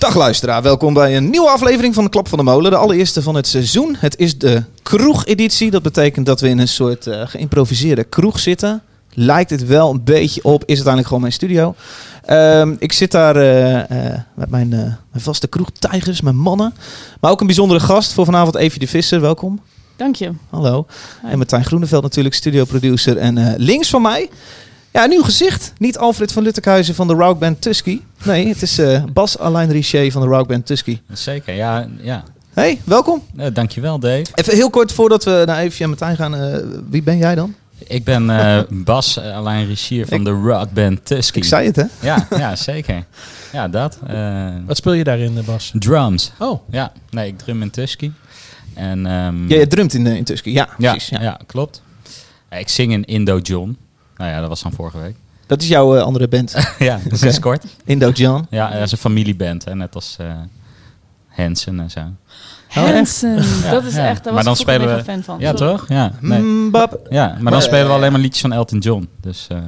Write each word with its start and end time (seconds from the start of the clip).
Dag 0.00 0.14
luisteraar, 0.14 0.62
welkom 0.62 0.94
bij 0.94 1.16
een 1.16 1.30
nieuwe 1.30 1.48
aflevering 1.48 1.94
van 1.94 2.04
de 2.04 2.10
Klap 2.10 2.28
van 2.28 2.38
de 2.38 2.44
Molen. 2.44 2.70
De 2.70 2.76
allereerste 2.76 3.22
van 3.22 3.34
het 3.34 3.46
seizoen. 3.46 3.96
Het 3.98 4.18
is 4.18 4.38
de 4.38 4.62
kroegeditie. 4.82 5.70
Dat 5.70 5.82
betekent 5.82 6.26
dat 6.26 6.40
we 6.40 6.48
in 6.48 6.58
een 6.58 6.68
soort 6.68 7.06
eh, 7.06 7.26
geïmproviseerde 7.26 8.04
kroeg 8.04 8.38
zitten. 8.38 8.82
Lijkt 9.12 9.50
het 9.50 9.66
wel 9.66 9.90
een 9.90 10.04
beetje 10.04 10.44
op, 10.44 10.52
is 10.52 10.78
het 10.78 10.86
uiteindelijk 10.86 11.06
gewoon 11.06 11.20
mijn 11.20 11.32
studio. 11.32 11.74
Ehm, 12.24 12.74
ik 12.78 12.92
zit 12.92 13.10
daar 13.10 13.36
eh, 13.36 13.78
eh, 14.08 14.20
met 14.34 14.50
mijn, 14.50 14.68
mijn 14.68 14.98
vaste 15.16 15.48
kroegtijgers, 15.48 16.20
mijn 16.20 16.36
mannen. 16.36 16.74
Maar 17.20 17.30
ook 17.30 17.40
een 17.40 17.46
bijzondere 17.46 17.80
gast 17.80 18.12
voor 18.12 18.24
vanavond, 18.24 18.56
Evie 18.56 18.80
de 18.80 18.86
Visser. 18.86 19.20
Welkom. 19.20 19.60
Dank 19.96 20.16
je. 20.16 20.32
Hallo. 20.50 20.86
Hi. 21.22 21.30
En 21.30 21.38
Martijn 21.38 21.64
Groeneveld 21.64 22.02
natuurlijk, 22.02 22.34
studioproducer. 22.34 23.16
En 23.16 23.54
links 23.56 23.90
van 23.90 24.02
mij, 24.02 24.28
ja, 24.92 25.02
een 25.04 25.08
nieuw 25.10 25.22
gezicht. 25.22 25.72
Niet 25.78 25.98
Alfred 25.98 26.32
van 26.32 26.42
Luttekhuizen 26.42 26.94
van 26.94 27.06
de 27.06 27.14
rockband 27.14 27.62
Tusky. 27.62 28.00
Nee, 28.24 28.48
het 28.48 28.62
is 28.62 28.78
eh, 28.78 29.04
Bas 29.12 29.38
Alain 29.38 29.70
Richer 29.70 30.12
van 30.12 30.22
de 30.22 30.28
rockband 30.28 30.66
Tusky. 30.66 30.98
Zeker, 31.12 31.54
ja. 31.54 31.88
ja. 32.00 32.24
Hey, 32.54 32.80
welkom. 32.84 33.22
Eh, 33.36 33.46
dankjewel 33.52 33.98
Dave. 33.98 34.24
Even 34.34 34.54
heel 34.54 34.70
kort 34.70 34.92
voordat 34.92 35.24
we 35.24 35.42
naar 35.46 35.58
Evie 35.58 35.82
en 35.82 35.88
Martijn 35.88 36.16
gaan. 36.16 36.34
eh, 36.34 36.58
wie 36.90 37.02
ben 37.02 37.18
jij 37.18 37.34
dan? 37.34 37.54
Ik 37.86 38.04
ben 38.04 38.30
eh, 38.30 38.60
Bas 38.84 39.18
uh, 39.18 39.36
Alain 39.36 39.66
Richier 39.66 40.06
van 40.06 40.18
Ik- 40.18 40.24
de 40.24 40.30
rockband 40.30 41.04
Tusky. 41.06 41.38
Ik 41.38 41.44
zei 41.44 41.66
het, 41.66 41.76
hè? 41.76 41.84
Ja, 42.00 42.26
ja, 42.36 42.56
zeker. 42.56 43.04
Ja, 43.52 43.68
dat. 43.68 43.98
eh, 44.06 44.48
Wat 44.66 44.76
speel 44.76 44.92
je 44.92 45.04
daarin, 45.04 45.38
Bas? 45.46 45.70
drums. 45.74 46.32
Oh, 46.38 46.60
Ja, 46.70 46.92
nee, 47.10 47.26
ik 47.28 47.38
drum 47.38 47.62
in 47.62 47.70
Tusky. 47.70 48.10
En, 48.74 49.06
ehm, 49.06 49.48
Ja, 49.48 49.58
je 49.58 49.66
drumt 49.66 49.94
in, 49.94 50.06
in 50.06 50.24
Tusky. 50.24 50.50
Ja, 50.50 50.68
ja, 50.78 50.90
precies. 50.90 51.08
Ja. 51.08 51.22
ja. 51.22 51.40
klopt. 51.46 51.82
Ja, 52.50 52.56
ik 52.56 52.68
zing 52.68 52.92
in 52.92 53.04
Indo 53.04 53.38
John. 53.38 53.78
Nou 54.20 54.32
ja, 54.32 54.40
dat 54.40 54.48
was 54.48 54.60
van 54.60 54.72
vorige 54.72 54.98
week. 54.98 55.14
Dat 55.46 55.62
is 55.62 55.68
jouw 55.68 55.96
eh, 55.96 56.02
andere 56.02 56.28
band, 56.28 56.54
ja, 56.78 57.00
dat 57.08 57.12
is 57.22 57.22
Oké. 57.28 57.40
kort. 57.40 57.64
Indo 57.84 58.10
John. 58.10 58.46
Ja, 58.50 58.70
dat 58.70 58.82
is 58.82 58.92
een 58.92 58.98
familieband, 58.98 59.64
hè, 59.64 59.74
net 59.74 59.94
als 59.94 60.16
eh 60.20 60.26
Hansen 61.28 61.80
en 61.80 61.90
zo. 61.90 62.00
Hansen, 62.68 63.34
Ja, 63.62 63.70
dat 63.70 63.84
is 63.84 63.94
ja. 63.94 64.08
echt, 64.08 64.24
daar 64.24 64.34
Maar 64.34 64.44
was 64.44 64.44
dan 64.44 64.56
spelen 64.56 64.96
we- 64.96 65.04
fan 65.04 65.22
van. 65.22 65.36
Ja, 65.38 65.52
toch? 65.52 65.88
Ja, 65.88 66.12
nee. 66.20 66.38
Mm, 66.40 66.70
bap. 66.70 67.06
ja 67.10 67.26
maar 67.26 67.42
Maar, 67.42 67.52
dan 67.52 67.62
spelen 67.62 67.82
we 67.84 67.88
eh, 67.90 67.94
alleen 67.96 68.12
maar 68.12 68.20
liedjes 68.20 68.40
van 68.40 68.52
Elton 68.52 68.78
John. 68.78 69.08
Dus 69.20 69.46
eh, 69.50 69.58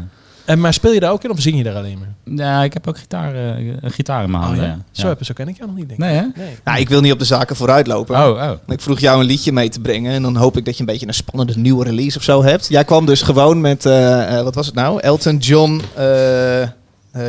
en, 0.44 0.60
maar 0.60 0.72
speel 0.74 0.92
je 0.92 1.00
daar 1.00 1.12
ook 1.12 1.24
in 1.24 1.30
of 1.30 1.40
zing 1.40 1.56
je 1.56 1.62
daar 1.62 1.74
alleen 1.76 1.98
maar? 1.98 2.10
ja, 2.46 2.62
ik 2.62 2.72
heb 2.72 2.88
ook 2.88 2.98
gitaar, 2.98 3.34
eh, 3.34 3.66
een 3.80 3.90
gitaar 3.90 4.24
in 4.24 4.30
mijn 4.30 4.42
handen. 4.42 4.62
Oh, 4.62 4.68
ja? 4.68 4.74
ja. 4.76 4.84
Zo, 4.92 5.02
Ja. 5.02 5.08
heb, 5.08 5.24
zo 5.24 5.32
ken 5.34 5.48
ik 5.48 5.56
jou 5.56 5.68
nog 5.68 5.78
niet, 5.78 5.88
denk 5.88 6.00
ik. 6.00 6.06
Nee, 6.06 6.16
hè? 6.16 6.26
Nee. 6.44 6.56
Nou, 6.64 6.78
ik 6.80 6.88
wil 6.88 7.00
niet 7.00 7.12
op 7.12 7.18
de 7.18 7.24
zaken 7.24 7.56
vooruitlopen. 7.56 8.16
Oh, 8.16 8.28
oh. 8.28 8.50
Ik 8.66 8.80
vroeg 8.80 8.98
jou 9.00 9.20
een 9.20 9.26
liedje 9.26 9.52
mee 9.52 9.68
te 9.68 9.80
brengen. 9.80 10.12
En 10.12 10.22
dan 10.22 10.36
hoop 10.36 10.56
ik 10.56 10.64
dat 10.64 10.74
je 10.74 10.80
een 10.80 10.86
beetje 10.86 11.06
een 11.06 11.14
spannende 11.14 11.58
nieuwe 11.58 11.84
release 11.84 12.16
of 12.18 12.22
zo 12.24 12.42
hebt. 12.42 12.68
Jij 12.68 12.84
kwam 12.84 13.06
dus 13.06 13.22
gewoon 13.22 13.60
met, 13.60 13.86
eh, 13.86 14.38
eh, 14.38 14.44
wat 14.44 14.54
was 14.54 14.66
het 14.66 14.74
nou? 14.74 15.00
Elton 15.00 15.36
John, 15.36 15.82
eh, 15.94 16.62
eh, 16.62 16.68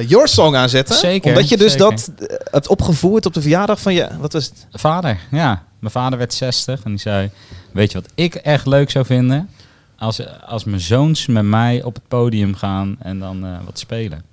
Your 0.07 0.27
Song 0.27 0.55
aanzetten. 0.55 0.95
Zeker, 0.95 1.29
Omdat 1.29 1.49
je 1.49 1.57
dus 1.57 1.71
zeker. 1.71 1.89
dat 1.89 2.11
hebt 2.51 2.67
opgevoerd 2.67 3.25
op 3.25 3.33
de 3.33 3.41
verjaardag 3.41 3.79
van 3.81 3.93
je, 3.93 4.07
wat 4.19 4.33
was 4.33 4.45
het? 4.45 4.67
Vader, 4.71 5.17
ja. 5.31 5.63
Mijn 5.79 5.91
vader 5.93 6.17
werd 6.17 6.33
60 6.33 6.81
en 6.83 6.89
die 6.91 6.99
zei: 6.99 7.29
Weet 7.73 7.91
je 7.91 8.01
wat 8.01 8.09
ik 8.15 8.35
echt 8.35 8.65
leuk 8.65 8.89
zou 8.91 9.05
vinden? 9.05 9.49
Als, 9.97 10.21
als 10.45 10.63
mijn 10.63 10.81
zoons 10.81 11.27
met 11.27 11.43
mij 11.43 11.83
op 11.83 11.93
het 11.93 12.07
podium 12.07 12.55
gaan 12.55 12.95
en 12.99 13.19
dan 13.19 13.45
eh, 13.45 13.51
wat 13.65 13.79
spelen. 13.79 14.23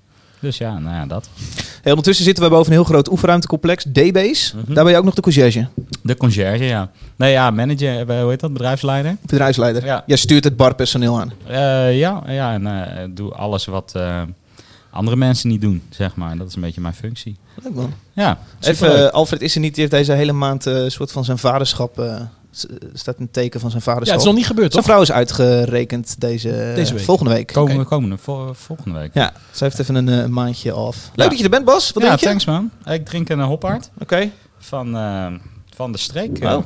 Dus 0.41 0.59
ja, 0.59 0.79
nou 0.79 0.95
ja, 0.95 1.07
dat. 1.07 1.29
Hey, 1.83 1.91
ondertussen 1.91 2.25
zitten 2.25 2.45
we 2.45 2.51
boven 2.51 2.67
een 2.67 2.73
heel 2.73 2.85
groot 2.85 3.11
oefenruimtecomplex, 3.11 3.85
D-Base. 3.85 4.57
Mhm. 4.57 4.75
Daar 4.75 4.85
ben 4.85 4.93
je 4.93 4.99
ook 4.99 5.05
nog 5.05 5.15
de 5.15 5.21
conciërge, 5.21 5.69
De 6.03 6.17
conciërge, 6.17 6.65
ja. 6.65 6.91
Nee, 7.17 7.33
ja, 7.33 7.51
manager, 7.51 8.11
eh, 8.11 8.21
hoe 8.21 8.31
heet 8.31 8.41
dat? 8.41 8.53
Bedrijfsleider? 8.53 9.17
bedrijfsleider. 9.21 9.85
Ja. 9.85 10.03
Jij 10.07 10.17
stuurt 10.17 10.45
het 10.45 10.57
barpersoneel 10.57 11.21
aan. 11.21 11.33
Eh, 11.47 11.99
ja, 11.99 12.23
ja, 12.27 12.53
en 12.53 13.15
doe 13.15 13.33
alles 13.33 13.65
wat 13.65 13.99
andere 14.91 15.17
mensen 15.17 15.49
niet 15.49 15.61
doen, 15.61 15.83
zeg 15.91 16.17
maar. 16.17 16.37
Dat 16.37 16.49
is 16.49 16.55
een 16.55 16.61
beetje 16.61 16.81
mijn 16.81 16.95
functie. 16.95 17.37
Leuk 17.63 17.75
man. 17.75 17.93
Ja, 18.13 18.39
Even, 18.61 19.13
Alfred 19.13 19.43
is 19.43 19.55
er 19.55 19.61
niet, 19.61 19.75
die 19.75 19.81
heeft 19.81 19.97
deze 19.97 20.13
hele 20.13 20.33
maand 20.33 20.65
een 20.65 20.91
soort 20.91 21.13
van 21.13 21.25
zijn 21.25 21.39
vaderschap, 21.39 21.99
staat 22.95 23.19
een 23.19 23.31
teken 23.31 23.61
van 23.61 23.71
zijn 23.71 23.83
Ja, 23.85 23.91
vaderschap. 23.93 24.17
het 24.19 24.27
is 24.27 24.31
nog 24.33 24.37
niet 24.39 24.47
gebeurd, 24.47 24.73
Zijn 24.73 24.85
toch? 24.85 24.93
vrouw 24.93 25.03
is 25.03 25.13
uitgerekend 25.13 26.21
deze, 26.21 26.73
Deze 26.75 26.95
week. 26.95 27.05
volgende 27.05 27.33
week. 27.33 27.53
Komende, 27.53 27.85
komende 27.85 28.17
vol- 28.19 28.55
volgende 28.55 28.99
week. 28.99 29.11
Ja, 29.15 29.33
ze 29.51 29.65
heeft 29.65 29.79
even 29.79 29.95
een 29.95 30.09
eh, 30.09 30.27
maandje 30.27 30.73
af. 30.73 30.97
Leuk 31.15 31.25
Ja. 31.25 31.29
dat 31.29 31.39
je 31.39 31.45
er 31.45 31.51
bent, 31.51 31.65
Bas. 31.65 31.91
Wat 31.93 32.03
ja, 32.03 32.09
denk 32.09 32.21
je? 32.21 32.27
thanks 32.27 32.45
man. 32.45 32.71
Ik 32.95 33.05
drink 33.05 33.29
een 33.29 33.41
hophard 33.41 33.91
Oké, 33.99 34.31
van, 34.59 34.97
eh, 34.97 35.27
van 35.75 35.93
de 35.93 35.99
streek. 35.99 36.39
Ja, 36.39 36.63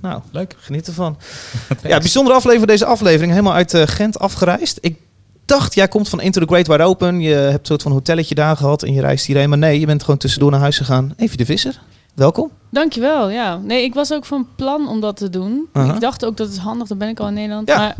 nou, 0.00 0.20
leuk. 0.30 0.54
geniet 0.58 0.86
ervan. 0.86 1.16
Ja, 1.82 1.98
bijzondere 1.98 2.36
aflevering 2.36 2.68
deze 2.70 2.84
aflevering. 2.84 3.30
Helemaal 3.30 3.52
uit 3.54 3.74
eh, 3.74 3.82
Gent 3.86 4.18
afgereisd. 4.18 4.78
Ik 4.80 4.96
dacht, 5.44 5.74
jij 5.74 5.88
komt 5.88 6.08
van 6.08 6.20
Into 6.20 6.40
the 6.40 6.46
Great 6.46 6.66
Wide 6.66 6.82
Open. 6.82 7.20
Je 7.20 7.34
hebt 7.34 7.58
een 7.60 7.66
soort 7.66 7.82
van 7.82 7.92
hotelletje 7.92 8.34
daar 8.34 8.56
gehad 8.56 8.82
en 8.82 8.92
je 8.92 9.00
reist 9.00 9.26
hierheen. 9.26 9.48
Maar 9.48 9.58
nee, 9.58 9.80
je 9.80 9.86
bent 9.86 10.00
gewoon 10.02 10.18
tussendoor 10.18 10.50
naar 10.50 10.60
huis 10.60 10.76
gegaan. 10.76 11.12
Even 11.16 11.36
de 11.36 11.44
Visser, 11.44 11.80
welkom. 12.18 12.50
Dankjewel, 12.70 13.30
ja. 13.30 13.56
Nee, 13.56 13.82
ik 13.84 13.94
was 13.94 14.12
ook 14.12 14.24
van 14.24 14.46
plan 14.56 14.88
om 14.88 15.00
dat 15.00 15.16
te 15.16 15.30
doen. 15.30 15.68
Ik 15.72 16.00
dacht 16.00 16.24
ook 16.24 16.36
dat 16.36 16.48
is 16.50 16.56
handig, 16.56 16.88
dan 16.88 16.98
ben 16.98 17.08
ik 17.08 17.20
al 17.20 17.28
in 17.28 17.34
Nederland. 17.34 17.68
Ja. 17.68 17.78
Maar 17.78 17.96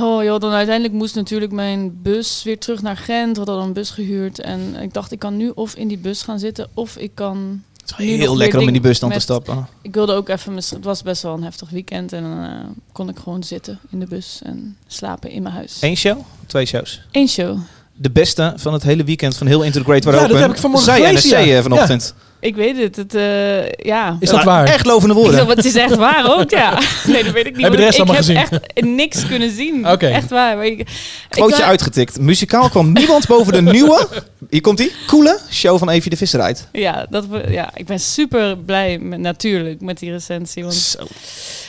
oh 0.00 0.22
joh, 0.24 0.40
dan 0.40 0.52
uiteindelijk 0.52 0.94
moest 0.94 1.14
natuurlijk 1.14 1.52
mijn 1.52 2.02
bus 2.02 2.42
weer 2.42 2.58
terug 2.58 2.82
naar 2.82 2.96
Gent. 2.96 3.36
We 3.36 3.42
hadden 3.44 3.64
een 3.66 3.72
bus 3.72 3.90
gehuurd. 3.90 4.40
En 4.40 4.76
ik 4.80 4.92
dacht, 4.92 5.12
ik 5.12 5.18
kan 5.18 5.36
nu 5.36 5.52
of 5.54 5.74
in 5.74 5.88
die 5.88 5.98
bus 5.98 6.22
gaan 6.22 6.38
zitten, 6.38 6.68
of 6.74 6.96
ik 6.96 7.10
kan... 7.14 7.62
Het 7.80 7.98
is 7.98 8.06
heel 8.16 8.36
lekker 8.36 8.58
om 8.60 8.66
in 8.66 8.72
die 8.72 8.82
bus 8.82 8.98
dan 8.98 9.10
te 9.10 9.18
stappen. 9.18 9.66
Ik 9.82 9.94
wilde 9.94 10.12
ook 10.12 10.28
even... 10.28 10.56
Het 10.56 10.76
was 10.80 11.02
best 11.02 11.22
wel 11.22 11.34
een 11.34 11.42
heftig 11.42 11.70
weekend. 11.70 12.12
En 12.12 12.22
dan 12.22 12.44
eh, 12.44 12.50
kon 12.92 13.08
ik 13.08 13.18
gewoon 13.18 13.42
zitten 13.42 13.78
in 13.90 14.00
de 14.00 14.06
bus 14.06 14.40
en 14.44 14.76
slapen 14.86 15.30
in 15.30 15.42
mijn 15.42 15.54
huis. 15.54 15.78
Eén 15.80 15.96
show? 15.96 16.18
Twee 16.46 16.66
shows. 16.66 17.00
Eén 17.10 17.28
show. 17.28 17.58
De 17.94 18.10
beste 18.10 18.52
van 18.56 18.72
het 18.72 18.82
hele 18.82 19.04
weekend 19.04 19.36
van 19.36 19.46
heel 19.46 19.62
Into 19.62 19.78
the 19.78 19.84
Great 19.84 20.04
Ja, 20.04 20.10
Open. 20.10 20.28
dat 20.28 20.38
heb 20.38 20.50
ik 20.50 20.56
vanmorgen 20.58 20.92
Zei 20.92 21.06
gelezen, 21.06 21.38
NRC 21.38 21.46
ja. 21.46 21.56
eh, 21.56 21.62
vanochtend. 21.62 22.14
Ik 22.42 22.54
weet 22.54 22.76
het. 22.76 22.96
het 22.96 23.14
eh, 23.14 23.68
ja. 23.70 24.16
Is 24.20 24.30
dat 24.30 24.44
waar? 24.44 24.64
Echt 24.66 24.86
lovende 24.86 25.14
woorden. 25.14 25.46
Het 25.46 25.64
is 25.64 25.74
echt 25.74 25.94
waar 25.94 26.38
ook, 26.38 26.50
ja. 26.50 26.78
Nee, 27.06 27.24
dat 27.24 27.32
weet 27.32 27.46
ik 27.46 27.56
niet. 27.56 27.62
Heb 27.62 27.72
je 27.72 27.78
de 27.78 27.84
rest 27.84 27.98
ik 27.98 28.04
allemaal 28.04 28.24
heb 28.24 28.24
gezien? 28.24 28.60
echt 28.74 28.84
niks 28.84 29.26
kunnen 29.26 29.50
zien. 29.50 29.88
Oké. 29.88 30.06
Echt 30.06 30.30
waar. 30.30 30.56
Maar 30.56 30.66
ik, 30.66 30.88
Quoteje 31.28 31.62
ik, 31.62 31.68
uitgetikt. 31.68 32.20
Muzikaal 32.20 32.68
kwam 32.68 32.92
niemand 32.92 33.26
boven 33.26 33.52
de 33.52 33.62
nieuwe, 33.72 34.08
hier 34.50 34.60
komt 34.60 34.80
ie, 34.80 34.92
coole 35.06 35.38
show 35.50 35.78
van 35.78 35.90
Evie 35.90 36.10
de 36.10 36.16
Visser 36.16 36.40
uit. 36.40 36.68
Ja, 36.72 37.06
dat 37.10 37.24
ja, 37.48 37.70
ik 37.74 37.86
ben 37.86 38.00
super 38.00 38.58
blij 38.58 38.98
met, 38.98 39.18
natuurlijk 39.18 39.80
met 39.80 39.98
die 39.98 40.10
recensie. 40.10 40.62
Want 40.62 40.74
Zo. 40.74 41.06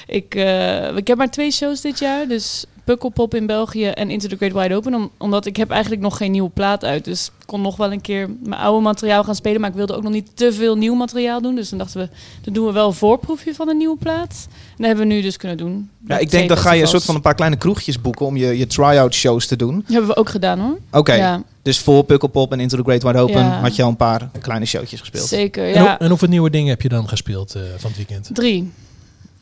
ik, 0.07 0.35
eh, 0.35 0.95
ik 0.95 1.07
heb 1.07 1.17
maar 1.17 1.31
twee 1.31 1.51
shows 1.51 1.81
dit 1.81 1.99
jaar. 1.99 2.27
Dus 2.27 2.65
Pukkelpop 2.83 3.35
in 3.35 3.45
België 3.45 3.85
en 3.87 4.09
Into 4.09 4.27
the 4.27 4.35
Great 4.35 4.53
Wide 4.53 4.75
Open. 4.75 4.93
Om- 4.93 5.11
omdat 5.17 5.45
ik 5.45 5.55
heb 5.57 5.69
eigenlijk 5.69 6.01
nog 6.01 6.17
geen 6.17 6.31
nieuwe 6.31 6.49
plaat 6.49 6.83
uit. 6.85 7.05
Dus 7.05 7.25
ik 7.25 7.45
kon 7.45 7.61
nog 7.61 7.75
wel 7.77 7.91
een 7.91 8.01
keer 8.01 8.29
mijn 8.43 8.61
oude 8.61 8.81
materiaal 8.81 9.23
gaan 9.23 9.35
spelen. 9.35 9.61
Maar 9.61 9.69
ik 9.69 9.75
wilde 9.75 9.95
ook 9.95 10.03
nog 10.03 10.11
niet 10.11 10.29
te 10.33 10.53
veel 10.53 10.75
nieuw 10.77 10.93
materiaal 10.95 11.41
doen. 11.41 11.55
Dus 11.55 11.69
dan 11.69 11.77
dachten 11.77 11.99
we, 12.01 12.09
dan 12.41 12.53
doen 12.53 12.65
we 12.65 12.71
wel 12.71 12.87
een 12.87 12.93
voorproefje 12.93 13.53
van 13.55 13.69
een 13.69 13.77
nieuwe 13.77 13.97
plaat. 13.97 14.47
En 14.49 14.75
dat 14.77 14.85
hebben 14.87 15.07
we 15.07 15.13
nu 15.13 15.21
dus 15.21 15.37
kunnen 15.37 15.57
doen. 15.57 15.89
Ja, 16.07 16.17
ik 16.17 16.31
denk 16.31 16.47
dan 16.49 16.57
ga 16.57 16.71
je 16.71 16.81
een 16.81 16.87
soort 16.87 17.03
van 17.03 17.15
een 17.15 17.21
paar 17.21 17.35
kleine 17.35 17.57
kroegjes 17.57 18.01
boeken 18.01 18.25
om 18.25 18.37
je, 18.37 18.57
je 18.57 18.67
try-out 18.67 19.13
shows 19.13 19.47
te 19.47 19.55
doen. 19.55 19.75
Dat 19.75 19.87
hebben 19.91 20.07
we 20.07 20.15
ook 20.15 20.29
gedaan 20.29 20.59
hoor. 20.59 20.77
Oké, 20.91 21.13
Ja, 21.13 21.43
dus 21.61 21.79
voor 21.79 22.03
Pukkelpop 22.03 22.51
en 22.51 22.59
Into 22.59 22.77
the 22.77 22.83
Great 22.83 23.03
Wide 23.03 23.19
Open 23.19 23.39
Ja. 23.39 23.59
had 23.61 23.75
je 23.75 23.83
al 23.83 23.89
een 23.89 23.95
paar 23.95 24.29
kleine 24.41 24.65
showtjes 24.65 24.99
gespeeld. 24.99 25.27
zeker. 25.27 25.63
En, 25.67 25.79
hoe- 25.79 25.83
Ja, 25.87 25.99
en 25.99 26.09
hoeveel 26.09 26.27
nieuwe 26.27 26.49
dingen 26.49 26.69
heb 26.69 26.81
je 26.81 26.89
dan 26.89 27.07
gespeeld 27.07 27.55
eh, 27.55 27.61
van 27.77 27.89
het 27.89 27.97
weekend? 28.07 28.29
drie. 28.33 28.71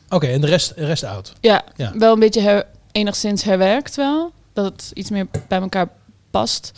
Oké, 0.08 0.26
en 0.26 0.40
de 0.40 0.46
rest, 0.46 0.74
de 0.76 0.86
rest 0.86 1.04
oud? 1.04 1.32
Ja, 1.40 1.64
Ja. 1.76 1.92
wel 1.98 2.12
een 2.12 2.18
beetje 2.18 2.40
her- 2.40 2.66
enigszins 2.92 3.42
herwerkt 3.42 3.96
wel. 3.96 4.32
Dat 4.52 4.64
het 4.64 4.90
iets 4.94 5.10
meer 5.10 5.26
bij 5.48 5.60
elkaar 5.60 5.88
past. 6.30 6.72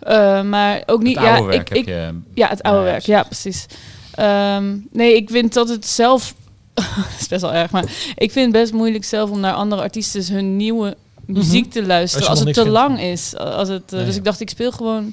Eh, 0.00 0.42
maar 0.42 0.82
ook 0.86 1.02
niet... 1.02 1.18
Het 1.18 1.26
oude 1.26 1.42
ja, 1.42 1.46
werk 1.46 1.70
ik, 1.70 1.76
ik, 1.76 1.86
heb 1.86 1.86
je... 1.86 2.20
ja, 2.34 2.48
het 2.48 2.62
oude 2.62 2.80
Ja, 2.80 2.84
werk. 2.84 3.02
Ja, 3.02 3.22
precies. 3.22 3.66
Ehm, 4.14 4.76
nee, 4.92 5.16
ik 5.16 5.30
vind 5.30 5.52
dat 5.54 5.68
het 5.68 5.86
zelf... 5.86 6.34
dat 6.74 6.84
is 7.20 7.28
best 7.28 7.42
wel 7.42 7.52
erg, 7.52 7.70
maar 7.70 7.84
ik 8.14 8.32
vind 8.32 8.52
het 8.52 8.62
best 8.62 8.72
moeilijk 8.72 9.04
zelf 9.04 9.30
om 9.30 9.40
naar 9.40 9.54
andere 9.54 9.82
artiesten 9.82 10.34
hun 10.34 10.56
nieuwe 10.56 10.96
muziek 11.26 11.70
te 11.70 11.86
luisteren. 11.86 12.28
Als 12.28 12.40
het 12.40 12.54
te 12.54 12.68
lang 12.68 13.00
is. 13.00 13.36
Als 13.36 13.68
het, 13.68 13.92
eh, 13.92 13.98
dus 13.98 14.08
ja. 14.08 14.18
ik 14.18 14.24
dacht, 14.24 14.40
ik 14.40 14.50
speel 14.50 14.72
gewoon 14.72 15.12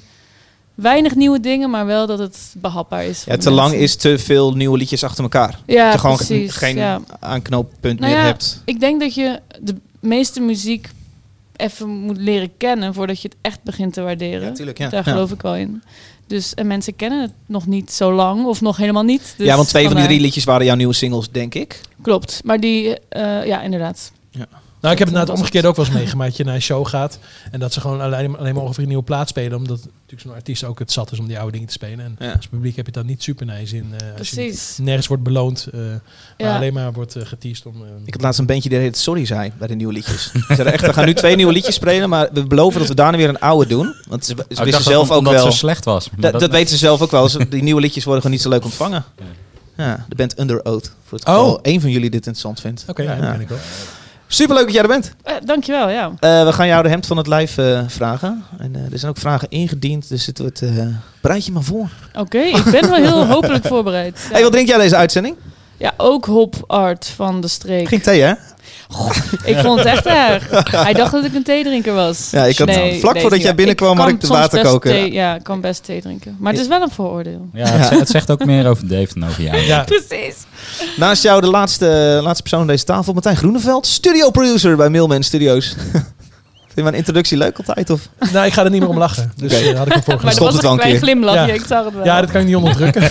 weinig 0.74 1.14
nieuwe 1.14 1.40
dingen, 1.40 1.70
maar 1.70 1.86
wel 1.86 2.06
dat 2.06 2.18
het 2.18 2.54
behapbaar 2.56 3.04
is. 3.04 3.24
Ja, 3.24 3.36
te 3.36 3.50
lang 3.50 3.74
is 3.74 3.96
te 3.96 4.18
veel 4.18 4.52
nieuwe 4.52 4.78
liedjes 4.78 5.04
achter 5.04 5.22
elkaar. 5.22 5.58
Ja, 5.66 5.84
dat 5.84 5.92
je 5.92 5.98
gewoon 5.98 6.16
precies. 6.16 6.54
geen 6.54 6.76
ja. 6.76 7.00
aanknooppunt 7.20 8.00
Nou 8.00 8.12
meer 8.12 8.20
ja, 8.20 8.26
hebt. 8.26 8.62
Ik 8.64 8.80
denk 8.80 9.00
dat 9.00 9.14
je 9.14 9.40
de 9.60 9.74
meeste 10.00 10.40
muziek 10.40 10.88
even 11.56 11.88
moet 11.88 12.16
leren 12.18 12.50
kennen 12.56 12.94
voordat 12.94 13.20
je 13.22 13.28
het 13.28 13.36
echt 13.40 13.62
begint 13.62 13.92
te 13.92 14.00
waarderen. 14.02 14.48
Ja, 14.48 14.52
tuurlijk, 14.52 14.78
ja. 14.78 14.88
Daar 14.88 15.06
Ja. 15.06 15.12
geloof 15.12 15.30
ik 15.32 15.42
wel 15.42 15.56
in. 15.56 15.82
Dus 16.26 16.54
en 16.54 16.66
mensen 16.66 16.96
kennen 16.96 17.20
het 17.20 17.32
nog 17.46 17.66
niet 17.66 17.92
zo 17.92 18.12
lang 18.12 18.44
of 18.46 18.60
nog 18.60 18.76
helemaal 18.76 19.02
niet. 19.02 19.34
Dus 19.36 19.46
ja, 19.46 19.56
want 19.56 19.68
twee 19.68 19.86
van 19.86 19.96
die 19.96 20.04
drie 20.04 20.20
liedjes 20.20 20.44
waren 20.44 20.66
jouw 20.66 20.76
nieuwe 20.76 20.92
singles, 20.94 21.30
denk 21.30 21.54
ik. 21.54 21.80
Klopt, 22.02 22.40
maar 22.44 22.60
die, 22.60 22.98
eh, 23.08 23.46
ja, 23.46 23.62
inderdaad. 23.62 24.12
Nou, 24.80 24.92
ik 24.92 24.98
heb 24.98 25.08
het 25.08 25.16
na 25.16 25.22
het 25.32 25.38
omgekeerde 25.38 25.68
ook 25.68 25.76
wel 25.76 25.84
eens 25.84 25.94
meegemaakt. 25.94 26.28
Dat 26.28 26.38
je 26.38 26.44
naar 26.44 26.54
een 26.54 26.62
show 26.62 26.86
gaat 26.86 27.18
en 27.50 27.60
dat 27.60 27.72
ze 27.72 27.80
gewoon 27.80 28.00
alleen, 28.00 28.36
alleen 28.38 28.54
maar 28.54 28.62
over 28.64 28.82
een 28.82 28.88
nieuwe 28.88 29.02
plaat 29.02 29.28
spelen. 29.28 29.56
Omdat 29.58 29.78
natuurlijk 29.78 30.20
zo'n 30.20 30.32
artiest 30.34 30.64
ook 30.64 30.78
het 30.78 30.92
zat 30.92 31.12
is 31.12 31.18
om 31.18 31.26
die 31.26 31.36
oude 31.36 31.52
dingen 31.52 31.66
te 31.66 31.72
spelen. 31.72 32.00
En 32.04 32.16
Ja. 32.26 32.32
als 32.32 32.46
publiek 32.46 32.76
heb 32.76 32.86
je 32.86 32.92
dat 32.92 33.04
niet 33.04 33.22
super 33.22 33.46
nice 33.46 33.76
in. 33.76 33.92
eh, 33.98 34.18
als 34.18 34.28
je 34.30 34.34
Precies. 34.36 34.78
nergens 34.80 35.06
wordt 35.06 35.22
beloond, 35.22 35.68
eh, 35.72 35.80
maar 35.80 36.00
Ja. 36.36 36.56
alleen 36.56 36.72
maar 36.72 36.92
wordt 36.92 37.16
eh, 37.16 37.26
geteased 37.26 37.66
om... 37.66 37.74
Ik 38.04 38.12
heb 38.12 38.22
laatst 38.22 38.40
een 38.40 38.46
bandje 38.46 38.68
die 38.68 38.78
heet 38.78 38.96
Sorry 38.98 39.24
zei 39.26 39.52
bij 39.58 39.68
de 39.68 39.74
nieuwe 39.74 39.92
liedjes. 39.92 40.32
Ze 40.56 40.62
echt, 40.62 40.86
we 40.86 40.92
gaan 40.92 41.04
nu 41.06 41.14
twee 41.14 41.36
nieuwe 41.36 41.52
liedjes 41.52 41.74
spelen, 41.74 42.08
maar 42.08 42.28
we 42.32 42.46
beloven 42.46 42.78
dat 42.78 42.88
we 42.88 42.94
daarna 42.94 43.16
weer 43.18 43.28
een 43.28 43.38
oude 43.40 43.68
doen. 43.68 43.94
Want 44.08 44.24
ze, 44.24 44.32
ze 44.34 44.34
Oh, 44.34 44.40
ik 44.42 44.48
wisten 44.48 44.70
dacht 44.70 44.84
zelf 44.84 45.02
dat, 45.08 45.10
ook 45.12 45.18
omdat 45.18 45.32
wel... 45.34 45.44
het 45.44 45.52
zo 45.52 45.58
slecht 45.58 45.84
was. 45.84 46.08
Dat, 46.18 46.40
dat 46.40 46.50
weten 46.50 46.68
ze 46.68 46.76
zelf 46.76 47.00
ook 47.02 47.10
wel. 47.10 47.28
Ze- 47.28 47.48
Die 47.48 47.62
nieuwe 47.62 47.80
liedjes 47.80 48.04
worden 48.04 48.22
gewoon 48.22 48.36
niet 48.36 48.46
zo 48.46 48.52
leuk 48.52 48.64
ontvangen. 48.64 49.04
Ja, 49.76 50.04
de 50.08 50.14
band 50.14 50.38
Under 50.40 50.64
Oath. 50.64 50.92
Voor 51.04 51.18
het 51.18 51.28
Oh. 51.28 51.58
één 51.62 51.80
van 51.80 51.90
jullie 51.90 52.10
dit 52.10 52.26
interessant 52.26 52.60
vindt. 52.60 52.84
Oké, 52.88 53.02
ja, 53.02 53.12
Ja. 53.14 53.20
dat 53.20 53.30
ken 53.32 53.40
ik 53.40 53.48
wel. 53.48 53.58
Superleuk 54.30 54.64
dat 54.64 54.72
jij 54.74 54.82
er 54.82 54.88
bent. 54.88 55.12
Eh, 55.22 55.34
dankjewel, 55.44 55.88
ja. 55.88 56.12
Eh, 56.20 56.44
we 56.44 56.52
gaan 56.52 56.66
jou 56.66 56.82
de 56.82 56.88
hemd 56.88 57.06
van 57.06 57.16
het 57.16 57.26
lijf 57.26 57.58
eh, 57.58 57.80
vragen. 57.86 58.44
En 58.58 58.74
er 58.92 58.98
zijn 58.98 59.10
ook 59.10 59.18
vragen 59.18 59.48
ingediend, 59.50 60.08
dus 60.08 60.26
het 60.26 60.38
wordt... 60.38 60.62
bereid 61.20 61.46
je 61.46 61.52
maar 61.52 61.62
voor. 61.62 61.88
Oké, 62.14 62.38
ik 62.38 62.64
ben 62.64 62.90
wel 62.90 62.94
heel 62.94 63.26
hopelijk 63.34 63.66
voorbereid. 63.66 64.20
Ja, 64.28 64.32
Hey, 64.32 64.42
wat 64.42 64.52
drink 64.52 64.68
jij 64.68 64.78
deze 64.78 64.96
uitzending? 64.96 65.36
Ja 65.78 65.94
ook 65.96 66.24
Hop 66.26 66.54
Art 66.66 67.12
van 67.16 67.40
de 67.40 67.48
streek. 67.48 67.88
Geen 67.88 68.00
thee, 68.02 68.20
hè? 68.22 68.32
Ik 69.44 69.56
vond 69.58 69.78
het 69.78 69.88
echt 69.88 70.06
erg. 70.06 70.48
Hij 70.70 70.92
dacht 70.92 71.12
dat 71.12 71.24
ik 71.24 71.34
een 71.34 71.42
theedrinker 71.42 71.94
was. 71.94 72.28
Ja, 72.30 72.44
ik 72.44 72.58
had- 72.58 72.66
Nee, 72.68 73.00
vlak 73.00 73.12
nee, 73.12 73.22
voordat 73.22 73.42
jij 73.42 73.54
binnenkwam, 73.54 73.96
had 73.96 74.06
kan 74.06 74.14
ik 74.14 74.20
de 74.20 74.26
water 74.26 74.62
koken. 74.62 74.90
thee- 74.90 75.12
ja, 75.12 75.34
ik 75.34 75.42
kan 75.42 75.60
best 75.60 75.84
thee 75.84 76.00
drinken. 76.00 76.36
Maar 76.38 76.52
het 76.52 76.60
is 76.60 76.68
wel 76.68 76.82
een 76.82 76.90
vooroordeel. 76.90 77.48
Ja, 77.52 77.66
het, 77.66 77.86
zegt- 77.86 77.98
het 78.00 78.08
zegt 78.08 78.30
ook 78.30 78.44
meer 78.44 78.68
over 78.68 78.88
Dave 78.88 79.08
dan 79.18 79.28
over 79.28 79.42
jou. 79.42 79.56
Ja, 79.66 79.84
Precies. 79.84 80.34
Naast 80.96 81.22
jou 81.22 81.40
de 81.40 81.46
laatste, 81.46 82.18
laatste 82.22 82.42
persoon 82.42 82.60
aan 82.60 82.66
deze 82.66 82.84
tafel, 82.84 83.12
Martijn 83.12 83.36
Groeneveld. 83.36 83.86
Studio 83.86 84.30
producer 84.30 84.76
bij 84.76 84.88
Mailman 84.88 85.22
Studios. 85.22 85.74
Vind 86.78 86.90
je 86.90 86.96
mijn 86.96 87.06
introductie 87.06 87.38
leuk 87.38 87.58
altijd? 87.58 87.90
Of? 87.90 88.08
nou, 88.32 88.46
ik 88.46 88.52
ga 88.52 88.64
er 88.64 88.70
niet 88.70 88.80
meer 88.80 88.88
om 88.88 88.98
lachen. 88.98 89.32
Dus 89.36 89.52
Oké. 89.54 89.68
eh, 89.70 89.76
had 89.78 89.86
ik 89.86 89.92
hem 89.92 90.02
voor 90.02 90.14
Maar 90.14 90.24
er 90.24 90.32
Stop 90.32 90.44
was 90.44 90.54
het 90.54 90.62
wel 90.62 90.72
een 90.72 90.78
klein 91.00 91.20
Ja. 91.20 91.46
ik 91.46 91.64
zag 91.66 91.84
het 91.84 91.94
wel. 91.94 92.04
Ja, 92.04 92.20
dat 92.20 92.30
kan 92.30 92.40
ik 92.40 92.46
niet 92.46 92.56
onderdrukken. 92.56 93.02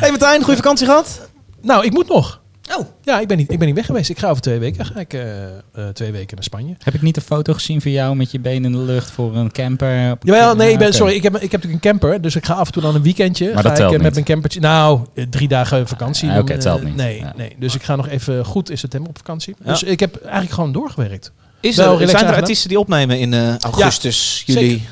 Hey 0.00 0.10
Martijn, 0.10 0.40
goede 0.42 0.56
vakantie 0.56 0.86
gehad? 0.86 1.28
nou, 1.62 1.84
ik 1.84 1.92
moet 1.92 2.08
nog. 2.08 2.40
Oh. 2.78 2.86
Ja, 3.02 3.20
ik 3.20 3.28
ben 3.28 3.36
niet, 3.36 3.52
ik 3.52 3.58
ben 3.58 3.66
niet 3.66 3.76
weg 3.76 3.86
geweest. 3.86 4.10
Ik 4.10 4.18
ga 4.18 4.28
over 4.28 4.42
twee 4.42 4.58
weken. 4.58 4.84
Ga 4.86 5.00
ik 5.00 5.12
eh, 5.12 5.44
eh, 5.46 5.52
twee 5.92 6.12
weken 6.12 6.34
naar 6.34 6.44
Spanje. 6.44 6.74
Heb 6.78 6.94
ik 6.94 7.02
niet 7.02 7.16
een 7.16 7.22
foto 7.22 7.52
gezien 7.52 7.80
van 7.80 7.90
jou 7.90 8.16
met 8.16 8.30
je 8.30 8.40
benen 8.40 8.64
in 8.64 8.72
de 8.72 8.92
lucht 8.92 9.10
voor 9.10 9.36
een 9.36 9.52
camper? 9.52 10.10
op- 10.10 10.22
Jawel, 10.24 10.54
nee, 10.56 10.72
ik 10.72 10.78
ben, 10.78 10.92
sorry. 10.92 11.14
Ik 11.14 11.22
heb, 11.22 11.34
ik 11.34 11.40
heb 11.40 11.62
natuurlijk 11.62 11.84
een 11.84 11.90
camper. 11.90 12.20
Dus 12.20 12.36
ik 12.36 12.44
ga 12.44 12.54
af 12.54 12.66
en 12.66 12.72
toe 12.72 12.82
dan 12.82 12.94
een 12.94 13.02
weekendje. 13.02 13.46
Maar 13.54 13.62
ga 13.62 13.68
dat 13.68 13.78
ik 13.78 13.84
eh, 13.84 13.90
met 13.90 14.00
niet. 14.02 14.12
mijn 14.12 14.24
campertje. 14.24 14.60
Nou, 14.60 15.00
drie 15.30 15.48
dagen 15.48 15.88
vakantie. 15.88 16.30
Ah, 16.30 16.38
oké, 16.38 16.52
het 16.52 16.64
eh, 16.64 16.70
telt 16.72 16.84
niet. 16.84 16.96
Nee, 16.96 17.18
Ja. 17.18 17.32
nee, 17.36 17.56
dus 17.58 17.74
ik 17.74 17.82
ga 17.82 17.96
nog 17.96 18.08
even 18.08 18.44
goed 18.44 18.70
in 18.70 18.78
september 18.78 19.08
op 19.10 19.16
vakantie. 19.16 19.54
Ja. 19.64 19.70
Dus 19.70 19.82
ik 19.82 20.00
heb 20.00 20.22
eigenlijk 20.22 20.52
gewoon 20.52 20.72
doorgewerkt. 20.72 21.32
Is 21.60 21.76
Wel 21.76 22.00
er, 22.00 22.08
zijn 22.08 22.26
er 22.26 22.34
artiesten 22.34 22.68
die 22.68 22.78
opnemen 22.78 23.18
in 23.18 23.34
eh, 23.34 23.58
augustus, 23.58 24.42
juli? 24.46 24.88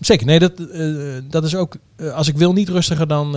Zeker, 0.00 0.26
nee, 0.26 0.38
dat, 0.38 0.52
eh, 0.72 0.86
dat 1.22 1.44
is 1.44 1.54
ook... 1.54 1.76
eh, 1.96 2.14
als 2.14 2.28
ik 2.28 2.36
wil, 2.36 2.52
niet 2.52 2.68
rustiger 2.68 3.08
dan, 3.08 3.32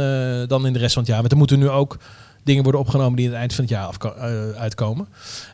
dan 0.47 0.65
in 0.65 0.73
de 0.73 0.79
rest 0.79 0.93
van 0.93 1.01
het 1.01 1.11
jaar. 1.11 1.19
Want 1.19 1.31
er 1.31 1.37
moeten 1.37 1.59
nu 1.59 1.69
ook 1.69 1.97
dingen 2.45 2.63
worden 2.63 2.81
opgenomen 2.81 3.15
die 3.15 3.25
aan 3.25 3.31
het 3.31 3.39
eind 3.39 3.53
van 3.53 3.63
het 3.63 3.73
jaar 3.73 3.89
eh, 3.99 4.61
uitkomen. 4.61 5.07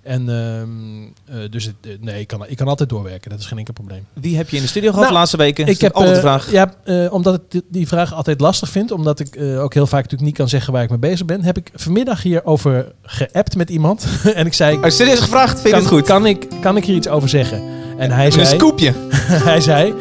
En 0.03 0.29
ehm, 0.29 1.39
eh, 1.43 1.49
dus 1.51 1.65
het, 1.65 1.75
eh, 1.81 1.91
nee, 1.99 2.19
ik 2.19 2.27
kan, 2.27 2.45
ik 2.47 2.57
kan 2.57 2.67
altijd 2.67 2.89
doorwerken. 2.89 3.29
Dat 3.29 3.39
is 3.39 3.45
geen 3.45 3.57
enkel 3.57 3.73
probleem. 3.73 4.05
Wie 4.13 4.37
heb 4.37 4.49
je 4.49 4.55
in 4.55 4.61
de 4.61 4.67
studio 4.67 4.89
gehad 4.89 5.03
Nou, 5.03 5.13
de 5.13 5.19
laatste 5.19 5.37
weken? 5.37 5.67
Ik 5.67 5.81
heb 5.81 5.93
altijd 5.93 6.15
de 6.15 6.21
vraag. 6.21 6.51
Ja, 6.51 6.73
omdat 7.09 7.41
ik 7.49 7.61
die- 7.69 7.87
vraag 7.87 8.13
altijd 8.13 8.39
lastig 8.39 8.69
vind, 8.69 8.91
omdat 8.91 9.19
ik 9.19 9.39
ook 9.41 9.73
heel 9.73 9.87
vaak 9.87 10.01
natuurlijk 10.01 10.29
niet 10.29 10.37
kan 10.37 10.49
zeggen 10.49 10.73
waar 10.73 10.83
ik 10.83 10.89
mee 10.89 10.99
bezig 10.99 11.25
ben, 11.25 11.43
heb 11.43 11.57
ik 11.57 11.71
vanmiddag 11.75 12.23
hierover 12.23 12.91
geappt 13.01 13.55
met 13.55 13.69
iemand. 13.69 14.07
en 14.33 14.45
ik 14.45 14.53
zei, 14.53 14.75
Als 14.81 14.97
je 14.97 15.03
serieus 15.03 15.19
gevraagd, 15.19 15.61
vind 15.61 15.75
het 15.75 15.87
goed? 15.87 16.03
Kan, 16.03 16.25
ik, 16.25 16.47
kan 16.61 16.77
ik 16.77 16.85
hier 16.85 16.95
iets 16.95 17.07
over 17.07 17.29
zeggen? 17.29 17.63
En 17.97 18.11
hij 18.11 18.25
een 18.25 18.31
zei, 18.31 18.45
scoopje. 18.45 18.93
hij 19.49 19.61
zei, 19.61 19.93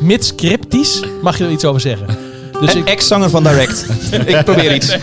mits 0.00 0.34
cryptisch 0.34 1.02
mag 1.22 1.38
je 1.38 1.44
er 1.44 1.50
iets 1.50 1.64
over 1.64 1.80
zeggen. 1.80 2.29
Dus 2.60 2.74
Een 2.74 2.80
ik, 2.80 2.88
ex-zanger 2.88 3.30
van 3.30 3.42
Direct. 3.42 3.86
ik 4.26 4.44
probeer 4.44 4.74
iets. 4.74 4.96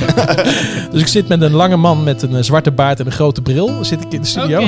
dus 0.92 1.02
ik 1.02 1.08
zit 1.08 1.28
met 1.28 1.42
een 1.42 1.54
lange 1.54 1.78
man 1.78 2.04
met 2.04 2.22
een 2.22 2.36
eh, 2.36 2.44
zwarte 2.44 2.72
baard 2.72 3.00
en 3.00 3.06
een 3.06 3.12
grote 3.12 3.42
bril. 3.42 3.78
Zit 3.82 4.02
ik 4.02 4.14
in 4.14 4.22
de 4.22 4.28
studio. 4.28 4.62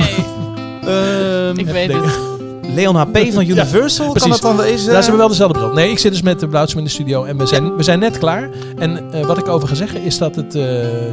Ehm, 0.80 1.58
ik 1.58 1.66
weet 1.66 1.88
denken. 1.88 2.08
het. 2.08 2.39
Leon 2.74 2.94
HP 2.94 3.18
van 3.32 3.46
Universal, 3.46 4.04
kan 4.04 4.14
precies. 4.14 4.40
dat 4.40 4.56
dan 4.56 4.56
wezen? 4.56 4.92
Daar 4.92 5.02
zijn 5.02 5.14
we 5.14 5.18
wel 5.18 5.28
dezelfde 5.28 5.58
bril. 5.58 5.72
Nee, 5.72 5.90
ik 5.90 5.98
zit 5.98 6.12
dus 6.12 6.22
met 6.22 6.40
de 6.40 6.48
Blauwsum 6.48 6.78
in 6.78 6.84
de 6.84 6.90
studio 6.90 7.24
en 7.24 7.38
we 7.38 7.46
zijn, 7.46 7.76
we 7.76 7.82
zijn 7.82 7.98
net 7.98 8.18
klaar. 8.18 8.50
En 8.78 9.12
eh, 9.12 9.26
wat 9.26 9.38
ik 9.38 9.48
over 9.48 9.68
ga 9.68 9.74
zeggen 9.74 10.02
is 10.02 10.18
dat 10.18 10.36
het, 10.36 10.54
eh, 10.54 10.64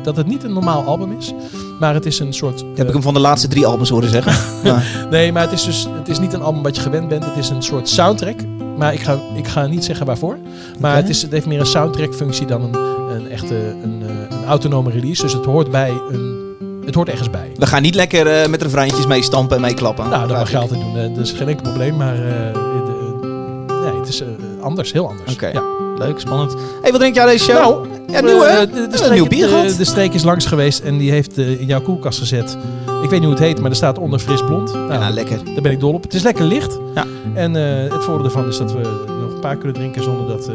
dat 0.04 0.16
het 0.16 0.28
niet 0.28 0.44
een 0.44 0.54
normaal 0.54 0.84
album 0.84 1.18
is. 1.18 1.34
Maar 1.80 1.94
het 1.94 2.06
is 2.06 2.20
een 2.20 2.34
soort... 2.34 2.60
Heb 2.60 2.80
ik 2.80 2.86
eh, 2.88 2.94
hem 2.94 3.02
van 3.02 3.14
de 3.14 3.20
laatste 3.20 3.48
drie 3.48 3.66
albums 3.66 3.90
horen 3.90 4.10
zeggen. 4.10 4.34
Nee, 5.10 5.32
maar 5.32 5.44
het 5.44 5.52
is 5.52 5.64
dus 5.64 5.88
het 5.98 6.08
is 6.08 6.20
niet 6.20 6.34
een 6.34 6.42
album 6.42 6.64
wat 6.64 6.76
je 6.76 6.82
gewend 6.82 7.08
bent. 7.08 7.26
Het 7.26 7.38
is 7.38 7.50
een 7.50 7.64
soort 7.64 7.90
soundtrack. 7.90 8.36
Maar 8.78 8.94
ik 8.94 9.00
ga, 9.00 9.20
ik 9.36 9.48
ga 9.48 9.68
niet 9.68 9.86
zeggen 9.86 10.06
waarvoor. 10.06 10.38
Maar 10.80 10.96
het, 10.96 11.10
is, 11.10 11.22
het 11.22 11.32
heeft 11.32 11.46
meer 11.46 11.60
een 11.60 11.66
soundtrack 11.66 12.14
functie 12.14 12.46
dan 12.46 12.62
een, 12.62 12.76
een 13.16 13.30
echte 13.30 13.56
een, 13.84 14.04
eh, 14.08 14.38
een 14.38 14.46
autonome 14.46 14.90
release. 14.90 15.22
Dus 15.22 15.34
het 15.34 15.46
hoort 15.46 15.72
bij 15.72 15.90
een... 16.12 16.47
Het 16.88 16.96
hoort 16.96 17.10
ergens 17.10 17.30
bij. 17.30 17.52
we 17.56 17.66
gaan 17.66 17.82
niet 17.82 17.96
lekker 17.96 18.28
eh, 18.28 18.48
met 18.50 18.62
refreintjes 18.62 19.06
mee 19.08 19.22
stampen 19.22 19.56
en 19.56 19.62
mee 19.62 19.74
klappen. 19.74 20.10
Nou, 20.10 20.28
dat 20.28 20.38
mag 20.38 20.52
je 20.52 20.58
altijd 20.58 20.80
doen. 20.80 20.98
eh, 20.98 21.16
Dat 21.16 21.26
is 21.26 21.32
geen 21.32 21.48
enkel 21.48 21.64
probleem. 21.64 21.96
Maar 21.98 22.14
eh, 22.16 22.54
de- 22.54 23.80
nee, 23.92 24.00
het 24.00 24.08
is 24.10 24.22
eh, 24.22 24.28
anders. 24.62 24.92
Heel 24.92 25.08
anders. 25.08 25.34
Oké. 25.34 25.48
Ja. 25.48 25.64
Leuk, 25.98 26.20
spannend. 26.20 26.56
hey, 26.82 26.92
wat 26.92 27.00
drink 27.00 27.16
jij 27.16 27.26
deze 27.26 27.44
show? 27.44 27.56
Nou, 27.58 27.88
ja, 28.08 28.22
nieuw 28.22 28.42
hè? 28.42 28.68
De, 28.70 28.88
de, 28.88 28.98
streek, 28.98 29.12
nieuw 29.14 29.28
bier 29.28 29.48
de, 29.48 29.54
gehad. 29.54 29.76
de 29.78 29.86
streek 29.86 30.14
is 30.14 30.24
langs 30.24 30.46
geweest 30.46 30.80
en 30.80 30.98
die 30.98 31.12
heeft 31.12 31.38
in 31.38 31.66
jouw 31.66 31.82
koelkast 31.82 32.20
gezet. 32.20 32.58
Ik 33.04 33.10
weet 33.10 33.12
niet 33.12 33.22
hoe 33.30 33.30
het 33.30 33.40
heet, 33.40 33.60
maar 33.62 33.70
er 33.70 33.76
staat 33.76 33.98
onder 34.00 34.20
fris 34.20 34.44
blond. 34.46 34.74
Nou, 34.74 34.94
Ja, 34.94 35.10
lekker. 35.10 35.40
daar 35.54 35.62
ben 35.62 35.72
ik 35.72 35.80
dol 35.80 35.94
op. 35.94 36.04
Het 36.04 36.14
is 36.14 36.24
lekker 36.24 36.46
licht. 36.46 36.80
Ja. 36.96 37.06
En 37.34 37.56
eh, 37.56 37.92
het 37.94 38.04
voordeel 38.04 38.26
ervan 38.26 38.48
is 38.48 38.58
dat 38.58 38.72
we 38.72 38.80
nog 39.22 39.34
een 39.34 39.40
paar 39.40 39.56
kunnen 39.58 39.74
drinken 39.76 40.04
zonder 40.04 40.28
dat 40.28 40.48
eh, 40.48 40.54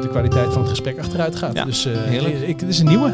de 0.00 0.08
kwaliteit 0.10 0.52
van 0.52 0.60
het 0.60 0.70
gesprek 0.70 0.98
achteruit 0.98 1.36
gaat. 1.36 1.54
Ja, 1.54 1.64
dus 1.64 1.86
eh, 1.86 1.92
heerlijk. 2.04 2.34
ik, 2.34 2.48
ik- 2.48 2.60
het 2.60 2.68
is 2.68 2.78
een 2.78 2.86
nieuwe. 2.86 3.12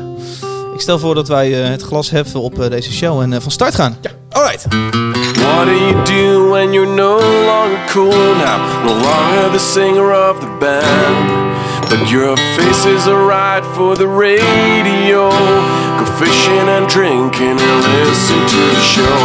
Ik 0.72 0.80
stel 0.80 0.98
voor 0.98 1.14
dat 1.14 1.28
wij 1.28 1.62
eh, 1.62 1.70
het 1.70 1.82
glas 1.82 2.10
heffen 2.10 2.40
op 2.40 2.60
eh, 2.60 2.70
deze 2.70 2.92
show 2.92 3.20
en 3.20 3.32
eh, 3.32 3.40
van 3.40 3.50
start 3.50 3.74
gaan. 3.74 3.96
Ja. 4.00 4.10
Alright. 4.30 4.66
What 5.34 5.66
do 5.66 5.72
you 5.72 6.04
do 6.04 6.48
when 6.48 6.72
you're 6.72 6.94
no 6.94 7.18
longer 7.44 7.80
cool 7.88 8.34
now? 8.36 8.58
No 8.84 8.92
longer 8.92 9.50
the 9.52 9.58
singer 9.58 10.28
of 10.30 10.38
the 10.40 10.56
band. 10.58 11.42
But 11.88 12.08
your 12.08 12.36
face 12.36 12.86
is 12.86 13.06
alright 13.06 13.64
for 13.74 13.96
the 13.96 14.06
radio. 14.06 15.30
Go 15.98 16.04
fishing 16.16 16.68
and 16.68 16.88
drinking 16.88 17.60
and 17.60 17.84
listen 17.84 18.40
to 18.46 18.60
the 18.74 18.80
show. 18.80 19.18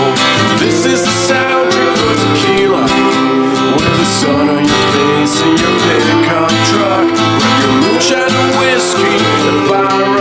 This 0.59 0.85
is 0.85 1.01
the 1.01 1.13
soundtrack 1.27 1.95
for 1.97 2.15
tequila. 2.23 2.83
With 3.77 3.95
the 4.01 4.05
sun 4.19 4.49
on 4.49 4.63
your 4.71 4.85
face 4.94 5.41
in 5.41 5.53
your 5.63 5.75
pickup 5.85 6.51
truck. 6.69 7.07
Your 7.61 7.73
moonshine 7.81 8.35
and 8.41 8.51
whiskey 8.59 9.15
and 9.49 9.69
fire 9.69 10.17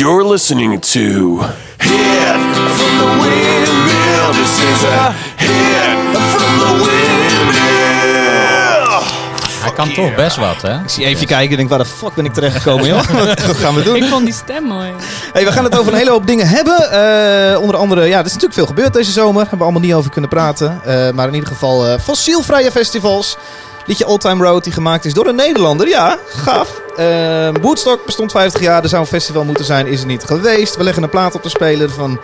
You're 0.00 0.24
listening 0.24 0.80
to 0.80 1.40
Hit 1.78 2.40
from 2.76 2.92
the 3.00 3.08
Windmill. 3.20 4.32
This 4.32 4.54
is 4.62 4.84
a 4.84 5.12
hit 5.36 6.16
from 6.32 6.58
the 6.58 6.72
Windmill. 6.84 8.00
Hij 9.60 9.72
kan 9.72 9.92
toch 9.92 10.14
best 10.14 10.36
wat, 10.36 10.62
hè? 10.62 10.74
Ik 10.82 10.88
zie 10.88 11.04
even 11.04 11.26
kijken 11.26 11.50
en 11.50 11.56
denk, 11.56 11.68
waar 11.68 11.78
de 11.78 11.84
fuck 11.84 12.14
ben 12.14 12.24
ik 12.24 12.32
terechtgekomen, 12.32 12.86
joh? 12.86 13.06
Wat 13.46 13.56
gaan 13.56 13.74
we 13.74 13.82
doen? 13.82 13.96
Ik 13.96 14.04
vond 14.04 14.24
die 14.24 14.34
stem 14.34 14.64
mooi. 14.64 14.92
Hey, 15.32 15.44
we 15.44 15.52
gaan 15.52 15.64
het 15.64 15.78
over 15.78 15.92
een 15.92 15.98
hele 15.98 16.10
hoop 16.10 16.26
dingen 16.26 16.48
hebben. 16.48 16.90
Eh, 16.90 17.60
onder 17.60 17.76
andere, 17.76 18.04
ja, 18.06 18.18
er 18.18 18.24
is 18.24 18.32
natuurlijk 18.32 18.54
veel 18.54 18.66
gebeurd 18.66 18.92
deze 18.92 19.12
zomer. 19.12 19.40
Hebben 19.40 19.58
we 19.58 19.64
allemaal 19.64 19.82
niet 19.82 19.94
over 19.94 20.10
kunnen 20.10 20.30
praten. 20.30 20.80
Eh, 20.84 21.10
maar 21.10 21.28
in 21.28 21.34
ieder 21.34 21.48
geval 21.48 21.86
eh, 21.86 21.98
fossielvrije 22.00 22.70
festivals. 22.70 23.36
Liedje 23.86 24.06
Old 24.06 24.20
Time 24.20 24.44
Road, 24.44 24.64
die 24.64 24.72
gemaakt 24.72 25.04
is 25.04 25.14
door 25.14 25.26
een 25.26 25.34
Nederlander. 25.34 25.88
Ja, 25.88 26.18
gaaf. 26.28 26.80
Eh, 26.96 27.48
Woodstock 27.60 28.04
bestond 28.06 28.30
50 28.30 28.60
jaar. 28.60 28.82
Er 28.82 28.88
zou 28.88 29.02
een 29.02 29.08
festival 29.08 29.44
moeten 29.44 29.64
zijn, 29.64 29.86
is 29.86 30.00
er 30.00 30.06
niet 30.06 30.24
geweest. 30.24 30.76
We 30.76 30.84
leggen 30.84 31.02
een 31.02 31.08
plaat 31.08 31.34
op 31.34 31.42
de 31.42 31.48
speler 31.48 31.90
van... 31.90 32.20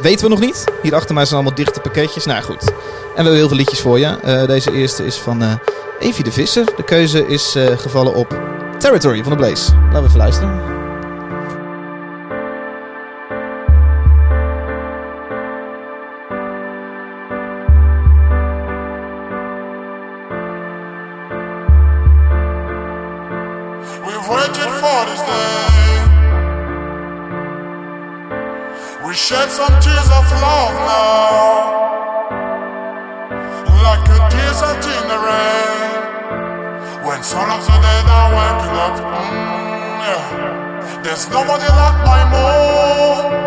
Weten 0.00 0.24
we 0.24 0.30
nog 0.30 0.40
niet. 0.40 0.64
Hier 0.82 0.94
achter 0.94 1.14
mij 1.14 1.24
zijn 1.24 1.40
allemaal 1.40 1.56
dichte 1.56 1.80
pakketjes. 1.80 2.24
Nou 2.24 2.42
goed. 2.42 2.62
En 2.62 2.68
we 2.70 3.12
hebben 3.14 3.34
heel 3.34 3.48
veel 3.48 3.56
liedjes 3.56 3.80
voor 3.80 3.98
je. 3.98 4.18
Eh, 4.22 4.46
deze 4.46 4.72
eerste 4.72 5.04
is 5.06 5.16
van 5.16 5.42
eh 5.42 5.52
Evie 5.98 6.24
de 6.24 6.32
Visser. 6.32 6.64
De 6.76 6.82
keuze 6.84 7.26
is 7.26 7.54
eh, 7.54 7.78
gevallen 7.78 8.14
op 8.14 8.40
Territory 8.78 9.22
van 9.22 9.32
de 9.32 9.38
Blaze. 9.38 9.72
Laten 9.74 10.00
we 10.00 10.06
even 10.06 10.18
luisteren. 10.18 10.81
Like 33.86 34.06
a 34.08 34.20
desert 34.30 34.84
in 34.96 35.04
the 35.12 35.18
rain. 35.28 36.00
When 37.06 37.20
some 37.22 37.50
of 37.50 37.60
the 37.66 37.76
dead 37.84 38.06
are 38.18 38.30
waking 38.38 38.76
up, 38.86 38.96
mm, 38.96 40.00
yeah. 40.06 41.02
there's 41.02 41.28
nobody 41.28 41.68
like 41.80 41.98
my 42.06 42.22
mom. 42.32 43.42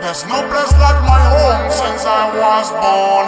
There's 0.00 0.24
no 0.26 0.38
place 0.50 0.74
like 0.84 1.00
my 1.02 1.22
home 1.34 1.70
since 1.72 2.04
I 2.04 2.24
was 2.42 2.70
born. 2.70 3.26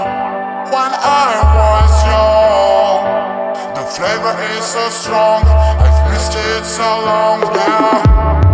When 0.74 0.92
I 0.92 1.30
was 1.58 1.92
young, 2.10 3.02
the 3.74 3.84
flavor 3.94 4.34
is 4.54 4.64
so 4.64 4.88
strong. 4.90 5.42
I've 5.46 6.10
missed 6.12 6.34
it 6.36 6.64
so 6.64 6.88
long, 7.08 7.40
yeah. 7.54 8.45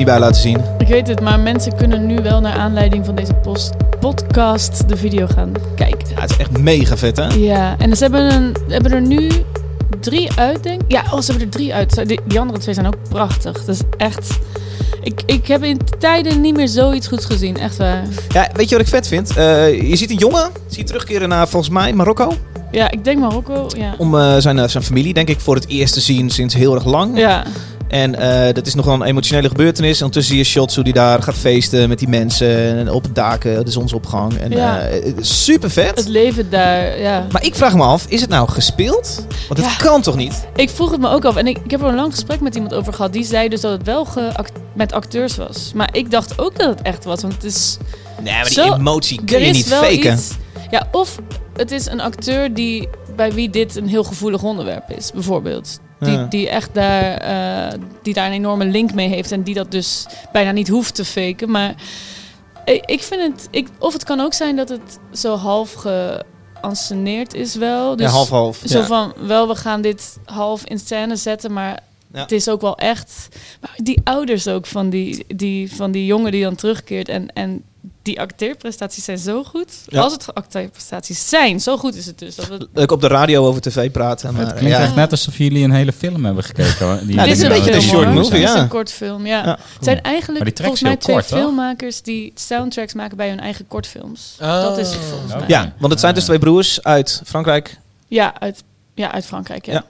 Niet 0.00 0.08
bij 0.08 0.18
laten 0.18 0.40
zien? 0.40 0.56
Ik 0.78 0.88
weet 0.88 1.08
het, 1.08 1.20
maar 1.20 1.40
mensen 1.40 1.76
kunnen 1.76 2.06
nu 2.06 2.16
wel 2.22 2.40
naar 2.40 2.56
aanleiding 2.56 3.04
van 3.04 3.14
deze 3.14 3.34
post 3.34 3.72
podcast 4.00 4.88
de 4.88 4.96
video 4.96 5.26
gaan 5.26 5.52
kijken. 5.74 6.08
Ja, 6.14 6.20
het 6.20 6.30
is 6.30 6.36
echt 6.36 6.58
mega 6.58 6.96
vet, 6.96 7.16
hè? 7.16 7.26
Ja, 7.26 7.74
en 7.78 7.96
ze 7.96 8.02
hebben, 8.02 8.32
een, 8.32 8.56
hebben 8.68 8.92
er 8.92 9.00
nu 9.00 9.30
drie 10.00 10.30
uit, 10.36 10.62
denk 10.62 10.82
ik. 10.82 10.92
Ja, 10.92 11.02
oh, 11.12 11.20
ze 11.20 11.30
hebben 11.30 11.46
er 11.46 11.52
drie 11.52 11.74
uit. 11.74 12.06
Die, 12.08 12.20
die 12.24 12.40
andere 12.40 12.58
twee 12.58 12.74
zijn 12.74 12.86
ook 12.86 12.96
prachtig. 13.08 13.64
Dat 13.64 13.74
is 13.74 13.80
echt... 13.96 14.38
Ik, 15.02 15.22
ik 15.26 15.46
heb 15.46 15.64
in 15.64 15.80
tijden 15.98 16.40
niet 16.40 16.56
meer 16.56 16.68
zoiets 16.68 17.06
goeds 17.06 17.24
gezien, 17.24 17.56
echt 17.56 17.76
waar. 17.76 18.02
Ja, 18.28 18.48
weet 18.52 18.68
je 18.68 18.76
wat 18.76 18.84
ik 18.84 18.90
vet 18.90 19.08
vind? 19.08 19.36
Eh, 19.36 19.88
je 19.90 19.96
ziet 19.96 20.10
een 20.10 20.16
jongen, 20.16 20.50
zie 20.66 20.78
je 20.78 20.84
terugkeren 20.84 21.28
naar 21.28 21.48
volgens 21.48 21.72
mij 21.72 21.92
Marokko. 21.92 22.32
Ja, 22.70 22.90
ik 22.90 23.04
denk 23.04 23.18
Marokko, 23.18 23.66
ja. 23.76 23.94
Om 23.98 24.18
eh, 24.18 24.36
zijn, 24.38 24.58
eh, 24.58 24.68
zijn 24.68 24.84
familie, 24.84 25.14
denk 25.14 25.28
ik, 25.28 25.40
voor 25.40 25.54
het 25.54 25.68
eerst 25.68 25.94
te 25.94 26.00
zien 26.00 26.30
sinds 26.30 26.54
heel 26.54 26.74
erg 26.74 26.84
lang. 26.84 27.18
Ja, 27.18 27.44
En 27.90 28.14
eh, 28.14 28.54
dat 28.54 28.66
is 28.66 28.74
nog 28.74 28.84
wel 28.84 28.94
een 28.94 29.02
emotionele 29.02 29.48
gebeurtenis. 29.48 29.98
En 29.98 30.04
ondertussen 30.04 30.34
zie 30.34 30.44
je 30.44 30.50
shots 30.50 30.74
hoe 30.74 30.84
hij 30.84 30.92
daar 30.92 31.22
gaat 31.22 31.34
feesten 31.34 31.88
met 31.88 31.98
die 31.98 32.08
mensen. 32.08 32.76
En 32.78 32.90
op 32.90 33.02
het 33.02 33.14
daken, 33.14 33.64
de 33.64 33.70
zonsopgang. 33.70 34.38
En 34.38 34.50
Ja. 34.50 34.80
eh, 34.80 35.12
super 35.20 35.70
vet. 35.70 35.98
het 35.98 36.08
leven 36.08 36.50
daar, 36.50 36.98
ja. 36.98 37.26
Maar 37.32 37.44
ik 37.44 37.54
vraag 37.54 37.74
me 37.74 37.82
af, 37.82 38.04
is 38.08 38.20
het 38.20 38.30
nou 38.30 38.48
gespeeld? 38.48 39.24
Want 39.48 39.60
het 39.60 39.70
Ja. 39.70 39.76
kan 39.76 40.02
toch 40.02 40.16
niet? 40.16 40.46
Ik 40.56 40.70
vroeg 40.70 40.90
het 40.90 41.00
me 41.00 41.08
ook 41.08 41.24
af. 41.24 41.36
En 41.36 41.46
ik, 41.46 41.58
ik 41.64 41.70
heb 41.70 41.80
er 41.80 41.86
een 41.88 41.94
lang 41.94 42.12
gesprek 42.12 42.40
met 42.40 42.54
iemand 42.54 42.74
over 42.74 42.92
gehad. 42.92 43.12
Die 43.12 43.24
zei 43.24 43.48
dus 43.48 43.60
dat 43.60 43.72
het 43.72 43.82
wel 43.82 44.06
met 44.74 44.92
acteurs 44.92 45.36
was. 45.36 45.72
Maar 45.74 45.88
ik 45.92 46.10
dacht 46.10 46.38
ook 46.38 46.58
dat 46.58 46.68
het 46.68 46.82
echt 46.82 47.04
was. 47.04 47.20
Want 47.20 47.34
het 47.34 47.44
is... 47.44 47.76
Nee, 48.22 48.32
maar 48.34 48.44
die 48.44 48.52
Zo, 48.52 48.74
emotie 48.74 49.24
kun 49.24 49.38
je 49.40 49.46
is 49.46 49.56
niet 49.56 49.66
faken. 49.74 50.12
iets... 50.12 50.30
Ja, 50.70 50.88
of 50.92 51.18
het 51.56 51.70
is 51.70 51.86
een 51.86 52.00
acteur 52.00 52.54
die, 52.54 52.88
bij 53.16 53.32
wie 53.32 53.50
dit 53.50 53.76
een 53.76 53.88
heel 53.88 54.04
gevoelig 54.04 54.42
onderwerp 54.42 54.90
is, 54.96 55.10
bijvoorbeeld. 55.12 55.80
Die, 56.00 56.28
die 56.28 56.48
echt 56.48 56.74
daar, 56.74 57.14
eh, 57.14 57.78
die 58.02 58.14
daar 58.14 58.26
een 58.26 58.32
enorme 58.32 58.64
link 58.64 58.92
mee 58.94 59.08
heeft. 59.08 59.32
En 59.32 59.42
die 59.42 59.54
dat 59.54 59.70
dus 59.70 60.06
bijna 60.32 60.50
niet 60.50 60.68
hoeft 60.68 60.94
te 60.94 61.04
faken. 61.04 61.50
Maar 61.50 61.74
ik, 62.86 63.02
vind 63.02 63.22
het... 63.22 63.48
Ik, 63.50 63.68
of 63.78 63.92
het 63.92 64.04
kan 64.04 64.20
ook 64.20 64.32
zijn 64.34 64.56
dat 64.56 64.68
het 64.68 64.98
zo 65.12 65.34
half 65.36 65.72
geanceneerd 65.72 67.34
is 67.34 67.54
wel. 67.54 67.96
Dus 67.96 68.06
ja, 68.06 68.12
half-half. 68.12 68.62
Zo 68.64 68.78
Ja. 68.78 68.86
van, 68.86 69.12
wel, 69.26 69.48
we 69.48 69.54
gaan 69.54 69.80
dit 69.80 70.18
half 70.24 70.64
in 70.64 70.78
scène 70.78 71.16
zetten, 71.16 71.52
maar 71.52 71.78
Ja. 72.12 72.20
het 72.20 72.32
is 72.32 72.48
ook 72.48 72.60
wel 72.60 72.76
echt. 72.76 73.28
Maar 73.60 73.74
die 73.76 74.00
ouders 74.04 74.48
ook 74.48 74.66
van 74.66 74.90
die, 74.90 75.24
die, 75.36 75.74
van 75.74 75.90
die 75.90 76.06
jongen 76.06 76.32
die 76.32 76.42
dan 76.42 76.54
terugkeert 76.54 77.08
en, 77.08 77.32
en 77.32 77.62
die 78.02 78.20
acteerprestaties 78.20 79.04
zijn 79.04 79.18
zo 79.18 79.44
goed. 79.44 79.72
Ja. 79.86 80.00
Als 80.00 80.12
het 80.12 80.34
acteerprestaties 80.34 81.28
zijn, 81.28 81.60
zo 81.60 81.76
goed 81.76 81.94
is 81.94 82.06
het 82.06 82.18
dus. 82.18 82.34
Dat 82.34 82.48
we, 82.48 82.68
Leuk 82.72 82.90
op 82.92 83.00
de 83.00 83.06
radio 83.06 83.46
over 83.46 83.60
tv 83.60 83.90
praten. 83.90 84.34
Maar, 84.34 84.46
het 84.46 84.54
klinkt 84.54 84.76
ja. 84.76 84.82
echt 84.82 84.94
net 84.94 85.10
alsof 85.10 85.38
jullie 85.38 85.64
een 85.64 85.70
hele 85.70 85.92
film 85.92 86.24
hebben 86.24 86.44
gekeken. 86.44 86.86
hoor. 86.86 86.98
Die 87.06 87.14
Ja, 87.14 87.24
dit 87.24 87.36
is 87.36 87.42
een 87.42 87.48
beetje 87.48 87.72
een 87.72 87.82
short 87.82 88.04
hoor. 88.04 88.14
movie, 88.14 88.40
Het 88.40 88.48
is 88.48 88.54
ja. 88.54 88.60
een 88.60 88.68
kort 88.68 88.92
film, 88.92 89.26
ja. 89.26 89.44
Ja. 89.44 89.58
Het 89.74 89.84
zijn 89.84 90.02
eigenlijk 90.02 90.56
volgens 90.60 90.80
mij 90.80 90.90
heel 90.90 91.00
twee 91.00 91.14
kort, 91.16 91.28
toch? 91.28 91.38
filmmakers 91.38 92.02
die 92.02 92.32
soundtracks 92.34 92.94
maken 92.94 93.16
bij 93.16 93.28
hun 93.28 93.40
eigen 93.40 93.66
kortfilms. 93.68 94.36
Oh. 94.40 94.62
Dat 94.62 94.78
is 94.78 94.90
het 94.90 95.04
volgens 95.10 95.34
mij. 95.34 95.44
Ja, 95.46 95.72
want 95.78 95.92
het 95.92 96.00
zijn 96.00 96.14
dus 96.14 96.24
twee 96.24 96.38
broers 96.38 96.82
uit 96.82 97.22
Frankrijk. 97.24 97.78
Ja, 98.08 98.40
uit, 98.40 98.62
ja, 98.94 99.12
uit 99.12 99.26
Frankrijk, 99.26 99.66
ja. 99.66 99.84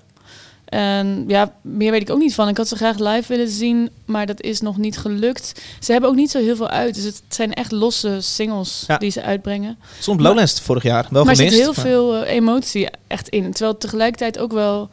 Ja. 0.71 0.79
En 0.99 1.25
ja, 1.29 1.53
meer 1.63 1.91
weet 1.91 2.01
ik 2.01 2.11
ook 2.11 2.19
niet 2.19 2.35
van. 2.35 2.49
Ik 2.49 2.57
had 2.57 2.69
ze 2.69 2.77
graag 2.77 2.99
live 2.99 3.29
willen 3.29 3.49
zien, 3.49 3.91
maar 4.05 4.27
dat 4.27 4.41
is 4.43 4.61
nog 4.61 4.77
niet 4.77 4.99
gelukt. 4.99 5.63
Ze 5.81 5.93
hebben 5.93 6.11
ook 6.11 6.17
niet 6.17 6.31
zo 6.31 6.39
heel 6.39 6.57
veel 6.57 6.69
uit. 6.69 6.95
Dus 6.95 7.05
het 7.05 7.23
zijn 7.29 7.53
echt 7.55 7.73
losse 7.73 8.17
singles 8.21 8.85
Ja. 8.87 8.99
die 8.99 9.11
ze 9.11 9.23
uitbrengen. 9.23 9.79
Stond 9.99 10.21
Lowlands 10.21 10.61
vorig 10.61 10.83
jaar. 10.83 11.07
Wel 11.11 11.25
maar 11.25 11.33
er 11.33 11.37
gemist. 11.39 11.57
zit 11.57 11.65
heel 11.65 11.75
maar- 11.75 11.85
veel 11.85 12.25
eh, 12.25 12.35
emotie 12.35 12.89
echt 13.07 13.29
in. 13.29 13.51
Terwijl 13.53 13.77
tegelijkertijd 13.79 14.39
ook 14.39 14.53
wel 14.53 14.91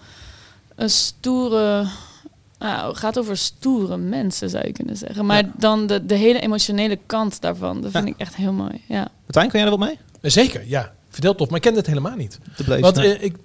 een 0.75 0.89
stoere... 0.89 1.86
Nou, 2.60 2.88
het 2.89 2.98
gaat 2.98 3.19
over 3.19 3.38
stoere 3.38 3.98
mensen, 3.98 4.50
zou 4.50 4.65
je 4.65 4.72
kunnen 4.72 4.98
zeggen. 4.98 5.25
Maar 5.25 5.43
Ja. 5.46 5.51
dan 5.57 5.88
de, 5.88 6.05
de 6.05 6.15
hele 6.15 6.39
emotionele 6.39 7.00
kant 7.05 7.41
daarvan, 7.41 7.81
dat 7.81 7.91
vind 7.91 8.03
Ja. 8.07 8.13
ik 8.13 8.19
echt 8.19 8.36
heel 8.36 8.53
mooi. 8.53 8.81
Ja. 8.88 9.07
Martijn, 9.24 9.50
kan 9.50 9.60
jij 9.60 9.72
er 9.72 9.77
wel 9.77 9.88
mee? 9.88 9.98
Zeker, 10.22 10.63
ja. 10.67 10.93
Verdeeld 11.10 11.38
top, 11.38 11.48
maar 11.48 11.55
ik 11.55 11.62
kende 11.63 11.77
het 11.79 11.88
helemaal 11.88 12.15
niet. 12.15 12.39
De 12.57 12.63
Blaze, 12.63 12.81
Want 12.81 12.96
nee. 12.96 13.17
eh, 13.17 13.24
ik, 13.24 13.36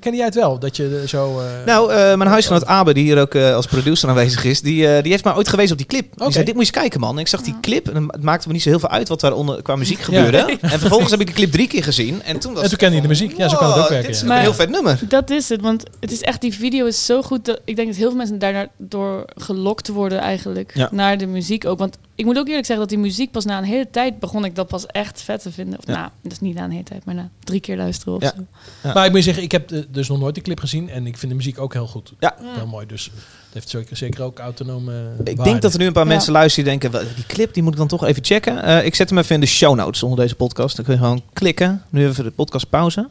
kende 0.00 0.16
jij 0.16 0.26
het 0.26 0.34
wel, 0.34 0.58
dat 0.58 0.76
je 0.76 0.98
eh, 1.02 1.08
zo... 1.08 1.38
eh, 1.40 1.44
Nou, 1.66 1.92
eh, 1.92 1.96
mijn 2.16 2.30
huisgenoot 2.30 2.66
Abe, 2.66 2.94
die 2.94 3.04
hier 3.04 3.20
ook 3.20 3.34
eh, 3.34 3.54
als 3.54 3.66
producer 3.66 4.08
aanwezig 4.08 4.44
is, 4.44 4.60
die, 4.60 4.88
eh, 4.88 5.02
die 5.02 5.12
heeft 5.12 5.24
mij 5.24 5.34
ooit 5.34 5.48
gewezen 5.48 5.72
op 5.72 5.78
die 5.78 5.86
clip. 5.86 6.12
Die 6.14 6.22
Oké. 6.22 6.32
zei, 6.32 6.44
dit 6.44 6.54
moet 6.54 6.66
je 6.66 6.70
eens 6.72 6.80
kijken 6.80 7.00
man. 7.00 7.14
En 7.14 7.20
ik 7.20 7.28
zag 7.28 7.40
die 7.42 7.54
clip 7.60 7.88
en 7.88 8.06
het 8.06 8.22
maakte 8.22 8.46
me 8.46 8.52
niet 8.52 8.62
zo 8.62 8.68
heel 8.68 8.78
veel 8.78 8.88
uit 8.88 9.08
wat 9.08 9.20
daar 9.20 9.32
onder, 9.32 9.62
qua 9.62 9.76
muziek 9.76 10.00
gebeurde. 10.00 10.38
En 10.60 10.78
vervolgens 10.80 11.10
heb 11.10 11.20
ik 11.20 11.26
de 11.26 11.32
clip 11.32 11.52
drie 11.52 11.66
keer 11.68 11.82
gezien. 11.84 12.22
En 12.22 12.38
toen 12.38 12.52
was 12.54 12.62
En 12.62 12.68
toen 12.68 12.78
kende 12.78 12.96
je 12.96 13.02
de 13.02 13.08
muziek. 13.08 13.36
Ja, 13.36 13.48
zo 13.48 13.56
kan 13.56 13.66
het 13.66 13.76
ook 13.76 13.80
wow, 13.82 13.90
werken, 13.90 14.06
Dit 14.06 14.14
is 14.16 14.22
ja. 14.22 14.22
een 14.28 14.32
Maar- 14.32 14.40
heel 14.42 14.54
vet 14.54 14.70
nummer. 14.70 14.98
Dat 15.08 15.30
is 15.30 15.48
het, 15.48 15.60
want 15.60 15.82
het 16.00 16.12
is 16.12 16.20
echt, 16.20 16.40
die 16.40 16.54
video 16.54 16.86
is 16.86 17.04
zo 17.06 17.22
goed 17.22 17.44
dat 17.44 17.60
ik 17.64 17.76
denk 17.76 17.88
dat 17.88 17.96
heel 17.96 18.08
veel 18.08 18.16
mensen 18.16 18.38
daardoor 18.38 19.24
gelokt 19.36 19.88
worden 19.88 20.18
eigenlijk 20.18 20.70
Ja. 20.74 20.88
naar 20.92 21.18
de 21.18 21.26
muziek 21.26 21.66
ook. 21.66 21.78
Want 21.78 21.96
ik 22.20 22.26
moet 22.26 22.38
ook 22.38 22.46
eerlijk 22.48 22.66
zeggen 22.66 22.88
dat 22.88 22.88
die 22.88 23.04
muziek 23.04 23.30
pas 23.30 23.44
na 23.44 23.58
een 23.58 23.64
hele 23.64 23.90
tijd 23.90 24.18
begon 24.18 24.44
ik 24.44 24.54
dat 24.54 24.66
pas 24.68 24.86
echt 24.86 25.22
vet 25.22 25.42
te 25.42 25.52
vinden. 25.52 25.78
Of 25.78 25.86
Ja. 25.86 25.92
nou, 25.92 26.08
dat 26.22 26.32
is 26.32 26.40
niet 26.40 26.54
na 26.54 26.64
een 26.64 26.70
hele 26.70 26.82
tijd, 26.82 27.04
maar 27.04 27.14
na 27.14 27.30
drie 27.44 27.60
keer 27.60 27.76
luisteren 27.76 28.14
of 28.14 28.22
Ja. 28.22 28.32
zo. 28.36 28.46
Ja. 28.82 28.92
Maar 28.92 29.06
ik 29.06 29.12
moet 29.12 29.22
zeggen, 29.24 29.42
ik 29.42 29.52
heb 29.52 29.68
de- 29.68 29.86
dus 29.90 30.08
nog 30.08 30.18
nooit 30.18 30.34
de 30.34 30.40
clip 30.40 30.60
gezien. 30.60 30.88
En 30.90 31.06
ik 31.06 31.16
vind 31.18 31.30
de 31.32 31.36
muziek 31.36 31.58
ook 31.58 31.72
heel 31.72 31.86
goed. 31.86 32.12
Ja. 32.18 32.34
Heel 32.40 32.66
mooi. 32.66 32.86
Dus 32.86 33.04
het 33.04 33.52
heeft 33.52 33.68
zeker, 33.68 33.96
zeker 33.96 34.22
ook 34.22 34.38
autonome 34.38 35.12
Ik 35.24 35.44
denk 35.44 35.62
dat 35.62 35.72
er 35.72 35.78
nu 35.78 35.86
een 35.86 35.92
paar 35.92 36.02
Ja. 36.06 36.08
mensen 36.10 36.32
luisteren 36.32 36.70
die 36.70 36.78
denken, 36.78 37.00
"Wel, 37.00 37.14
die 37.14 37.26
clip 37.26 37.54
die 37.54 37.62
moet 37.62 37.72
ik 37.72 37.78
dan 37.78 37.88
toch 37.88 38.04
even 38.04 38.24
checken. 38.24 38.62
Eh, 38.62 38.84
ik 38.84 38.94
zet 38.94 39.08
hem 39.08 39.18
even 39.18 39.34
in 39.34 39.40
de 39.40 39.46
show 39.46 39.74
notes 39.76 40.02
onder 40.02 40.18
deze 40.18 40.34
podcast. 40.34 40.76
Dan 40.76 40.84
kun 40.84 40.94
je 40.94 41.00
gewoon 41.00 41.22
klikken. 41.32 41.82
Nu 41.88 42.06
even 42.08 42.24
de 42.24 42.30
podcast 42.30 42.68
pauze. 42.70 43.08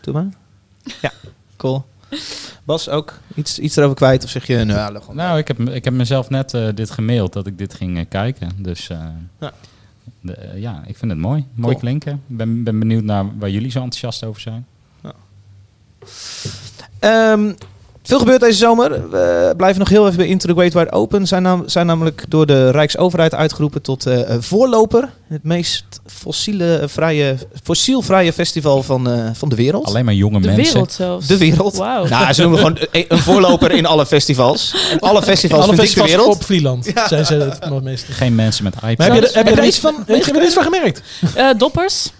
Doe 0.00 0.14
maar. 0.14 0.28
Ja, 1.00 1.12
cool. 1.56 1.84
Bas, 2.68 2.88
ook 2.88 3.18
iets, 3.34 3.58
iets 3.58 3.76
erover 3.76 3.96
kwijt? 3.96 4.24
Of 4.24 4.30
zeg 4.30 4.46
je, 4.46 4.64
nou, 4.64 5.00
Nou, 5.12 5.38
ik 5.38 5.48
heb, 5.48 5.60
ik 5.60 5.84
heb 5.84 5.94
mezelf 5.94 6.30
net 6.30 6.54
eh, 6.54 6.68
dit 6.74 6.90
gemaild 6.90 7.32
dat 7.32 7.46
ik 7.46 7.58
dit 7.58 7.74
ging 7.74 7.98
eh, 7.98 8.04
kijken. 8.08 8.50
Dus 8.56 8.88
eh, 8.88 9.06
Ja. 9.40 9.52
de, 10.20 10.52
ja, 10.56 10.82
ik 10.86 10.96
vind 10.96 11.10
het 11.10 11.20
mooi. 11.20 11.46
Mooi 11.54 11.70
Cool. 11.74 11.78
klinken. 11.78 12.12
Ik 12.12 12.36
ben, 12.36 12.62
ben 12.64 12.78
benieuwd 12.78 13.02
naar 13.04 13.38
waar 13.38 13.50
jullie 13.50 13.70
zo 13.70 13.82
enthousiast 13.82 14.24
over 14.24 14.40
zijn. 14.40 14.66
Ehm, 16.98 17.52
veel 18.08 18.18
gebeurt 18.18 18.40
deze 18.40 18.58
zomer. 18.58 19.10
We 19.10 19.54
blijven 19.56 19.78
nog 19.78 19.88
heel 19.88 20.04
even 20.04 20.16
bij 20.16 20.26
Into 20.26 20.48
the 20.48 20.54
Great 20.54 20.72
Wide 20.72 20.92
Open. 20.92 21.26
Zijn, 21.26 21.42
nam- 21.42 21.62
zijn 21.68 21.86
namelijk 21.86 22.24
door 22.28 22.46
de 22.46 22.70
Rijksoverheid 22.70 23.34
uitgeroepen 23.34 23.82
tot 23.82 24.06
eh, 24.06 24.20
eh, 24.34 24.36
voorloper. 24.40 25.08
Het 25.28 25.42
meest 25.44 25.84
fossiele, 26.06 26.76
eh, 26.76 26.88
vrije, 26.88 27.36
fossielvrije 27.62 28.32
festival 28.32 28.82
van, 28.82 29.10
eh, 29.10 29.28
van 29.32 29.48
de 29.48 29.56
wereld. 29.56 29.86
Alleen 29.86 30.04
maar 30.04 30.14
jonge 30.14 30.40
De 30.40 30.46
mensen. 30.46 30.64
wereld 30.64 30.92
zelfs. 30.92 31.26
De 31.26 31.36
wereld. 31.38 31.76
Wauw. 31.76 32.06
Nou, 32.06 32.32
ze 32.32 32.40
noemen 32.40 32.58
gewoon 32.58 32.78
een 32.92 33.04
een 33.08 33.18
voorloper 33.18 33.70
in 33.70 33.86
alle 33.86 34.06
festivals. 34.06 34.74
En 34.90 34.98
alle 35.00 35.22
festivals 35.22 35.64
Alle 35.64 35.74
van 35.76 35.84
dik 35.84 35.94
de 35.94 36.00
festivals 36.00 36.10
wereld. 36.10 36.34
op 36.34 36.44
Vlieland 36.44 36.92
zijn 37.08 37.26
ze 37.26 37.34
het 37.34 37.82
meest. 37.82 38.04
Geen 38.10 38.34
mensen 38.34 38.64
met 38.64 38.74
iPads. 38.74 38.96
Maar 38.96 39.06
heb 39.12 39.22
je, 39.22 39.28
er- 39.28 39.36
heb 39.36 39.48
je 39.48 39.60
er 39.60 39.66
iets 39.66 39.78
van, 39.78 39.94
heb 40.06 40.24
je 40.24 40.32
er 40.32 40.44
iets 40.44 40.54
van 40.54 40.62
gemerkt? 40.62 41.02
Eh, 41.34 41.48
doppers. 41.56 42.10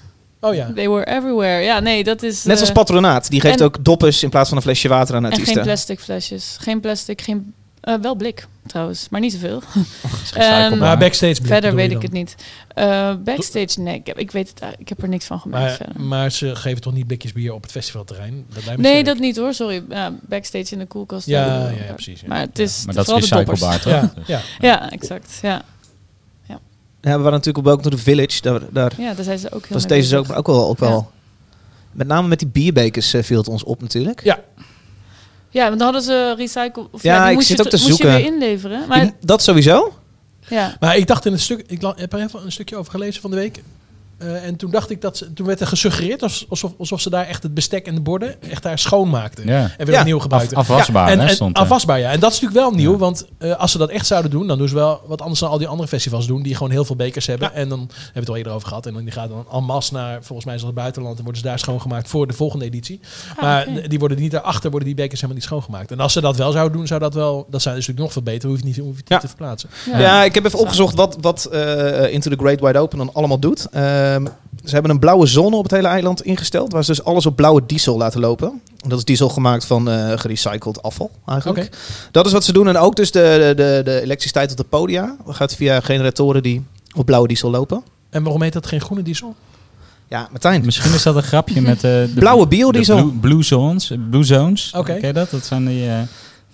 Oh 0.40 0.54
ja. 0.54 0.72
They 0.74 0.88
were 0.88 1.04
everywhere. 1.06 1.62
Ja, 1.62 1.80
nee, 1.80 2.04
dat 2.04 2.22
is... 2.22 2.44
Net 2.44 2.60
als 2.60 2.68
eh, 2.68 2.74
Patronaat. 2.74 3.30
Die 3.30 3.40
geeft 3.40 3.60
en- 3.60 3.66
ook 3.66 3.84
doppers 3.84 4.22
in 4.22 4.30
plaats 4.30 4.48
van 4.48 4.56
een 4.56 4.62
flesje 4.62 4.88
water 4.88 5.14
aan 5.14 5.24
En 5.24 5.30
artiesten. 5.30 5.54
geen 5.54 5.64
plastic 5.64 6.00
flesjes. 6.00 6.56
Geen 6.60 6.80
plastic, 6.80 7.20
geen... 7.20 7.54
eh, 7.80 7.94
wel 8.02 8.14
blik, 8.14 8.46
trouwens. 8.66 9.08
Maar 9.10 9.20
niet 9.20 9.32
zoveel. 9.32 9.60
Gerecyclebaar. 9.60 10.70
Ehm, 10.70 10.78
Maar 10.78 10.98
backstage 10.98 11.34
blik 11.34 11.46
Verder 11.46 11.74
weet 11.74 11.90
ik 11.90 12.02
het 12.02 12.12
niet. 12.12 12.34
Eh, 12.74 13.14
backstage, 13.24 13.80
nee. 13.80 13.94
Ik 13.94 14.06
heb, 14.06 14.18
ik 14.18 14.30
weet 14.30 14.48
het. 14.48 14.62
Ik 14.78 14.88
heb 14.88 15.02
er 15.02 15.08
niks 15.08 15.24
van 15.24 15.40
gemerkt 15.40 15.66
Maar, 15.66 15.76
verder. 15.76 16.02
maar 16.02 16.32
ze 16.32 16.56
geven 16.56 16.80
toch 16.80 16.92
niet 16.92 17.06
blikjes 17.06 17.32
bier 17.32 17.52
op 17.52 17.62
het 17.62 17.70
festivalterrein? 17.70 18.44
Dat 18.54 18.64
lijkt 18.64 18.80
me 18.80 18.82
Nee, 18.88 18.92
sterk. 18.92 19.06
dat 19.06 19.18
niet 19.18 19.36
hoor. 19.36 19.54
Sorry. 19.54 19.82
Ja, 19.88 20.12
backstage 20.20 20.72
in 20.72 20.78
de 20.78 20.86
koelkast. 20.86 21.26
Ja, 21.26 21.44
ja, 21.46 21.68
ja, 21.86 21.92
precies. 21.92 22.20
ja. 22.20 22.26
Maar 22.28 22.40
het 22.40 22.58
is 22.58 22.82
maar 22.86 22.94
dat 22.94 23.08
is 23.08 23.14
recyclebaar, 23.14 23.80
toch? 23.80 23.92
Ja, 23.92 24.12
ja. 24.26 24.40
Ja, 24.60 24.90
exact. 24.90 25.38
Ja. 25.42 25.62
Ja, 27.08 27.16
we 27.16 27.22
waren 27.22 27.38
natuurlijk 27.38 27.58
op 27.58 27.64
Welcome 27.64 27.90
to 27.90 27.96
the 27.96 28.02
Village. 28.02 28.42
Daar, 28.42 28.60
daar 28.70 28.92
ja, 28.98 29.14
daar 29.14 29.24
zijn 29.24 29.38
ze 29.38 29.46
ook 29.52 29.62
heel 29.66 29.72
was 29.72 29.86
mee 29.86 29.98
deze 29.98 30.16
ook, 30.16 30.26
maar 30.26 30.36
ook 30.36 30.46
wel, 30.46 30.68
ook 30.68 30.78
wel. 30.78 31.10
Met 31.92 32.06
name 32.06 32.28
met 32.28 32.38
die 32.38 32.48
bierbekers 32.48 33.14
eh, 33.14 33.22
viel 33.22 33.38
het 33.38 33.48
ons 33.48 33.64
op 33.64 33.80
natuurlijk. 33.80 34.24
Ja. 34.24 34.40
Ja, 35.50 35.64
want 35.66 35.78
dan 35.78 35.82
hadden 35.82 36.02
ze 36.02 36.34
recycle... 36.36 36.86
Of 36.90 37.02
Ja, 37.02 37.14
ja, 37.14 37.20
die 37.20 37.28
ik 37.28 37.34
moest 37.34 37.46
zit 37.46 37.56
je 37.56 37.64
ook 37.64 37.70
te 37.70 37.76
moest 37.76 37.88
je 37.88 37.94
zoeken. 37.94 38.16
weer 38.16 38.32
inleveren. 38.32 38.88
Maar 38.88 39.10
dat 39.20 39.42
sowieso. 39.42 39.94
ja, 40.48 40.76
Maar 40.80 40.96
ik 40.96 41.06
dacht 41.06 41.26
in 41.26 41.32
het 41.32 41.40
stuk, 41.40 41.64
ik 41.66 41.80
heb 41.96 42.12
er 42.12 42.20
even 42.20 42.44
een 42.44 42.52
stukje 42.52 42.76
over 42.76 42.92
gelezen 42.92 43.20
van 43.20 43.30
de 43.30 43.36
week. 43.36 43.62
Eh, 44.18 44.44
en 44.46 44.56
toen 44.56 44.70
dacht 44.70 44.90
ik 44.90 45.00
dat 45.00 45.16
ze, 45.16 45.32
toen 45.32 45.46
werd 45.46 45.60
er 45.60 45.66
gesuggereerd 45.66 46.22
als- 46.22 46.46
alsof, 46.48 46.72
alsof 46.78 47.00
ze 47.00 47.10
daar 47.10 47.26
echt 47.26 47.42
het 47.42 47.54
bestek 47.54 47.86
en 47.86 47.94
de 47.94 48.00
borden 48.00 48.42
echt 48.50 48.62
daar 48.62 48.78
schoonmaakten. 48.78 49.46
Ja. 49.46 49.70
En 49.78 49.86
weer 49.86 49.94
Ja. 49.94 50.00
opnieuw 50.00 50.16
Af, 50.16 50.22
gebruikten. 50.22 50.56
afwasbaar, 50.56 51.08
en, 51.08 51.18
hè, 51.20 51.26
en 51.26 51.34
stond 51.34 51.56
er. 51.56 51.62
afwasbaar, 51.62 51.98
ja. 51.98 52.10
En 52.10 52.20
dat 52.20 52.32
is 52.32 52.40
natuurlijk 52.40 52.68
wel 52.70 52.78
nieuw, 52.78 52.92
Ja. 52.92 52.98
want 52.98 53.26
eh, 53.38 53.56
als 53.56 53.72
ze 53.72 53.78
dat 53.78 53.90
echt 53.90 54.06
zouden 54.06 54.30
doen, 54.30 54.46
dan 54.46 54.58
doen 54.58 54.68
ze 54.68 54.74
wel 54.74 55.00
wat 55.06 55.20
anders 55.20 55.40
dan 55.40 55.50
al 55.50 55.58
die 55.58 55.66
andere 55.68 55.88
festivals 55.88 56.26
doen, 56.26 56.42
die 56.42 56.54
gewoon 56.54 56.70
heel 56.72 56.84
veel 56.84 56.96
bekers 56.96 57.26
hebben. 57.26 57.52
En 57.54 57.68
dan 57.68 57.78
hebben 57.78 58.12
we 58.12 58.18
het 58.20 58.28
al 58.28 58.36
eerder 58.36 58.52
over 58.52 58.68
gehad. 58.68 58.86
En 58.86 58.94
dan 58.94 59.02
die 59.02 59.12
gaat 59.12 59.28
dan 59.28 59.46
en 59.52 59.64
masse 59.64 59.92
naar, 59.92 60.18
volgens 60.22 60.44
mij 60.46 60.54
is 60.54 60.60
dat 60.60 60.70
het 60.70 60.78
buitenland, 60.78 61.16
en 61.18 61.22
worden 61.24 61.42
ze 61.42 61.48
daar 61.48 61.58
schoongemaakt 61.58 62.08
voor 62.08 62.26
de 62.26 62.32
volgende 62.32 62.64
editie. 62.64 63.00
Ah, 63.36 63.42
maar 63.42 63.66
die 63.88 63.98
worden 63.98 64.18
niet 64.20 64.30
daarachter, 64.30 64.70
worden 64.70 64.88
die 64.88 64.96
bekers 64.96 65.20
helemaal 65.20 65.40
niet 65.40 65.48
schoongemaakt. 65.50 65.90
En 65.90 66.00
als 66.00 66.12
ze 66.12 66.20
dat 66.20 66.36
wel 66.36 66.52
zouden 66.52 66.76
doen, 66.76 66.86
zou 66.86 67.00
dat 67.00 67.14
wel, 67.14 67.46
dat 67.50 67.62
zou 67.62 67.74
natuurlijk 67.74 68.00
nog 68.02 68.12
veel 68.12 68.22
beter, 68.22 68.48
hoef 68.48 68.58
je 68.60 68.66
het 68.66 68.76
niet, 68.76 68.84
hoef 68.84 68.94
je 68.94 69.00
het 69.00 69.08
Ja. 69.08 69.14
niet 69.14 69.24
te 69.24 69.28
verplaatsen. 69.36 69.70
Ja, 69.98 70.24
ik 70.24 70.34
heb 70.34 70.44
even 70.44 70.58
opgezocht 70.58 70.94
wat, 70.94 71.16
wat 71.20 71.44
eh, 71.44 72.12
Into 72.12 72.30
the 72.30 72.36
Great 72.36 72.60
Wide 72.60 72.78
Open 72.78 72.98
dan 72.98 73.10
allemaal 73.12 73.38
doet. 73.38 73.66
Ehm, 74.14 74.26
ze 74.64 74.72
hebben 74.72 74.90
een 74.90 74.98
blauwe 74.98 75.26
zone 75.26 75.56
op 75.56 75.62
het 75.62 75.72
hele 75.72 75.88
eiland 75.88 76.22
ingesteld, 76.22 76.72
waar 76.72 76.84
ze 76.84 76.90
dus 76.90 77.04
alles 77.04 77.26
op 77.26 77.36
blauwe 77.36 77.62
diesel 77.66 77.96
laten 77.96 78.20
lopen. 78.20 78.60
Dat 78.86 78.98
is 78.98 79.04
diesel 79.04 79.28
gemaakt 79.28 79.64
van 79.64 79.90
eh 79.90 80.12
gerecycled 80.18 80.82
afval 80.82 81.10
eigenlijk. 81.26 81.70
Dat 82.10 82.26
is 82.26 82.32
wat 82.32 82.44
ze 82.44 82.52
doen. 82.52 82.68
En 82.68 82.76
ook 82.76 82.96
dus 82.96 83.10
de, 83.10 83.52
de, 83.56 83.80
de 83.84 84.00
elektriciteit 84.00 84.50
op 84.50 84.56
de 84.56 84.64
podia. 84.64 85.16
Dat 85.26 85.34
gaat 85.34 85.54
via 85.54 85.80
generatoren 85.80 86.42
die 86.42 86.64
op 86.94 87.06
blauwe 87.06 87.28
diesel 87.28 87.50
lopen. 87.50 87.82
En 88.10 88.22
waarom 88.22 88.42
heet 88.42 88.52
dat 88.52 88.66
geen 88.66 88.80
groene 88.80 89.02
diesel? 89.02 89.34
Ja, 90.08 90.28
Martijn. 90.30 90.64
Misschien 90.64 90.94
is 90.94 91.02
dat 91.02 91.16
een 91.16 91.22
grapje 91.22 91.60
met 91.60 91.76
eh, 91.76 91.82
de 91.82 92.12
Blauwe 92.14 92.42
de 92.42 92.48
biodiesel. 92.48 92.96
Blue, 92.96 93.12
blue 93.20 93.42
zones. 93.42 93.92
Blue 94.10 94.24
zones. 94.24 94.72
Oké. 94.76 94.94
Ken 94.94 95.06
je 95.06 95.12
dat? 95.12 95.30
Dat 95.30 95.44
zijn 95.44 95.66
die, 95.66 95.88
eh, 95.88 96.00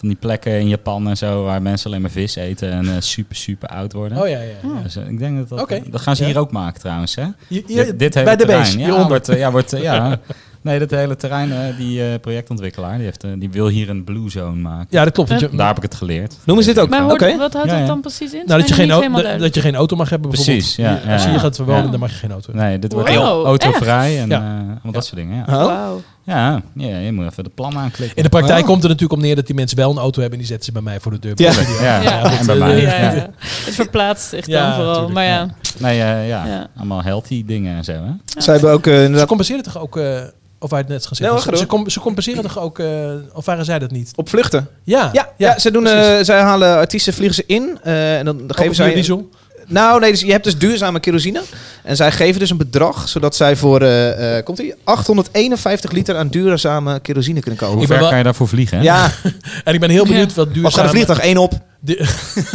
van 0.04 0.12
die 0.12 0.16
plekken 0.28 0.52
in 0.61 0.68
Japan 0.68 1.09
en 1.09 1.16
zo 1.16 1.44
waar 1.44 1.62
mensen 1.62 1.87
alleen 1.90 2.00
maar 2.00 2.11
vis 2.11 2.35
eten 2.37 2.70
en 2.70 2.87
eh, 2.88 2.92
super, 2.98 3.37
super 3.37 3.68
oud 3.68 3.92
worden. 3.92 4.18
Oh 4.22 4.29
ja, 4.29 4.38
ja. 4.38 4.44
ja. 4.62 4.83
Dus, 4.83 4.96
eh, 4.96 5.09
ik 5.09 5.18
denk 5.18 5.37
dat 5.38 5.48
dat, 5.48 5.61
Oké. 5.61 5.81
dat 5.90 6.00
gaan 6.00 6.16
ze 6.16 6.22
Ja. 6.22 6.29
hier 6.29 6.38
ook 6.38 6.50
maken 6.52 6.81
trouwens. 6.81 7.14
Hè? 7.14 7.24
Hier, 7.48 7.62
hier, 7.66 7.85
dit, 7.85 7.98
dit 7.98 8.14
hele 8.14 8.26
bij 8.26 8.37
de 8.37 8.44
terrein. 8.44 8.62
base, 8.62 8.79
ja, 8.79 9.09
wordt, 9.09 9.29
eh, 9.29 9.38
ja, 9.38 9.50
wordt, 9.50 9.72
eh, 9.72 9.83
ja. 9.83 10.18
Nee, 10.64 10.79
dat 10.79 10.90
hele 10.90 11.16
terrein, 11.16 11.52
eh, 11.52 11.59
die 11.79 12.02
eh, 12.02 12.20
projectontwikkelaar, 12.20 12.94
die, 12.96 13.05
heeft, 13.05 13.24
eh, 13.24 13.31
die 13.38 13.50
wil 13.50 13.68
hier 13.68 13.90
een 13.90 14.05
blue 14.05 14.31
zone 14.31 14.61
maken. 14.61 14.87
Ja, 14.90 15.05
dat 15.05 15.12
klopt. 15.12 15.29
want 15.29 15.40
je- 15.40 15.48
Daar 15.57 15.66
heb 15.66 15.76
ik 15.76 15.83
het 15.83 15.94
geleerd. 15.94 16.37
Noemen 16.44 16.64
ze 16.64 16.72
dit 16.72 16.83
ook? 16.83 16.88
Maar 16.88 17.07
wat 17.07 17.20
houdt 17.20 17.40
Ja, 17.40 17.48
dat 17.48 17.68
ja. 17.70 17.87
dan 17.87 18.00
precies 18.00 18.33
in? 18.33 18.42
Nou, 18.46 18.61
dat, 18.61 18.68
je 18.68 18.74
geen, 18.74 18.88
dat, 18.88 19.38
dat 19.38 19.55
je 19.55 19.61
geen 19.61 19.74
auto 19.74 19.96
mag 19.96 20.11
hebben 20.11 20.31
bijvoorbeeld. 20.31 20.59
Precies, 20.59 20.76
ja, 20.76 21.00
Als 21.12 21.22
je 21.24 21.29
hier 21.31 21.38
gaat 21.40 21.57
wonen, 21.59 21.85
Ja. 21.85 21.90
dan 21.90 22.00
mag 22.00 22.11
je 22.11 22.16
geen 22.16 22.31
auto 22.31 22.46
hebben. 22.52 22.64
Nee, 22.68 22.79
dit 22.79 22.92
wordt 22.92 23.09
Wow, 23.09 23.18
heel 23.18 23.46
autovrij 23.46 24.20
en 24.20 24.29
Ja. 24.29 24.38
eh, 24.40 24.46
allemaal 24.46 24.92
dat 24.92 25.05
soort 25.07 25.16
dingen. 25.20 25.44
Ja. 25.46 25.90
Ja, 26.26 26.62
ja, 26.74 26.98
je 26.98 27.12
moet 27.12 27.26
even 27.30 27.44
de 27.44 27.50
plan 27.54 27.76
aanklikken. 27.78 28.16
In 28.16 28.22
de 28.22 28.28
praktijk 28.28 28.60
Oh. 28.60 28.66
komt 28.66 28.82
er 28.82 28.88
natuurlijk 28.88 29.18
op 29.20 29.24
neer 29.26 29.37
dat 29.37 29.46
die 29.46 29.54
mensen 29.54 29.76
wel 29.76 29.90
een 29.90 29.98
auto 29.98 30.20
hebben 30.20 30.32
en 30.32 30.44
die 30.44 30.46
zetten 30.46 30.64
ze 30.66 30.72
bij 30.72 30.82
mij 30.82 31.00
voor 31.00 31.12
de 31.12 31.18
deur. 31.18 31.32
Ja. 31.37 31.52
Ja, 31.82 32.00
Ja. 32.02 32.38
en 32.38 32.46
bij 32.46 32.56
mij. 32.56 32.80
Ja. 32.80 32.90
Het 33.64 33.74
verplaatst 33.74 34.28
zich 34.28 34.46
Ja, 34.46 34.66
dan 34.66 34.74
vooral. 34.74 34.92
tuurlijk, 34.94 35.14
maar 35.14 35.24
ja. 35.24 35.30
ja. 35.30 35.48
Nee, 35.78 36.00
eh, 36.02 36.28
ja. 36.28 36.46
Ja. 36.46 36.66
allemaal 36.76 37.02
healthy 37.02 37.44
dingen 37.46 37.76
en 37.76 37.84
zo. 37.84 37.92
Hè? 37.92 38.40
Ze 38.42 38.50
hebben 38.50 38.70
ook 38.72 38.87
eh, 38.87 38.94
Ze 38.94 39.02
inderdaad 39.02 39.26
compenseren 39.28 39.62
toch 39.62 39.78
ook, 39.78 39.96
eh, 39.96 40.20
of 40.58 40.70
wij 40.70 40.78
het 40.78 40.88
net 40.88 41.06
gaan 41.06 41.30
Nee, 41.30 41.40
ze, 41.40 41.90
ze 41.90 42.00
compenseren 42.00 42.42
toch 42.42 42.58
ook, 42.58 42.78
eh, 42.78 42.87
of 43.32 43.44
waren 43.44 43.64
zij 43.64 43.78
dat 43.78 43.90
niet? 43.90 44.12
op 44.16 44.28
vluchten. 44.28 44.68
Ja, 44.84 45.10
Ja, 45.12 45.28
ja, 45.37 45.58
ze 45.58 45.70
doen, 45.70 45.87
eh, 45.87 46.18
zij 46.22 46.40
halen 46.40 46.76
artiesten, 46.76 47.12
vliegen 47.12 47.34
ze 47.34 47.44
in. 47.46 47.78
eh, 47.82 48.18
en 48.18 48.24
dan, 48.24 48.42
geven 48.46 48.74
zij... 48.74 48.87
biodiesel? 48.87 49.28
Nou, 49.66 50.00
nee, 50.00 50.11
dus 50.11 50.20
je 50.20 50.31
hebt 50.31 50.44
dus 50.44 50.59
duurzame 50.59 51.00
kerosine. 51.00 51.42
En 51.83 51.96
zij 51.96 52.12
geven 52.12 52.40
dus 52.40 52.50
een 52.50 52.57
bedrag, 52.57 53.09
zodat 53.09 53.37
zij 53.37 53.57
voor, 53.57 53.81
eh, 53.83 54.37
eh, 54.38 54.44
komt 54.44 54.59
ie, 54.59 54.74
851 54.85 55.90
liter 55.92 56.16
aan 56.16 56.29
duurzame 56.29 57.00
kerosine 57.00 57.40
kunnen 57.40 57.61
Hoe 57.61 57.68
kopen. 57.68 57.79
Ben 57.79 57.88
ver 57.88 57.98
wel- 57.98 58.09
kan 58.09 58.18
je 58.18 58.24
daarvoor 58.24 58.48
vliegen? 58.48 58.79
Hè? 58.79 58.85
Ja, 58.85 59.11
En 59.64 59.74
ik 59.74 59.81
ben 59.81 59.90
heel 59.90 60.07
benieuwd 60.07 60.29
Ja. 60.35 60.35
wat 60.35 60.46
was 60.46 60.55
gaat 60.55 60.62
duurzame, 60.62 60.85
een 60.85 60.90
vliegtuig 60.94 61.18
één 61.18 61.37
op. 61.37 61.53
du- 61.81 61.96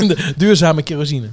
de 0.08 0.34
duurzame 0.38 0.82
kerosine. 0.84 1.28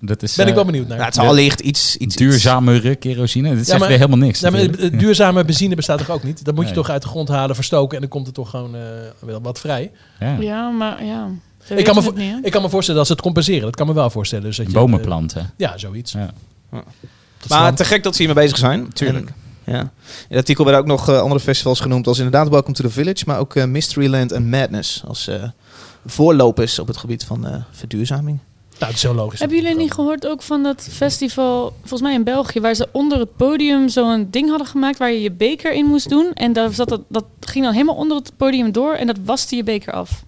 Dat 0.00 0.22
is 0.22 0.34
Ben 0.34 0.44
ik 0.44 0.50
eh, 0.50 0.56
wel 0.56 0.64
benieuwd 0.64 0.88
naar. 0.88 0.98
Ja, 0.98 1.04
het 1.04 1.14
zal 1.14 1.26
allicht 1.26 1.60
iets... 1.60 1.96
iets 1.96 2.16
duurzamere 2.16 2.94
kerosine. 2.94 3.54
Dit 3.56 3.66
zegt 3.66 3.78
maar- 3.78 3.88
weer 3.88 3.96
helemaal 3.98 4.18
niks. 4.18 4.40
Ja, 4.40 4.50
maar 4.50 4.60
eh, 4.60 4.98
duurzame 4.98 5.44
benzine 5.44 5.74
bestaat 5.74 5.98
toch 5.98 6.10
ook 6.10 6.22
niet? 6.22 6.44
Dat 6.44 6.54
moet 6.54 6.64
je 6.68 6.70
Nee. 6.74 6.80
toch 6.82 6.90
uit 6.90 7.02
de 7.02 7.08
grond 7.08 7.28
halen, 7.28 7.54
verstoken 7.54 7.94
en 7.94 8.00
dan 8.00 8.10
komt 8.10 8.26
er 8.26 8.32
toch 8.32 8.50
gewoon 8.50 8.74
eh, 8.74 8.80
wel 9.20 9.40
wat 9.42 9.60
vrij. 9.60 9.90
ja. 10.20 10.36
Ja, 10.40 10.68
maar 10.70 11.04
ja. 11.04 11.28
Ik 11.76 11.84
kan, 11.84 11.94
me 11.94 12.12
niet, 12.14 12.46
ik 12.46 12.52
kan 12.52 12.62
me 12.62 12.68
voorstellen 12.68 12.98
dat 12.98 13.06
ze 13.06 13.12
het 13.12 13.22
compenseren. 13.22 13.62
Dat 13.62 13.76
kan 13.76 13.86
me 13.86 13.92
wel 13.92 14.10
voorstellen. 14.10 14.44
Dus 14.44 14.56
dat 14.56 14.66
je, 14.66 14.72
Bomen 14.72 14.98
eh, 14.98 15.04
planten. 15.04 15.50
ja, 15.56 15.78
zoiets. 15.78 16.12
Ja. 16.12 16.30
Maar 17.48 17.74
te 17.74 17.84
gek 17.84 18.02
dat 18.02 18.16
ze 18.16 18.22
hiermee 18.22 18.44
bezig 18.44 18.58
zijn. 18.58 18.92
Tuurlijk. 18.92 19.26
En, 19.26 19.72
ja. 19.72 19.80
In 19.80 19.90
het 20.28 20.38
artikel 20.38 20.64
werden 20.64 20.82
ook 20.82 20.88
nog 20.88 21.08
eh, 21.08 21.20
andere 21.20 21.40
festivals 21.40 21.80
genoemd 21.80 22.06
als 22.06 22.16
inderdaad 22.16 22.48
Welcome 22.48 22.74
to 22.74 22.84
the 22.84 22.90
Village, 22.90 23.24
maar 23.26 23.38
ook 23.38 23.54
eh, 23.54 23.64
Mysteryland 23.64 24.32
en 24.32 24.48
Madness 24.48 25.02
als 25.06 25.28
eh, 25.28 25.42
voorlopers 26.06 26.78
op 26.78 26.86
het 26.86 26.96
gebied 26.96 27.24
van 27.24 27.46
eh, 27.46 27.54
verduurzaming. 27.70 28.38
Nou, 28.78 28.90
het 28.90 28.94
is 28.94 29.02
heel 29.02 29.14
logisch. 29.14 29.40
Hebben 29.40 29.58
jullie 29.58 29.76
niet 29.76 29.92
gehoord 29.92 30.26
ook 30.26 30.42
van 30.42 30.62
dat 30.62 30.88
festival, 30.90 31.72
volgens 31.80 32.00
mij 32.00 32.14
in 32.14 32.24
België, 32.24 32.60
waar 32.60 32.74
ze 32.74 32.88
onder 32.92 33.18
het 33.18 33.36
podium 33.36 33.88
zo'n 33.88 34.28
ding 34.30 34.48
hadden 34.48 34.66
gemaakt 34.66 34.98
waar 34.98 35.12
je 35.12 35.20
je 35.20 35.32
beker 35.32 35.72
in 35.72 35.86
moest 35.86 36.08
doen. 36.08 36.32
En 36.34 36.52
daar 36.52 36.72
zat 36.72 36.88
dat, 36.88 37.00
dat 37.08 37.24
ging 37.40 37.64
dan 37.64 37.72
helemaal 37.72 37.94
onder 37.94 38.16
het 38.16 38.32
podium 38.36 38.72
door 38.72 38.94
en 38.94 39.06
dat 39.06 39.16
waste 39.24 39.56
je 39.56 39.64
beker 39.64 39.92
af. 39.92 40.24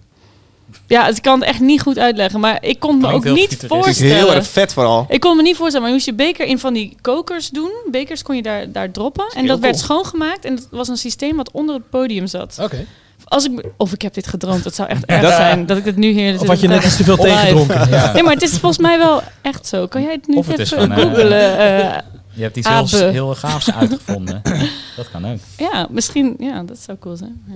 Ja, 0.87 1.07
dus 1.07 1.15
ik 1.15 1.21
kan 1.21 1.39
het 1.39 1.49
echt 1.49 1.59
niet 1.59 1.81
goed 1.81 1.97
uitleggen, 1.97 2.39
maar 2.39 2.57
ik 2.63 2.79
kon 2.79 2.97
me 2.97 3.07
Klinkt 3.07 3.27
ook 3.29 3.35
niet. 3.35 3.51
Het 3.51 3.65
voorstellen. 3.67 4.15
heel 4.15 4.33
erg 4.33 4.47
vet 4.47 4.73
vooral. 4.73 5.05
Ik 5.09 5.19
kon 5.19 5.35
me 5.35 5.41
niet 5.41 5.55
voorstellen, 5.55 5.81
maar 5.81 5.89
je 5.89 5.93
moest 5.93 6.05
je 6.05 6.13
beker 6.13 6.45
in 6.45 6.59
van 6.59 6.73
die 6.73 6.95
kokers 7.01 7.49
doen. 7.49 7.71
Bekers 7.91 8.21
kon 8.23 8.35
je 8.35 8.41
daar, 8.41 8.71
daar 8.71 8.91
droppen. 8.91 9.25
En 9.35 9.47
dat 9.47 9.59
werd 9.59 9.77
schoongemaakt. 9.79 10.45
En 10.45 10.55
dat 10.55 10.67
was 10.71 10.87
een 10.87 10.97
systeem 10.97 11.35
wat 11.35 11.51
onder 11.51 11.75
het 11.75 11.89
podium 11.89 12.27
zat. 12.27 12.57
Oké. 12.61 12.85
Als 13.23 13.45
ik, 13.45 13.65
of 13.77 13.93
ik 13.93 14.01
heb 14.01 14.13
dit 14.13 14.27
gedroomd. 14.27 14.63
Dat 14.63 14.75
zou 14.75 14.89
echt 14.89 15.05
erg 15.15 15.21
Dat- 15.21 15.31
zijn 15.33 15.65
dat 15.65 15.77
ik 15.77 15.85
het 15.85 15.95
nu 15.95 16.09
hier... 16.11 16.39
Of 16.39 16.47
had 16.47 16.59
je 16.59 16.67
net 16.67 16.83
iets 16.85 16.97
te 16.97 17.03
veel 17.03 17.15
Live. 17.15 17.27
tegengedronken? 17.27 17.89
Ja. 17.97 18.13
Nee, 18.13 18.23
maar 18.23 18.33
het 18.33 18.41
is 18.41 18.49
volgens 18.51 18.77
mij 18.81 18.97
wel 18.97 19.21
echt 19.41 19.67
zo. 19.67 19.87
Kan 19.87 20.01
jij 20.01 20.11
het 20.11 20.27
nu 20.27 20.35
Of 20.35 20.47
het 20.47 20.59
even 20.59 20.77
gewoon, 20.79 20.91
eh, 20.91 21.03
googelen? 21.03 21.57
eh, 21.57 21.97
Je 22.33 22.41
hebt 22.43 22.57
iets 22.57 22.67
heel, 22.91 23.09
heel 23.09 23.35
gaafs 23.35 23.71
uitgevonden. 23.73 24.41
dat 24.95 25.11
kan 25.11 25.31
ook. 25.31 25.37
ja, 25.57 25.87
misschien... 25.89 26.35
Ja, 26.39 26.63
dat 26.63 26.77
zou 26.85 26.97
cool 26.99 27.15
zijn. 27.17 27.41
Ja. 27.47 27.53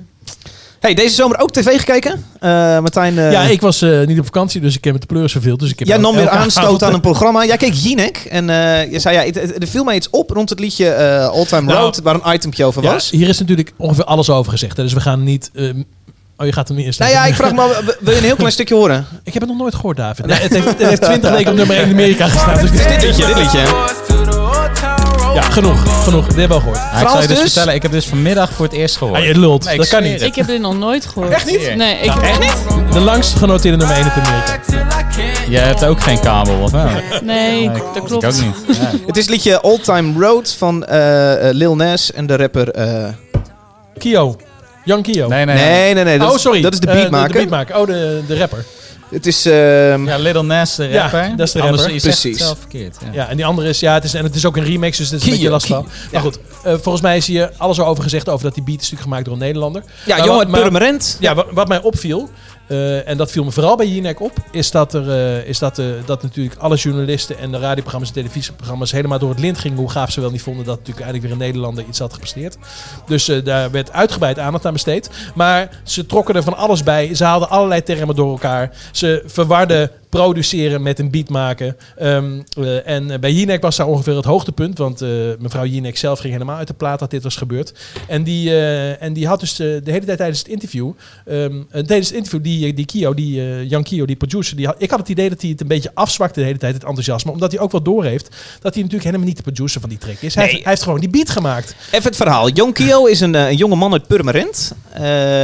Hey, 0.86 0.93
deze 0.93 1.15
zomer 1.15 1.39
ook 1.39 1.52
tv 1.52 1.78
gekeken? 1.80 2.26
Eh, 2.39 2.50
Martijn, 2.80 3.17
eh, 3.19 3.32
ja, 3.32 3.41
ik 3.41 3.62
was 3.62 3.82
eh, 3.82 4.06
niet 4.06 4.19
op 4.19 4.26
vakantie, 4.26 4.62
dus 4.62 4.76
ik 4.76 4.84
heb 4.84 4.93
met 4.93 5.02
de 5.02 5.08
pleurs 5.08 5.32
verveeld. 5.32 5.60
Dus 5.60 5.71
ik 5.71 5.80
heb 5.80 5.88
jij 5.88 5.98
nam 5.98 6.15
weer 6.15 6.30
aanstoot 6.30 6.63
avond- 6.63 6.84
aan 6.84 6.93
een 6.93 7.02
programma. 7.02 7.45
Jij 7.45 7.58
keek 7.58 7.74
Jinek 7.74 8.17
en 8.30 8.50
eh, 8.50 8.91
je 8.91 9.00
zei, 9.00 9.15
ja, 9.15 9.41
er 9.60 9.67
viel 9.67 9.84
mij 9.84 9.95
iets 9.95 10.10
op 10.10 10.30
rond 10.30 10.50
het 10.50 10.60
liedje 10.60 10.89
eh 10.89 11.28
All 11.28 11.45
Time 11.45 11.62
Nou, 11.62 11.80
Road, 11.80 12.00
waar 12.04 12.15
een 12.24 12.34
itempje 12.34 12.65
over 12.65 12.84
Ja, 12.84 12.93
was. 12.93 13.10
hier 13.10 13.28
is 13.28 13.39
natuurlijk 13.39 13.74
ongeveer 13.78 14.04
alles 14.04 14.30
over 14.30 14.52
gezegd. 14.52 14.78
Hè, 14.78 14.84
dus 14.84 14.93
we 14.93 15.00
gaan 15.00 15.24
niet... 15.24 15.50
eh, 15.54 15.69
oh, 16.38 16.45
je 16.45 16.52
gaat 16.54 16.67
hem 16.67 16.78
eerst... 16.78 17.00
Nou 17.00 17.12
ja, 17.12 17.26
ik 17.26 17.36
vraag 17.36 17.52
me, 17.54 17.95
wil 18.00 18.12
je 18.13 18.19
een 18.19 18.26
heel 18.26 18.36
klein 18.36 18.52
stukje 18.52 18.76
horen? 18.76 19.06
Ik 19.24 19.34
heb 19.34 19.41
het 19.41 19.52
nog 19.52 19.60
nooit 19.60 19.76
gehoord, 19.76 19.98
David. 19.98 20.26
Nee, 20.26 20.39
het, 20.39 20.54
heeft, 20.54 20.65
het 20.67 20.78
heeft 20.78 21.02
20 21.02 21.32
weken 21.32 21.52
op 21.52 21.58
nummer 21.58 21.76
1 21.76 21.86
in 21.86 21.91
Amerika 21.91 22.28
gestaan. 22.28 22.62
Dus 22.62 22.71
Dit 22.71 23.04
liedje, 23.04 23.26
dit 23.26 23.38
liedje. 23.38 24.35
Ja, 25.34 25.41
genoeg. 25.41 26.04
Genoeg. 26.04 26.28
Dit 26.28 26.36
hebben 26.36 26.47
we 26.47 26.54
al 26.54 26.60
gehoord. 26.60 26.78
Ja, 26.78 26.91
ik 26.91 26.97
zal 26.97 27.08
Frans 27.08 27.21
je 27.21 27.28
dus 27.28 27.38
dus? 27.39 27.45
vertellen, 27.45 27.73
ik 27.75 27.82
heb 27.82 27.91
dus 27.91 28.06
vanmiddag 28.06 28.51
voor 28.51 28.65
het 28.65 28.73
eerst 28.73 28.97
gehoord. 28.97 29.19
Ah, 29.19 29.25
je 29.25 29.38
lult. 29.39 29.63
Nee, 29.63 29.73
ik 29.73 29.80
dat 29.80 29.89
kan 29.89 30.04
niet. 30.04 30.21
Ik 30.21 30.36
heb 30.36 30.47
dit 30.47 30.60
nog 30.62 30.78
nooit 30.78 31.06
gehoord. 31.06 31.30
Echt 31.30 31.45
niet? 31.45 31.75
Nee, 31.75 31.97
ik 31.99 32.06
Nou, 32.06 32.23
heb 32.25 32.39
echt 32.41 32.69
niet. 32.75 32.93
De 32.93 32.99
langst 32.99 33.38
genoteerde 33.38 33.78
nummer 33.78 33.95
1 33.95 34.06
in 34.06 34.12
Amerika. 34.12 34.60
Jij 35.49 35.63
hebt 35.63 35.86
ook 35.86 36.01
geen 36.01 36.19
kabel, 36.19 36.60
of 36.62 36.71
wel? 36.71 36.89
Nee, 37.23 37.67
dat 37.67 37.75
Ik 37.95 38.04
klopt. 38.06 38.25
ook 38.25 38.34
niet. 38.34 38.78
Ja. 38.78 38.91
Het 39.06 39.17
is 39.17 39.21
het 39.21 39.30
liedje 39.30 39.62
All 39.62 39.80
Time 39.80 40.25
Road 40.25 40.56
van 40.58 40.86
eh, 40.86 41.49
eh, 41.49 41.56
Lil 41.56 41.75
Nas 41.75 42.12
en 42.12 42.25
de 42.25 42.36
rapper... 42.38 42.71
eh, 42.71 43.06
Kio. 43.97 44.36
Jan 44.86 45.01
Kio. 45.01 45.28
Nee, 45.28 45.45
nee, 45.45 45.56
nee, 45.56 45.93
nee, 45.93 46.04
nee. 46.04 46.17
Dat 46.17 46.30
oh, 46.30 46.36
is- 46.36 46.41
sorry. 46.41 46.62
Dat 46.62 46.73
is 46.73 46.80
de 46.80 46.88
beatmaker. 46.88 47.32
de 47.32 47.38
beatmaker. 47.38 47.78
Oh, 47.80 47.88
de, 47.88 48.21
de 48.28 48.38
rapper. 48.38 48.65
Het 49.10 49.26
is... 49.26 49.46
ehm, 49.46 50.06
Ja, 50.08 50.18
Little 50.18 50.44
Nas, 50.44 50.76
de 50.76 50.84
Ja, 50.88 51.10
dat 51.36 51.48
is 51.48 51.52
de 51.52 51.62
Anders, 51.62 51.82
rapper. 51.82 52.00
zegt 52.02 52.20
Precies. 52.22 52.38
zelf 52.38 52.58
verkeerd. 52.60 52.98
Ja. 53.06 53.10
Ja, 53.13 53.30
en 53.30 53.36
die 53.36 53.46
andere 53.46 53.70
is, 53.70 53.80
ja, 53.80 53.94
het 53.94 54.04
is, 54.04 54.13
en 54.13 54.24
het 54.24 54.36
is 54.36 54.46
ook 54.46 54.58
een 54.58 54.63
remix, 54.63 54.98
dus 54.98 55.10
het 55.10 55.20
is 55.22 55.26
een 55.26 55.34
beetje 55.34 55.50
lastig. 55.50 55.78
Kio. 55.78 55.88
Maar 56.12 56.22
goed, 56.22 56.39
eh, 56.63 56.74
volgens 56.74 57.02
mij 57.02 57.18
is 57.18 57.28
hier 57.28 57.52
alles 57.58 57.80
over 57.80 58.04
gezegd 58.04 58.30
over 58.30 58.46
dat 58.46 58.54
die 58.56 58.63
beat 58.63 58.76
is 58.82 58.84
natuurlijk 58.84 59.02
gemaakt 59.02 59.26
door 59.26 59.34
een 59.34 59.39
Nederlander. 59.39 59.84
ja, 60.06 60.26
jongen, 60.26 60.50
Purmerend. 60.50 61.18
Ja, 61.20 61.36
wat, 61.36 61.46
wat 61.52 61.68
mij 61.68 61.82
opviel, 61.82 62.30
eh, 62.67 63.08
en 63.08 63.17
dat 63.17 63.32
viel 63.32 63.43
me 63.43 63.51
vooral 63.51 63.75
bij 63.75 63.88
Jinek 63.88 64.19
op, 64.19 64.34
is 64.51 64.71
dat, 64.71 64.93
er, 64.93 65.10
eh, 65.10 65.47
is 65.47 65.60
dat, 65.60 65.80
eh, 65.80 65.86
dat 66.06 66.21
natuurlijk 66.21 66.56
alle 66.60 66.75
journalisten 66.75 67.38
en 67.38 67.51
de 67.51 67.58
radioprogramma's 67.58 68.10
en 68.10 68.15
televisieprogramma's 68.15 68.91
helemaal 68.91 69.19
door 69.19 69.30
het 69.30 69.39
lint 69.39 69.58
gingen 69.58 69.78
hoe 69.78 69.89
gaaf 69.89 70.12
ze 70.12 70.21
wel 70.21 70.32
niet 70.32 70.41
vonden 70.41 70.65
dat 70.65 70.78
natuurlijk 70.78 71.06
eindelijk 71.06 71.28
weer 71.28 71.41
een 71.41 71.45
Nederlander 71.47 71.86
iets 71.88 71.99
had 71.99 72.13
gepresteerd. 72.13 72.58
Dus 73.06 73.32
daar 73.43 73.71
werd 73.71 73.91
uitgebreid 73.91 74.39
aandacht 74.39 74.65
aan 74.65 74.73
besteed. 74.73 75.10
Maar 75.36 75.82
ze 75.84 76.06
trokken 76.06 76.36
er 76.36 76.43
van 76.43 76.58
alles 76.58 76.84
bij. 76.84 77.15
Ze 77.15 77.23
haalden 77.23 77.49
allerlei 77.49 77.84
termen 77.84 78.15
door 78.15 78.32
elkaar. 78.32 78.71
Ze 78.91 79.23
verwarden 79.25 79.91
produceren 80.15 80.82
met 80.82 80.99
een 80.99 81.12
beat 81.12 81.30
maken. 81.30 81.78
Ehm, 81.97 82.41
eh, 82.58 82.88
en 82.88 83.19
bij 83.19 83.32
Jinek 83.32 83.62
was 83.62 83.75
daar 83.75 83.88
ongeveer 83.88 84.15
het 84.15 84.25
hoogtepunt. 84.25 84.78
Want 84.78 85.01
eh, 85.01 85.10
mevrouw 85.39 85.65
Jinek 85.65 85.97
zelf 85.97 86.19
ging 86.19 86.34
helemaal 86.34 86.58
uit 86.58 86.67
de 86.67 86.73
plaat 86.73 86.99
dat 86.99 87.12
dit 87.12 87.23
was 87.23 87.36
gebeurd. 87.36 87.73
En 88.08 88.23
die, 88.23 88.58
en 88.97 89.13
die 89.13 89.28
had 89.28 89.39
dus 89.39 89.56
de 89.56 89.82
hele 89.86 90.06
tijd 90.06 90.17
tijdens 90.17 90.39
het 90.39 90.47
interview... 90.47 90.91
ehm, 91.25 91.62
eh, 91.69 91.84
tijdens 91.84 92.08
het 92.08 92.17
interview, 92.17 92.43
die, 92.43 92.55
die 92.60 92.86
Kio, 92.86 93.13
die 93.13 93.41
eh, 93.41 93.70
Jan 93.70 93.84
Kio, 93.84 94.06
die 94.06 94.15
producer... 94.15 94.56
Die 94.56 94.65
had, 94.65 94.76
ik 94.78 94.89
had 94.89 95.00
het 95.00 95.10
idee 95.10 95.30
dat 95.30 95.41
hij 95.41 95.50
het 95.50 95.62
een 95.62 95.68
beetje 95.68 95.91
afzwakte 95.94 96.39
de 96.39 96.46
hele 96.46 96.58
tijd, 96.58 96.74
het 96.74 96.84
enthousiasme. 96.84 97.32
Omdat 97.32 97.52
hij 97.52 97.60
ook 97.62 97.72
wel 97.72 97.82
doorheeft 97.82 98.24
dat 98.62 98.74
hij 98.74 98.84
natuurlijk 98.84 99.04
helemaal 99.04 99.28
niet 99.28 99.38
de 99.38 99.44
producer 99.44 99.82
van 99.82 99.89
die 99.89 99.98
track 99.98 100.18
is. 100.22 100.36
Hij, 100.36 100.44
heeft, 100.44 100.56
hij 100.58 100.70
heeft 100.72 100.84
gewoon 100.84 101.00
die 101.00 101.10
beat 101.10 101.30
gemaakt. 101.30 101.76
Even 101.91 102.04
het 102.04 102.15
verhaal. 102.15 102.50
Jon 102.50 102.74
Kio 102.74 103.06
is 103.06 103.20
een, 103.20 103.36
eh, 103.36 103.48
een 103.48 103.56
jonge 103.56 103.76
man 103.76 103.91
uit 103.91 104.08
Purmerend. 104.08 104.72
Eh, 104.94 105.02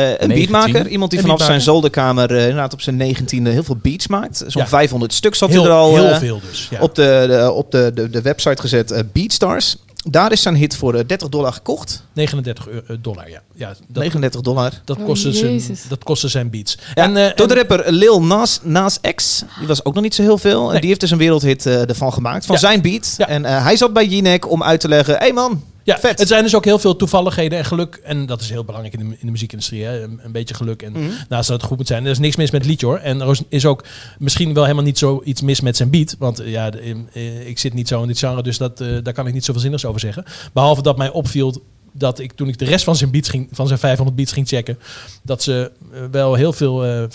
een 0.10 0.28
19. 0.28 0.28
beatmaker. 0.28 0.88
Iemand 0.88 1.12
die 1.12 1.20
Een 1.20 1.26
vanaf 1.26 1.44
zijn 1.44 1.62
zolderkamer 1.62 2.32
eh, 2.36 2.42
inderdaad 2.42 2.74
op 2.74 2.82
zijn 2.82 2.96
negentiende 2.96 3.50
heel 3.50 3.64
veel 3.64 3.78
beats 3.82 4.08
maakt. 4.08 4.44
Zo'n 4.48 4.62
Ja. 4.62 4.68
500 4.68 5.14
stuks 5.14 5.40
had 5.40 5.50
Heel, 5.50 5.62
hij 5.62 5.72
er 5.72 5.78
al 5.78 5.96
heel 5.96 6.08
eh, 6.10 6.18
veel 6.20 6.42
dus. 6.50 6.68
Ja. 6.70 6.80
op, 6.80 6.96
de, 6.96 7.26
de, 7.28 7.52
op 7.52 7.72
de, 7.72 7.92
de, 7.94 8.10
de 8.10 8.22
website 8.22 8.62
gezet. 8.62 8.92
eh, 8.92 9.00
Beatstars. 9.12 9.76
Daar 10.10 10.32
is 10.32 10.42
zijn 10.42 10.56
hit 10.56 10.76
voor 10.76 10.94
eh, 10.96 11.06
30 11.08 11.30
dollar 11.30 11.54
gekocht. 11.54 12.04
39 12.14 12.68
euro- 12.68 12.86
eh, 12.88 12.96
dollar, 13.02 13.30
ja. 13.30 13.42
ja 13.56 13.68
dat, 13.68 13.78
39 14.04 14.42
dollar. 14.42 14.72
dat, 14.86 14.98
Oh, 14.98 15.06
kostte 15.06 15.34
zijn, 15.34 15.62
dat 15.90 16.04
kostte 16.04 16.28
zijn 16.28 16.50
beats. 16.50 16.78
Ja, 16.94 17.04
en, 17.04 17.18
eh, 17.18 17.36
door 17.36 17.48
de 17.48 17.54
rapper 17.54 17.92
Lil 17.92 18.22
Nas, 18.24 18.60
Nas 18.64 19.00
X. 19.16 19.44
Die 19.60 19.68
was 19.68 19.86
ook 19.86 19.94
nog 19.94 20.04
niet 20.04 20.16
zo 20.16 20.22
heel 20.22 20.38
veel. 20.38 20.74
En 20.74 20.80
die 20.80 20.88
heeft 20.88 21.00
dus 21.00 21.12
een 21.12 21.18
wereldhit 21.18 21.66
eh, 21.66 21.90
ervan 21.90 22.14
gemaakt. 22.14 22.46
Van 22.46 22.56
Ja. 22.56 22.62
zijn 22.62 22.82
beat. 22.82 23.14
Ja. 23.18 23.28
En 23.28 23.46
eh, 23.46 23.64
hij 23.64 23.76
zat 23.78 23.94
bij 23.94 24.06
Jinek 24.06 24.50
om 24.52 24.64
uit 24.64 24.80
te 24.80 24.88
leggen. 24.88 25.14
Hé 25.14 25.20
hey 25.20 25.34
man, 25.34 25.64
Ja, 25.84 26.00
Vet. 26.00 26.20
het 26.20 26.28
zijn 26.28 26.44
dus 26.44 26.56
ook 26.56 26.66
heel 26.66 26.80
veel 26.80 26.96
toevalligheden 26.96 27.58
en 27.58 27.66
geluk. 27.66 27.96
En 28.04 28.26
dat 28.26 28.42
is 28.42 28.50
heel 28.50 28.64
belangrijk 28.66 28.94
in 28.94 29.00
de, 29.10 29.16
in 29.20 29.26
de 29.26 29.32
muziekindustrie. 29.32 29.84
Hè? 29.84 30.04
Een, 30.04 30.20
een 30.24 30.32
beetje 30.32 30.54
geluk. 30.54 30.82
En 30.82 30.92
Mhm. 30.92 31.04
naast 31.30 31.48
dat 31.50 31.58
het 31.58 31.68
goed 31.70 31.78
moet 31.78 31.88
zijn. 31.88 32.06
Er 32.06 32.12
is 32.12 32.20
niks 32.20 32.36
mis 32.36 32.52
met 32.52 32.62
het 32.62 32.70
liedje 32.70 32.86
hoor. 32.86 32.98
En 32.98 33.22
er 33.22 33.40
is- 33.50 33.66
ook 33.66 33.84
misschien 34.20 34.54
wel 34.54 34.64
helemaal 34.64 34.84
niet 34.84 34.98
zo 34.98 35.22
iets 35.26 35.42
mis 35.42 35.62
met 35.62 35.76
zijn 35.78 35.90
beat. 35.90 36.16
Want 36.20 36.40
eh, 36.40 36.52
ja, 36.52 36.70
de- 36.70 37.04
eh, 37.14 37.48
ik 37.48 37.60
zit 37.60 37.74
niet 37.74 37.88
zo 37.88 38.02
in 38.02 38.08
dit 38.08 38.20
genre. 38.20 38.44
Dus 38.44 38.58
dat, 38.58 38.82
eh, 38.82 38.88
daar 39.04 39.14
kan 39.14 39.28
ik 39.28 39.34
niet 39.34 39.46
zoveel 39.46 39.62
zinnigs 39.62 39.86
over 39.86 40.00
zeggen. 40.00 40.24
Behalve 40.54 40.82
dat 40.82 40.98
mij 40.98 41.10
opviel 41.10 41.64
dat 41.92 42.20
ik 42.20 42.32
toen 42.34 42.48
ik 42.48 42.58
de 42.58 42.66
rest 42.66 42.84
van 42.84 42.96
zijn 42.96 43.12
beats 43.12 43.30
ging, 43.30 43.48
van 43.52 43.68
zijn 43.68 43.80
500 43.80 44.18
beats 44.18 44.32
ging 44.32 44.48
checken, 44.48 44.80
dat 45.22 45.44
ze 45.44 45.72
eh, 45.94 46.00
wel 46.12 46.34
heel 46.34 46.54
veel 46.54 46.84
eh, 46.84 47.04
eh, 47.04 47.10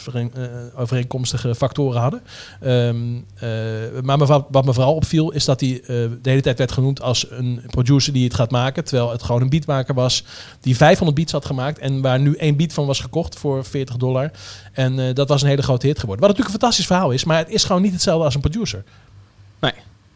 overeenkomstige 0.76 1.54
factoren 1.54 2.00
hadden. 2.00 2.22
Ehm, 2.60 2.96
eh, 3.34 4.00
maar 4.02 4.18
me- 4.18 4.44
wat 4.50 4.64
me 4.64 4.72
vooral 4.74 4.94
opviel 4.94 5.30
is 5.30 5.44
dat 5.44 5.60
hij 5.60 5.82
de 5.86 6.18
hele 6.22 6.40
tijd 6.40 6.58
werd 6.58 6.72
genoemd 6.72 7.00
als 7.02 7.26
een 7.30 7.62
producer 7.66 8.12
die 8.12 8.24
het 8.24 8.34
gaat 8.34 8.50
maken, 8.50 8.84
terwijl 8.84 9.10
het 9.10 9.22
gewoon 9.22 9.42
een 9.42 9.48
beatmaker 9.48 9.94
was 9.94 10.24
die 10.60 10.76
500 10.76 11.16
beats 11.18 11.32
had 11.32 11.44
gemaakt 11.44 11.78
en 11.78 12.00
waar 12.00 12.20
nu 12.20 12.34
één 12.34 12.56
beat 12.56 12.72
van 12.72 12.86
was 12.86 13.00
gekocht 13.00 13.38
voor 13.38 13.64
40 13.64 13.96
dollar. 13.96 14.30
En 14.72 14.98
eh, 14.98 15.14
dat 15.14 15.28
was 15.28 15.42
een 15.42 15.48
hele 15.48 15.62
grote 15.62 15.86
hit 15.86 15.98
geworden. 15.98 16.26
Wat 16.26 16.36
natuurlijk 16.36 16.54
een 16.54 16.60
fantastisch 16.60 16.86
verhaal 16.86 17.10
is, 17.10 17.24
maar 17.24 17.38
het 17.38 17.50
is 17.50 17.64
gewoon 17.64 17.82
niet 17.82 17.92
hetzelfde 17.92 18.24
als 18.24 18.34
een 18.34 18.40
producer. 18.40 18.84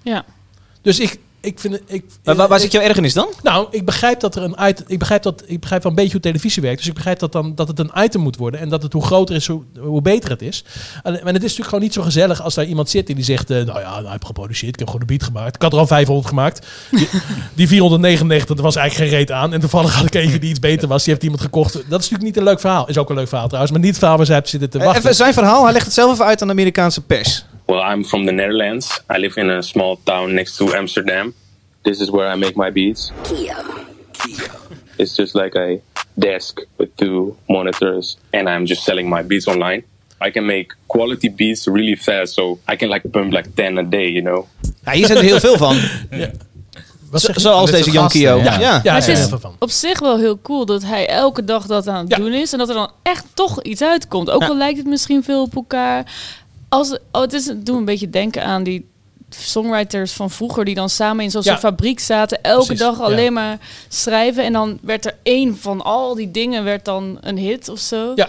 Ja. 0.02 0.24
Dus 0.82 1.00
ik, 1.00 1.18
ik 1.40 1.60
vind 1.60 1.74
het. 1.74 1.82
Ik, 1.86 2.04
waar, 2.22 2.36
waar, 2.36 2.48
waar 2.48 2.56
ik- 2.56 2.62
zit 2.62 2.72
jouw 2.72 2.82
ergernis 2.82 3.12
dan? 3.14 3.28
nou, 3.42 3.66
ik 3.70 3.84
begrijp 3.84 4.20
dat 4.20 4.36
er 4.36 4.42
een 4.42 4.56
item. 4.68 4.84
Ik 4.88 4.98
begrijp 4.98 5.22
dat. 5.22 5.42
Ik 5.46 5.60
begrijp 5.60 5.82
wel 5.82 5.90
een 5.92 5.96
beetje 5.98 6.12
hoe 6.12 6.20
televisie 6.20 6.62
werkt. 6.62 6.78
Dus 6.78 6.86
ik 6.88 6.94
begrijp 6.94 7.18
dat 7.18 7.32
dan 7.32 7.54
dat 7.54 7.68
het 7.68 7.78
een 7.78 7.90
item 7.96 8.20
moet 8.20 8.36
worden. 8.36 8.60
En 8.60 8.68
dat 8.68 8.82
het 8.82 8.92
hoe 8.92 9.02
groter 9.04 9.34
is, 9.34 9.46
hoe, 9.46 9.62
hoe 9.78 10.02
beter 10.02 10.30
het 10.30 10.42
is. 10.42 10.64
En, 11.02 11.20
en 11.20 11.26
het 11.26 11.36
is 11.36 11.40
natuurlijk 11.42 11.68
gewoon 11.68 11.80
niet 11.84 11.92
zo 11.92 12.02
gezellig 12.02 12.42
als 12.42 12.54
daar 12.54 12.64
iemand 12.64 12.90
zit 12.90 13.08
en 13.08 13.14
die 13.14 13.24
zegt. 13.24 13.50
eh, 13.50 13.56
nou 13.64 13.80
ja, 13.80 13.90
nou, 13.90 14.04
ik 14.04 14.12
heb 14.12 14.24
geproduceerd. 14.24 14.72
Ik 14.72 14.78
heb 14.78 14.86
gewoon 14.88 15.00
een 15.08 15.16
beat 15.16 15.22
gemaakt. 15.22 15.54
Ik 15.54 15.62
had 15.62 15.72
er 15.72 15.78
al 15.78 15.86
500 15.86 16.28
gemaakt. 16.28 16.66
Die, 16.90 17.08
die 17.54 17.68
499, 17.68 18.56
er 18.56 18.62
was 18.62 18.76
eigenlijk 18.76 19.10
geen 19.10 19.18
reet 19.18 19.30
aan. 19.32 19.52
En 19.52 19.60
toevallig 19.60 19.94
had 19.94 20.06
ik 20.06 20.14
eentje 20.14 20.38
die 20.38 20.50
iets 20.50 20.58
beter 20.58 20.88
was. 20.88 21.02
Die 21.04 21.12
heeft 21.12 21.24
iemand 21.24 21.42
gekocht. 21.42 21.72
Dat 21.72 21.82
is 21.84 21.88
natuurlijk 21.90 22.22
niet 22.22 22.36
een 22.36 22.42
leuk 22.44 22.60
verhaal. 22.60 22.88
Is 22.88 22.98
ook 22.98 23.08
een 23.10 23.16
leuk 23.16 23.28
verhaal 23.28 23.46
trouwens. 23.46 23.72
Maar 23.72 23.80
niet 23.80 23.90
het 23.90 23.98
verhaal 23.98 24.16
waar 24.16 24.26
zij 24.26 24.38
op 24.38 24.46
zitten 24.46 24.70
te 24.70 24.78
Eh, 24.78 24.84
wachten. 24.84 25.02
Even 25.02 25.14
zijn 25.16 25.32
verhaal. 25.32 25.62
Hij 25.64 25.72
legt 25.72 25.84
het 25.84 25.94
zelf 25.94 26.12
even 26.12 26.24
uit 26.24 26.40
aan 26.40 26.46
de 26.46 26.52
Amerikaanse 26.54 27.00
pers. 27.00 27.44
Well, 27.70 27.82
I'm 27.92 28.02
from 28.04 28.24
the 28.26 28.32
Netherlands. 28.32 29.00
I 29.08 29.18
live 29.18 29.34
in 29.40 29.48
a 29.50 29.62
small 29.62 29.96
town 30.04 30.34
next 30.34 30.56
to 30.58 30.64
Amsterdam. 30.74 31.34
This 31.84 32.00
is 32.00 32.10
where 32.10 32.26
I 32.34 32.34
make 32.36 32.56
my 32.56 32.70
beats. 32.70 33.12
It's 34.98 35.14
just 35.16 35.34
like 35.34 35.54
a 35.56 35.78
desk 36.18 36.58
with 36.78 36.88
two 36.96 37.36
monitors, 37.48 38.16
and 38.32 38.48
I'm 38.48 38.66
just 38.66 38.82
selling 38.82 39.08
my 39.08 39.22
beats 39.22 39.46
online. 39.46 39.82
I 40.20 40.30
can 40.32 40.44
make 40.46 40.66
quality 40.88 41.28
beats 41.28 41.66
really 41.68 41.94
fast, 41.96 42.34
so 42.34 42.58
I 42.72 42.76
can 42.76 42.88
like 42.88 43.08
pump 43.12 43.32
like 43.32 43.48
10 43.54 43.78
a 43.78 43.82
day, 43.82 44.08
you 44.10 44.22
know? 44.22 44.46
Ja, 44.84 44.92
hier 44.92 45.06
zit 45.06 45.16
er 45.16 45.22
heel 45.22 45.40
veel 45.40 45.56
van. 45.56 45.76
Zeg 47.12 47.34
je? 47.34 47.40
Zoals 47.40 47.70
deze 47.70 47.82
soort 47.82 47.94
Jan 47.94 48.02
gasten, 48.02 48.20
Kio. 48.20 48.36
ja. 48.36 48.58
Ja. 48.58 48.80
Ja, 48.82 48.94
het 48.94 49.08
is 49.08 49.18
heel 49.18 49.28
veel 49.28 49.38
van. 49.38 49.56
op 49.58 49.70
zich 49.70 50.00
wel 50.00 50.18
heel 50.18 50.38
cool 50.42 50.66
dat 50.66 50.82
hij 50.82 51.08
elke 51.08 51.44
dag 51.44 51.66
dat 51.66 51.88
aan 51.88 52.00
het 52.04 52.08
Ja. 52.08 52.16
doen 52.16 52.32
is. 52.32 52.52
En 52.52 52.58
dat 52.58 52.68
er 52.68 52.74
dan 52.74 52.90
echt 53.02 53.24
toch 53.34 53.62
iets 53.62 53.82
uitkomt. 53.82 54.30
Ook 54.30 54.42
al 54.42 54.56
lijkt 54.56 54.78
het 54.78 54.86
misschien 54.86 55.22
veel 55.22 55.42
op 55.42 55.54
elkaar. 55.54 56.04
Als, 56.70 56.98
oh, 57.12 57.20
het 57.20 57.32
is, 57.32 57.46
het 57.46 57.66
doet 57.66 57.76
een 57.76 57.84
beetje 57.84 58.10
denken 58.10 58.44
aan 58.44 58.62
die 58.62 58.88
songwriters 59.28 60.12
van 60.12 60.30
vroeger... 60.30 60.64
die 60.64 60.74
dan 60.74 60.90
samen 60.90 61.24
in 61.24 61.30
zo'n 61.30 61.42
Ja. 61.44 61.58
fabriek 61.58 62.00
zaten. 62.00 62.42
Elke 62.42 62.66
Precies, 62.66 62.84
dag 62.84 62.98
ja. 62.98 63.04
alleen 63.04 63.32
maar 63.32 63.58
schrijven. 63.88 64.44
En 64.44 64.52
dan 64.52 64.78
werd 64.82 65.04
er 65.06 65.18
één 65.22 65.56
van 65.58 65.82
al 65.82 66.14
die 66.14 66.30
dingen 66.30 66.64
werd 66.64 66.84
dan 66.84 67.18
een 67.20 67.38
hit 67.38 67.68
of 67.68 67.78
zo. 67.78 68.12
Ja. 68.14 68.28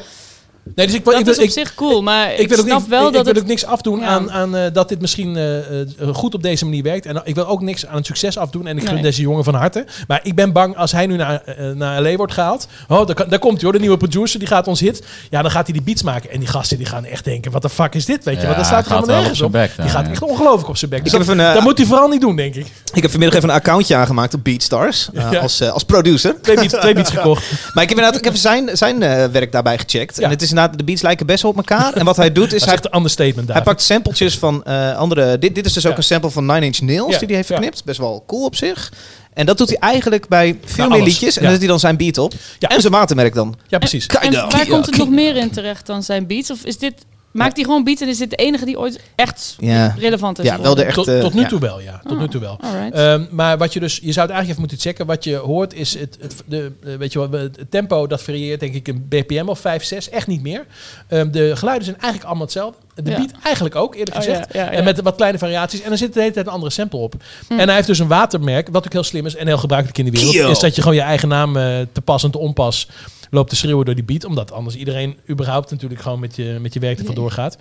Nee, 0.76 0.86
dus 0.86 0.95
ik, 0.95 1.06
Dat 1.06 1.19
ik, 1.19 1.28
is 1.28 1.38
op 1.38 1.43
ik, 1.43 1.52
zich 1.52 1.76
cool. 1.76 2.02
Maar 2.02 2.34
ik, 2.34 2.39
ik 2.39 2.50
wil 2.50 2.58
ook, 2.58 2.65
snap 2.65 2.80
niet, 2.80 2.88
wel 2.88 3.08
ik, 3.08 3.13
dat 3.13 3.19
ik 3.19 3.26
wil 3.26 3.34
het... 3.34 3.43
ook 3.43 3.50
niks 3.50 3.65
afdoen 3.65 4.00
Ja. 4.00 4.06
aan, 4.06 4.32
aan 4.32 4.56
eh, 4.56 4.63
dat 4.74 4.89
dit 4.89 5.02
misschien 5.02 5.36
eh, 5.36 5.82
eh, 5.82 5.88
goed 6.13 6.34
op 6.34 6.43
deze 6.43 6.65
manier 6.65 6.84
werkt. 6.84 7.06
En 7.06 7.21
ik 7.24 7.36
wil 7.36 7.47
ook 7.47 7.62
niks 7.62 7.86
aan 7.86 7.95
het 7.95 8.06
succes 8.06 8.38
afdoen. 8.38 8.67
En 8.67 8.78
ik 8.78 8.84
gun 8.84 8.93
Nee. 8.93 9.04
deze 9.04 9.21
jongen 9.21 9.43
van 9.43 9.56
harte. 9.56 9.86
Maar 10.08 10.19
ik 10.24 10.36
ben 10.36 10.52
bang 10.52 10.78
als 10.78 10.91
hij 10.91 11.06
nu 11.06 11.15
naar, 11.15 11.41
naar 11.76 12.02
LA 12.02 12.15
wordt 12.15 12.34
gehaald. 12.34 12.67
Oh, 12.88 13.08
daar, 13.08 13.39
komt 13.39 13.54
hij 13.54 13.63
hoor, 13.63 13.71
de 13.71 13.80
nieuwe 13.80 13.97
producer. 13.97 14.39
Die 14.39 14.47
gaat 14.47 14.67
ons 14.67 14.80
hit. 14.80 15.04
Ja, 15.30 15.41
dan 15.41 15.52
gaat 15.52 15.63
hij 15.65 15.74
die 15.74 15.82
beats 15.84 16.04
maken. 16.04 16.32
En 16.32 16.39
die 16.39 16.47
gasten 16.47 16.78
die 16.78 16.86
gaan 16.86 17.06
echt 17.06 17.24
denken, 17.24 17.52
wat 17.52 17.62
de 17.62 17.69
fuck 17.69 17.95
is 17.95 18.06
dit? 18.06 18.24
Weet 18.24 18.36
je, 18.36 18.41
Ja, 18.41 18.45
want 18.45 18.58
dat 18.58 18.65
staat 18.65 18.86
er 18.86 18.91
helemaal 18.91 19.15
nergens 19.15 19.41
op 19.41 19.52
die 19.52 19.89
gaat 19.89 20.06
ja. 20.06 20.12
echt 20.12 20.21
ongelooflijk 20.21 20.67
op 20.69 20.78
zijn 20.78 20.91
bek. 20.91 21.04
Dus 21.04 21.12
dat, 21.12 21.62
moet 21.62 21.78
hij 21.78 21.88
vooral 21.88 22.08
niet 22.08 22.21
doen, 22.21 22.36
denk 22.36 22.56
ik. 22.56 22.67
Ik 22.93 23.02
heb 23.02 23.12
vanmiddag 23.12 23.38
even 23.38 23.50
een 23.50 23.56
accountje 23.56 23.95
aangemaakt 23.95 24.34
op 24.34 24.43
Beatstars. 24.43 25.10
Ja. 25.32 25.39
als, 25.39 25.62
als 25.62 25.84
producer. 25.84 26.41
Twee 26.41 26.56
beats, 26.56 26.74
twee 26.74 26.93
beats 26.93 27.10
gekocht. 27.10 27.43
Maar 27.74 27.84
ik 27.84 27.89
heb 27.89 27.97
inderdaad 27.97 28.15
ik 28.15 28.24
heb 28.24 28.36
zijn, 28.36 28.78
zijn 28.78 29.00
werk 29.32 29.52
daarbij 29.52 29.78
gecheckt. 29.78 30.19
En 30.19 30.30
het 30.30 30.41
is 30.41 30.51
inderdaad, 30.52 30.78
de 30.78 30.84
beats 30.84 31.02
lijken 31.02 31.26
best 31.26 31.42
wel 31.42 31.52
op 31.52 31.58
elkaar. 31.58 31.94
En 31.94 32.06
wat 32.06 32.18
hij 32.18 32.32
doet 32.32 32.54
is, 32.54 32.66
hij, 32.66 32.78
een 32.82 32.96
understatement 32.96 33.48
daar. 33.48 33.56
hij 33.56 33.66
pakt 33.66 33.82
sampletjes 33.82 34.38
van 34.38 34.64
eh, 34.64 34.98
andere... 34.98 35.40
Dit, 35.40 35.56
dit 35.56 35.66
is 35.66 35.74
dus 35.74 35.86
ook 35.86 35.92
Ja. 35.92 35.98
een 35.98 36.04
sample 36.04 36.30
van 36.30 36.46
Nine 36.46 36.66
Inch 36.66 36.80
Nails 36.82 37.12
Ja, 37.14 37.20
die 37.20 37.28
hij 37.28 37.36
heeft 37.36 37.48
ja. 37.50 37.56
verknipt. 37.56 37.84
Best 37.84 38.00
wel 38.00 38.24
cool 38.28 38.46
op 38.46 38.56
zich. 38.56 38.92
En 39.34 39.46
dat 39.46 39.58
doet 39.58 39.68
hij 39.70 39.78
eigenlijk 39.78 40.28
bij 40.28 40.58
veel 40.66 40.76
Bij 40.76 40.88
meer 40.88 41.02
alles, 41.02 41.08
liedjes. 41.14 41.36
En 41.38 41.42
ja. 41.42 41.42
dan 41.42 41.50
zet 41.52 41.60
hij 41.60 41.68
dan 41.68 41.80
zijn 41.80 41.98
beat 41.98 42.18
op. 42.18 42.34
Ja. 42.60 42.70
En 42.70 42.82
zijn 42.82 42.94
watermerk 42.94 43.34
dan. 43.34 43.56
Ja, 43.68 43.78
precies. 43.78 44.06
Kijk 44.06 44.24
En 44.24 44.32
dan. 44.32 44.50
waar 44.50 44.68
komt 44.68 44.86
het 44.86 44.98
nog 44.98 45.10
meer 45.10 45.36
in 45.36 45.50
terecht 45.50 45.86
dan 45.86 46.04
zijn 46.04 46.28
beats? 46.28 46.52
Of 46.52 46.64
is 46.64 46.78
dit 46.78 46.94
maakt 47.32 47.56
hij 47.56 47.65
gewoon 47.65 47.84
beats 47.84 48.02
en 48.02 48.08
is 48.08 48.17
dit 48.17 48.30
de 48.30 48.36
enige 48.36 48.65
die 48.65 48.80
ooit 48.80 49.00
echt 49.15 49.56
Ja. 49.60 49.96
relevant 49.98 50.39
is. 50.39 50.46
Ja, 50.46 50.62
wel 50.62 50.76
de 50.76 50.86
Tot, 50.86 51.08
echte... 51.08 51.20
tot 51.22 51.34
nu 51.34 51.41
ja. 51.41 51.48
toe 51.48 51.60
wel, 51.60 51.80
ja. 51.82 52.02
Tot 52.08 52.20
nu 52.20 52.28
toe 52.28 52.41
wel. 52.41 52.60
Ehm, 52.91 53.26
maar 53.32 53.58
wat 53.58 53.74
je 53.74 53.80
dus, 53.80 53.94
je 54.02 54.12
zou 54.12 54.28
het 54.28 54.36
eigenlijk 54.36 54.48
even 54.50 54.60
moeten 54.60 54.78
checken. 54.80 55.06
Wat 55.06 55.24
je 55.24 55.36
hoort 55.36 55.74
is 55.74 56.00
het, 56.00 56.17
het, 56.22 56.36
de, 56.46 56.72
eh, 56.86 56.96
weet 56.96 57.13
je 57.13 57.20
wat, 57.20 57.32
het 57.32 57.58
tempo 57.70 58.08
dat 58.08 58.22
varieert 58.24 58.60
denk 58.60 58.74
ik 58.74 58.88
een 58.88 59.06
BPM 59.10 59.46
of 59.48 59.60
5, 59.60 59.84
6, 59.84 60.10
echt 60.10 60.28
niet 60.28 60.41
meer. 60.41 60.65
Ehm, 61.08 61.32
de 61.32 61.56
geluiden 61.56 61.86
zijn 61.86 61.98
eigenlijk 62.00 62.26
allemaal 62.26 62.46
hetzelfde. 62.46 62.78
De 62.96 63.10
Ja. 63.12 63.17
beat 63.17 63.32
eigenlijk 63.44 63.76
ook, 63.76 63.94
eerlijk 63.96 64.15
Oh, 64.17 64.24
gezegd. 64.24 64.54
ja, 64.54 64.60
ja, 64.63 64.72
ja. 64.72 64.78
En 64.78 64.84
met 64.84 65.02
wat 65.02 65.15
kleine 65.15 65.38
variaties. 65.38 65.82
En 65.82 65.91
er 65.91 65.98
zit 65.98 66.13
de 66.13 66.20
hele 66.20 66.32
tijd 66.34 66.46
een 66.48 66.52
andere 66.54 66.72
sample 66.72 67.00
op. 67.00 67.13
Hm. 67.48 67.60
En 67.60 67.65
hij 67.65 67.76
heeft 67.76 67.88
dus 67.88 68.00
een 68.00 68.08
watermerk, 68.08 68.67
wat 68.72 68.86
ook 68.86 68.91
heel 68.91 69.04
slim 69.04 69.26
is 69.26 69.36
en 69.36 69.48
heel 69.48 69.58
gebruikelijk 69.58 70.00
in 70.00 70.06
de 70.06 70.12
wereld. 70.12 70.32
Kio. 70.34 70.50
Is 70.50 70.60
dat 70.60 70.76
je 70.76 70.82
gewoon 70.82 70.98
je 70.98 71.04
eigen 71.04 71.28
naam 71.28 71.58
eh, 71.58 71.63
te 71.91 72.02
pas 72.02 72.24
en 72.24 72.32
te 72.32 72.38
onpas 72.38 72.88
loopt 73.32 73.50
te 73.50 73.56
schreeuwen 73.56 73.86
door 73.86 73.96
die 73.96 74.04
beat. 74.04 74.26
Omdat 74.26 74.52
anders 74.52 74.76
iedereen 74.76 75.17
überhaupt 75.30 75.72
natuurlijk 75.72 76.02
gewoon 76.02 76.20
met 76.20 76.36
je, 76.36 76.58
met 76.62 76.74
je 76.74 76.80
werk 76.80 76.98
ervan 77.00 77.15
Ja. 77.15 77.22
doorgaat. 77.22 77.58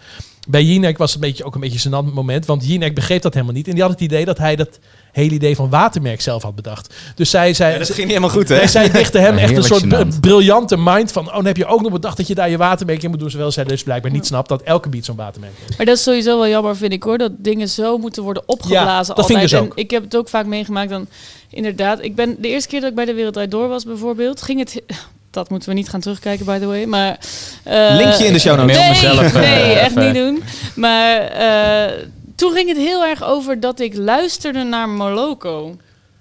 Bij 0.48 0.64
Jinek 0.64 0.98
was 0.98 1.12
het 1.12 1.22
een 1.22 1.28
beetje, 1.28 1.44
ook 1.44 1.54
een 1.54 1.60
beetje 1.60 1.90
een 1.90 2.04
gênant 2.04 2.14
moment. 2.14 2.46
Want 2.46 2.66
Jinek 2.66 2.94
begreep 2.94 3.22
dat 3.22 3.34
helemaal 3.34 3.54
niet. 3.54 3.66
En 3.68 3.72
die 3.72 3.82
had 3.82 3.90
het 3.90 4.00
idee 4.00 4.24
dat 4.24 4.38
hij 4.38 4.56
dat 4.56 4.78
hele 5.12 5.34
idee 5.34 5.56
van 5.56 5.68
watermerk 5.68 6.20
zelf 6.20 6.42
had 6.42 6.54
bedacht. 6.54 6.94
Dus 7.14 7.30
zij 7.30 7.54
zei... 7.54 7.72
Ja, 7.72 7.78
dat 7.78 7.86
ging 7.86 7.98
niet 7.98 8.06
helemaal 8.06 8.30
goed, 8.30 8.48
hè? 8.48 8.56
Nee, 8.56 8.66
zij 8.66 8.90
dichtte 8.90 9.18
hem 9.18 9.36
echt 9.38 9.56
een 9.56 9.62
soort 9.62 10.20
briljante 10.20 10.76
mind 10.78 11.12
van... 11.12 11.26
oh, 11.26 11.34
dan 11.34 11.46
heb 11.46 11.56
je 11.56 11.66
ook 11.66 11.80
nog 11.80 11.92
bedacht 11.92 12.16
dat 12.16 12.26
je 12.26 12.34
daar 12.34 12.50
je 12.50 12.56
watermerk 12.56 13.02
in 13.02 13.10
moet 13.10 13.18
doen. 13.18 13.28
Terwijl 13.28 13.50
zij 13.50 13.64
dus 13.64 13.82
blijkbaar 13.82 14.10
niet 14.10 14.26
snapt 14.26 14.48
dat 14.48 14.62
elke 14.62 14.88
beat 14.88 15.04
zo'n 15.04 15.16
watermerk 15.16 15.52
heeft. 15.58 15.76
Maar 15.76 15.86
dat 15.86 15.96
is 15.96 16.02
sowieso 16.02 16.38
wel 16.38 16.48
jammer, 16.48 16.76
vind 16.76 16.92
ik 16.92 17.02
hoor. 17.02 17.18
Dat 17.18 17.32
dingen 17.38 17.68
zo 17.68 17.98
moeten 17.98 18.22
worden 18.22 18.42
opgeblazen. 18.46 19.14
dat 19.14 19.26
vind 19.26 19.38
ik 19.38 19.44
altijd. 19.44 19.62
dus 19.62 19.70
ook. 19.70 19.76
En 19.76 19.82
ik 19.82 19.90
heb 19.90 20.02
het 20.02 20.16
ook 20.16 20.28
vaak 20.28 20.46
meegemaakt 20.46 20.90
dan. 20.90 21.06
Inderdaad, 21.50 22.02
ik 22.04 22.14
ben 22.14 22.36
de 22.40 22.48
eerste 22.48 22.68
keer 22.68 22.80
dat 22.80 22.88
ik 22.90 22.94
bij 22.96 23.04
de 23.04 23.14
Wereld 23.14 23.32
Draait 23.32 23.50
Door 23.50 23.68
was, 23.68 23.84
bijvoorbeeld, 23.84 24.42
ging 24.42 24.58
het. 24.58 24.82
Dat 25.30 25.50
moeten 25.50 25.68
we 25.68 25.74
niet 25.74 25.88
gaan 25.88 26.00
terugkijken, 26.00 26.46
by 26.46 26.58
the 26.58 26.66
way. 26.66 26.84
Maar, 26.84 27.18
eh, 27.64 27.94
Linkje 27.96 28.26
in 28.26 28.32
de 28.32 28.38
show 28.38 28.56
notes. 28.56 28.76
Nee, 28.76 28.88
mezelf, 28.88 29.20
eh, 29.34 29.40
nee 29.40 29.72
echt 29.74 29.94
niet 29.94 30.14
doen. 30.14 30.42
Maar 30.74 31.20
eh, 31.20 31.92
toen 32.36 32.52
ging 32.52 32.68
het 32.68 32.76
heel 32.76 33.04
erg 33.04 33.22
over 33.24 33.60
dat 33.60 33.80
ik 33.80 33.94
luisterde 33.96 34.62
naar 34.62 34.88
Moloko. 34.88 35.76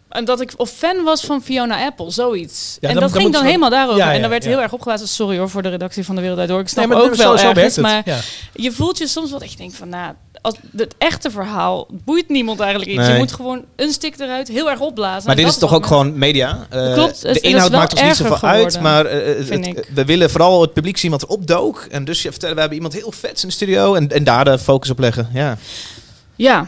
En 0.09 0.25
dat 0.25 0.41
ik 0.41 0.51
of 0.57 0.69
fan 0.69 1.03
was 1.03 1.21
van 1.21 1.41
Fiona 1.41 1.85
Apple, 1.85 2.11
zoiets. 2.11 2.77
Ja, 2.79 2.87
en 2.87 2.93
dan- 2.93 3.03
dat 3.03 3.11
dan 3.13 3.21
ging 3.21 3.33
dan 3.33 3.43
helemaal 3.45 3.69
daarover. 3.69 3.99
Ja, 3.99 4.09
ja, 4.09 4.13
en 4.15 4.21
dan 4.21 4.29
werd 4.29 4.43
ja. 4.43 4.49
heel 4.49 4.61
erg 4.61 4.73
opgeblazen. 4.73 5.07
Sorry 5.07 5.37
hoor 5.37 5.49
voor 5.49 5.61
de 5.61 5.69
redactie 5.69 6.05
van 6.05 6.15
de 6.15 6.21
Wereld 6.21 6.47
Door. 6.47 6.59
Ik 6.59 6.67
snap 6.67 6.85
Nee, 6.87 6.95
maar 6.97 7.05
ook 7.05 7.15
wel 7.15 7.37
zo, 7.37 7.47
ergens, 7.47 7.75
het. 7.75 7.85
maar 7.85 8.01
Ja. 8.05 8.17
je 8.53 8.71
voelt 8.71 8.97
je 8.97 9.07
soms 9.07 9.31
wel 9.31 9.41
echt 9.41 9.57
denk 9.57 9.73
van, 9.73 9.89
nou, 9.89 10.13
als 10.41 10.56
het 10.78 10.95
echte 10.97 11.32
verhaal 11.32 11.88
boeit 11.89 12.30
niemand 12.30 12.60
eigenlijk 12.60 12.91
iets. 12.91 13.02
Nee. 13.02 13.12
Je 13.12 13.17
moet 13.17 13.32
gewoon 13.32 13.63
een 13.75 13.91
stik 13.91 14.19
eruit 14.19 14.47
heel 14.47 14.69
erg 14.69 14.80
opblazen. 14.80 15.28
Maar 15.28 15.36
dit 15.36 15.47
is 15.47 15.58
toch 15.58 15.73
ook 15.73 15.86
gewoon 15.86 16.17
media? 16.17 16.65
Eh, 16.69 16.93
Klopt, 16.93 17.21
het- 17.23 17.34
de 17.34 17.39
inhoud 17.39 17.71
maakt 17.71 17.91
ons 17.93 18.02
niet 18.02 18.15
zoveel 18.15 18.32
uit, 18.49 18.56
geworden, 18.56 18.82
maar 18.82 19.06
eh, 19.06 19.49
het- 19.49 19.65
ik. 19.67 19.89
we 19.93 20.06
willen 20.06 20.30
vooral 20.30 20.62
het 20.62 20.73
publiek 20.73 20.97
zien 20.97 21.12
wat 21.12 21.25
opdook. 21.25 21.88
En 21.91 22.06
dus 22.06 22.21
je 22.21 22.30
vertellen, 22.32 22.54
we 22.56 22.60
hebben 22.62 22.78
iemand 22.78 22.95
heel 22.95 23.12
vets 23.12 23.41
in 23.41 23.47
de 23.47 23.54
studio 23.56 23.93
en, 23.95 24.10
en 24.10 24.23
daar 24.23 24.45
de 24.45 24.60
focus 24.60 24.89
op 24.89 24.99
leggen. 24.99 25.30
Ja. 25.34 25.58
Ja, 26.36 26.67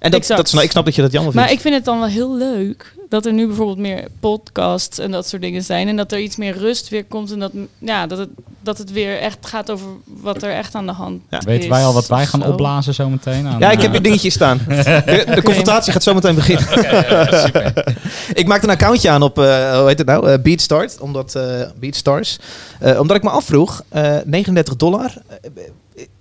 En 0.00 0.10
dat, 0.10 0.28
nou, 0.28 0.62
ik 0.62 0.70
snap 0.70 0.84
dat 0.84 0.94
je 0.94 1.02
dat 1.02 1.12
jammer 1.12 1.32
vindt. 1.32 1.46
maar 1.46 1.56
ik 1.56 1.62
vind 1.62 1.74
het 1.74 1.84
dan 1.84 1.98
wel 1.98 2.08
heel 2.08 2.36
leuk 2.36 2.94
dat 3.08 3.26
er 3.26 3.32
nu 3.32 3.46
bijvoorbeeld 3.46 3.78
meer 3.78 4.04
podcasts 4.20 4.98
en 4.98 5.10
dat 5.10 5.28
soort 5.28 5.42
dingen 5.42 5.62
zijn. 5.62 5.88
En 5.88 5.96
dat 5.96 6.12
er 6.12 6.20
iets 6.20 6.36
meer 6.36 6.58
rust 6.58 6.88
weer 6.88 7.04
komt. 7.04 7.32
En 7.32 7.38
dat, 7.38 7.52
ja, 7.78 8.06
dat, 8.06 8.18
het, 8.18 8.28
dat 8.60 8.78
het 8.78 8.92
weer 8.92 9.18
echt 9.18 9.38
gaat 9.46 9.70
over 9.70 9.86
wat 10.04 10.42
er 10.42 10.50
echt 10.52 10.74
aan 10.74 10.86
de 10.86 10.92
hand 10.92 11.22
Ja. 11.30 11.38
is. 11.38 11.44
Weten 11.44 11.70
wij 11.70 11.84
al 11.84 11.92
wat 11.92 12.06
wij 12.06 12.26
gaan 12.26 12.42
Zo. 12.42 12.48
opblazen 12.48 12.94
zometeen? 12.94 13.46
Aan, 13.46 13.58
Ja, 13.58 13.70
ik 13.70 13.76
heb 13.78 13.86
eh, 13.86 13.90
hier 13.92 14.02
dingetjes 14.02 14.34
staan. 14.34 14.60
De, 14.66 15.24
de 15.34 15.42
confrontatie 15.42 15.92
gaat 15.92 16.02
zo 16.02 16.14
meteen 16.14 16.34
beginnen. 16.34 16.66
ik 18.40 18.46
maakte 18.46 18.66
een 18.66 18.72
accountje 18.72 19.10
aan 19.10 19.22
op, 19.22 19.38
eh, 19.38 19.78
hoe 19.78 19.88
heet 19.88 19.98
het 19.98 20.06
nou? 20.06 20.30
Eh, 20.30 20.38
Beatstart. 20.42 21.00
Omdat, 21.00 21.34
eh 21.34 21.60
Beatstars. 21.80 22.38
Eh, 22.78 23.00
omdat 23.00 23.16
ik 23.16 23.22
me 23.22 23.30
afvroeg, 23.30 23.82
eh 23.88 24.16
39 24.24 24.76
dollar. 24.76 25.12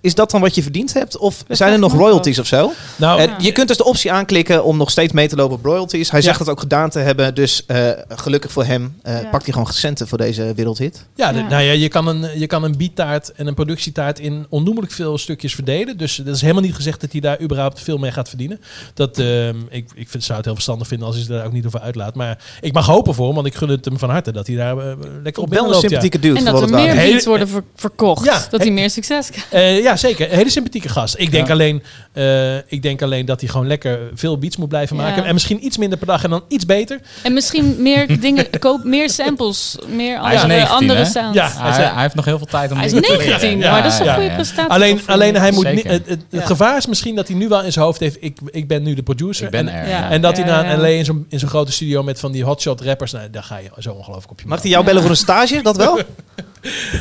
Eh, 0.02 0.08
is 0.10 0.16
dat 0.16 0.32
dan 0.32 0.42
wat 0.42 0.56
je 0.56 0.62
verdiend 0.64 0.94
hebt? 0.94 1.18
Of 1.18 1.44
Dat 1.48 1.58
zijn 1.58 1.74
er 1.74 1.80
nog 1.80 1.94
royalties 1.94 2.40
of 2.40 2.48
zo? 2.48 2.72
Nou, 2.96 3.22
Eh, 3.22 3.32
je 3.38 3.52
kunt 3.52 3.68
dus 3.68 3.78
de 3.78 3.84
optie 3.84 4.12
aanklikken 4.12 4.64
om 4.64 4.78
nog 4.78 4.90
steeds 4.92 5.14
mee 5.14 5.28
te 5.28 5.36
lopen 5.36 5.58
op 5.58 5.66
royalties. 5.66 6.10
Hij 6.12 6.20
Ja. 6.20 6.26
zegt 6.26 6.40
dat 6.40 6.50
ook 6.50 6.60
gedaan 6.60 6.90
te 6.90 7.00
hebben. 7.00 7.36
Dus 7.36 7.64
eh, 7.66 7.90
gelukkig 8.10 8.52
voor 8.52 8.66
hem 8.66 8.96
eh, 9.02 9.22
Ja. 9.22 9.28
pakt 9.30 9.44
hij 9.44 9.54
gewoon 9.54 9.74
centen 9.74 10.08
voor 10.08 10.18
deze 10.18 10.54
wereldhit. 10.56 11.06
Ja, 11.16 11.32
nou 11.32 11.50
ja, 11.64 11.72
je 11.72 11.88
kan 11.88 12.08
een, 12.08 12.40
je 12.40 12.48
kan 12.48 12.64
een 12.64 12.78
beattaart 12.78 13.32
en 13.32 13.48
een 13.48 13.54
productietaart 13.54 14.20
in 14.20 14.46
onnoemelijk 14.50 14.92
veel 14.92 15.18
stukjes 15.18 15.56
verdelen. 15.56 15.98
Dus 15.98 16.16
dat 16.16 16.36
is 16.36 16.42
helemaal 16.42 16.64
niet 16.64 16.76
gezegd 16.76 17.02
dat 17.02 17.12
hij 17.12 17.22
daar 17.22 17.42
überhaupt 17.42 17.80
veel 17.82 17.98
mee 17.98 18.12
gaat 18.12 18.28
verdienen. 18.30 18.60
Dat, 18.94 19.18
ehm, 19.20 19.56
ik, 19.70 19.90
ik 19.96 20.10
vind, 20.10 20.24
zou 20.24 20.36
het 20.38 20.46
heel 20.46 20.54
verstandig 20.54 20.88
vinden 20.88 21.08
als 21.08 21.16
hij 21.16 21.26
daar 21.28 21.46
ook 21.46 21.52
niet 21.54 21.66
over 21.66 21.80
uitlaat. 21.80 22.16
Maar 22.16 22.38
ik 22.62 22.74
mag 22.74 22.86
hopen 22.86 23.14
voor 23.14 23.26
hem, 23.26 23.36
want 23.36 23.48
ik 23.48 23.56
gun 23.56 23.70
het 23.70 23.86
hem 23.86 24.00
van 24.00 24.10
harte 24.10 24.32
dat 24.32 24.48
hij 24.48 24.56
daar 24.56 24.78
eh, 24.78 24.84
lekker 24.84 24.98
op 25.04 25.24
Wel 25.24 25.44
een 25.44 25.50
binnenloopt. 25.50 25.82
Ja. 25.82 25.88
sympathieke 25.88 26.20
dude. 26.20 26.38
En 26.40 26.46
dat 26.46 26.56
er 26.56 26.62
het 26.62 26.72
meer 26.72 26.96
beats 27.12 27.26
worden 27.26 27.48
ver- 27.48 27.64
verkocht. 27.76 28.26
Ja, 28.26 28.46
dat 28.50 28.62
hij 28.62 28.72
meer 28.72 28.90
succes 28.90 29.30
krijgt. 29.30 29.52
Ja, 29.90 29.96
zeker. 29.96 30.32
Een 30.32 30.38
hele 30.38 30.50
sympathieke 30.50 30.90
gast. 30.90 31.16
Ik 31.18 31.32
denk, 31.32 31.50
alleen, 31.50 31.84
eh, 32.20 32.56
ik 32.68 32.82
denk 32.82 33.02
alleen 33.02 33.26
dat 33.26 33.40
hij 33.42 33.50
gewoon 33.50 33.68
lekker 33.68 34.00
veel 34.14 34.38
beats 34.38 34.58
moet 34.58 34.68
blijven 34.70 34.96
Ja. 34.98 35.02
maken. 35.02 35.24
En 35.26 35.34
misschien 35.34 35.66
iets 35.66 35.78
minder 35.78 35.98
per 35.98 36.08
dag 36.08 36.24
en 36.24 36.30
dan 36.30 36.44
iets 36.48 36.66
beter. 36.66 37.00
En 37.24 37.34
misschien 37.34 37.76
meer 37.82 38.08
dingen, 38.22 38.46
koop 38.60 38.84
meer 38.84 39.10
samples, 39.10 39.78
meer 39.88 40.22
Hij 40.22 40.36
is 40.36 40.42
andere, 40.42 40.60
19, 40.60 40.76
andere 40.90 41.06
sounds. 41.06 41.36
Ja. 41.38 41.52
Hij, 41.58 41.84
hij 41.86 42.02
heeft 42.02 42.16
nog 42.16 42.26
heel 42.26 42.38
veel 42.38 42.48
tijd 42.48 42.72
om 42.72 42.78
Hij 42.78 42.86
is 42.86 42.92
dingen 42.92 43.08
te 43.10 43.18
leren. 43.18 43.30
19, 43.30 43.60
Ja, 43.60 43.72
maar 43.72 43.84
dat 43.84 43.92
is 43.92 44.00
een 44.00 44.06
ja, 44.06 44.14
goede 44.14 44.32
prestatie. 44.34 44.72
Alleen, 44.72 45.00
alleen 45.06 45.36
hij 45.36 45.52
moet 45.52 45.72
niet, 45.74 45.84
het, 45.84 45.92
het, 45.92 46.08
het 46.08 46.24
Ja. 46.30 46.46
gevaar 46.46 46.78
is 46.78 46.86
misschien 46.88 47.16
dat 47.16 47.28
hij 47.28 47.38
nu 47.38 47.48
wel 47.48 47.64
in 47.64 47.72
zijn 47.72 47.86
hoofd 47.86 48.00
heeft, 48.00 48.18
ik, 48.20 48.38
ik 48.52 48.68
ben 48.68 48.84
nu 48.84 48.94
de 48.94 49.04
producer. 49.04 49.46
Ik 49.46 49.52
ben 49.52 49.68
en, 49.68 49.88
er. 49.88 50.12
En 50.12 50.22
dat 50.22 50.38
hij 50.38 50.46
Ja, 50.46 50.62
naar 50.62 50.72
ja. 50.72 50.78
LA 50.78 50.88
in 50.88 51.06
zo'n 51.06 51.26
in 51.30 51.40
zo'n 51.40 51.50
grote 51.50 51.72
studio 51.72 52.04
met 52.04 52.20
van 52.20 52.32
die 52.32 52.44
hotshot 52.44 52.82
rappers, 52.82 53.12
nou, 53.12 53.30
daar 53.30 53.44
ga 53.44 53.58
je 53.58 53.70
zo 53.80 53.92
ongelooflijk 53.92 54.32
op 54.32 54.40
je 54.42 54.48
Mag 54.48 54.62
hij 54.62 54.70
jou 54.72 54.86
bellen 54.86 55.02
voor 55.02 55.12
een 55.12 55.18
stage? 55.18 55.62
Dat 55.62 55.78
wel? 55.78 56.00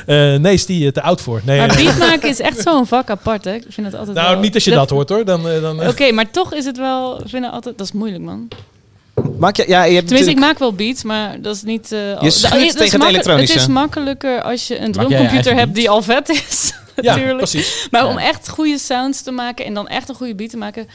Eh, 0.07 0.35
nee, 0.35 0.53
is 0.53 0.67
die 0.67 0.87
eh, 0.87 0.93
te 0.93 1.03
oud 1.03 1.21
voor. 1.21 1.41
Nee, 1.45 1.59
Maar 1.59 1.77
beat 1.77 1.99
maken 2.09 2.29
is 2.29 2.41
echt 2.41 2.61
zo'n 2.63 2.87
vak 2.87 3.11
apart, 3.11 3.45
hè? 3.45 3.55
Ik 3.55 3.65
vind 3.69 3.87
het 3.87 3.97
altijd 3.97 4.17
nou, 4.17 4.31
wel- 4.31 4.41
niet 4.41 4.55
als 4.55 4.65
je 4.65 4.71
dat 4.71 4.91
hoort 4.91 5.08
hoor. 5.09 5.25
Dan, 5.25 5.49
eh, 5.49 5.61
dan, 5.61 5.83
eh, 5.83 5.89
Oké, 5.89 6.13
maar 6.13 6.31
toch 6.31 6.55
is 6.55 6.65
het 6.65 6.77
wel... 6.77 7.21
Ik 7.21 7.29
vind 7.29 7.45
het 7.45 7.53
altijd... 7.55 7.79
Dat 7.79 7.87
is 7.87 7.93
moeilijk, 7.93 8.23
man. 8.25 8.49
Maak 9.39 9.57
je, 9.57 9.65
ja, 9.69 9.83
je 9.85 9.95
hebt 9.95 10.07
Tenminste, 10.07 10.33
ik 10.35 10.39
maak 10.39 10.59
wel 10.59 10.73
beats, 10.73 11.03
maar 11.03 11.41
dat 11.41 11.55
is 11.57 11.63
niet... 11.63 11.93
eh, 11.93 11.99
Je 11.99 12.15
dat 12.15 12.55
is 12.55 12.73
tegen 12.73 13.01
het 13.01 13.09
elektronische. 13.09 13.53
Het 13.53 13.63
is 13.63 13.69
makkelijker 13.69 14.43
als 14.43 14.67
je 14.69 14.79
een 14.79 14.93
drumcomputer 14.93 15.55
hebt 15.55 15.75
die 15.75 15.91
al 15.91 16.03
vet 16.03 16.29
is. 16.29 16.73
ja, 16.97 17.03
natuurlijk. 17.03 17.37
precies. 17.37 17.89
Maar 17.91 18.03
Ja. 18.05 18.09
om 18.11 18.19
echt 18.19 18.49
goede 18.49 18.79
sounds 18.79 19.23
te 19.23 19.31
maken 19.31 19.65
en 19.65 19.75
dan 19.75 19.89
echt 19.89 20.09
een 20.09 20.15
goede 20.15 20.35
beat 20.35 20.51
te 20.51 20.57
maken... 20.57 20.89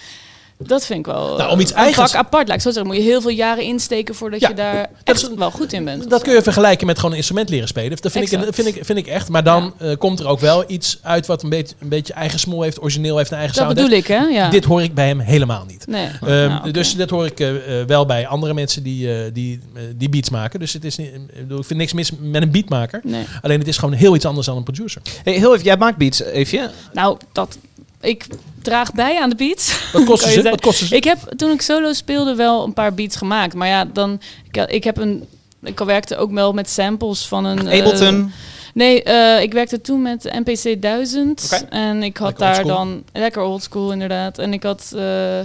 Dat 0.68 0.86
vind 0.86 1.00
ik 1.00 1.06
wel 1.06 1.38
Nou, 1.38 1.52
om 1.52 1.60
iets 1.60 1.72
een 1.72 1.78
eigens- 1.78 2.12
vak 2.12 2.20
apart. 2.26 2.50
Ik 2.50 2.62
zo 2.62 2.70
zeggen, 2.72 2.86
moet 2.86 2.96
je 2.96 3.02
heel 3.02 3.22
veel 3.22 3.30
jaren 3.32 3.64
insteken 3.64 4.16
voordat 4.16 4.40
Ja, 4.40 4.48
je 4.50 4.54
daar 4.56 4.76
dat 4.76 4.90
echt 5.04 5.22
is- 5.22 5.36
wel 5.38 5.52
goed 5.52 5.74
in 5.74 5.86
bent. 5.86 6.10
Dat 6.10 6.22
kun 6.22 6.34
je 6.34 6.42
vergelijken 6.42 6.88
met 6.88 6.96
gewoon 6.96 7.12
een 7.12 7.18
instrument 7.18 7.50
leren 7.50 7.68
spelen. 7.68 7.90
Dat 8.02 8.12
vind, 8.12 8.32
ik, 8.32 8.40
vind, 8.54 8.68
ik, 8.68 8.86
vind 8.86 8.98
ik 8.98 9.08
echt. 9.08 9.30
Maar 9.30 9.44
dan 9.44 9.74
eh, 9.78 9.98
komt 9.98 10.20
er 10.20 10.28
ook 10.28 10.40
wel 10.40 10.64
iets 10.68 11.00
uit 11.02 11.26
wat 11.28 11.44
een 11.44 11.50
beetje, 11.50 11.76
een 11.80 11.90
beetje 11.90 12.14
eigen 12.14 12.40
smoel 12.40 12.62
heeft, 12.62 12.82
origineel 12.82 13.18
heeft, 13.18 13.32
een 13.32 13.38
eigen 13.38 13.56
Dat 13.56 13.64
sound 13.66 13.78
bedoel 13.78 13.92
heeft. 13.96 14.10
ik, 14.10 14.16
hè? 14.16 14.24
Ja. 14.24 14.50
Dit 14.50 14.66
hoor 14.66 14.82
ik 14.84 14.94
bij 14.94 15.08
hem 15.08 15.20
helemaal 15.20 15.64
niet. 15.68 15.88
Nee. 15.88 16.08
Ehm, 16.22 16.48
Nou. 16.50 16.72
Dus 16.72 16.96
dat 16.96 17.10
hoor 17.10 17.26
ik 17.26 17.40
eh, 17.40 17.80
eh, 17.82 17.88
wel 17.88 18.06
bij 18.06 18.28
andere 18.28 18.54
mensen 18.54 18.84
die, 18.84 19.14
eh, 19.14 19.34
die, 19.34 19.60
eh, 19.74 19.82
die 19.96 20.10
beats 20.10 20.30
maken. 20.30 20.60
Dus 20.60 20.74
het 20.74 20.86
is 20.86 20.96
niet, 20.98 21.08
ik 21.14 21.28
bedoel, 21.42 21.60
ik 21.60 21.66
vind 21.66 21.80
niks 21.80 21.94
mis 21.94 22.12
met 22.20 22.42
een 22.42 22.52
beatmaker. 22.52 23.02
Nee. 23.04 23.26
Alleen 23.42 23.60
het 23.60 23.68
is 23.68 23.78
gewoon 23.78 23.94
heel 23.94 24.16
iets 24.16 24.26
anders 24.26 24.48
dan 24.48 24.58
een 24.58 24.64
producer. 24.64 25.02
Hey, 25.24 25.34
heel 25.34 25.54
even, 25.54 25.66
jij 25.66 25.78
maakt 25.78 25.98
beats, 25.98 26.22
Eefje. 26.24 26.70
Nou, 26.94 27.18
dat... 27.32 27.58
Ik 28.04 28.28
draag 28.62 28.94
bij 28.94 29.20
aan 29.22 29.30
de 29.30 29.36
beats. 29.36 29.92
Wat 29.92 30.04
kosten 30.04 30.30
je 30.34 30.42
ze? 30.42 30.50
Wat 30.50 30.62
kosten 30.62 30.88
ze? 30.88 30.96
Ik 30.96 31.04
heb 31.04 31.18
toen 31.36 31.52
ik 31.52 31.62
solo 31.62 31.94
speelde 31.94 32.36
wel 32.36 32.64
een 32.64 32.74
paar 32.74 32.94
beats 32.94 33.16
gemaakt. 33.16 33.54
Maar 33.54 33.68
ja, 33.68 33.86
dan... 33.86 34.20
Ik, 34.52 34.58
ik 34.70 34.84
heb 34.84 34.98
een... 34.98 35.26
Ik 35.64 35.80
werkte 35.80 36.18
ook 36.18 36.32
wel 36.32 36.54
met 36.54 36.70
samples 36.70 37.26
van 37.26 37.46
een... 37.46 37.68
eh, 37.68 37.80
Ableton. 37.80 38.32
nee, 38.74 39.04
eh, 39.04 39.42
ik 39.42 39.54
werkte 39.54 39.82
toen 39.82 40.02
met 40.02 40.22
de 40.22 40.42
NPC 40.46 40.82
1000. 40.82 41.50
Oké. 41.54 41.66
En 41.70 42.04
ik 42.04 42.18
had 42.18 42.40
Lekker 42.40 42.66
daar 42.66 42.76
dan... 42.76 43.04
Lekker 43.14 43.42
oldschool, 43.42 43.92
inderdaad. 43.92 44.38
En 44.38 44.54
ik 44.54 44.64
had... 44.64 44.94
eh 44.96 45.40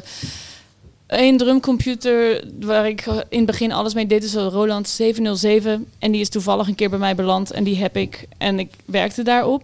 een 1.08 1.36
drumcomputer 1.36 2.44
waar 2.60 2.88
ik 2.88 3.06
in 3.28 3.38
het 3.38 3.46
begin 3.46 3.72
alles 3.72 3.94
mee 3.94 4.06
deed, 4.06 4.24
is 4.24 4.34
een 4.34 4.48
Roland 4.48 4.88
707. 4.88 5.86
En 5.98 6.12
die 6.12 6.20
is 6.20 6.28
toevallig 6.28 6.68
een 6.68 6.74
keer 6.74 6.90
bij 6.90 6.98
mij 6.98 7.14
beland 7.14 7.50
en 7.50 7.64
die 7.64 7.76
heb 7.76 7.96
ik. 7.96 8.26
En 8.38 8.58
ik 8.58 8.70
werkte 8.84 9.22
daarop. 9.22 9.62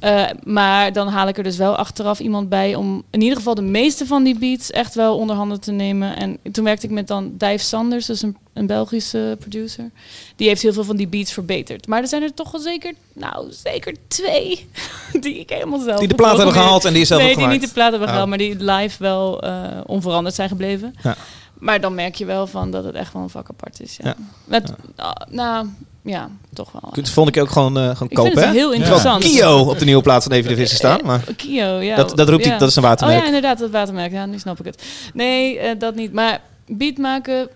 Eh, 0.00 0.24
maar 0.44 0.92
dan 0.92 1.08
haal 1.08 1.28
ik 1.28 1.36
er 1.36 1.42
dus 1.42 1.56
wel 1.56 1.76
achteraf 1.76 2.20
iemand 2.20 2.48
bij 2.48 2.74
om 2.74 3.02
in 3.10 3.20
ieder 3.20 3.36
geval 3.36 3.54
de 3.54 3.62
meeste 3.62 4.06
van 4.06 4.22
die 4.22 4.38
beats 4.38 4.70
echt 4.70 4.94
wel 4.94 5.16
onder 5.16 5.36
handen 5.36 5.60
te 5.60 5.72
nemen. 5.72 6.16
En 6.16 6.38
toen 6.52 6.64
werkte 6.64 6.86
ik 6.86 6.92
met 6.92 7.06
dan 7.08 7.32
Dave 7.38 7.58
Sanders, 7.64 8.06
dus 8.06 8.22
een, 8.22 8.36
een 8.52 8.66
Belgische 8.66 9.36
producer. 9.40 9.90
Die 10.36 10.48
heeft 10.48 10.62
heel 10.62 10.72
veel 10.72 10.84
van 10.84 10.96
die 10.96 11.08
beats 11.08 11.32
verbeterd. 11.32 11.86
Maar 11.86 12.00
er 12.02 12.08
zijn 12.08 12.22
er 12.22 12.34
toch 12.34 12.50
wel 12.50 12.60
zeker, 12.60 12.92
nou 13.12 13.46
zeker 13.62 13.94
twee 14.08 14.68
die 15.20 15.38
ik 15.38 15.50
helemaal 15.50 15.78
zelf 15.80 15.98
Die 15.98 16.08
de 16.08 16.14
plaat 16.14 16.36
hebben 16.36 16.54
gehaald 16.54 16.84
en 16.84 16.92
die 16.94 17.04
zelf 17.04 17.20
nee, 17.20 17.28
hebt 17.28 17.40
die 17.40 17.48
gemaakt. 17.48 17.60
niet 17.60 17.74
de 17.74 17.74
plaat 17.80 17.90
hebben 17.90 18.08
Oh. 18.08 18.14
gehaald, 18.14 18.28
maar 18.28 18.38
die 18.38 18.56
live 18.64 19.02
wel 19.02 19.40
eh, 19.42 19.80
onveranderd 19.86 20.34
zijn 20.34 20.48
gebleven. 20.48 20.94
Ja. 21.02 21.16
Maar 21.58 21.80
dan 21.80 21.94
merk 21.94 22.14
je 22.14 22.24
wel 22.24 22.46
van 22.46 22.70
dat 22.70 22.84
het 22.84 22.94
echt 22.94 23.12
wel 23.12 23.22
een 23.22 23.30
vak 23.30 23.48
apart 23.50 23.80
is. 23.80 23.96
Ja. 23.96 24.06
Ja. 24.08 24.16
Met, 24.44 24.72
ah, 24.96 25.12
nou, 25.30 25.66
ja, 26.06 26.30
toch 26.52 26.72
wel. 26.72 26.90
Dat 26.94 27.08
vond 27.08 27.28
ik 27.28 27.42
ook 27.42 27.50
gewoon, 27.50 27.76
eh 27.78 27.82
gewoon 27.82 27.92
Ik 27.92 27.98
vind 27.98 28.12
kopen, 28.14 28.38
het 28.38 28.44
hè? 28.44 28.52
heel 28.52 28.72
interessant. 28.72 29.22
Kio 29.24 29.58
op 29.60 29.78
de 29.78 29.84
nieuwe 29.84 30.02
plaats 30.02 30.26
van 30.26 30.34
Even 30.34 30.48
de 30.50 30.56
Vissen 30.56 30.76
staan. 30.78 31.00
Maar 31.04 31.24
Eh, 31.28 31.36
Kio, 31.36 31.64
ja. 31.80 31.96
dat, 31.96 32.16
dat 32.16 32.28
roept 32.28 32.44
ja. 32.44 32.50
hij, 32.50 32.58
dat 32.58 32.68
is 32.68 32.76
een 32.76 32.82
Oh 32.82 32.88
watermerk. 32.88 33.20
ja, 33.20 33.26
inderdaad, 33.26 33.58
dat 33.58 33.70
watermerk. 33.70 34.12
Ja, 34.12 34.26
nu 34.26 34.38
snap 34.38 34.58
ik 34.58 34.64
het. 34.64 34.82
Nee, 35.14 35.58
eh, 35.58 35.78
dat 35.78 35.94
niet. 35.94 36.12
Maar 36.12 36.40
beat 36.66 36.96
maken... 36.96 37.48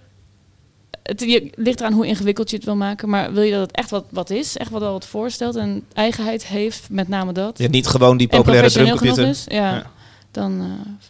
het 1.03 1.21
je, 1.21 1.51
ligt 1.55 1.81
eraan 1.81 1.93
hoe 1.93 2.07
ingewikkeld 2.07 2.51
je 2.51 2.57
het 2.57 2.65
wil 2.65 2.77
maken. 2.77 3.09
Maar 3.09 3.33
wil 3.33 3.43
je 3.43 3.53
dat 3.53 3.61
het 3.61 3.73
echt 3.73 3.91
wat, 3.91 4.05
wat 4.11 4.31
is, 4.31 4.57
echt 4.57 4.71
wat 4.71 4.83
al 4.83 4.93
wat 4.93 5.07
voorstelt 5.07 5.57
en 5.57 5.85
eigenheid 5.93 6.47
heeft, 6.47 6.87
met 6.91 7.09
name 7.09 7.33
dat. 7.33 7.59
Ja, 7.59 7.69
niet 7.69 7.87
gewoon 7.87 8.17
die 8.17 8.29
populaire 8.29 8.71
drumcomputer. 8.71 9.27
is, 9.29 9.45
ja, 9.49 9.75
Ja. 9.75 9.91
dan 10.31 10.61
eh, 10.61 10.67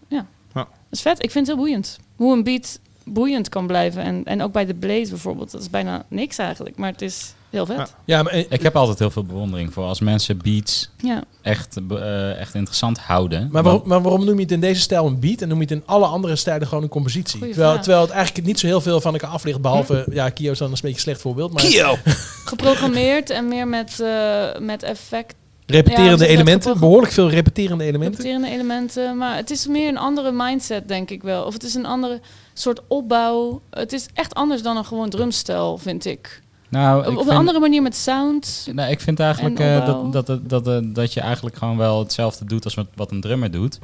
ja. 0.08 0.26
Ja. 0.54 0.60
Dat 0.60 0.68
is 0.90 1.00
vet. 1.00 1.22
Ik 1.24 1.30
vind 1.30 1.46
het 1.46 1.56
heel 1.56 1.64
boeiend. 1.64 1.98
Hoe 2.16 2.32
een 2.32 2.42
beat 2.44 2.78
boeiend 3.04 3.48
kan 3.48 3.66
blijven. 3.66 4.02
En, 4.02 4.24
en 4.24 4.42
ook 4.42 4.52
bij 4.52 4.66
de 4.66 4.74
Blaze 4.74 5.10
bijvoorbeeld. 5.10 5.50
Dat 5.50 5.60
is 5.60 5.70
bijna 5.70 6.04
niks 6.08 6.38
eigenlijk, 6.38 6.76
maar 6.76 6.90
het 6.92 7.02
is 7.02 7.34
heel 7.50 7.66
vet. 7.66 7.76
Ja. 7.76 7.88
Ja, 8.04 8.22
maar, 8.22 8.34
Ik 8.34 8.62
heb 8.62 8.76
altijd 8.76 8.98
heel 8.98 9.10
veel 9.10 9.24
bewondering 9.24 9.72
voor 9.72 9.84
als 9.84 10.00
mensen 10.00 10.38
beats 10.42 10.90
Ja. 10.96 11.22
echt, 11.42 11.76
eh, 11.90 12.38
echt 12.40 12.54
interessant 12.54 12.98
houden. 12.98 13.48
maar, 13.52 13.62
waarom, 13.62 13.82
maar 13.84 14.02
waarom 14.02 14.24
noem 14.24 14.34
je 14.34 14.42
het 14.42 14.52
in 14.52 14.60
deze 14.60 14.80
stijl 14.80 15.06
een 15.06 15.20
beat 15.20 15.40
en 15.42 15.48
noem 15.48 15.56
je 15.56 15.62
het 15.62 15.72
in 15.72 15.82
alle 15.86 16.06
andere 16.06 16.36
stijlen 16.36 16.66
gewoon 16.66 16.82
een 16.82 16.88
compositie? 16.88 17.40
Terwijl, 17.40 17.78
terwijl 17.78 18.00
het 18.02 18.10
eigenlijk 18.10 18.46
niet 18.46 18.58
zo 18.58 18.66
heel 18.66 18.80
veel 18.80 19.00
van 19.00 19.12
elkaar 19.12 19.30
afligt, 19.30 19.60
behalve, 19.60 20.06
ja, 20.12 20.28
Kio 20.28 20.50
is 20.52 20.58
dan 20.58 20.68
een 20.68 20.74
beetje 20.74 20.88
een 20.88 20.98
slecht 20.98 21.20
voorbeeld, 21.20 21.52
maar 21.52 21.62
Kio! 21.62 21.96
Geprogrammeerd 22.44 23.30
en 23.30 23.48
meer 23.48 23.68
met, 23.68 24.00
eh, 24.00 24.58
met 24.58 24.82
effect. 24.82 25.34
Repeterende 25.70 26.10
Ja, 26.10 26.16
zitten 26.18 26.36
elementen, 26.36 26.78
behoorlijk 26.78 27.12
veel 27.12 27.30
repeterende 27.30 27.84
elementen. 27.84 28.16
Repeterende 28.16 28.48
elementen. 28.56 29.16
Maar 29.16 29.36
het 29.36 29.50
is 29.50 29.66
meer 29.66 29.88
een 29.88 29.98
andere 29.98 30.32
mindset, 30.32 30.88
denk 30.88 31.10
ik 31.10 31.22
wel. 31.22 31.44
Of 31.44 31.52
het 31.52 31.62
is 31.62 31.74
een 31.74 31.86
andere 31.86 32.20
soort 32.54 32.80
opbouw. 32.88 33.60
Het 33.70 33.92
is 33.92 34.06
echt 34.14 34.34
anders 34.34 34.62
dan 34.62 34.76
een 34.76 34.84
gewoon 34.84 35.10
drumstijl, 35.10 35.78
vind 35.78 36.04
ik. 36.04 36.42
nou, 36.68 36.98
Op, 36.98 37.04
ik 37.04 37.10
op 37.10 37.16
een 37.18 37.24
vind- 37.24 37.36
andere 37.38 37.58
manier 37.60 37.82
met 37.82 37.96
sound. 37.96 38.68
Nou, 38.72 38.90
ik 38.90 39.00
vind 39.00 39.20
eigenlijk 39.20 39.58
En 39.58 39.80
eh, 39.80 39.86
dat, 39.86 40.12
dat, 40.26 40.48
dat, 40.48 40.64
dat, 40.64 40.94
dat 40.94 41.12
je 41.12 41.20
eigenlijk 41.20 41.56
gewoon 41.56 41.76
wel 41.76 41.98
hetzelfde 41.98 42.44
doet 42.44 42.64
als 42.64 42.74
wat, 42.74 42.86
wat 42.94 43.10
een 43.10 43.20
drummer 43.20 43.50
doet. 43.50 43.78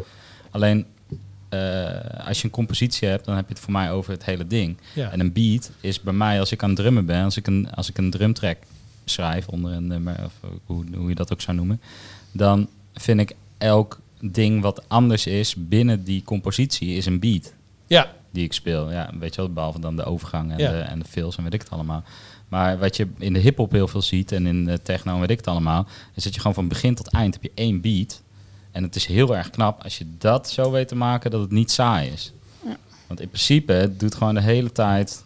Alleen 0.50 0.86
eh, 1.48 1.58
als 2.26 2.38
je 2.38 2.44
een 2.44 2.50
compositie 2.50 3.08
hebt, 3.08 3.24
dan 3.24 3.36
heb 3.36 3.48
je 3.48 3.54
het 3.54 3.62
voor 3.62 3.72
mij 3.72 3.90
over 3.92 4.12
het 4.12 4.24
hele 4.24 4.46
ding. 4.46 4.76
Ja. 4.94 5.10
En 5.10 5.20
een 5.20 5.32
beat 5.32 5.70
is 5.80 6.00
bij 6.00 6.12
mij, 6.12 6.40
als 6.40 6.52
ik 6.52 6.62
aan 6.62 6.68
het 6.70 6.78
drummen 6.78 7.06
ben, 7.06 7.24
als 7.24 7.36
ik 7.36 7.46
een, 7.46 7.68
als 7.74 7.88
ik 7.88 7.98
een 7.98 8.10
drumtrack 8.10 8.56
schrijf 9.10 9.48
onder 9.48 9.72
een 9.72 9.86
nummer, 9.86 10.24
of 10.24 10.32
hoe, 10.66 10.84
hoe 10.96 11.08
je 11.08 11.14
dat 11.14 11.32
ook 11.32 11.40
zou 11.40 11.56
noemen, 11.56 11.80
dan 12.32 12.68
vind 12.94 13.20
ik 13.20 13.34
elk 13.58 14.00
ding 14.20 14.62
wat 14.62 14.88
anders 14.88 15.26
is 15.26 15.54
binnen 15.58 16.04
die 16.04 16.22
compositie 16.22 16.94
is 16.96 17.06
een 17.06 17.18
beat 17.18 17.52
ja, 17.86 18.12
die 18.30 18.44
ik 18.44 18.52
speel. 18.52 18.90
Ja, 18.90 19.10
weet 19.18 19.34
je 19.34 19.40
wel, 19.40 19.52
behalve 19.52 19.80
dan 19.80 19.96
de 19.96 20.04
overgang 20.04 20.52
en, 20.52 20.58
Ja. 20.58 20.70
de, 20.70 20.78
en 20.78 20.98
de 20.98 21.04
fills 21.04 21.36
en 21.36 21.42
weet 21.42 21.54
ik 21.54 21.60
het 21.60 21.70
allemaal. 21.70 22.02
Maar 22.48 22.78
wat 22.78 22.96
je 22.96 23.08
in 23.18 23.32
de 23.32 23.38
hip-hop 23.38 23.72
heel 23.72 23.88
veel 23.88 24.02
ziet 24.02 24.32
en 24.32 24.46
in 24.46 24.64
de 24.64 24.82
techno 24.82 25.14
en 25.14 25.20
weet 25.20 25.30
ik 25.30 25.36
het 25.36 25.46
allemaal, 25.46 25.86
is 26.14 26.24
dat 26.24 26.34
je 26.34 26.40
gewoon 26.40 26.54
van 26.54 26.68
begin 26.68 26.94
tot 26.94 27.08
eind 27.08 27.34
heb 27.34 27.42
je 27.42 27.50
één 27.54 27.80
beat. 27.80 28.22
En 28.70 28.82
het 28.82 28.96
is 28.96 29.06
heel 29.06 29.36
erg 29.36 29.50
knap 29.50 29.82
als 29.82 29.98
je 29.98 30.04
dat 30.18 30.50
zo 30.50 30.70
weet 30.70 30.88
te 30.88 30.94
maken 30.96 31.30
dat 31.30 31.40
het 31.40 31.50
niet 31.50 31.70
saai 31.70 32.10
is. 32.10 32.32
Ja. 32.64 32.76
Want 33.06 33.20
in 33.20 33.28
principe, 33.28 33.72
het 33.72 34.00
doet 34.00 34.14
gewoon 34.14 34.34
de 34.34 34.40
hele 34.42 34.72
tijd. 34.72 35.24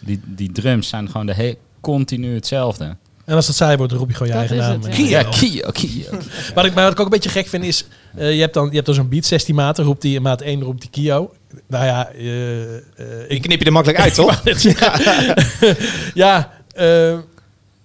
Die, 0.00 0.20
die 0.24 0.52
drums 0.52 0.88
zijn 0.88 1.10
gewoon 1.10 1.26
de 1.26 1.34
he- 1.34 1.56
continu 1.80 2.34
hetzelfde. 2.34 2.96
en 3.24 3.34
als 3.36 3.46
het 3.46 3.56
saai 3.56 3.76
wordt, 3.76 3.92
dan 3.92 4.00
roep 4.00 4.10
je 4.10 4.16
gewoon 4.16 4.32
je 4.32 4.38
Dat 4.38 4.50
eigen 4.50 4.80
naam. 4.80 4.82
het, 4.90 4.96
ja. 4.96 5.20
Ja, 5.20 5.28
Kio, 5.30 5.70
Kio. 5.70 6.18
Wat 6.54 6.64
ik, 6.64 6.74
maar 6.74 6.82
wat 6.84 6.92
ik 6.92 6.98
ook 7.00 7.04
een 7.04 7.10
beetje 7.12 7.28
gek 7.30 7.46
vind 7.48 7.64
is, 7.64 7.84
eh, 8.16 8.34
je 8.34 8.40
hebt 8.40 8.54
dan, 8.54 8.66
je 8.68 8.74
hebt 8.74 8.86
dan 8.86 8.94
zo'n 8.94 9.08
beat, 9.08 9.24
16 9.24 9.54
maten, 9.54 9.84
roept 9.84 10.02
die 10.02 10.14
in 10.16 10.22
maat 10.22 10.40
1 10.40 10.62
roept 10.62 10.80
die 10.80 10.90
Kio. 10.90 11.32
Nou 11.66 11.84
ja, 11.84 12.08
eh, 12.10 12.76
eh, 12.76 12.80
Ik 13.28 13.42
knip 13.42 13.58
je 13.60 13.64
er 13.66 13.72
makkelijk 13.72 14.00
uit, 14.02 14.14
toch? 14.20 14.42
ja, 16.14 16.50
eh, 16.74 17.18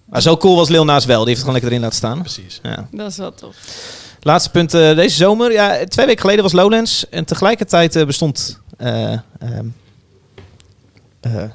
Maar 0.06 0.22
zo 0.22 0.38
cool 0.38 0.56
was 0.56 0.70
Lil 0.70 0.86
wel. 0.86 0.98
Die 1.04 1.08
heeft 1.16 1.28
het 1.28 1.38
gewoon 1.38 1.54
lekker 1.54 1.70
erin 1.70 1.82
laten 1.82 1.98
staan. 1.98 2.20
precies. 2.22 2.60
Ja. 2.64 2.88
Dat 2.92 3.12
is 3.12 3.18
wel 3.18 3.34
tof. 3.34 3.56
Laatste 4.22 4.50
punt 4.50 4.74
eh, 4.74 4.96
deze 4.96 5.16
zomer. 5.16 5.52
Ja, 5.52 5.86
twee 5.88 6.06
weken 6.06 6.22
geleden 6.22 6.44
was 6.44 6.52
Lowlands. 6.54 7.10
En 7.10 7.26
tegelijkertijd 7.26 7.96
eh, 7.96 8.06
bestond... 8.06 8.60
eh, 8.78 9.12
ehm, 9.12 9.20
eh, 9.40 9.50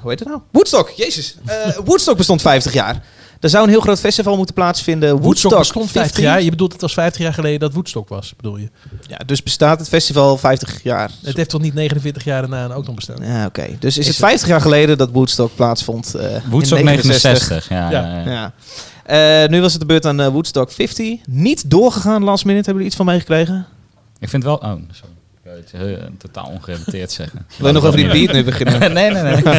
hoe 0.01 0.09
heet 0.09 0.19
het 0.19 0.27
nou? 0.27 0.41
Woodstock, 0.51 0.89
jezus. 0.89 1.35
Eh, 1.45 1.55
Woodstock 1.85 2.17
bestond 2.17 2.41
50 2.41 2.73
jaar. 2.73 3.03
Er 3.39 3.49
zou 3.49 3.63
een 3.63 3.69
heel 3.69 3.81
groot 3.81 3.99
festival 3.99 4.37
moeten 4.37 4.55
plaatsvinden. 4.55 5.09
Woodstock 5.09 5.25
Woodstock 5.51 5.57
bestond 5.57 5.91
50 5.91 6.01
50. 6.15 6.23
jaar. 6.23 6.41
Je 6.41 6.49
bedoelt 6.49 6.71
het 6.71 6.81
was 6.81 6.93
50 6.93 7.21
jaar 7.21 7.33
geleden 7.33 7.59
dat 7.59 7.73
Woodstock 7.73 8.09
was, 8.09 8.33
bedoel 8.35 8.57
je? 8.57 8.69
Ja, 9.07 9.17
dus 9.25 9.43
bestaat 9.43 9.79
het 9.79 9.87
festival 9.87 10.37
50 10.37 10.83
jaar. 10.83 11.11
Het 11.23 11.35
heeft 11.37 11.49
toch 11.49 11.61
niet 11.61 11.73
49 11.73 12.23
jaar 12.23 12.41
daarna 12.47 12.73
ook 12.73 12.85
nog 12.85 12.95
bestaan? 12.95 13.17
Ja, 13.25 13.45
oké. 13.45 13.65
Dus 13.79 13.97
is, 13.97 13.97
Is 13.97 13.97
het 13.97 14.05
het- 14.05 14.25
50 14.25 14.47
jaar 14.47 14.61
geleden 14.61 14.97
dat 14.97 15.09
Woodstock 15.11 15.55
plaatsvond? 15.55 16.15
eh, 16.15 16.33
in 16.33 16.41
Woodstock 16.49 16.83
69. 16.83 17.69
Ja, 17.69 17.89
Ja. 17.91 18.01
ja. 18.01 18.23
ja. 18.25 18.31
Ja. 19.05 19.43
Eh, 19.43 19.49
nu 19.49 19.61
was 19.61 19.71
het 19.71 19.81
de 19.81 19.87
beurt 19.87 20.05
aan 20.05 20.19
eh, 20.21 20.27
Woodstock 20.27 20.71
50. 20.71 21.19
Niet 21.25 21.69
doorgegaan 21.69 22.23
last 22.23 22.45
minute. 22.45 22.65
Hebben 22.65 22.83
jullie 22.83 22.87
iets 22.87 22.95
van 22.95 23.05
meegekregen? 23.05 23.65
Ik 24.19 24.29
vind 24.29 24.43
wel... 24.43 24.55
Oh, 24.55 24.63
sorry. 24.91 25.10
Heel, 25.71 25.97
totaal 26.17 26.45
ongerelateerd 26.45 27.11
zeggen. 27.11 27.45
Wil 27.57 27.67
je 27.67 27.73
nog 27.73 27.83
over 27.85 27.97
die 27.97 28.09
beat 28.11 28.31
nu 28.33 28.43
beginnen? 28.43 28.93
nee, 28.99 29.11
nee, 29.11 29.21
nee. 29.23 29.43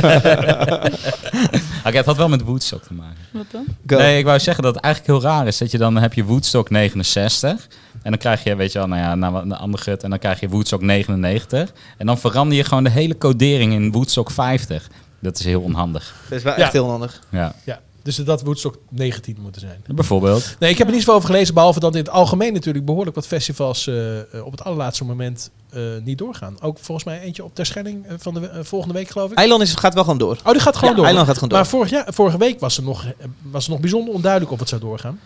Oké, 1.86 1.96
het 1.96 2.06
had 2.06 2.16
wel 2.16 2.28
met 2.28 2.42
Woodstock 2.42 2.82
te 2.82 2.94
maken. 2.94 3.16
Wat 3.30 3.44
dan? 3.50 3.64
Go. 3.86 3.96
Nee, 3.96 4.18
ik 4.18 4.24
wou 4.24 4.38
zeggen 4.38 4.64
dat 4.64 4.74
het 4.74 4.84
eigenlijk 4.84 5.12
heel 5.14 5.30
raar 5.30 5.46
is. 5.46 5.58
Dat 5.58 5.70
je 5.70 5.78
dan 5.78 5.96
heb 5.96 6.14
je 6.14 6.24
Woodstock 6.24 6.70
69. 6.70 7.66
En 8.02 8.10
dan 8.10 8.18
krijg 8.18 8.44
je, 8.44 8.56
weet 8.56 8.72
je 8.72 8.78
wel, 8.78 8.88
nou 8.88 9.00
ja, 9.00 9.14
naar 9.14 9.34
een 9.34 9.52
ander 9.52 9.80
gut. 9.80 10.02
En 10.02 10.10
dan 10.10 10.18
krijg 10.18 10.40
je 10.40 10.48
Woodstock 10.48 10.82
99. 10.82 11.72
En 11.98 12.06
dan 12.06 12.18
verander 12.18 12.56
je 12.56 12.64
gewoon 12.64 12.84
de 12.84 12.90
hele 12.90 13.18
codering 13.18 13.72
in 13.72 13.92
Woodstock 13.92 14.30
50. 14.30 14.88
Dat 15.18 15.38
is 15.38 15.44
heel 15.44 15.60
onhandig. 15.60 16.14
Dat 16.28 16.38
is 16.38 16.44
wel 16.44 16.54
Ja. 16.56 16.62
echt 16.62 16.72
heel 16.72 16.88
handig. 16.90 17.20
Ja, 17.28 17.54
Ja, 17.64 17.80
dus 18.02 18.16
dat 18.16 18.42
Woodstock 18.42 18.78
19 18.88 19.36
moeten 19.42 19.60
zijn. 19.60 19.84
bijvoorbeeld. 19.94 20.56
Nee, 20.58 20.70
ik 20.70 20.78
heb 20.78 20.86
er 20.86 20.92
niet 20.92 21.02
zoveel 21.02 21.14
over 21.16 21.28
gelezen, 21.28 21.54
behalve 21.54 21.80
dat 21.80 21.92
in 21.94 22.00
het 22.00 22.10
algemeen 22.10 22.52
natuurlijk 22.52 22.84
behoorlijk 22.84 23.16
wat 23.16 23.26
festivals 23.26 23.86
eh, 23.86 24.18
eh, 24.20 24.44
op 24.44 24.50
het 24.50 24.64
allerlaatste 24.64 25.04
moment 25.04 25.50
eh, 25.70 25.82
niet 26.04 26.18
doorgaan. 26.18 26.56
Ook 26.60 26.78
volgens 26.78 27.06
mij 27.06 27.20
eentje 27.20 27.44
op 27.44 27.54
Terschelling 27.54 28.06
eh, 28.06 28.14
van 28.18 28.34
de 28.34 28.64
volgende 28.64 28.94
week, 28.94 29.08
geloof 29.08 29.30
ik. 29.30 29.36
Eiland 29.38 29.62
is, 29.62 29.74
gaat 29.74 29.94
wel 29.94 30.02
gewoon 30.02 30.18
door. 30.18 30.38
Oh, 30.44 30.52
die 30.52 30.60
gaat 30.60 30.74
gewoon 30.76 30.90
Ja, 30.90 30.96
door. 30.96 31.04
Eiland 31.06 31.26
gaat 31.26 31.34
gewoon 31.34 31.48
door. 31.50 31.58
Maar 31.58 31.68
vorig 31.68 31.90
jaar, 31.90 32.06
vorige 32.08 32.38
week 32.38 32.60
was 32.60 32.76
het, 32.76 32.84
nog, 32.84 33.06
was 33.42 33.62
het 33.62 33.72
nog 33.72 33.80
bijzonder 33.80 34.14
onduidelijk 34.14 34.52
of 34.52 34.58
het 34.58 34.68
zou 34.68 34.80
doorgaan. 34.80 35.20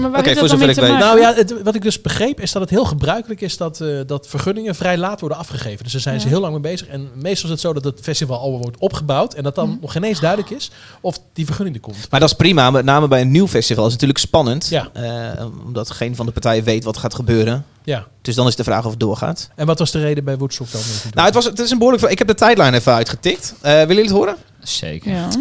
Maar 0.00 0.10
waar 0.10 0.20
Oké, 0.20 0.28
heeft 0.28 0.38
voor 0.40 0.48
dat 0.48 0.58
dan 0.58 0.68
zover 0.68 0.84
mee 0.86 0.90
ik 0.90 0.98
te 0.98 1.02
weet. 1.04 1.16
maken? 1.16 1.34
Nou 1.34 1.48
ja, 1.48 1.56
het, 1.56 1.62
wat 1.62 1.74
ik 1.74 1.82
dus 1.82 2.00
begreep 2.00 2.40
is 2.40 2.52
dat 2.52 2.62
het 2.62 2.70
heel 2.70 2.84
gebruikelijk 2.84 3.40
is 3.40 3.56
dat, 3.56 3.80
eh, 3.80 3.88
dat 4.06 4.26
vergunningen 4.26 4.74
vrij 4.74 4.98
laat 4.98 5.20
worden 5.20 5.38
afgegeven. 5.38 5.82
Dus 5.84 5.92
daar 5.92 6.00
zijn 6.00 6.20
ze 6.20 6.28
heel 6.28 6.40
lang 6.40 6.52
mee 6.52 6.62
bezig. 6.62 6.86
En 6.88 7.10
meestal 7.14 7.44
is 7.44 7.50
het 7.50 7.60
zo 7.60 7.72
dat 7.72 7.84
het 7.84 8.00
festival 8.02 8.38
al 8.38 8.58
wordt 8.58 8.78
opgebouwd 8.78 9.34
en 9.34 9.42
dat 9.42 9.54
dan 9.54 9.68
Mhm. 9.68 9.78
nog 9.80 9.92
geen 9.92 10.04
eens 10.04 10.20
duidelijk 10.20 10.50
is 10.50 10.70
of 11.00 11.18
die 11.32 11.44
vergunning 11.44 11.76
er 11.76 11.82
komt. 11.82 12.06
Maar 12.10 12.20
dat 12.20 12.28
is 12.28 12.34
prima. 12.36 12.70
Met 12.70 12.84
name 12.84 13.08
bij 13.08 13.20
een 13.20 13.30
nieuw 13.30 13.48
festival 13.48 13.86
is 13.86 13.92
het 13.92 14.00
natuurlijk 14.00 14.26
spannend. 14.28 14.68
Ja. 14.68 14.88
Eh, 14.92 15.44
omdat 15.66 15.90
geen 15.90 16.16
van 16.16 16.26
de 16.26 16.32
partijen 16.32 16.64
weet 16.64 16.84
wat 16.84 16.96
gaat 16.96 17.14
gebeuren. 17.14 17.64
Ja. 17.84 18.06
Dus 18.22 18.34
dan 18.34 18.46
is 18.46 18.56
de 18.56 18.64
vraag 18.64 18.84
of 18.84 18.90
het 18.90 19.00
doorgaat. 19.00 19.50
En 19.54 19.66
wat 19.66 19.78
was 19.78 19.90
de 19.90 20.00
reden 20.00 20.24
bij 20.24 20.36
Woodstock 20.38 20.70
dan? 20.72 20.80
Nou, 21.14 21.26
het, 21.26 21.34
was, 21.34 21.44
het 21.44 21.58
is 21.58 21.70
een 21.70 21.78
behoorlijk... 21.78 22.04
Ik 22.10 22.18
heb 22.18 22.26
de 22.26 22.34
tijdlijn 22.34 22.74
even 22.74 22.92
uitgetikt. 22.94 23.54
Eh, 23.60 23.72
willen 23.72 23.86
jullie 23.86 24.02
het 24.02 24.12
horen? 24.12 24.36
Zeker. 24.68 25.10
Ja. 25.12 25.28
Eh, 25.28 25.34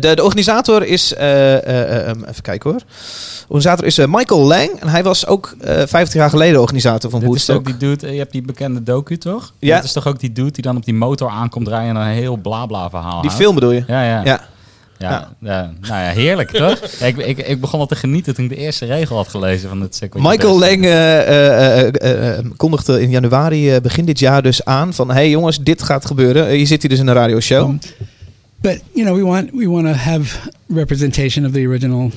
de, 0.00 0.12
de 0.14 0.22
organisator 0.22 0.84
is... 0.86 1.14
eh, 1.14 1.52
eh, 1.54 2.00
eh, 2.00 2.08
um, 2.08 2.24
even 2.24 2.42
kijken 2.42 2.70
hoor. 2.70 2.78
De 2.78 2.84
organisator 3.48 3.86
is 3.86 3.98
Michael 3.98 4.40
Lang. 4.40 4.70
En 4.80 4.88
hij 4.88 5.02
was 5.02 5.26
ook 5.26 5.54
eh 5.60 5.82
50 5.86 6.12
jaar 6.14 6.30
geleden 6.30 6.60
organisator 6.60 7.10
van 7.10 7.20
Dit 7.20 7.28
is 7.28 7.34
Woodstock. 7.46 7.56
ook 7.56 7.64
die 7.64 7.76
dude, 7.76 8.12
je 8.12 8.18
hebt 8.18 8.32
die 8.32 8.42
bekende 8.42 8.82
docu 8.82 9.18
toch? 9.18 9.52
Ja. 9.58 9.74
Dat 9.76 9.84
is 9.84 9.92
toch 9.92 10.06
ook 10.06 10.20
die 10.20 10.32
dude 10.32 10.50
die 10.50 10.62
dan 10.62 10.76
op 10.76 10.84
die 10.84 10.94
motor 10.94 11.28
aankomt 11.30 11.68
rijden 11.68 11.96
en 11.96 12.02
een 12.02 12.12
heel 12.12 12.36
blabla 12.36 12.90
verhaal 12.90 13.20
Die 13.20 13.30
houdt? 13.30 13.34
film 13.44 13.54
bedoel 13.54 13.70
je? 13.72 13.84
Ja, 13.86 14.04
ja. 14.04 14.22
Ja. 14.24 14.40
Ja, 14.98 15.28
ja. 15.40 15.72
nou 15.80 16.02
ja, 16.02 16.10
heerlijk 16.10 16.50
toch? 16.64 16.78
Ja, 16.98 17.06
ik, 17.06 17.16
ik, 17.16 17.38
ik 17.38 17.60
begon 17.60 17.80
al 17.80 17.86
te 17.86 17.94
genieten 17.96 18.34
toen 18.34 18.44
ik 18.44 18.50
de 18.50 18.56
eerste 18.56 18.86
regel 18.86 19.16
had 19.16 19.28
gelezen 19.28 19.68
van 19.68 19.80
het 19.80 19.94
Sequoia 19.94 20.28
Michael. 20.28 20.58
Lang 20.58 20.84
eh, 20.84 21.18
eh, 21.20 21.78
eh, 21.80 21.94
eh, 22.00 22.38
eh, 22.38 22.44
kondigde 22.56 23.00
in 23.02 23.10
januari, 23.10 23.80
begin 23.80 24.04
dit 24.04 24.18
jaar 24.18 24.42
dus 24.42 24.64
aan 24.64 24.94
van... 24.94 25.10
hey 25.10 25.30
jongens, 25.30 25.58
dit 25.58 25.82
gaat 25.82 26.06
gebeuren. 26.06 26.58
Je 26.58 26.66
zit 26.66 26.80
hier 26.82 26.90
dus 26.90 26.98
in 27.00 27.06
een 27.06 27.14
radioshow. 27.14 27.68
Um, 27.68 27.78
but 28.62 28.82
you 28.94 29.04
know, 29.04 29.14
we 29.14 29.22
want 29.22 29.52
we 29.52 29.66
want 29.66 29.86
to 29.86 29.94
have 29.94 30.50
representation 30.68 31.44
of 31.44 31.52
the 31.52 31.66
original 31.66 32.12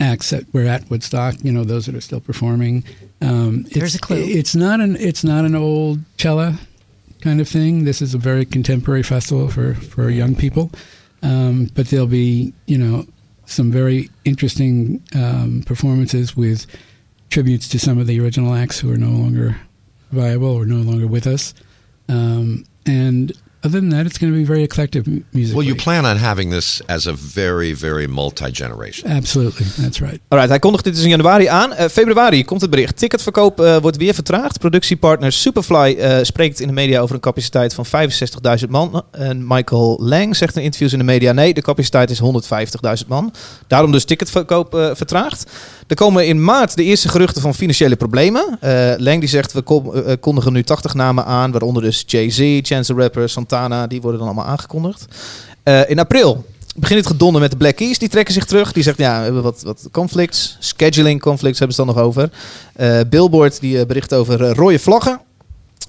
acts 0.00 0.30
that 0.30 0.52
were 0.54 0.64
at 0.64 0.88
Woodstock. 0.90 1.36
You 1.42 1.52
know, 1.52 1.64
those 1.64 1.86
that 1.86 1.94
are 1.94 2.00
still 2.00 2.20
performing. 2.20 2.84
Um, 3.20 3.64
There's 3.64 3.94
it's, 3.94 3.96
a 3.96 4.00
clue. 4.00 4.16
It's 4.18 4.54
not 4.54 4.80
an 4.80 4.96
it's 4.96 5.24
not 5.24 5.44
an 5.44 5.54
old 5.54 6.00
cella 6.18 6.58
kind 7.20 7.40
of 7.40 7.48
thing. 7.48 7.84
This 7.84 8.00
is 8.00 8.14
a 8.14 8.18
very 8.18 8.44
contemporary 8.44 9.02
festival 9.02 9.48
for 9.48 9.74
for 9.74 10.08
young 10.10 10.34
people. 10.34 10.70
Um, 11.22 11.70
but 11.74 11.88
there'll 11.88 12.06
be 12.06 12.52
you 12.66 12.78
know 12.78 13.06
some 13.46 13.70
very 13.70 14.10
interesting 14.24 15.02
um, 15.14 15.62
performances 15.66 16.36
with 16.36 16.66
tributes 17.30 17.68
to 17.68 17.78
some 17.78 17.98
of 17.98 18.06
the 18.06 18.20
original 18.20 18.54
acts 18.54 18.80
who 18.80 18.92
are 18.92 18.96
no 18.96 19.10
longer 19.10 19.60
viable 20.12 20.48
or 20.48 20.66
no 20.66 20.76
longer 20.76 21.06
with 21.06 21.26
us. 21.26 21.54
Um, 22.08 22.64
and 22.86 23.32
other 23.66 23.80
than 23.80 23.88
that, 23.90 24.06
it's 24.06 24.18
going 24.18 24.32
to 24.32 24.38
be 24.38 24.46
very 24.46 24.62
eclectic 24.62 25.06
m- 25.06 25.24
musically. 25.30 25.56
Well, 25.56 25.66
you 25.66 25.74
plan 25.74 26.04
on 26.04 26.16
having 26.16 26.50
this 26.50 26.80
as 26.86 27.06
a 27.06 27.14
very, 27.34 27.74
very 27.74 28.06
multi 28.06 28.50
generation. 28.52 29.10
Absolutely, 29.10 29.66
that's 29.82 30.00
right. 30.00 30.20
Alright, 30.28 30.48
hij 30.48 30.58
kondigt 30.58 30.84
dit 30.84 30.94
dus 30.94 31.02
in 31.02 31.08
januari 31.08 31.46
aan. 31.46 31.72
Eh, 31.72 31.88
februari 31.88 32.44
komt 32.44 32.60
het 32.60 32.70
bericht. 32.70 32.96
Ticketverkoop 32.96 33.60
eh, 33.60 33.76
wordt 33.76 33.96
weer 33.96 34.14
vertraagd. 34.14 34.58
Productiepartner 34.58 35.32
Superfly 35.32 35.96
eh, 35.98 36.18
spreekt 36.22 36.60
in 36.60 36.66
de 36.66 36.72
media 36.72 37.00
over 37.00 37.14
een 37.14 37.20
capaciteit 37.20 37.74
van 37.74 37.86
65.000 37.86 38.68
man. 38.68 39.04
En 39.10 39.46
Michael 39.46 39.98
Lang 40.00 40.36
zegt 40.36 40.56
in 40.56 40.62
interviews 40.62 40.92
in 40.92 40.98
de 40.98 41.04
media... 41.04 41.32
nee, 41.32 41.54
de 41.54 41.62
capaciteit 41.62 42.10
is 42.10 42.20
150.000 43.02 43.06
man. 43.06 43.32
Daarom 43.66 43.92
dus 43.92 44.04
ticketverkoop 44.04 44.90
vertraagd. 44.94 45.50
Er 45.86 45.96
komen 45.96 46.26
in 46.26 46.44
maart 46.44 46.76
de 46.76 46.82
eerste 46.84 47.08
geruchten 47.08 47.42
van 47.42 47.54
financiële 47.54 47.96
problemen. 47.96 48.58
Eh, 48.60 48.92
Lang 48.96 49.20
die 49.20 49.28
zegt, 49.28 49.52
we 49.52 49.62
kom- 49.62 49.94
eh, 49.94 50.14
kondigen 50.20 50.52
nu 50.52 50.62
80 50.62 50.94
namen 50.94 51.24
aan... 51.24 51.50
waaronder 51.52 51.82
dus 51.82 52.04
Jay-Z, 52.06 52.38
Chance 52.62 52.94
the 52.94 53.00
Rapper, 53.00 53.28
Santana... 53.28 53.86
die 53.86 54.00
worden 54.00 54.18
dan 54.18 54.28
allemaal 54.28 54.46
aangekondigd. 54.46 55.04
Eh, 55.62 55.90
in 55.90 55.98
april 55.98 56.44
begint 56.76 56.98
het 56.98 57.08
gedonder 57.08 57.40
met 57.40 57.50
de 57.50 57.56
Black 57.56 57.76
Keys. 57.76 57.98
Die 57.98 58.08
trekken 58.08 58.34
zich 58.34 58.44
terug. 58.44 58.72
Die 58.72 58.82
zegt, 58.82 58.98
ja, 58.98 59.18
we 59.18 59.24
hebben 59.24 59.42
wat, 59.42 59.62
wat 59.62 59.88
conflicts. 59.92 60.56
Scheduling 60.60 61.20
conflicts 61.20 61.58
hebben 61.58 61.76
ze 61.76 61.84
dan 61.84 61.94
nog 61.94 62.04
over. 62.04 62.30
Eh, 62.74 63.00
Billboard 63.10 63.60
die 63.60 63.78
eh, 63.80 63.86
bericht 63.86 64.14
over 64.14 64.44
eh, 64.44 64.52
rode 64.52 64.78
vlaggen. 64.78 65.20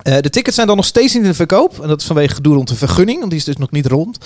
Eh, 0.02 0.18
de 0.20 0.30
tickets 0.30 0.56
zijn 0.56 0.68
dan 0.68 0.76
nog 0.76 0.86
steeds 0.86 1.14
niet 1.14 1.24
in 1.24 1.30
de 1.30 1.36
verkoop. 1.36 1.82
En 1.82 1.88
dat 1.88 2.02
is 2.02 2.08
vanwege 2.08 2.36
gedoe 2.36 2.56
rond 2.56 2.68
de 2.68 2.76
vergunning. 2.76 3.20
Want 3.20 3.30
die 3.30 3.40
is 3.40 3.46
dus 3.46 3.58
nog 3.58 3.72
niet 3.72 3.86
rond. 3.86 4.18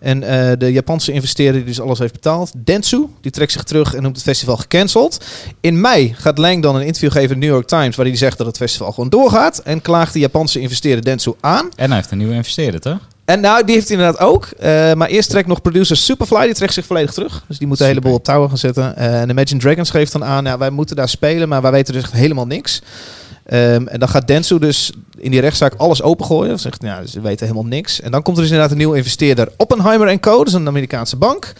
En 0.00 0.22
eh, 0.22 0.52
de 0.58 0.72
Japanse 0.72 1.12
investeerder 1.12 1.54
die 1.54 1.64
dus 1.64 1.80
alles 1.80 1.98
heeft 1.98 2.12
betaald. 2.12 2.52
Dentsu, 2.56 3.06
die 3.20 3.30
trekt 3.30 3.52
zich 3.52 3.62
terug 3.62 3.94
en 3.94 4.02
noemt 4.02 4.16
het 4.16 4.24
festival 4.24 4.56
gecanceld. 4.56 5.24
In 5.60 5.80
mei 5.80 6.14
gaat 6.18 6.38
Lang 6.38 6.62
dan 6.62 6.76
een 6.76 6.86
interview 6.86 7.12
geven 7.12 7.34
in 7.34 7.40
de 7.40 7.46
New 7.46 7.54
York 7.54 7.68
Times... 7.68 7.96
waarin 7.96 8.14
hij 8.14 8.24
zegt 8.24 8.38
dat 8.38 8.46
het 8.46 8.56
festival 8.56 8.92
gewoon 8.92 9.08
doorgaat. 9.08 9.58
En 9.58 9.82
klaagt 9.82 10.12
de 10.12 10.18
Japanse 10.18 10.60
investeerder 10.60 11.04
Dentsu 11.04 11.32
aan. 11.40 11.68
En 11.76 11.86
hij 11.86 11.96
heeft 11.96 12.10
een 12.10 12.18
nieuwe 12.18 12.34
investeerder, 12.34 12.80
toch? 12.80 12.98
En 13.24 13.40
nou, 13.40 13.64
die 13.64 13.74
heeft 13.74 13.88
hij 13.88 13.96
inderdaad 13.96 14.20
ook. 14.20 14.44
Eh, 14.44 14.92
maar 14.92 15.08
eerst 15.08 15.30
trekt 15.30 15.48
nog 15.48 15.62
producer 15.62 15.96
Superfly, 15.96 16.44
die 16.44 16.54
trekt 16.54 16.74
zich 16.74 16.86
volledig 16.86 17.12
terug. 17.12 17.44
Dus 17.48 17.58
die 17.58 17.66
moet 17.66 17.80
een 17.80 17.86
heleboel 17.86 18.14
op 18.14 18.24
touwen 18.24 18.48
gaan 18.48 18.58
zetten. 18.58 18.96
En 18.96 19.30
Imagine 19.30 19.60
Dragons 19.60 19.90
geeft 19.90 20.12
dan 20.12 20.24
aan, 20.24 20.44
ja, 20.44 20.58
wij 20.58 20.70
moeten 20.70 20.96
daar 20.96 21.08
spelen, 21.08 21.48
maar 21.48 21.62
wij 21.62 21.70
weten 21.70 21.94
dus 21.94 22.02
echt 22.02 22.12
helemaal 22.12 22.46
niks. 22.46 22.82
Ehm, 23.46 23.86
en 23.86 23.98
dan 23.98 24.08
gaat 24.08 24.26
Dentsu 24.26 24.58
dus 24.58 24.92
in 25.18 25.30
die 25.30 25.40
rechtszaak 25.40 25.74
alles 25.74 26.02
opengooien. 26.02 26.58
Zegt, 26.58 26.82
ja, 26.82 27.06
ze 27.06 27.20
weten 27.20 27.46
helemaal 27.46 27.68
niks. 27.68 28.00
En 28.00 28.10
dan 28.10 28.22
komt 28.22 28.36
er 28.36 28.42
dus 28.42 28.50
inderdaad 28.50 28.72
een 28.72 28.80
nieuwe 28.82 28.96
investeerder, 28.96 29.48
Oppenheimer 29.56 30.08
Co. 30.20 30.38
Dat 30.38 30.46
is 30.46 30.52
een 30.52 30.66
Amerikaanse 30.66 31.16
bank. 31.16 31.52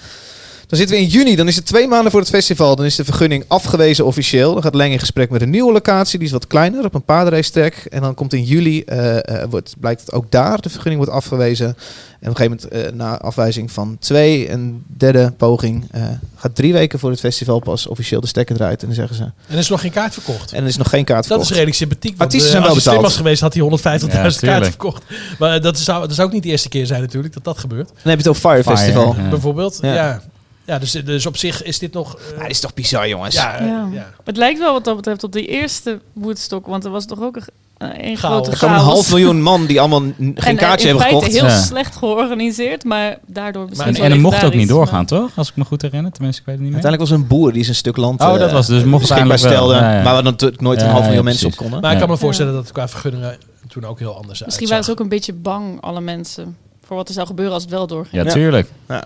Dan 0.66 0.78
zitten 0.78 0.96
we 0.96 1.02
in 1.02 1.08
juni, 1.08 1.36
dan 1.36 1.48
is 1.48 1.56
het 1.56 1.66
twee 1.66 1.88
maanden 1.88 2.10
voor 2.10 2.20
het 2.20 2.28
festival. 2.28 2.76
Dan 2.76 2.84
is 2.84 2.96
de 2.96 3.04
vergunning 3.04 3.44
afgewezen 3.46 4.04
officieel. 4.04 4.52
Dan 4.52 4.62
gaat 4.62 4.74
Leng 4.74 4.92
in 4.92 4.98
gesprek 4.98 5.30
met 5.30 5.42
een 5.42 5.50
nieuwe 5.50 5.72
locatie. 5.72 6.18
Die 6.18 6.26
is 6.26 6.32
wat 6.32 6.46
kleiner, 6.46 6.84
op 6.84 6.94
een 6.94 7.02
paardenracetrack. 7.04 7.74
En 7.74 8.00
dan 8.00 8.14
komt 8.14 8.32
in 8.32 8.42
juli, 8.44 8.82
eh, 8.82 9.42
eh, 9.42 9.50
wordt, 9.50 9.74
blijkt 9.80 10.00
het 10.00 10.12
ook 10.12 10.30
daar, 10.30 10.60
de 10.60 10.68
vergunning 10.68 11.04
wordt 11.04 11.16
afgewezen. 11.16 11.66
En 11.66 12.32
op 12.32 12.38
een 12.40 12.46
gegeven 12.46 12.68
moment, 12.72 12.86
eh, 12.90 12.92
na 12.98 13.18
afwijzing 13.18 13.70
van 13.72 13.96
twee, 14.00 14.50
een 14.50 14.84
derde 14.86 15.32
poging, 15.36 15.88
eh, 15.90 16.02
gaat 16.36 16.54
drie 16.54 16.72
weken 16.72 16.98
voor 16.98 17.10
het 17.10 17.20
festival 17.20 17.58
pas 17.58 17.86
officieel 17.86 18.20
de 18.20 18.26
stekker 18.26 18.56
eruit. 18.56 18.80
En 18.80 18.86
dan 18.86 18.96
zeggen 18.96 19.16
ze, 19.16 19.22
en 19.22 19.32
En 19.46 19.52
er 19.52 19.58
is 19.58 19.68
nog 19.68 19.80
geen 19.80 19.90
kaart 19.90 20.12
verkocht. 20.12 20.52
er 20.52 20.64
is 20.64 20.76
nog 20.76 20.88
geen 20.88 21.04
kaart 21.04 21.28
Dat 21.28 21.40
is 21.40 21.46
verkocht. 21.46 21.50
redelijk 21.50 21.76
sympathiek. 21.76 22.10
Want, 22.10 22.22
Artiesten 22.22 22.50
zijn 22.50 22.62
wel 22.62 22.74
als 22.74 22.84
betaald. 22.84 23.02
was 23.02 23.16
geweest, 23.16 23.40
had 23.40 23.54
hij 23.54 23.62
150.000 23.62 24.40
Ja, 24.40 24.48
kaarten 24.48 24.70
verkocht. 24.70 25.02
Maar 25.38 25.60
dat 25.60 25.78
zou, 25.78 26.06
dat 26.06 26.14
zou 26.14 26.26
ook 26.28 26.34
niet 26.34 26.42
de 26.42 26.48
eerste 26.48 26.68
keer 26.68 26.86
zijn 26.86 27.00
natuurlijk 27.00 27.34
dat 27.34 27.44
dat 27.44 27.58
gebeurt. 27.58 27.88
Dan 27.88 27.96
heb 28.02 28.12
je 28.12 28.16
het 28.16 28.28
over 28.28 28.40
Fire, 28.50 28.62
Fire, 28.62 28.76
Festival. 28.76 29.14
ja. 29.18 29.28
Bijvoorbeeld. 29.28 29.78
Ja. 29.82 29.94
Ja. 29.94 30.22
Ja, 30.66 30.78
dus, 30.78 30.90
dus 30.92 31.26
op 31.26 31.36
zich 31.36 31.62
is 31.62 31.78
dit 31.78 31.92
nog... 31.92 32.18
dit 32.38 32.50
is 32.50 32.60
toch 32.60 32.74
bizar, 32.74 33.08
jongens. 33.08 33.34
ja, 33.34 33.62
Ja. 33.62 33.88
ja. 33.92 34.10
Het 34.24 34.36
lijkt 34.36 34.58
wel 34.58 34.72
wat 34.72 34.84
dat 34.84 34.96
betreft 34.96 35.24
op 35.24 35.32
de 35.32 35.46
eerste 35.46 36.00
Woodstock, 36.12 36.66
want 36.66 36.84
er 36.84 36.90
was 36.90 37.06
toch 37.06 37.20
ook 37.20 37.36
een, 37.36 37.42
eh, 37.78 37.88
een 38.10 38.16
Chaos. 38.16 38.32
grote 38.32 38.50
Er 38.50 38.58
komen 38.58 38.76
een 38.76 38.82
chaos. 38.82 38.92
half 38.94 39.10
miljoen 39.10 39.42
man 39.42 39.66
die 39.66 39.80
allemaal 39.80 40.00
geen 40.18 40.34
En, 40.34 40.34
eh, 40.34 40.56
kaartje 40.56 40.86
hebben 40.88 41.04
in 41.06 41.10
feite 41.12 41.24
gekocht. 41.30 41.40
heel 41.48 41.58
Ja. 41.58 41.62
slecht 41.62 41.96
georganiseerd, 41.96 42.84
maar 42.84 43.18
daardoor 43.26 43.64
misschien 43.68 43.86
En, 43.88 43.94
wel 43.94 44.04
en 44.04 44.10
er 44.12 44.20
mocht 44.20 44.44
ook 44.44 44.54
niet 44.54 44.68
doorgaan, 44.68 44.94
maar- 44.96 45.06
toch? 45.06 45.30
Als 45.36 45.48
ik 45.48 45.56
me 45.56 45.64
goed 45.64 45.82
herinner. 45.82 46.12
Tenminste, 46.12 46.40
ik 46.40 46.46
weet 46.46 46.54
het 46.56 46.64
niet 46.64 46.74
meer. 46.74 46.82
Uiteindelijk 46.82 47.10
was 47.10 47.20
een 47.20 47.38
boer 47.38 47.52
die 47.52 47.64
zijn 47.64 47.76
stuk 47.76 47.96
land 47.96 48.20
Oh, 48.20 48.32
eh, 48.34 48.38
dat 48.38 48.52
was 48.52 48.66
dus 48.66 48.84
mocht 48.84 49.08
beschikbaar 49.08 49.38
stelde. 49.38 49.74
Ja, 49.74 49.92
ja. 49.96 50.02
Maar 50.02 50.12
waar 50.14 50.22
natuurlijk 50.22 50.60
nooit 50.60 50.80
een 50.80 50.86
half 50.88 50.98
miljoen 51.00 51.16
ja, 51.16 51.22
mensen 51.22 51.46
op 51.46 51.56
konden. 51.56 51.80
Maar 51.80 51.92
ik 51.92 51.98
kan 51.98 52.08
me 52.08 52.16
voorstellen 52.16 52.52
dat 52.52 52.62
het 52.62 52.72
qua 52.72 52.88
vergunningen 52.88 53.36
toen 53.68 53.84
ook 53.84 53.98
heel 53.98 54.16
anders 54.16 54.44
Misschien 54.44 54.68
waren 54.68 54.84
ze 54.84 54.90
ook 54.90 55.00
een 55.00 55.08
beetje 55.08 55.32
bang, 55.32 55.80
alle 55.80 56.00
mensen, 56.00 56.56
voor 56.86 56.96
wat 56.96 57.08
er 57.08 57.14
zou 57.14 57.26
gebeuren 57.26 57.54
als 57.54 57.62
het 57.62 57.72
wel 57.72 57.86
doorging. 57.86 58.14
Ja, 58.14 58.22
Ja. 58.24 58.30
tuurlijk. 58.30 58.70
Ja. 58.88 59.04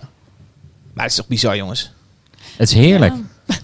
Maar 0.93 1.03
het 1.03 1.11
is 1.11 1.17
toch 1.17 1.27
bizar, 1.27 1.55
jongens. 1.55 1.91
Het 2.57 2.69
is 2.69 2.75
heerlijk. 2.75 3.13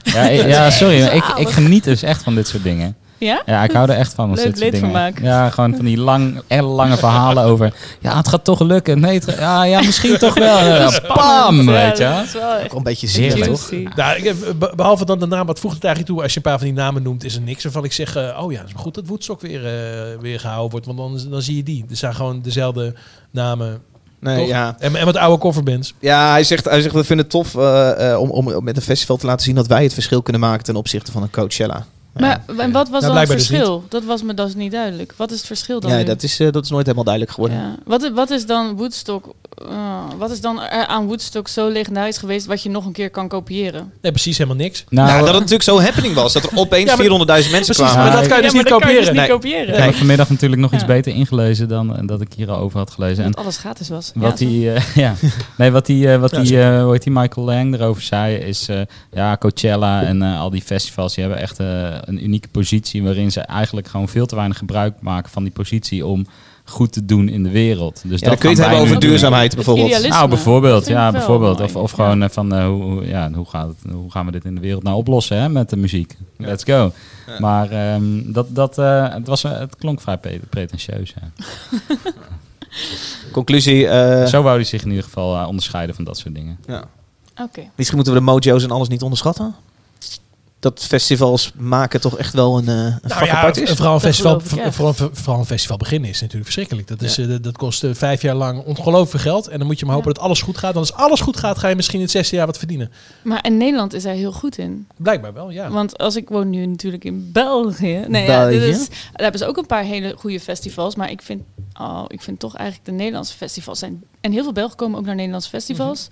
Ja, 0.04 0.26
ja 0.28 0.70
sorry. 0.82 1.02
maar 1.02 1.16
Ik, 1.16 1.24
ik 1.24 1.50
geniet 1.50 1.84
dus 1.84 2.04
echt 2.04 2.24
van 2.24 2.36
dit 2.36 2.48
soort 2.48 2.64
dingen. 2.64 2.96
Ja? 3.20 3.42
Ja, 3.46 3.64
ik 3.64 3.72
hou 3.72 3.90
er 3.90 3.98
echt 3.98 4.14
van. 4.14 4.30
als 4.30 4.42
dit 4.42 4.58
soort 4.58 4.72
dingen. 4.72 5.14
Ja, 5.22 5.50
gewoon 5.50 5.76
van 5.76 5.86
die 5.86 5.98
lang, 5.98 6.42
lange 6.50 6.98
verhalen 7.08 7.44
over. 7.44 7.74
Ja, 8.00 8.18
het 8.18 8.28
gaat 8.28 8.44
toch 8.44 8.60
lukken. 8.60 9.00
Nee, 9.00 9.20
het 9.20 9.36
ja, 9.40 9.64
ja, 9.64 9.82
misschien 9.82 10.18
toch 10.18 10.34
wel. 10.34 10.58
Ja, 10.68 11.02
Bam, 11.16 11.62
Ja, 11.62 11.72
weet 11.72 11.98
je. 11.98 12.04
dat 12.04 12.24
is 12.24 12.34
wel 12.34 12.54
echt 12.54 12.66
Ook 12.66 12.78
een 12.78 12.84
beetje 12.84 13.08
zeer, 13.08 13.44
toch? 13.44 13.72
Nou, 13.96 14.18
ik 14.24 14.36
behalve 14.76 15.06
dan 15.06 15.20
de 15.20 15.26
naam, 15.26 15.46
wat 15.46 15.60
voegt 15.60 15.76
het 15.76 15.84
eigenlijk 15.84 16.14
toe 16.14 16.24
als 16.24 16.32
je 16.34 16.38
een 16.38 16.44
paar 16.52 16.58
van 16.58 16.68
die 16.68 16.76
namen 16.76 17.04
noemt, 17.04 17.24
is 17.24 17.36
er 17.36 17.42
niks 17.42 17.64
waarvan 17.64 17.84
ik 17.84 17.94
zeg, 17.94 18.16
eh, 18.16 18.44
oh 18.44 18.52
ja, 18.52 18.58
het 18.58 18.68
is 18.68 18.74
maar 18.74 18.84
goed 18.84 18.96
dat 18.96 19.08
Woodstock 19.08 19.42
weer, 19.42 19.66
eh, 19.66 20.20
weer 20.20 20.40
gehouden 20.40 20.72
wordt, 20.72 20.86
want 20.86 20.98
dan, 20.98 21.32
dan 21.32 21.42
zie 21.42 21.56
je 21.56 21.64
die. 21.64 21.86
Er 21.90 21.96
zijn 21.96 22.16
gewoon 22.16 22.42
dezelfde 22.42 22.94
namen. 23.32 23.82
Nee, 24.20 24.38
toch? 24.38 24.48
ja. 24.48 24.76
En, 24.80 24.96
en 24.96 25.06
wat 25.06 25.16
oude 25.16 25.42
coverbands. 25.42 25.94
ja, 26.00 26.32
hij 26.32 26.44
zegt, 26.44 26.66
hij 26.66 26.82
zegt 26.82 26.94
we 26.94 27.04
vinden 27.04 27.26
het 27.26 27.36
tof 27.36 27.56
eh, 27.56 28.12
eh, 28.12 28.20
om, 28.20 28.30
om 28.30 28.64
met 28.64 28.76
een 28.76 28.82
festival 28.82 29.18
te 29.18 29.26
laten 29.26 29.46
zien 29.46 29.56
dat 29.56 29.68
wij 29.68 29.84
het 29.84 29.94
verschil 29.94 30.22
kunnen 30.22 30.42
maken 30.42 30.64
ten 30.64 30.76
opzichte 30.76 31.12
van 31.12 31.22
een 31.22 31.30
Coachella. 31.32 31.86
Maar 32.20 32.42
en 32.58 32.72
wat 32.72 32.90
was 32.90 33.02
Nou, 33.02 33.14
dan 33.14 33.22
het 33.22 33.32
dus 33.32 33.48
verschil? 33.48 33.84
dat 33.90 34.04
was 34.04 34.24
me 34.24 34.34
dus 34.34 34.56
niet 34.56 34.72
duidelijk. 34.72 35.14
Wat 35.18 35.32
is 35.32 35.38
het 35.38 35.48
verschil 35.48 35.80
dan 35.80 35.92
Ja, 35.92 35.98
nu? 35.98 36.04
dat 36.04 36.24
is, 36.24 36.40
eh, 36.40 36.52
dat 36.52 36.64
is 36.64 36.70
nooit 36.70 36.84
helemaal 36.86 37.06
duidelijk 37.06 37.34
geworden. 37.36 37.58
Ja. 37.58 37.76
Wat, 37.86 38.12
wat 38.14 38.30
is 38.30 38.46
dan 38.46 38.76
Woodstock? 38.76 39.34
eh, 39.70 40.04
wat 40.18 40.32
is 40.32 40.42
dan 40.42 40.62
er 40.62 40.86
aan 40.86 41.06
Woodstock 41.06 41.48
zo 41.48 41.68
legendarisch 41.70 42.18
geweest 42.18 42.46
wat 42.46 42.64
je 42.64 42.70
nog 42.70 42.86
een 42.86 42.92
keer 42.92 43.10
kan 43.10 43.28
kopiëren? 43.28 43.92
Nee, 44.02 44.12
precies 44.12 44.38
helemaal 44.38 44.58
niks. 44.60 44.84
Nou, 44.90 45.08
Nou, 45.08 45.18
dat 45.20 45.28
het 45.28 45.36
natuurlijk 45.36 45.64
zo 45.64 45.80
happening 45.82 46.14
was. 46.14 46.34
Dat 46.34 46.44
er 46.44 46.50
opeens 46.56 46.90
Ja, 46.90 46.96
maar- 46.96 47.06
400.000 47.06 47.52
mensen 47.52 47.76
Precies, 47.76 47.94
kwamen. 47.94 48.12
maar 48.12 48.22
dat 48.22 48.28
kan 48.28 48.38
je 48.38 48.44
dus 48.44 48.52
ja, 48.52 48.58
niet 48.58 48.70
maar 48.70 48.80
dat 48.80 48.82
kan 48.82 48.92
je 48.92 48.98
kopiëren. 48.98 49.28
dus 49.28 49.40
niet 49.40 49.42
Nee. 49.52 49.64
kopiëren. 49.66 49.78
ik 49.78 49.84
heb 49.90 49.94
vanmiddag 49.96 50.30
natuurlijk 50.30 50.62
nog 50.62 50.74
iets 50.74 50.86
beter 50.86 51.14
ingelezen 51.14 51.68
dan 51.68 51.96
eh, 51.98 52.08
dat 52.08 52.22
ik 52.22 52.34
hier 52.36 52.52
al 52.52 52.58
over 52.58 52.78
had 52.78 52.92
gelezen. 52.92 53.24
En 53.24 53.32
Dat 53.32 53.40
alles 53.44 53.58
gratis 53.58 53.90
was. 53.90 54.12
Wat 54.16 54.38
die, 54.38 54.72
eh, 54.72 54.96
ja. 55.06 55.14
Nee, 55.58 55.72
wat 55.72 55.86
die, 55.86 56.12
eh, 56.12 56.20
wat 56.20 56.32
Ja, 56.32 56.42
die, 56.42 56.62
eh, 56.62 56.82
hoe 56.84 56.92
heet 56.92 57.04
die 57.04 57.12
Michael 57.14 57.46
Lang 57.46 57.74
erover 57.74 58.02
zei, 58.02 58.36
is 58.36 58.68
eh, 58.70 58.80
ja, 59.12 59.38
Coachella 59.38 60.04
en 60.04 60.22
eh, 60.22 60.40
al 60.40 60.50
die 60.50 60.62
festivals, 60.62 61.14
die 61.16 61.24
hebben 61.24 61.42
echt 61.42 61.60
eh, 61.60 61.68
een 62.08 62.24
unieke 62.24 62.48
positie 62.48 63.04
waarin 63.04 63.32
ze 63.32 63.42
eigenlijk 63.42 63.88
gewoon 63.88 64.08
veel 64.10 64.26
te 64.26 64.36
weinig 64.36 64.58
gebruik 64.58 64.94
maken 65.00 65.32
van 65.32 65.44
die 65.44 65.52
positie 65.52 66.06
om 66.06 66.26
goed 66.64 66.92
te 66.92 67.06
doen 67.06 67.30
in 67.30 67.44
de 67.44 67.50
wereld. 67.50 68.02
Dus 68.06 68.20
Ja, 68.20 68.28
dan 68.28 68.38
kun 68.38 68.50
je 68.50 68.56
het 68.56 68.64
hebben 68.66 68.82
over 68.84 69.00
doen. 69.00 69.10
duurzaamheid 69.10 69.56
bijvoorbeeld. 69.56 70.08
Nou, 70.08 70.28
bijvoorbeeld, 70.30 70.80
Dat 70.84 70.88
ja, 70.94 71.12
bijvoorbeeld. 71.12 71.62
Of, 71.62 71.76
of 71.76 71.92
gewoon 71.92 72.24
eh, 72.24 72.30
van 72.30 72.54
eh, 72.56 72.66
hoe, 72.66 72.84
hoe- 72.84 73.08
ja, 73.08 73.32
hoe, 73.32 73.46
gaat 73.46 73.68
het, 73.68 73.94
hoe 73.94 74.12
gaan 74.12 74.26
we 74.26 74.32
dit 74.32 74.46
in 74.46 74.56
de 74.56 74.62
wereld 74.62 74.84
nou 74.84 74.96
oplossen 74.98 75.38
hè, 75.38 75.50
met 75.50 75.70
de 75.70 75.78
muziek? 75.78 76.18
Let's 76.38 76.64
go. 76.64 76.92
Maar 77.40 77.72
ehm, 77.72 78.32
dat, 78.32 78.56
dat, 78.56 78.78
eh, 78.78 79.10
het, 79.14 79.28
was, 79.28 79.44
het 79.44 79.76
klonk 79.76 80.02
vrij 80.02 80.18
pre- 80.18 80.40
pretentieus. 80.50 81.14
Ja. 81.22 81.46
Conclusie, 83.32 83.88
eh, 83.88 84.26
Zo 84.26 84.42
wou 84.42 84.56
hij 84.56 84.64
zich 84.64 84.82
in 84.84 84.90
ieder 84.90 85.04
geval 85.04 85.48
onderscheiden 85.48 85.96
van 85.96 86.04
dat 86.04 86.18
soort 86.18 86.36
dingen. 86.36 86.58
ja. 86.68 86.84
Oké. 87.44 87.62
misschien 87.76 87.96
moeten 87.96 88.14
we 88.14 88.20
de 88.20 88.26
mojo's 88.26 88.64
en 88.64 88.72
alles 88.72 88.88
niet 88.88 89.02
onderschatten. 89.02 89.56
Dat 90.68 90.84
festivals 90.86 91.52
maken 91.58 92.02
toch 92.02 92.18
echt 92.18 92.34
wel 92.34 92.58
een, 92.58 92.68
eh 92.68 92.74
een 92.76 92.92
vak 93.02 93.10
Nou 93.14 93.26
ja, 93.26 93.34
apart 93.38 93.58
is. 93.58 93.70
vooral 93.72 93.94
een, 93.94 94.00
festival, 94.00 94.40
vooral, 94.40 94.94
vooral 95.14 95.40
een 95.40 95.46
festival 95.46 95.78
beginnen 95.78 96.10
is 96.10 96.16
natuurlijk 96.16 96.44
verschrikkelijk. 96.46 96.88
Dat, 96.88 97.02
is, 97.02 97.18
eh, 97.18 97.28
dat- 97.28 97.44
dat 97.44 97.58
kost 97.58 97.84
eh, 97.84 97.90
vijf 97.94 98.22
jaar 98.22 98.36
lang 98.36 98.64
ongelooflijk 98.64 99.10
veel 99.10 99.32
geld. 99.32 99.48
En 99.48 99.58
dan 99.58 99.68
moet 99.68 99.80
je 99.80 99.86
maar 99.86 99.96
hopen 99.96 100.10
Ja. 100.10 100.16
dat 100.16 100.24
alles 100.26 100.42
goed 100.42 100.58
gaat. 100.58 100.74
Want 100.74 100.92
als 100.92 101.00
alles 101.00 101.20
goed 101.22 101.38
gaat, 101.38 101.58
ga 101.58 101.68
je 101.68 101.76
misschien 101.76 101.98
in 101.98 102.04
het 102.04 102.12
zesde 102.12 102.36
jaar 102.36 102.46
wat 102.46 102.58
verdienen. 102.58 102.92
Maar 103.24 103.46
in 103.46 103.58
Nederland 103.58 103.94
is 103.94 104.04
hij 104.04 104.16
heel 104.18 104.32
goed 104.32 104.58
in. 104.58 104.88
Blijkbaar 104.98 105.34
wel, 105.34 105.50
ja. 105.50 105.70
Want 105.70 105.98
als 105.98 106.16
ik 106.16 106.30
woon 106.30 106.50
nu 106.50 106.66
natuurlijk 106.66 107.04
in 107.06 107.30
België. 107.34 108.06
Nee, 108.08 108.26
België? 108.26 108.56
is, 108.56 108.88
daar 108.90 108.98
hebben 109.14 109.40
ze 109.40 109.46
ook 109.48 109.58
een 109.58 109.66
paar 109.66 109.84
hele 109.84 110.16
goede 110.18 110.40
festivals. 110.40 110.96
Maar 110.96 111.12
ik 111.12 111.22
vind, 111.22 111.42
oh, 111.80 112.04
ik 112.08 112.22
vind 112.22 112.40
toch 112.40 112.56
eigenlijk 112.56 112.90
de 112.90 112.96
Nederlandse 112.96 113.34
festivals 113.38 113.80
zijn. 113.80 114.04
En 114.22 114.32
heel 114.32 114.44
veel 114.44 114.52
Belgen 114.52 114.78
komen 114.78 115.00
ook 115.00 115.06
naar 115.06 115.16
Nederlandse 115.16 115.50
festivals. 115.50 116.08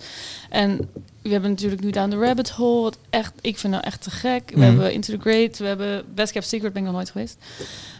En 0.50 0.90
we 1.22 1.28
hebben 1.28 1.50
natuurlijk 1.50 1.82
nu 1.82 1.90
Down 1.90 2.10
the 2.10 2.18
Rabbit 2.18 2.50
Hole. 2.50 2.82
Wat 2.82 2.98
echt, 3.10 3.32
ik 3.40 3.58
vind 3.58 3.72
nou 3.72 3.84
echt 3.84 4.02
te 4.02 4.10
gek. 4.10 4.50
We 4.50 4.56
Mhm. 4.56 4.64
hebben 4.66 4.92
Into 4.92 5.12
the 5.12 5.20
Great. 5.20 5.58
We 5.58 5.66
hebben 5.66 6.04
Best 6.14 6.32
Kept 6.32 6.46
Secret. 6.46 6.72
Ben 6.72 6.80
ik 6.82 6.86
nog 6.88 6.96
nooit 6.96 7.10
geweest. 7.10 7.36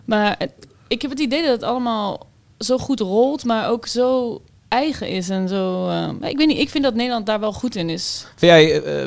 Maar 0.05 0.35
het- 0.39 0.53
ik 0.89 1.03
heb 1.03 1.11
het 1.11 1.21
idee 1.21 1.43
dat 1.43 1.51
het 1.51 1.63
allemaal 1.63 2.27
zo 2.59 2.79
goed 2.79 3.01
rolt. 3.01 3.45
Maar 3.45 3.69
ook 3.69 3.87
zo 3.87 4.41
eigen 4.69 5.09
is 5.09 5.29
en 5.29 5.49
zo. 5.49 5.89
eh, 5.89 6.09
ik 6.31 6.37
weet 6.37 6.47
niet. 6.47 6.59
Ik 6.59 6.69
vind 6.71 6.85
dat 6.85 6.95
Nederland 6.95 7.27
daar 7.27 7.41
wel 7.41 7.53
goed 7.53 7.77
in 7.77 7.89
is. 7.91 8.27
Vind 8.37 8.53
jij 8.53 8.83
eh, 8.83 9.01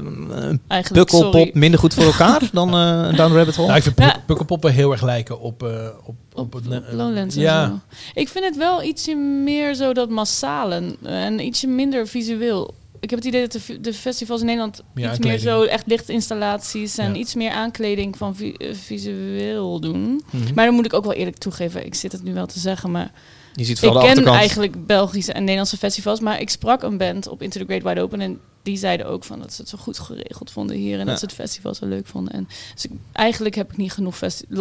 Eigenlijk. 0.68 0.91
pukkelpop 0.93 1.34
Sorry. 1.34 1.51
minder 1.53 1.80
goed 1.80 1.93
voor 1.93 2.03
elkaar 2.14 2.49
dan 2.51 2.70
eh 2.74 3.07
een 3.10 3.16
Down 3.16 3.34
Rabbit 3.36 3.55
Hole? 3.55 3.68
Nou, 3.68 3.78
ik 3.80 3.84
vind 3.84 3.99
Ja. 3.99 4.12
Puk- 4.12 4.26
Pukkelpop 4.26 4.62
wel 4.64 4.72
heel 4.72 4.91
erg 4.91 5.01
lijken 5.03 5.39
op... 5.39 5.64
eh, 5.64 5.88
op, 6.05 6.16
Op, 6.34 6.62
Lowlands 6.91 7.36
ja. 7.36 7.68
zo. 7.68 7.80
Ik 8.14 8.28
vind 8.30 8.45
het 8.45 8.57
wel 8.57 8.84
ietsje 8.84 9.16
meer 9.16 9.74
zo 9.74 9.93
dat 9.93 10.10
massale 10.10 10.95
en 11.03 11.39
ietsje 11.45 11.68
minder 11.68 12.07
visueel. 12.07 12.74
Ik 13.01 13.10
heb 13.10 13.20
het 13.20 13.28
idee 13.28 13.47
dat 13.47 13.62
de, 13.82 13.93
festivals 13.93 14.39
in 14.39 14.45
Nederland 14.45 14.84
Meer 14.93 15.03
iets 15.05 15.14
aankleding. 15.14 15.43
meer 15.43 15.51
zo 15.53 15.64
echt 15.64 15.84
lichtinstallaties 15.88 16.97
en 16.97 17.14
Ja. 17.14 17.20
iets 17.20 17.36
meer 17.36 17.51
aankleding 17.51 18.18
van 18.18 18.36
vi- 18.36 18.55
visueel 18.72 19.80
doen. 19.80 20.22
Mhm. 20.32 20.53
Maar 20.55 20.66
dan 20.66 20.74
moet 20.74 20.86
ik 20.86 20.93
ook 20.93 21.03
wel 21.03 21.14
eerlijk 21.14 21.38
toegeven, 21.38 21.86
ik 21.86 21.95
zit 21.95 22.12
het 22.12 22.24
nu 22.24 22.34
wel 22.34 22.45
te 22.45 22.60
zeggen, 22.60 22.91
maar 22.91 23.12
Je 23.54 23.64
ziet 23.64 23.78
ik 23.78 23.84
vooral 23.84 23.93
de 23.93 24.00
ken 24.00 24.10
achterkant. 24.10 24.38
eigenlijk 24.38 24.86
Belgische 24.86 25.34
en 25.34 25.39
Nederlandse 25.41 25.78
festivals, 25.78 26.20
maar 26.20 26.39
ik 26.41 26.50
sprak 26.50 26.84
een 26.84 26.97
band 26.97 27.28
op 27.28 27.41
Into 27.41 27.60
the 27.60 27.66
Great 27.66 27.84
Wide 27.84 28.02
Open 28.02 28.22
en 28.22 28.39
die 28.64 28.78
zeiden 28.78 29.06
ook 29.08 29.24
van 29.24 29.39
dat 29.39 29.54
ze 29.54 29.62
het 29.62 29.70
zo 29.70 29.78
goed 29.78 30.00
geregeld 30.00 30.52
vonden 30.52 30.76
hier 30.76 30.93
en 30.93 31.00
Ja. 31.00 31.06
dat 31.06 31.20
ze 31.20 31.26
het 31.26 31.34
festival 31.34 31.74
zo 31.76 31.86
leuk 31.86 32.08
vonden. 32.08 32.34
En 32.34 32.47
dus 32.74 32.86
ik, 32.86 32.91
eigenlijk 33.12 33.56
heb 33.56 33.72
ik 33.72 33.78
niet 33.78 33.91
genoeg 33.91 34.16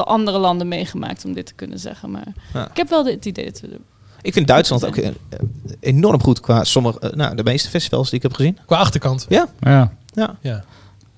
andere 0.04 0.38
landen 0.38 0.68
meegemaakt 0.68 1.24
om 1.24 1.32
dit 1.32 1.46
te 1.46 1.54
kunnen 1.54 1.78
zeggen, 1.78 2.10
maar 2.10 2.32
Ja. 2.52 2.70
ik 2.70 2.76
heb 2.76 2.88
wel 2.88 3.04
het 3.06 3.24
idee 3.24 3.44
dat 3.44 3.60
we 3.60 3.78
Ik 4.22 4.32
vind 4.32 4.46
Duitsland 4.46 4.84
ook 4.86 4.96
eh, 4.96 5.10
enorm 5.80 6.22
goed 6.22 6.40
qua 6.40 6.64
sommige, 6.64 6.98
eh, 7.00 7.12
nou, 7.12 7.36
de 7.36 7.42
meeste 7.44 7.68
festivals 7.68 8.06
die 8.10 8.16
ik 8.16 8.22
heb 8.22 8.32
gezien. 8.32 8.58
Qua 8.66 8.76
achterkant. 8.76 9.26
Ja. 9.28 9.48
Ja. 9.60 9.92
Ja. 10.12 10.36
Ja, 10.40 10.64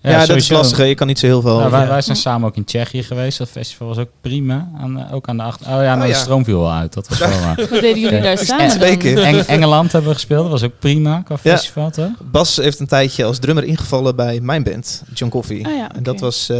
dat 0.01 0.28
is 0.36 0.48
lastig. 0.48 0.78
hè. 0.78 0.84
Je 0.84 0.94
kan 0.94 1.07
niet 1.07 1.18
zo 1.18 1.26
heel 1.26 1.40
veel... 1.40 1.61
Ja, 1.61 1.70
wij, 1.70 1.80
ja. 1.80 1.88
wij 1.88 2.03
zijn 2.03 2.16
samen 2.16 2.48
ook 2.48 2.57
in 2.57 2.64
Tsjechië 2.64 3.03
geweest. 3.03 3.38
Dat 3.38 3.48
festival 3.48 3.86
was 3.86 3.98
ook 3.98 4.09
prima. 4.20 4.68
Aan, 4.80 4.94
de- 4.94 5.05
ook 5.14 5.28
aan 5.28 5.36
de 5.36 5.42
achter... 5.42 5.66
Oh 5.66 5.72
ja, 5.72 5.80
nou, 5.82 5.96
Oh, 5.96 6.03
de 6.03 6.09
ja. 6.09 6.14
stroom 6.18 6.44
viel 6.44 6.59
wel 6.61 6.72
uit. 6.72 6.92
Dat 6.94 7.09
was 7.09 7.18
wel 7.18 7.28
waar. 7.44 7.57
Wat 7.57 7.68
deden 7.80 8.01
jullie 8.01 8.20
daar 8.20 8.38
samen 8.38 8.68
Twee 8.68 8.90
dan? 8.90 8.98
keer. 8.98 9.22
Eng- 9.22 9.38
Engeland 9.46 9.92
hebben 9.92 10.11
we 10.11 10.16
gespeeld. 10.16 10.42
Dat 10.42 10.51
was 10.53 10.62
ook 10.62 10.78
prima 10.78 11.20
qua 11.24 11.36
Ja. 11.42 11.51
festival, 11.57 11.90
toch? 11.90 12.11
Bas 12.30 12.57
heeft 12.57 12.78
een 12.80 12.86
tijdje 12.86 13.24
als 13.24 13.38
drummer 13.38 13.64
ingevallen 13.64 14.16
bij 14.16 14.40
mijn 14.40 14.62
band, 14.62 15.03
John 15.14 15.30
Coffee. 15.32 15.68
Ja, 15.68 15.90
En 15.94 16.03
dat 16.03 16.20
was 16.20 16.48
eh, 16.48 16.59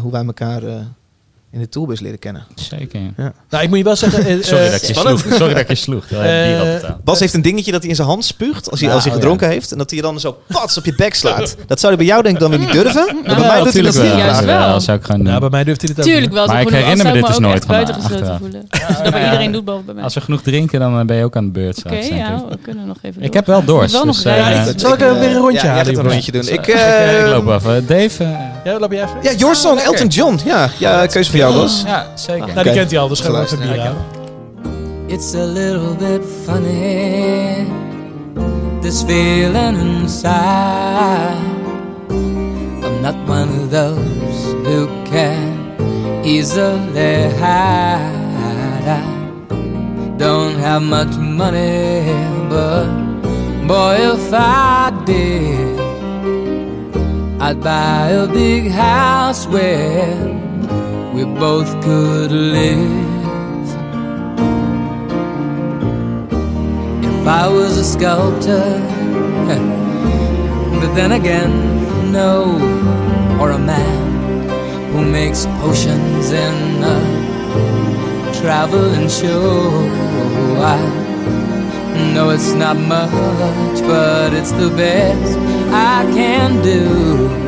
hoe 0.00 0.12
wij 0.12 0.24
elkaar 0.24 0.62
eh, 0.62 0.74
in 1.56 1.62
de 1.62 1.68
tourbus 1.68 2.00
leren 2.00 2.18
kennen. 2.18 2.44
Zeker. 2.54 3.00
Nou, 3.50 3.62
ik 3.64 3.68
moet 3.68 3.78
je 3.78 3.84
wel 3.84 3.96
zeggen... 3.96 4.26
eh, 4.26 4.36
Sorry, 4.42 4.64
eh, 4.64 4.70
dat 4.70 4.82
ik 4.82 4.86
je 4.88 4.94
sloeg. 4.94 5.20
Sorry 5.20 5.52
dat 5.52 5.62
ik 5.62 5.68
je 5.68 5.74
sloeg. 5.74 6.08
Betaald. 6.08 7.04
Bas 7.04 7.20
heeft 7.20 7.34
een 7.34 7.42
dingetje 7.42 7.70
dat 7.72 7.80
hij 7.80 7.90
in 7.90 7.96
zijn 7.96 8.08
hand 8.08 8.24
spuugt 8.24 8.70
als 8.70 8.80
hij, 8.80 8.88
Ja, 8.88 8.94
als 8.94 9.04
hij 9.04 9.12
oh 9.12 9.18
gedronken 9.18 9.48
heeft. 9.48 9.72
En 9.72 9.78
dat 9.78 9.90
hij 9.90 10.00
dan 10.00 10.20
zo 10.20 10.38
pats 10.48 10.78
op 10.78 10.84
je 10.84 10.94
bek 10.94 11.14
slaat. 11.14 11.56
Dat 11.66 11.80
zou 11.80 11.94
hij 11.94 12.04
bij 12.04 12.06
jou 12.12 12.22
denk 12.22 12.34
ik 12.34 12.40
dan 12.40 12.50
weer 12.50 12.58
niet 12.58 12.72
durven. 12.72 13.04
Maar 13.14 13.22
bij 13.22 13.34
Nou, 13.34 13.46
mij 13.46 13.62
doet 13.62 13.72
hij 13.72 13.82
dat 13.82 13.94
wel. 13.94 14.16
Juist 14.16 14.44
wel. 14.44 14.54
Ja, 14.58 14.72
dat 14.72 14.82
zou 14.82 14.98
ik 14.98 15.04
gewoon 15.04 15.24
doen. 15.24 15.32
Ja, 15.32 15.38
bij 15.38 15.48
mij 15.50 15.64
durft 15.64 15.80
hij 15.80 15.90
het 15.90 15.98
ook 15.98 16.04
Tuurlijk 16.06 16.26
niet. 16.26 16.38
wel. 16.38 16.46
Maar 16.46 16.60
ik 16.60 16.68
herinner 16.68 17.06
me 17.06 17.12
dit 17.12 17.26
dus 17.26 17.38
nooit 17.38 17.64
van 17.64 17.74
buitengesloten 17.74 18.38
voelen. 18.38 18.66
Dat 19.04 19.14
iedereen 19.14 19.52
doet, 19.52 19.64
behalve 19.64 19.84
bij 19.86 19.94
mij. 19.94 20.04
Als 20.04 20.14
we 20.14 20.20
genoeg 20.20 20.42
drinken, 20.42 20.80
dan 20.80 21.06
ben 21.06 21.16
je 21.16 21.24
ook 21.24 21.36
aan 21.36 21.44
de 21.44 21.50
beurt 21.50 21.78
Oké, 21.86 21.94
ja, 21.94 22.34
ik. 22.34 22.42
we 22.48 22.58
kunnen 22.62 22.86
nog 22.86 22.96
even 23.02 23.22
Ik 23.22 23.32
heb 23.34 23.46
wel 23.46 23.64
dorst. 23.64 24.02
Dus, 24.04 24.22
Ja, 24.22 24.72
Zal 24.76 24.92
ik 24.92 25.00
er 25.00 25.18
weer 25.18 25.28
een 25.30 25.36
rondje 25.36 25.66
ja, 25.66 25.72
halen, 25.72 25.86
gaat 25.94 26.04
een 26.04 26.10
rondje 26.10 26.32
doen. 26.32 26.48
Ik, 26.48 26.66
loop 27.32 27.44
wel 27.44 27.54
even. 27.56 27.86
Dave? 27.86 28.24
Ja, 28.64 28.78
loop 28.78 28.92
je 28.92 28.96
even? 29.02 29.16
ja, 29.22 29.32
Your 29.32 29.54
Song, 29.56 29.78
Elton 29.78 30.06
John. 30.06 30.38
Ja, 30.44 30.70
ja 30.78 31.06
keuze 31.06 31.30
voor 31.30 31.38
jou, 31.38 31.45
Bas. 31.52 31.82
ja, 31.86 32.06
zeker. 32.14 32.46
Nou, 32.54 32.62
die 32.62 32.72
kent 32.72 32.90
hij 32.90 33.00
al, 33.00 33.08
dus 33.08 33.20
gaan 33.20 33.32
we 33.32 33.38
even 33.40 33.58
bier 33.58 33.78
halen. 33.80 33.96
It's 35.06 35.34
a 35.34 35.44
little 35.44 35.94
bit 35.98 36.22
funny, 36.44 37.66
this 38.80 39.02
feeling 39.02 39.78
inside. 39.78 41.36
I'm 42.82 43.00
not 43.02 43.14
one 43.28 43.48
of 43.62 43.70
those 43.70 44.54
who 44.64 44.88
can 45.04 45.76
easily 46.24 47.30
hide. 47.38 48.24
I 48.88 50.18
don't 50.18 50.58
have 50.58 50.82
much 50.82 51.16
money, 51.18 52.02
but 52.48 52.86
boy, 53.66 53.96
if 54.12 54.32
I 54.32 54.90
did, 55.04 55.78
I'd 57.40 57.60
buy 57.60 58.10
a 58.10 58.26
big 58.26 58.70
house 58.72 59.46
where 59.46 60.45
we 61.16 61.24
both 61.24 61.72
could 61.82 62.30
live. 62.30 62.78
If 67.02 67.26
I 67.26 67.48
was 67.48 67.78
a 67.78 67.84
sculptor, 67.84 68.60
but 70.78 70.94
then 70.94 71.12
again, 71.12 72.12
no, 72.12 72.58
or 73.40 73.52
a 73.52 73.58
man 73.58 74.92
who 74.92 75.10
makes 75.10 75.46
potions 75.62 76.32
in 76.32 76.84
a 76.84 77.00
traveling 78.38 79.08
show. 79.08 79.70
I 80.60 80.76
know 82.12 82.28
it's 82.28 82.52
not 82.52 82.76
much, 82.76 83.80
but 83.88 84.34
it's 84.34 84.52
the 84.52 84.68
best 84.68 85.38
I 85.72 86.04
can 86.12 86.62
do. 86.62 87.45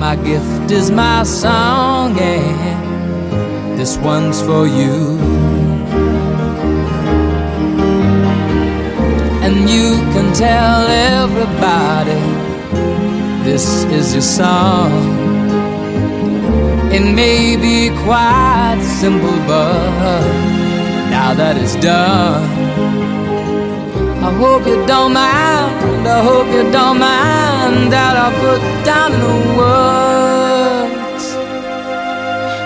My 0.00 0.16
gift 0.16 0.70
is 0.70 0.90
my 0.90 1.24
song, 1.24 2.18
and 2.18 3.78
this 3.78 3.98
one's 3.98 4.40
for 4.40 4.66
you. 4.66 5.18
And 9.44 9.68
you 9.68 9.90
can 10.14 10.32
tell 10.32 10.86
everybody 10.88 12.24
this 13.44 13.84
is 13.98 14.14
your 14.14 14.22
song. 14.22 14.90
It 16.90 17.04
may 17.14 17.56
be 17.56 17.90
quite 18.02 18.80
simple, 18.80 19.36
but 19.46 20.24
now 21.10 21.34
that 21.34 21.58
it's 21.58 21.76
done, 21.76 22.42
I 24.24 24.32
hope 24.32 24.66
you 24.66 24.78
don't 24.86 25.12
mind. 25.12 26.08
I 26.08 26.22
hope 26.24 26.46
you 26.46 26.72
don't 26.72 26.98
mind 26.98 27.49
that 27.94 28.14
I 28.26 28.28
put 28.44 28.62
down 28.84 29.10
in 29.12 29.38
words 29.60 31.26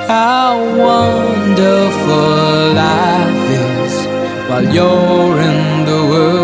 how 0.08 0.52
wonderful 0.88 2.74
life 2.84 3.46
is 3.66 3.94
while 4.48 4.68
you're 4.76 5.38
in 5.50 5.84
the 5.84 6.00
world. 6.10 6.43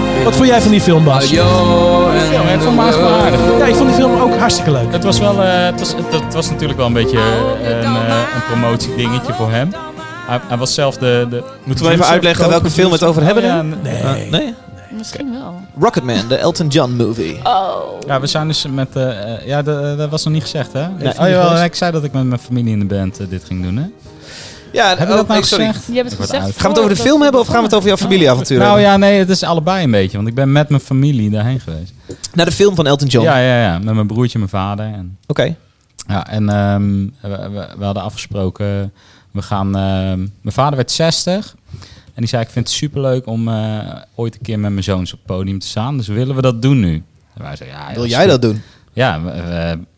Wat 0.23 0.35
vond 0.35 0.47
jij 0.47 0.61
van 0.61 0.71
die 0.71 0.81
film, 0.81 1.03
Bas? 1.03 1.25
film, 1.25 2.47
ik 2.47 2.61
vond 2.61 2.63
hem 2.63 2.79
eigenlijk 2.79 2.95
wel 2.95 3.09
world. 3.09 3.21
aardig. 3.21 3.57
Ja, 3.57 3.65
ik 3.65 3.75
vond 3.75 3.87
die 3.87 3.97
film 3.97 4.19
ook 4.19 4.35
hartstikke 4.35 4.71
leuk. 4.71 4.91
Het 4.91 5.03
was 5.03 5.19
wel, 5.19 5.43
eh, 5.43 5.65
het, 5.65 5.79
was, 5.79 5.93
het, 5.95 6.23
het 6.23 6.33
was 6.33 6.49
natuurlijk 6.49 6.77
wel 6.79 6.87
een 6.87 6.93
beetje 6.93 7.17
eh, 7.17 7.69
een, 7.69 7.95
eh, 7.95 8.17
een 8.35 8.43
promotiedingetje 8.47 9.33
voor 9.33 9.51
hem. 9.51 9.73
Hij, 10.27 10.39
hij 10.47 10.57
was 10.57 10.73
zelf 10.73 10.97
de, 10.97 11.27
de 11.29 11.43
Moeten 11.63 11.85
we 11.85 11.91
even 11.91 12.05
uitleggen 12.05 12.49
welke 12.49 12.69
film 12.69 12.87
we 12.87 12.93
het 12.93 13.03
over 13.03 13.23
hebben? 13.23 13.43
Oh, 13.43 13.49
ja, 13.49 13.55
dan? 13.55 13.75
Nee. 13.81 14.29
Nee? 14.29 14.53
Misschien 14.97 15.31
wel. 15.31 15.55
Rocketman, 15.79 16.27
de 16.27 16.35
Elton 16.35 16.67
John 16.67 16.91
movie. 16.91 17.39
Oh. 17.43 17.99
Ja, 18.07 18.19
we 18.19 18.27
zijn 18.27 18.47
dus 18.47 18.65
met... 18.71 18.87
ja, 19.45 19.61
dat 19.61 20.09
was 20.09 20.23
nog 20.23 20.33
niet 20.33 20.41
gezegd, 20.41 20.73
hè? 20.73 20.87
Nee. 20.87 21.07
oh 21.19 21.27
jawel, 21.27 21.63
ik 21.63 21.75
zei 21.75 21.91
dat 21.91 22.03
ik 22.03 22.11
met 22.13 22.23
mijn 22.23 22.39
familie 22.39 22.73
in 22.73 22.79
de 22.79 22.85
band 22.85 23.29
dit 23.29 23.43
ging 23.43 23.63
doen, 23.63 23.77
hè? 23.77 23.85
Ja, 24.71 24.89
Heb 24.89 24.97
je 24.97 25.03
oh, 25.03 25.15
dat 25.15 25.27
nou 25.27 25.43
sorry. 25.43 25.65
gezegd? 25.65 25.87
Je 25.87 25.93
hebt 25.93 26.09
het 26.11 26.19
Ik 26.19 26.25
gezegd. 26.25 26.43
Gaan 26.43 26.53
we 26.61 26.67
het 26.67 26.77
over 26.77 26.95
de 26.95 27.01
film 27.01 27.21
hebben 27.21 27.41
of 27.41 27.47
gaan 27.47 27.57
we 27.57 27.63
het 27.63 27.73
over 27.73 27.87
jouw 27.87 27.97
familieavontuur 27.97 28.59
Nou 28.59 28.79
ja, 28.79 28.97
nee, 28.97 29.19
het 29.19 29.29
is 29.29 29.43
allebei 29.43 29.83
een 29.83 29.91
beetje. 29.91 30.17
Want 30.17 30.29
ik 30.29 30.35
ben 30.35 30.51
met 30.51 30.69
mijn 30.69 30.81
familie 30.81 31.29
daarheen 31.29 31.59
geweest. 31.59 31.93
Naar 32.33 32.45
de 32.45 32.51
film 32.51 32.75
van 32.75 32.87
Elton 32.87 33.07
John. 33.07 33.25
Ja, 33.25 33.37
ja, 33.37 33.61
ja. 33.61 33.79
Met 33.79 33.93
mijn 33.93 34.07
broertje 34.07 34.33
en 34.33 34.39
mijn 34.39 34.51
vader. 34.51 34.85
En, 34.85 35.17
Oké. 35.27 35.55
ja, 36.07 36.27
en 36.27 36.49
ehm, 36.49 37.05
we, 37.21 37.49
we, 37.49 37.67
we 37.77 37.83
hadden 37.83 38.03
afgesproken... 38.03 38.93
We 39.31 39.41
gaan... 39.41 39.75
ehm, 39.75 40.17
mijn 40.17 40.55
vader 40.55 40.75
werd 40.75 40.91
60. 40.91 41.55
En 42.05 42.11
die 42.15 42.27
zei, 42.27 42.41
ik 42.43 42.49
vind 42.49 42.67
het 42.67 42.77
superleuk 42.77 43.27
om 43.27 43.47
eh, 43.47 43.79
ooit 44.15 44.35
een 44.35 44.41
keer 44.41 44.59
met 44.59 44.71
mijn 44.71 44.83
zoons 44.83 45.13
op 45.13 45.19
het 45.19 45.27
podium 45.27 45.59
te 45.59 45.67
staan. 45.67 45.97
Dus 45.97 46.07
willen 46.07 46.35
we 46.35 46.41
dat 46.41 46.61
doen 46.61 46.79
nu? 46.79 47.03
En 47.33 47.43
wij 47.43 47.55
zeiden, 47.55 47.79
ja, 47.79 47.93
Wil 47.93 48.05
jij 48.05 48.27
dat 48.27 48.41
doen? 48.41 48.61
Ja, 48.93 49.19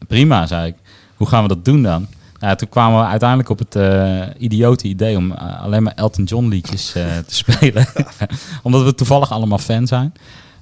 prima, 0.07 0.47
zei 0.47 0.67
ik. 0.67 0.75
Hoe 1.15 1.27
gaan 1.27 1.41
we 1.41 1.47
dat 1.47 1.65
doen 1.65 1.83
dan? 1.83 2.07
Ja, 2.43 2.55
toen 2.55 2.69
kwamen 2.69 2.99
we 2.99 3.05
uiteindelijk 3.05 3.49
op 3.49 3.59
het 3.59 3.75
eh 3.75 4.21
idiote 4.37 4.87
idee 4.87 5.17
om 5.17 5.31
eh, 5.31 5.61
alleen 5.63 5.83
maar 5.83 5.93
Elton 5.95 6.23
John 6.23 6.47
liedjes 6.47 6.93
eh, 6.95 7.03
te 7.27 7.35
spelen. 7.35 7.85
Omdat 8.63 8.83
we 8.83 8.95
toevallig 8.95 9.31
allemaal 9.31 9.57
fan 9.57 9.87
zijn. 9.87 10.13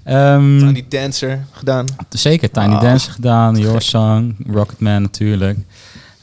Ehm, 0.03 0.57
Tiny 0.57 0.86
Dancer 0.89 1.45
gedaan. 1.51 1.86
zeker, 2.09 2.51
Tiny 2.51 2.73
Ah. 2.73 2.82
Dancer 2.82 3.11
gedaan, 3.11 3.57
Your 3.57 3.82
Song, 3.82 4.36
Rocketman 4.47 5.01
natuurlijk. 5.01 5.57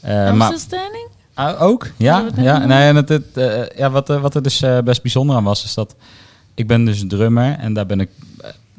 Eh, 0.01 0.27
I'm 0.27 0.37
maar, 0.37 0.53
standing? 0.57 1.07
Ah, 1.33 1.61
ook? 1.61 1.87
Ja, 1.97 2.25
ja. 2.35 2.65
Nee, 2.65 2.87
en 2.87 2.95
het, 2.95 3.09
het, 3.09 3.37
eh, 3.37 3.77
ja 3.77 3.89
wat, 3.89 4.09
er- 4.09 4.19
wat 4.19 4.35
er 4.35 4.43
dus 4.43 4.61
eh, 4.61 4.77
best 4.79 5.01
bijzonder 5.01 5.35
aan 5.35 5.43
was, 5.43 5.63
is 5.63 5.73
dat 5.73 5.95
ik 6.55 6.67
ben 6.67 6.85
dus 6.85 7.03
drummer 7.07 7.55
en 7.59 7.73
daar 7.73 7.85
ben 7.85 7.99
ik 7.99 8.09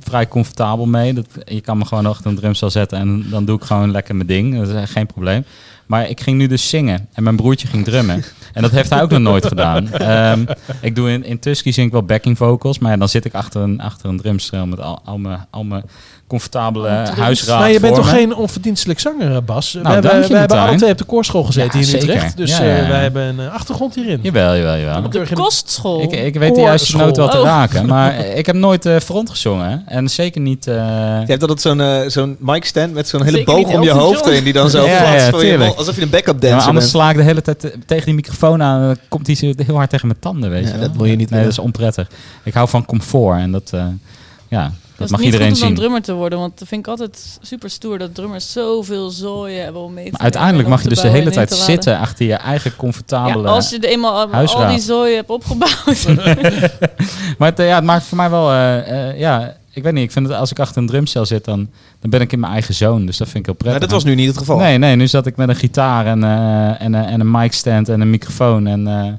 vrij 0.00 0.28
comfortabel 0.28 0.86
mee. 0.86 1.14
Dat, 1.14 1.26
je 1.44 1.60
kan 1.60 1.78
me 1.78 1.84
gewoon 1.84 2.06
achter 2.06 2.26
een 2.26 2.36
drumstel 2.36 2.70
zetten 2.70 2.98
en 2.98 3.26
dan 3.30 3.44
doe 3.44 3.56
ik 3.56 3.64
gewoon 3.64 3.90
lekker 3.90 4.14
mijn 4.14 4.26
ding. 4.28 4.58
Dat 4.58 4.68
is 4.68 4.90
geen 4.90 5.06
probleem. 5.06 5.44
Maar 5.90 6.08
ik 6.08 6.20
ging 6.20 6.38
nu 6.38 6.46
dus 6.46 6.68
zingen 6.68 7.08
en 7.12 7.22
mijn 7.22 7.36
broertje 7.36 7.66
ging 7.66 7.84
drummen. 7.84 8.24
En 8.52 8.62
dat 8.62 8.70
heeft 8.70 8.90
hij 8.90 9.02
ook 9.02 9.10
nog 9.10 9.20
nooit 9.20 9.46
gedaan. 9.46 9.92
Ehm, 9.92 10.44
ik 10.80 10.94
doe 10.94 11.10
in, 11.10 11.24
in 11.24 11.38
Tusky 11.38 11.70
zing 11.70 11.86
ik 11.86 11.92
wel 11.92 12.02
backing 12.02 12.36
vocals, 12.36 12.78
maar 12.78 12.98
dan 12.98 13.08
zit 13.08 13.24
ik 13.24 13.34
achter 13.34 13.60
een, 13.60 13.80
achter 13.80 14.08
een 14.08 14.16
drumstel 14.16 14.66
met 14.66 14.80
al, 14.80 15.00
al, 15.04 15.20
al 15.50 15.64
mijn 15.64 15.82
comfortabele 16.30 16.88
huisraad 17.18 17.58
Maar 17.58 17.70
je 17.72 17.80
bent 17.80 17.94
toch 17.94 18.04
me. 18.04 18.10
geen 18.10 18.34
onverdienstelijk 18.36 19.00
zanger, 19.00 19.34
eh, 19.34 19.36
Bas? 19.44 19.72
Nou, 19.72 19.84
we 19.86 19.90
hebben, 20.08 20.28
we 20.30 20.36
hebben 20.36 20.58
alle 20.58 20.76
twee 20.76 20.90
op 20.90 20.98
de 20.98 21.04
koorschool 21.04 21.42
gezeten 21.44 21.80
Ja, 21.80 21.84
hier 21.86 21.94
in 21.94 22.00
zeker. 22.00 22.14
Utrecht. 22.16 22.36
Dus 22.36 22.50
Ja, 22.56 22.64
ja, 22.64 22.70
eh, 22.76 22.82
ja. 22.82 22.88
wij 22.88 23.02
hebben 23.02 23.22
een 23.22 23.40
eh, 23.40 23.52
achtergrond 23.52 23.94
hierin. 23.94 24.18
Jawel, 24.22 24.56
jawel, 24.56 24.76
jawel. 24.76 25.04
In 25.04 25.10
de- 25.10 25.26
Kostschool. 25.34 26.02
Ik, 26.02 26.10
ik 26.12 26.34
weet 26.34 26.54
de 26.54 26.60
juiste 26.60 26.96
noot 26.96 27.16
wel 27.16 27.28
te 27.28 27.38
Oh. 27.38 27.44
raken, 27.44 27.86
maar 27.86 28.18
ik 28.40 28.46
heb 28.46 28.54
nooit 28.56 28.86
eh, 28.86 28.96
front 28.96 29.30
gezongen. 29.30 29.82
En 29.86 30.08
zeker 30.10 30.40
niet... 30.40 30.66
eh, 30.66 30.74
Je 30.74 31.24
hebt 31.26 31.40
altijd 31.42 31.60
zo'n 31.60 31.82
zo'n 32.10 32.36
mic 32.38 32.64
stand 32.64 32.92
met 32.94 33.08
zo'n 33.08 33.22
hele 33.24 33.36
Zeker 33.36 33.54
boog 33.54 33.74
om 33.74 33.82
je 33.82 33.90
hoofd 33.90 34.24
heen 34.24 34.44
die 34.44 34.52
dan 34.52 34.70
zo 34.70 34.84
Ja, 34.86 34.96
flats 34.96 35.24
ja, 35.24 35.30
voor 35.30 35.44
je 35.44 35.74
alsof 35.76 35.96
je 35.96 36.02
een 36.02 36.10
backup 36.10 36.40
dancer 36.40 36.58
anders 36.68 36.72
bent. 36.78 36.88
sla 36.88 37.10
ik 37.10 37.16
de 37.16 37.22
hele 37.22 37.42
tijd 37.42 37.76
tegen 37.86 38.04
die 38.04 38.14
microfoon 38.14 38.62
aan. 38.62 38.80
Dan 38.82 38.96
komt 39.08 39.26
hij 39.26 39.36
zo 39.36 39.52
heel 39.56 39.76
hard 39.76 39.90
tegen 39.90 40.06
mijn 40.06 40.18
tanden, 40.20 40.50
weet 40.50 40.64
je 40.64 40.70
wel. 40.70 40.80
dat 40.80 40.96
wil 40.96 41.04
je 41.04 41.16
niet 41.16 41.30
Nee, 41.30 41.42
dat 41.42 41.50
is 41.52 41.58
onprettig. 41.58 42.08
Ik 42.44 42.54
hou 42.54 42.68
van 42.68 42.84
comfort 42.84 43.38
en 43.38 43.52
dat, 43.52 43.70
eh, 43.74 43.84
ja, 44.48 44.72
dat, 45.00 45.10
mag 45.10 45.20
niet 45.20 45.32
iedereen 45.32 45.52
goed 45.52 45.56
om 45.56 45.66
zien. 45.66 45.74
dan 45.74 45.82
drummer 45.82 46.02
te 46.02 46.12
worden, 46.12 46.38
want 46.38 46.58
dat 46.58 46.68
vind 46.68 46.80
ik 46.80 46.90
altijd 46.90 47.38
super 47.40 47.70
stoer 47.70 47.98
dat 47.98 48.14
drummers 48.14 48.52
zoveel 48.52 49.10
zooien 49.10 49.64
hebben 49.64 49.82
om 49.82 49.92
mee 49.92 50.04
te 50.04 50.10
Maar 50.10 50.20
uiteindelijk 50.20 50.68
mag 50.68 50.82
je 50.82 50.88
dus 50.88 51.00
de 51.00 51.08
hele 51.08 51.30
tijd 51.30 51.52
zitten 51.52 51.98
achter 51.98 52.26
je 52.26 52.34
eigen 52.34 52.76
comfortabele... 52.76 53.42
Ja, 53.42 53.54
als 53.54 53.70
je 53.70 53.78
de 53.78 53.88
eenmaal 53.88 54.32
al, 54.32 54.68
die 54.68 54.80
zooi 54.80 55.14
hebt 55.14 55.30
opgebouwd. 55.30 56.06
Maar 57.38 57.48
het, 57.48 57.58
eh, 57.58 57.66
ja, 57.66 57.74
het 57.74 57.84
maakt 57.84 58.04
voor 58.04 58.16
mij 58.16 58.30
wel... 58.30 58.50
eh, 58.50 59.08
eh, 59.08 59.18
ja, 59.18 59.56
ik 59.72 59.82
weet 59.82 59.92
niet, 59.92 60.04
ik 60.04 60.12
vind 60.12 60.28
het 60.28 60.36
als 60.36 60.50
ik 60.50 60.58
achter 60.58 60.82
een 60.82 60.86
drumstel 60.86 61.26
zit, 61.26 61.44
dan, 61.44 61.68
dan 62.00 62.10
ben 62.10 62.20
ik 62.20 62.32
in 62.32 62.40
mijn 62.40 62.52
eigen 62.52 62.74
zone. 62.74 63.04
Dus 63.04 63.16
dat 63.16 63.28
vind 63.28 63.38
ik 63.38 63.44
heel 63.44 63.54
Maar 63.54 63.62
prettig. 63.62 63.88
dat 63.88 63.90
was 63.90 64.04
nu 64.04 64.14
niet 64.14 64.28
het 64.28 64.38
geval. 64.38 64.58
Nee, 64.58 64.78
nee, 64.78 64.96
nu 64.96 65.06
zat 65.06 65.26
ik 65.26 65.36
met 65.36 65.48
een 65.48 65.56
gitaar 65.56 66.06
en, 66.06 66.24
eh, 66.24 66.80
en, 66.80 66.94
en 66.94 67.20
een 67.20 67.30
mic 67.30 67.52
stand 67.52 67.88
en 67.88 68.00
een 68.00 68.10
microfoon. 68.10 68.66
En 68.66 68.86
eh, 68.86 69.12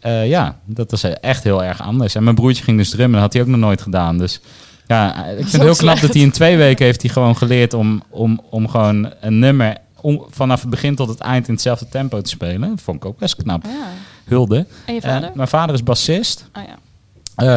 eh, 0.00 0.28
ja, 0.28 0.58
dat 0.64 0.90
was 0.90 1.02
echt 1.02 1.44
heel 1.44 1.64
erg 1.64 1.82
anders. 1.82 2.14
En 2.14 2.24
mijn 2.24 2.34
broertje 2.34 2.64
ging 2.64 2.78
dus 2.78 2.90
drummen, 2.90 3.12
dat 3.12 3.22
had 3.22 3.32
hij 3.32 3.42
ook 3.42 3.48
nog 3.48 3.60
nooit 3.60 3.82
gedaan. 3.82 4.18
Dus 4.18 4.40
ja, 4.88 5.24
ik 5.26 5.36
vind 5.36 5.52
het 5.52 5.62
heel 5.62 5.74
knap 5.76 6.00
dat 6.00 6.12
hij 6.12 6.22
in 6.22 6.30
twee 6.30 6.56
weken 6.56 6.84
heeft 6.84 7.02
hij 7.02 7.10
gewoon 7.10 7.36
geleerd 7.36 7.74
om, 7.74 8.02
om, 8.10 8.40
om 8.50 8.68
gewoon 8.68 9.12
een 9.20 9.38
nummer 9.38 9.76
om, 10.00 10.26
vanaf 10.30 10.60
het 10.60 10.70
begin 10.70 10.94
tot 10.94 11.08
het 11.08 11.18
eind 11.20 11.46
in 11.48 11.52
hetzelfde 11.54 11.88
tempo 11.88 12.20
te 12.20 12.30
spelen. 12.30 12.68
Dat 12.68 12.80
vond 12.82 12.96
ik 12.96 13.04
ook 13.04 13.18
best 13.18 13.36
knap. 13.36 13.64
Ja. 13.64 13.70
Hulde. 14.24 14.66
En 14.86 14.94
je 14.94 15.00
Eh, 15.00 15.10
vader? 15.12 15.30
mijn 15.34 15.48
vader 15.48 15.74
is 15.74 15.82
bassist. 15.82 16.48
Ah 16.52 16.62
ja. 16.66 16.76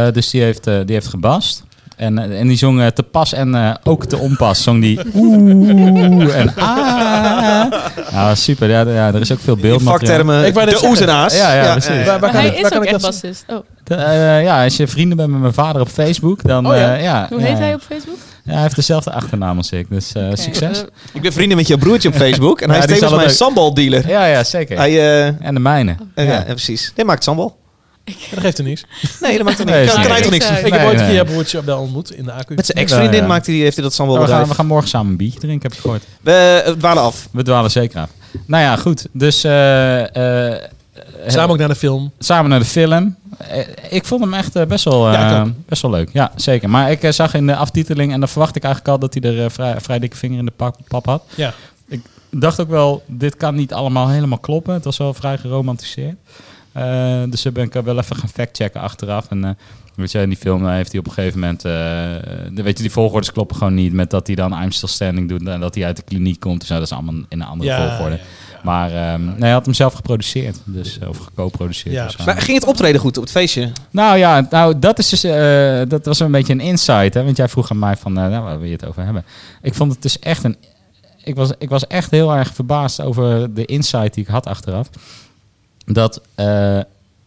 Eh, 0.08 0.14
dus 0.14 0.30
die 0.30 0.42
heeft, 0.42 0.68
eh, 0.68 0.80
die 0.86 0.96
heeft 0.96 1.08
gebast. 1.08 1.64
En, 1.98 2.18
eh, 2.18 2.40
en 2.40 2.48
die 2.48 2.58
zong 2.58 2.82
eh, 2.82 2.88
te 2.88 3.04
pas 3.04 3.34
en 3.34 3.56
eh, 3.56 3.74
ook 3.84 4.06
te 4.06 4.18
onpas. 4.18 4.64
Zong 4.64 4.82
die 4.82 5.00
oeh 5.16 6.36
en 6.36 6.56
ah. 6.56 7.74
Ja, 8.12 8.36
super. 8.36 8.70
Ja, 8.70 8.82
ja, 8.82 9.08
er 9.08 9.22
is 9.22 9.32
ook 9.32 9.40
veel 9.40 9.56
In 9.56 9.62
beeldmateriaal. 9.62 10.18
vaktermen, 10.18 10.66
Ik 10.70 10.82
de 10.82 10.88
oes 10.88 11.00
en 11.00 11.10
aas. 11.10 11.36
Ja, 11.36 11.54
ja, 11.54 11.72
precies. 11.72 12.06
Waar, 12.06 12.20
kan 12.20 12.30
hij 12.30 12.48
ik, 12.48 12.54
is 12.54 12.64
ook 12.64 12.70
kan 12.70 12.84
ik 12.84 12.90
echt 12.90 13.02
dat 13.02 13.12
bassist. 13.12 13.44
Oh. 13.48 13.58
Eh, 13.98 14.44
ja, 14.44 14.64
als 14.64 14.78
je 14.78 14.88
vrienden 14.88 15.18
bent 15.18 15.30
met 15.30 15.40
mijn 15.40 15.54
vader 15.54 15.82
op 15.82 15.88
Facebook, 15.88 16.44
dan... 16.44 16.68
Oh 16.68 16.76
ja? 16.76 16.96
eh, 16.96 17.04
ja, 17.04 17.26
Hoe 17.30 17.40
ja. 17.40 17.46
heet 17.46 17.58
hij 17.58 17.74
op 17.74 17.82
Facebook? 17.82 18.18
Ja, 18.44 18.54
hij 18.54 18.62
heeft 18.62 18.76
dezelfde 18.76 19.12
achternaam 19.12 19.58
als 19.58 19.72
ik, 19.72 19.90
dus 19.90 20.14
eh, 20.14 20.30
succes. 20.34 20.84
Ik 21.14 21.22
ben 21.22 21.34
vrienden 21.34 21.58
met 21.58 21.68
jouw 21.68 21.78
broertje 21.78 22.10
op 22.10 22.16
Facebook 22.16 22.62
en 22.62 22.68
Ja, 22.68 22.74
hij 22.74 22.84
is 22.84 22.94
tevens 22.94 23.16
mijn 23.16 23.30
sambal 23.30 23.74
dealer. 23.74 24.08
Ja, 24.08 24.26
ja, 24.26 24.44
zeker. 24.44 24.78
Hij, 24.78 25.28
En 25.40 25.54
de 25.54 25.60
mijne. 25.60 25.96
ja. 26.16 26.24
Ja. 26.24 26.44
precies. 26.44 26.94
Nee, 26.96 27.06
maakt 27.06 27.24
sambal. 27.24 27.60
Dat 28.04 28.40
geeft 28.40 28.58
er 28.58 28.64
niets. 28.64 28.84
Nee, 29.22 29.38
dat 29.38 29.46
maakt 29.46 29.60
er 29.60 29.66
niet. 29.66 29.74
Nee, 29.74 29.88
kan, 29.88 30.02
hij 30.02 30.22
toch 30.22 30.32
niks? 30.32 30.50
Ik 30.50 30.74
heb 30.74 30.86
ooit 30.86 30.92
een 30.92 30.96
nee. 30.96 31.06
keer 31.06 31.14
jouw 31.14 31.26
broertje 31.26 31.58
op 31.58 31.66
de 31.66 31.76
ontmoet 31.76 32.12
in 32.12 32.24
de 32.26 32.32
accu. 32.32 32.56
Met 32.56 32.66
zijn 32.66 32.78
ex-vriendin 32.78 33.16
Ja, 33.16 33.22
ja. 33.22 33.28
maakt 33.28 33.46
hij, 33.46 33.56
heeft 33.56 33.76
hij 33.76 33.84
dat 33.84 34.00
Oh, 34.00 34.20
we, 34.22 34.28
gaan, 34.28 34.48
we 34.48 34.54
gaan 34.54 34.66
morgen 34.66 34.90
samen 34.90 35.12
een 35.12 35.18
biertje 35.18 35.40
drinken, 35.40 35.62
heb 35.62 35.74
je 35.74 35.82
gehoord. 35.82 36.04
We 36.22 36.64
eh, 36.66 36.74
dwalen 36.74 37.04
af. 37.04 37.28
We 37.32 37.44
dwalen 37.44 37.72
zeker 37.72 38.00
af. 38.00 38.10
Nou 38.46 38.64
ja, 38.64 38.76
goed. 38.76 39.08
Dus... 39.12 39.44
eh, 39.44 40.52
eh, 40.52 40.64
Samen 41.28 41.50
ook 41.50 41.58
naar 41.58 41.68
de 41.68 41.76
film. 41.76 42.12
samen 42.20 42.50
naar 42.50 42.60
de 42.60 42.66
film. 42.66 43.16
Ik 43.90 44.06
vond 44.06 44.22
hem 44.22 44.34
echt 44.34 44.68
best, 44.68 44.84
wel, 44.84 45.12
Ja, 45.12 45.44
ik 45.44 45.54
best 45.66 45.82
wel 45.82 45.92
leuk. 45.92 46.10
Ja, 46.14 46.32
zeker. 46.36 46.70
Maar 46.70 46.92
ik 46.92 47.14
zag 47.14 47.34
in 47.34 47.48
de 47.48 47.56
aftiteling, 47.56 48.14
en 48.14 48.20
dan 48.20 48.30
verwacht 48.30 48.56
ik 48.56 48.64
eigenlijk 48.64 48.94
al 48.94 49.00
dat 49.00 49.14
hij 49.14 49.36
er 49.36 49.52
vrij, 49.52 49.82
vrij 49.82 50.00
dikke 50.00 50.18
vinger 50.18 50.40
in 50.40 50.46
de 50.46 50.52
pap, 50.56 50.78
pap 50.88 51.06
had. 51.06 51.24
Ja. 51.36 51.54
Ik 51.88 52.02
dacht 52.30 52.60
ook 52.60 52.70
wel, 52.70 53.04
dit 53.08 53.38
kan 53.38 53.56
niet 53.56 53.74
allemaal 53.74 54.10
helemaal 54.10 54.38
kloppen. 54.38 54.74
Het 54.74 54.84
was 54.84 54.98
wel 54.98 55.14
vrij 55.14 55.38
geromantiseerd. 55.38 56.16
Eh, 56.74 57.22
dus 57.30 57.44
ben 57.44 57.64
ik 57.64 57.74
wel 57.74 57.98
even 57.98 58.16
gaan 58.16 58.30
factchecken 58.30 58.82
achteraf. 58.82 59.26
En 59.30 59.46
eh, 59.46 59.52
weet 59.96 60.12
je, 60.12 60.20
in 60.20 60.30
die 60.30 60.38
film 60.38 60.68
heeft 60.68 60.92
hij 60.92 61.00
op 61.00 61.08
een 61.08 61.14
gegeven 61.14 61.40
moment... 61.40 61.66
eh, 61.66 61.72
de, 62.52 62.64
weet 62.64 62.78
je, 62.78 62.84
die 62.84 62.92
volgordes 62.92 63.32
kloppen 63.32 63.56
gewoon 63.56 63.74
niet. 63.74 63.94
Met 63.94 64.10
dat 64.10 64.28
hij 64.28 64.36
dan 64.36 64.64
I'm 64.64 64.72
Still 64.72 64.90
Standing 64.90 65.30
doet 65.30 65.48
en 65.48 65.60
dat 65.60 65.76
hij 65.76 65.86
uit 65.86 65.96
de 65.96 66.02
kliniek 66.02 66.40
komt. 66.40 66.60
Dus 66.60 66.70
nou, 66.70 66.82
dat 66.82 66.90
is 66.92 66.96
allemaal 66.98 67.14
in 67.14 67.42
een 67.42 67.48
andere 67.48 67.70
Ja, 67.70 67.88
volgorde. 67.90 68.16
ja, 68.16 68.60
Maar 68.64 68.92
ehm, 68.92 69.26
nee, 69.26 69.40
hij 69.40 69.52
had 69.52 69.66
hem 69.66 69.74
zelf 69.74 69.94
geproduceerd. 69.94 70.62
Dus, 70.66 71.00
of 71.08 71.18
geco-produceerd. 71.18 71.94
Ja. 71.94 72.26
Maar 72.26 72.42
ging 72.42 72.60
het 72.60 72.68
optreden 72.68 73.02
goed 73.02 73.18
op 73.18 73.24
het 73.24 73.32
feestje? 73.32 73.72
Nou 73.90 74.18
ja, 74.18 74.48
nou, 74.50 74.80
dat, 74.80 75.00
is 75.00 75.10
dus, 75.10 75.24
eh, 75.24 75.82
dat 75.88 76.06
was 76.06 76.20
een 76.20 76.32
beetje 76.32 76.54
een 76.54 76.60
insight. 76.60 77.14
Hè? 77.14 77.24
Want 77.24 77.38
jij 77.38 77.48
vroeg 77.48 77.72
aan 77.72 77.80
mij 77.80 77.96
van, 77.98 78.18
eh, 78.18 78.28
nou, 78.28 78.44
waar 78.44 78.58
wil 78.60 78.68
je 78.68 78.74
het 78.74 78.86
over 78.86 79.04
hebben? 79.04 79.26
Ik 79.62 79.74
vond 79.74 79.92
het 79.92 80.02
dus 80.02 80.20
echt 80.20 80.44
een... 80.44 80.56
Ik 81.24 81.36
was, 81.36 81.52
ik 81.58 81.70
was 81.70 81.88
echt 81.88 82.12
heel 82.12 82.36
erg 82.36 82.54
verbaasd 82.54 83.02
over 83.02 83.54
de 83.54 83.66
insight 83.66 84.14
die 84.14 84.24
ik 84.24 84.30
had 84.30 84.46
achteraf. 84.46 84.90
Dat 85.94 86.22
eh, 86.36 86.80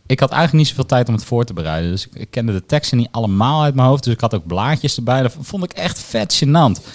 ik 0.07 0.21
had 0.21 0.31
eigenlijk 0.31 0.53
niet 0.53 0.69
zoveel 0.69 0.87
tijd 0.87 1.09
om 1.09 1.15
het 1.15 1.25
voor 1.25 1.45
te 1.45 1.53
bereiden. 1.53 1.91
Dus 1.91 2.07
ik, 2.07 2.15
ik 2.15 2.31
kende 2.31 2.53
de 2.53 2.67
teksten 2.67 2.99
niet 2.99 3.09
allemaal 3.11 3.63
uit 3.63 3.75
mijn 3.75 3.89
hoofd. 3.89 4.05
Dus 4.05 4.15
ik 4.15 4.21
had 4.21 4.35
ook 4.35 4.47
blaadjes 4.47 4.97
erbij. 4.97 5.23
Dat 5.23 5.37
vond 5.41 5.65
ik 5.65 5.73
echt 5.73 5.99
vet 5.99 6.45
gênant. 6.45 6.87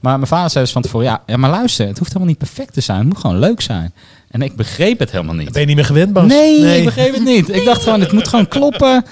Maar 0.00 0.16
mijn 0.16 0.26
vader 0.26 0.50
zei 0.50 0.64
dus 0.64 0.72
van 0.72 0.82
tevoren... 0.82 1.06
Ja, 1.06 1.22
ja, 1.26 1.36
maar 1.36 1.50
luister, 1.50 1.86
het 1.86 1.98
hoeft 1.98 2.12
helemaal 2.12 2.28
niet 2.28 2.38
perfect 2.38 2.72
te 2.72 2.80
zijn. 2.80 2.98
Het 2.98 3.06
moet 3.06 3.18
gewoon 3.18 3.38
leuk 3.38 3.60
zijn. 3.60 3.94
En 4.30 4.42
ik 4.42 4.56
begreep 4.56 4.98
het 4.98 5.10
helemaal 5.10 5.34
niet. 5.34 5.52
Ben 5.52 5.60
je 5.60 5.66
niet 5.66 5.76
meer 5.76 5.84
gewend, 5.84 6.12
Bas? 6.12 6.26
Nee, 6.26 6.78
ik 6.78 6.84
begreep 6.84 7.14
het 7.14 7.24
niet. 7.24 7.48
Ik 7.48 7.64
dacht 7.64 7.82
gewoon, 7.82 8.00
het 8.00 8.12
moet 8.12 8.28
gewoon 8.28 8.48
kloppen. 8.48 9.04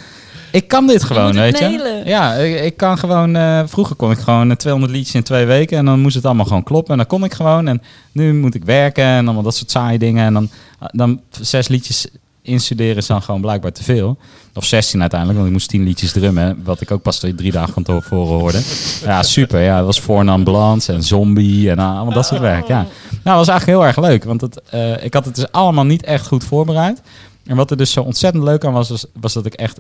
Ik 0.57 0.69
kan 0.69 0.87
dit 0.87 1.05
gewoon, 1.05 1.33
weet 1.33 1.59
je. 1.59 2.03
Ja, 2.05 2.35
ik, 2.35 2.61
ik 2.61 2.77
kan 2.77 2.99
gewoon... 2.99 3.37
eh, 3.37 3.63
vroeger 3.67 3.97
kon 3.97 4.11
ik 4.11 4.19
gewoon 4.19 4.51
eh, 4.51 4.57
200 4.57 4.93
liedjes 4.93 5.15
in 5.15 5.23
twee 5.23 5.45
weken... 5.45 5.79
en 5.79 5.85
dan 5.85 6.01
moest 6.01 6.15
het 6.15 6.25
allemaal 6.25 6.45
gewoon 6.45 6.63
kloppen. 6.63 6.91
En 6.93 6.97
dan 6.99 7.07
kon 7.07 7.25
ik 7.25 7.35
gewoon. 7.35 7.69
En 7.69 7.83
nu 8.13 8.35
moet 8.35 8.55
ik 8.55 8.65
werken 8.65 9.05
en 9.05 9.25
allemaal 9.25 9.43
dat 9.43 9.57
soort 9.57 9.71
saaie 9.71 9.99
dingen. 9.99 10.27
En 10.27 10.33
dan, 10.33 10.49
dan 10.91 11.21
zes 11.41 11.69
liedjes 11.69 12.07
instuderen 12.43 12.97
is 12.97 13.07
dan 13.07 13.23
gewoon 13.23 13.41
blijkbaar 13.41 13.73
te 13.73 13.83
veel. 13.83 14.19
Of 14.55 14.65
16 14.65 15.01
uiteindelijk, 15.01 15.39
want 15.39 15.51
ik 15.51 15.57
moest 15.57 15.71
10 15.71 15.85
liedjes 15.85 16.13
drummen. 16.13 16.61
Wat 16.65 16.81
ik 16.81 16.91
ook 16.91 17.03
pas 17.03 17.19
drie 17.19 17.53
dagen 17.53 17.73
van 17.73 17.83
tevoren 17.83 18.39
hoorde. 18.39 18.61
Ja, 19.05 19.23
super. 19.23 19.61
Ja, 19.61 19.77
dat 19.77 19.87
was 19.87 20.01
voor 20.01 20.21
een 20.21 20.29
ambulance 20.29 20.93
en 20.93 21.03
zombie 21.03 21.71
en 21.71 21.79
allemaal 21.79 22.15
dat 22.15 22.27
soort 22.27 22.41
werk. 22.41 22.67
Ja. 22.67 22.77
Nou, 22.77 22.89
dat 23.23 23.35
was 23.35 23.49
eigenlijk 23.49 23.79
heel 23.79 23.87
erg 23.87 23.99
leuk. 24.11 24.25
Want 24.25 24.41
het, 24.41 24.61
eh, 24.71 25.05
ik 25.05 25.15
had 25.15 25.25
het 25.25 25.35
dus 25.35 25.53
allemaal 25.53 25.85
niet 25.85 26.05
echt 26.05 26.27
goed 26.27 26.45
voorbereid. 26.45 27.01
En 27.47 27.57
wat 27.57 27.71
er 27.71 27.77
dus 27.77 27.93
zo 27.93 28.03
ontzettend 28.03 28.45
leuk 28.45 28.65
aan 28.65 28.73
was, 28.73 28.89
was, 28.89 29.07
was 29.21 29.33
dat 29.33 29.47
ik 29.47 29.55
echt 29.55 29.79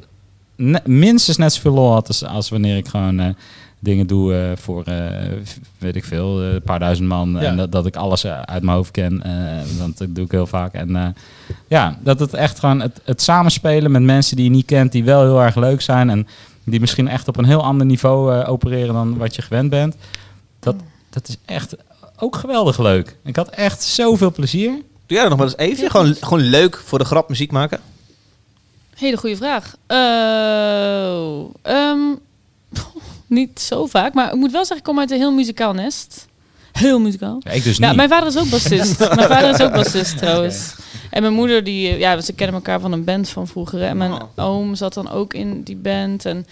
ne- 0.57 0.81
minstens 0.85 1.37
net 1.37 1.53
zoveel 1.53 1.73
lol 1.73 1.93
had 1.93 2.09
als, 2.09 2.25
als 2.25 2.49
wanneer 2.49 2.77
ik 2.77 2.89
gewoon 2.89 3.21
eh, 3.21 3.29
dingen 3.79 4.07
doe 4.07 4.35
eh, 4.35 4.57
voor, 4.57 4.85
eh, 4.85 5.33
weet 5.79 5.97
ik 5.97 6.05
veel, 6.05 6.43
een 6.43 6.63
paar 6.63 6.79
duizend 6.79 7.09
man. 7.09 7.31
Ja. 7.33 7.41
En 7.41 7.57
dat, 7.57 7.73
dat 7.73 7.87
ik 7.87 7.97
alles 7.97 8.27
uit 8.27 8.63
mijn 8.63 8.77
hoofd 8.77 8.91
ken. 8.91 9.23
eh, 9.23 9.79
want 9.79 9.99
dat 9.99 10.15
doe 10.15 10.25
ik 10.25 10.31
heel 10.31 10.47
vaak. 10.47 10.73
En 10.73 10.97
eh, 10.97 11.07
ja, 11.69 11.99
dat 12.03 12.21
het 12.21 12.35
echt 12.35 12.59
gewoon 12.59 12.81
het, 12.81 13.01
het 13.05 13.23
samenspelen 13.23 13.91
met 13.91 14.03
mensen 14.03 14.37
die 14.37 14.45
je 14.45 14.51
niet 14.51 14.67
kent, 14.67 14.93
die 14.93 15.05
wel 15.05 15.23
heel 15.23 15.43
erg 15.43 15.55
leuk 15.57 15.81
zijn. 15.81 16.11
En 16.11 16.27
die 16.65 16.81
misschien 16.81 17.09
echt 17.09 17.29
op 17.29 17.37
een 17.37 17.45
heel 17.45 17.63
ander 17.65 17.87
niveau 17.87 18.35
eh, 18.41 18.49
opereren 18.51 18.95
dan 18.95 19.17
wat 19.17 19.35
je 19.35 19.43
gewend 19.43 19.71
bent. 19.71 19.95
Dat, 20.61 20.75
dat 21.11 21.29
is 21.29 21.37
echt 21.45 21.77
ook 22.19 22.37
geweldig 22.37 22.79
leuk. 22.79 23.17
Ik 23.25 23.37
had 23.37 23.49
echt 23.49 23.83
zoveel 23.83 24.33
plezier. 24.33 24.71
Doe 25.07 25.17
jij 25.19 25.21
dat 25.29 25.29
nog 25.29 25.39
wel 25.39 25.47
eens 25.49 25.57
even? 25.79 25.91
Gewoon, 25.91 26.15
gewoon 26.15 26.41
leuk 26.41 26.83
voor 26.85 26.99
de 26.99 27.05
grap 27.05 27.29
muziek 27.29 27.51
maken? 27.53 27.81
Hele 28.97 29.17
goede 29.17 29.37
vraag. 29.37 29.77
Oh, 29.87 31.55
ehm, 31.63 32.15
niet 33.27 33.61
zo 33.61 33.87
vaak, 33.87 34.15
maar 34.15 34.33
ik 34.33 34.39
moet 34.39 34.53
wel 34.53 34.61
zeggen, 34.61 34.77
ik 34.77 34.83
kom 34.83 34.99
uit 34.99 35.11
een 35.11 35.19
heel 35.19 35.33
muzikaal 35.33 35.73
nest. 35.73 36.27
Heel 36.73 37.01
muzikaal. 37.01 37.37
Ja, 37.41 37.51
ik 37.51 37.65
dus 37.65 37.77
Ja, 37.77 37.87
niet. 37.87 37.97
mijn 37.97 38.09
vader 38.09 38.29
is 38.29 38.39
ook 38.39 38.51
bassist. 38.51 38.99
mijn 39.15 39.29
vader 39.29 39.51
is 39.51 39.61
ook 39.61 39.73
bassist 39.73 40.19
trouwens. 40.19 40.75
En 41.11 41.23
mijn 41.23 41.35
moeder, 41.35 41.65
die, 41.65 41.89
eh, 41.89 41.99
ja, 41.99 42.21
ze 42.21 42.33
kennen 42.33 42.57
elkaar 42.57 42.81
van 42.81 42.93
een 42.93 43.05
band 43.05 43.29
van 43.29 43.47
vroeger. 43.47 43.83
En 43.83 43.97
mijn 43.97 44.13
oom 44.37 44.75
zat 44.75 44.95
dan 44.95 45.11
ook 45.11 45.35
in 45.35 45.63
die 45.63 45.77
band. 45.77 46.25
En, 46.25 46.47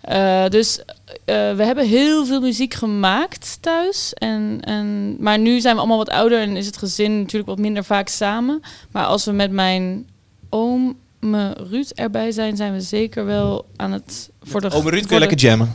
eh, 0.00 0.48
dus 0.48 0.80
eh, 1.24 1.52
we 1.54 1.64
hebben 1.64 1.86
heel 1.86 2.26
veel 2.26 2.40
muziek 2.40 2.74
gemaakt 2.74 3.58
thuis. 3.60 4.14
En, 4.14 4.58
en, 4.60 5.16
maar 5.20 5.38
nu 5.38 5.60
zijn 5.60 5.74
we 5.74 5.80
allemaal 5.80 5.98
wat 5.98 6.10
ouder 6.10 6.40
en 6.40 6.56
is 6.56 6.66
het 6.66 6.76
gezin 6.76 7.18
natuurlijk 7.18 7.48
wat 7.48 7.58
minder 7.58 7.84
vaak 7.84 8.08
samen. 8.08 8.60
Maar 8.90 9.04
als 9.04 9.24
we 9.24 9.32
met 9.32 9.50
mijn 9.50 10.06
oom, 10.48 10.96
me 11.20 11.52
Ruud 11.70 11.90
erbij 11.94 12.30
zijn, 12.30 12.56
zijn 12.56 12.72
we 12.72 12.80
zeker 12.80 13.24
wel 13.24 13.66
aan 13.76 13.92
het... 13.92 14.30
Voor 14.42 14.60
de, 14.60 14.70
Ome 14.70 14.90
Ruud 14.90 15.06
kun 15.06 15.14
je 15.14 15.18
lekker 15.18 15.38
jammen. 15.38 15.74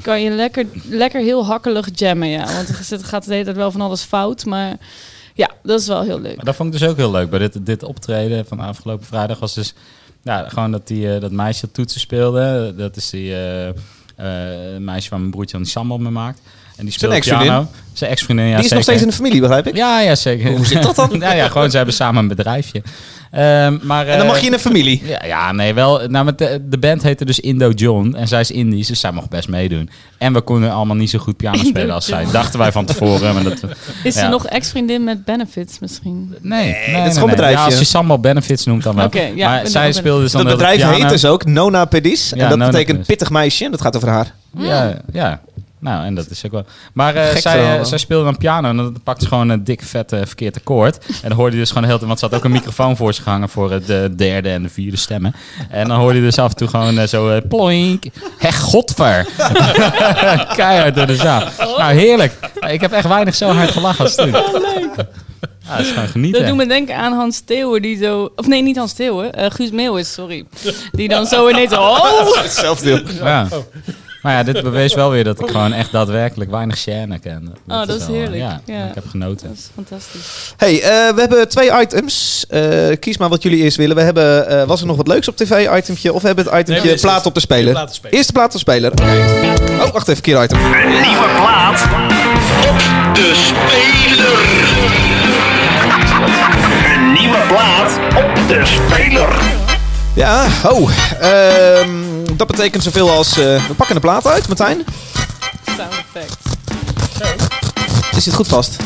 kan 0.00 0.22
je 0.22 0.30
lekker, 0.30 0.66
lekker 0.88 1.20
heel 1.20 1.46
hakkelig 1.46 1.88
jammen, 1.94 2.28
ja. 2.28 2.54
Want 2.54 2.68
zit- 2.82 3.04
gaat 3.04 3.24
de 3.24 3.32
hele 3.32 3.44
tijd 3.44 3.56
wel 3.56 3.70
van 3.70 3.80
alles 3.80 4.02
fout. 4.02 4.44
Maar 4.44 4.76
ja, 5.34 5.50
dat 5.62 5.80
is 5.80 5.86
wel 5.86 6.02
heel 6.02 6.20
leuk. 6.20 6.36
Maar 6.36 6.44
dat 6.44 6.54
vond 6.56 6.74
ik 6.74 6.80
dus 6.80 6.88
ook 6.88 6.96
heel 6.96 7.10
leuk. 7.10 7.30
Bij 7.30 7.38
dit, 7.38 7.66
dit 7.66 7.82
optreden 7.82 8.46
van 8.46 8.60
afgelopen 8.60 9.06
vrijdag 9.06 9.38
was 9.38 9.54
dus... 9.54 9.74
Ja, 10.24 10.48
gewoon 10.48 10.70
dat, 10.70 10.86
die, 10.86 11.14
eh, 11.14 11.20
dat 11.20 11.30
meisje 11.32 11.70
toetsen 11.70 12.00
speelde. 12.00 12.74
Dat 12.76 12.96
is 12.96 13.10
die 13.10 13.32
eh, 13.34 13.68
eh, 13.68 14.80
meisje 14.80 15.10
waar 15.10 15.18
mijn 15.18 15.30
broertje 15.30 15.56
die 15.56 15.66
sambal 15.66 15.98
mee 15.98 16.12
maakt. 16.12 16.40
En 16.76 16.84
die 16.84 16.92
speelt 16.92 17.12
ex-vriendin? 17.12 17.46
piano. 17.46 17.68
Zijn 17.92 18.10
ex-vriendin, 18.10 18.46
ja 18.46 18.56
die 18.56 18.64
is 18.64 18.70
nog 18.70 18.82
steeds 18.82 19.02
in 19.02 19.08
de 19.08 19.14
familie, 19.14 19.40
begrijp 19.40 19.66
ik? 19.66 19.76
Ja, 19.76 20.00
ja, 20.00 20.14
zeker. 20.14 20.50
Hoe 20.50 20.66
zit 20.66 20.82
dat 20.82 20.96
dan? 20.96 21.10
ja, 21.20 21.32
ja, 21.32 21.48
gewoon 21.48 21.70
ze 21.70 21.76
hebben 21.76 21.94
samen 21.94 22.22
een 22.22 22.28
bedrijfje. 22.28 22.82
Ehm, 23.32 23.78
maar, 23.82 24.06
En 24.06 24.18
dan 24.18 24.26
eh, 24.26 24.32
mag 24.32 24.40
je 24.40 24.46
in 24.46 24.52
een 24.52 24.58
familie. 24.58 25.02
Ja, 25.04 25.22
ja, 25.26 25.52
nee, 25.52 25.74
wel. 25.74 26.00
Nou, 26.08 26.24
met 26.24 26.38
de, 26.38 26.62
de 26.68 26.78
band 26.78 27.02
heette 27.02 27.24
dus 27.24 27.40
Indo 27.40 27.70
John. 27.70 28.14
En 28.18 28.28
zij 28.28 28.40
is 28.40 28.50
Indisch, 28.50 28.86
dus 28.86 29.00
zij 29.00 29.12
mocht 29.12 29.28
best 29.28 29.48
meedoen. 29.48 29.90
En 30.18 30.32
we 30.32 30.40
konden 30.40 30.72
allemaal 30.72 30.96
niet 30.96 31.10
zo 31.10 31.18
goed 31.18 31.36
piano 31.36 31.56
Indo 31.56 31.68
spelen 31.68 31.94
als 31.94 32.06
zij. 32.06 32.26
Dachten 32.32 32.58
wij 32.58 32.72
van 32.72 32.84
tevoren. 32.84 33.34
Maar 33.34 33.42
dat, 33.42 33.60
Is 34.04 34.14
ja. 34.14 34.22
er 34.22 34.30
nog 34.30 34.46
ex-vriendin 34.46 35.04
met 35.04 35.24
benefits 35.24 35.78
misschien? 35.78 36.34
Nee, 36.40 36.64
nee, 36.64 36.72
dat 36.72 36.86
is 36.86 36.92
nee, 36.92 37.02
gewoon 37.02 37.26
nee. 37.26 37.28
bedrijfje. 37.28 37.58
Ja, 37.58 37.64
als 37.64 37.78
je 37.78 37.84
Sambal 37.84 38.20
Benefits 38.20 38.64
noemt 38.64 38.82
dan 38.82 38.94
wel. 38.94 39.06
Oké, 39.06 39.30
ja, 39.34 39.48
maar 39.48 39.66
zij 39.66 39.92
speelde 39.92 40.22
dus 40.22 40.32
dan 40.32 40.42
Dat 40.42 40.50
de 40.50 40.56
bedrijf 40.56 40.96
heet 40.96 41.08
dus 41.08 41.24
ook 41.24 41.44
Nona 41.44 41.84
Pedis. 41.84 42.28
Ja, 42.28 42.42
en 42.42 42.48
dat 42.48 42.58
Nona 42.58 42.70
betekent 42.70 42.92
Pedis. 42.92 43.06
pittig 43.06 43.30
meisje. 43.30 43.64
En 43.64 43.70
dat 43.70 43.80
gaat 43.80 43.96
over 43.96 44.08
haar. 44.08 44.34
Ja, 44.56 44.96
ja. 45.12 45.40
Nou, 45.82 46.04
en 46.04 46.14
dat 46.14 46.30
is 46.30 46.46
ook 46.46 46.52
wel. 46.52 46.64
Maar 46.92 47.14
eh, 47.14 47.36
zij, 47.36 47.78
eh, 47.78 47.84
zij 47.84 47.98
speelde 47.98 48.24
dan 48.24 48.36
piano 48.36 48.68
en 48.68 48.76
dan 48.76 48.96
pakte 49.04 49.22
ze 49.22 49.28
gewoon 49.28 49.48
een 49.48 49.64
dik, 49.64 49.82
vet, 49.82 50.12
eh, 50.12 50.20
verkeerd 50.24 50.56
akkoord. 50.56 50.98
En 51.22 51.28
dan 51.28 51.32
hoorde 51.38 51.52
je 51.52 51.58
dus 51.60 51.68
gewoon 51.68 51.82
de 51.82 51.88
hele 51.88 51.98
tijd, 51.98 52.08
want 52.08 52.18
ze 52.18 52.26
had 52.26 52.34
ook 52.34 52.44
een 52.44 52.50
microfoon 52.52 52.96
voor 52.96 53.14
zich 53.14 53.24
hangen 53.24 53.48
voor 53.48 53.70
eh, 53.72 53.78
de 53.86 54.12
derde 54.16 54.48
en 54.50 54.62
de 54.62 54.68
vierde 54.68 54.96
stemmen. 54.96 55.34
En 55.70 55.88
dan 55.88 55.98
hoorde 55.98 56.18
je 56.18 56.24
dus 56.24 56.38
af 56.38 56.50
en 56.50 56.56
toe 56.56 56.68
gewoon 56.68 57.08
zo 57.08 57.40
ploink. 57.48 58.04
Hé, 58.38 58.52
godver. 58.52 59.26
Keihard 60.56 60.94
door 60.94 61.06
de 61.06 61.16
zaal. 61.16 61.42
Nou, 61.58 61.92
heerlijk. 61.94 62.32
Ik 62.68 62.80
heb 62.80 62.92
echt 62.92 63.08
weinig 63.08 63.34
zo 63.34 63.48
hard 63.48 63.70
gelachen 63.70 64.04
als 64.04 64.14
toen. 64.22 64.30
Ja, 64.30 65.76
dat 65.76 65.86
is 65.86 65.92
gewoon 65.92 66.08
genieten. 66.08 66.40
Dat 66.40 66.48
doet 66.48 66.58
me 66.58 66.66
denken 66.66 66.96
aan 66.96 67.12
Hans 67.12 67.40
Theeuwen 67.40 67.82
die 67.82 67.96
zo... 68.02 68.32
Of 68.36 68.46
nee, 68.46 68.62
niet 68.62 68.76
Hans 68.76 68.92
Theeuwen. 68.92 69.32
eh 69.34 69.50
Guus 69.50 69.70
Meeuwis, 69.70 70.12
sorry. 70.12 70.44
Die 70.92 71.08
dan 71.08 71.26
zo 71.26 71.48
ineens... 71.48 71.72
Oh! 71.78 72.36
Hetzelfde. 72.42 73.02
Ja. 73.22 73.48
Maar 74.22 74.32
ja, 74.32 74.42
dit 74.42 74.62
bewees 74.62 74.94
wel 74.94 75.10
weer 75.10 75.24
dat 75.24 75.40
ik 75.40 75.46
gewoon 75.50 75.72
echt 75.72 75.92
daadwerkelijk 75.92 76.50
weinig 76.50 76.76
Shane 76.76 77.18
kende. 77.18 77.50
Oh, 77.68 77.86
dat 77.86 78.00
is 78.00 78.06
wel, 78.06 78.16
heerlijk. 78.16 78.40
Ja, 78.40 78.60
Ja. 78.66 78.84
ik 78.88 78.94
heb 78.94 79.08
genoten. 79.08 79.48
Dat 79.48 79.56
is 79.56 79.68
fantastisch. 79.74 80.54
Hey, 80.56 80.74
eh, 80.82 81.14
we 81.14 81.20
hebben 81.20 81.48
twee 81.48 81.80
items. 81.80 82.44
Eh, 82.48 82.62
kies 83.00 83.16
maar 83.18 83.28
wat 83.28 83.42
jullie 83.42 83.62
eerst 83.62 83.76
willen. 83.76 83.96
We 83.96 84.02
hebben, 84.02 84.48
eh, 84.48 84.64
was 84.66 84.80
er 84.80 84.86
nog 84.86 84.96
wat 84.96 85.06
leuks 85.06 85.28
op 85.28 85.36
tv, 85.36 85.68
itemtje? 85.76 86.12
Of 86.12 86.20
we 86.20 86.26
hebben 86.26 86.44
het 86.44 86.54
itemtje 86.54 86.88
Nee, 86.88 86.98
plaat 86.98 87.26
op 87.26 87.34
de 87.34 87.40
speler? 87.40 87.72
Plaat 87.72 87.82
op 87.82 87.88
de 87.88 87.94
speler. 87.94 88.16
Eerste 88.16 88.32
plaat 88.32 88.46
op 88.46 88.52
de 88.52 88.58
speler. 88.58 88.90
Oké. 88.92 89.82
Oh, 89.82 89.90
wacht 89.92 90.08
even, 90.08 90.22
keer 90.22 90.42
item. 90.42 90.58
Een 90.58 90.90
nieuwe 90.90 91.28
plaat 91.36 91.82
op 92.68 92.78
de 93.14 93.32
speler. 93.34 94.40
Een 96.94 97.12
nieuwe 97.12 97.38
plaat 97.48 97.98
op 98.16 98.48
de 98.48 98.60
speler. 98.64 99.28
Ja, 100.14 100.46
oh. 100.64 100.90
ehm, 101.20 101.90
dat 102.36 102.46
betekent 102.46 102.82
zoveel 102.82 103.10
als... 103.10 103.30
eh, 103.38 103.66
we 103.66 103.74
pakken 103.76 103.94
de 103.94 104.00
plaat 104.00 104.26
uit, 104.26 104.46
Martijn. 104.48 104.84
Sound 105.66 105.92
effect. 106.14 106.36
Is 108.16 108.24
dit 108.24 108.34
goed 108.34 108.48
vast? 108.48 108.76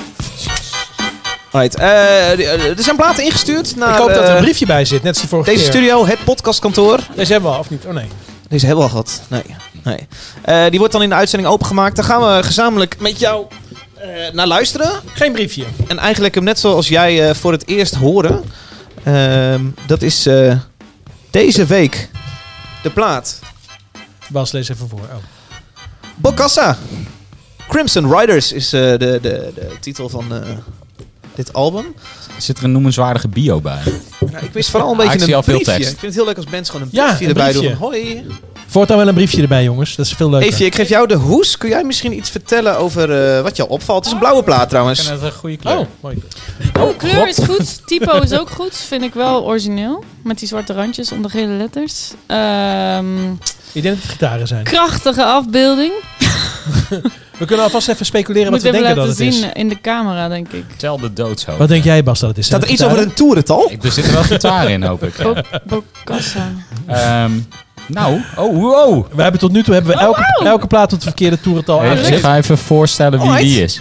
Alright, 1.51 1.77
eh, 1.77 2.69
er 2.69 2.83
zijn 2.83 2.97
platen 2.97 3.25
ingestuurd 3.25 3.77
naar 3.77 3.93
ik 3.93 3.97
hoop 3.99 4.09
dat 4.09 4.17
er 4.17 4.29
eh, 4.29 4.35
een 4.35 4.43
briefje 4.43 4.67
bij 4.67 4.85
zit, 4.85 5.03
net 5.03 5.13
als 5.13 5.23
de 5.23 5.29
vorige 5.29 5.51
deze 5.51 5.63
keer. 5.63 5.73
studio, 5.73 6.07
het 6.07 6.25
podcastkantoor. 6.25 6.99
Deze 7.15 7.33
hebben 7.33 7.51
we 7.51 7.57
al, 7.57 7.63
of 7.63 7.71
niet? 7.71 7.85
Oh 7.87 7.93
nee. 7.93 8.09
Deze 8.49 8.67
hebben 8.67 8.85
we 8.85 8.91
al 8.91 9.03
gehad. 9.03 9.23
Nee. 9.29 9.43
nee. 9.85 10.07
Eh, 10.43 10.71
die 10.71 10.79
wordt 10.79 10.93
dan 10.95 11.03
in 11.03 11.09
de 11.09 11.15
uitzending 11.15 11.51
opengemaakt. 11.53 11.97
Daar 11.97 12.05
gaan 12.05 12.21
we 12.37 12.43
gezamenlijk 12.43 12.97
met 12.99 13.19
jou 13.19 13.47
eh, 13.95 14.09
naar 14.33 14.47
luisteren. 14.47 14.91
Geen 15.15 15.33
briefje. 15.33 15.65
En 15.87 15.99
eigenlijk 15.99 16.35
hem 16.35 16.45
net 16.45 16.59
zoals 16.59 16.89
jij 16.89 17.29
eh, 17.29 17.35
voor 17.35 17.53
het 17.53 17.67
eerst 17.69 17.95
horen. 17.95 18.45
Ehm, 19.05 19.61
dat 19.87 20.03
is 20.03 20.27
eh, 20.27 20.55
deze 21.31 21.65
week 21.65 22.09
de 22.87 22.93
plaat. 22.93 23.39
Bas, 24.29 24.53
lees 24.53 24.69
even 24.69 24.89
voor. 24.89 24.99
Oh. 25.01 25.15
Bokassa. 26.17 26.77
Crimson 27.69 28.19
Riders 28.19 28.53
is 28.53 28.73
eh, 28.73 28.81
de, 28.81 28.97
de, 28.99 29.19
de 29.55 29.71
titel 29.81 30.09
van 30.09 30.35
eh, 30.35 30.49
dit 31.35 31.53
album. 31.53 31.95
Zit 32.39 32.59
er 32.59 32.65
een 32.65 32.73
noemenswaardige 32.73 33.29
bio 33.29 33.61
bij? 33.61 33.83
Nou, 34.33 34.45
ik 34.45 34.53
wist 34.53 34.71
vooral 34.71 34.93
een 34.93 34.99
Ah, 34.99 35.05
ik 35.05 35.11
beetje 35.11 35.27
een 35.29 35.35
al 35.35 35.43
veel 35.43 35.55
briefje. 35.55 35.73
tekst. 35.75 35.93
Ik 35.93 35.99
vind 35.99 36.15
het 36.15 36.15
heel 36.15 36.25
leuk 36.25 36.37
als 36.37 36.47
bands 36.53 36.71
gewoon 36.71 36.87
een 36.87 36.93
Ja, 36.93 37.05
briefje 37.07 37.25
een 37.25 37.31
erbij 37.31 37.51
briefje. 37.51 37.69
doen. 37.69 37.79
van, 37.79 37.87
Hoi. 37.89 38.27
Voortaan 38.67 38.97
wel 38.97 39.09
een 39.09 39.15
briefje 39.15 39.43
erbij, 39.43 39.63
jongens. 39.65 39.97
Dat 39.97 40.07
is 40.07 40.13
veel 40.13 40.31
leuker. 40.31 40.49
Eefje, 40.49 40.65
ik 40.65 40.75
geef 40.75 40.89
jou 40.89 41.07
de 41.09 41.15
hoes. 41.15 41.57
Kun 41.59 41.69
jij 41.69 41.85
misschien 41.85 42.17
iets 42.17 42.31
vertellen 42.31 42.79
over 42.79 43.35
eh, 43.37 43.43
wat 43.43 43.57
jou 43.57 43.69
opvalt? 43.69 43.97
Het 43.99 44.07
is 44.07 44.13
een 44.13 44.19
blauwe 44.19 44.43
plaat 44.43 44.63
Ik 44.63 44.69
trouwens. 44.69 45.01
vind 45.01 45.21
het 45.21 45.23
een 45.33 45.39
goede 45.39 45.57
kleur. 45.57 45.79
Oh, 45.79 45.87
mooi. 46.01 46.23
Oh, 46.81 46.97
kleur 46.99 47.29
is 47.29 47.39
goed. 47.39 47.87
Typo 47.87 48.19
is 48.21 48.33
ook 48.33 48.51
goed. 48.51 48.77
Vind 48.77 49.03
ik 49.03 49.15
wel 49.15 49.45
origineel. 49.45 50.05
Met 50.23 50.39
die 50.39 50.49
zwarte 50.49 50.73
randjes 50.73 51.13
om 51.13 51.23
de 51.23 51.29
gele 51.29 51.53
letters. 51.53 52.11
Ehm, 52.27 53.31
Ik 53.73 53.83
denk 53.83 53.95
dat 53.95 54.03
het 54.03 54.11
gitaren 54.13 54.47
zijn. 54.47 54.65
krachtige 54.65 55.25
afbeelding. 55.25 55.93
We 57.39 57.45
kunnen 57.47 57.65
alvast 57.65 57.89
even 57.89 58.07
speculeren 58.07 58.53
Moet 58.53 58.63
wat 58.63 58.71
we 58.73 58.79
denken 58.79 58.97
laten 58.97 59.09
dat 59.09 59.19
het 59.19 59.35
zien 59.35 59.45
is. 59.45 59.53
in 59.53 59.69
de 59.69 59.81
camera, 59.81 60.29
denk 60.29 60.49
ik. 60.53 60.65
Tel 60.77 60.99
de 60.99 61.13
doodshoofd. 61.13 61.59
Wat 61.59 61.69
denk 61.69 61.85
jij, 61.85 62.03
Bas, 62.03 62.21
dat 62.21 62.29
het 62.29 62.39
is? 62.39 62.47
Staat 62.47 62.63
er 62.63 62.69
iets 62.69 62.85
over 62.85 62.99
een 62.99 63.13
toerental? 63.15 63.71
Ik, 63.71 63.85
er 63.85 63.93
zitten 63.93 64.13
wel 64.13 64.23
gitaar 64.23 64.71
in, 64.71 64.83
hoop 64.83 65.03
ik. 65.03 65.19
Ja. 65.19 65.33
Bo- 65.67 65.85
Bokassa. 66.05 66.49
Nou, 67.89 68.21
oh, 68.37 68.57
wow. 68.61 69.07
We 69.15 69.23
hebben 69.23 69.41
tot 69.41 69.53
nu 69.53 69.63
toe 69.63 69.75
hebben 69.75 69.93
we 69.93 70.01
elke, 70.01 70.41
elke 70.45 70.67
plaat 70.67 70.85
op 70.85 70.91
het 70.91 71.03
verkeerde 71.03 71.41
toerental 71.41 71.79
Hey, 71.81 71.91
ik 71.91 71.97
aangegeven. 71.99 72.21
ga 72.21 72.37
even 72.37 72.59
voorstellen 72.59 73.19
wie 73.21 73.29
Alright. 73.29 73.47
die 73.49 73.63
is. 73.63 73.81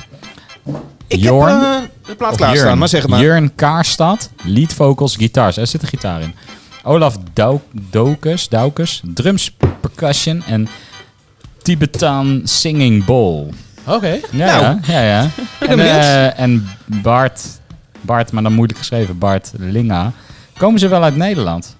Ik 1.07 1.19
Jorn? 1.19 1.47
heb 1.59 1.61
eh, 1.61 1.77
de 2.07 2.15
plaat 2.15 2.35
klaarstaan, 2.35 2.65
Jurn. 2.67 2.77
maar 2.77 2.87
zeg 2.87 3.01
het 3.01 3.09
maar. 3.09 3.19
Jurn 3.19 3.55
Kaarstad, 3.55 4.29
lead 4.43 4.73
vocals, 4.73 5.15
guitars. 5.15 5.57
Er 5.57 5.67
zit 5.67 5.81
een 5.81 5.87
gitaar 5.87 6.21
in. 6.21 6.35
Olaf 6.83 7.17
Dau- 7.33 7.59
Doukus, 7.89 8.49
drums, 9.13 9.55
percussion 9.81 10.43
en 10.47 10.67
Tibetan 11.61 12.41
singing 12.43 13.05
bowl. 13.05 13.49
Oké. 13.87 14.19
Ja, 14.31 14.61
Nou, 14.61 14.79
ja, 14.87 15.01
ja. 15.01 15.27
En, 15.67 15.79
eh, 15.79 16.39
en 16.39 16.67
Bart, 16.85 17.41
Bart, 18.01 18.31
maar 18.31 18.43
dan 18.43 18.53
moeilijk 18.53 18.79
geschreven, 18.79 19.17
Bart 19.17 19.51
Linga. 19.57 20.11
Komen 20.57 20.79
ze 20.79 20.87
wel 20.87 21.03
uit 21.03 21.15
Nederland? 21.15 21.74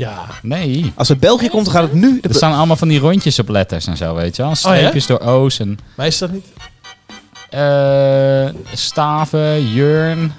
Ja. 0.00 0.26
Nee. 0.42 0.92
Als 0.96 1.08
het 1.08 1.20
België 1.20 1.48
komt, 1.48 1.64
dan 1.64 1.74
gaat 1.74 1.82
het 1.82 1.92
nu... 1.92 2.20
De 2.20 2.28
Er 2.28 2.34
staan 2.34 2.54
allemaal 2.54 2.76
van 2.76 2.88
die 2.88 2.98
rondjes 2.98 3.38
op 3.38 3.48
letters 3.48 3.86
en 3.86 3.96
zo, 3.96 4.14
weet 4.14 4.36
je 4.36 4.42
wel. 4.42 4.54
Streepjes 4.54 5.06
door 5.06 5.18
O's 5.18 5.58
en 5.58 5.78
Maar 5.94 6.06
is 6.06 6.18
dat 6.18 6.30
niet? 6.32 6.46
eh, 7.50 8.48
Staven, 8.72 9.72
Jurn, 9.72 10.32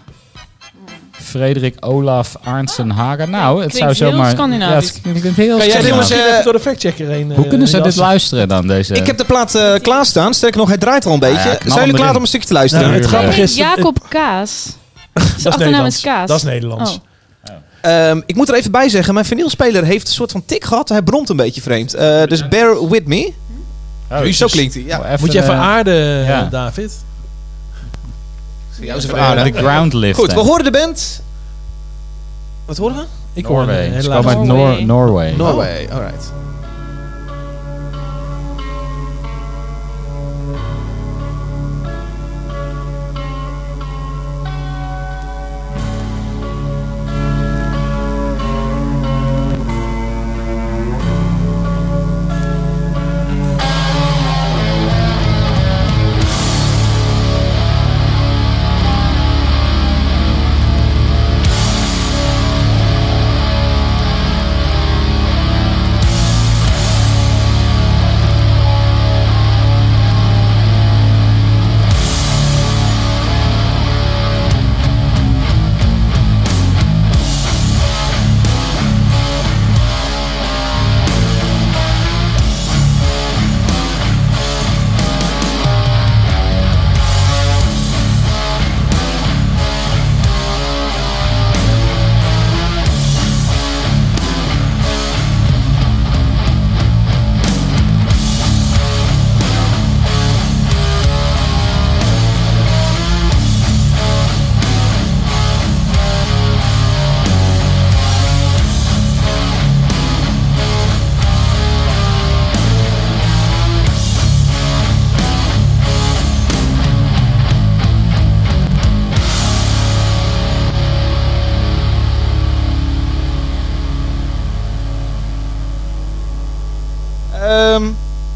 Frederik, 1.12 1.76
Olaf, 1.80 2.36
Arnsen, 2.43 2.89
Hagen. 2.89 3.30
Nou, 3.30 3.64
het 3.64 3.76
zou 3.76 3.84
Klinkt 3.84 3.99
heel 3.99 4.12
zomaar... 4.12 4.32
Scandinavisch. 4.32 4.88
Ja, 5.03 5.09
het 5.09 5.20
klinkt 5.20 5.38
heel 5.38 5.57
Kan 5.57 5.68
jij 5.68 5.76
dit 5.82 5.86
Scandinavisch. 5.86 5.97
misschien 6.09 6.26
eh, 6.26 6.32
even 6.32 6.43
door 6.43 6.53
de 6.53 6.59
factchecker 6.59 7.07
heen? 7.07 7.32
Hoe 7.34 7.43
eh, 7.43 7.49
kunnen 7.49 7.68
ze 7.68 7.82
dit 7.82 7.95
luisteren 7.95 8.47
dan, 8.47 8.68
deze... 8.68 8.93
Ik 8.93 9.05
heb 9.07 9.18
de 9.18 9.26
plaat 9.26 9.55
eh, 9.55 9.74
klaarstaan. 9.82 10.34
Sterker 10.34 10.59
nog, 10.59 10.68
hij 10.68 10.78
draait 10.78 11.05
al 11.05 11.14
een 11.14 11.20
beetje. 11.20 11.49
ja, 11.49 11.57
Zijn 11.66 11.80
jullie 11.80 12.01
klaar 12.01 12.16
om 12.16 12.22
een 12.22 12.28
stukje 12.28 12.47
te 12.47 12.53
luisteren? 12.53 12.86
Nou, 12.88 12.99
het 12.99 13.07
grappige 13.09 13.41
is... 13.41 13.55
Jacob 13.55 14.05
Kaas. 14.09 14.76
dat 15.14 15.24
is 15.24 15.32
achternaam 15.32 15.57
Nederlands. 15.59 15.95
is 15.95 16.01
Kaas. 16.01 16.28
Dat 16.28 16.38
is 16.38 16.43
Nederlands. 16.43 16.91
Oh. 16.91 16.97
Ehm, 17.82 18.21
ik 18.25 18.36
moet 18.36 18.49
er 18.49 18.55
even 18.55 18.71
bij 18.71 18.89
zeggen, 18.89 19.13
mijn 19.13 19.25
vinylspeler 19.25 19.84
heeft 19.84 20.07
een 20.07 20.13
soort 20.13 20.32
van 20.32 20.45
tik 20.45 20.63
gehad. 20.63 20.89
Hij 20.89 21.01
bromt 21.01 21.29
een 21.29 21.36
beetje 21.36 21.61
vreemd. 21.61 21.93
Eh, 21.93 22.23
dus 22.23 22.47
bear 22.47 22.89
with 22.89 23.07
me. 23.07 23.34
Oh, 24.11 24.25
Zo 24.25 24.45
klinkt 24.47 24.73
hij. 24.73 24.84
Ja. 24.84 24.99
oh, 24.99 25.19
Moet 25.19 25.32
je 25.32 25.41
even 25.41 25.53
eh, 25.53 25.59
aarden, 25.61 26.23
ja. 26.25 26.47
David? 26.51 27.03
Ja, 28.79 28.93
eens 28.95 29.05
even 29.05 29.19
aarden. 29.19 29.51
de 29.51 29.57
ground 29.57 29.93
lift. 29.93 30.19
Goed, 30.19 30.34
we 30.34 30.39
horen 30.39 30.63
de 30.63 30.71
band. 30.71 31.21
Wat 32.65 32.77
horen 32.77 32.95
we? 32.95 33.03
Ik 33.34 33.45
hoor 33.45 33.59
een 33.61 33.65
Norway. 33.67 33.89
hele 33.89 34.09
komen 34.09 34.27
uit 34.38 34.38
Noor- 34.47 34.57
Norway. 34.57 34.84
Norway. 34.84 35.32
Norway, 35.36 35.88
alright. 35.91 36.32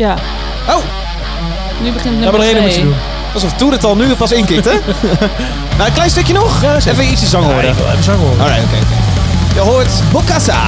Ja. 0.06 0.16
Oh, 0.70 0.84
Nu 1.82 1.92
begint 1.92 2.04
Ja, 2.04 2.10
nummer 2.20 2.32
maar 2.32 2.32
nog 2.32 2.42
één 2.42 2.50
twee. 2.52 2.62
moet 2.62 2.76
je 2.76 2.82
doen. 2.82 2.96
alsof 3.34 3.54
Toer 3.54 3.72
het 3.72 3.84
al 3.84 3.96
nu 3.96 4.16
pas 4.16 4.32
inkikt, 4.32 4.66
hè? 4.66 4.72
nou, 5.78 5.88
een 5.88 5.94
klein 5.94 6.10
stukje 6.10 6.34
nog. 6.34 6.62
Ja, 6.62 6.76
even 6.76 7.04
ietsje 7.12 7.26
zang 7.28 7.46
Ja, 7.46 7.52
horen. 7.54 7.76
wil 7.76 7.86
even 7.86 8.04
zang 8.04 8.20
horen. 8.20 8.40
Alright, 8.40 8.64
oké. 8.64 8.76
oké. 8.76 9.54
Je 9.54 9.60
hoort 9.60 9.92
Bokassa. 10.12 10.62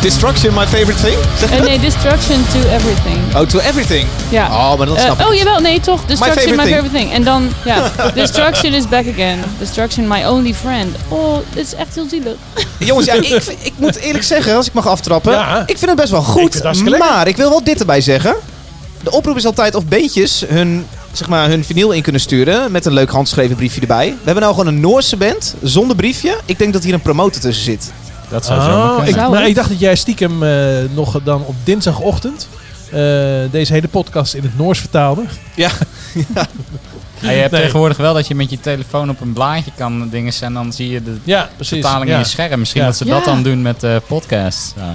Destruction, 0.00 0.54
my 0.54 0.66
favorite 0.66 1.00
thing? 1.00 1.16
Zeg 1.38 1.48
je 1.48 1.54
Eh, 1.54 1.60
dat? 1.60 1.68
nee, 1.68 1.78
Destruction 1.80 2.44
to 2.52 2.58
Everything. 2.68 3.18
Oh, 3.36 3.40
to 3.40 3.58
everything. 3.58 4.06
Ja. 4.30 4.46
Oh, 4.46 4.76
maar 4.78 4.86
dan 4.86 4.96
Eh, 4.96 5.02
snap 5.04 5.20
ik. 5.20 5.26
oh 5.26 5.34
jawel, 5.34 5.60
nee 5.60 5.80
toch? 5.80 6.00
Destruction, 6.06 6.38
favorite 6.42 6.62
my 6.68 6.72
favorite 6.72 6.96
thing. 6.96 7.12
En 7.12 7.24
dan, 7.24 7.48
ja, 7.64 7.92
Destruction 8.14 8.72
is 8.74 8.88
back 8.88 9.04
again. 9.08 9.38
Destruction, 9.58 10.08
my 10.08 10.24
only 10.24 10.54
friend. 10.54 10.96
Oh, 11.08 11.36
dit 11.54 11.64
is 11.66 11.74
echt 11.74 11.94
heel 11.94 12.06
zielig. 12.08 12.34
Jongens, 12.78 13.06
ja, 13.06 13.12
ik, 13.14 13.24
ik 13.62 13.72
moet 13.76 13.96
eerlijk 13.96 14.24
zeggen, 14.24 14.54
als 14.56 14.66
ik 14.66 14.72
mag 14.72 14.86
aftrappen. 14.86 15.32
Ja. 15.32 15.60
Ik 15.66 15.78
vind 15.78 15.90
het 15.90 16.00
best 16.00 16.10
wel 16.10 16.22
goed. 16.22 16.62
Maar 16.98 17.28
ik 17.28 17.36
wil 17.36 17.50
wel 17.50 17.64
dit 17.64 17.80
erbij 17.80 18.00
zeggen. 18.00 18.34
De 19.02 19.10
oproep 19.10 19.36
is 19.36 19.46
altijd 19.46 19.74
of 19.74 19.84
beetjes 19.84 20.44
hun, 20.48 20.86
zeg 21.12 21.28
maar, 21.28 21.48
hun 21.48 21.64
vinyl 21.64 21.90
in 21.92 22.02
kunnen 22.02 22.20
sturen. 22.20 22.72
Met 22.72 22.86
een 22.86 22.92
leuk 22.92 23.10
handgeschreven 23.10 23.56
briefje 23.56 23.80
erbij. 23.80 24.06
We 24.08 24.24
hebben 24.24 24.42
nou 24.42 24.54
gewoon 24.54 24.74
een 24.74 24.80
Noorse 24.80 25.16
band, 25.16 25.54
zonder 25.62 25.96
briefje. 25.96 26.36
Ik 26.44 26.58
denk 26.58 26.72
dat 26.72 26.82
hier 26.84 26.94
een 26.94 27.02
promotor 27.02 27.40
tussen 27.40 27.64
zit. 27.64 27.92
Dat 28.30 28.44
zou 28.46 28.60
zo 28.60 28.70
Oh, 28.70 29.06
ik, 29.06 29.14
Zou 29.14 29.30
maar 29.30 29.40
het? 29.40 29.48
ik 29.48 29.54
dacht 29.54 29.68
dat 29.68 29.80
jij 29.80 29.96
stiekem 29.96 30.42
eh, 30.42 30.50
nog 30.94 31.20
dan 31.24 31.42
op 31.46 31.54
dinsdagochtend 31.64 32.48
eh, 32.90 33.00
deze 33.50 33.72
hele 33.72 33.88
podcast 33.88 34.34
in 34.34 34.42
het 34.42 34.58
Noors 34.58 34.78
vertaalde. 34.78 35.22
Ja. 35.54 35.70
Ja, 37.22 37.30
je 37.30 37.36
hebt 37.36 37.52
Nee. 37.52 37.60
tegenwoordig 37.60 37.96
wel 37.96 38.14
dat 38.14 38.28
je 38.28 38.34
met 38.34 38.50
je 38.50 38.60
telefoon 38.60 39.10
op 39.10 39.20
een 39.20 39.32
blaadje 39.32 39.70
kan 39.76 40.08
dingen 40.10 40.32
en 40.40 40.52
dan 40.54 40.72
zie 40.72 40.88
je 40.88 41.02
de 41.02 41.16
Ja, 41.24 41.48
precies. 41.56 41.72
vertaling 41.80 42.08
ja. 42.10 42.14
in 42.16 42.20
je 42.22 42.26
scherm. 42.28 42.58
Misschien 42.58 42.80
Ja. 42.80 42.86
dat 42.86 42.96
ze 42.96 43.04
Ja. 43.04 43.14
dat 43.14 43.24
dan 43.24 43.42
doen 43.42 43.62
met 43.62 43.82
eh 43.82 43.96
podcasts. 44.06 44.72
Ja. 44.76 44.94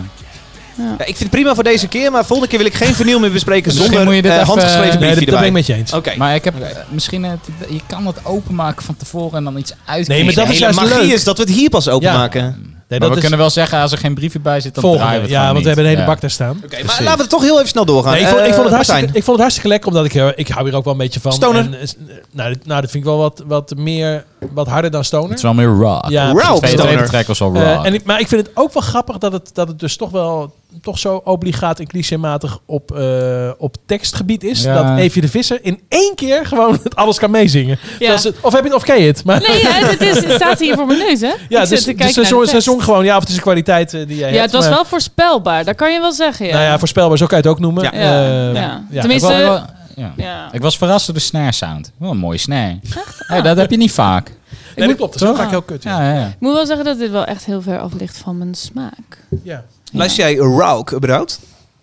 Ja, 0.77 0.91
ik 0.97 1.05
vind 1.05 1.19
het 1.19 1.29
prima 1.29 1.53
voor 1.55 1.63
deze 1.63 1.87
keer, 1.87 2.11
maar 2.11 2.25
volgende 2.25 2.49
keer 2.49 2.57
wil 2.59 2.67
ik 2.67 2.73
geen 2.73 2.95
vinyl 2.95 3.19
meer 3.19 3.31
bespreken 3.31 3.65
Misschien 3.65 3.85
zonder 3.87 4.05
moet 4.05 4.15
je 4.15 4.21
dit 4.21 4.31
eh, 4.31 4.37
even- 4.37 4.47
handgeschreven 4.47 4.97
briefje 4.97 5.05
Nee, 5.05 5.15
dat, 5.15 5.25
dat 5.29 5.37
ben 5.39 5.47
ik 5.47 5.53
met 5.53 5.65
je 5.65 5.73
eens. 5.73 5.93
Oké. 5.93 6.13
Maar 6.17 6.35
ik 6.35 6.43
heb 6.43 6.53
misschien 6.89 7.23
het, 7.23 7.39
je 7.69 7.79
kan 7.87 8.05
het 8.07 8.17
openmaken 8.25 8.85
van 8.85 8.95
tevoren 8.97 9.37
en 9.37 9.43
dan 9.43 9.57
iets 9.57 9.73
uitkiezen. 9.85 10.13
Nee, 10.13 10.23
maar 10.23 10.33
dat 10.33 10.47
De 10.47 10.53
is 10.53 10.59
juist 10.59 10.79
magie 10.79 10.95
leuk. 11.01 11.11
is 11.11 11.23
dat 11.23 11.37
we 11.37 11.43
het 11.43 11.51
hier 11.53 11.69
pas 11.69 11.87
openmaken. 11.89 12.74
Nee, 12.87 12.99
maar 12.99 13.07
dat 13.09 13.17
we 13.17 13.23
is 13.23 13.29
kunnen 13.29 13.39
wel 13.45 13.49
zeggen, 13.55 13.79
als 13.79 13.91
er 13.91 13.97
geen 13.97 14.13
briefje 14.13 14.39
bij 14.39 14.59
zit, 14.59 14.75
dan 14.75 14.83
draaien 14.93 15.15
we 15.15 15.21
het 15.21 15.29
Ja, 15.29 15.45
want 15.51 15.59
we 15.61 15.65
hebben 15.67 15.83
een 15.83 15.89
hele 15.89 16.01
Ja. 16.01 16.07
bak 16.07 16.21
daar 16.21 16.29
staan. 16.29 16.49
Oké, 16.63 16.67
maar 16.75 16.79
Precies. 16.79 16.99
laten 16.99 17.15
we 17.15 17.21
het 17.21 17.29
toch 17.29 17.41
heel 17.41 17.55
even 17.57 17.67
snel 17.67 17.85
doorgaan. 17.85 18.11
Nee, 18.11 18.21
ik, 18.21 18.27
vond, 18.27 18.39
ik, 18.41 18.47
Eh, 18.47 18.53
vond 18.53 18.63
het 18.67 18.73
Martijn. 18.75 18.95
hartstikke, 18.97 19.17
ik 19.17 19.23
vond 19.23 19.31
het 19.37 19.39
hartstikke 19.39 19.67
lekker, 19.69 19.87
omdat 19.89 20.05
ik, 20.05 20.13
ik 20.37 20.47
hou 20.47 20.65
hier 20.67 20.75
ook 20.77 20.83
wel 20.83 20.93
een 20.93 20.99
beetje 20.99 21.19
van. 21.19 21.33
Stoner? 21.33 21.61
En, 21.61 21.73
eh, 21.73 21.87
nou, 22.31 22.55
nou, 22.63 22.81
dat 22.81 22.91
vind 22.91 23.03
ik 23.03 23.09
wel 23.09 23.17
wat, 23.17 23.43
wat 23.47 23.73
meer, 23.75 24.25
wat 24.53 24.67
harder 24.67 24.91
dan 24.91 25.03
stoner. 25.03 25.27
Het 25.29 25.37
is 25.37 25.43
wel 25.43 25.53
meer 25.53 25.65
rock. 25.67 26.09
Ja, 26.09 26.33
De 26.33 26.39
tweede, 26.39 26.67
stoner. 26.67 26.83
tweede 26.85 27.03
track 27.03 27.27
was 27.27 27.39
wel 27.39 27.53
rock. 27.53 27.63
Eh, 27.63 27.85
en 27.85 27.93
ik, 27.93 28.03
maar 28.03 28.19
ik 28.19 28.27
vind 28.27 28.45
het 28.45 28.55
ook 28.55 28.73
wel 28.73 28.83
grappig 28.83 29.17
dat 29.17 29.31
het, 29.31 29.49
dat 29.53 29.67
het 29.67 29.79
dus 29.79 29.97
toch 29.97 30.09
wel 30.09 30.53
toch 30.81 30.99
zo 30.99 31.21
obligaat 31.23 31.79
en 31.79 31.87
clichématig 31.87 32.57
op, 32.65 32.91
eh, 32.97 33.49
op 33.57 33.75
tekstgebied 33.85 34.43
is. 34.43 34.63
Ja. 34.63 34.83
Dat 34.83 34.97
Evie 34.99 35.21
de 35.21 35.27
Visser 35.27 35.59
in 35.61 35.79
één 35.89 36.11
keer 36.15 36.45
gewoon 36.45 36.79
het 36.83 36.95
alles 36.95 37.19
kan 37.19 37.31
meezingen. 37.31 37.79
Ja. 37.99 38.13
Is 38.13 38.23
het- 38.23 38.35
of 38.41 38.53
heb 38.53 38.61
je 38.63 38.67
het, 38.69 38.77
of 38.77 38.83
ken 38.83 39.01
je 39.01 39.07
het? 39.07 39.23
Maar, 39.25 39.43
Nee, 39.47 39.61
ja, 39.61 39.71
het, 39.71 40.01
is, 40.01 40.23
het 40.23 40.31
staat 40.31 40.59
hier 40.59 40.75
voor 40.75 40.85
mijn 40.85 40.99
neus, 40.99 41.21
hè? 41.21 41.27
ja, 41.49 41.61
Ik 41.61 41.67
zit 41.67 41.85
dus, 41.85 41.95
dus 42.15 42.49
tekst. 42.49 42.63
zong 42.63 42.83
gewoon, 42.83 43.05
ja, 43.05 43.13
of 43.15 43.19
het 43.21 43.29
is 43.29 43.35
een 43.35 43.41
kwaliteit 43.41 43.93
eh, 43.93 44.07
die 44.07 44.17
jij 44.17 44.27
Ja, 44.29 44.33
hebt. 44.33 44.41
het 44.43 44.51
was 44.53 44.63
maar- 44.65 44.73
wel 44.73 44.85
voorspelbaar. 44.85 45.63
Dat 45.65 45.75
kan 45.75 45.93
je 45.93 45.99
wel 45.99 46.11
zeggen, 46.11 46.45
ja. 46.45 46.53
Nou 46.53 46.63
ja, 46.65 46.77
voorspelbaar, 46.79 47.17
zo 47.17 47.25
kan 47.25 47.37
je 47.37 47.43
het 47.43 47.51
ook 47.53 47.59
noemen. 47.59 47.83
Ja. 47.83 47.91
Eh, 47.91 47.99
Ja, 48.01 48.21
ja. 48.21 48.51
ja. 48.61 48.83
Ja. 48.89 48.99
Tenminste, 49.01 49.63
ja. 49.95 50.13
ja. 50.17 50.49
ik 50.51 50.61
was 50.61 50.77
verrast 50.77 51.05
door 51.05 51.15
de 51.15 51.21
snare 51.21 51.51
sound. 51.51 51.91
Wel 51.97 52.11
een 52.11 52.17
mooie 52.17 52.37
snare. 52.37 52.79
Ja, 53.27 53.41
dat 53.41 53.57
heb 53.57 53.71
je 53.71 53.77
niet 53.77 53.91
vaak. 53.91 54.31
Nee, 54.75 54.87
dat 54.87 54.97
klopt. 54.97 55.19
Dat 55.19 55.31
is 55.31 55.37
vaak 55.39 55.49
heel 55.49 55.61
kut. 55.61 55.83
Ja. 55.83 56.01
Ja, 56.01 56.13
ja, 56.13 56.19
ja. 56.19 56.27
Ik 56.27 56.35
moet 56.39 56.53
wel 56.53 56.65
zeggen 56.65 56.85
dat 56.85 56.97
dit 56.97 57.11
wel 57.11 57.25
echt 57.25 57.45
heel 57.45 57.61
ver 57.61 57.79
af 57.79 57.93
ligt 57.93 58.17
van 58.17 58.37
mijn 58.37 58.55
smaak. 58.55 59.19
Ja. 59.43 59.63
Luister 59.91 60.23
jij 60.29 60.35
Rauk 60.57 60.91
überhaupt? 60.93 61.39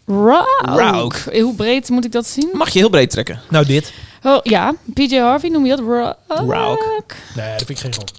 Rauk. 0.06 0.62
Rauk. 0.64 1.28
Hoe 1.40 1.54
breed 1.54 1.88
moet 1.88 2.04
ik 2.04 2.12
dat 2.12 2.26
zien? 2.26 2.48
Mag 2.52 2.70
je 2.70 2.78
heel 2.78 2.90
breed 2.90 3.10
trekken. 3.10 3.40
Nou, 3.50 3.66
dit. 3.66 3.92
Oh, 4.22 4.38
ja. 4.42 4.74
PJ 4.94 5.16
Harvey 5.16 5.50
noem 5.50 5.66
je 5.66 5.76
dat? 5.76 5.80
Rauk. 5.88 6.50
Rauk. 6.50 7.16
Nee, 7.36 7.48
dat 7.56 7.66
vind 7.66 7.70
ik 7.70 7.78
geen 7.78 7.92
grond. 7.92 8.12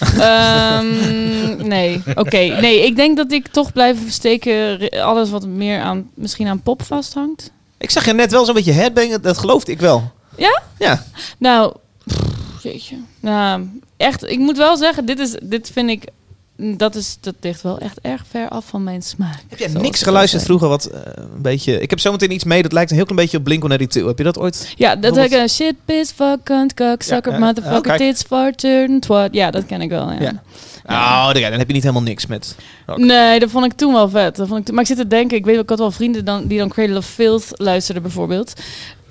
Ehm, 0.00 1.66
nee, 1.68 2.02
oké. 2.14 2.36
Nee, 2.38 2.86
ik 2.86 2.96
denk 2.96 3.16
dat 3.16 3.32
ik 3.32 3.48
toch 3.48 3.72
blijf 3.72 3.98
steken 4.12 4.76
ri- 4.76 5.00
alles 5.00 5.30
wat 5.30 5.46
meer 5.46 5.80
aan, 5.80 6.10
misschien 6.14 6.46
aan 6.48 6.62
pop 6.62 6.82
vasthangt. 6.82 7.50
Ik 7.80 7.90
zag 7.90 8.04
je 8.04 8.12
net 8.12 8.30
wel 8.30 8.44
zo'n 8.44 8.54
beetje 8.54 8.72
headbangen, 8.72 9.22
dat 9.22 9.38
geloofde 9.38 9.72
ik 9.72 9.80
wel. 9.80 10.12
Ja? 10.36 10.62
Ja. 10.78 11.04
Nou, 11.38 11.74
pff, 12.06 12.62
jeetje. 12.62 12.96
Nou, 13.20 13.80
echt, 13.96 14.30
ik 14.30 14.38
moet 14.38 14.56
wel 14.56 14.76
zeggen, 14.76 15.04
dit, 15.06 15.18
is, 15.18 15.36
dit 15.42 15.70
vind 15.72 15.90
ik, 15.90 16.04
dat, 16.60 16.94
is, 16.94 17.16
dat 17.20 17.34
ligt 17.40 17.62
wel 17.62 17.78
echt 17.78 17.98
erg 18.00 18.24
ver 18.30 18.48
af 18.48 18.64
van 18.66 18.84
mijn 18.84 19.02
smaak. 19.02 19.44
Heb 19.48 19.58
jij 19.58 19.68
niks 19.68 19.98
ik 20.00 20.04
geluisterd 20.06 20.42
vroeger 20.42 20.68
wat 20.68 20.84
eh, 20.84 21.00
een 21.14 21.42
beetje... 21.42 21.80
Ik 21.80 21.90
heb 21.90 21.98
zometeen 22.00 22.32
iets 22.32 22.44
mee, 22.44 22.62
dat 22.62 22.72
lijkt 22.72 22.90
een 22.90 22.96
heel 22.96 23.04
klein 23.06 23.20
beetje 23.20 23.38
op 23.38 23.44
Blink-182. 23.44 24.06
Heb 24.06 24.18
je 24.18 24.24
dat 24.24 24.38
ooit? 24.38 24.72
Ja, 24.76 24.96
dat 24.96 25.16
ik 25.16 25.32
een 25.32 25.48
shit, 25.48 25.74
piss, 25.84 26.12
fuck, 26.12 26.38
cunt, 26.44 26.74
kuk, 26.74 27.02
sucker, 27.02 27.32
Ja, 27.32 27.38
motherfucker, 27.38 27.76
Oh, 27.78 27.82
kijk. 27.96 27.98
tits, 27.98 28.22
fart, 28.22 28.58
turn, 28.58 29.00
twat. 29.00 29.28
Ja, 29.34 29.50
dat 29.50 29.66
ken 29.66 29.80
ik 29.80 29.88
wel, 29.90 30.12
ja. 30.12 30.20
Ja. 30.20 30.42
Oh, 30.86 31.30
ja, 31.40 31.50
dan 31.50 31.58
heb 31.58 31.66
je 31.66 31.72
niet 31.72 31.82
helemaal 31.82 32.02
niks 32.02 32.26
met... 32.26 32.56
rock. 32.86 32.98
Nee, 32.98 33.38
dat 33.40 33.50
vond 33.50 33.64
ik 33.64 33.72
toen 33.72 33.92
wel 33.92 34.08
vet. 34.08 34.36
Dat 34.36 34.46
vond 34.48 34.60
ik 34.60 34.64
toen- 34.66 34.74
maar 34.74 34.82
ik 34.84 34.88
zit 34.90 34.98
te 34.98 35.06
denken, 35.06 35.36
ik 35.36 35.44
weet 35.44 35.58
ik 35.58 35.68
had 35.68 35.78
wel 35.78 35.90
vrienden 35.90 36.24
dan, 36.24 36.46
die 36.46 36.58
dan 36.58 36.68
Cradle 36.68 36.96
of 36.96 37.06
Filth 37.06 37.44
luisterden 37.52 38.02
bijvoorbeeld. 38.02 38.52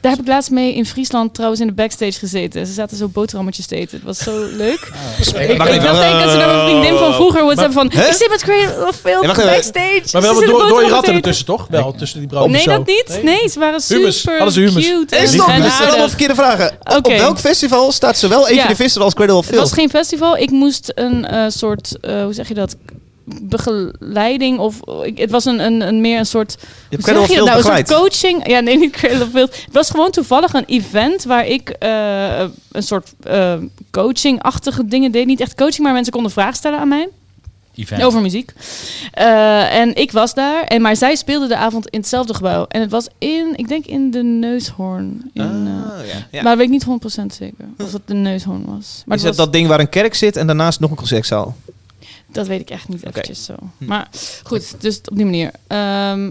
Daar 0.02 0.12
heb 0.12 0.22
ik 0.22 0.28
laatst 0.28 0.50
mee 0.52 0.74
in 0.76 0.86
Friesland 0.86 1.34
trouwens 1.34 1.62
in 1.62 1.68
de 1.68 1.74
backstage 1.74 2.12
gezeten. 2.20 2.66
Ze 2.68 2.74
zaten 2.74 2.98
zo 2.98 3.08
boterhammetjes 3.08 3.66
te 3.66 3.76
eten. 3.76 3.96
Het 3.98 4.06
was 4.06 4.18
zo 4.18 4.46
leuk. 4.64 4.92
ik 5.20 5.26
Wacht 5.26 5.30
ik 5.30 5.36
even. 5.40 5.58
dacht 5.58 5.70
even 6.02 6.20
dat 6.20 6.30
ze 6.32 6.38
naar 6.38 6.48
mijn 6.56 6.68
vriendin 6.70 6.98
van 6.98 7.14
vroeger 7.14 7.46
hebben 7.46 7.72
van... 7.72 7.92
Hè? 7.94 8.08
Ik 8.08 8.14
zit 8.14 8.30
met 8.30 8.42
Cradle 8.42 8.94
Filth 9.02 9.22
Nee, 9.22 9.32
even. 9.32 9.46
backstage. 9.46 10.02
Maar 10.12 10.22
wat 10.22 10.38
zitten 10.38 10.48
door, 10.48 10.68
door 10.68 10.84
je 10.84 10.90
ratten 10.90 11.14
ertussen, 11.14 11.46
toch? 11.46 11.68
Wel, 11.70 11.94
tussen 11.94 12.20
die 12.20 12.28
brood 12.28 12.50
Nee, 12.50 12.66
dat 12.66 12.86
niet. 12.88 13.20
Nee, 13.24 13.48
ze 13.50 13.60
waren 13.60 13.82
super 13.82 14.22
Hadden 14.38 14.52
ze 14.54 14.60
hummus? 14.60 14.88
cute. 14.90 15.28
Stop, 15.28 15.48
en 15.48 15.62
dit 15.62 15.72
zijn 15.72 15.90
allemaal 15.90 16.08
verkeerde 16.08 16.36
vragen. 16.36 16.72
Op- 16.98 17.08
welk 17.08 17.40
festival 17.40 17.92
staat 17.92 18.18
zowel 18.18 18.44
Evie 18.48 18.56
Ja. 18.62 18.68
de 18.68 18.76
Visser 18.76 19.02
als 19.02 19.14
Cradle 19.14 19.36
of 19.36 19.46
Het 19.46 19.56
was 19.56 19.64
Filth? 19.64 19.80
geen 19.80 19.90
festival. 19.90 20.38
Ik 20.38 20.50
moest 20.52 20.92
een 20.96 21.26
eh, 21.26 21.46
soort, 21.48 21.98
eh, 22.02 22.24
hoe 22.24 22.34
zeg 22.34 22.48
je 22.48 22.54
dat, 22.54 22.76
begeleiding 23.42 24.60
of 24.60 24.80
ik, 25.04 25.18
het 25.18 25.32
was 25.32 25.46
een, 25.46 25.60
een, 25.60 25.88
een 25.88 26.02
meer 26.02 26.20
een 26.20 26.26
soort 26.26 26.58
Je 26.90 26.96
Hoe 26.96 27.06
zeg 27.06 27.28
je 27.28 27.36
dat 27.36 27.64
nou? 27.64 27.78
Een 27.78 27.86
coaching. 27.86 28.48
Ja, 28.48 28.60
nee, 28.60 28.78
niet 28.78 28.98
Filth. 28.98 29.62
Het 29.66 29.74
was 29.74 29.90
gewoon 29.90 30.12
toevallig 30.12 30.54
een 30.54 30.66
event 30.66 31.24
waar 31.24 31.48
ik 31.48 31.70
eh, 31.70 32.40
een 32.72 32.84
soort 32.84 33.14
eh, 33.24 33.54
coaching-achtige 33.92 34.86
dingen 34.86 35.12
deed. 35.12 35.26
Niet 35.26 35.40
echt 35.40 35.56
coaching, 35.56 35.82
maar 35.82 35.94
mensen 35.94 36.14
konden 36.14 36.32
vragen 36.32 36.56
stellen 36.56 36.80
aan 36.80 36.88
mij. 36.88 37.10
Event. 37.80 38.04
Over 38.04 38.22
muziek. 38.22 38.54
Eh, 39.12 39.76
en 39.76 39.96
ik 39.96 40.12
was 40.12 40.34
daar. 40.34 40.64
En, 40.64 40.82
maar 40.82 40.96
zij 40.96 41.16
speelde 41.16 41.48
de 41.48 41.56
avond 41.56 41.88
in 41.88 42.00
hetzelfde 42.00 42.34
gebouw. 42.34 42.66
En 42.68 42.82
het 42.82 42.92
was 42.92 43.08
in, 43.18 43.54
ik 43.56 43.68
denk 43.68 43.86
in 43.86 44.12
de 44.12 44.24
Neushoorn. 44.24 45.30
In, 45.34 45.42
eh, 45.44 45.92
Ah, 45.92 46.08
ja. 46.08 46.14
Ja. 46.14 46.26
Maar 46.32 46.44
dat 46.44 46.56
weet 46.58 46.66
ik 46.66 46.70
niet 46.70 46.84
100% 46.84 47.34
zeker. 47.34 47.66
Of 47.78 47.94
het 47.94 48.02
de 48.06 48.14
Neushoorn 48.14 48.66
was. 48.66 49.04
Maar 49.06 49.18
is 49.18 49.24
het 49.24 49.36
dat 49.36 49.36
was, 49.36 49.36
dat 49.36 49.54
ding 49.54 49.68
waar 49.68 49.80
een 49.80 49.90
kerk 49.90 50.16
zit 50.16 50.38
en 50.38 50.48
daarnaast 50.48 50.80
nog 50.80 50.90
een 50.90 50.96
concertzaal? 50.96 51.56
Dat 52.32 52.48
weet 52.48 52.60
ik 52.62 52.70
echt 52.70 52.88
niet 52.88 52.98
Oké. 53.00 53.08
eventjes 53.10 53.46
zo. 53.46 53.54
Maar 53.78 54.08
goed, 54.44 54.76
dus 54.82 55.02
op 55.06 55.16
die 55.16 55.26
manier. 55.26 55.52
Ehm, 55.68 56.28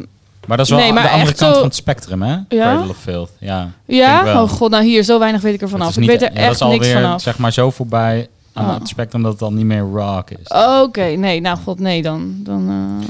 Maar 0.46 0.57
dat 0.57 0.66
is 0.66 0.72
wel 0.72 0.78
Nee, 0.80 0.92
maar 0.92 1.03
de 1.03 1.09
andere 1.09 1.34
kant 1.34 1.53
zo- 1.53 1.59
van 1.59 1.68
het 1.68 1.74
spectrum, 1.76 2.22
hè? 2.22 2.32
Ja? 2.32 2.44
Cradle 2.49 2.88
of 2.88 2.96
Filth. 3.03 3.30
Ja, 3.38 3.70
ja? 3.86 4.42
Oh 4.42 4.51
god, 4.51 4.70
nou 4.70 4.84
hier, 4.84 5.03
zo 5.03 5.18
weinig 5.18 5.40
weet 5.40 5.55
ik 5.55 5.61
er 5.61 5.66
Het 5.68 5.76
vanaf. 5.76 5.90
is 5.90 5.96
Ik 5.96 6.07
weet 6.09 6.22
er 6.22 6.28
ja, 6.28 6.34
dat 6.34 6.44
echt 6.44 6.53
is 6.55 6.61
niks 6.61 6.72
alweer, 6.86 6.92
vanaf. 7.03 7.22
zeg 7.22 7.38
maar, 7.38 7.53
zo 7.53 7.70
voorbij 7.70 8.28
aan 8.53 8.68
Oh. 8.68 8.74
het 8.78 8.88
spectrum 8.88 9.22
dat 9.22 9.30
het 9.30 9.40
dan 9.40 9.55
niet 9.55 9.64
meer 9.64 9.80
rock 9.94 10.30
is. 10.30 10.49
Oké, 10.82 11.03
nee, 11.05 11.40
nou 11.40 11.59
god, 11.64 11.78
nee 11.80 12.03
dan. 12.03 12.34
dan 12.38 12.68
eh, 13.01 13.09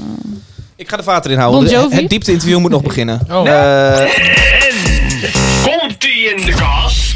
Ik 0.75 0.89
ga 0.89 0.97
de 0.97 1.03
vater 1.03 1.31
inhouden. 1.31 1.69
Jovi? 1.69 1.95
Het 1.95 2.09
diepte-interview 2.09 2.59
moet 2.59 2.71
nog 2.71 2.81
beginnen. 2.81 3.19
Oh. 3.31 3.47
Eh, 3.47 4.09
Komt 5.63 6.03
ie 6.03 6.33
in 6.35 6.45
de 6.45 6.51
kast? 6.53 7.07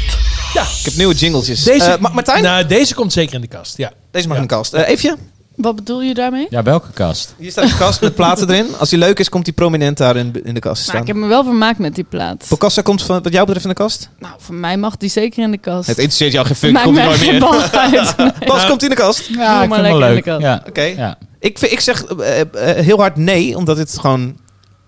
ik 0.78 0.84
heb 0.84 0.94
nieuwe 0.96 1.14
jingletjes. 1.14 1.62
Deze, 1.64 1.96
Ma- 2.00 2.08
Martijn? 2.08 2.42
Nou, 2.42 2.66
deze 2.66 2.94
komt 2.94 3.12
zeker 3.12 3.34
in 3.34 3.40
de 3.40 3.46
kast. 3.46 3.76
Ja. 3.76 3.92
Deze 4.10 4.26
mag 4.28 4.36
Ja. 4.36 4.42
in 4.42 4.48
de 4.48 4.54
kast. 4.54 4.72
Eefje? 4.74 5.16
Wat 5.56 5.74
bedoel 5.76 6.02
je 6.02 6.14
daarmee? 6.14 6.46
Ja, 6.50 6.62
welke 6.62 6.90
kast? 6.92 7.34
Hier 7.38 7.50
staat 7.50 7.64
een 7.64 7.76
kast 7.76 8.00
met 8.00 8.14
platen 8.14 8.50
erin. 8.50 8.66
Als 8.78 8.88
die 8.90 8.98
leuk 8.98 9.18
is, 9.18 9.28
komt 9.28 9.44
die 9.44 9.54
prominent 9.54 9.96
daar 9.96 10.16
in, 10.16 10.40
in 10.44 10.54
de 10.54 10.60
kast 10.60 10.64
Maar 10.64 10.76
staan. 10.76 10.94
Nou, 10.94 11.00
ik 11.06 11.06
heb 11.12 11.16
me 11.16 11.26
wel 11.26 11.44
vermaakt 11.44 11.78
met 11.78 11.94
die 11.94 12.04
plaat. 12.04 12.46
Bocassa 12.48 12.82
komt 12.82 13.02
van, 13.02 13.22
wat 13.22 13.32
jou 13.32 13.44
betreft 13.44 13.64
in 13.66 13.70
de 13.70 13.76
kast? 13.82 14.08
Nou, 14.18 14.34
voor 14.38 14.54
mij 14.54 14.76
mag 14.76 14.96
die 14.96 15.08
zeker 15.10 15.42
in 15.42 15.50
de 15.50 15.58
kast. 15.58 15.86
Het 15.86 15.96
interesseert 15.98 16.32
jou 16.32 16.46
geen 16.46 16.56
fuck, 16.56 16.72
Maakt 16.72 16.84
komt 16.84 16.96
hij 16.96 17.06
nooit 17.06 17.20
meer. 17.20 17.40
bal 17.40 17.52
uit. 17.62 18.16
Bas, 18.46 18.66
komt 18.66 18.80
hij 18.80 18.90
in 18.90 18.96
de 18.96 19.02
kast? 19.02 19.26
Ja, 19.26 19.36
maar 19.36 19.64
ik 19.64 19.74
vind 19.74 19.86
het 19.86 19.98
lekker 19.98 19.98
wel 19.98 20.08
in 20.08 20.14
leuk. 20.14 20.24
de 20.24 20.30
kast. 20.30 20.42
Ja. 20.42 20.62
Oké. 20.68 20.82
Ja. 20.82 21.18
Ik, 21.38 21.58
vind- 21.58 21.72
ik 21.72 21.80
zeg 21.80 22.04
eh, 22.04 22.40
eh, 22.40 22.46
heel 22.84 22.98
hard 22.98 23.16
nee, 23.16 23.56
omdat 23.56 23.76
het 23.76 23.98
gewoon... 23.98 24.36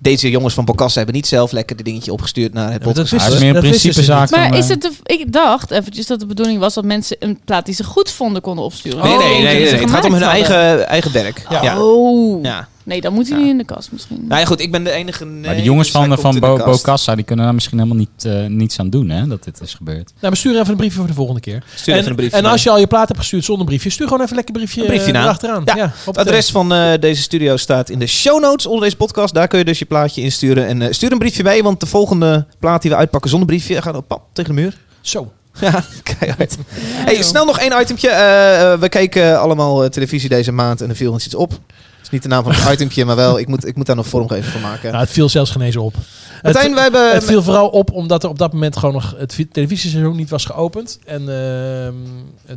Deze 0.07 0.31
jongens 0.31 0.55
van 0.55 0.65
Bocassa 0.65 0.97
hebben 0.97 1.15
niet 1.15 1.27
zelf 1.27 1.53
lekker 1.53 1.77
dit 1.77 1.85
dingetje 1.85 2.13
opgestuurd 2.13 2.53
naar 2.53 2.73
het 2.73 2.85
maar 2.85 2.95
dat 2.95 3.13
is 3.13 3.39
meer 3.39 3.55
een 3.55 3.61
principezaak. 3.61 4.31
Maar 4.31 4.51
dan, 4.51 4.59
is 4.59 4.65
eh, 4.65 4.71
het 4.71 4.81
de, 4.81 4.91
ik 5.03 5.33
dacht 5.33 5.71
eventjes 5.71 6.07
dat 6.07 6.21
de 6.21 6.27
bedoeling 6.27 6.61
was 6.61 6.75
dat 6.75 6.85
mensen 6.85 7.17
een 7.19 7.41
plaat 7.45 7.65
die 7.65 7.75
ze 7.75 7.85
goed 7.85 8.11
vonden 8.11 8.43
konden 8.43 8.65
opsturen. 8.65 9.03
Nee, 9.03 9.13
Oh, 9.13 9.19
nee, 9.19 9.29
nee, 9.29 9.43
nee, 9.43 9.73
nee. 9.73 9.81
Het 9.81 9.91
gaat 9.91 10.05
om 10.05 10.13
hun 10.13 10.23
eigen, 10.23 10.89
eigen 10.89 11.13
werk. 11.13 11.47
Ja. 11.49 11.63
Ja. 11.63 11.83
Oh. 11.83 12.43
Ja. 12.45 12.69
Nee, 12.87 13.01
dan 13.01 13.13
moet 13.13 13.29
hij 13.29 13.37
Ja. 13.37 13.43
niet 13.43 13.53
in 13.53 13.59
de 13.59 13.65
kast 13.65 13.93
misschien. 13.93 14.25
Nou 14.29 14.41
ja, 14.41 14.47
goed, 14.47 14.61
ik 14.61 14.71
ben 14.71 14.85
de 14.85 14.91
enige 14.91 15.25
nee. 15.25 15.43
Maar 15.43 15.55
de 15.55 15.63
jongens 15.63 15.93
dus 15.93 15.97
van, 15.97 16.09
komt 16.09 16.21
van 16.21 16.39
Bo. 16.39 16.57
Bocassa, 16.65 17.15
die 17.15 17.25
kunnen 17.25 17.45
daar 17.45 17.55
misschien 17.55 17.79
helemaal 17.79 17.99
niet, 17.99 18.25
eh, 18.25 18.47
niets 18.47 18.79
aan 18.79 18.91
doen, 18.91 19.09
hè, 19.09 19.27
dat 19.27 19.45
dit 19.45 19.61
is 19.61 19.75
gebeurd. 19.75 20.05
Nou, 20.07 20.17
maar 20.21 20.37
stuur 20.37 20.59
even 20.59 20.71
een 20.71 20.77
briefje 20.77 20.99
voor 20.99 21.07
de 21.07 21.15
volgende 21.15 21.41
keer. 21.41 21.65
Stuur 21.75 21.93
en, 21.95 21.99
even 22.01 22.11
een 22.11 22.17
briefje 22.17 22.37
en 22.37 22.45
als 22.45 22.63
je 22.63 22.71
al 22.71 22.79
je 22.79 22.87
plaat 22.87 23.09
hebt 23.09 23.21
gestuurd 23.21 23.45
zonder 23.45 23.67
briefje, 23.67 23.91
stuur 23.91 24.07
gewoon 24.07 24.21
even 24.23 24.31
een 24.31 24.37
lekker 24.45 24.55
briefje, 24.55 24.81
Een 24.81 24.87
briefje 24.87 25.07
eh, 25.07 25.13
na. 25.13 25.23
erachteraan. 25.23 25.63
Ja, 25.65 25.85
op 25.85 26.17
Het 26.17 26.27
adres 26.27 26.51
van 26.51 26.73
eh, 26.73 26.93
deze 27.01 27.23
studio 27.23 27.57
staat 27.57 27.91
in 27.91 27.99
de 27.99 28.07
show 28.07 28.41
notes 28.41 28.67
onder 28.67 28.83
deze 28.83 28.97
podcast. 28.97 29.35
Daar 29.35 29.49
kun 29.49 29.59
je 29.59 29.65
dus 29.65 29.79
je 29.79 29.85
plaatje 29.85 30.23
insturen. 30.23 30.67
En 30.67 30.83
eh, 30.83 30.93
stuur 30.93 31.13
een 31.13 31.19
briefje 31.19 31.43
mee, 31.43 31.63
want 31.63 31.81
de 31.81 31.87
volgende 31.87 32.47
plaat 32.59 32.83
die 32.83 32.91
we 32.91 32.97
uitpakken 32.97 33.31
zonder 33.31 33.49
briefje 33.49 33.83
gaat 33.83 33.97
op 33.97 34.09
pap 34.09 34.23
tegen 34.33 34.55
de 34.55 34.61
muur. 34.61 34.77
Zo. 35.01 35.33
Ja, 35.61 35.85
keihard. 36.03 36.57
Hey, 36.79 37.23
snel 37.23 37.45
nog 37.45 37.59
één 37.59 37.81
itempje. 37.81 38.09
Eh, 38.09 38.73
eh, 38.73 38.81
we 38.81 38.89
keken 38.89 39.41
allemaal 39.41 39.85
eh, 39.85 39.91
televisie 39.91 40.29
deze 40.29 40.53
maand 40.53 40.81
en 40.81 40.89
er 40.89 40.97
viel 40.97 41.13
ons 41.13 41.25
iets 41.27 41.35
op. 41.35 41.53
Het 42.07 42.15
is 42.15 42.21
niet 42.21 42.31
de 42.31 42.37
naam 42.37 42.45
van 42.45 42.53
het 42.65 42.73
itempje, 42.73 43.05
maar 43.05 43.17
wel, 43.17 43.39
ik 43.39 43.47
moet, 43.49 43.67
ik 43.67 43.77
moet 43.77 43.87
daar 43.87 43.97
nog 43.97 44.07
vormgeving 44.07 44.53
van 44.53 44.61
maken. 44.61 44.91
Nou, 44.91 45.03
het 45.05 45.13
viel 45.13 45.29
zelfs 45.29 45.51
geen 45.51 45.63
eens 45.63 45.77
op. 45.77 45.95
Martijn, 46.43 46.65
het, 46.67 46.75
we 46.75 46.81
hebben... 46.81 47.13
het 47.13 47.25
viel 47.25 47.43
vooral 47.43 47.69
op 47.69 47.93
omdat 47.93 48.23
er 48.23 48.29
op 48.29 48.39
dat 48.39 48.53
moment 48.53 48.77
gewoon 48.77 48.95
nog 48.95 49.15
het 49.19 49.35
vi- 49.35 49.49
televisieseizoen 49.49 50.17
niet 50.17 50.31
was 50.31 50.45
geopend. 50.45 50.99
En, 51.05 51.21
ehm, 51.29 51.95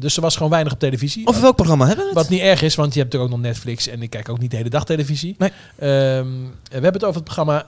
dus 0.01 0.15
er 0.15 0.21
was 0.21 0.35
gewoon 0.35 0.51
weinig 0.51 0.73
op 0.73 0.79
televisie. 0.79 1.27
Over 1.27 1.41
welk 1.41 1.55
programma 1.55 1.85
hebben 1.85 2.03
we 2.05 2.09
het? 2.11 2.19
Wat 2.19 2.29
niet 2.29 2.41
erg 2.41 2.61
is, 2.61 2.75
want 2.75 2.93
je 2.93 2.99
hebt 2.99 3.11
natuurlijk 3.13 3.37
ook 3.37 3.43
nog 3.43 3.51
Netflix 3.53 3.87
en 3.87 4.01
ik 4.01 4.09
kijk 4.09 4.29
ook 4.29 4.39
niet 4.39 4.51
de 4.51 4.57
hele 4.57 4.69
dag 4.69 4.85
televisie. 4.85 5.35
Nee. 5.37 5.51
Ehm, 5.79 6.27
we 6.63 6.71
hebben 6.71 6.93
het 6.93 7.03
over 7.03 7.15
het 7.15 7.23
programma 7.23 7.65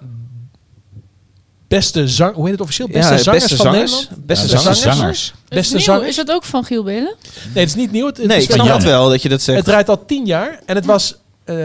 Beste 1.68 2.08
Zang... 2.08 2.34
Hoe 2.36 2.44
heet 2.44 2.52
het 2.54 2.62
officieel? 2.62 2.88
Beste 2.88 3.12
Ja, 3.14 3.18
Zangers 3.18 3.42
beste 3.48 3.56
van 3.56 3.66
zangers. 3.66 3.92
Nederland? 3.92 4.26
Beste 4.26 4.48
Ja, 4.48 4.58
zangers. 4.58 4.82
zangers. 4.82 5.34
Is, 5.50 5.56
Beste 5.56 5.76
nieuw, 5.76 5.84
zangers. 5.86 6.08
is 6.10 6.16
dat 6.16 6.32
ook 6.32 6.44
van 6.44 6.64
Giel 6.64 6.84
Belen? 6.84 7.16
Nee, 7.54 7.64
het 7.64 7.68
is 7.70 7.76
niet 7.76 7.92
nieuw. 7.92 8.06
Het, 8.06 8.18
het 8.18 8.28
Nee, 8.28 8.38
is 8.38 8.44
ik 8.44 8.52
snap 8.52 8.68
het 8.68 8.84
wel 8.84 9.10
dat 9.10 9.22
je 9.22 9.30
dat 9.30 9.42
zegt. 9.42 9.58
Het 9.58 9.68
draait 9.68 9.90
al 9.90 10.06
tien 10.06 10.26
jaar 10.26 10.60
en 10.66 10.76
het 10.76 10.86
was 10.86 11.16
eh, 11.44 11.56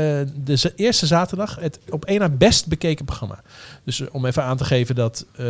de 0.44 0.72
eerste 0.76 1.06
zaterdag 1.06 1.56
het 1.60 1.78
op 1.90 2.04
één 2.04 2.18
na 2.20 2.28
best 2.28 2.66
bekeken 2.66 3.04
programma. 3.04 3.40
Dus 3.84 4.00
eh, 4.00 4.06
om 4.12 4.26
even 4.26 4.42
aan 4.42 4.56
te 4.56 4.64
geven 4.64 4.94
dat... 4.94 5.24
eh, 5.36 5.44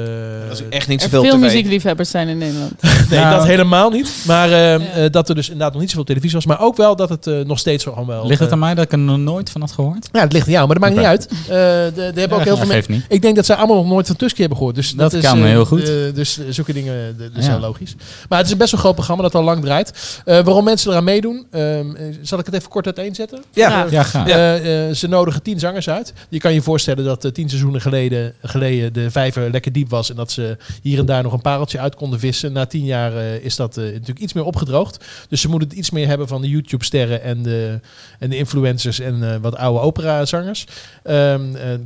dat 0.49 0.61
is 0.61 0.69
echt 0.69 0.89
niet 0.89 1.03
Er 1.03 1.09
zoveel 1.11 1.31
veel 1.31 1.39
muziekliefhebbers 1.39 2.11
zijn 2.11 2.29
in 2.29 2.39
Nederland. 2.39 2.83
nee, 3.11 3.21
Nou, 3.21 3.37
dat 3.37 3.47
helemaal 3.47 3.91
niet. 3.91 4.11
Maar 4.27 4.51
eh, 4.53 5.05
eh, 5.05 5.13
dat 5.13 5.29
er 5.29 5.35
dus 5.35 5.47
inderdaad 5.47 5.73
nog 5.73 5.81
niet 5.81 5.91
zoveel 5.91 6.05
televisie 6.05 6.35
was. 6.37 6.47
Maar 6.47 6.61
ook 6.61 6.77
wel 6.77 6.97
dat 6.97 7.09
het 7.09 7.27
eh, 7.27 7.41
nog 7.41 7.59
steeds 7.59 7.85
gewoon 7.85 8.07
wel... 8.07 8.27
Ligt 8.27 8.39
het 8.41 8.49
eh, 8.49 8.55
aan 8.55 8.61
mij 8.61 8.75
dat 8.75 8.85
ik 8.85 8.93
er 8.93 8.99
nog 8.99 9.19
nooit 9.19 9.51
van 9.51 9.61
had 9.61 9.73
gehoord? 9.73 10.09
Ja, 10.13 10.21
het 10.21 10.33
ligt 10.33 10.47
aan 10.47 10.53
jou, 10.53 10.67
maar 10.67 10.79
dat 10.81 10.85
maakt 10.85 10.97
niet 10.97 11.07
uit. 11.07 11.27
Eh, 11.29 11.47
de, 11.49 11.93
de 12.15 12.21
hebben 12.21 12.39
ook 12.39 12.45
heel 12.45 12.57
veel 12.57 12.67
geeft 12.67 12.69
mensen... 12.89 12.93
niet. 12.93 13.05
Ik 13.09 13.23
denk 13.23 13.37
dat 13.37 13.47
zij 13.47 13.57
allemaal 13.57 13.77
nog 13.77 13.87
nooit 13.87 14.07
van 14.07 14.17
Tusky 14.17 14.39
hebben 14.41 14.57
gehoord. 14.59 14.75
Dus 14.77 14.91
dat, 14.91 14.99
Dat 15.11 15.23
is, 15.23 15.29
kan 15.29 15.39
eh, 15.39 15.45
heel 15.45 15.65
goed. 15.65 15.83
eh, 15.89 15.95
dus 16.15 16.39
eh, 16.39 16.45
zulke 16.51 16.73
dingen, 16.73 16.95
eh, 16.95 17.19
dat 17.19 17.31
is 17.37 17.45
Ja. 17.47 17.51
heel 17.53 17.61
logisch. 17.61 17.95
Maar 18.29 18.39
het 18.39 18.47
is 18.47 18.53
een 18.53 18.59
best 18.59 18.71
wel 18.73 18.81
groot 18.81 18.95
programma 18.95 19.23
dat 19.23 19.35
al 19.35 19.43
lang 19.43 19.63
draait. 19.63 20.21
Eh, 20.25 20.41
waarom 20.41 20.65
mensen 20.65 20.91
eraan 20.91 21.05
meedoen, 21.05 21.47
ehm, 21.51 21.95
eh, 21.97 22.05
zal 22.23 22.39
ik 22.39 22.47
het 22.47 22.55
even 22.55 22.69
kort 22.69 22.87
uiteenzetten? 22.87 23.43
Ja. 23.53 23.87
Ja. 23.91 24.05
Eh, 24.25 24.89
eh, 24.89 24.95
ze 24.95 25.09
nodigen 25.09 25.43
tien 25.43 25.59
zangers 25.59 25.89
uit. 25.89 26.13
Je 26.29 26.39
kan 26.39 26.55
je 26.55 26.63
voorstellen 26.63 27.05
dat 27.05 27.25
eh, 27.25 27.31
tien 27.31 27.49
seizoenen 27.49 27.81
geleden, 27.81 28.35
geleden 28.43 28.93
de 28.93 29.11
vijver 29.11 29.51
lekker 29.51 29.73
diep 29.73 29.91
was. 29.91 30.11
En 30.11 30.17
dat 30.17 30.33
ze 30.33 30.57
hier 30.83 30.99
en 30.99 31.07
daar 31.07 31.23
nog 31.23 31.33
een 31.33 31.41
pareltje 31.41 31.79
uit 31.79 31.95
konden 31.95 32.19
vissen. 32.19 32.53
Na 32.53 32.67
tien 32.67 32.85
jaar 32.85 33.13
is 33.23 33.57
dat 33.57 33.77
natuurlijk 33.77 34.19
iets 34.19 34.33
meer 34.33 34.45
opgedroogd. 34.45 35.05
Dus 35.29 35.41
ze 35.41 35.49
moeten 35.49 35.69
het 35.69 35.79
iets 35.79 35.91
meer 35.91 36.07
hebben 36.07 36.29
van 36.29 36.41
de 36.41 36.49
YouTube-sterren 36.49 37.23
en 37.23 37.43
de, 37.43 37.81
en 38.19 38.31
de 38.31 38.37
influencers 38.37 39.01
en 39.01 39.41
wat 39.41 39.57
oude 39.57 39.81
operazangers. 39.81 40.67
Eh, 41.03 41.37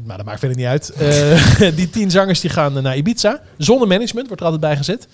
maar 0.04 0.16
dat 0.16 0.26
maakt 0.26 0.38
verder 0.38 0.56
niet 0.56 0.66
uit. 0.66 0.92
Die 1.76 1.90
tien 1.90 2.10
zangers 2.10 2.40
die 2.40 2.50
gaan 2.50 2.82
naar 2.82 2.96
Ibiza. 2.96 3.40
Zonder 3.58 3.88
management 3.88 4.26
wordt 4.26 4.42
er 4.42 4.48
altijd 4.48 4.70
bij 4.70 4.76
gezet. 4.76 5.08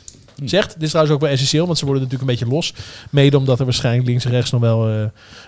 Zegt, 0.45 0.73
dit 0.73 0.83
is 0.83 0.89
trouwens 0.89 1.17
ook 1.17 1.23
wel 1.23 1.31
essentieel, 1.33 1.67
want 1.67 1.79
ze 1.79 1.85
worden 1.85 2.03
natuurlijk 2.03 2.31
een 2.31 2.37
beetje 2.37 2.55
los. 2.55 2.73
Mede 3.11 3.37
omdat 3.37 3.59
er 3.59 3.65
waarschijnlijk 3.65 4.07
links 4.07 4.25
en 4.25 4.31
rechts 4.31 4.51
nog 4.51 4.61
wel 4.61 4.89
eh, 4.89 5.01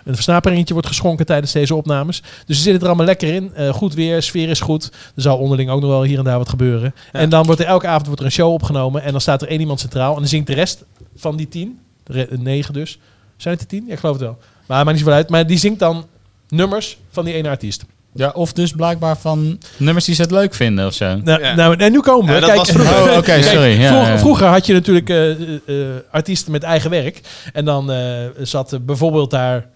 een 0.04 0.14
versnaperingetje 0.14 0.72
wordt 0.72 0.88
geschonken 0.88 1.26
tijdens 1.26 1.52
deze 1.52 1.74
opnames. 1.74 2.22
Dus 2.46 2.56
ze 2.56 2.62
zitten 2.62 2.80
er 2.82 2.86
allemaal 2.88 3.06
lekker 3.06 3.34
in. 3.34 3.54
Eh, 3.54 3.72
goed 3.72 3.94
weer, 3.94 4.22
sfeer 4.22 4.48
is 4.48 4.60
goed. 4.60 4.84
Er 5.14 5.22
zal 5.22 5.38
onderling 5.38 5.70
ook 5.70 5.80
nog 5.80 5.90
wel 5.90 6.02
hier 6.02 6.18
en 6.18 6.24
daar 6.24 6.38
wat 6.38 6.48
gebeuren. 6.48 6.94
En 7.12 7.28
dan 7.28 7.44
wordt 7.46 7.60
er 7.60 7.66
elke 7.66 7.86
avond 7.86 8.06
wordt 8.06 8.20
er 8.20 8.26
een 8.26 8.32
show 8.32 8.52
opgenomen. 8.52 9.02
En 9.02 9.12
dan 9.12 9.20
staat 9.20 9.42
er 9.42 9.48
één 9.48 9.60
iemand 9.60 9.80
centraal. 9.80 10.12
En 10.12 10.18
dan 10.18 10.28
zingt 10.28 10.46
de 10.46 10.54
rest 10.54 10.84
van 11.16 11.36
die 11.36 11.48
tien, 11.48 11.78
de 12.04 12.12
re- 12.12 12.36
negen 12.38 12.72
dus. 12.74 12.98
Zijn 13.36 13.54
het 13.54 13.62
de 13.62 13.76
tien? 13.76 13.86
Ja, 13.86 13.92
ik 13.92 13.98
geloof 13.98 14.14
het 14.14 14.24
wel. 14.24 14.38
Maar 14.66 14.78
maakt 14.84 14.90
niet 14.90 14.98
zoveel 14.98 15.14
uit. 15.14 15.28
Maar 15.28 15.46
die 15.46 15.58
zingt 15.58 15.78
dan 15.78 16.06
nummers 16.48 16.98
van 17.10 17.24
die 17.24 17.34
ene 17.34 17.48
artiest. 17.48 17.84
Ja, 18.18 18.30
of 18.34 18.52
dus 18.52 18.72
blijkbaar 18.72 19.18
van 19.18 19.58
nummers 19.76 20.04
die 20.04 20.14
ze 20.14 20.22
het 20.22 20.30
leuk 20.30 20.54
vinden 20.54 20.86
of 20.86 20.94
zo. 20.94 21.16
Nou, 21.24 21.40
Ja. 21.42 21.54
nou 21.54 21.76
en 21.76 21.92
nu 21.92 22.00
komen 22.00 22.26
we. 22.26 22.32
Ja, 22.32 22.40
dat 22.40 22.48
Kijk, 22.48 22.58
was 22.60 22.70
vroeger. 22.70 23.36
Oh, 23.36 23.42
sorry. 23.42 23.80
Ja, 23.80 24.18
vroeger, 24.18 24.46
had 24.46 24.66
je 24.66 24.72
natuurlijk 24.72 25.10
eh, 25.10 25.74
artiesten 26.10 26.52
met 26.52 26.62
eigen 26.62 26.90
werk. 26.90 27.20
En 27.52 27.64
dan 27.64 27.92
eh, 27.92 27.98
zat 28.38 28.72
er 28.72 28.84
bijvoorbeeld 28.84 29.30
daar... 29.30 29.66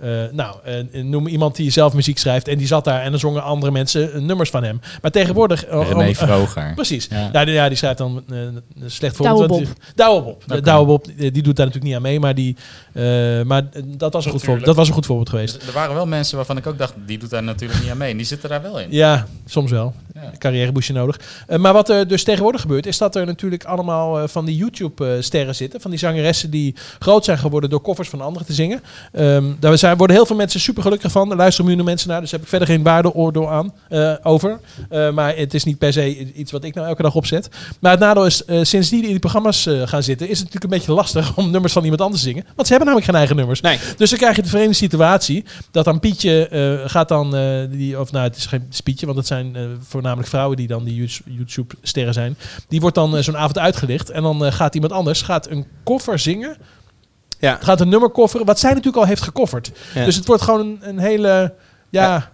eh, 0.00 0.10
nou, 0.32 0.56
noem 0.92 1.26
iemand 1.26 1.56
die 1.56 1.70
zelf 1.70 1.92
muziek 1.94 2.18
schrijft. 2.18 2.48
En 2.48 2.58
die 2.58 2.66
zat 2.66 2.84
daar 2.84 3.02
en 3.02 3.10
dan 3.10 3.20
zongen 3.20 3.42
andere 3.42 3.72
mensen 3.72 4.12
eh, 4.12 4.20
nummers 4.20 4.50
van 4.50 4.64
hem. 4.64 4.80
Maar 5.02 5.10
tegenwoordig... 5.10 5.64
René 5.68 6.08
om- 6.08 6.14
Vroger. 6.14 6.72
Precies. 6.74 7.06
Ja. 7.10 7.30
Ja. 7.32 7.44
die, 7.44 7.54
ja, 7.54 7.68
die 7.68 7.76
schrijft 7.76 7.98
dan 7.98 8.22
eh, 8.30 8.36
een 8.38 8.62
slecht 8.86 9.16
voorbeeld. 9.16 9.68
Douwe 9.94 10.22
Bob. 10.22 10.64
Douwe 10.64 10.86
Bob, 10.86 11.06
die 11.16 11.42
doet 11.42 11.56
daar 11.56 11.66
natuurlijk 11.66 11.84
niet 11.84 11.94
aan 11.94 12.02
mee. 12.02 12.20
Maar, 12.20 12.34
die, 12.34 12.56
eh, 12.92 13.02
maar 13.42 13.62
dat, 13.84 14.12
was 14.12 14.24
een 14.24 14.30
goed 14.30 14.42
voorbeeld, 14.42 14.66
dat 14.66 14.76
was 14.76 14.88
een 14.88 14.94
goed 14.94 15.06
voorbeeld 15.06 15.28
geweest. 15.28 15.62
Er 15.66 15.72
waren 15.72 15.94
wel 15.94 16.06
mensen 16.06 16.36
waarvan 16.36 16.56
ik 16.56 16.66
ook 16.66 16.78
dacht, 16.78 16.94
die 17.06 17.18
doet 17.18 17.30
daar 17.30 17.42
natuurlijk 17.42 17.80
niet 17.80 17.90
aan 17.90 17.96
mee. 17.96 18.10
En 18.10 18.16
die 18.16 18.26
zitten 18.26 18.48
daar 18.48 18.62
wel 18.62 18.80
in. 18.80 18.86
Ja, 18.90 19.26
soms 19.46 19.70
wel. 19.70 19.94
Ja. 20.14 20.30
Carrièreboesje 20.38 20.92
nodig. 20.92 21.20
Eh, 21.46 21.58
maar 21.58 21.72
wat 21.72 21.88
er 21.88 22.08
dus 22.08 22.24
tegenwoordig 22.24 22.60
gebeurt, 22.60 22.86
is 22.86 22.98
dat 22.98 23.16
er 23.16 23.26
natuurlijk 23.26 23.64
allemaal 23.64 24.18
eh, 24.18 24.28
van 24.28 24.44
die 24.44 24.56
YouTube-sterren 24.56 25.54
zitten. 25.54 25.80
Van 25.80 25.90
die 25.90 26.00
zangeressen 26.00 26.50
die 26.50 26.74
groot 26.98 27.24
zijn 27.24 27.38
geworden 27.38 27.70
door 27.70 27.82
covers 27.82 28.08
van 28.08 28.20
anderen 28.20 28.46
te 28.46 28.52
zingen. 28.52 28.82
Ehm, 29.12 29.44
daar 29.60 29.78
zijn, 29.78 29.96
worden 29.96 30.16
heel 30.16 30.26
veel 30.26 30.36
mensen 30.36 30.60
super 30.60 30.82
gelukkig 30.82 31.12
van. 31.12 31.30
Er 31.30 31.36
luisteren 31.36 31.66
miljoenen 31.66 31.92
mensen 31.92 32.08
naar. 32.08 32.20
Dus 32.20 32.30
heb 32.30 32.42
ik 32.42 32.48
verder 32.48 32.68
geen 32.68 32.82
waardeoordeel 32.82 33.50
aan 33.50 33.72
eh, 33.88 34.14
over. 34.22 34.60
Eh, 34.88 35.10
maar 35.10 35.36
het 35.36 35.54
is 35.54 35.64
niet 35.64 35.78
per 35.78 35.92
se 35.92 36.32
iets 36.32 36.52
wat 36.52 36.64
ik 36.64 36.74
nou 36.74 36.86
elke 36.86 37.02
dag 37.02 37.14
opzet. 37.14 37.48
Maar 37.80 37.90
het 37.90 38.00
nadeel 38.00 38.26
is, 38.26 38.44
eh, 38.44 38.58
sinds 38.62 38.88
die 38.88 39.02
in 39.02 39.08
die 39.08 39.18
programma's 39.18 39.66
eh, 39.66 39.82
gaan 39.84 40.02
zitten, 40.02 40.28
is 40.28 40.38
het 40.38 40.46
natuurlijk 40.46 40.72
een 40.72 40.78
beetje 40.78 40.92
lastig 40.92 41.36
om 41.36 41.50
nummers 41.50 41.72
van 41.72 41.82
iemand 41.82 42.00
anders 42.00 42.22
te 42.22 42.28
zingen. 42.28 42.44
Want 42.54 42.66
ze 42.68 42.74
hebben 42.74 42.86
namelijk 42.86 43.06
geen 43.10 43.18
eigen 43.18 43.36
nummers. 43.36 43.60
Nee. 43.60 43.78
Dus 43.96 44.10
dan 44.10 44.18
krijg 44.18 44.36
je 44.36 44.42
de 44.42 44.48
vreemde 44.48 44.74
situatie 44.74 45.44
dat 45.70 45.84
dan 45.84 46.00
Pietje 46.00 46.48
eh, 46.48 46.90
gaat 46.90 47.08
dan, 47.08 47.36
eh, 47.36 47.60
die, 47.70 48.00
of 48.00 48.12
nou 48.12 48.24
het 48.24 48.36
is 48.36 48.46
geen 48.46 48.68
Pietje, 48.84 49.06
want 49.06 49.18
het 49.18 49.26
zijn 49.26 49.56
eh, 49.56 49.62
voornamelijk 50.04 50.28
vrouwen 50.28 50.56
die 50.56 50.66
dan 50.66 50.84
die 50.84 50.94
You- 50.94 51.36
YouTube-sterren 51.44 52.14
zijn. 52.14 52.36
Die 52.68 52.80
wordt 52.80 52.94
dan 52.96 53.16
eh, 53.16 53.22
zo'n 53.22 53.36
avond 53.36 53.58
uitgelicht 53.58 54.10
en 54.10 54.22
dan 54.22 54.44
eh, 54.44 54.52
gaat 54.52 54.74
iemand 54.74 54.92
anders 54.92 55.22
gaat 55.22 55.50
een 55.50 55.66
koffer 55.84 56.18
zingen. 56.18 56.56
Ja. 57.38 57.58
Gaat 57.60 57.80
een 57.80 57.88
nummer 57.88 58.10
kofferen, 58.10 58.46
wat 58.46 58.58
zij 58.58 58.70
natuurlijk 58.70 58.96
al 58.96 59.06
heeft 59.06 59.22
gekofferd. 59.22 59.72
Ja. 59.94 60.04
Dus 60.04 60.16
het 60.16 60.26
wordt 60.26 60.42
gewoon 60.42 60.60
een, 60.60 60.78
een 60.80 60.98
hele, 60.98 61.54
ja, 61.90 62.30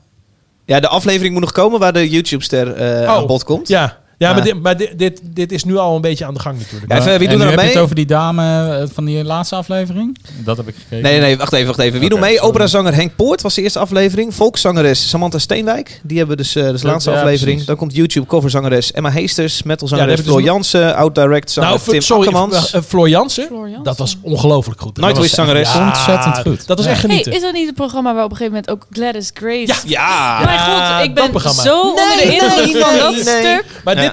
Ja, 0.65 0.81
de 0.81 0.89
aflevering 0.89 1.33
moet 1.33 1.43
nog 1.43 1.53
komen 1.53 1.81
waar 1.81 1.93
de 1.93 2.09
YouTube-ster 2.09 2.73
eh, 2.75 3.03
Oh. 3.03 3.09
aan 3.17 3.27
bod 3.27 3.45
komt. 3.45 3.69
ja. 3.69 3.99
Ja, 4.21 4.33
maar, 4.33 4.43
dit, 4.45 4.63
maar 4.63 4.77
dit, 4.77 4.99
dit, 4.99 5.21
dit 5.25 5.53
is 5.53 5.65
nu 5.65 5.77
al 5.77 5.95
een 5.95 6.01
beetje 6.01 6.25
aan 6.25 6.35
de 6.35 6.41
gang 6.41 6.59
natuurlijk. 6.59 6.93
Ja, 6.93 6.99
even, 6.99 7.19
wie 7.19 7.29
doet 7.29 7.41
er 7.41 7.47
heb 7.47 7.57
mee? 7.57 7.65
je 7.67 7.73
het 7.73 7.81
over 7.83 7.95
die 7.95 8.07
dame 8.07 8.77
eh, 8.79 8.85
van 8.93 9.05
die 9.05 9.25
laatste 9.25 9.55
aflevering? 9.57 10.19
Dat 10.45 10.57
heb 10.57 10.69
ik 10.69 10.75
gekeken. 10.75 11.03
Nee, 11.03 11.21
nee, 11.21 11.37
wacht 11.37 11.53
even, 11.53 11.67
wacht 11.67 11.79
even. 11.79 11.93
Wie 11.93 12.01
Oké, 12.01 12.09
doet 12.11 12.21
mee? 12.25 12.35
sorry. 12.35 12.49
Operazanger 12.49 12.95
Henk 12.95 13.17
Poort 13.17 13.41
was 13.43 13.55
de 13.55 13.63
eerste 13.63 13.79
aflevering. 13.79 14.35
Volkszangeres 14.35 15.09
Samantha 15.09 15.39
Steenwijk. 15.39 16.01
Die 16.03 16.19
hebben 16.19 16.37
dus, 16.37 16.57
eh 16.57 16.69
dus 16.69 16.81
de 16.81 16.87
Ja, 16.87 16.93
laatste 16.93 17.11
ja, 17.11 17.17
aflevering. 17.17 17.49
precies. 17.51 17.67
Dan 17.67 17.77
komt 17.77 17.95
YouTube 17.95 18.27
coverzangeres 18.27 18.93
Emma 18.93 19.11
Heesters. 19.11 19.57
Ja, 19.57 19.63
Metalzangeres 19.67 20.17
daar 20.17 20.25
hebben 20.25 20.43
Floor 20.43 20.55
we 20.55 20.61
dus 20.61 20.71
Jansen. 20.81 20.97
Oud-direct 20.97 21.51
zanger 21.51 21.69
nou, 21.71 21.81
Tim 21.91 22.01
sorry, 22.01 22.27
Akkermans. 22.27 22.73
eh, 22.73 22.81
Floor 22.83 23.09
Jansen, 23.09 23.47
Floor 23.47 23.65
Jansen. 23.67 23.85
dat 23.85 23.99
was 23.99 24.17
ongelooflijk 24.23 24.81
goed. 24.81 24.97
Nightwish 24.97 25.33
zangeres. 25.35 25.73
Ja, 25.73 25.87
Ontzettend 25.87 26.39
goed. 26.39 26.67
Dat 26.67 26.77
was 26.77 26.87
Ja. 26.87 26.93
echt 26.93 27.01
Hey, 27.03 27.11
genieten. 27.11 27.33
is 27.33 27.41
dat 27.41 27.53
niet 27.53 27.67
het 27.67 27.75
programma 27.75 28.15
waar 28.15 28.25
op 28.25 28.31
een 28.31 28.37
gegeven 28.37 28.63
moment 28.67 28.83
ook 28.85 28.87
Gladys 28.97 29.31
Grace... 29.35 29.75
Ja. 29.89 30.41
Ja! 30.41 30.97
God, 30.99 31.05
ik 31.09 31.15
ben 31.15 31.41
zo 31.53 31.81
onder 31.81 32.17
de 32.17 32.23
indruk 32.33 32.85
van 32.87 32.97
dat 32.99 33.15
stuk. 33.15 33.65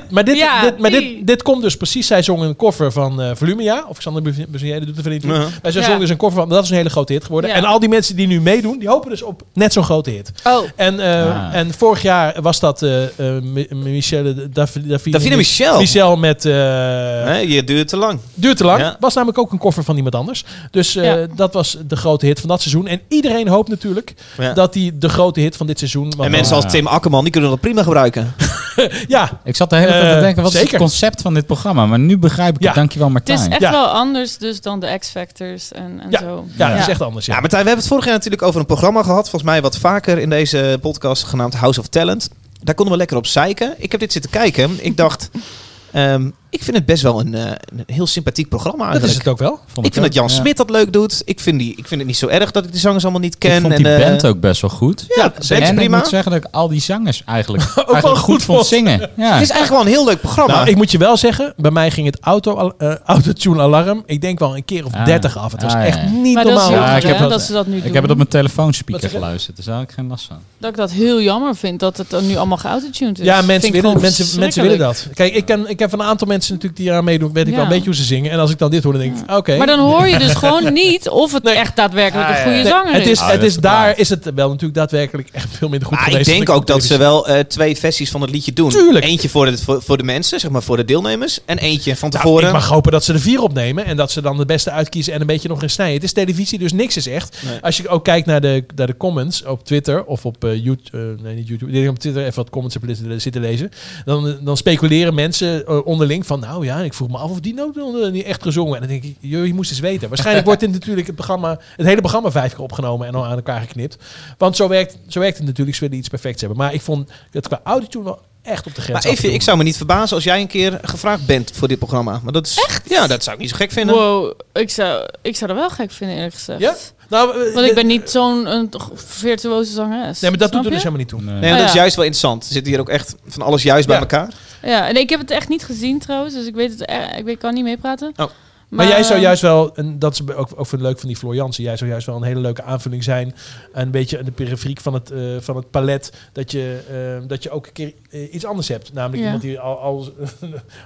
Maar 0.10 0.24
dit, 0.24 0.38
Ja, 0.38 0.62
dit, 0.62 0.78
maar 0.78 0.92
dit, 0.92 1.28
dit 1.28 1.42
komt 1.44 1.62
dus 1.62 1.78
precies. 1.78 2.08
Zij 2.08 2.22
zong 2.22 2.42
een 2.42 2.56
koffer 2.56 2.92
van 2.92 3.22
eh 3.22 3.32
Volumia. 3.34 3.86
Of 3.90 3.98
Xander 3.98 4.22
Buzier 4.50 4.86
doet 4.86 4.98
er 4.98 5.04
van 5.04 5.12
niet 5.12 5.22
toe. 5.22 5.34
Ja. 5.34 5.40
Maar 5.62 5.72
zij 5.72 5.82
Ja. 5.82 5.88
zong 5.88 6.00
dus 6.00 6.10
een 6.10 6.18
koffer 6.18 6.40
van. 6.40 6.50
Dat 6.50 6.64
is 6.64 6.70
een 6.70 6.76
hele 6.76 6.90
grote 6.90 7.14
hit 7.14 7.24
geworden. 7.24 7.50
Ja. 7.50 7.56
En 7.56 7.64
al 7.66 7.80
die 7.80 7.90
mensen 7.90 8.16
die 8.16 8.28
nu 8.28 8.42
meedoen, 8.42 8.80
die 8.80 8.88
hopen 8.90 9.10
dus 9.10 9.22
op 9.22 9.42
net 9.54 9.74
zo'n 9.74 9.84
grote 9.84 10.10
hit. 10.10 10.32
Oh, 10.44 10.64
En, 10.76 11.00
eh, 11.00 11.26
Ah. 11.26 11.54
en 11.56 11.74
vorig 11.74 12.02
jaar 12.02 12.42
was 12.42 12.60
dat 12.60 12.82
eh 12.82 13.04
eh, 13.04 13.42
Mi- 13.44 13.68
Michelle 13.74 14.34
Dav- 14.50 14.76
Davide, 14.76 15.10
Davide 15.18 15.36
Michel. 15.36 15.78
Michel 15.80 16.16
met 16.18 16.46
eh, 16.46 16.54
Hè, 16.54 17.38
je 17.38 17.64
duurt 17.64 17.88
te 17.88 17.98
lang. 17.98 18.20
Duurt 18.34 18.58
te 18.58 18.64
lang. 18.66 18.80
Ja. 18.82 18.98
Was 19.00 19.14
namelijk 19.14 19.38
ook 19.40 19.52
een 19.52 19.58
koffer 19.58 19.84
van 19.84 19.96
iemand 19.96 20.16
anders. 20.16 20.44
Dus 20.72 20.96
eh, 20.96 21.04
Ja. 21.04 21.28
dat 21.36 21.54
was 21.54 21.78
de 21.88 21.96
grote 21.96 22.26
hit 22.26 22.40
van 22.40 22.50
dat 22.50 22.62
seizoen. 22.62 22.88
En 22.88 23.02
iedereen 23.08 23.48
hoopt 23.48 23.70
natuurlijk 23.70 24.14
Ja. 24.38 24.54
dat 24.54 24.74
die 24.74 24.98
de 24.98 25.10
grote 25.10 25.40
hit 25.40 25.56
van 25.58 25.68
dit 25.68 25.78
seizoen... 25.78 26.12
En 26.20 26.32
mensen 26.32 26.56
als 26.56 26.66
Tim 26.72 26.88
Akkerman, 26.88 27.24
die 27.24 27.32
kunnen 27.32 27.50
dat 27.50 27.60
prima 27.60 27.84
gebruiken. 27.84 28.34
Ja, 29.08 29.40
Ik 29.44 29.56
zat 29.56 29.70
de 29.70 29.76
hele 29.88 30.00
tijd 30.02 30.12
Eh, 30.14 30.18
te 30.18 30.24
denken, 30.26 30.44
wat 30.44 30.54
is 30.54 30.60
het 30.72 30.78
concept 30.78 31.22
van 31.22 31.34
dit 31.34 31.46
programma? 31.46 31.86
Maar 31.86 32.00
nu 32.00 32.18
begrijp 32.18 32.56
ik 32.56 32.62
Ja. 32.62 32.68
het. 32.68 32.76
Dankjewel 32.76 33.14
het 33.14 33.30
is 33.30 33.36
Martijn. 33.36 33.52
echt 33.52 33.62
Ja. 33.62 33.72
wel 33.72 33.86
anders 33.88 34.38
dus 34.38 34.62
dan 34.62 34.80
de 34.80 34.98
X-Factors 35.00 35.72
en, 35.72 36.00
en 36.04 36.10
Ja. 36.10 36.20
zo. 36.20 36.46
ja, 36.58 36.70
dat 36.70 36.80
is 36.80 36.88
echt 36.88 37.02
anders. 37.02 37.26
Ja. 37.26 37.34
Ja, 37.34 37.40
Martijn, 37.40 37.62
we 37.62 37.68
hebben 37.68 37.86
het 37.86 37.94
vorig 37.94 38.06
jaar 38.06 38.14
natuurlijk 38.16 38.42
over 38.44 38.60
een 38.60 38.66
programma 38.66 39.04
gehad. 39.04 39.30
Volgens 39.30 39.52
mij 39.52 39.62
wat 39.62 39.78
vaker 39.78 40.18
in 40.18 40.30
deze 40.30 40.78
podcast 40.82 41.24
genaamd 41.24 41.54
House 41.56 41.80
of 41.80 41.88
Talent. 41.88 42.30
Daar 42.64 42.76
konden 42.76 42.94
we 42.94 43.00
lekker 43.00 43.18
op 43.18 43.26
zeiken. 43.26 43.74
Ik 43.78 43.92
heb 43.92 44.00
dit 44.00 44.12
zitten 44.12 44.32
kijken. 44.32 44.86
Ik 44.86 44.98
dacht, 44.98 45.30
ehm, 45.92 46.30
ik 46.58 46.64
vind 46.64 46.76
het 46.78 46.86
best 46.86 47.04
wel 47.04 47.20
een, 47.20 47.34
eh, 47.34 47.42
een 47.46 47.84
heel 47.86 48.08
sympathiek 48.08 48.50
programma 48.50 48.78
dat 48.84 48.92
eigenlijk. 48.92 49.12
is 49.14 49.18
het 49.20 49.28
ook 49.28 49.38
wel. 49.40 49.60
Vond 49.74 49.86
Ik 49.86 49.94
vind 49.94 50.06
dat 50.06 50.14
Jan 50.14 50.24
ook, 50.24 50.30
ja. 50.30 50.36
Smit 50.36 50.58
dat 50.58 50.70
leuk 50.70 50.94
doet. 50.94 51.22
Ik 51.26 51.40
vind, 51.40 51.60
die, 51.60 51.72
ik 51.76 51.88
vind 51.88 52.00
het 52.00 52.10
niet 52.10 52.18
zo 52.18 52.28
erg 52.28 52.52
dat 52.52 52.66
ik 52.66 52.72
die 52.72 52.80
zangers 52.80 53.04
allemaal 53.04 53.22
niet 53.22 53.38
ken. 53.38 53.56
Ik 53.56 53.62
vond 53.62 53.76
die 53.76 53.88
en, 53.88 54.02
eh, 54.02 54.08
band 54.08 54.26
ook 54.26 54.40
best 54.40 54.62
wel 54.62 54.70
goed. 54.70 55.06
Ja, 55.16 55.22
band 55.30 55.44
is 55.44 55.50
en 55.50 55.64
ik 55.70 55.76
prima. 55.76 55.98
moet 55.98 56.08
zeggen 56.08 56.32
dat 56.32 56.44
ik 56.44 56.48
al 56.52 56.68
die 56.68 56.82
zangers 56.82 57.22
eigenlijk, 57.26 57.64
wel 57.76 57.86
eigenlijk 57.86 58.18
goed 58.18 58.34
goed 58.34 58.44
vond 58.44 58.66
zingen. 58.66 59.00
Ja. 59.00 59.34
Het 59.34 59.42
is 59.42 59.50
eigenlijk 59.50 59.70
wel 59.70 59.82
een 59.82 59.88
heel 59.88 60.06
leuk 60.06 60.20
programma. 60.22 60.54
Nou, 60.54 60.70
ik 60.70 60.76
moet 60.76 60.92
je 60.92 60.98
wel 60.98 61.18
zeggen, 61.18 61.54
bij 61.58 61.72
mij 61.72 61.92
ging 61.92 62.06
het 62.06 62.18
auto, 62.22 62.74
eh, 62.78 62.96
autotune 63.06 63.62
alarm. 63.62 64.04
Ik 64.06 64.22
denk 64.22 64.40
wel 64.40 64.56
een 64.56 64.66
keer 64.66 64.86
of 64.86 64.94
Ah. 64.94 65.06
30 65.06 65.38
af. 65.38 65.52
Het 65.52 65.62
was 65.64 65.74
Ah, 65.74 65.86
echt 65.86 65.98
ja. 65.98 66.10
niet 66.10 66.34
Maar 66.36 66.44
dat 66.44 66.54
is 66.54 66.60
normaal. 66.60 66.72
Ja, 66.80 66.84
jammer 66.86 66.98
ik 67.04 67.08
heb 67.08 67.20
dat- 67.20 67.30
dat 67.30 67.42
ze 67.42 67.52
dat 67.54 67.68
nu 67.68 67.76
doen. 67.78 67.84
ik 67.88 67.94
heb 67.94 68.02
het 68.02 68.12
op 68.12 68.18
mijn 68.18 68.30
telefoonspeaker 68.30 69.10
geluisterd, 69.10 69.56
dus 69.56 69.66
daar 69.66 69.76
had 69.76 69.84
ik 69.84 69.92
geen 69.92 70.08
last 70.08 70.26
van. 70.26 70.38
Dat 70.58 70.70
ik 70.70 70.76
dat 70.78 70.92
heel 70.92 71.22
jammer 71.22 71.56
vind, 71.56 71.80
dat 71.80 71.98
het 71.98 72.10
dan 72.10 72.28
nu 72.28 72.36
allemaal 72.36 72.58
geautotuned 72.58 73.20
is. 73.20 73.26
Ja, 73.26 73.42
mensen 73.42 73.72
willen, 73.72 74.78
dat. 74.78 75.08
Kijk, 75.14 75.34
ik, 75.36 75.46
ken, 75.46 75.70
ik 75.70 75.80
heb 75.80 75.90
van 75.90 76.00
een 76.00 76.06
aantal 76.06 76.28
mensen 76.28 76.47
natuurlijk 76.50 76.80
die 76.82 76.90
eraan 76.90 77.04
meedoen. 77.04 77.34
Weet 77.34 77.48
ik 77.48 77.54
wel 77.54 77.64
een 77.64 77.70
beetje 77.70 77.86
hoe 77.86 77.96
ze 77.96 78.04
zingen. 78.04 78.32
En 78.32 78.40
als 78.40 78.52
ik 78.52 78.58
dan 78.58 78.72
dit 78.72 78.84
hoor, 78.84 78.94
dan 78.94 79.02
denk 79.02 79.18
ik, 79.18 79.32
oké. 79.32 79.58
Maar 79.58 79.68
dan 79.68 79.80
hoor 79.80 80.08
je 80.08 80.18
dus 80.20 80.34
gewoon 80.44 80.74
niet 80.74 81.10
of 81.10 81.34
het 81.34 81.44
Nee. 81.44 81.56
echt 81.56 81.76
daadwerkelijk 81.76 82.28
Ah, 82.30 82.34
een 82.34 82.38
ja, 82.38 82.44
goede. 82.44 82.58
Nee, 82.58 82.68
zanger 82.68 82.94
het 82.94 83.08
is, 83.08 83.20
Ah, 83.20 83.30
het 83.32 83.42
is 83.44 83.56
is 83.56 83.62
daar 83.62 84.00
is 84.00 84.10
het 84.10 84.32
wel 84.36 84.48
natuurlijk 84.48 84.74
daadwerkelijk 84.78 85.30
echt 85.32 85.48
veel 85.58 85.70
minder 85.70 85.88
goed 85.88 85.98
Maar 85.98 86.06
ik 86.08 86.12
geweest. 86.12 86.30
denk 86.30 86.46
dan 86.48 86.56
ook 86.56 86.68
dat 86.68 86.84
ze 86.84 86.98
wel 86.98 87.28
eh, 87.28 87.40
twee 87.40 87.78
versies 87.78 88.10
van 88.12 88.22
het 88.22 88.30
liedje 88.30 88.54
doen. 88.54 88.70
Tuurlijk. 88.70 89.06
Eentje 89.06 89.30
voor 89.30 89.46
de, 89.46 89.58
voor, 89.58 89.82
voor 89.82 89.98
de 89.98 90.04
mensen, 90.04 90.40
zeg 90.40 90.52
maar 90.52 90.64
voor 90.64 90.78
de 90.78 90.86
deelnemers. 90.86 91.40
En 91.46 91.58
eentje 91.58 91.96
van 91.96 92.10
Nou, 92.10 92.22
tevoren. 92.24 92.48
ik 92.48 92.54
mag 92.54 92.68
hopen 92.68 92.92
dat 92.92 93.04
ze 93.04 93.14
er 93.14 93.20
vier 93.20 93.42
opnemen 93.42 93.86
en 93.86 93.98
dat 93.98 94.12
ze 94.12 94.22
dan 94.22 94.38
de 94.38 94.46
beste 94.46 94.72
uitkiezen 94.72 95.14
en 95.14 95.22
een 95.22 95.28
beetje 95.28 95.48
nog 95.48 95.62
in 95.62 95.70
snijden. 95.70 95.96
Het 95.96 96.04
is 96.04 96.12
televisie, 96.14 96.60
dus 96.60 96.74
niks 96.74 96.98
is 96.98 97.08
echt. 97.08 97.38
Nee. 97.46 97.58
Als 97.62 97.78
je 97.78 97.88
ook 97.88 98.04
kijkt 98.04 98.26
naar 98.28 98.42
de, 98.42 98.66
naar 98.76 98.88
de 98.88 98.98
comments 98.98 99.44
op 99.46 99.66
Twitter 99.66 100.04
of 100.06 100.26
op 100.26 100.44
eh, 100.44 100.64
YouTube, 100.64 100.98
eh, 101.18 101.24
nee 101.24 101.36
niet 101.36 101.48
YouTube, 101.48 101.72
ik 101.72 101.78
denk 101.78 101.90
op 101.90 102.00
Twitter 102.00 102.22
even 102.24 102.36
wat 102.36 102.50
comments 102.50 102.78
heb 102.82 102.96
zitten- 103.18 103.42
lezen, 103.42 103.72
dan, 104.06 104.38
dan 104.42 104.58
speculeren 104.58 105.14
mensen 105.14 105.86
onderling 105.86 106.26
van, 106.28 106.40
nou 106.40 106.66
ja, 106.66 106.80
ik 106.80 106.94
vroeg 106.94 107.10
me 107.10 107.18
af 107.18 107.30
of 107.30 107.40
die 107.40 107.56
dan 107.56 108.12
niet 108.12 108.26
echt 108.26 108.44
gezongen. 108.44 108.74
En 108.74 108.80
dan 108.80 108.90
denk 108.90 109.04
ik, 109.04 109.16
joh, 109.20 109.46
je 109.46 109.54
moest 109.54 109.72
eens 109.72 109.80
weten. 109.80 110.08
Waarschijnlijk 110.08 110.46
wordt 110.46 110.62
dit 110.62 110.72
natuurlijk 110.72 111.08
het 111.08 111.16
programma, 111.16 111.60
het 111.76 111.86
hele 111.86 112.02
programma 112.02 112.32
vijf 112.32 112.52
keer 112.54 112.64
opgenomen 112.64 113.08
en 113.08 113.14
dan 113.14 113.24
aan 113.24 113.36
elkaar 113.36 113.62
geknipt. 113.62 113.98
Want 114.38 114.56
zo 114.56 114.68
werkt, 114.68 114.98
zo 115.08 115.20
werkt 115.20 115.38
het 115.38 115.46
natuurlijk, 115.46 115.78
ze 115.78 115.84
willen 115.84 115.98
iets 115.98 116.08
perfects 116.10 116.40
hebben. 116.42 116.60
Maar 116.60 116.74
ik 116.74 116.82
vond 116.82 117.10
het 117.32 117.48
qua 117.48 117.60
audio 117.64 118.04
wel 118.04 118.22
echt 118.42 118.68
op 118.68 118.76
de 118.76 118.82
grens. 118.82 119.04
maar 119.04 119.14
even, 119.14 119.34
ik 119.34 119.42
zou 119.42 119.58
me 119.58 119.64
niet 119.64 119.78
verbazen 119.78 120.16
als 120.16 120.24
jij 120.24 120.42
een 120.42 120.48
keer 120.48 120.80
gevraagd 120.82 121.26
bent 121.26 121.52
voor 121.54 121.68
dit 121.68 121.78
programma. 121.80 122.20
Maar 122.24 122.34
dat 122.34 122.46
is, 122.48 122.64
Echt? 122.68 122.90
Ja, 122.90 123.08
dat 123.08 123.24
zou 123.24 123.36
ik 123.36 123.42
niet 123.42 123.52
zo 123.52 123.56
gek 123.56 123.72
vinden. 123.72 123.96
Wow, 123.96 124.34
ik 124.54 124.70
zou, 124.70 125.10
ik 125.22 125.36
zou 125.36 125.52
dat 125.52 125.60
wel 125.60 125.70
gek 125.70 125.92
vinden 125.92 126.16
eerlijk 126.16 126.36
gezegd. 126.36 126.60
Ja? 126.60 126.76
Nou, 127.10 127.30
eh, 127.30 127.54
Want 127.54 127.66
ik 127.66 127.70
de- 127.70 127.74
ben 127.76 127.88
niet 127.88 128.10
zo'n 128.10 128.70
virtuoze 128.96 129.72
zangeres. 129.72 130.20
Nee, 130.20 130.30
maar 130.30 130.40
dat 130.40 130.52
doet 130.52 130.66
er 130.66 130.72
dus 130.72 130.82
je? 130.82 130.88
helemaal 130.90 131.00
niet 131.00 131.08
toe. 131.08 131.22
Nee. 131.22 131.40
Nee, 131.40 131.52
Oh, 131.52 131.58
dat 131.58 131.68
is 131.68 131.74
juist 131.74 131.96
wel 131.96 132.06
interessant. 132.06 132.46
Er 132.46 132.52
zit 132.52 132.66
hier 132.66 132.80
ook 132.80 132.90
echt 132.90 133.16
van 133.28 133.42
alles 133.42 133.64
juist 133.64 133.88
bij 133.88 133.98
elkaar. 133.98 134.34
Ja, 134.62 134.88
en 134.88 134.96
ik 134.96 135.10
heb 135.10 135.20
het 135.20 135.32
echt 135.32 135.50
niet 135.50 135.64
gezien 135.64 136.00
trouwens, 136.00 136.34
dus 136.34 136.46
ik 136.46 136.56
weet 136.56 136.72
het, 136.72 136.86
eh, 136.86 137.18
ik 137.18 137.24
weet, 137.24 137.38
kan 137.38 137.54
niet 137.54 137.64
meepraten. 137.64 138.14
Oh. 138.16 138.30
Maar, 138.70 138.88
jij 138.88 139.04
zou 139.04 139.20
juist 139.20 139.42
wel, 139.42 139.76
en 139.76 140.00
dat 140.00 140.14
is 140.14 140.22
ook, 140.36 140.52
ook 140.56 140.68
voor 140.68 140.80
leuk 140.80 141.00
van 141.00 141.08
die 141.08 141.18
Florianse, 141.18 141.62
jij 141.62 141.78
zou 141.78 141.90
juist 141.90 142.06
wel 142.06 142.16
een 142.16 142.24
hele 142.24 142.40
leuke 142.40 142.64
aanvulling 142.64 143.04
zijn. 143.04 143.36
Een 143.74 143.92
beetje 143.92 144.24
de 144.24 144.32
periferiek 144.32 144.80
van 144.82 144.94
het, 144.94 145.12
eh, 145.12 145.20
van 145.40 145.56
het 145.56 145.72
palet. 145.72 146.14
Dat 146.32 146.52
je, 146.52 146.80
eh, 147.22 147.28
dat 147.28 147.44
je 147.44 147.50
ook 147.50 147.66
een 147.66 147.74
keer 147.74 147.94
eh, 148.10 148.34
iets 148.34 148.46
anders 148.46 148.68
hebt. 148.68 148.94
Namelijk 148.94 149.18
Ja. 149.20 149.24
iemand 149.26 149.42
die 149.44 149.60
al, 149.60 149.80
al, 149.80 150.10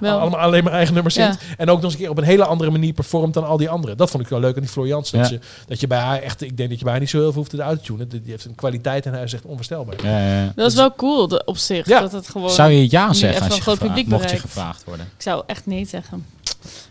allemaal 0.00 0.40
alleen 0.40 0.64
maar 0.64 0.72
eigen 0.72 0.94
nummers 0.94 1.14
Ja. 1.14 1.24
zingt. 1.32 1.42
En 1.56 1.68
ook 1.70 1.74
nog 1.76 1.84
eens 1.84 1.92
een 1.92 1.98
keer 1.98 2.10
op 2.10 2.18
een 2.18 2.24
hele 2.24 2.44
andere 2.44 2.70
manier 2.70 2.92
performt 2.92 3.34
dan 3.34 3.46
al 3.46 3.56
die 3.56 3.68
anderen. 3.70 3.96
Dat 3.96 4.10
vond 4.10 4.22
ik 4.22 4.28
wel 4.28 4.40
leuk 4.40 4.54
aan 4.54 4.60
die 4.62 4.70
Florianse. 4.70 5.16
Dat, 5.16 5.28
Ja. 5.28 5.32
je, 5.34 5.40
dat 5.66 5.80
je 5.80 5.86
bij 5.86 5.98
haar 5.98 6.18
echt, 6.22 6.40
ik 6.42 6.56
denk 6.56 6.68
dat 6.68 6.78
je 6.78 6.84
bij 6.84 6.92
haar 6.92 7.00
niet 7.02 7.10
zo 7.10 7.18
heel 7.18 7.26
veel 7.32 7.38
hoeft 7.38 7.50
te 7.50 7.60
autotunen. 7.62 8.08
Die 8.08 8.20
die 8.22 8.30
heeft 8.30 8.44
een 8.44 8.54
kwaliteit 8.54 9.06
en 9.06 9.12
hij 9.12 9.22
is 9.22 9.32
echt 9.32 9.44
onvoorstelbaar. 9.44 9.94
Ja, 10.02 10.18
ja, 10.18 10.42
ja. 10.42 10.52
Dat 10.56 10.70
is 10.70 10.76
wel 10.76 10.94
cool 10.94 11.28
de, 11.28 11.42
op 11.44 11.56
zich, 11.56 11.86
Ja. 11.86 12.00
dat 12.00 12.12
het 12.12 12.28
gewoon... 12.28 12.50
Zou 12.50 12.70
je 12.70 12.90
ja 12.90 13.12
zeggen 13.12 13.42
als 13.42 13.54
je 13.56 13.62
gevraagd- 13.62 14.06
mocht 14.06 14.30
je 14.30 14.36
gevraagd 14.38 14.84
worden? 14.84 15.06
Ik 15.16 15.22
zou 15.22 15.42
echt 15.46 15.66
nee 15.66 15.84
zeggen. 15.86 16.26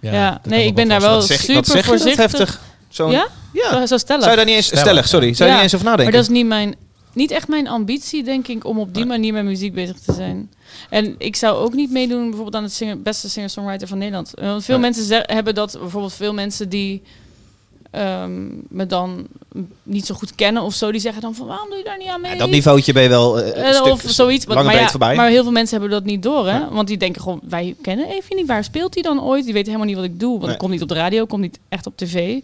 Ja, 0.02 0.41
nee, 0.43 0.66
ik 0.66 0.76
ben 0.76 0.88
daar 0.88 1.02
wel 1.02 1.22
zeg, 1.22 1.39
super 1.39 1.66
zeg 1.66 1.66
je 1.66 1.74
dat 1.74 1.86
voorzichtig. 1.86 2.16
heftig? 2.32 2.60
Zo'n- 2.89 3.12
Ja? 3.12 3.28
Ja. 3.54 3.70
Zo, 3.72 3.86
zo 3.86 3.97
stellig. 3.97 4.22
Zou 4.24 4.30
je 4.32 4.38
daar 4.38 4.45
niet 4.45 4.56
eens... 4.56 4.66
Stellig, 4.66 4.84
Stellig, 4.86 5.08
sorry. 5.08 5.34
Zou 5.34 5.49
je 5.49 5.56
Ja. 5.56 5.62
niet 5.62 5.64
eens 5.64 5.74
over 5.76 5.86
nadenken? 5.86 6.14
Maar 6.14 6.22
dat 6.22 6.32
is 6.32 6.38
niet 6.38 6.45
mijn, 6.47 6.76
niet 7.14 7.32
echt 7.32 7.47
mijn 7.47 7.68
ambitie, 7.68 8.24
denk 8.24 8.47
ik, 8.47 8.66
om 8.66 8.80
op 8.80 8.93
die 8.93 9.06
manier 9.06 9.34
met 9.34 9.43
muziek 9.43 9.74
bezig 9.74 9.99
te 9.99 10.14
zijn. 10.14 10.52
En 10.89 11.16
ik 11.18 11.36
zou 11.36 11.56
ook 11.58 11.74
niet 11.74 11.91
meedoen 11.91 12.24
bijvoorbeeld 12.24 12.56
aan 12.56 12.64
het 12.64 12.74
singer, 12.74 13.02
beste 13.02 13.30
singer-songwriter 13.30 13.88
van 13.88 13.97
Nederland. 13.97 14.32
Want 14.41 14.64
veel 14.66 14.74
Nee. 14.80 14.84
mensen 14.84 15.04
ze- 15.06 15.24
hebben 15.26 15.56
dat, 15.56 15.78
bijvoorbeeld 15.80 16.14
veel 16.14 16.34
mensen 16.34 16.70
die 16.70 17.02
ehm, 17.92 18.48
me 18.70 18.86
dan 18.88 19.28
niet 19.84 20.06
zo 20.06 20.16
goed 20.16 20.36
kennen 20.36 20.64
of 20.64 20.74
zo, 20.74 20.92
die 20.92 21.02
zeggen 21.02 21.22
dan 21.22 21.36
van 21.36 21.48
waarom 21.48 21.70
doe 21.70 21.78
je 21.78 21.84
daar 21.84 21.98
niet 21.98 22.08
aan 22.08 22.22
mee? 22.22 22.32
Ja, 22.32 22.38
dat 22.38 22.50
niveautje 22.50 22.94
ben 22.94 23.04
je 23.04 23.10
wel 23.10 23.39
eh, 23.42 23.48
een 23.48 23.54
Eh, 23.54 23.74
stuk- 23.74 23.86
of 23.92 24.04
zoiets. 24.06 24.46
maar, 24.46 24.74
ja, 24.76 24.89
voorbij. 24.89 25.16
maar 25.16 25.30
heel 25.30 25.44
veel 25.44 25.52
mensen 25.52 25.80
hebben 25.80 25.98
dat 26.00 26.06
niet 26.08 26.24
door, 26.24 26.48
hè? 26.50 26.70
Want 26.70 26.88
die 26.88 26.98
denken 26.98 27.22
gewoon, 27.22 27.39
wij 27.50 27.76
kennen 27.82 28.08
even 28.10 28.36
niet. 28.36 28.48
Waar 28.48 28.64
speelt 28.64 28.94
hij 28.94 29.04
dan 29.04 29.22
ooit? 29.24 29.44
Die 29.44 29.54
weten 29.54 29.72
helemaal 29.72 29.94
niet 29.94 30.02
wat 30.04 30.12
ik 30.14 30.20
doe. 30.20 30.32
Want 30.32 30.42
Nee. 30.44 30.52
ik 30.54 30.58
kom 30.58 30.70
niet 30.72 30.82
op 30.82 30.88
de 30.88 30.94
radio, 30.94 31.24
ik 31.24 31.30
kom 31.30 31.42
niet 31.42 31.60
echt 31.70 31.86
op 31.86 31.98
tv. 31.98 32.39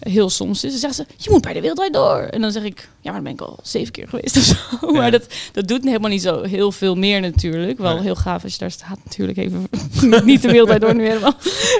Heel 0.00 0.30
soms 0.30 0.64
is. 0.64 0.70
Dan 0.70 0.80
zeggen 0.80 1.06
ze, 1.08 1.24
je 1.24 1.30
moet 1.30 1.42
bij 1.42 1.52
de 1.52 1.60
Wereld 1.60 1.92
Door. 1.92 2.20
En 2.30 2.40
dan 2.40 2.52
zeg 2.52 2.62
ik, 2.62 2.88
ja, 3.00 3.12
maar 3.12 3.22
dan 3.22 3.22
ben 3.22 3.32
ik 3.32 3.40
al 3.40 3.58
zeven 3.62 3.92
keer 3.92 4.08
geweest 4.08 4.36
of 4.36 4.42
zo. 4.42 4.54
Maar 4.92 5.10
dat, 5.10 5.26
dat 5.52 5.68
doet 5.68 5.84
helemaal 5.84 6.10
niet 6.10 6.22
zo 6.22 6.42
heel 6.42 6.72
veel 6.72 6.94
meer 6.94 7.20
natuurlijk. 7.20 7.78
Wel 7.78 8.00
heel 8.00 8.14
gaaf 8.14 8.42
als 8.42 8.52
je 8.52 8.58
daar 8.58 8.70
staat 8.70 8.98
natuurlijk 9.04 9.38
even. 9.38 9.68
niet 10.24 10.42
de 10.42 10.48
Wereld 10.50 10.80
Door 10.80 10.94
nu 10.94 11.06
helemaal. 11.08 11.34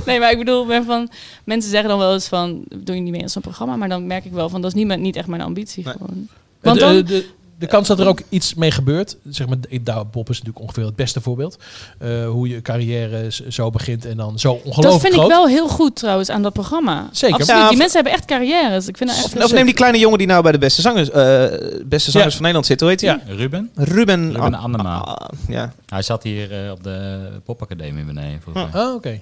Nee, 0.07 0.19
maar 0.19 0.31
ik 0.31 0.39
bedoel, 0.39 0.67
ben 0.67 0.85
van, 0.85 1.09
mensen 1.45 1.71
zeggen 1.71 1.89
dan 1.89 1.99
wel 1.99 2.13
eens 2.13 2.29
van, 2.29 2.63
doe 2.77 2.95
je 2.95 3.01
niet 3.05 3.13
mee 3.13 3.23
aan 3.23 3.29
zo'n 3.29 3.43
programma? 3.43 3.77
Maar 3.77 3.89
dan 3.89 4.07
merk 4.07 4.25
ik 4.25 4.33
wel 4.33 4.49
van, 4.49 4.61
dat 4.61 4.71
is 4.71 4.77
niet, 4.77 4.87
mijn- 4.87 5.01
niet 5.01 5.17
echt 5.17 5.27
mijn 5.29 5.43
ambitie 5.43 5.85
Nee. 5.85 5.93
gewoon. 5.93 6.29
Want 6.61 6.79
de, 6.79 6.85
dan, 6.85 6.95
de, 6.95 7.03
de, 7.03 7.27
de 7.59 7.67
kans 7.67 7.89
dat 7.89 8.01
er 8.01 8.07
ook 8.07 8.21
iets 8.29 8.55
mee 8.55 8.71
gebeurt, 8.71 9.17
zeg 9.29 9.47
maar, 9.47 9.57
Douwe 9.83 10.05
Bob 10.05 10.29
is 10.31 10.39
natuurlijk 10.39 10.65
ongeveer 10.65 10.85
het 10.85 10.97
beste 10.97 11.21
voorbeeld. 11.21 11.59
Eh, 11.99 12.27
hoe 12.29 12.49
je 12.49 12.63
carrière 12.63 13.27
zo 13.49 13.71
begint 13.71 14.05
en 14.07 14.17
dan 14.17 14.39
zo 14.39 14.53
ongelooflijk 14.53 14.83
Dat 14.93 15.01
vind 15.01 15.13
groot. 15.15 15.25
ik 15.27 15.31
wel 15.31 15.47
heel 15.49 15.69
goed 15.69 15.97
trouwens 15.97 16.31
aan 16.31 16.43
dat 16.43 16.53
programma. 16.53 17.09
Zeker. 17.13 17.37
Absoluut. 17.39 17.61
Ja, 17.63 17.69
die 17.69 17.77
mensen 17.79 17.95
hebben 18.03 18.13
echt 18.19 18.25
carrières. 18.25 18.89
Ik 18.89 18.97
vind 18.97 19.11
dat 19.11 19.19
echt 19.25 19.37
Of, 19.37 19.45
of 19.45 19.53
neem 19.53 19.65
die 19.65 19.75
kleine 19.75 19.99
jongen 19.99 20.19
die 20.19 20.27
nou 20.27 20.43
bij 20.43 20.53
de 20.53 20.59
beste 20.59 20.81
zangers, 20.81 21.11
eh, 21.11 21.45
beste 21.87 22.11
zangers 22.11 22.15
Ja. 22.35 22.41
van 22.41 22.41
Nederland 22.41 22.67
zit. 22.67 22.81
Hoe 22.81 22.89
heet 22.89 23.01
hij? 23.01 23.11
Ja. 23.27 23.35
Ruben? 23.35 23.71
Ruben, 23.75 24.27
Ruben 24.33 24.55
Ah, 24.55 24.63
Annema. 24.65 24.95
ah, 24.99 25.29
ja. 25.49 25.73
Hij 25.87 26.03
zat 26.03 26.23
hier 26.23 26.65
eh, 26.65 26.71
op 26.71 26.83
de 26.85 27.19
popacademie 27.45 28.05
beneden. 28.05 28.41
Ah, 28.73 28.95
oké. 28.95 29.21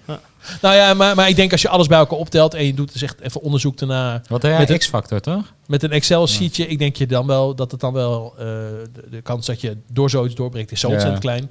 Nou 0.60 0.74
ja, 0.74 0.94
maar, 0.94 1.14
maar 1.14 1.28
ik 1.28 1.36
denk 1.36 1.52
als 1.52 1.62
je 1.62 1.68
alles 1.68 1.86
bij 1.86 1.98
elkaar 1.98 2.18
optelt 2.18 2.54
en 2.54 2.66
je 2.66 2.74
doet 2.74 2.92
dus 2.92 3.02
echt 3.02 3.20
even 3.20 3.40
onderzoek 3.40 3.78
daarna 3.78 4.22
Wat 4.28 4.42
heb 4.42 4.58
Met 4.68 4.78
X-Factor, 4.78 5.20
toch? 5.20 5.52
met 5.66 5.82
een 5.82 5.90
Excel-sheetje, 5.92 6.66
ik 6.66 6.78
denk 6.78 6.96
je 6.96 7.06
dan 7.06 7.26
wel 7.26 7.54
dat 7.54 7.70
het 7.70 7.80
dan 7.80 7.92
wel 7.92 8.34
eh, 8.38 8.44
de, 8.92 9.08
de 9.10 9.22
kans 9.22 9.46
dat 9.46 9.60
je 9.60 9.76
door 9.92 10.10
zoiets 10.10 10.34
doorbreekt 10.34 10.72
is 10.72 10.80
zo 10.80 10.88
Ja. 10.88 10.92
ontzettend 10.94 11.22
klein. 11.24 11.48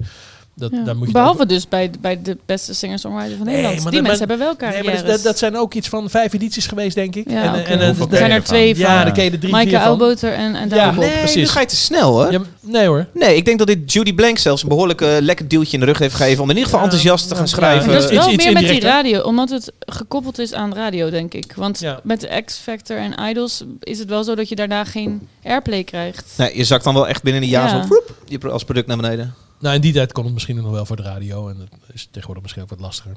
Dat, 0.62 0.70
Ja. 0.80 0.84
daar 0.84 0.96
moet 0.96 1.06
je 1.06 1.12
Behalve 1.12 1.46
dus 1.46 1.68
bij, 1.68 1.90
bij 2.00 2.22
de 2.22 2.36
beste 2.46 2.74
singer-songwriter 2.74 3.36
van 3.36 3.46
Nee, 3.46 3.54
Nederland. 3.54 3.82
maar 3.82 3.92
die 3.92 4.00
dat- 4.00 4.08
mensen 4.10 4.28
hebben 4.28 4.46
wel 4.46 4.56
Nee, 4.58 4.70
carrières. 4.82 5.02
maar 5.02 5.10
dat, 5.12 5.22
dat 5.22 5.38
zijn 5.38 5.56
ook 5.56 5.74
iets 5.74 5.88
van 5.88 6.10
vijf 6.10 6.32
edities 6.32 6.66
geweest, 6.66 6.94
denk 6.94 7.14
ik. 7.16 7.30
Ja, 7.30 7.42
en, 7.42 7.48
oké. 7.48 7.58
en, 7.70 7.78
en, 7.80 7.86
Hoeveel 7.86 8.00
het- 8.00 8.08
ken 8.08 8.18
zijn 8.18 8.30
er 8.30 8.42
twee 8.44 8.76
van. 8.76 8.84
ja, 8.84 9.04
dan 9.04 9.12
ken 9.12 9.24
je 9.24 9.30
de 9.30 9.38
drie, 9.38 9.52
Maaike 9.52 9.70
vier 9.70 9.78
van. 9.78 9.88
Oudboter 9.88 10.32
en, 10.32 10.54
en 10.54 10.68
Ja. 10.68 10.90
Nee, 10.90 11.10
precies. 11.10 11.34
nu 11.34 11.46
ga 11.46 11.60
je 11.60 11.66
te 11.66 11.76
snel 11.76 12.10
hoor. 12.12 12.32
Ja, 12.32 12.40
nee 12.60 12.86
hoor. 12.86 13.06
Nee, 13.14 13.36
ik 13.36 13.44
denk 13.44 13.58
dat 13.58 13.66
dit 13.66 13.92
Judy 13.92 14.14
Blank 14.14 14.38
zelfs 14.38 14.62
een 14.62 14.68
behoorlijk 14.68 15.00
eh, 15.00 15.08
lekker 15.20 15.48
duwtje 15.48 15.72
in 15.74 15.80
de 15.80 15.86
rug 15.86 15.98
heeft 15.98 16.14
gegeven 16.14 16.42
om 16.42 16.50
in 16.50 16.56
ieder 16.56 16.64
geval 16.70 16.78
Ja, 16.78 16.84
enthousiast 16.84 17.28
te 17.28 17.34
gaan 17.34 17.44
ja. 17.44 17.50
schrijven. 17.50 17.86
Maar 17.86 17.94
dat 17.94 18.04
is 18.04 18.10
Iets- 18.10 18.24
wel 18.24 18.34
iets 18.34 18.44
meer 18.44 18.52
met 18.52 18.68
die 18.68 18.80
radio, 18.80 19.20
omdat 19.22 19.50
het 19.50 19.72
gekoppeld 19.80 20.38
is 20.38 20.52
aan 20.54 20.74
radio, 20.74 21.10
denk 21.10 21.34
ik. 21.34 21.52
Want 21.56 21.80
Ja. 21.80 22.00
met 22.02 22.20
de 22.20 22.42
X-Factor 22.44 22.96
en 22.96 23.14
Idols 23.30 23.62
is 23.80 23.98
het 23.98 24.08
wel 24.08 24.24
zo 24.24 24.34
dat 24.34 24.48
je 24.48 24.54
daarna 24.54 24.84
geen 24.84 25.28
airplay 25.44 25.84
krijgt. 25.84 26.32
Nee, 26.36 26.56
je 26.56 26.64
zakt 26.64 26.84
dan 26.84 26.94
wel 26.94 27.08
echt 27.08 27.22
binnen 27.22 27.42
een 27.42 27.48
jaar 27.48 27.68
Ja. 27.68 27.80
zo 27.80 27.86
vroep, 27.86 28.14
je 28.26 28.50
als 28.50 28.64
product 28.64 28.86
naar 28.86 28.96
beneden. 28.96 29.34
Nou, 29.62 29.74
in 29.74 29.80
die 29.80 29.92
tijd 29.92 30.12
kon 30.12 30.24
het 30.24 30.32
misschien 30.32 30.56
nog 30.56 30.70
wel 30.70 30.86
voor 30.86 30.96
de 30.96 31.02
radio. 31.02 31.48
En 31.48 31.56
dat 31.58 31.68
is 31.92 32.04
tegenwoordig 32.10 32.42
misschien 32.42 32.62
ook 32.62 32.70
wat 32.70 32.80
lastiger. 32.80 33.16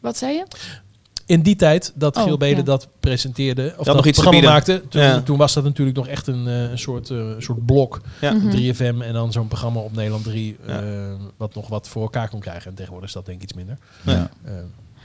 Wat 0.00 0.16
zei 0.16 0.34
je? 0.34 0.46
in 1.28 1.42
die 1.42 1.56
tijd 1.56 1.92
dat 1.94 2.16
Oh, 2.16 2.22
Giel 2.22 2.44
ja. 2.44 2.62
dat 2.62 2.88
presenteerde, 3.00 3.74
of 3.76 3.86
dat, 3.86 3.96
nog 3.96 4.06
iets 4.06 4.20
programma 4.20 4.50
maakte, 4.50 4.82
toen, 4.88 5.02
Ja. 5.02 5.20
toen 5.20 5.36
was 5.36 5.54
dat 5.54 5.64
natuurlijk 5.64 5.96
nog 5.96 6.06
echt 6.06 6.26
een, 6.26 6.46
eh, 6.46 6.70
een 6.70 6.78
soort, 6.78 7.10
eh, 7.10 7.16
een 7.16 7.42
soort 7.42 7.66
blok. 7.66 8.00
Ja. 8.20 8.32
Mhm. 8.32 8.50
3FM 8.50 9.02
en 9.02 9.12
dan 9.12 9.32
zo'n 9.32 9.48
programma 9.48 9.80
op 9.80 9.94
Nederland 9.94 10.24
3, 10.24 10.56
Ja. 10.66 10.82
eh, 10.82 11.12
wat 11.36 11.54
nog 11.54 11.68
wat 11.68 11.88
voor 11.88 12.02
elkaar 12.02 12.28
kon 12.28 12.40
krijgen. 12.40 12.70
En 12.70 12.74
tegenwoordig 12.76 13.08
is 13.08 13.14
dat 13.14 13.26
denk 13.26 13.36
ik 13.36 13.42
iets 13.42 13.52
minder. 13.52 13.78
Ja. 14.04 14.30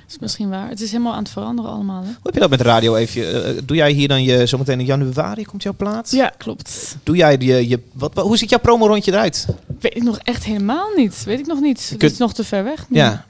Eh, 0.07 0.09
is 0.09 0.19
misschien 0.19 0.49
waar. 0.49 0.69
Het 0.69 0.81
is 0.81 0.91
helemaal 0.91 1.13
aan 1.13 1.23
het 1.23 1.31
veranderen 1.31 1.71
allemaal. 1.71 2.01
Hè? 2.01 2.07
Hoe 2.07 2.17
heb 2.23 2.33
je 2.33 2.39
dat 2.39 2.49
met 2.49 2.61
radio 2.61 2.95
even? 2.95 3.45
eh, 3.55 3.61
doe 3.65 3.77
jij 3.77 3.91
hier 3.91 4.07
dan 4.07 4.23
je, 4.23 4.45
zometeen 4.45 4.79
in 4.79 4.85
januari 4.85 5.45
komt 5.45 5.63
jouw 5.63 5.73
plaat? 5.73 6.11
Ja, 6.11 6.31
klopt. 6.37 6.95
Doe 7.03 7.15
jij 7.15 7.37
die, 7.37 7.67
je, 7.67 7.79
wat, 7.93 8.13
wat- 8.13 8.25
hoe 8.25 8.37
ziet 8.37 8.49
jouw 8.49 8.59
promo-rondje 8.59 9.11
eruit? 9.11 9.47
Weet 9.79 9.95
ik 9.95 10.03
nog 10.03 10.17
echt 10.17 10.43
helemaal 10.43 10.89
niet. 10.95 11.23
Weet 11.23 11.39
ik 11.39 11.45
nog 11.47 11.59
niet. 11.59 11.89
Het 11.89 11.97
kunt- 11.97 12.11
is 12.11 12.17
nog 12.17 12.33
te 12.33 12.43
ver 12.43 12.63
weg. 12.63 12.89
nu. 12.89 12.97
Ja. 12.97 13.25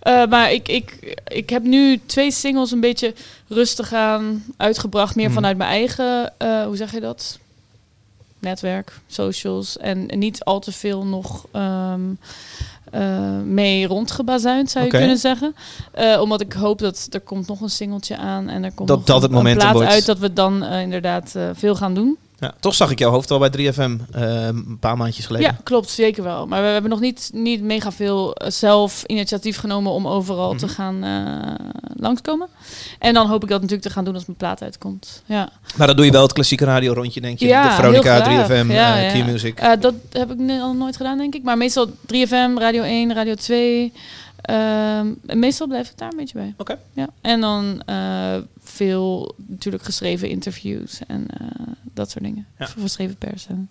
Eh, 0.00 0.26
maar 0.26 0.52
ik, 0.52 0.68
ik, 0.68 1.14
ik 1.28 1.50
heb 1.50 1.62
nu 1.62 2.00
twee 2.06 2.30
singles 2.30 2.70
een 2.70 2.80
beetje 2.80 3.14
rustig 3.48 3.92
aan 3.92 4.44
uitgebracht. 4.56 5.14
Meer 5.14 5.24
Mhm. 5.24 5.34
vanuit 5.34 5.56
mijn 5.56 5.70
eigen, 5.70 6.32
eh, 6.38 6.64
hoe 6.64 6.76
zeg 6.76 6.92
je 6.92 7.00
dat? 7.00 7.38
Netwerk, 8.38 8.92
socials. 9.06 9.78
En 9.78 10.10
niet 10.18 10.44
al 10.44 10.60
te 10.60 10.72
veel 10.72 11.04
nog 11.04 11.46
ehm, 11.52 12.00
eh, 12.94 13.40
mee 13.44 13.86
rondgebazuind, 13.86 14.70
zou 14.70 14.84
je 14.84 14.90
kunnen 14.90 15.18
zeggen. 15.18 15.54
Eh, 15.92 16.20
omdat 16.20 16.40
ik 16.40 16.52
hoop 16.52 16.78
dat 16.78 17.06
er 17.10 17.20
komt 17.20 17.46
nog 17.46 17.60
een 17.60 17.70
singeltje 17.70 18.16
aan. 18.16 18.48
En 18.48 18.64
er 18.64 18.72
komt 18.72 18.88
Dat 18.88 18.96
nog 18.96 19.06
dat 19.06 19.16
een, 19.16 19.22
het 19.22 19.30
momentum 19.30 19.60
een 19.60 19.66
plaat 19.66 19.74
wordt. 19.74 19.88
uit 19.90 20.06
dat 20.06 20.18
we 20.18 20.32
dan 20.32 20.62
eh, 20.62 20.80
inderdaad 20.80 21.34
veel 21.52 21.74
gaan 21.74 21.94
doen. 21.94 22.18
Ja, 22.38 22.52
toch 22.60 22.74
zag 22.74 22.90
ik 22.90 22.98
jouw 22.98 23.10
hoofd 23.10 23.30
al 23.30 23.38
bij 23.38 23.50
3FM 23.50 23.78
eh, 24.12 24.44
een 24.46 24.76
paar 24.80 24.96
maandjes 24.96 25.26
geleden. 25.26 25.46
Ja, 25.48 25.56
klopt, 25.62 25.90
zeker 25.90 26.22
wel. 26.22 26.46
Maar 26.46 26.62
we 26.62 26.68
hebben 26.68 26.90
nog 26.90 27.00
niet, 27.00 27.30
niet 27.32 27.62
mega 27.62 27.92
veel 27.92 28.34
eh, 28.34 28.50
zelf 28.50 29.02
initiatief 29.06 29.56
genomen 29.58 29.92
om 29.92 30.06
overal 30.08 30.54
te 30.54 30.64
Mhm. 30.64 30.74
gaan 30.74 31.04
eh, 31.04 31.54
langskomen. 31.96 32.48
En 32.98 33.14
dan 33.14 33.28
hoop 33.28 33.42
ik 33.42 33.48
dat 33.48 33.60
natuurlijk 33.60 33.88
te 33.88 33.94
gaan 33.94 34.04
doen 34.04 34.14
als 34.14 34.24
mijn 34.26 34.38
plaat 34.38 34.62
uitkomt. 34.62 35.22
Ja, 35.26 35.50
Maar 35.76 35.86
dan 35.86 35.96
doe 35.96 36.04
je 36.04 36.10
wel 36.12 36.22
het 36.22 36.32
klassieke 36.32 36.64
radio 36.64 36.92
rondje, 36.92 37.20
denk 37.20 37.38
je? 37.38 37.46
ja 37.46 37.68
de 37.68 37.74
Veronica, 37.74 38.12
heel 38.12 38.22
graag. 38.22 38.46
3FM, 38.48 38.70
Ja, 38.72 38.96
ja. 38.96 39.12
Q-Music. 39.22 39.58
Eh, 39.58 39.70
dat 39.80 39.94
heb 40.12 40.30
ik 40.30 40.50
al 40.50 40.74
nooit 40.74 40.96
gedaan, 40.96 41.18
denk 41.18 41.34
ik. 41.34 41.42
Maar 41.42 41.56
meestal 41.56 41.86
3FM, 42.06 42.58
Radio 42.58 42.82
1, 42.82 43.14
Radio 43.14 43.34
2. 43.34 43.92
Ehm, 44.44 45.12
en 45.26 45.38
meestal 45.38 45.66
blijf 45.66 45.90
ik 45.90 45.98
daar 45.98 46.10
een 46.10 46.16
beetje 46.16 46.38
bij. 46.38 46.54
Oké. 46.56 46.78
Ja. 46.92 47.08
En 47.20 47.40
dan 47.40 47.82
eh, 47.86 48.36
veel 48.58 49.34
natuurlijk 49.46 49.84
geschreven 49.84 50.28
interviews 50.28 51.00
en 51.06 51.26
eh, 51.26 51.46
dat 51.92 52.10
soort 52.10 52.24
dingen. 52.24 52.46
Ja. 52.58 52.66
Voor 52.66 52.82
geschreven 52.82 53.16
pers. 53.16 53.46
En... 53.46 53.70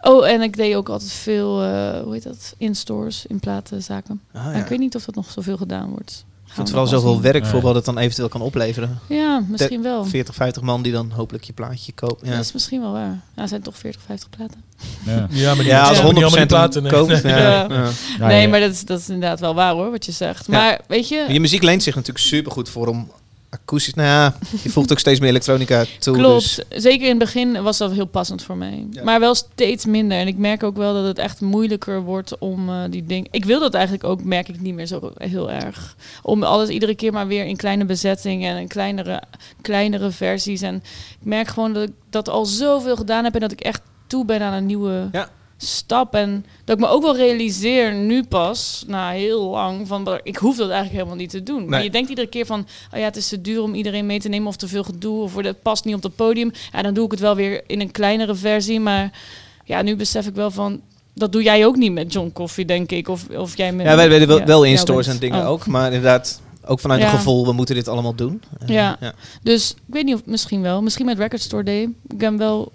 Oh, 0.00 0.28
en 0.28 0.42
ik 0.42 0.56
deed 0.56 0.74
ook 0.74 0.88
altijd 0.88 1.12
veel, 1.12 1.62
eh, 1.62 2.00
hoe 2.00 2.12
heet 2.12 2.22
dat, 2.22 2.54
in-stores, 2.58 3.26
in 3.26 3.40
platenzaken. 3.40 4.22
Ah, 4.32 4.44
ja. 4.44 4.52
Ik 4.52 4.66
weet 4.66 4.78
niet 4.78 4.94
of 4.94 5.04
dat 5.04 5.14
nog 5.14 5.30
zoveel 5.30 5.56
gedaan 5.56 5.90
wordt. 5.90 6.24
Ik 6.50 6.56
vind 6.56 6.68
vooral 6.68 6.86
zoveel 6.86 7.20
werk 7.20 7.44
voor 7.44 7.52
Nee. 7.52 7.62
wat 7.62 7.74
het 7.74 7.84
dan 7.84 7.98
eventueel 7.98 8.28
kan 8.28 8.40
opleveren. 8.40 8.98
Ja, 9.08 9.42
misschien 9.48 9.82
wel. 9.82 10.04
40, 10.04 10.34
50 10.34 10.62
man 10.62 10.82
die 10.82 10.92
dan 10.92 11.10
hopelijk 11.14 11.44
je 11.44 11.52
plaatje 11.52 11.92
kopen. 11.92 12.26
Ja, 12.28 12.32
Dat 12.36 12.44
is 12.44 12.52
misschien 12.52 12.80
wel 12.80 12.92
waar. 12.92 13.20
Ja, 13.36 13.42
er 13.42 13.48
zijn 13.48 13.62
toch 13.62 13.76
40, 13.76 14.00
50 14.06 14.30
platen. 14.30 14.62
Ja. 15.06 15.26
ja, 15.30 15.54
maar 15.54 15.64
die 15.64 15.72
ja 15.72 15.88
als 15.88 15.98
ja, 15.98 16.04
je 16.04 16.10
100% 16.10 16.14
niet 16.14 16.22
allemaal 16.22 16.38
die 16.38 16.46
platen. 16.46 16.82
nee. 16.82 16.92
koopt. 16.92 17.22
Ja. 17.22 17.28
Ja. 17.40 17.66
Ja. 17.68 17.88
Ja, 18.18 18.26
nee, 18.26 18.48
maar 18.48 18.60
dat 18.60 18.70
is, 18.70 18.84
dat 18.84 19.00
is 19.00 19.08
inderdaad 19.08 19.40
wel 19.40 19.54
waar 19.54 19.72
hoor, 19.72 19.90
wat 19.90 20.04
je 20.06 20.12
zegt. 20.12 20.46
Ja. 20.46 20.52
Maar 20.52 20.80
weet 20.88 21.08
je, 21.08 21.24
Je 21.28 21.40
muziek 21.40 21.62
leent 21.62 21.82
zich 21.82 21.94
natuurlijk 21.94 22.24
supergoed 22.26 22.68
voor 22.68 22.86
om 22.86 23.10
akoestisch... 23.50 23.94
Nou 23.94 24.08
ja, 24.08 24.34
je 24.62 24.70
voegt 24.70 24.92
ook 24.92 24.98
steeds 24.98 25.20
meer 25.20 25.28
elektronica 25.28 25.84
toe. 25.98 26.16
Klopt. 26.16 26.56
Dus, 26.68 26.82
Zeker 26.82 27.02
in 27.02 27.08
het 27.08 27.18
begin 27.18 27.62
was 27.62 27.78
dat 27.78 27.92
heel 27.92 28.06
passend 28.06 28.42
voor 28.42 28.56
mij. 28.56 28.86
Ja. 28.90 29.04
Maar 29.04 29.20
wel 29.20 29.34
steeds 29.34 29.84
minder. 29.84 30.18
En 30.18 30.26
ik 30.26 30.36
merk 30.36 30.62
ook 30.62 30.76
wel 30.76 30.94
dat 30.94 31.04
het 31.04 31.18
echt 31.18 31.40
moeilijker 31.40 32.02
wordt 32.02 32.38
om 32.38 32.68
eh, 32.68 32.82
die 32.90 33.04
dingen... 33.04 33.28
Ik 33.30 33.44
wil 33.44 33.60
dat 33.60 33.74
eigenlijk 33.74 34.04
ook, 34.04 34.24
merk 34.24 34.48
ik 34.48 34.60
niet 34.60 34.74
meer 34.74 34.86
zo 34.86 35.12
heel 35.16 35.50
erg. 35.50 35.96
Om 36.22 36.42
alles 36.42 36.68
iedere 36.68 36.94
keer 36.94 37.12
maar 37.12 37.26
weer 37.26 37.44
in 37.44 37.56
kleine 37.56 37.84
bezetting 37.84 38.44
en 38.44 38.56
in 38.56 38.68
kleinere, 38.68 39.22
kleinere 39.60 40.10
versies. 40.10 40.62
En 40.62 40.76
ik 41.20 41.26
merk 41.26 41.48
gewoon 41.48 41.72
dat 41.72 41.82
ik 41.82 41.94
dat 42.10 42.28
al 42.28 42.44
zoveel 42.44 42.96
gedaan 42.96 43.24
heb 43.24 43.34
en 43.34 43.40
dat 43.40 43.52
ik 43.52 43.60
echt 43.60 43.80
toe 44.06 44.24
ben 44.24 44.42
aan 44.42 44.52
een 44.52 44.66
nieuwe 44.66 45.08
Ja. 45.12 45.28
Stap. 45.62 46.14
En 46.14 46.46
dat 46.64 46.76
ik 46.78 46.84
me 46.84 46.90
ook 46.90 47.02
wel 47.02 47.16
realiseer 47.16 47.94
nu 47.94 48.24
pas, 48.24 48.84
na 48.86 49.10
heel 49.10 49.50
lang, 49.50 49.86
van 49.86 50.20
ik 50.22 50.36
hoef 50.36 50.56
dat 50.56 50.66
eigenlijk 50.68 50.96
helemaal 50.96 51.16
niet 51.16 51.30
te 51.30 51.42
doen. 51.42 51.68
Maar 51.68 51.82
je 51.82 51.90
denkt 51.90 52.08
iedere 52.08 52.26
keer 52.28 52.46
van, 52.46 52.66
oh 52.92 52.98
ja, 52.98 53.04
het 53.04 53.16
is 53.16 53.28
te 53.28 53.40
duur 53.40 53.62
om 53.62 53.74
iedereen 53.74 54.06
mee 54.06 54.20
te 54.20 54.28
nemen 54.28 54.48
of 54.48 54.56
te 54.56 54.68
veel 54.68 54.82
gedoe 54.84 55.22
of 55.22 55.36
het 55.36 55.62
past 55.62 55.84
niet 55.84 55.94
op 55.94 56.02
het 56.02 56.16
podium. 56.16 56.52
Ja, 56.72 56.82
dan 56.82 56.94
doe 56.94 57.04
ik 57.04 57.10
het 57.10 57.20
wel 57.20 57.34
weer 57.34 57.62
in 57.66 57.80
een 57.80 57.90
kleinere 57.90 58.34
versie. 58.34 58.80
Maar 58.80 59.18
ja, 59.64 59.82
nu 59.82 59.96
besef 59.96 60.26
ik 60.26 60.34
wel 60.34 60.50
van, 60.50 60.80
dat 61.14 61.32
doe 61.32 61.42
jij 61.42 61.66
ook 61.66 61.76
niet 61.76 61.92
met 61.92 62.12
John 62.12 62.30
Coffee, 62.34 62.64
denk 62.64 62.90
ik. 62.90 63.08
Of, 63.08 63.28
of 63.28 63.56
jij 63.56 63.72
met 63.72 63.86
ja, 63.86 63.96
wij 63.96 64.08
weten 64.08 64.28
wel, 64.28 64.38
ja, 64.38 64.44
wel 64.44 64.64
in 64.64 64.78
stores 64.78 65.06
bent. 65.06 65.22
en 65.22 65.28
dingen 65.30 65.44
Oh. 65.44 65.50
ook. 65.50 65.66
Maar 65.66 65.86
inderdaad, 65.86 66.40
ook 66.66 66.80
vanuit 66.80 67.00
Ja. 67.00 67.06
een 67.10 67.16
gevoel, 67.16 67.44
we 67.46 67.52
moeten 67.52 67.74
dit 67.74 67.88
allemaal 67.88 68.14
doen. 68.14 68.42
Ja. 68.66 68.96
ja. 69.00 69.12
Dus 69.42 69.70
ik 69.70 69.94
weet 69.94 70.04
niet 70.04 70.14
of 70.14 70.20
misschien 70.24 70.62
wel. 70.62 70.82
Misschien 70.82 71.06
met 71.06 71.18
Record 71.18 71.40
Store 71.42 71.62
Day. 71.62 71.80
Ik 72.08 72.18
ben 72.18 72.36
wel, 72.36 72.72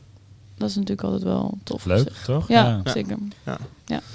dat 0.58 0.70
is 0.70 0.76
natuurlijk 0.76 1.04
altijd 1.04 1.24
wel 1.24 1.58
tof. 1.64 1.86
Leuk, 1.86 1.98
zich. 2.08 2.24
toch? 2.24 2.48
Ja, 2.48 2.82
Ja. 2.84 2.92
zeker. 2.92 3.18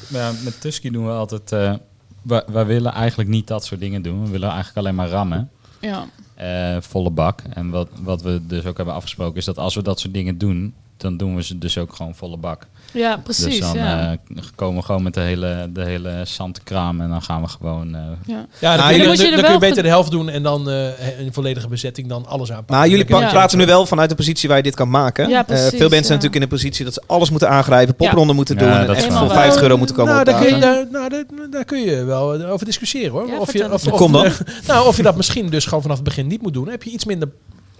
Ja, 0.08 0.32
met 0.44 0.60
Tusky 0.60 0.90
doen 0.90 1.04
we 1.06 1.12
altijd... 1.12 1.52
eh 1.52 1.74
wij, 2.22 2.42
wij 2.46 2.66
willen 2.66 2.92
eigenlijk 2.92 3.28
niet 3.30 3.46
dat 3.46 3.64
soort 3.64 3.80
dingen 3.80 4.02
doen. 4.02 4.22
We 4.24 4.30
willen 4.30 4.48
eigenlijk 4.48 4.78
alleen 4.78 4.94
maar 4.94 5.08
rammen. 5.08 5.50
Ja. 5.80 6.06
Eh, 6.34 6.76
volle 6.80 7.10
bak. 7.10 7.40
En 7.52 7.70
wat, 7.70 7.88
wat 8.02 8.22
we 8.22 8.40
dus 8.46 8.64
ook 8.64 8.76
hebben 8.76 8.94
afgesproken 8.94 9.36
is 9.36 9.44
dat 9.44 9.58
als 9.58 9.74
we 9.74 9.82
dat 9.82 10.00
soort 10.00 10.14
dingen 10.14 10.38
doen, 10.38 10.74
dan 11.00 11.16
doen 11.16 11.36
we 11.36 11.42
ze 11.42 11.58
dus 11.58 11.78
ook 11.78 11.94
gewoon 11.94 12.14
volle 12.14 12.36
bak. 12.36 12.66
Ja, 12.92 13.16
precies. 13.16 13.44
dus 13.44 13.58
dan 13.58 13.74
ja. 13.74 14.10
eh, 14.34 14.42
komen 14.54 14.80
we 14.80 14.84
gewoon 14.86 15.02
met 15.02 15.14
de 15.14 15.20
hele, 15.20 15.68
de 15.72 15.84
hele 15.84 16.22
zandkraam 16.24 17.00
en 17.00 17.08
dan 17.08 17.22
gaan 17.22 17.42
we 17.42 17.48
gewoon... 17.48 17.94
eh, 17.94 18.00
ja. 18.26 18.46
Ja, 18.58 18.76
dan, 18.76 18.76
Nou, 18.76 18.76
kun 18.78 18.86
je, 18.86 18.92
jullie- 18.92 18.98
dan, 19.02 19.08
moet 19.08 19.18
je 19.18 19.24
er 19.24 19.30
dan 19.30 19.40
kun 19.40 19.42
wel 19.42 19.52
je 19.52 19.58
beter 19.68 19.82
de 19.82 19.88
helft 19.88 20.10
doen 20.10 20.28
en 20.28 20.42
dan 20.42 20.70
eh, 20.70 21.18
een 21.18 21.32
volledige 21.32 21.68
bezetting 21.68 22.08
dan 22.08 22.26
alles 22.26 22.50
aanpakken. 22.50 22.76
Maar 22.76 22.88
jullie 22.88 23.04
praten 23.04 23.58
nu 23.58 23.66
wel 23.66 23.86
vanuit 23.86 24.08
de 24.08 24.14
positie 24.14 24.48
waar 24.48 24.56
je 24.56 24.62
dit 24.62 24.74
kan 24.74 24.90
maken. 24.90 25.28
Ja, 25.28 25.38
Eh, 25.38 25.44
precies, 25.46 25.68
veel 25.68 25.78
mensen 25.78 25.90
zijn 25.90 26.18
natuurlijk 26.18 26.34
in 26.34 26.40
de 26.40 26.46
positie 26.46 26.84
dat 26.84 26.94
ze 26.94 27.02
alles 27.06 27.30
moeten 27.30 27.48
aangrijpen, 27.50 27.94
popronden 27.94 28.36
moeten 28.36 28.56
doen. 28.58 28.68
en 28.68 28.94
echt 28.94 29.12
voor 29.12 29.26
waar. 29.26 29.36
50 29.36 29.62
euro 29.62 29.76
moeten 29.76 29.96
komen 29.96 30.12
Nou, 30.12 30.24
daar 30.24 30.40
kun, 30.42 30.54
je, 30.54 30.60
daar, 30.60 30.86
nou, 30.90 31.08
daar, 31.08 31.24
daar 31.50 31.64
kun 31.64 31.80
je 31.80 32.04
wel 32.04 32.42
over 32.44 32.66
discussiëren 32.66 33.10
hoor. 33.10 33.26
Ja, 33.28 33.38
of, 33.38 33.52
je, 33.52 33.72
of, 33.72 33.86
of, 33.86 33.92
Kom 33.98 34.12
dan. 34.12 34.32
nou, 34.66 34.86
of 34.86 34.96
je 34.96 35.02
dat 35.02 35.16
misschien 35.16 35.48
dus 35.50 35.64
gewoon 35.64 35.82
vanaf 35.82 35.96
het 35.96 36.04
begin 36.06 36.26
niet 36.26 36.42
moet 36.42 36.52
doen. 36.52 36.62
Dan 36.64 36.72
heb 36.72 36.82
je 36.82 36.90
iets 36.90 37.04
minder, 37.04 37.28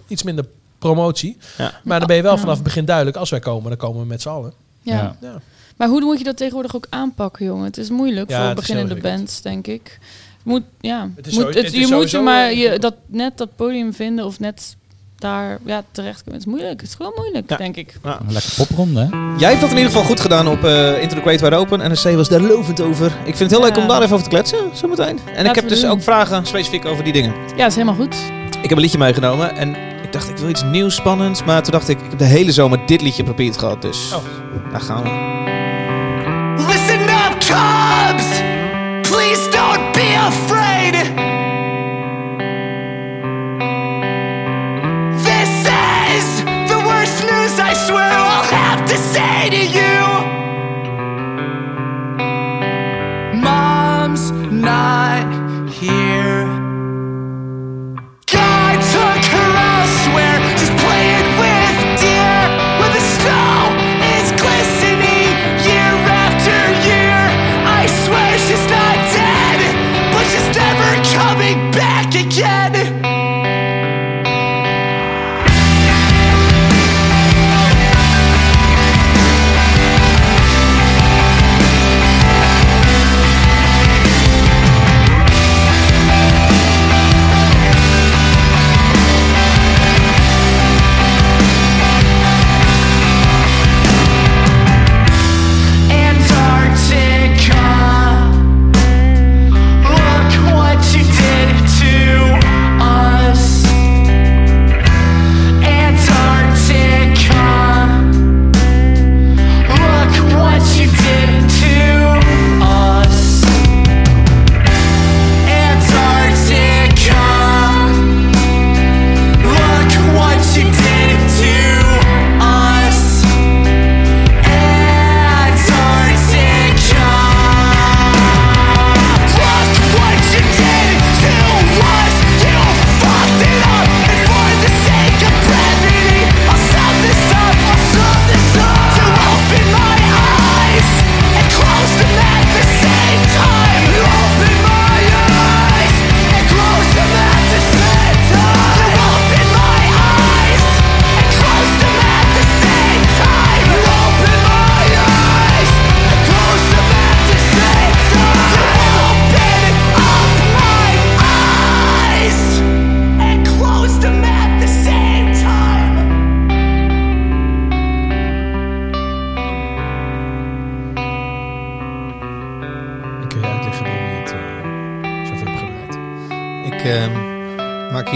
iets 0.07 0.23
minder 0.23 0.45
promotie. 0.81 1.37
Ja. 1.57 1.71
Maar 1.83 1.97
dan 1.99 2.07
ben 2.07 2.15
je 2.15 2.21
wel 2.21 2.33
Ja. 2.33 2.37
vanaf 2.39 2.53
het 2.55 2.63
begin 2.63 2.85
duidelijk. 2.85 3.17
Als 3.17 3.29
wij 3.29 3.39
komen, 3.39 3.69
dan 3.69 3.77
komen 3.77 4.01
we 4.01 4.07
met 4.07 4.21
z'n 4.21 4.29
allen. 4.29 4.53
Ja. 4.81 4.93
Ja. 4.95 5.15
Ja. 5.21 5.35
Maar 5.77 5.87
hoe 5.87 6.01
moet 6.01 6.17
je 6.17 6.23
dat 6.23 6.37
tegenwoordig 6.37 6.75
ook 6.75 6.87
aanpakken, 6.89 7.45
jongen? 7.45 7.65
Het 7.65 7.77
is 7.77 7.89
moeilijk 7.89 8.29
Ja, 8.29 8.37
voor 8.37 8.45
het 8.45 8.55
beginnende 8.55 8.95
bands, 8.95 9.41
denk 9.41 9.67
ik. 9.67 9.99
Moet, 10.43 10.61
ja. 10.79 11.09
Het 11.15 11.27
is 11.27 11.33
moet, 11.33 11.41
sowieso- 11.41 11.63
het 11.63 11.73
is 11.73 11.87
je 11.89 11.95
moet 11.95 12.11
je 12.11 12.19
maar 12.19 12.47
eh, 12.47 12.61
je, 12.71 12.79
dat, 12.79 12.93
net 13.07 13.37
dat 13.37 13.55
podium 13.55 13.93
vinden 13.93 14.25
of 14.25 14.39
net 14.39 14.75
daar 15.15 15.59
ja, 15.65 15.83
terecht 15.91 16.23
kunnen. 16.23 16.39
Het 16.39 16.47
is 16.49 16.53
moeilijk. 16.53 16.79
Het 16.81 16.89
is 16.89 16.95
gewoon 16.95 17.11
moeilijk, 17.15 17.49
Ja. 17.49 17.57
denk 17.57 17.75
ik. 17.75 17.95
een 18.01 18.31
lekker 18.33 18.51
popronde, 18.57 18.99
hè? 19.11 19.35
Jij 19.37 19.49
hebt 19.49 19.61
dat 19.61 19.69
in 19.69 19.77
ieder 19.77 19.91
geval 19.91 20.07
goed 20.07 20.19
gedaan 20.19 20.47
op 20.47 20.63
eh 20.63 21.01
Into 21.01 21.15
the 21.15 21.21
Great 21.21 21.41
Wide 21.41 21.55
Open. 21.55 21.79
NRC 21.79 22.15
was 22.15 22.29
daar 22.29 22.39
lovend 22.41 22.81
over. 22.81 23.05
Ik 23.05 23.35
vind 23.35 23.39
het 23.39 23.49
heel 23.51 23.59
Ja. 23.59 23.65
leuk 23.65 23.77
om 23.77 23.87
daar 23.87 24.01
even 24.01 24.13
over 24.13 24.23
te 24.23 24.29
kletsen, 24.29 24.69
zometeen. 24.73 25.19
En 25.35 25.45
ik 25.45 25.55
heb 25.55 25.67
dus 25.69 25.81
doen. 25.81 25.89
ook 25.89 26.01
vragen 26.01 26.45
specifiek 26.45 26.85
over 26.85 27.03
die 27.03 27.13
dingen. 27.13 27.33
Ja, 27.55 27.65
is 27.65 27.73
helemaal 27.75 27.95
goed. 27.95 28.15
Ik 28.61 28.69
heb 28.69 28.71
een 28.71 28.79
liedje 28.83 28.97
meegenomen 28.97 29.55
en 29.55 29.75
ik 30.13 30.17
dacht 30.19 30.29
ik 30.29 30.37
wil 30.37 30.49
iets 30.49 30.63
nieuws, 30.63 30.95
spannends. 30.95 31.43
Maar 31.43 31.63
toen 31.63 31.71
dacht 31.71 31.89
ik, 31.89 31.99
ik 32.01 32.09
heb 32.09 32.19
de 32.19 32.25
hele 32.25 32.51
zomer 32.51 32.85
dit 32.85 33.01
liedje 33.01 33.17
geprobeerd 33.23 33.57
gehad. 33.57 33.81
Dus 33.81 34.13
Oh. 34.13 34.23
daar 34.71 34.81
gaan 34.81 35.03
we. 35.03 35.09
Listen 36.67 37.01
up! 37.01 37.90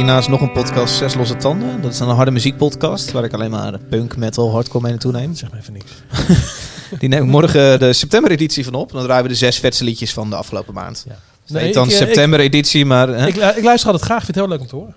Hiernaast 0.06 0.30
nog 0.30 0.42
een 0.42 0.52
podcast, 0.52 0.96
Zes 0.96 1.14
Losse 1.14 1.36
Tanden. 1.36 1.82
Dat 1.82 1.94
is 1.94 2.00
een 2.00 2.08
harde 2.08 2.32
muziekpodcast, 2.32 3.12
waar 3.12 3.24
ik 3.24 3.34
alleen 3.34 3.50
maar 3.50 3.80
punk, 3.90 4.18
metal, 4.18 4.52
hardcore 4.52 4.82
mee 4.82 4.92
naartoe 4.92 5.12
neem. 5.12 5.36
Zeg 5.36 5.52
maar 5.52 5.60
even 5.60 5.74
niks. 5.74 5.92
Die 7.00 7.10
neem 7.10 7.24
ik 7.24 7.30
morgen 7.30 7.80
de 7.80 7.94
september-editie 7.94 8.64
van 8.64 8.74
op. 8.74 8.92
Dan 8.92 9.04
draaien 9.04 9.24
we 9.24 9.30
de 9.30 9.36
zes 9.36 9.60
vetste 9.60 9.84
liedjes 9.84 10.14
van 10.14 10.30
de 10.30 10.36
afgelopen 10.36 10.74
maand. 10.74 11.06
Ja. 11.08 11.16
Nee, 11.48 11.64
Nee, 11.64 11.74
dan 11.74 11.90
eh, 11.90 11.96
september-editie, 11.96 12.86
maar... 12.86 13.08
hè? 13.08 13.28
Ik, 13.28 13.36
lu- 13.36 13.42
ik 13.42 13.64
luister 13.64 13.92
altijd 13.92 14.02
graag, 14.10 14.20
ik 14.20 14.26
vind 14.26 14.38
het 14.38 14.46
heel 14.46 14.48
leuk 14.48 14.60
om 14.62 14.68
te 14.68 14.76
horen. 14.76 14.94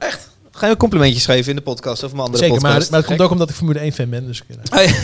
Ga 0.52 0.66
je 0.66 0.76
complimentjes 0.76 1.24
geven 1.24 1.51
in 1.51 1.56
de 1.56 1.62
podcast 1.62 2.02
of 2.02 2.10
mijn 2.12 2.24
andere 2.24 2.44
Zeker, 2.44 2.60
maar, 2.60 2.70
podcast? 2.70 2.90
maar 2.90 3.01
het 3.01 3.09
komt 3.09 3.20
ook 3.20 3.30
omdat 3.30 3.48
ik 3.51 3.55
Formule 3.55 3.78
1 3.78 3.93
fan 3.93 4.09
ben. 4.10 4.26
Dus, 4.26 4.43
eh, 4.70 4.78
Oh 4.80 4.85
ja. 4.86 4.94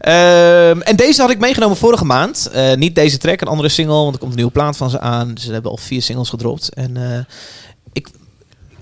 Ehm, 0.70 0.80
en 0.80 0.96
deze 0.96 1.20
had 1.20 1.30
ik 1.30 1.38
meegenomen 1.38 1.76
vorige 1.76 2.04
maand. 2.04 2.48
Eh, 2.52 2.74
niet 2.74 2.94
deze 2.94 3.18
track, 3.18 3.40
een 3.40 3.48
andere 3.48 3.68
single, 3.68 3.94
want 3.94 4.12
er 4.12 4.18
komt 4.18 4.30
een 4.30 4.36
nieuwe 4.36 4.52
plaat 4.52 4.76
van 4.76 4.90
ze 4.90 5.00
aan. 5.00 5.32
Ze 5.38 5.52
hebben 5.52 5.70
al 5.70 5.76
vier 5.76 6.02
singles 6.02 6.28
gedropt. 6.28 6.74
En 6.74 6.96
eh, 6.96 7.18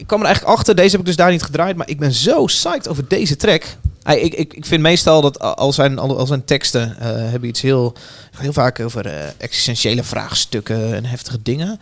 kwam 0.08 0.20
er 0.20 0.26
eigenlijk 0.26 0.56
achter, 0.56 0.74
deze 0.74 0.90
heb 0.90 1.00
ik 1.00 1.06
dus 1.06 1.16
daar 1.16 1.30
niet 1.30 1.42
gedraaid, 1.42 1.76
maar 1.76 1.88
ik 1.88 1.98
ben 1.98 2.12
zo 2.12 2.44
psyched 2.44 2.88
over 2.88 3.08
deze 3.08 3.36
track. 3.36 3.62
Ik, 4.04 4.34
ik, 4.34 4.54
ik 4.54 4.66
vind 4.66 4.82
meestal 4.82 5.20
dat 5.20 5.38
al- 5.38 5.72
zijn, 5.72 5.98
al, 5.98 6.18
al 6.18 6.26
zijn 6.26 6.44
teksten 6.44 6.96
eh, 6.98 7.06
hebben 7.06 7.48
iets 7.48 7.60
heel, 7.60 7.94
heel 8.36 8.52
vaak 8.52 8.80
over 8.80 9.06
eh, 9.06 9.12
existentiële 9.36 10.02
vraagstukken 10.02 10.94
en 10.94 11.04
heftige 11.04 11.38
dingen. 11.42 11.80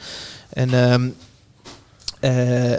En 0.48 0.74
ehm, 0.74 1.08
eh, 2.20 2.72
eh, 2.72 2.78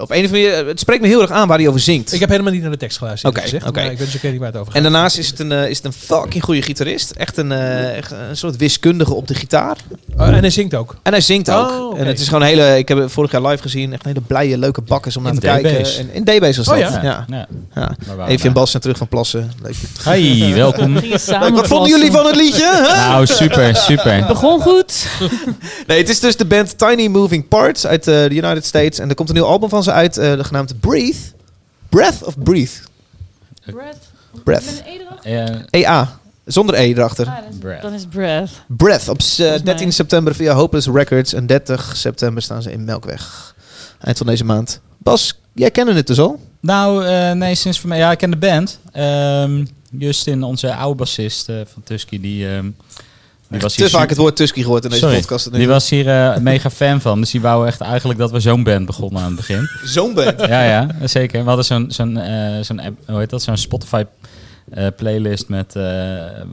op 0.00 0.10
een 0.10 0.24
of 0.24 0.30
andere 0.30 0.30
manier, 0.30 0.66
het 0.66 0.80
spreekt 0.80 1.02
me 1.02 1.08
heel 1.08 1.20
erg 1.20 1.30
aan 1.30 1.48
waar 1.48 1.58
hij 1.58 1.68
over 1.68 1.80
zingt. 1.80 2.12
ik 2.12 2.20
heb 2.20 2.28
helemaal 2.28 2.52
niet 2.52 2.62
naar 2.62 2.70
de 2.70 2.76
tekst 2.76 2.98
geluisterd. 2.98 3.32
Oké, 3.32 3.42
gezegd, 3.42 3.66
oké. 3.66 3.80
maar 3.80 3.90
ik 3.90 3.98
weet 3.98 4.12
dus 4.12 4.24
ook 4.24 4.30
niet 4.30 4.40
waar 4.40 4.48
het 4.48 4.56
over 4.56 4.72
gaat. 4.72 4.76
En 4.76 4.82
daarnaast 4.82 5.18
is 5.18 5.28
het 5.28 5.38
een, 5.38 5.52
eh, 5.52 5.68
is 5.68 5.76
het 5.76 5.86
een 5.86 5.92
fucking 5.92 6.44
goede 6.44 6.62
gitarist. 6.62 7.10
Echt 7.10 7.36
een, 7.36 7.52
eh, 7.52 7.96
echt 7.96 8.10
een 8.10 8.36
soort 8.36 8.56
wiskundige 8.56 9.14
op 9.14 9.28
de 9.28 9.34
gitaar. 9.34 9.76
Oh, 10.16 10.26
en 10.26 10.34
hij 10.34 10.50
zingt 10.50 10.74
ook. 10.74 10.96
En 11.02 11.12
hij 11.12 11.20
zingt 11.20 11.50
ook. 11.50 11.70
Oh. 11.70 11.98
En 11.98 12.06
het 12.06 12.20
is 12.20 12.26
gewoon 12.26 12.42
een 12.42 12.48
hele... 12.48 12.78
Ik 12.78 12.88
heb 12.88 12.98
het 12.98 13.12
vorig 13.12 13.30
jaar 13.30 13.42
live 13.42 13.62
gezien. 13.62 13.92
Echt 13.92 14.04
een 14.04 14.12
hele 14.12 14.24
blije, 14.26 14.58
leuke 14.58 14.80
bakkers 14.80 15.16
om 15.16 15.22
naar 15.22 15.32
In 15.32 15.38
te 15.38 15.46
kijken. 15.46 15.84
En 15.98 16.12
in 16.12 16.24
DB's 16.24 16.56
was 16.56 16.66
dat. 16.66 16.74
Oh, 16.74 16.80
ja. 16.80 17.26
ja? 17.28 17.46
Even 18.06 18.26
en 18.26 18.36
bij. 18.36 18.52
Bas 18.52 18.70
zijn 18.70 18.82
terug 18.82 18.98
van 18.98 19.08
plassen. 19.08 19.52
Leuk. 19.62 19.74
Hi, 20.04 20.54
welkom. 20.54 20.94
Leuk, 20.94 21.54
wat 21.54 21.66
vonden 21.66 21.88
jullie 21.88 22.10
van 22.10 22.26
het 22.26 22.36
liedje? 22.36 22.92
Nou, 22.96 23.26
super, 23.26 23.76
super. 23.76 24.24
Begon 24.26 24.60
goed. 24.60 25.06
Nee, 25.86 25.98
het 25.98 26.08
is 26.08 26.20
dus 26.20 26.36
de 26.36 26.44
band 26.44 26.78
Tiny 26.78 27.06
Moving 27.06 27.48
Parts 27.48 27.86
uit 27.86 28.04
de 28.04 28.28
United 28.30 28.64
States. 28.64 28.71
En 28.72 29.08
er 29.08 29.14
komt 29.14 29.28
een 29.28 29.34
nieuw 29.34 29.44
album 29.44 29.68
van 29.68 29.82
ze 29.82 29.92
uit, 29.92 30.16
eh, 30.18 30.32
genaamd 30.44 30.80
Breathe. 30.80 31.18
Breath 31.88 32.24
of 32.24 32.38
Breathe? 32.38 32.72
Breath. 33.64 33.96
Breath. 34.44 34.64
Met 34.64 34.82
een 34.86 34.92
E 34.92 34.98
erachter? 35.00 35.64
Eh, 35.70 35.80
EA. 35.80 36.20
Zonder 36.44 36.74
E 36.78 36.88
erachter. 36.92 37.26
Ah, 37.26 37.34
dan 37.36 37.44
is- 37.50 37.58
Breath. 37.58 37.82
Dan 37.82 37.92
is 37.92 38.04
breath. 38.10 38.50
Breath 38.68 39.08
op 39.08 39.22
s- 39.22 39.38
eh, 39.38 39.44
Volgens 39.44 39.64
13 39.64 39.84
mij. 39.86 39.94
september 39.94 40.34
via 40.34 40.54
Hopeless 40.54 40.86
Records. 40.88 41.32
En 41.32 41.46
30 41.46 41.96
september 41.96 42.42
staan 42.42 42.62
ze 42.62 42.72
in 42.72 42.84
Melkweg. 42.84 43.54
Eind 44.00 44.18
van 44.18 44.26
deze 44.26 44.44
maand. 44.44 44.80
Bas, 44.98 45.38
jij 45.54 45.70
kende 45.70 45.92
het 45.92 46.06
dus 46.06 46.18
al? 46.18 46.40
Nou, 46.60 47.04
eh, 47.06 47.32
nee, 47.32 47.54
sinds 47.54 47.78
voor 47.80 47.88
mij. 47.88 47.98
Ja, 47.98 48.10
ik 48.10 48.18
ken 48.18 48.30
de 48.30 48.36
band. 48.36 48.78
Ehm, 48.92 49.64
Justin, 49.98 50.42
onze 50.42 50.74
oude 50.74 50.96
bassist 50.96 51.48
eh, 51.48 51.56
van 51.72 51.82
Tusky, 51.82 52.20
die, 52.20 52.48
ehm, 52.48 52.66
die 53.52 53.60
was 53.60 53.74
Te 53.74 53.80
hier 53.82 53.90
vaak 53.90 54.08
het 54.08 54.18
woord 54.18 54.36
Tusky 54.36 54.62
gehoord 54.62 54.84
in 54.84 54.90
deze 54.90 55.02
Sorry. 55.02 55.18
podcast. 55.20 55.52
Die 55.52 55.68
was 55.68 55.90
hier 55.90 56.08
eh, 56.08 56.36
mega 56.38 56.70
fan 56.70 57.00
van. 57.00 57.20
Dus 57.20 57.30
die 57.30 57.40
wou 57.40 57.66
echt 57.66 57.80
eigenlijk 57.80 58.18
dat 58.18 58.30
we 58.30 58.40
zo'n 58.40 58.62
band 58.62 58.86
begonnen 58.86 59.20
aan 59.22 59.26
het 59.26 59.36
begin. 59.36 59.68
Zo'n 59.84 60.14
band. 60.14 60.40
ja, 60.40 60.64
ja, 60.64 60.88
zeker. 61.04 61.40
We 61.42 61.46
hadden 61.46 61.64
zo'n, 61.64 61.86
zo'n, 61.90 62.16
eh, 62.16 62.62
zo'n 62.62 62.80
app, 62.80 62.98
hoe 63.06 63.18
heet 63.18 63.30
dat? 63.30 63.42
Zo'n 63.42 63.56
Spotify 63.56 64.04
eh, 64.70 64.86
playlist 64.96 65.48
met, 65.48 65.76
eh, 65.76 65.82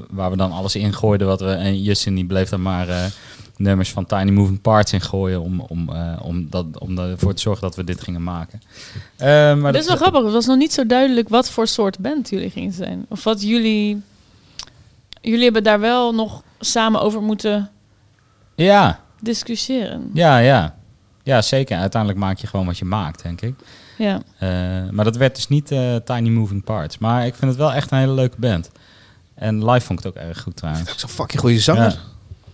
waar 0.09 0.31
we 0.31 0.38
dan 0.38 0.51
alles 0.51 0.76
ingooiden 0.76 1.27
wat 1.27 1.39
we... 1.39 1.49
En 1.51 1.81
Justin 1.81 2.15
die 2.15 2.26
bleef 2.26 2.49
dan 2.49 2.61
maar 2.61 2.89
eh, 2.89 3.03
nummers 3.57 3.89
van 3.91 4.05
Tiny 4.05 4.31
Moving 4.31 4.61
Parts 4.61 4.93
ingooien 4.93 5.41
om, 5.41 5.59
om, 5.59 5.89
eh, 5.89 6.13
om, 6.21 6.47
dat, 6.49 6.65
om 6.80 6.97
ervoor 6.97 7.34
te 7.34 7.41
zorgen 7.41 7.61
dat 7.61 7.76
we 7.76 7.84
dit 7.84 8.01
gingen 8.01 8.23
maken. 8.23 8.61
Maar 9.19 9.71
Dat 9.71 9.76
is 9.81 9.88
wel 9.88 9.95
grappig. 9.95 10.23
Het 10.23 10.31
was 10.31 10.45
nog 10.45 10.57
niet 10.57 10.73
zo 10.73 10.85
duidelijk 10.85 11.30
wat 11.30 11.49
voor 11.49 11.67
soort 11.67 11.99
band 11.99 12.30
jullie 12.30 12.49
gingen 12.49 12.73
zijn. 12.73 13.05
Of 13.09 13.23
wat 13.23 13.41
jullie... 13.41 14.01
Jullie 15.22 15.44
hebben 15.44 15.64
daar 15.64 15.80
wel 15.80 16.14
nog 16.16 16.44
samen 16.60 17.02
over 17.02 17.22
moeten 17.22 17.70
Ja, 18.56 19.00
discussiëren. 19.22 20.10
ja, 20.14 20.38
ja. 20.38 20.76
Ja, 21.24 21.41
zeker. 21.41 21.78
Uiteindelijk 21.78 22.22
maak 22.22 22.38
je 22.38 22.48
gewoon 22.48 22.66
wat 22.66 22.78
je 22.78 22.86
maakt, 22.86 23.24
denk 23.24 23.41
ik. 23.41 23.54
Ja. 23.98 24.22
Eh, 24.40 24.50
maar 24.91 25.06
dat 25.06 25.16
werd 25.16 25.36
dus 25.36 25.48
niet 25.48 25.72
eh, 25.72 25.96
Tiny 25.96 26.30
Moving 26.30 26.64
Parts. 26.64 26.98
Maar 26.98 27.26
ik 27.26 27.36
vind 27.36 27.52
het 27.52 27.60
wel 27.60 27.74
echt 27.74 27.91
een 27.91 27.98
hele 27.98 28.12
leuke 28.14 28.36
band. 28.40 28.70
En 29.36 29.66
live 29.70 29.86
vond 29.86 30.00
ik 30.00 30.06
het 30.06 30.16
ook 30.18 30.24
erg 30.24 30.41
goed 30.41 30.56
trouwens. 30.56 30.98
Zo'n 31.00 31.10
fucking 31.10 31.41
goede 31.41 31.60
zanger. 31.60 32.00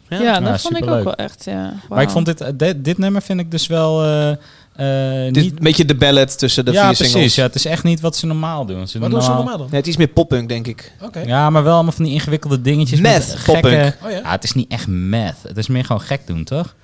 Ja. 0.10 0.18
Ja, 0.18 0.22
Ja, 0.22 0.40
dat 0.40 0.62
vond 0.62 0.78
ik 0.78 0.86
ook 0.90 1.04
wel 1.04 1.16
echt, 1.16 1.46
ja. 1.46 1.74
Maar 1.90 2.02
ik 2.02 2.10
vond 2.10 2.26
dit, 2.26 2.42
eh, 2.42 2.50
dit, 2.56 2.84
dit 2.86 2.98
nummer 2.98 3.22
vind 3.22 3.40
ik 3.40 3.52
dus 3.52 3.68
wel 3.68 4.04
eh, 4.04 4.36
eh, 4.76 5.26
is 5.26 5.32
niet... 5.32 5.52
een 5.52 5.58
beetje 5.64 5.86
de 5.86 5.96
ballad 5.96 6.38
tussen 6.38 6.66
de 6.66 6.72
ja, 6.72 6.88
vier 6.88 6.96
precies. 6.96 7.12
singles. 7.12 7.36
Ja, 7.36 7.44
het 7.44 7.56
is 7.56 7.66
echt 7.66 7.84
niet 7.84 8.00
wat 8.00 8.16
ze 8.16 8.26
normaal 8.26 8.66
doen. 8.66 8.88
Ze 8.88 9.00
Wat 9.00 9.10
doen 9.12 9.22
ze 9.22 9.30
normaal- 9.30 9.58
dan? 9.58 9.68
Nee, 9.70 9.80
het 9.80 9.88
is 9.88 9.98
meer 9.98 10.08
poppunk, 10.08 10.50
denk 10.50 10.68
ik. 10.68 10.92
Oké. 11.02 11.20
Ja, 11.20 11.50
maar 11.50 11.64
wel 11.64 11.74
allemaal 11.74 11.92
van 11.92 12.06
die 12.06 12.14
ingewikkelde 12.14 12.62
dingetjes. 12.62 13.00
Meth, 13.00 13.28
met 13.28 13.36
gekke... 13.36 13.62
poppunk. 13.62 13.98
Oh 14.04 14.12
ja? 14.12 14.18
ja, 14.18 14.32
het 14.32 14.44
is 14.44 14.54
niet 14.54 14.72
echt 14.72 14.88
meth. 14.88 15.38
Het 15.44 15.58
is 15.58 15.68
meer 15.68 15.86
gewoon 15.86 16.02
gek 16.02 16.22
doen, 16.28 16.44
toch? 16.44 16.76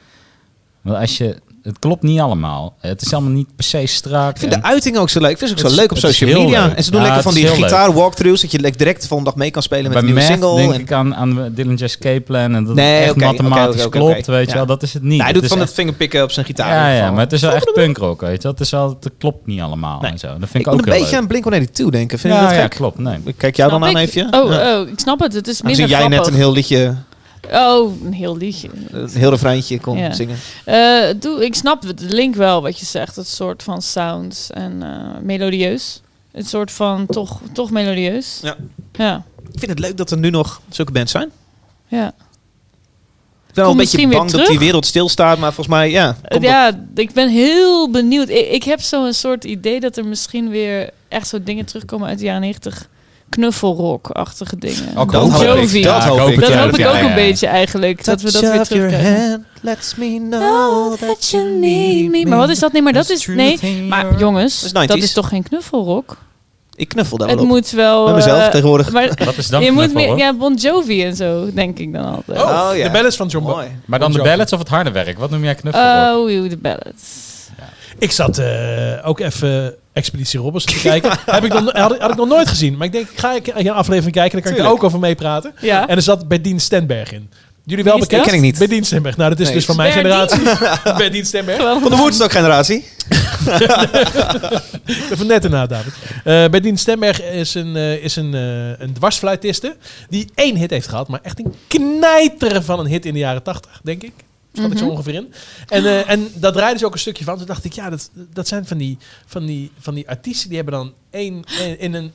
Want 0.81 0.97
als 0.97 1.17
je... 1.17 1.37
Het 1.63 1.79
klopt 1.79 2.03
niet 2.03 2.19
allemaal. 2.19 2.75
Het 2.79 3.01
is 3.01 3.13
allemaal 3.13 3.31
niet 3.31 3.47
per 3.55 3.65
se 3.65 3.85
strak. 3.85 4.29
Ik 4.33 4.37
vind 4.39 4.51
de 4.51 4.63
uiting 4.63 4.97
ook 4.97 5.09
zo 5.09 5.19
leuk. 5.19 5.31
Ik 5.31 5.37
vind 5.37 5.49
ze 5.49 5.55
ook 5.55 5.61
Het 5.61 5.71
zo 5.71 5.73
is- 5.75 5.81
leuk 5.81 5.91
op 5.97 6.01
het 6.03 6.13
social 6.15 6.41
media. 6.41 6.65
leuk. 6.65 6.75
En 6.75 6.83
ze 6.83 6.91
doen 6.91 6.99
Ja, 6.99 7.05
lekker 7.05 7.23
van 7.23 7.33
het 7.33 7.41
die 7.41 7.63
gitaar 7.63 7.93
walkthroughs. 7.93 8.41
Dat 8.41 8.51
je 8.51 8.57
direct 8.57 9.01
de 9.01 9.07
volgende 9.07 9.31
dag 9.31 9.39
mee 9.39 9.51
kan 9.51 9.61
spelen 9.61 9.83
met 9.83 9.91
Bij 9.93 9.99
een 10.01 10.05
nieuwe 10.05 10.21
single. 10.21 10.55
denk 10.55 10.73
en- 10.73 10.79
ik 10.79 10.91
aan, 10.91 11.15
aan 11.15 11.51
Dylan 11.55 11.75
J. 11.99 12.19
Plan 12.21 12.55
en 12.55 12.63
dat 12.65 12.75
Nee, 12.75 12.93
het 12.93 13.03
echt 13.03 13.11
oké, 13.11 13.25
mathematisch 13.25 13.89
klopt, 13.89 14.25
weet 14.27 14.45
je 14.45 14.51
Ja. 14.51 14.55
wel. 14.57 14.65
Dat 14.65 14.83
is 14.83 14.93
het 14.93 15.03
niet. 15.03 15.17
Hij 15.21 15.31
Het 15.31 15.39
doet 15.39 15.47
van 15.47 15.57
echt- 15.57 15.65
het 15.67 15.75
fingerpicken 15.75 16.23
op 16.23 16.31
zijn 16.31 16.45
gitaar. 16.45 16.67
in 16.89 16.95
Ja, 16.95 17.03
ja, 17.05 17.11
maar 17.11 17.19
het 17.19 17.33
is 17.33 17.41
wel 17.41 17.51
echt 17.51 17.73
punkrock, 17.73 18.21
weet 18.21 18.35
je 18.35 18.41
wel. 18.41 18.51
Het, 18.51 18.61
is 18.61 18.69
wel, 18.69 18.89
het 18.99 19.11
klopt 19.17 19.45
niet 19.47 19.61
allemaal 19.61 20.01
Nee. 20.01 20.11
en 20.11 20.19
zo. 20.19 20.27
Dat 20.27 20.37
vind 20.37 20.53
Ik 20.53 20.59
ik, 20.59 20.65
moet 20.65 20.73
ook 20.73 20.85
een 20.85 20.91
beetje 20.93 21.05
leuk. 21.11 21.19
aan 21.21 21.27
Blink-182 21.27 21.89
denken. 21.91 22.19
Vind 22.19 22.33
je 22.33 22.39
dat 22.41 22.49
gek? 22.51 22.69
klopt. 22.69 22.97
Nee. 22.97 23.17
Ik 23.25 23.37
Kijk 23.37 23.55
jou 23.55 23.69
dan 23.71 23.83
aan 23.85 23.97
even. 23.97 24.33
Oh, 24.33 24.51
Ja. 24.51 24.79
oh, 24.81 24.87
ik 24.87 24.99
snap 24.99 25.19
het. 25.19 25.33
Het 25.33 25.47
is 25.47 25.61
minder 25.61 25.87
jij 25.87 26.07
net 26.07 26.27
een 26.27 26.33
heel 26.33 26.51
liedje, 26.51 26.95
Oh, 27.51 28.03
een 28.05 28.13
heel 28.13 28.37
liedje. 28.37 28.69
een 28.91 29.09
heel 29.09 29.29
refreintje 29.29 29.79
kon 29.79 29.97
Ja. 29.97 30.13
zingen. 30.13 30.37
Eh, 30.65 31.03
doe, 31.19 31.45
ik 31.45 31.55
snap 31.55 31.83
het, 31.83 31.97
de 31.97 32.05
link 32.15 32.35
wel 32.35 32.61
wat 32.61 32.79
je 32.79 32.85
zegt. 32.85 33.15
Het 33.15 33.27
soort 33.27 33.63
van 33.63 33.81
sounds 33.81 34.49
en 34.51 34.83
eh, 34.83 35.21
melodieus. 35.21 36.01
Het 36.31 36.47
soort 36.47 36.71
van 36.71 37.05
toch, 37.05 37.41
toch 37.53 37.71
melodieus. 37.71 38.39
Ja. 38.41 38.55
Ja. 38.93 39.23
Ik 39.51 39.59
vind 39.59 39.71
het 39.71 39.79
leuk 39.79 39.97
dat 39.97 40.11
er 40.11 40.17
nu 40.17 40.29
nog 40.29 40.61
zulke 40.69 40.91
bands 40.91 41.11
zijn. 41.11 41.29
ja. 41.87 42.13
Ik 43.47 43.57
ben 43.57 43.63
wel 43.65 43.71
een 43.73 43.79
beetje 43.79 44.07
bang 44.07 44.31
dat 44.31 44.47
die 44.47 44.59
wereld 44.59 44.85
stilstaat, 44.85 45.37
maar 45.37 45.53
volgens 45.53 45.75
mij, 45.75 45.89
ja. 45.91 46.17
Eh, 46.23 46.41
ja, 46.41 46.85
ik 46.95 47.11
ben 47.13 47.29
heel 47.29 47.91
benieuwd. 47.91 48.29
Ik, 48.29 48.49
ik 48.49 48.63
heb 48.63 48.81
zo'n 48.81 49.13
soort 49.13 49.43
idee 49.43 49.79
dat 49.79 49.97
er 49.97 50.05
misschien 50.05 50.49
weer 50.49 50.89
echt 51.07 51.27
zo 51.27 51.43
dingen 51.43 51.65
terugkomen 51.65 52.07
uit 52.07 52.17
de 52.19 52.25
jaren 52.25 52.41
90. 52.41 52.89
Knuffelrock-achtige 53.31 54.57
dingen. 54.57 54.97
Ook 54.97 55.11
dat 55.11 55.21
Bon 55.21 55.31
hoop 55.31 55.41
ik. 55.41 55.47
Jovi. 55.47 55.81
Dat 55.81 56.03
hoop 56.03 56.29
ik 56.29 56.35
het 56.35 56.45
Dat 56.45 56.53
hoop 56.53 56.77
ik 56.77 56.85
ook 56.87 56.93
ja, 56.93 56.99
ja. 56.99 57.09
een 57.09 57.15
beetje 57.15 57.47
eigenlijk. 57.47 58.03
Dat 58.05 58.21
we 58.21 58.31
dat 58.31 58.41
weer 58.41 58.63
terugkrijgen. 58.63 59.45
lets 59.61 59.95
me 59.95 60.27
know 60.29 60.93
that 60.97 61.29
you 61.29 61.59
need 61.59 62.11
me. 62.11 62.25
Maar 62.25 62.37
wat 62.37 62.49
is 62.49 62.59
dat? 62.59 62.71
Nee, 62.71 62.81
maar 62.81 62.93
dat 62.93 63.09
is... 63.09 63.25
Nee, 63.27 63.59
maar 63.89 64.17
jongens, 64.17 64.61
Dat 64.71 64.81
is 64.83 64.87
90s. 64.87 64.87
dat 64.87 64.97
is 65.03 65.13
toch 65.13 65.27
geen 65.27 65.43
knuffelrock? 65.43 66.17
Ik 66.75 66.87
knuffel 66.87 67.17
daar 67.17 67.27
Het 67.27 67.37
wel 67.37 67.45
op. 67.47 67.51
moet 67.51 67.69
wel... 67.69 68.05
Met 68.05 68.15
mezelf 68.15 68.39
eh, 68.39 68.49
tegenwoordig. 68.49 68.91
Maar 68.91 69.11
Wat 69.25 69.37
is 69.37 69.47
dan 69.47 69.63
je 69.63 69.71
moet 69.71 69.93
meer... 69.93 70.17
Ja, 70.17 70.33
Bon 70.33 70.53
Jovi 70.55 71.03
en 71.05 71.15
zo, 71.15 71.53
denk 71.53 71.79
ik 71.79 71.93
dan 71.93 72.05
altijd. 72.15 72.41
Oh, 72.41 72.69
Oh, 72.69 72.77
ja. 72.77 72.83
de 72.83 72.91
ballads 72.91 73.15
van 73.15 73.27
John. 73.27 73.45
Mooi. 73.45 73.67
Maar 73.85 73.99
dan 73.99 74.11
de 74.11 74.17
Bon 74.17 74.27
ballads 74.27 74.53
of 74.53 74.59
het 74.59 74.67
harde 74.67 74.91
werk? 74.91 75.19
Wat 75.19 75.29
noem 75.29 75.43
jij 75.43 75.55
knuffel? 75.55 75.81
Oh, 76.23 76.49
de 76.49 76.57
ballads. 76.57 77.29
Ik 77.97 78.11
zat 78.11 78.37
eh, 78.37 78.47
ook 79.03 79.19
even 79.19 79.75
Expeditie 79.93 80.39
Robinson 80.39 80.73
te 80.75 80.81
kijken. 80.89 81.11
Heb 81.25 81.43
ik 81.43 81.53
nog, 81.53 81.71
had, 81.71 81.93
ik- 81.93 82.01
had 82.01 82.11
ik 82.11 82.17
nog 82.17 82.27
nooit 82.27 82.47
gezien. 82.47 82.77
Maar 82.77 82.85
ik 82.87 82.91
denk, 82.93 83.09
ik 83.09 83.19
ga 83.19 83.33
ik 83.35 83.47
een 83.55 83.69
aflevering 83.69 84.13
kijken. 84.15 84.41
Dan 84.41 84.51
kan 84.51 84.59
ik 84.59 84.65
er 84.67 84.71
ook 84.73 84.83
over 84.83 84.99
meepraten. 84.99 85.53
Ja. 85.61 85.87
En 85.87 85.95
er 85.95 86.01
zat 86.01 86.27
Berdien 86.27 86.59
Stenberg 86.59 87.11
in. 87.11 87.29
Jullie 87.65 87.83
wel 87.83 87.93
bekend? 87.99 88.11
dat? 88.11 88.23
Ken 88.29 88.33
ik 88.35 88.41
niet. 88.41 88.57
Berdien 88.57 88.83
Stenberg. 88.85 89.17
Nou, 89.17 89.29
dat 89.29 89.39
is 89.39 89.45
Nee. 89.45 89.55
dus 89.55 89.65
van 89.65 89.75
mijn 89.75 89.93
Berdien? 89.93 90.11
generatie. 90.11 90.95
Berdien 91.03 91.25
Stenberg. 91.25 91.61
Van 91.81 91.89
de 91.89 91.95
Woodstock-generatie. 91.95 92.85
Van 95.11 95.27
net 95.27 95.43
erna, 95.43 95.67
David. 95.67 95.93
Eh 96.23 96.45
Berdien 96.49 96.77
Stenberg 96.77 97.21
is 97.23 97.53
een, 97.53 97.75
eh, 97.75 97.93
is 98.03 98.15
een, 98.15 98.33
eh, 98.33 98.79
een 98.85 98.93
dwarsfluitiste 98.93 99.75
die 100.09 100.29
één 100.35 100.55
hit 100.55 100.69
heeft 100.69 100.87
gehad, 100.87 101.07
maar 101.07 101.19
echt 101.23 101.39
een 101.39 101.53
knijter 101.67 102.63
van 102.63 102.79
een 102.79 102.85
hit 102.87 103.05
in 103.05 103.13
de 103.13 103.19
jaren 103.19 103.43
tachtig, 103.43 103.79
denk 103.83 104.03
ik. 104.03 104.11
Schat 104.53 104.71
ik 104.71 104.77
zo 104.77 104.87
ongeveer 104.87 105.13
in. 105.13 105.33
En, 105.67 105.85
eh, 105.85 106.09
en 106.09 106.27
dat 106.35 106.53
draaide 106.53 106.79
ze 106.79 106.85
ook 106.85 106.93
een 106.93 106.99
stukje 106.99 107.23
van. 107.23 107.37
Toen 107.37 107.45
dacht 107.45 107.65
ik, 107.65 107.73
ja, 107.73 107.89
dat, 107.89 108.09
dat 108.33 108.47
zijn 108.47 108.65
van 108.65 108.77
die, 108.77 108.97
van, 109.25 109.45
die, 109.45 109.71
van 109.79 109.93
die 109.93 110.09
artiesten 110.09 110.47
die 110.47 110.57
hebben 110.57 110.73
dan 110.75 110.93
één 111.09 111.43
in, 111.61 111.79
in 111.79 111.93
een... 111.93 112.11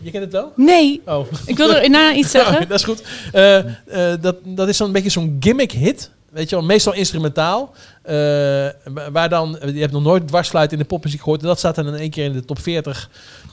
Je 0.00 0.10
kent 0.10 0.24
het 0.24 0.32
wel? 0.32 0.52
Nee, 0.56 1.02
Oh. 1.06 1.26
ik 1.46 1.56
wil 1.56 1.74
er 1.76 1.90
na 1.90 2.14
iets 2.14 2.30
zeggen. 2.40 2.68
dat 2.68 2.78
is 2.78 2.84
goed. 2.84 3.02
Eh, 3.32 3.58
eh, 3.58 4.20
dat, 4.20 4.36
dat 4.44 4.68
is 4.68 4.76
zo'n 4.76 4.92
beetje 4.92 5.10
zo'n 5.10 5.36
gimmick 5.40 5.72
hit. 5.72 6.10
Weet 6.30 6.48
je 6.50 6.56
wel, 6.56 6.64
meestal 6.64 6.92
instrumentaal. 6.94 7.74
Wa- 8.02 9.10
waar 9.12 9.28
dan, 9.28 9.58
je 9.74 9.80
hebt 9.80 9.92
nog 9.92 10.02
nooit 10.02 10.28
dwarsfluit 10.28 10.72
in 10.72 10.78
de 10.78 10.84
popmuziek 10.84 11.20
gehoord. 11.20 11.40
En 11.40 11.46
dat 11.46 11.58
staat 11.58 11.74
dan 11.74 11.86
in 11.86 11.94
één 11.94 12.10
keer 12.10 12.24
in 12.24 12.32
de 12.32 12.44
top 12.44 12.58
40. 12.58 13.10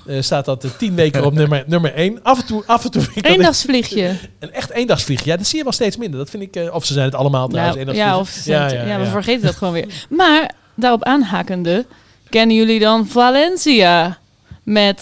Eh, 0.10 0.22
staat 0.22 0.45
dat 0.45 0.64
eh, 0.64 0.72
tien 0.77 0.95
weken 0.95 1.26
op 1.26 1.34
nummer, 1.34 1.64
nummer 1.68 1.94
1. 1.94 2.23
Af 2.23 2.40
en 2.40 2.45
toe, 2.45 2.64
af 2.65 2.84
en 2.84 2.91
toe 2.91 3.03
ik 3.14 3.26
Eendagsvliegje. 3.27 4.15
een 4.40 4.52
echt 4.53 4.69
eendagsvlieg. 4.69 5.23
Ja, 5.23 5.38
dat 5.38 5.48
zie 5.48 5.57
je 5.57 5.64
wel 5.64 5.73
steeds 5.73 5.98
minder. 5.98 6.19
Dat 6.19 6.30
vind 6.30 6.44
ik, 6.44 6.56
eh, 6.56 6.73
of 6.76 6.86
ze 6.86 6.94
zijn 6.94 7.06
het 7.06 7.15
allemaal 7.15 7.48
trouwens. 7.48 7.76
Nou, 7.77 7.90
eendagsvliegen. 7.90 8.53
ja, 8.53 8.69
of 8.69 8.72
het- 8.72 8.88
ja, 8.90 8.99
we 8.99 9.06
vergeten 9.06 9.41
dat 9.45 9.56
gewoon 9.56 9.73
weer. 9.73 10.06
Maar 10.10 10.52
daarop 10.76 11.03
aanhakende, 11.03 11.86
kennen 12.30 12.56
jullie 12.56 12.80
dan 12.80 13.07
Valencia 13.07 14.18
met 14.64 15.02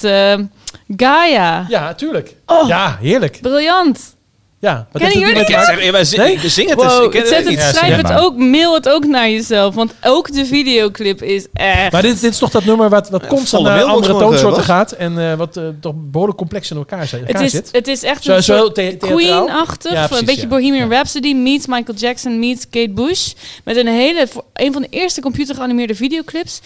Gaia? 0.98 1.66
Ja, 1.70 1.94
tuurlijk. 1.94 2.36
Oh. 2.46 2.68
Ja, 2.68 2.98
heerlijk. 3.02 3.40
Briljant. 3.42 4.16
Ja, 4.60 4.88
wat 4.92 5.02
Kennen 5.02 5.08
het 5.08 5.14
jullie 5.28 5.56
het? 5.56 5.92
wij 5.92 6.04
zing- 6.06 6.22
Nee? 6.22 6.50
zing 6.50 6.70
het. 6.70 6.84
Wow, 6.84 7.04
Ik 7.04 7.10
ken 7.12 7.28
zet 7.28 7.38
het, 7.38 7.48
niet. 7.48 7.58
Ja, 7.58 7.72
schrijf 7.74 7.96
het 7.96 8.14
ook, 8.14 8.38
mail 8.38 8.74
het 8.74 8.90
ook 8.90 9.06
naar 9.06 9.30
jezelf. 9.30 9.76
Want 9.76 9.94
ook 10.04 10.32
de 10.34 10.46
videoclip 10.46 11.24
is 11.24 11.48
echt... 11.54 11.92
Maar 11.92 12.02
dit, 12.02 12.22
dit 12.22 12.32
is 12.32 12.38
toch 12.38 12.50
dat 12.50 12.66
nummer 12.66 12.90
wat, 12.90 13.10
wat 13.10 13.28
constant 13.28 13.64
naar 13.64 13.84
andere 13.84 14.14
toonsoorten 14.18 14.50
Bas. 14.58 14.66
gaat. 14.66 14.92
En 14.92 15.20
eh, 15.32 15.34
wat 15.38 15.58
eh, 15.58 15.64
toch 15.82 15.94
behoorlijk 15.96 16.38
complex 16.38 16.72
in 16.72 16.78
elkaar, 16.78 17.08
zit- 17.08 17.28
het, 17.28 17.42
is, 17.42 17.52
zit. 17.52 17.70
het 17.72 17.88
is 17.88 18.04
echt 18.04 18.24
Zo- 18.24 18.34
een 18.36 18.44
zo 18.44 18.72
the-? 18.72 18.96
Queen-achtig. 19.00 19.92
Ja, 19.92 20.08
een 20.12 20.26
beetje 20.26 20.42
ja. 20.42 20.48
Bohemian 20.48 20.90
Rhapsody 20.92 21.34
meets 21.34 21.66
Michael 21.68 21.98
Jackson 21.98 22.40
meets 22.40 22.70
Kate 22.70 22.92
Bush. 22.92 23.32
Met 23.64 23.76
een 23.76 23.88
hele... 23.88 24.28
Een 24.54 24.74
van 24.74 24.82
de 24.82 24.88
eerste 24.90 25.22
computergeanimeerde 25.22 25.96
videoclips. 25.96 26.60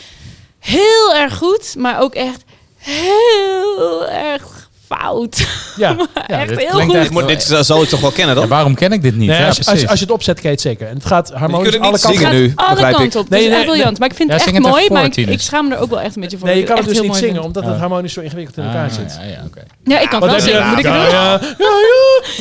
Heel 0.60 1.14
erg 1.16 1.38
goed, 1.38 1.76
maar 1.78 2.02
ook 2.02 2.14
echt 2.16 2.44
heel 2.78 4.08
erg 4.08 4.70
fout. 4.96 5.48
Ja, 5.78 5.96
echt 6.28 6.48
dit 6.50 6.58
heel 6.60 6.70
klinkt 6.70 6.86
goed. 6.94 6.96
echt- 6.96 7.12
Maar 7.12 7.28
dit 7.28 7.58
zal 7.62 7.84
ik 7.84 7.90
toch 7.90 8.00
wel 8.02 8.12
kennen 8.12 8.36
dan? 8.36 8.44
Ja, 8.44 8.50
waarom 8.50 8.76
ken 8.76 8.92
ik 8.92 9.02
dit 9.02 9.16
niet? 9.16 9.28
Nee, 9.30 9.40
ja, 9.40 9.48
als, 9.48 9.58
als, 9.68 9.88
als 9.88 10.00
je 10.00 10.06
het 10.06 10.14
opzet, 10.14 10.36
kan 10.36 10.44
je 10.44 10.50
het 10.50 10.62
zeker. 10.62 10.88
En 10.88 10.96
het 10.96 11.06
gaat 11.06 11.32
harmonisch 11.34 11.80
alle 11.80 11.92
niet 11.92 12.02
kanten. 12.02 12.24
Het 12.26 12.34
nu, 12.34 12.54
gaat 12.56 12.68
alle 12.80 12.92
kanten 12.92 13.20
op. 13.20 13.30
Nee, 13.30 13.50
nee, 13.50 13.64
briljant. 13.64 14.00
Maar 14.00 14.10
ik 14.10 14.16
vind 14.16 14.30
Ja, 14.30 14.36
het 14.36 14.46
echt 14.46 14.56
het 14.56 14.66
mooi. 14.66 14.86
voor, 14.88 14.96
Maar 14.98 15.18
ik, 15.18 15.42
schaam 15.42 15.68
me 15.68 15.76
er 15.76 15.82
ook 15.82 15.90
wel 15.90 16.02
echt 16.02 16.16
een 16.16 16.22
beetje 16.22 16.38
voor. 16.38 16.48
Nee, 16.48 16.58
je 16.58 16.64
kan 16.64 16.78
het 16.78 16.88
dus 16.88 17.02
niet 17.02 17.16
zingen, 17.16 17.44
omdat 17.44 17.66
het 17.66 17.78
harmonisch 17.78 18.14
zo 18.14 18.22
ingewikkeld 18.22 18.58
in 18.58 18.64
elkaar 18.64 18.86
Ah, 18.90 18.94
zit. 18.94 19.18
Ja, 19.22 19.28
ja, 19.28 19.42
oké. 19.46 19.60
vind. 19.60 19.72
Ja, 19.84 20.00
ik 20.00 20.10
kan 20.10 20.22
het 20.22 20.32
wel 20.32 20.40
zingen. 20.40 20.68
Moet 20.68 20.80
ik 20.80 20.86
het 20.86 20.94
doen? 20.94 21.50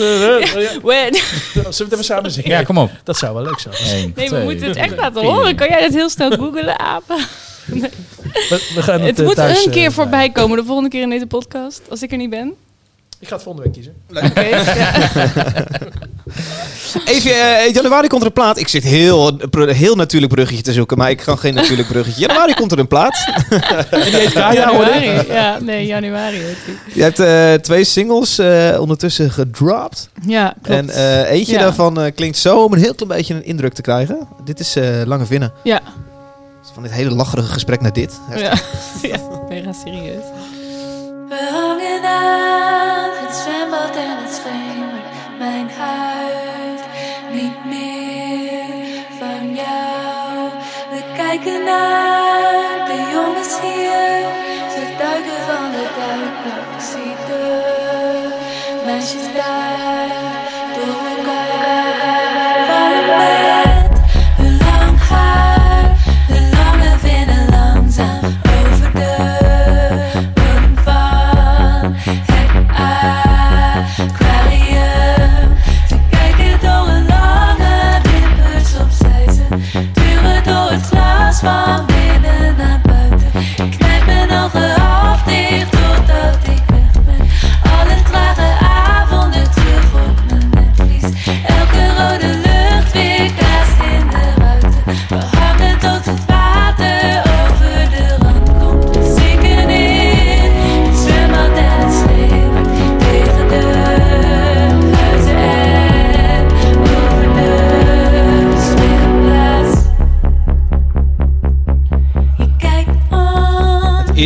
Zullen 1.72 1.72
we 1.76 1.84
het 1.84 1.92
even 1.92 2.04
samen 2.04 2.30
zingen? 2.30 2.50
Ja, 2.50 2.62
kom 2.62 2.78
op. 2.78 2.90
Dat 3.04 3.16
zou 3.16 3.34
wel 3.34 3.42
leuk 3.42 3.58
zijn. 3.58 4.12
Nee, 4.16 4.30
we 4.30 4.40
moeten 4.44 4.66
het 4.66 4.76
echt 4.76 4.96
laten 4.96 5.24
horen. 5.24 5.54
Kan 5.56 5.68
jij 5.68 5.80
dat 5.80 5.92
heel 5.92 6.08
snel 6.10 6.30
googelen, 6.30 6.78
apen? 6.78 7.16
We, 7.66 7.90
we 8.74 8.82
gaan 8.82 9.00
het, 9.00 9.08
Het 9.08 9.18
eh, 9.18 9.24
moet 9.26 9.34
thuis, 9.36 9.64
een 9.64 9.70
keer 9.70 9.86
eh, 9.86 9.92
voorbij 9.92 10.30
komen, 10.30 10.56
de 10.58 10.64
volgende 10.64 10.90
keer 10.90 11.02
in 11.02 11.10
deze 11.10 11.26
podcast. 11.26 11.80
Als 11.88 12.02
ik 12.02 12.10
er 12.10 12.16
niet 12.18 12.30
ben. 12.30 12.54
Ik 13.18 13.28
ga 13.28 13.34
het 13.34 13.42
volgende 13.42 13.68
week 13.70 13.76
kiezen. 13.76 13.94
Ja. 14.08 14.42
Even, 17.14 17.30
eh, 17.30 17.72
januari 17.74 18.08
komt 18.08 18.20
er 18.20 18.26
een 18.26 18.32
plaat. 18.32 18.58
Ik 18.58 18.68
zit 18.68 18.82
heel, 18.82 19.38
heel 19.52 19.94
natuurlijk 19.96 20.32
bruggetje 20.32 20.62
te 20.62 20.72
zoeken, 20.72 20.98
maar 20.98 21.10
ik 21.10 21.16
kan 21.16 21.38
geen 21.38 21.54
natuurlijk 21.54 21.88
bruggetje. 21.88 22.20
Januari 22.20 22.54
komt 22.54 22.72
er 22.72 22.78
een 22.78 22.86
plaat. 22.88 23.14
En 23.90 24.00
die 24.02 24.16
heet 24.16 24.32
Kaya. 24.32 24.52
Januari. 24.70 25.26
Ja, 25.32 25.58
nee, 25.60 25.86
januari 25.86 26.36
heet 26.36 26.56
hij. 26.64 26.74
Je 26.94 27.02
hebt 27.02 27.18
eh, 27.18 27.54
twee 27.54 27.84
singles 27.84 28.38
eh, 28.38 28.76
ondertussen 28.80 29.30
gedropt. 29.30 30.08
Ja, 30.26 30.54
klopt. 30.62 30.68
En 30.80 30.90
eh, 30.90 31.30
eentje 31.30 31.52
Ja. 31.52 31.58
daarvan 31.60 32.00
eh, 32.00 32.12
klinkt 32.14 32.36
zo 32.36 32.64
om 32.64 32.72
een 32.72 32.78
heel 32.78 32.94
klein 32.94 33.12
beetje 33.12 33.34
een 33.34 33.44
indruk 33.44 33.72
te 33.72 33.82
krijgen. 33.82 34.28
Dit 34.44 34.60
is 34.60 34.76
eh, 34.76 34.84
Lange 35.04 35.26
Vinnen. 35.26 35.52
Ja. 35.64 35.80
Van 36.80 36.88
dit 36.88 36.98
hele 36.98 37.14
lacherige 37.14 37.52
gesprek 37.52 37.80
naar 37.80 37.92
dit. 37.92 38.20
Ja. 38.28 38.54
ja, 39.10 39.18
mega 39.48 39.72
serieus. 39.72 40.24
We 41.28 41.48
hangen 41.52 42.04
aan 42.04 43.10
het 43.20 43.34
zwembad 43.36 43.96
en 43.96 44.16
het 44.22 44.32
schemert. 44.34 45.08
Mijn 45.38 45.70
huid 45.70 46.82
niet 47.32 47.64
meer 47.64 48.94
van 49.18 49.54
jou. 49.54 50.50
We 50.90 51.02
kijken 51.16 51.64
naar 51.64 52.86
de 52.86 52.98
jongens 53.12 53.60
hier. 53.60 54.24
Ze 54.74 54.94
duiken 54.98 55.40
van 55.48 55.70
de 55.70 55.86
duikplank. 55.98 56.80
Zie 56.80 57.14
de 57.26 57.42
meisjes 58.84 59.34
daar 59.34 59.99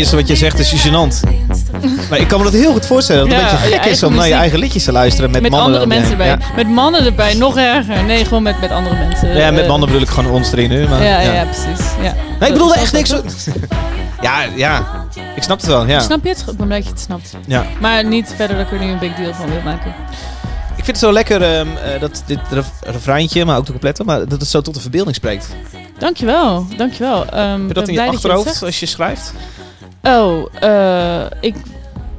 eerste 0.05 0.17
wat 0.17 0.29
je 0.29 0.37
zegt 0.37 0.59
is 0.59 0.87
gênant. 0.89 1.21
Maar 2.11 2.19
ik 2.19 2.29
kan 2.29 2.39
me 2.39 2.45
dat 2.45 2.53
heel 2.53 2.73
goed 2.73 2.87
voorstellen. 2.87 3.29
Dat 3.29 3.41
het 3.41 3.51
Ja, 3.51 3.55
een 3.57 3.61
beetje 3.63 3.75
je 3.77 3.83
gek 3.83 3.91
is 3.93 4.03
om 4.03 4.15
naar 4.15 4.29
je 4.29 4.35
eigen 4.35 4.59
liedjes 4.59 4.85
te 4.85 4.93
luisteren. 4.93 5.31
Met, 5.31 5.43
Met, 5.43 5.51
mannen 5.51 5.67
andere 5.69 5.87
mensen 5.87 6.11
erbij. 6.11 6.39
Met 6.57 6.69
mannen 6.69 7.05
erbij, 7.05 7.35
nog 7.35 7.57
erger. 7.57 8.05
Nee, 8.05 8.25
gewoon 8.25 8.43
met, 8.43 8.61
met 8.61 8.71
andere 8.71 8.95
mensen. 8.97 9.37
Ja, 9.37 9.51
met 9.51 9.63
Eh, 9.63 9.69
mannen 9.69 9.89
bedoel 9.89 10.03
ik 10.03 10.09
gewoon 10.09 10.31
ons 10.31 10.53
nu. 10.53 10.89
Maar, 10.89 11.03
ja, 11.03 11.21
ja. 11.21 11.33
ja, 11.33 11.45
precies. 11.45 11.87
Ja. 12.03 12.15
Nee, 12.41 12.49
ik 12.49 12.53
bedoelde 12.53 12.75
echt 12.75 12.93
niks. 12.93 13.15
Ja, 14.21 14.43
ja. 14.57 15.05
Ik 15.37 15.43
snap 15.43 15.57
het 15.61 15.67
wel. 15.67 15.87
Ja. 15.87 16.01
Snap 16.01 16.23
je 16.23 16.29
het? 16.29 16.45
Ik 16.51 16.57
ben 16.57 16.67
blij 16.67 16.79
dat 16.79 16.87
je 16.87 16.93
het 16.93 17.01
snapt. 17.03 17.35
Ja. 17.47 17.65
Maar 17.81 18.05
niet 18.05 18.33
verder 18.37 18.57
dat 18.57 18.67
ik 18.67 18.73
er 18.73 18.85
nu 18.87 18.91
een 18.93 18.99
big 18.99 19.15
deal 19.15 19.35
van 19.35 19.47
wil 19.51 19.61
maken. 19.65 19.95
Ik 20.77 20.85
vind 20.85 20.87
het 20.87 20.99
zo 20.99 21.13
lekker 21.13 21.43
ehm, 21.43 21.67
eh, 21.85 22.01
dat 22.01 22.23
dit 22.27 22.39
ref- 22.51 22.67
refreintje, 22.83 23.45
maar 23.45 23.57
ook 23.57 23.65
de 23.65 23.71
complete, 23.71 24.05
maar 24.05 24.19
dat 24.29 24.41
het 24.41 24.49
zo 24.49 24.61
tot 24.61 24.75
de 24.75 24.81
verbeelding 24.81 25.17
spreekt. 25.17 25.47
Dankjewel, 25.99 26.67
dankjewel. 26.77 27.27
Ehm, 27.27 27.51
Heb 27.51 27.69
je 27.69 27.75
dat 27.75 27.89
in 27.89 27.95
je 27.95 28.07
achterhoofd 28.09 28.63
als 28.63 28.81
je 28.81 28.87
schrijft? 28.87 29.33
Oh, 30.05 30.47
eh, 30.61 31.27
ik 31.41 31.55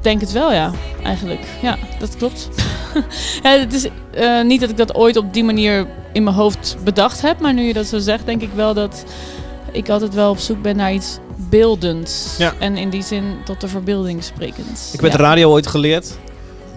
denk 0.00 0.20
het 0.20 0.32
wel, 0.32 0.52
ja. 0.52 0.72
Eigenlijk. 1.02 1.40
Ja, 1.62 1.76
dat 1.98 2.16
klopt. 2.16 2.48
ja, 3.42 3.58
het 3.58 3.72
is 3.72 3.88
eh, 4.14 4.42
niet 4.42 4.60
dat 4.60 4.70
ik 4.70 4.76
dat 4.76 4.94
ooit 4.94 5.16
op 5.16 5.34
die 5.34 5.44
manier 5.44 5.86
in 6.12 6.24
mijn 6.24 6.36
hoofd 6.36 6.76
bedacht 6.84 7.22
heb. 7.22 7.40
Maar 7.40 7.54
nu 7.54 7.62
je 7.62 7.72
dat 7.72 7.86
zo 7.86 7.98
zegt, 7.98 8.26
denk 8.26 8.42
ik 8.42 8.50
wel 8.54 8.74
dat 8.74 9.04
ik 9.72 9.88
altijd 9.88 10.14
wel 10.14 10.30
op 10.30 10.38
zoek 10.38 10.62
ben 10.62 10.76
naar 10.76 10.92
iets 10.92 11.18
beeldends. 11.36 12.34
Ja. 12.38 12.54
En 12.58 12.76
in 12.76 12.90
die 12.90 13.02
zin 13.02 13.36
tot 13.44 13.60
de 13.60 13.68
verbeelding 13.68 14.24
sprekend. 14.24 14.90
Ik 14.92 15.00
heb 15.00 15.10
ja. 15.10 15.16
de 15.16 15.22
radio 15.22 15.50
ooit 15.50 15.66
geleerd. 15.66 16.14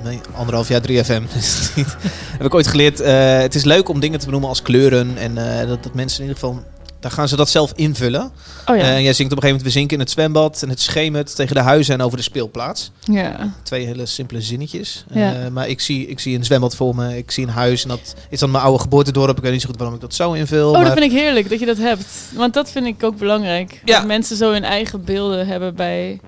Nee, 0.04 0.20
anderhalf 0.36 0.68
jaar 0.68 0.82
3FM. 0.82 1.24
is 1.38 1.60
het 1.60 1.72
niet. 1.76 1.96
heb 2.38 2.46
ik 2.46 2.54
ooit 2.54 2.68
geleerd. 2.68 3.00
eh, 3.00 3.38
het 3.40 3.56
is 3.56 3.64
leuk 3.64 3.90
om 3.90 4.00
dingen 4.00 4.20
te 4.20 4.26
benoemen 4.26 4.50
als 4.50 4.62
kleuren. 4.62 5.18
En 5.18 5.36
dat, 5.68 5.84
dat 5.84 5.94
mensen 5.94 6.24
in 6.24 6.28
ieder 6.28 6.40
geval. 6.44 6.64
Daar 7.00 7.12
gaan 7.12 7.28
ze 7.28 7.36
dat 7.36 7.50
zelf 7.50 7.72
invullen. 7.76 8.32
Oh 8.66 8.78
ja. 8.78 8.84
En 8.84 9.04
jij 9.04 9.14
zingt 9.14 9.32
op 9.32 9.38
een 9.38 9.44
gegeven 9.44 9.48
moment: 9.48 9.64
We 9.64 9.70
zinken 9.70 9.94
in 9.94 10.00
het 10.04 10.12
zwembad. 10.12 10.62
En 10.64 10.70
het 10.70 10.80
schemert 10.82 11.36
tegen 11.36 11.56
de 11.56 11.62
huizen 11.62 11.94
en 11.94 12.02
over 12.02 12.18
de 12.18 12.24
speelplaats. 12.24 12.92
ja. 13.04 13.54
Twee 13.64 13.86
hele 13.86 14.06
simpele 14.06 14.42
zinnetjes. 14.42 15.06
Ja. 15.14 15.34
Eh, 15.34 15.48
maar 15.48 15.68
ik 15.68 15.80
zie, 15.80 16.08
ik 16.08 16.20
zie 16.20 16.38
een 16.38 16.46
zwembad 16.46 16.76
voor 16.76 16.96
me. 16.96 17.18
Ik 17.18 17.32
zie 17.32 17.44
een 17.44 17.54
huis. 17.54 17.84
En 17.84 17.90
dat 17.90 18.16
is 18.30 18.40
dan 18.40 18.52
mijn 18.52 18.64
oude 18.64 18.80
geboortedorp. 18.80 19.38
Ik 19.38 19.44
weet 19.44 19.52
niet 19.52 19.62
zo 19.62 19.68
goed 19.68 19.78
waarom 19.78 19.96
ik 19.96 20.02
dat 20.02 20.14
zo 20.14 20.34
invul. 20.34 20.68
Oh, 20.68 20.74
maar 20.76 20.84
dat 20.84 20.94
vind 20.98 21.12
ik 21.12 21.18
heerlijk 21.20 21.50
dat 21.50 21.60
je 21.60 21.66
dat 21.66 21.78
hebt. 21.78 22.08
Want 22.36 22.54
dat 22.54 22.72
vind 22.72 22.86
ik 22.86 23.04
ook 23.04 23.18
belangrijk. 23.18 23.82
Ja. 23.86 23.98
Dat 23.98 24.08
mensen 24.08 24.38
zo 24.38 24.52
hun 24.52 24.64
eigen 24.64 25.04
beelden 25.04 25.48
hebben 25.48 25.76
bij 25.76 26.20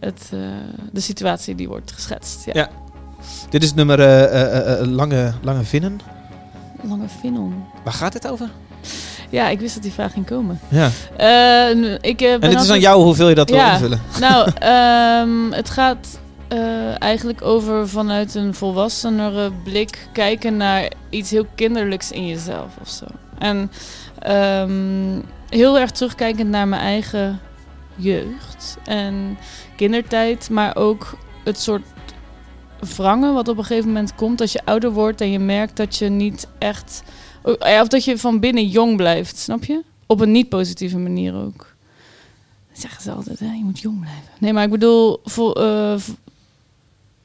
het, 0.00 0.30
eh, 0.32 0.38
de 0.92 1.00
situatie 1.00 1.54
die 1.54 1.68
wordt 1.68 1.92
geschetst. 1.92 2.44
Ja. 2.44 2.52
Ja. 2.54 2.70
Dit 3.50 3.62
is 3.62 3.68
het 3.68 3.76
nummer 3.76 4.00
eh, 4.00 4.86
lange, 4.86 5.32
lange 5.42 5.64
Vinnen. 5.64 6.00
Lange 6.82 7.08
Finon. 7.20 7.64
Waar 7.84 7.92
gaat 7.92 8.12
dit 8.12 8.28
over? 8.28 8.48
Ja, 9.30 9.48
ik 9.48 9.60
wist 9.60 9.74
dat 9.74 9.82
die 9.82 9.92
vraag 9.92 10.12
ging 10.12 10.26
komen. 10.26 10.60
Ja. 10.68 10.90
Eh, 11.16 11.92
ik, 12.00 12.20
eh, 12.20 12.32
En 12.32 12.50
het 12.50 12.60
is 12.60 12.70
aan 12.70 12.80
jou 12.80 13.02
hoeveel 13.02 13.28
je 13.28 13.34
dat 13.34 13.50
wil 13.50 13.58
invullen. 13.58 14.00
Nou, 14.20 14.50
ehm, 14.58 15.52
het 15.52 15.70
gaat 15.70 16.20
eh, 16.48 17.02
eigenlijk 17.02 17.42
over 17.42 17.88
vanuit 17.88 18.34
een 18.34 18.54
volwassenere 18.54 19.50
blik 19.64 20.08
kijken 20.12 20.56
naar 20.56 20.90
iets 21.10 21.30
heel 21.30 21.46
kinderlijks 21.54 22.10
in 22.10 22.26
jezelf 22.26 22.76
of 22.80 22.88
zo. 22.88 23.04
En 23.38 23.70
ehm, 24.18 25.20
heel 25.48 25.78
erg 25.78 25.90
terugkijkend 25.90 26.48
naar 26.48 26.68
mijn 26.68 26.82
eigen 26.82 27.40
jeugd 27.96 28.76
en 28.84 29.38
kindertijd, 29.76 30.50
maar 30.50 30.76
ook 30.76 31.16
het 31.44 31.60
soort 31.60 31.82
wrangen 32.96 33.34
wat 33.34 33.48
op 33.48 33.58
een 33.58 33.64
gegeven 33.64 33.88
moment 33.88 34.14
komt 34.14 34.40
als 34.40 34.52
je 34.52 34.60
ouder 34.64 34.90
wordt 34.90 35.20
en 35.20 35.30
je 35.30 35.38
merkt 35.38 35.76
dat 35.76 35.96
je 35.96 36.08
niet 36.08 36.48
echt, 36.58 37.02
of 37.42 37.88
dat 37.88 38.04
je 38.04 38.18
van 38.18 38.40
binnen 38.40 38.66
jong 38.68 38.96
blijft, 38.96 39.36
snap 39.38 39.64
je? 39.64 39.82
Op 40.06 40.20
een 40.20 40.30
niet 40.32 40.48
positieve 40.48 40.98
manier 40.98 41.34
ook. 41.34 41.56
Dat 42.70 42.80
zeggen 42.80 43.02
ze 43.02 43.10
altijd, 43.10 43.38
hè? 43.38 43.46
je 43.52 43.64
moet 43.64 43.78
jong 43.80 44.00
blijven. 44.00 44.22
Nee, 44.38 44.52
maar 44.52 44.64
ik 44.64 44.70
bedoel, 44.70 45.20
eh, 45.54 45.94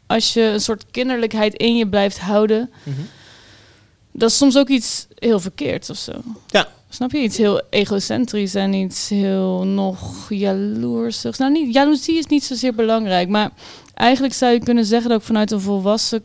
als 0.08 0.34
je 0.34 0.42
een 0.42 0.62
soort 0.62 0.86
kinderlijkheid 0.92 1.54
in 1.54 1.76
je 1.78 1.88
blijft 1.88 2.20
houden, 2.20 2.70
Mhm. 2.84 3.00
dat 4.12 4.30
is 4.30 4.38
soms 4.38 4.58
ook 4.58 4.68
iets 4.70 5.08
heel 5.16 5.40
verkeerds 5.40 5.90
of 5.90 5.98
zo. 5.98 6.12
Ja. 6.48 6.68
Snap 6.90 7.12
je? 7.12 7.18
Iets 7.22 7.38
heel 7.38 7.62
egocentrisch 7.70 8.56
en 8.56 8.74
iets 8.74 9.10
heel 9.10 9.64
nog 9.64 10.26
jaloersigs. 10.30 11.38
Nou, 11.38 11.52
niet, 11.52 11.74
jaloezie 11.74 12.18
is 12.18 12.26
niet 12.26 12.44
zozeer 12.44 12.76
belangrijk, 12.76 13.30
maar 13.30 13.52
eigenlijk 13.94 14.34
zou 14.34 14.54
je 14.54 14.60
kunnen 14.60 14.86
zeggen 14.86 15.10
dat 15.10 15.20
ik 15.20 15.26
vanuit 15.26 15.52
een 15.52 15.62
volwassen 15.62 16.24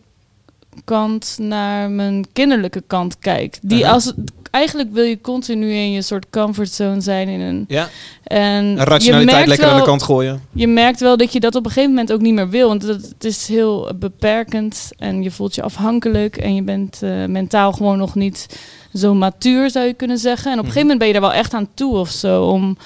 kant 0.84 1.36
naar 1.40 1.90
mijn 1.90 2.26
kinderlijke 2.32 2.82
kant 2.86 3.18
kijk. 3.18 3.58
Die 3.62 3.88
als 3.88 4.12
eigenlijk 4.50 4.92
wil 4.92 5.04
je 5.04 5.20
continu 5.20 5.72
in 5.72 5.92
je 5.92 6.02
soort 6.02 6.26
comfortzone 6.30 7.00
zijn 7.00 7.28
in 7.28 7.40
een 7.40 7.64
Ja. 7.68 7.88
en 8.24 8.64
Een 8.64 8.70
je 8.76 8.84
rationaliteit 8.84 9.26
merkt 9.36 9.48
lekker 9.48 9.66
aan 9.66 9.72
wel- 9.74 9.84
de 9.84 9.90
kant 9.90 10.02
gooien. 10.02 10.42
Je 10.52 10.66
merkt 10.66 11.00
wel 11.00 11.16
dat 11.16 11.32
je 11.32 11.40
dat 11.40 11.54
op 11.54 11.64
een 11.64 11.70
gegeven 11.70 11.90
moment 11.94 12.12
ook 12.12 12.20
niet 12.20 12.34
meer 12.34 12.48
wil. 12.48 12.68
Want 12.68 12.82
het, 12.82 13.02
het 13.08 13.24
is 13.24 13.46
heel 13.48 13.92
beperkend 13.98 14.90
en 14.98 15.22
je 15.22 15.30
voelt 15.30 15.54
je 15.54 15.62
afhankelijk. 15.62 16.36
En 16.36 16.54
je 16.54 16.62
bent 16.62 17.02
eh, 17.02 17.24
mentaal 17.24 17.72
gewoon 17.72 17.98
nog 17.98 18.14
niet 18.14 18.46
zo 18.94 19.14
matuur, 19.14 19.70
zou 19.70 19.86
je 19.86 19.94
kunnen 19.94 20.18
zeggen. 20.18 20.52
En 20.52 20.58
op 20.58 20.64
een 20.64 20.70
gegeven 20.72 20.80
moment 20.80 20.98
ben 20.98 21.06
je 21.08 21.12
daar 21.12 21.30
wel 21.30 21.38
echt 21.40 21.54
aan 21.54 21.68
toe 21.74 21.96
of 21.96 22.10
zo. 22.10 22.44
Om, 22.44 22.76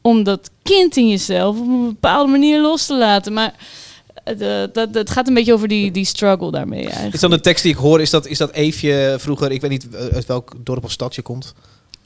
om 0.00 0.22
dat 0.22 0.50
kind 0.62 0.96
in 0.96 1.08
jezelf 1.08 1.56
op 1.58 1.66
een 1.68 1.86
bepaalde 1.86 2.30
manier 2.30 2.60
los 2.60 2.86
te 2.86 2.94
laten. 2.96 3.32
Maar 3.32 3.54
het, 4.26 4.40
eh, 4.40 4.62
dat, 4.72 4.94
het 4.94 5.10
gaat 5.10 5.28
een 5.28 5.34
beetje 5.34 5.52
over 5.52 5.68
die, 5.68 5.90
die 5.90 6.04
struggle 6.04 6.50
daarmee 6.50 6.84
eigenlijk. 6.84 7.14
Is 7.14 7.20
dan 7.20 7.30
de 7.30 7.40
tekst 7.40 7.62
die 7.62 7.72
ik 7.72 7.78
hoor, 7.78 8.00
is 8.00 8.10
dat, 8.10 8.26
is 8.26 8.38
dat 8.38 8.52
Eefje 8.52 9.16
vroeger, 9.18 9.52
ik 9.52 9.60
weet 9.60 9.70
niet 9.70 9.88
eh, 9.88 10.06
uit 10.14 10.26
welk 10.26 10.52
dorp 10.58 10.84
of 10.84 10.90
stad 10.90 11.14
je 11.14 11.22
komt. 11.22 11.54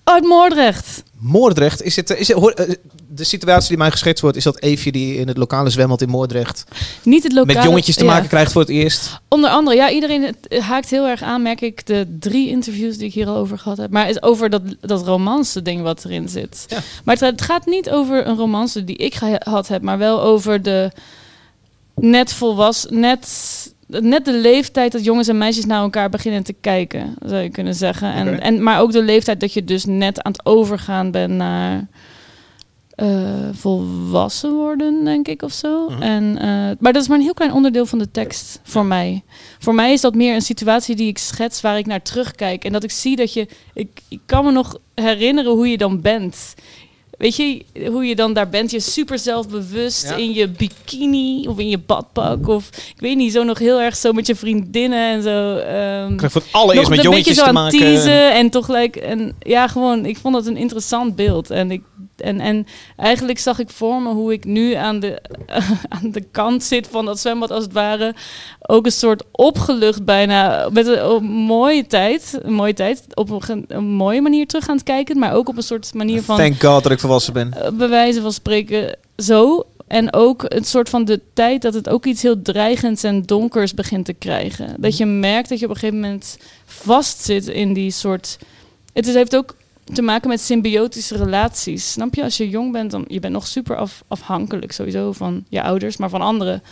Uit 0.04 0.24
Moordrecht. 0.24 1.02
Moordrecht, 1.18 1.82
is 1.82 1.96
het, 1.96 2.10
is 2.10 2.28
het, 2.28 2.36
hoor, 2.36 2.50
eh, 2.50 2.74
de 3.08 3.24
situatie 3.24 3.68
die 3.68 3.76
mij 3.76 3.90
geschetst 3.90 4.22
wordt, 4.22 4.36
is 4.36 4.44
dat 4.44 4.60
Eefje 4.60 4.92
die 4.92 5.16
in 5.16 5.28
het 5.28 5.36
lokale 5.36 5.70
zwembad 5.70 6.02
in 6.02 6.08
Moordrecht 6.08 6.64
Niet 7.02 7.22
het 7.22 7.32
lokale... 7.32 7.54
met 7.54 7.64
jongetjes 7.64 7.96
te 7.96 8.04
ja. 8.04 8.10
maken 8.10 8.28
krijgt 8.28 8.52
voor 8.52 8.60
het 8.60 8.70
eerst. 8.70 9.20
Onder 9.28 9.50
andere, 9.50 9.76
ja, 9.76 9.90
iedereen 9.90 10.36
haakt 10.60 10.90
heel 10.90 11.06
erg 11.06 11.22
aan, 11.22 11.42
merk 11.42 11.60
ik, 11.60 11.86
de 11.86 12.16
drie 12.18 12.48
interviews 12.48 12.96
die 12.96 13.06
ik 13.06 13.14
hier 13.14 13.26
al 13.26 13.36
over 13.36 13.58
gehad 13.58 13.78
heb. 13.78 13.90
Maar 13.90 14.08
is 14.08 14.22
over 14.22 14.50
dat, 14.50 14.62
dat 14.80 15.06
romance 15.06 15.62
ding 15.62 15.82
wat 15.82 16.04
erin 16.04 16.28
zit. 16.28 16.66
Maar 17.04 17.14
het, 17.14 17.24
het 17.24 17.42
gaat 17.42 17.66
niet 17.66 17.90
over 17.90 18.26
een 18.26 18.36
romance 18.36 18.84
die 18.84 18.96
ik 18.96 19.14
gehad 19.14 19.68
heb, 19.68 19.82
maar 19.82 19.98
wel 19.98 20.22
over 20.22 20.62
de 20.62 20.90
net 22.00 22.32
volwassen, 22.32 23.00
net, 23.00 23.28
net 23.86 24.24
de 24.24 24.32
leeftijd 24.32 24.92
dat 24.92 25.04
jongens 25.04 25.28
en 25.28 25.38
meisjes 25.38 25.66
naar 25.66 25.82
elkaar 25.82 26.08
beginnen 26.08 26.42
te 26.42 26.52
kijken, 26.52 27.14
zou 27.24 27.42
je 27.42 27.50
kunnen 27.50 27.74
zeggen. 27.74 28.12
En, 28.12 28.40
en, 28.40 28.62
maar 28.62 28.80
ook 28.80 28.92
de 28.92 29.02
leeftijd 29.02 29.40
dat 29.40 29.52
je 29.52 29.64
dus 29.64 29.84
net 29.84 30.22
aan 30.22 30.32
het 30.32 30.46
overgaan 30.46 31.10
bent 31.10 31.32
naar 31.32 31.86
eh, 33.00 33.48
volwassen 33.52 34.54
worden, 34.54 35.04
denk 35.04 35.28
ik, 35.28 35.42
of 35.42 35.52
zo. 35.52 35.88
Mhm. 35.88 36.02
en, 36.02 36.38
eh, 36.38 36.76
maar 36.78 36.92
dat 36.92 37.02
is 37.02 37.08
maar 37.08 37.16
een 37.16 37.24
heel 37.24 37.34
klein 37.34 37.52
onderdeel 37.52 37.86
van 37.86 37.98
de 37.98 38.10
tekst 38.10 38.60
voor 38.62 38.84
mij. 38.84 39.22
Voor 39.58 39.74
mij 39.74 39.92
is 39.92 40.00
dat 40.00 40.14
meer 40.14 40.34
een 40.34 40.42
situatie 40.42 40.96
die 40.96 41.08
ik 41.08 41.18
schets 41.18 41.60
waar 41.60 41.78
ik 41.78 41.86
naar 41.86 42.02
terugkijk. 42.02 42.64
En 42.64 42.72
dat 42.72 42.84
ik 42.84 42.90
zie 42.90 43.16
dat 43.16 43.32
je... 43.32 43.48
Ik, 43.74 44.00
ik 44.08 44.20
kan 44.26 44.44
me 44.44 44.50
nog 44.50 44.78
herinneren 44.94 45.52
hoe 45.52 45.68
je 45.68 45.78
dan 45.78 46.00
bent. 46.00 46.54
Weet 47.20 47.36
je, 47.36 47.64
hoe 47.90 48.04
je 48.06 48.14
dan 48.16 48.32
daar 48.32 48.48
bent. 48.48 48.70
Je 48.70 48.80
super 48.80 49.18
zelfbewust 49.18 50.02
Ja. 50.08 50.14
in 50.16 50.32
je 50.32 50.48
bikini 50.48 51.46
of 51.48 51.58
in 51.58 51.68
je 51.68 51.78
badpak. 51.78 52.48
Of 52.48 52.68
ik 52.68 53.00
weet 53.00 53.16
niet, 53.16 53.32
zo 53.32 53.42
nog 53.42 53.58
heel 53.58 53.80
erg 53.80 53.96
zo 53.96 54.12
met 54.12 54.26
je 54.26 54.34
vriendinnen 54.34 55.10
en 55.12 55.22
zo. 55.22 55.56
ehm, 55.56 56.16
Krijg 56.16 56.32
voor 56.32 56.40
het 56.40 56.52
allereerst 56.52 56.88
met 56.88 56.98
een 56.98 57.04
jongetjes 57.04 57.26
beetje 57.26 57.40
zo 57.40 57.42
te 57.42 57.48
aan 57.58 57.62
maken. 57.64 57.78
teasen 57.78 58.32
en 58.34 58.50
toch 58.50 58.64
gelijk 58.64 58.96
en 58.96 59.36
ja 59.38 59.68
gewoon 59.68 60.06
ik 60.06 60.16
vond 60.18 60.34
dat 60.34 60.46
een 60.46 60.56
interessant 60.56 61.16
beeld 61.16 61.50
en 61.50 61.70
ik 61.70 61.82
en, 62.20 62.40
en 62.40 62.66
eigenlijk 62.96 63.38
zag 63.38 63.58
ik 63.58 63.70
voor 63.70 64.02
me 64.02 64.08
hoe 64.08 64.32
ik 64.32 64.44
nu 64.44 64.72
aan 64.74 65.00
de, 65.00 65.22
aan 66.02 66.10
de 66.10 66.24
kant 66.30 66.62
zit 66.62 66.88
van 66.90 67.04
dat 67.04 67.18
zwembad 67.20 67.50
als 67.50 67.64
het 67.64 67.72
ware. 67.72 68.14
Ook 68.60 68.86
een 68.86 68.92
soort 68.92 69.22
opgelucht 69.30 70.04
bijna. 70.04 70.68
Met 70.72 70.86
een, 70.86 71.10
een 71.10 71.24
mooie 71.24 71.86
tijd. 71.86 72.38
Een 72.42 72.52
mooie 72.52 72.74
tijd. 72.74 73.04
Op 73.14 73.48
een, 73.48 73.64
een 73.68 73.84
mooie 73.84 74.20
manier 74.20 74.46
terug 74.46 74.64
gaan 74.64 74.82
kijken. 74.82 75.18
Maar 75.18 75.34
ook 75.34 75.48
op 75.48 75.56
een 75.56 75.62
soort 75.62 75.94
manier 75.94 76.22
van 76.22 76.36
Thank 76.36 76.62
God 76.62 76.82
dat 76.82 76.92
ik 76.92 77.00
volwassen 77.00 77.32
ben. 77.32 77.52
eh, 77.52 77.70
bij 77.72 77.88
wijze 77.88 78.20
van 78.20 78.32
spreken 78.32 78.96
zo. 79.16 79.64
En 79.86 80.12
ook 80.12 80.42
het 80.48 80.68
soort 80.68 80.88
van 80.88 81.04
de 81.04 81.20
tijd 81.34 81.62
dat 81.62 81.74
het 81.74 81.88
ook 81.88 82.06
iets 82.06 82.22
heel 82.22 82.42
dreigends 82.42 83.02
en 83.02 83.22
donkers 83.22 83.74
begint 83.74 84.04
te 84.04 84.12
krijgen. 84.12 84.74
Dat 84.78 84.96
je 84.96 85.06
merkt 85.06 85.48
dat 85.48 85.58
je 85.58 85.64
op 85.64 85.70
een 85.70 85.76
gegeven 85.78 86.00
moment 86.00 86.38
vastzit 86.64 87.46
in 87.48 87.72
die 87.72 87.90
soort. 87.90 88.38
Het 88.92 89.06
is, 89.06 89.14
heeft 89.14 89.36
ook 89.36 89.54
te 89.92 90.02
maken 90.02 90.28
met 90.28 90.40
symbiotische 90.40 91.16
relaties. 91.16 91.92
Snap 91.92 92.14
je? 92.14 92.22
Als 92.22 92.36
je 92.36 92.48
jong 92.48 92.72
bent, 92.72 92.90
dan 92.90 93.04
je 93.08 93.20
bent 93.20 93.32
nog 93.32 93.46
super 93.46 93.76
af, 93.76 94.04
afhankelijk 94.08 94.72
sowieso 94.72 95.12
van 95.12 95.44
je 95.48 95.62
ouders, 95.62 95.96
maar 95.96 96.08
van 96.08 96.20
anderen. 96.20 96.62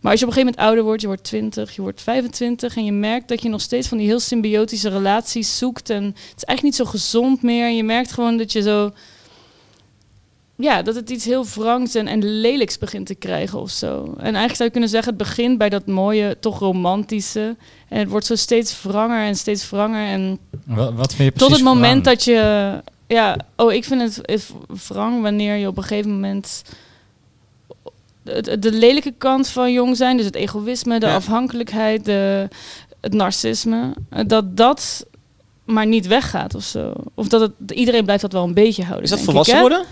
Maar 0.00 0.10
als 0.10 0.20
je 0.20 0.26
op 0.26 0.30
een 0.30 0.36
gegeven 0.36 0.44
moment 0.44 0.56
ouder 0.56 0.84
wordt, 0.84 1.00
je 1.00 1.06
wordt 1.06 1.24
20, 1.24 1.74
je 1.74 1.82
wordt 1.82 2.02
25 2.02 2.76
en 2.76 2.84
je 2.84 2.92
merkt 2.92 3.28
dat 3.28 3.42
je 3.42 3.48
nog 3.48 3.60
steeds 3.60 3.88
van 3.88 3.98
die 3.98 4.06
heel 4.06 4.20
symbiotische 4.20 4.88
relaties 4.88 5.58
zoekt 5.58 5.90
en 5.90 6.04
het 6.04 6.14
is 6.36 6.44
eigenlijk 6.44 6.62
niet 6.62 6.74
zo 6.74 6.84
gezond 6.84 7.42
meer. 7.42 7.66
En 7.66 7.76
je 7.76 7.84
merkt 7.84 8.12
gewoon 8.12 8.36
dat 8.36 8.52
je 8.52 8.62
zo 8.62 8.92
ja, 10.56 10.82
dat 10.82 10.94
het 10.94 11.10
iets 11.10 11.24
heel 11.24 11.46
wrangs 11.46 11.94
en, 11.94 12.06
en 12.06 12.40
lelijks 12.40 12.78
begint 12.78 13.06
te 13.06 13.14
krijgen 13.14 13.60
of 13.60 13.70
zo. 13.70 14.02
En 14.02 14.22
eigenlijk 14.22 14.54
zou 14.54 14.64
je 14.64 14.70
kunnen 14.70 14.88
zeggen, 14.88 15.08
het 15.14 15.22
begint 15.22 15.58
bij 15.58 15.68
dat 15.68 15.86
mooie, 15.86 16.36
toch 16.40 16.58
romantische. 16.58 17.56
En 17.94 18.00
het 18.00 18.08
wordt 18.08 18.26
zo 18.26 18.34
steeds 18.34 18.82
wranger 18.82 19.24
en 19.24 19.36
steeds 19.36 19.70
wranger. 19.70 20.06
En 20.06 20.38
Wat, 20.64 20.92
wat 20.94 21.14
vind 21.14 21.32
je 21.32 21.38
tot 21.38 21.50
het 21.50 21.62
moment 21.62 22.02
wrang? 22.04 22.16
dat 22.16 22.24
je... 22.24 22.80
Ja, 23.06 23.36
oh, 23.56 23.72
ik 23.72 23.84
vind 23.84 24.00
het, 24.00 24.18
het 24.22 24.50
wrang 24.88 25.22
wanneer 25.22 25.56
je 25.56 25.66
op 25.68 25.76
een 25.76 25.82
gegeven 25.82 26.10
moment... 26.10 26.62
De, 28.22 28.58
de 28.58 28.72
lelijke 28.72 29.14
kant 29.18 29.48
van 29.48 29.72
jong 29.72 29.96
zijn, 29.96 30.16
dus 30.16 30.26
het 30.26 30.34
egoïsme, 30.34 30.98
de 31.00 31.06
Ja. 31.06 31.14
afhankelijkheid, 31.14 32.04
de, 32.04 32.48
het 33.00 33.12
narcisme, 33.14 33.92
dat 34.26 34.56
dat 34.56 35.06
maar 35.64 35.86
niet 35.86 36.06
weggaat 36.06 36.54
of 36.54 36.62
zo. 36.64 36.92
Of 37.14 37.28
dat 37.28 37.40
het, 37.40 37.70
iedereen 37.70 38.04
blijft 38.04 38.22
dat 38.22 38.32
wel 38.32 38.44
een 38.44 38.54
beetje 38.54 38.82
houden. 38.82 39.04
Is 39.04 39.10
dat 39.10 39.18
ik, 39.18 39.24
volwassen 39.24 39.60
worden? 39.60 39.84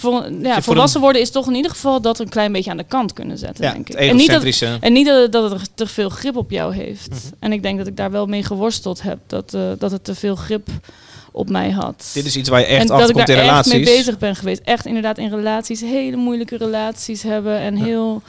Vol- 0.00 0.32
ja, 0.42 0.62
volwassen 0.62 1.00
worden 1.00 1.20
is 1.20 1.30
toch 1.30 1.46
in 1.46 1.54
ieder 1.54 1.70
geval 1.70 2.00
dat 2.00 2.18
een 2.18 2.28
klein 2.28 2.52
beetje 2.52 2.70
aan 2.70 2.76
de 2.76 2.84
kant 2.84 3.12
kunnen 3.12 3.38
zetten, 3.38 3.64
Ja, 3.64 3.72
denk 3.72 3.88
ik. 3.88 3.94
En 3.94 4.16
niet, 4.16 4.30
dat, 4.30 4.78
en 4.80 4.92
niet 4.92 5.06
dat 5.06 5.22
het, 5.22 5.32
dat 5.32 5.50
het 5.50 5.70
te 5.74 5.86
veel 5.86 6.08
grip 6.08 6.36
op 6.36 6.50
jou 6.50 6.74
heeft. 6.74 7.08
Mhm. 7.10 7.18
En 7.38 7.52
ik 7.52 7.62
denk 7.62 7.78
dat 7.78 7.86
ik 7.86 7.96
daar 7.96 8.10
wel 8.10 8.26
mee 8.26 8.42
geworsteld 8.42 9.02
heb. 9.02 9.18
Dat, 9.26 9.54
eh, 9.54 9.60
dat 9.78 9.90
het 9.90 10.04
te 10.04 10.14
veel 10.14 10.36
grip 10.36 10.68
op 11.32 11.48
mij 11.50 11.70
had. 11.70 12.10
Dit 12.14 12.24
is 12.24 12.36
iets 12.36 12.48
waar 12.48 12.60
je 12.60 12.66
echt 12.66 12.80
en 12.80 12.86
dat 12.86 12.96
achter 12.96 13.10
ik 13.20 13.26
daar 13.26 13.36
in 13.36 13.42
echt 13.50 13.66
mee 13.66 13.78
relaties. 13.78 13.96
bezig 13.96 14.18
ben 14.18 14.36
geweest. 14.36 14.60
Echt 14.64 14.86
inderdaad 14.86 15.18
in 15.18 15.30
relaties, 15.30 15.80
hele 15.80 16.16
moeilijke 16.16 16.56
relaties 16.56 17.22
hebben. 17.22 17.58
En 17.58 17.76
heel 17.76 18.22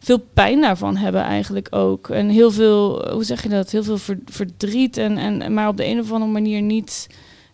veel 0.00 0.18
pijn 0.34 0.60
daarvan 0.60 0.96
hebben 0.96 1.22
eigenlijk 1.22 1.66
ook. 1.70 2.08
En 2.08 2.28
heel 2.28 2.50
veel, 2.50 3.10
hoe 3.12 3.24
zeg 3.24 3.42
je 3.42 3.48
dat? 3.48 3.70
Heel 3.70 3.84
veel 3.84 3.98
ver- 3.98 4.18
verdriet. 4.26 4.96
En, 4.96 5.18
en, 5.18 5.54
maar 5.54 5.68
op 5.68 5.76
de 5.76 5.86
een 5.86 6.00
of 6.00 6.12
andere 6.12 6.30
manier 6.30 6.62
niet 6.62 7.06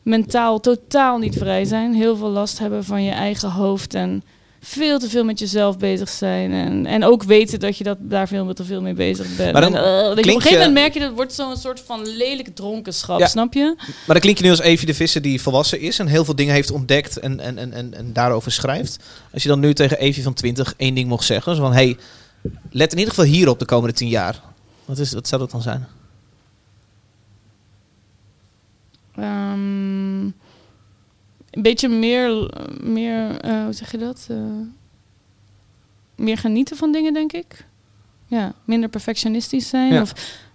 mentaal 0.04 0.60
totaal 0.60 1.18
niet 1.18 1.36
vrij 1.36 1.64
zijn. 1.64 1.94
Heel 1.94 2.16
veel 2.16 2.30
last 2.30 2.58
hebben 2.58 2.84
van 2.84 3.02
je 3.02 3.10
eigen 3.10 3.50
hoofd. 3.50 3.94
En 3.94 4.22
veel 4.64 4.98
te 4.98 5.08
veel 5.08 5.24
met 5.24 5.38
jezelf 5.38 5.78
bezig 5.78 6.08
zijn. 6.08 6.52
En, 6.52 6.86
en 6.86 7.04
ook 7.04 7.22
weten 7.22 7.60
dat 7.60 7.78
je 7.78 7.84
dat, 7.84 7.98
daar 8.00 8.28
veel 8.28 8.54
te 8.54 8.64
veel 8.64 8.80
mee 8.80 8.94
bezig 8.94 9.36
bent. 9.36 9.52
Maar 9.52 9.60
dan 9.60 9.76
En, 9.76 9.84
eh, 9.84 10.14
dat 10.14 10.24
je 10.24 10.30
op 10.30 10.36
een 10.36 10.40
gegeven 10.40 10.52
moment 10.52 10.72
merk 10.72 10.92
je 10.92 10.98
dat 10.98 11.08
het 11.08 11.16
wordt 11.16 11.32
zo'n 11.32 11.56
soort 11.56 11.82
van 11.86 12.06
lelijk 12.06 12.54
dronkenschap. 12.54 13.18
Ja. 13.18 13.26
Snap 13.26 13.54
je? 13.54 13.74
Maar 13.76 13.96
dan 14.06 14.20
klink 14.20 14.38
je 14.38 14.44
nu 14.44 14.50
als 14.50 14.60
Evie 14.60 14.86
de 14.86 14.94
Visser 14.94 15.22
die 15.22 15.42
volwassen 15.42 15.80
is 15.80 15.98
en 15.98 16.06
heel 16.06 16.24
veel 16.24 16.36
dingen 16.36 16.54
heeft 16.54 16.70
ontdekt 16.70 17.18
en, 17.18 17.40
en, 17.40 17.58
en, 17.58 17.72
en, 17.72 17.94
en 17.94 18.12
daarover 18.12 18.52
schrijft. 18.52 18.98
Als 19.32 19.42
je 19.42 19.48
dan 19.48 19.60
nu 19.60 19.74
tegen 19.74 19.98
Evie 19.98 20.22
van 20.22 20.34
20 20.34 20.74
één 20.76 20.94
ding 20.94 21.08
mocht 21.08 21.24
zeggen, 21.24 21.54
zo 21.54 21.62
van 21.62 21.72
hey, 21.72 21.96
let 22.70 22.92
in 22.92 22.98
ieder 22.98 23.14
geval 23.14 23.30
hierop 23.30 23.58
de 23.58 23.64
komende 23.64 23.94
10 23.94 24.08
jaar. 24.08 24.40
Wat, 24.84 24.98
is, 24.98 25.12
wat 25.12 25.28
zou 25.28 25.40
dat 25.40 25.50
dan 25.50 25.62
zijn? 25.62 25.86
Ehm, 29.16 30.24
een 31.50 31.62
beetje 31.62 31.88
meer, 31.88 32.50
meer 32.82 33.40
eh, 33.40 33.64
hoe 33.64 33.72
zeg 33.72 33.90
je 33.90 33.98
dat? 33.98 34.26
Eh, 34.30 34.36
meer 36.16 36.38
genieten 36.38 36.76
van 36.76 36.92
dingen, 36.92 37.12
denk 37.14 37.32
ik. 37.32 37.66
Ja, 38.26 38.52
minder 38.64 38.88
perfectionistisch 38.88 39.68
zijn. 39.68 39.92
Ja. 39.92 40.00
Of 40.02 40.12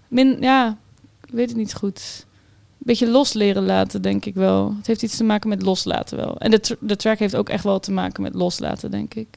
min, 0.08 0.38
ja, 0.40 0.78
ik 1.26 1.34
weet 1.34 1.48
het 1.50 1.58
niet 1.58 1.74
goed. 1.74 2.26
Een 2.80 2.86
beetje 2.86 3.08
los 3.08 3.34
leren 3.34 3.66
laten, 3.66 4.02
denk 4.02 4.26
ik 4.26 4.36
wel. 4.36 4.74
Het 4.78 4.88
heeft 4.88 5.04
iets 5.04 5.18
te 5.18 5.24
maken 5.24 5.50
met 5.50 5.62
loslaten 5.62 6.18
wel. 6.18 6.38
En 6.38 6.52
de, 6.52 6.60
tr- 6.60 6.74
de 6.80 6.96
track 6.96 7.20
heeft 7.20 7.36
ook 7.36 7.50
echt 7.50 7.64
wel 7.64 7.80
te 7.80 7.92
maken 7.92 8.24
met 8.24 8.34
loslaten, 8.34 8.92
denk 8.92 9.14
ik. 9.14 9.28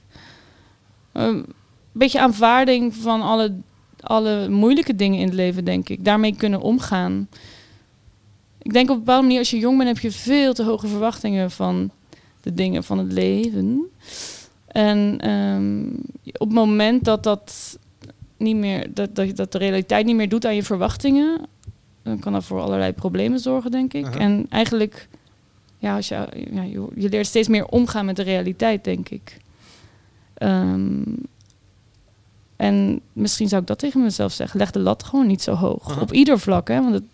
Ehm, 1.13 1.27
Een 1.37 1.47
beetje 1.93 2.21
aanvaarding 2.21 2.95
van 2.95 3.23
alle, 3.23 3.55
alle 4.01 4.49
moeilijke 4.49 4.95
dingen 4.97 5.19
in 5.19 5.25
het 5.27 5.35
leven, 5.35 5.65
denk 5.65 5.89
ik. 5.89 6.05
Daarmee 6.05 6.37
kunnen 6.37 6.61
omgaan. 6.61 7.29
Ik 8.63 8.73
denk 8.73 8.91
op 8.91 8.97
een 8.97 9.05
bepaalde 9.05 9.23
manier, 9.23 9.39
als 9.39 9.51
je 9.51 9.59
jong 9.59 9.77
bent, 9.77 9.89
heb 9.89 9.99
je 9.99 10.11
veel 10.11 10.53
te 10.53 10.65
hoge 10.65 10.87
verwachtingen 10.87 11.51
van 11.51 11.91
de 12.41 12.55
dingen 12.55 12.85
van 12.85 12.99
het 12.99 13.13
leven. 13.13 13.91
En 14.67 15.17
ehm, 15.21 15.85
op 16.33 16.47
het 16.47 16.57
moment 16.57 17.05
dat 17.05 17.23
dat 17.23 17.79
niet 18.37 18.57
meer, 18.57 18.95
dat, 18.95 19.15
dat, 19.15 19.37
dat 19.37 19.53
de 19.53 19.59
realiteit 19.59 20.07
niet 20.07 20.17
meer 20.17 20.29
doet 20.29 20.47
aan 20.47 20.55
je 20.55 20.63
verwachtingen, 20.63 21.41
dan 22.03 22.19
kan 22.19 22.33
dat 22.33 22.45
voor 22.45 22.61
allerlei 22.61 22.93
problemen 22.93 23.39
zorgen, 23.39 23.71
denk 23.71 23.93
ik. 23.93 24.07
Aha. 24.07 24.19
En 24.19 24.47
eigenlijk, 24.49 25.09
ja, 25.79 25.97
als 25.97 26.09
je, 26.09 26.15
ja, 26.51 26.63
je, 26.63 26.87
je 26.95 27.09
leert 27.09 27.27
steeds 27.27 27.49
meer 27.49 27.67
omgaan 27.67 28.05
met 28.05 28.17
de 28.17 28.23
realiteit, 28.23 28.85
denk 28.85 29.09
ik. 29.09 29.37
Ehm, 30.35 31.03
en 32.57 33.01
misschien 33.13 33.49
zou 33.49 33.61
ik 33.61 33.67
dat 33.67 33.79
tegen 33.79 34.03
mezelf 34.03 34.33
zeggen. 34.33 34.59
Leg 34.59 34.71
de 34.71 34.79
lat 34.79 35.03
gewoon 35.03 35.27
niet 35.27 35.43
zo 35.43 35.55
hoog. 35.55 35.91
Aha. 35.91 36.01
Op 36.01 36.13
ieder 36.13 36.39
vlak, 36.39 36.69
hè. 36.69 36.83
Want 36.83 36.95
het, 36.95 37.05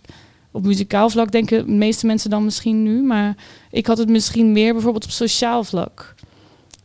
op 0.51 0.65
muzikaal 0.65 1.11
vlak 1.11 1.33
denken 1.33 1.67
de 1.67 1.73
meeste 1.73 2.07
mensen 2.07 2.31
dan 2.31 2.45
misschien 2.45 2.83
nu. 2.83 3.03
Maar 3.03 3.35
ik 3.71 3.87
had 3.87 3.99
het 3.99 4.09
misschien 4.09 4.53
meer 4.53 4.73
bijvoorbeeld 4.73 5.05
op 5.05 5.11
sociaal 5.11 5.65
vlak. 5.65 6.15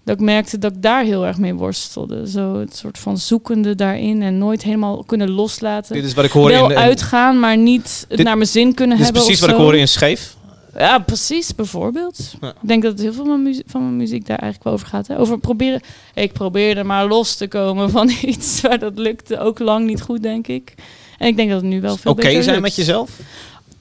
Dat 0.05 0.15
ik 0.15 0.21
merkte 0.21 0.57
dat 0.57 0.71
ik 0.71 0.81
daar 0.81 1.03
heel 1.03 1.25
erg 1.25 1.37
mee 1.37 1.53
worstelde. 1.53 2.29
Zo 2.29 2.59
het 2.59 2.75
soort 2.75 2.97
van 2.97 3.17
zoekende 3.17 3.75
daarin 3.75 4.21
en 4.21 4.37
nooit 4.37 4.63
helemaal 4.63 5.03
kunnen 5.03 5.29
loslaten. 5.31 5.95
Dit 5.95 6.03
is 6.03 6.13
wat 6.13 6.25
ik 6.25 6.31
hoor 6.31 6.49
Wel 6.49 6.65
in- 6.65 6.71
in- 6.71 6.77
uitgaan, 6.77 7.39
maar 7.39 7.57
niet 7.57 8.05
het 8.09 8.23
naar 8.23 8.37
mijn 8.37 8.49
zin 8.49 8.73
kunnen 8.73 8.97
Dit 8.97 8.99
is 8.99 9.03
hebben. 9.05 9.21
precies 9.23 9.39
wat 9.41 9.49
ik 9.49 9.55
zo. 9.55 9.61
hoorde 9.61 9.77
in 9.77 9.87
Scheef. 9.87 10.35
Ja, 10.77 10.99
precies, 10.99 11.55
bijvoorbeeld. 11.55 12.33
Ja. 12.41 12.49
Ik 12.49 12.67
denk 12.67 12.83
dat 12.83 12.91
het 12.91 13.01
heel 13.01 13.13
veel 13.13 13.23
van 13.25 13.31
mijn, 13.31 13.43
muzie- 13.43 13.63
van 13.67 13.81
mijn 13.81 13.95
muziek 13.97 14.25
daar 14.25 14.37
eigenlijk 14.37 14.63
wel 14.63 14.73
over 14.73 14.87
gaat. 14.87 15.07
Hè? 15.07 15.19
Over 15.19 15.39
proberen. 15.39 15.81
Ik 16.13 16.33
probeerde 16.33 16.83
maar 16.83 17.07
los 17.07 17.35
te 17.35 17.47
komen 17.47 17.89
van 17.89 18.09
iets, 18.21 18.61
maar 18.61 18.79
dat 18.79 18.97
lukte 18.97 19.39
ook 19.39 19.59
lang 19.59 19.85
niet 19.85 20.01
goed, 20.01 20.23
denk 20.23 20.47
ik. 20.47 20.73
En 21.17 21.27
ik 21.27 21.35
denk 21.35 21.49
dat 21.49 21.61
het 21.61 21.69
nu 21.69 21.81
wel 21.81 21.97
veel 21.97 22.11
Oké 22.11 22.21
beter 22.21 22.43
zijn 22.43 22.55
lukt. 22.55 22.67
met 22.67 22.75
jezelf? 22.75 23.09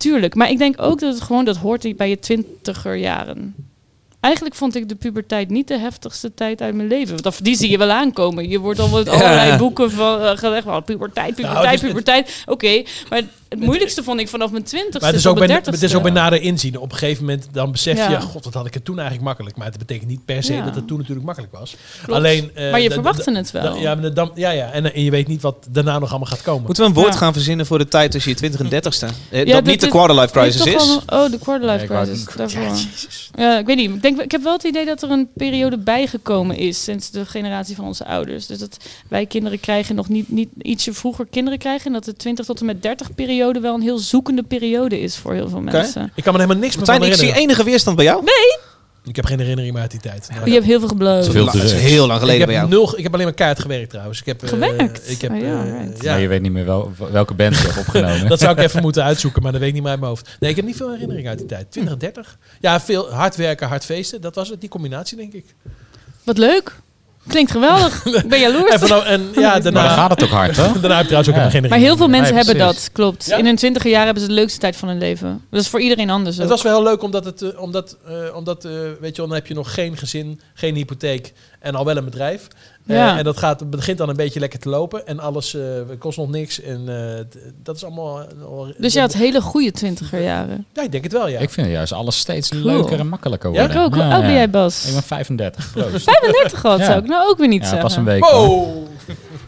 Tuurlijk, 0.03 0.35
maar 0.35 0.51
ik 0.51 0.59
denk 0.59 0.83
ook 0.83 1.01
dat 1.01 1.15
het 1.15 1.23
gewoon, 1.23 1.45
dat 1.45 1.57
hoort 1.57 1.97
bij 1.97 2.09
je 2.09 2.19
twintiger 2.19 2.97
jaren. 2.97 3.55
Eigenlijk 4.21 4.55
vond 4.55 4.75
ik 4.77 4.89
de 4.89 4.95
puberteit 4.95 5.51
niet 5.51 5.69
de 5.69 5.79
heftigste 5.79 6.35
tijd 6.35 6.61
uit 6.63 6.75
mijn 6.75 6.89
leven. 6.89 7.23
Want 7.23 7.45
die 7.45 7.57
zie 7.57 7.71
je 7.71 7.79
wel 7.79 7.91
aankomen. 7.91 8.49
Je 8.49 8.59
wordt 8.59 8.79
al 8.79 8.89
met 8.89 9.07
Ja. 9.07 9.13
allerlei 9.13 9.57
boeken 9.57 9.91
van, 9.91 10.21
eh, 10.21 10.37
gelegd. 10.37 10.65
Wel, 10.65 10.81
puberteit, 10.83 11.35
puberteit, 11.35 11.65
Nou, 11.65 11.79
puberteit. 11.87 12.43
Oké, 12.47 12.83
maar 13.11 13.23
het 13.59 13.67
moeilijkste 13.67 14.03
vond 14.03 14.21
ik 14.21 14.29
vanaf 14.29 14.51
mijn 14.51 14.63
twintigste 14.63 14.99
Maar 15.01 15.09
het 15.09 15.17
is, 15.17 15.23
tot 15.23 15.33
ook 15.33 15.39
bij, 15.39 15.47
mijn 15.49 15.63
het 15.65 15.83
is 15.83 15.95
ook 15.95 16.03
bij 16.03 16.13
nader 16.13 16.43
inzien. 16.43 16.79
Op 16.79 16.93
een 16.93 16.99
gegeven 16.99 17.25
moment 17.25 17.49
dan 17.53 17.73
besef 17.73 17.95
je, 18.07 18.11
Ja. 18.11 18.21
god, 18.21 18.45
wat 18.45 18.55
had 18.55 18.67
ik 18.67 18.75
het 18.75 18.85
toen 18.85 18.95
eigenlijk 18.99 19.27
makkelijk. 19.27 19.57
Maar 19.57 19.67
het 19.67 19.79
betekent 19.79 20.09
niet 20.11 20.25
per 20.25 20.43
se 20.43 20.55
Ja. 20.55 20.65
dat 20.65 20.75
het 20.75 20.87
toen 20.87 20.99
natuurlijk 20.99 21.27
makkelijk 21.27 21.53
was. 21.53 21.77
Klopt. 22.03 22.19
Alleen, 22.19 22.51
eh, 22.55 22.71
Maar 22.71 22.81
je 22.81 22.89
da- 22.89 22.95
verwachtte 22.95 23.33
het 23.33 23.51
wel. 23.51 23.77
ja, 23.77 23.95
dan, 23.95 24.31
ja, 24.35 24.51
ja. 24.51 24.71
En, 24.73 24.95
en 24.95 25.05
je 25.05 25.11
weet 25.11 25.27
niet 25.29 25.43
wat 25.43 25.67
daarna 25.71 25.99
nog 25.99 26.11
allemaal 26.11 26.29
gaat 26.29 26.43
komen. 26.43 26.63
Moeten 26.67 26.83
we 26.83 26.89
een 26.89 26.95
woord 26.97 27.13
Ja. 27.13 27.19
gaan 27.19 27.33
verzinnen 27.33 27.67
voor 27.67 27.79
de 27.79 27.89
tijd 27.89 28.11
tussen 28.11 28.31
je 28.31 28.37
20 28.37 28.61
en 28.61 28.69
30ste? 28.69 29.07
Eh, 29.31 29.45
Ja, 29.45 29.53
dat 29.53 29.65
niet 29.65 29.81
de 29.81 29.87
is- 29.87 29.93
quarterlife 29.93 30.33
crisis 30.33 30.57
toch 30.57 30.67
is. 30.83 30.99
wel- 31.07 31.25
oh, 31.25 31.31
de 31.31 31.39
quarterlife 31.39 31.93
Nee, 31.93 32.05
crisis. 32.05 32.25
daarvoor. 32.37 32.61
Ja, 33.35 33.59
ik 33.59 33.67
weet 33.67 33.77
niet. 33.77 33.91
Ik, 33.91 34.03
denk, 34.03 34.21
ik 34.23 34.31
heb 34.31 34.43
wel 34.43 34.53
het 34.53 34.63
idee 34.65 34.85
dat 34.87 35.03
er 35.03 35.11
een 35.11 35.29
periode 35.35 35.79
bijgekomen 35.79 36.57
is 36.57 36.83
sinds 36.83 37.11
de 37.11 37.27
generatie 37.27 37.77
van 37.77 37.85
onze 37.85 38.05
ouders. 38.07 38.47
Dus 38.47 38.59
dat 38.59 38.77
wij 39.09 39.27
kinderen 39.27 39.61
krijgen 39.61 39.95
nog 39.95 40.09
niet, 40.09 40.31
niet 40.31 40.49
ietsje 40.63 40.93
vroeger 40.93 41.27
kinderen 41.31 41.59
krijgen. 41.59 41.87
En 41.87 41.93
dat 41.93 42.05
de 42.05 42.15
20 42.17 42.47
tot 42.47 42.61
en 42.61 42.67
met 42.67 42.83
30 42.83 43.15
periode 43.15 43.42
wel 43.61 43.75
een 43.75 43.81
heel 43.83 43.99
zoekende 43.99 44.43
periode 44.43 45.01
is 45.01 45.17
voor 45.17 45.33
heel 45.33 45.49
veel 45.49 45.61
mensen. 45.61 46.13
Ik 46.15 46.23
kan 46.23 46.33
me 46.33 46.41
helemaal 46.41 46.63
niks 46.63 46.77
meer 46.77 46.85
van 46.85 46.95
ik 46.95 47.03
zie 47.03 47.11
herinneren. 47.13 47.43
enige 47.43 47.65
weerstand 47.65 47.97
bij 47.97 48.05
jou. 48.05 48.25
Nee! 48.25 48.71
Ik 49.05 49.17
heb 49.17 49.25
geen 49.25 49.39
herinnering 49.39 49.73
meer 49.73 49.83
uit 49.83 49.91
die 49.91 50.01
tijd. 50.01 50.29
Nou, 50.31 50.47
Je 50.47 50.53
hebt 50.53 50.65
heel 50.65 50.81
veel 50.81 50.97
Dat 50.97 51.55
is 51.55 51.73
heel 51.73 52.07
lang 52.07 52.21
geleden 52.21 52.41
ik 52.41 52.47
bij 52.47 52.55
heb 52.57 52.69
jou. 52.69 52.69
Nul, 52.69 52.99
ik 52.99 53.03
heb 53.03 53.13
alleen 53.13 53.25
maar 53.27 53.35
kaart 53.35 53.59
gewerkt 53.61 53.91
trouwens. 53.91 54.21
Ik 54.21 54.27
heb, 54.27 54.43
eh, 54.43 54.49
Gewerkt? 54.49 55.11
ik 55.11 55.21
heb, 55.21 55.31
Oh 55.33 55.41
ja, 55.41 55.65
eh, 55.65 55.81
right. 55.81 56.03
ja. 56.03 56.11
Maar 56.13 56.21
je 56.21 56.29
weet 56.29 56.43
niet 56.43 56.53
meer 56.53 56.65
wel, 56.65 56.93
welke 57.11 57.35
band 57.35 57.57
je 57.57 57.63
hebt 57.67 57.79
opgenomen. 57.79 58.29
dat 58.35 58.41
zou 58.41 58.53
ik 58.59 58.65
even 58.65 58.83
moeten 58.83 59.03
uitzoeken, 59.05 59.43
maar 59.43 59.53
dat 59.53 59.61
weet 59.61 59.69
ik 59.69 59.75
niet 59.75 59.83
meer 59.83 59.93
uit 59.93 60.01
mijn 60.01 60.13
hoofd. 60.13 60.37
Nee, 60.41 60.51
ik 60.51 60.57
heb 60.57 60.65
niet 60.65 60.77
veel 60.77 60.91
herinnering 60.91 61.29
uit 61.29 61.39
die 61.39 61.47
tijd. 61.47 61.71
20, 61.71 61.97
30. 61.97 62.39
Ja, 62.61 62.81
veel 62.81 63.13
hard 63.13 63.37
werken, 63.37 63.69
hard 63.69 63.85
feesten. 63.85 64.21
Dat 64.21 64.35
was 64.35 64.49
het, 64.49 64.61
die 64.61 64.69
combinatie 64.69 65.17
denk 65.17 65.33
ik. 65.33 65.45
Wat 66.23 66.39
leuk. 66.39 66.81
Klinkt 67.29 67.51
geweldig. 67.51 68.05
Ik 68.23 68.29
ben 68.29 68.41
jaloers. 68.41 68.91
En, 68.91 69.05
en 69.07 69.29
ja, 69.35 69.61
daarna 69.61 69.71
Maar 69.81 69.89
dan 69.89 69.99
gaat 69.99 70.11
het 70.11 70.23
ook 70.23 70.29
hard, 70.29 70.55
toch? 70.55 70.73
Daarna 70.73 70.89
heb 70.89 71.01
ik 71.01 71.07
trouwens 71.07 71.29
ook 71.29 71.35
Ja. 71.35 71.41
helemaal 71.41 71.51
geen 71.51 71.71
Maar 71.71 71.79
heel 71.79 71.97
veel 71.97 72.09
mensen 72.09 72.37
hebben 72.37 72.59
dat, 72.59 72.91
klopt. 72.93 73.27
Ja? 73.27 73.37
In 73.37 73.45
hun 73.45 73.57
twintiger 73.57 73.91
jaar 73.91 74.05
hebben 74.05 74.23
ze 74.23 74.29
de 74.29 74.35
leukste 74.35 74.59
tijd 74.59 74.77
van 74.77 74.89
hun 74.89 74.99
leven. 74.99 75.45
Dat 75.51 75.61
is 75.61 75.69
voor 75.69 75.81
iedereen 75.81 76.11
anders 76.11 76.37
Het 76.37 76.49
was 76.49 76.63
wel 76.63 76.75
heel 76.75 76.83
leuk 76.83 77.03
omdat, 77.03 77.25
het, 77.25 77.43
eh, 77.43 77.61
omdat, 77.61 77.97
eh, 78.07 78.15
omdat 78.37 78.65
eh, 78.65 78.73
weet 79.01 79.17
je 79.17 79.23
dan 79.23 79.33
heb 79.33 79.47
je 79.47 79.55
nog 79.55 79.75
geen 79.75 79.97
gezin, 79.97 80.41
geen 80.55 80.75
hypotheek 80.75 81.33
en 81.61 81.75
al 81.75 81.85
wel 81.85 81.97
een 81.97 82.05
bedrijf. 82.05 82.49
Eh, 82.87 82.97
Ja. 82.97 83.19
en 83.19 83.25
dat 83.25 83.37
gaat, 83.39 83.71
begint 83.71 83.99
dan 83.99 84.09
een 84.09 84.17
beetje 84.17 84.41
lekker 84.41 84.59
te 84.59 84.69
lopen 84.69 85.07
en 85.07 85.21
alles 85.21 85.55
eh, 85.55 85.61
kost 85.99 86.19
nog 86.19 86.31
niks. 86.31 86.61
En 86.61 86.83
eh, 86.89 87.21
dat 87.63 87.77
is 87.77 87.85
allemaal... 87.85 88.21
eh, 88.21 88.27
al- 88.47 88.73
Dus 88.79 88.93
je 88.93 89.01
had 89.01 89.13
hele 89.13 89.41
goede 89.41 89.71
twintiger 89.73 90.23
jaren. 90.23 90.67
Ja, 90.75 90.83
ik 90.83 90.93
denk 90.93 91.05
het 91.05 91.13
wel, 91.13 91.29
ja. 91.29 91.39
Ik 91.41 91.51
vind 91.51 91.69
juist 91.71 91.93
alles 91.93 92.19
steeds 92.19 92.49
Cool. 92.49 92.63
leuker 92.63 92.99
en 92.99 93.09
makkelijker 93.09 93.53
Ja? 93.53 93.59
worden. 93.59 93.77
Ik 93.77 93.83
ook. 93.83 93.95
Hoe 93.95 94.03
oud 94.13 94.23
ben 94.23 94.33
jij, 94.33 94.51
Bas? 94.51 94.87
Ik 94.87 94.93
ben 94.93 95.03
35. 95.03 95.73
Proost. 95.73 96.05
35 96.05 96.65
al, 96.65 96.79
Ja. 96.79 96.85
zou 96.85 96.99
ik 96.99 97.07
nou 97.09 97.29
ook 97.31 97.39
weer 97.39 97.49
niet 97.49 97.63
Ja, 97.63 97.69
zeggen. 97.69 97.87
pas 97.89 97.97
een 97.97 98.05
week. 98.05 98.25
Wow! 98.31 98.69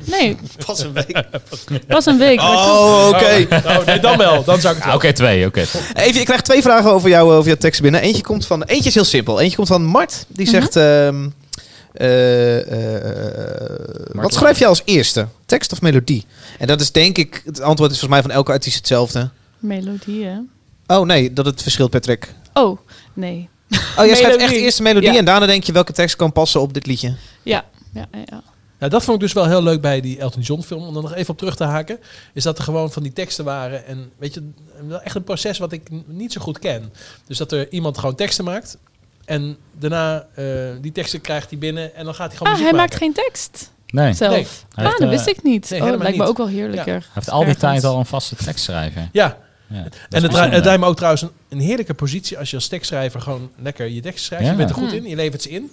Nee, 0.07 0.37
Pas 0.67 0.81
een 0.81 0.93
week. 0.93 1.23
pas 1.87 2.07
een 2.07 2.19
week. 2.19 2.41
Oh, 2.41 3.07
oké. 3.09 3.47
Nou, 3.65 3.85
nee, 3.85 4.01
dan 4.01 4.17
wel. 4.17 4.45
Dan 4.45 4.61
zou 4.61 4.75
ik 4.77 4.81
het 4.83 4.89
Ah. 4.91 4.95
Oké, 4.97 5.13
twee. 5.13 5.47
Oké. 5.47 5.61
Even, 5.95 6.21
ik 6.21 6.25
krijg 6.25 6.41
twee 6.41 6.63
vragen 6.63 6.91
over, 6.93 7.09
jou, 7.09 7.33
over 7.33 7.47
jouw 7.47 7.57
tekst 7.57 7.81
binnen. 7.83 8.01
Eentje 8.01 8.23
komt 8.23 8.47
van, 8.47 8.63
eentje 8.63 8.89
is 8.89 8.95
heel 8.95 9.05
simpel. 9.05 9.41
Eentje 9.41 9.57
komt 9.57 9.69
van 9.69 9.85
Mart. 9.85 10.25
Die 10.29 10.47
Mhm. 10.47 10.55
zegt, 10.55 10.77
ehm, 10.77 11.29
eh, 11.95 13.65
eh, 13.65 14.11
wat 14.13 14.35
schrijf 14.35 14.59
je 14.59 14.67
als 14.67 14.83
eerste? 14.85 15.27
Tekst 15.47 15.73
of 15.73 15.81
melodie? 15.81 16.25
En 16.59 16.67
dat 16.67 16.81
is 16.81 16.93
denk 16.93 17.19
ik, 17.19 17.43
het 17.45 17.61
antwoord 17.61 17.91
is 17.91 17.99
volgens 17.99 18.21
mij 18.21 18.31
van 18.31 18.39
elke 18.39 18.53
artiest 18.53 18.77
hetzelfde. 18.77 19.31
Melodie, 19.59 20.25
hè? 20.25 20.39
Oh 20.87 21.07
nee, 21.07 21.33
dat 21.33 21.47
het 21.47 21.63
verschilt 21.63 21.91
per 21.91 22.01
track. 22.01 22.29
Oh, 22.55 22.79
nee. 23.13 23.49
Oh, 23.99 24.07
jij 24.07 24.15
schrijft 24.17 24.37
echt 24.39 24.53
eerst 24.53 24.77
de 24.77 24.83
melodie 24.83 25.13
Ja. 25.13 25.19
en 25.19 25.25
daarna 25.25 25.47
denk 25.47 25.65
je 25.65 25.73
welke 25.73 25.93
tekst 25.93 26.17
kan 26.17 26.33
passen 26.33 26.61
op 26.61 26.75
dit 26.75 26.87
liedje. 26.87 27.15
Ja, 27.43 27.65
ja, 27.93 28.09
ja. 28.27 28.43
Ja, 28.79 28.89
dat 28.89 29.05
vond 29.05 29.17
ik 29.17 29.23
dus 29.23 29.33
wel 29.33 29.47
heel 29.47 29.63
leuk 29.63 29.81
bij 29.81 30.01
die 30.01 30.19
Elton 30.19 30.43
John 30.43 30.63
film. 30.63 30.83
Om 30.83 30.97
er 30.97 31.03
nog 31.03 31.15
even 31.15 31.31
op 31.31 31.39
terug 31.39 31.57
te 31.57 31.65
haken. 31.65 31.99
Is 32.35 32.43
dat 32.43 32.59
er 32.59 32.65
gewoon 32.65 32.93
van 32.93 33.03
die 33.03 33.13
teksten 33.13 33.45
waren. 33.45 33.87
En 33.87 34.11
weet 34.19 34.35
je, 34.35 34.51
wel 34.89 35.01
echt 35.01 35.15
een 35.15 35.25
proces 35.25 35.59
wat 35.59 35.73
ik 35.73 35.89
niet 36.07 36.33
zo 36.33 36.41
goed 36.41 36.59
ken. 36.59 36.93
Dus 37.27 37.39
dat 37.39 37.53
er 37.53 37.73
iemand 37.73 37.99
gewoon 37.99 38.15
teksten 38.15 38.45
maakt. 38.45 38.79
En 39.25 39.57
daarna 39.79 40.27
eh, 40.35 40.45
die 40.81 40.93
teksten 40.93 41.21
krijgt 41.21 41.51
hij 41.51 41.59
binnen. 41.59 41.95
En 41.95 42.05
dan 42.05 42.15
gaat 42.15 42.29
hij 42.29 42.37
gewoon 42.37 42.53
Ah, 42.53 42.59
hij 42.59 42.73
maken. 42.73 42.79
maakt 42.79 42.97
geen 42.97 43.13
tekst 43.13 43.73
Nee. 43.87 44.13
zelf. 44.13 44.31
Nee. 44.33 44.47
Ah, 44.75 44.85
heeft, 44.85 44.99
dat 44.99 45.01
eh, 45.01 45.09
wist 45.09 45.27
ik 45.27 45.43
niet. 45.43 45.71
nee, 45.71 45.81
oh, 45.81 45.87
dat 45.87 45.95
helemaal 45.97 45.99
lijkt 46.03 46.19
me 46.19 46.25
ook 46.25 46.37
wel 46.37 46.49
heerlijker. 46.49 46.93
Hij 46.93 47.03
heeft 47.13 47.31
al 47.31 47.39
die 47.39 47.49
Ergens. 47.49 47.65
tijd 47.65 47.85
al 47.85 47.99
een 47.99 48.07
vaste 48.07 48.37
tekstschrijver. 48.37 49.09
Ja, 49.13 49.37
Ja, 49.67 49.85
en 50.11 50.23
het, 50.23 50.33
lijkt 50.65 50.81
me 50.81 50.87
ook 50.87 50.97
trouwens 50.97 51.23
een, 51.23 51.31
een 51.49 51.61
heerlijke 51.61 51.95
positie 51.95 52.39
als 52.39 52.51
je 52.51 52.57
als 52.57 52.69
tekstschrijver 52.69 53.21
gewoon 53.21 53.51
lekker 53.63 53.87
je 53.89 54.01
tekst 54.01 54.25
schrijft. 54.25 54.45
Ja. 54.45 54.51
Je 54.51 54.57
bent 54.57 54.69
er 54.71 54.75
goed 54.77 54.89
Hmm. 54.91 54.97
in, 54.97 55.07
je 55.09 55.17
levert 55.17 55.43
ze 55.43 55.51
in. 55.51 55.71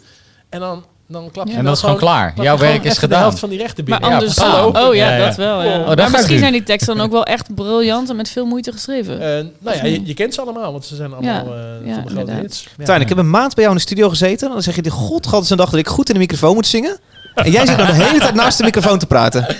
En 0.49 0.60
dan, 0.60 0.86
dan 1.12 1.30
klap 1.32 1.46
je 1.48 1.52
Ja. 1.54 1.58
En 1.60 1.66
dat 1.66 1.76
is 1.76 1.82
gewoon 1.82 1.98
klaar. 1.98 2.34
Jouw 2.36 2.58
werk 2.58 2.72
is 2.72 2.78
even 2.80 2.94
de 2.94 3.00
gedaan. 3.00 3.20
helft 3.22 3.40
van 3.40 3.50
die 3.50 3.58
rechten 3.58 3.84
Maar 3.88 4.00
binnen. 4.00 4.18
anders... 4.18 4.36
Ja, 4.38 4.44
hallo. 4.50 4.88
Oh 4.90 4.96
ja, 4.96 5.10
Ja, 5.10 5.18
ja. 5.18 5.26
dat 5.26 5.36
wel. 5.36 5.64
Ja. 5.64 5.80
Oh, 5.80 5.86
daar 5.88 5.96
maar 5.98 6.12
misschien 6.12 6.36
u. 6.36 6.40
zijn 6.40 6.52
die 6.52 6.64
teksten 6.64 6.96
dan 6.96 7.06
ook 7.06 7.12
wel 7.12 7.24
echt 7.26 7.56
briljant 7.56 8.10
en 8.10 8.16
met 8.16 8.30
veel 8.30 8.46
moeite 8.46 8.72
geschreven. 8.72 9.14
Eh, 9.22 9.44
nou 9.60 9.78
ja, 9.78 9.86
je, 9.86 10.06
je 10.06 10.14
kent 10.14 10.34
ze 10.34 10.42
allemaal, 10.42 10.72
want 10.72 10.86
ze 10.86 10.96
zijn 10.96 11.14
allemaal 11.14 11.34
Ja. 11.34 11.42
eh, 11.42 11.88
Ja, 11.88 11.94
van 11.94 12.04
de 12.04 12.10
grote 12.10 12.10
inderdaad. 12.20 12.42
hits. 12.42 12.68
Ja. 12.78 12.86
Tijn, 12.86 13.02
ik 13.02 13.10
heb 13.10 13.18
een 13.18 13.30
maand 13.30 13.54
bij 13.56 13.64
jou 13.64 13.70
in 13.76 13.82
de 13.82 13.88
studio 13.88 14.10
gezeten. 14.10 14.50
Dan 14.50 14.62
zeg 14.62 14.76
je, 14.76 14.82
die 14.82 14.92
eens 15.32 15.50
een 15.50 15.58
dag 15.58 15.70
dat 15.70 15.80
ik 15.80 15.88
goed 15.88 16.08
in 16.08 16.14
de 16.14 16.20
microfoon 16.20 16.54
moet 16.54 16.68
zingen. 16.68 16.98
En 17.36 17.52
jij 17.52 17.66
zit 17.66 17.78
dan 17.78 17.88
de 17.88 17.94
hele 17.94 18.20
tijd 18.20 18.34
naast 18.34 18.58
de 18.58 18.64
microfoon 18.64 19.00
te 19.00 19.06
praten. 19.06 19.56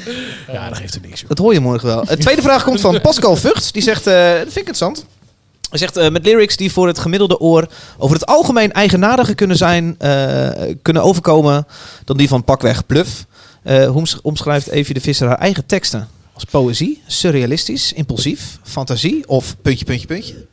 Ja, 0.52 0.69
dat 0.69 0.78
geeft 0.78 0.95
er 0.95 1.02
niks. 1.02 1.19
joh. 1.19 1.30
Dat 1.30 1.38
hoor 1.38 1.53
je 1.53 1.60
morgen 1.60 1.88
wel. 1.88 2.06
De 2.06 2.18
tweede 2.18 2.41
vraag 2.41 2.64
komt 2.64 2.82
van 2.82 3.02
Pascal 3.02 3.36
Vught. 3.36 3.73
Die 3.73 3.82
zegt, 3.82 4.07
eh, 4.07 4.14
dat 4.15 4.36
vind 4.38 4.49
ik 4.49 4.56
interessant. 4.57 5.06
Hij 5.72 5.80
zegt, 5.80 5.98
eh, 5.98 6.10
met 6.10 6.26
lyrics 6.26 6.56
die 6.57 6.72
voor 6.72 6.88
het 6.88 6.99
gemiddelde 6.99 7.39
oor 7.39 7.68
over 7.98 8.15
het 8.15 8.26
algemeen 8.26 8.72
eigenaardiger 8.72 9.35
kunnen 9.35 9.57
zijn, 9.57 9.95
eh, 9.98 10.49
kunnen 10.81 11.03
overkomen 11.03 11.68
dan 12.06 12.18
die 12.18 12.27
van 12.27 12.43
pakweg 12.43 12.85
Bluff. 12.85 13.26
Eh, 13.64 13.85
hoe 13.85 13.95
omsch- 13.95 14.18
omschrijft 14.22 14.68
Evie 14.68 14.93
de 14.93 15.02
Visser 15.02 15.27
haar 15.27 15.38
eigen 15.38 15.65
teksten? 15.65 16.07
Als 16.34 16.43
poëzie, 16.43 17.02
surrealistisch, 17.07 17.93
impulsief, 17.93 18.57
fantasie 18.64 19.27
of 19.27 19.56
puntje, 19.61 19.85
puntje, 19.85 20.07
puntje? 20.07 20.45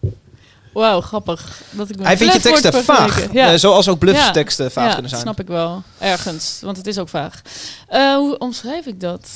Wauw, 0.73 1.01
grappig. 1.01 1.63
Dat 1.71 1.89
ik 1.91 1.97
Hij 2.03 2.17
vindt 2.17 2.35
je 2.35 2.41
teksten 2.41 2.85
vaag. 2.85 3.33
Ja. 3.33 3.57
Zoals 3.59 3.89
ook 3.89 3.99
Bluff's 3.99 4.25
Ja. 4.25 4.31
teksten 4.31 4.71
vaag 4.71 4.87
ja, 4.87 4.93
kunnen 4.93 5.11
zijn. 5.11 5.23
snap 5.23 5.41
ik 5.41 5.47
wel. 5.47 5.83
Ergens. 5.99 6.59
Want 6.63 6.77
het 6.77 6.87
is 6.87 6.99
ook 6.99 7.09
vaag. 7.09 7.43
Hoe 8.17 8.39
omschrijf 8.39 8.87
ik 8.87 9.01
dat? 9.01 9.29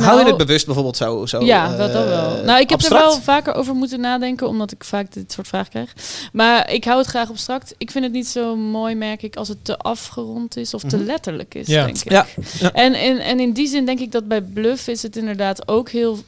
Hou 0.00 0.10
je 0.18 0.24
Nou, 0.24 0.36
het 0.36 0.46
bewust 0.46 0.64
bijvoorbeeld 0.66 0.96
zo? 0.96 1.26
zo 1.26 1.44
ja, 1.44 1.72
eh, 1.72 1.78
dat 1.78 1.92
dan 1.92 2.04
wel. 2.06 2.44
Nou, 2.44 2.60
ik 2.60 2.68
heb 2.70 2.78
abstract? 2.78 3.02
er 3.04 3.08
wel 3.10 3.20
vaker 3.20 3.54
over 3.54 3.74
moeten 3.74 4.00
nadenken, 4.00 4.48
omdat 4.48 4.72
ik 4.72 4.84
vaak 4.84 5.12
dit 5.12 5.32
soort 5.32 5.48
vragen 5.48 5.70
krijg. 5.70 5.94
Maar 6.32 6.70
ik 6.72 6.84
hou 6.84 6.98
het 6.98 7.06
graag 7.06 7.28
abstract. 7.30 7.74
Ik 7.78 7.90
vind 7.90 8.04
het 8.04 8.12
niet 8.12 8.26
zo 8.28 8.56
mooi, 8.56 8.94
merk 8.94 9.22
ik, 9.22 9.36
als 9.36 9.48
het 9.48 9.64
te 9.64 9.76
afgerond 9.78 10.56
is 10.56 10.74
of 10.74 10.82
te 10.82 10.96
Mhm. 10.96 11.04
letterlijk 11.06 11.54
is, 11.54 11.66
Ja. 11.66 11.84
denk 11.84 11.96
ik. 11.98 12.10
Ja. 12.10 12.26
ja. 12.60 12.72
En, 12.72 12.94
en, 12.94 13.18
en 13.18 13.40
in 13.40 13.52
die 13.52 13.68
zin 13.68 13.86
denk 13.86 14.00
ik 14.00 14.12
dat 14.12 14.28
bij 14.28 14.42
Bluff 14.42 14.88
is 14.88 15.02
het 15.02 15.16
inderdaad 15.16 15.68
ook 15.68 15.90
heel 15.90 16.18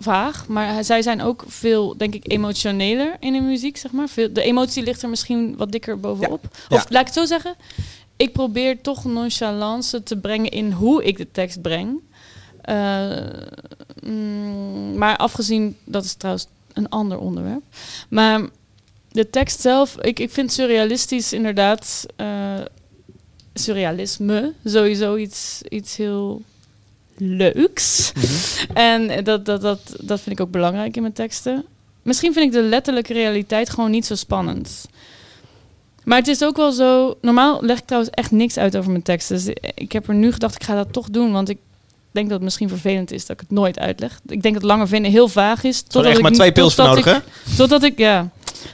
vaag. 0.00 0.46
Maar 0.48 0.84
zij 0.84 1.02
zijn 1.02 1.22
ook 1.22 1.44
veel, 1.46 1.96
denk 1.96 2.14
ik, 2.14 2.32
emotioneler 2.32 3.16
in 3.20 3.32
de 3.32 3.40
muziek, 3.40 3.76
zeg 3.76 3.92
maar. 3.92 4.08
Veel, 4.08 4.32
de 4.32 4.42
emotie 4.42 4.82
ligt 4.82 5.02
er 5.02 5.08
misschien 5.08 5.54
wat 5.56 5.72
dikker 5.72 6.00
bovenop. 6.00 6.44
Ja. 6.68 6.76
Of 6.76 6.84
laat 6.90 7.00
ik 7.00 7.06
het 7.06 7.14
zo 7.16 7.24
zeggen. 7.24 7.54
Ik 8.16 8.32
probeer 8.32 8.80
toch 8.80 9.04
nonchalance 9.04 10.02
te 10.02 10.16
brengen 10.16 10.50
in 10.50 10.72
hoe 10.72 11.04
ik 11.04 11.16
de 11.16 11.30
tekst 11.32 11.62
breng. 11.62 12.00
Eh, 12.66 13.16
mm, 14.02 14.98
maar 14.98 15.16
afgezien, 15.16 15.76
dat 15.84 16.04
is 16.04 16.14
trouwens 16.14 16.46
een 16.72 16.88
ander 16.88 17.18
onderwerp. 17.18 17.62
Maar 18.08 18.48
de 19.08 19.30
tekst 19.30 19.60
zelf, 19.60 19.96
ik, 20.00 20.18
ik 20.18 20.30
vind 20.30 20.52
surrealistisch 20.52 21.32
inderdaad. 21.32 22.06
eh, 22.16 22.60
surrealisme 23.54 24.52
sowieso 24.64 25.16
iets, 25.16 25.62
iets 25.68 25.96
heel 25.96 26.42
leuks. 27.16 28.12
En 28.74 29.24
dat, 29.24 29.44
dat, 29.44 29.60
dat, 29.60 29.96
dat 30.00 30.20
vind 30.20 30.38
ik 30.38 30.46
ook 30.46 30.52
belangrijk 30.52 30.96
in 30.96 31.02
mijn 31.02 31.14
teksten. 31.14 31.64
Misschien 32.02 32.32
vind 32.32 32.46
ik 32.46 32.52
de 32.52 32.68
letterlijke 32.68 33.12
realiteit 33.12 33.70
gewoon 33.70 33.90
niet 33.90 34.06
zo 34.06 34.14
spannend. 34.14 34.88
Maar 36.04 36.18
het 36.18 36.28
is 36.28 36.44
ook 36.44 36.56
wel 36.56 36.72
zo. 36.72 37.18
Normaal 37.20 37.62
leg 37.62 37.78
ik 37.78 37.84
trouwens 37.84 38.14
echt 38.14 38.30
niks 38.30 38.58
uit 38.58 38.76
over 38.76 38.90
mijn 38.90 39.02
teksten. 39.02 39.36
Dus 39.36 39.54
ik 39.74 39.92
heb 39.92 40.08
er 40.08 40.14
nu 40.14 40.32
gedacht, 40.32 40.54
ik 40.54 40.62
ga 40.62 40.74
dat 40.74 40.92
toch 40.92 41.10
doen. 41.10 41.32
Want 41.32 41.48
ik 41.48 41.58
denk 42.16 42.26
dat 42.28 42.36
het 42.36 42.44
misschien 42.44 42.68
vervelend 42.68 43.12
is 43.12 43.26
dat 43.26 43.30
ik 43.40 43.40
het 43.48 43.50
nooit 43.58 43.78
uitleg. 43.78 44.20
Ik 44.28 44.42
denk 44.42 44.54
dat 44.54 44.62
langer 44.62 44.88
vinden 44.88 45.10
heel 45.10 45.28
vaag 45.28 45.64
is. 45.64 45.82
Ik 45.88 46.04
echt 46.04 46.20
maar 46.20 46.30
nu- 46.30 46.36
twee 46.36 46.52
pils 46.52 46.74
totdat 46.74 46.96
nodig, 46.96 47.16
ik- 47.16 47.22
hè? 47.44 47.56
Totdat 47.56 47.82
ik, 47.82 47.98
ja, 47.98 48.30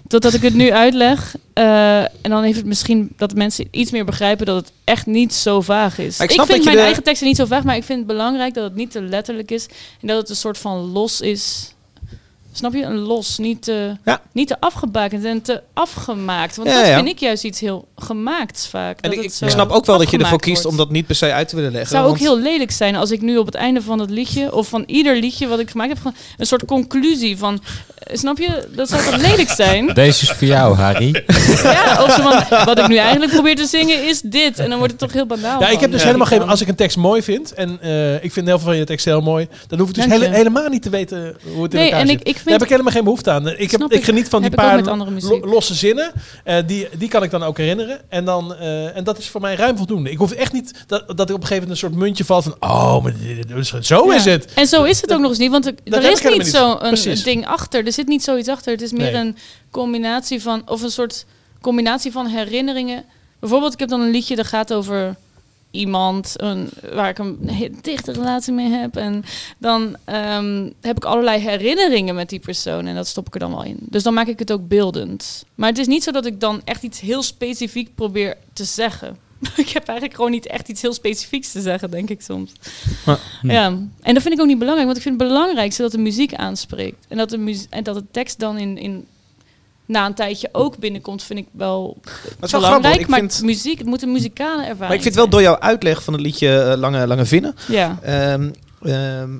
totdat 0.08 0.34
ik 0.34 0.42
het 0.42 0.54
nu 0.54 0.72
uitleg. 0.72 1.34
eh, 1.52 1.98
en 2.00 2.08
dan 2.30 2.42
heeft 2.42 2.56
het 2.56 2.66
misschien 2.66 3.12
dat 3.16 3.34
mensen 3.34 3.66
iets 3.70 3.90
meer 3.90 4.04
begrijpen 4.04 4.46
dat 4.46 4.56
het 4.56 4.72
echt 4.84 5.06
niet 5.06 5.34
zo 5.34 5.60
vaag 5.60 5.98
is. 5.98 6.18
Maar 6.18 6.30
ik 6.30 6.32
Ik, 6.40 6.46
vind 6.46 6.64
mijn 6.64 6.76
de- 6.76 6.82
eigen 6.82 7.02
teksten 7.02 7.26
niet 7.26 7.36
zo 7.36 7.44
vaag, 7.44 7.64
maar 7.64 7.76
ik 7.76 7.84
vind 7.84 7.98
het 7.98 8.06
belangrijk 8.08 8.54
dat 8.54 8.64
het 8.64 8.74
niet 8.74 8.90
te 8.90 9.02
letterlijk 9.02 9.50
is. 9.50 9.66
En 10.00 10.06
dat 10.06 10.16
het 10.16 10.28
een 10.28 10.36
soort 10.36 10.58
van 10.58 10.78
los 10.78 11.20
is. 11.20 11.74
Snap 12.54 12.74
je? 12.74 12.82
Een 12.82 12.98
los, 12.98 13.38
niet 13.38 13.62
te, 13.62 13.96
niet 14.32 14.48
te 14.48 14.56
afgebakend 14.60 15.24
en 15.24 15.42
te 15.42 15.62
afgemaakt. 15.74 16.56
Want 16.56 16.68
Ja, 16.68 16.78
dat 16.78 16.86
ja. 16.86 16.94
vind 16.96 17.08
ik 17.08 17.18
juist 17.18 17.44
iets 17.44 17.60
heel 17.60 17.88
gemaakts 17.96 18.66
vaak. 18.68 19.00
En 19.00 19.10
dat 19.10 19.18
ik, 19.18 19.24
het 19.30 19.40
ik 19.42 19.48
snap 19.50 19.70
ook 19.70 19.86
wel 19.86 19.98
dat 19.98 20.10
je 20.10 20.18
ervoor 20.18 20.22
afgemaakt 20.22 20.42
kiest 20.44 20.62
wordt. 20.62 20.78
om 20.78 20.84
dat 20.84 20.90
niet 20.92 21.06
per 21.06 21.14
se 21.14 21.32
uit 21.32 21.48
te 21.48 21.54
willen 21.56 21.70
Het 21.70 21.78
leggen. 21.78 21.96
zou 21.98 22.10
ook 22.10 22.18
heel 22.18 22.38
lelijk 22.38 22.70
zijn 22.70 22.96
als 22.96 23.10
ik 23.10 23.20
nu 23.20 23.36
op 23.36 23.46
het 23.46 23.54
einde 23.54 23.82
van 23.82 23.98
het 23.98 24.10
liedje, 24.10 24.54
of 24.54 24.68
van 24.68 24.82
ieder 24.86 25.16
liedje 25.16 25.46
wat 25.46 25.58
ik 25.58 25.70
gemaakt 25.70 25.88
heb, 25.88 25.98
gewoon 25.98 26.14
een 26.36 26.46
soort 26.46 26.64
conclusie 26.64 27.38
van. 27.38 27.62
eh, 27.98 28.16
Snap 28.16 28.38
je? 28.38 28.68
Dat 28.74 28.88
zou 28.88 29.02
toch 29.04 29.16
lelijk 29.16 29.50
zijn? 29.50 29.86
Deze 29.94 30.22
is 30.22 30.30
voor 30.30 30.46
jou, 30.46 30.76
Harry. 30.76 31.24
Ja, 31.62 32.02
of 32.04 32.14
van, 32.14 32.64
wat 32.64 32.78
ik 32.78 32.88
nu 32.88 32.96
eigenlijk 32.96 33.32
probeer 33.32 33.56
te 33.56 33.66
zingen 33.66 34.08
is 34.08 34.20
dit. 34.20 34.58
En 34.58 34.68
dan 34.68 34.78
wordt 34.78 34.92
het 34.92 35.00
toch 35.02 35.12
heel 35.12 35.26
banaal. 35.26 35.60
Ja, 35.60 35.68
ik 35.68 35.80
heb 35.80 35.90
dus 35.90 36.00
Ja. 36.00 36.06
helemaal 36.06 36.26
geen... 36.26 36.42
Als 36.42 36.60
ik 36.60 36.68
een 36.68 36.74
tekst 36.74 36.96
mooi 36.96 37.22
vind, 37.22 37.54
en 37.54 37.78
eh, 37.80 38.24
ik 38.24 38.32
vind 38.32 38.46
heel 38.46 38.58
veel 38.58 38.66
van 38.68 38.76
je 38.76 38.84
tekst 38.84 39.04
heel 39.04 39.20
mooi, 39.20 39.48
dan 39.68 39.78
hoef 39.78 39.88
ik 39.88 39.94
dus 39.94 40.04
hele- 40.04 40.28
helemaal 40.28 40.68
niet 40.68 40.82
te 40.82 40.90
weten 40.90 41.36
hoe 41.54 41.62
het 41.62 41.72
in 41.72 41.78
Nee, 41.78 41.86
elkaar 41.88 42.00
en 42.00 42.06
zit. 42.08 42.20
ik- 42.20 42.26
ik 42.28 42.38
Daar 42.44 42.52
heb 42.52 42.62
ik 42.62 42.68
helemaal 42.68 42.92
geen 42.92 43.04
behoefte 43.04 43.30
aan. 43.30 43.48
Ik, 43.48 43.70
heb, 43.70 43.80
ik 43.82 43.92
ik. 43.92 44.04
geniet 44.04 44.28
van 44.28 44.42
die 44.42 44.50
paar 44.50 44.82
losse 45.42 45.74
zinnen. 45.74 46.12
eh, 46.44 46.56
die, 46.66 46.88
die 46.98 47.08
kan 47.08 47.22
ik 47.22 47.30
dan 47.30 47.42
ook 47.42 47.56
herinneren. 47.56 48.00
En, 48.08 48.24
dan, 48.24 48.54
eh, 48.54 48.96
en 48.96 49.04
dat 49.04 49.18
is 49.18 49.28
voor 49.28 49.40
mij 49.40 49.54
ruim 49.54 49.76
voldoende. 49.76 50.10
Ik 50.10 50.18
hoef 50.18 50.32
echt 50.32 50.52
niet 50.52 50.84
dat, 50.86 51.16
dat 51.16 51.28
ik 51.28 51.34
op 51.36 51.40
een 51.40 51.46
gegeven 51.46 51.54
moment 51.54 51.70
een 51.70 51.76
soort 51.76 51.94
muntje 51.94 52.24
val 52.24 52.42
van... 52.42 52.56
Oh, 52.60 53.02
maar 53.02 53.14
zo 53.82 54.06
Ja. 54.06 54.14
is 54.14 54.24
het. 54.24 54.52
En 54.54 54.66
zo 54.66 54.82
is 54.82 55.00
het 55.00 55.12
ook 55.12 55.20
nog 55.20 55.30
eens 55.30 55.38
niet, 55.38 55.50
want 55.50 55.66
er, 55.66 55.74
Dat 55.84 56.02
is 56.04 56.22
niet 56.22 56.46
zo'n 56.46 56.78
ding 57.24 57.46
achter. 57.46 57.86
Er 57.86 57.92
zit 57.92 58.06
niet 58.06 58.22
zoiets 58.22 58.48
achter. 58.48 58.72
Het 58.72 58.82
is 58.82 58.92
meer 58.92 59.12
Nee. 59.12 59.20
een 59.20 59.36
combinatie 59.70 60.42
van, 60.42 60.62
of 60.66 60.82
een 60.82 60.90
soort 60.90 61.24
combinatie 61.60 62.12
van 62.12 62.26
herinneringen. 62.26 63.04
Bijvoorbeeld, 63.40 63.72
ik 63.72 63.78
heb 63.78 63.88
dan 63.88 64.00
een 64.00 64.10
liedje 64.10 64.36
dat 64.36 64.46
gaat 64.46 64.72
over 64.72 65.16
iemand 65.72 66.34
een, 66.36 66.68
waar 66.92 67.08
ik 67.08 67.18
een 67.18 67.38
dichte 67.80 68.12
relatie 68.12 68.52
mee 68.52 68.70
heb. 68.70 68.96
En 68.96 69.24
dan 69.58 69.96
ehm, 70.04 70.70
heb 70.80 70.96
ik 70.96 71.04
allerlei 71.04 71.40
herinneringen 71.40 72.14
met 72.14 72.28
die 72.28 72.38
persoon 72.38 72.86
en 72.86 72.94
dat 72.94 73.06
stop 73.06 73.26
ik 73.26 73.34
er 73.34 73.40
dan 73.40 73.50
wel 73.50 73.64
in. 73.64 73.76
Dus 73.80 74.02
dan 74.02 74.14
maak 74.14 74.26
ik 74.26 74.38
het 74.38 74.52
ook 74.52 74.68
beeldend. 74.68 75.44
Maar 75.54 75.68
het 75.68 75.78
is 75.78 75.86
niet 75.86 76.02
zo 76.02 76.10
dat 76.10 76.26
ik 76.26 76.40
dan 76.40 76.60
echt 76.64 76.82
iets 76.82 77.00
heel 77.00 77.22
specifiek 77.22 77.94
probeer 77.94 78.36
te 78.52 78.64
zeggen. 78.64 79.16
ik 79.56 79.68
heb 79.68 79.86
eigenlijk 79.86 80.16
gewoon 80.16 80.30
niet 80.30 80.46
echt 80.46 80.68
iets 80.68 80.82
heel 80.82 80.92
specifieks 80.92 81.52
te 81.52 81.60
zeggen, 81.60 81.90
denk 81.90 82.08
ik 82.10 82.22
soms. 82.22 82.52
Ja, 83.42 83.66
en 84.00 84.14
dat 84.14 84.22
vind 84.22 84.34
ik 84.34 84.40
ook 84.40 84.46
niet 84.46 84.58
belangrijk, 84.58 84.86
want 84.86 84.96
ik 84.96 85.02
vind 85.02 85.20
het 85.20 85.28
belangrijkste 85.28 85.82
dat 85.82 85.92
de 85.92 85.98
muziek 85.98 86.34
aanspreekt. 86.34 87.06
En 87.08 87.16
dat 87.16 87.30
de, 87.30 87.66
en 87.70 87.84
dat 87.84 87.94
de 87.94 88.04
tekst 88.10 88.38
dan 88.38 88.58
in, 88.58 88.78
in, 88.78 89.06
na 89.86 90.06
een 90.06 90.14
tijdje 90.14 90.48
ook 90.52 90.76
binnenkomt, 90.78 91.22
vind 91.22 91.38
ik 91.38 91.46
wel 91.52 91.96
is 92.02 92.50
wel 92.50 92.60
belangrijk. 92.60 92.82
grappig, 92.82 93.00
ik 93.00 93.08
maar 93.08 93.18
vind- 93.18 93.42
muziek, 93.42 93.78
het 93.78 93.86
moet 93.86 94.02
een 94.02 94.12
muzikale 94.12 94.60
ervaring 94.60 94.78
Maar 94.78 94.94
ik 94.94 95.02
vind 95.02 95.14
wel 95.14 95.28
door 95.28 95.42
jouw 95.42 95.58
uitleg 95.58 96.02
van 96.02 96.12
het 96.12 96.22
liedje 96.22 96.60
eh, 96.62 96.78
Lange, 96.78 97.06
Lange 97.06 97.24
Vinnen... 97.26 97.54
Ja. 97.68 97.98
ehm, 98.02 98.50
ehm, 98.82 99.30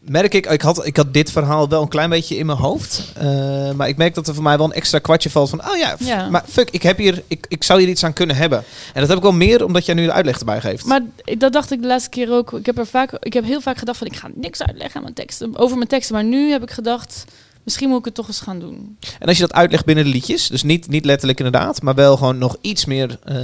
merk 0.00 0.34
ik, 0.34 0.46
ik 0.46 0.60
had, 0.62 0.86
ik 0.86 0.96
had 0.96 1.12
dit 1.14 1.30
verhaal 1.30 1.68
wel 1.68 1.82
een 1.82 1.88
klein 1.88 2.10
beetje 2.10 2.36
in 2.36 2.46
mijn 2.46 2.58
hoofd. 2.58 3.12
eh, 3.16 3.70
maar 3.72 3.88
ik 3.88 3.96
merk 3.96 4.14
dat 4.14 4.28
er 4.28 4.34
voor 4.34 4.42
mij 4.42 4.56
wel 4.56 4.66
een 4.66 4.72
extra 4.72 4.98
kwartje 4.98 5.30
valt 5.30 5.50
van... 5.50 5.60
Oh 5.70 5.76
ja, 5.98 6.28
maar 6.30 6.44
fuck, 6.48 6.70
ik, 6.70 6.82
heb 6.82 6.96
hier, 6.98 7.22
ik, 7.26 7.46
ik 7.48 7.62
zou 7.64 7.80
hier 7.80 7.88
iets 7.88 8.04
aan 8.04 8.12
kunnen 8.12 8.36
hebben. 8.36 8.58
En 8.94 9.00
dat 9.00 9.08
heb 9.08 9.16
ik 9.16 9.22
wel 9.22 9.32
meer 9.32 9.64
omdat 9.64 9.86
jij 9.86 9.94
nu 9.94 10.04
de 10.04 10.12
uitleg 10.12 10.38
erbij 10.38 10.60
geeft. 10.60 10.84
Maar 10.84 11.00
dat 11.38 11.52
dacht 11.52 11.70
ik 11.70 11.80
de 11.80 11.86
laatste 11.86 12.10
keer 12.10 12.32
ook. 12.32 12.52
Ik 12.52 12.66
heb, 12.66 12.78
er 12.78 12.86
vaak, 12.86 13.12
ik 13.20 13.32
heb 13.32 13.44
heel 13.44 13.60
vaak 13.60 13.78
gedacht 13.78 13.98
van 13.98 14.06
ik 14.06 14.16
ga 14.16 14.28
niks 14.34 14.62
uitleggen 14.62 14.96
aan 14.96 15.02
mijn 15.02 15.14
teksten, 15.14 15.56
over 15.56 15.76
mijn 15.76 15.88
teksten. 15.88 16.14
Maar 16.14 16.24
nu 16.24 16.50
heb 16.50 16.62
ik 16.62 16.70
gedacht, 16.70 17.24
misschien 17.64 17.88
moet 17.88 17.98
ik 17.98 18.04
het 18.04 18.14
toch 18.14 18.26
eens 18.28 18.40
gaan 18.40 18.58
doen. 18.58 18.96
En 19.18 19.28
als 19.28 19.36
je 19.36 19.42
dat 19.46 19.52
uitlegt 19.52 19.84
binnen 19.84 20.04
de 20.04 20.10
liedjes, 20.10 20.48
dus 20.48 20.62
niet, 20.62 20.88
niet 20.88 21.04
letterlijk 21.04 21.38
inderdaad, 21.38 21.82
maar 21.82 21.94
wel 21.94 22.16
gewoon 22.16 22.38
nog 22.38 22.56
iets 22.60 22.84
meer, 22.84 23.18
eh, 23.24 23.34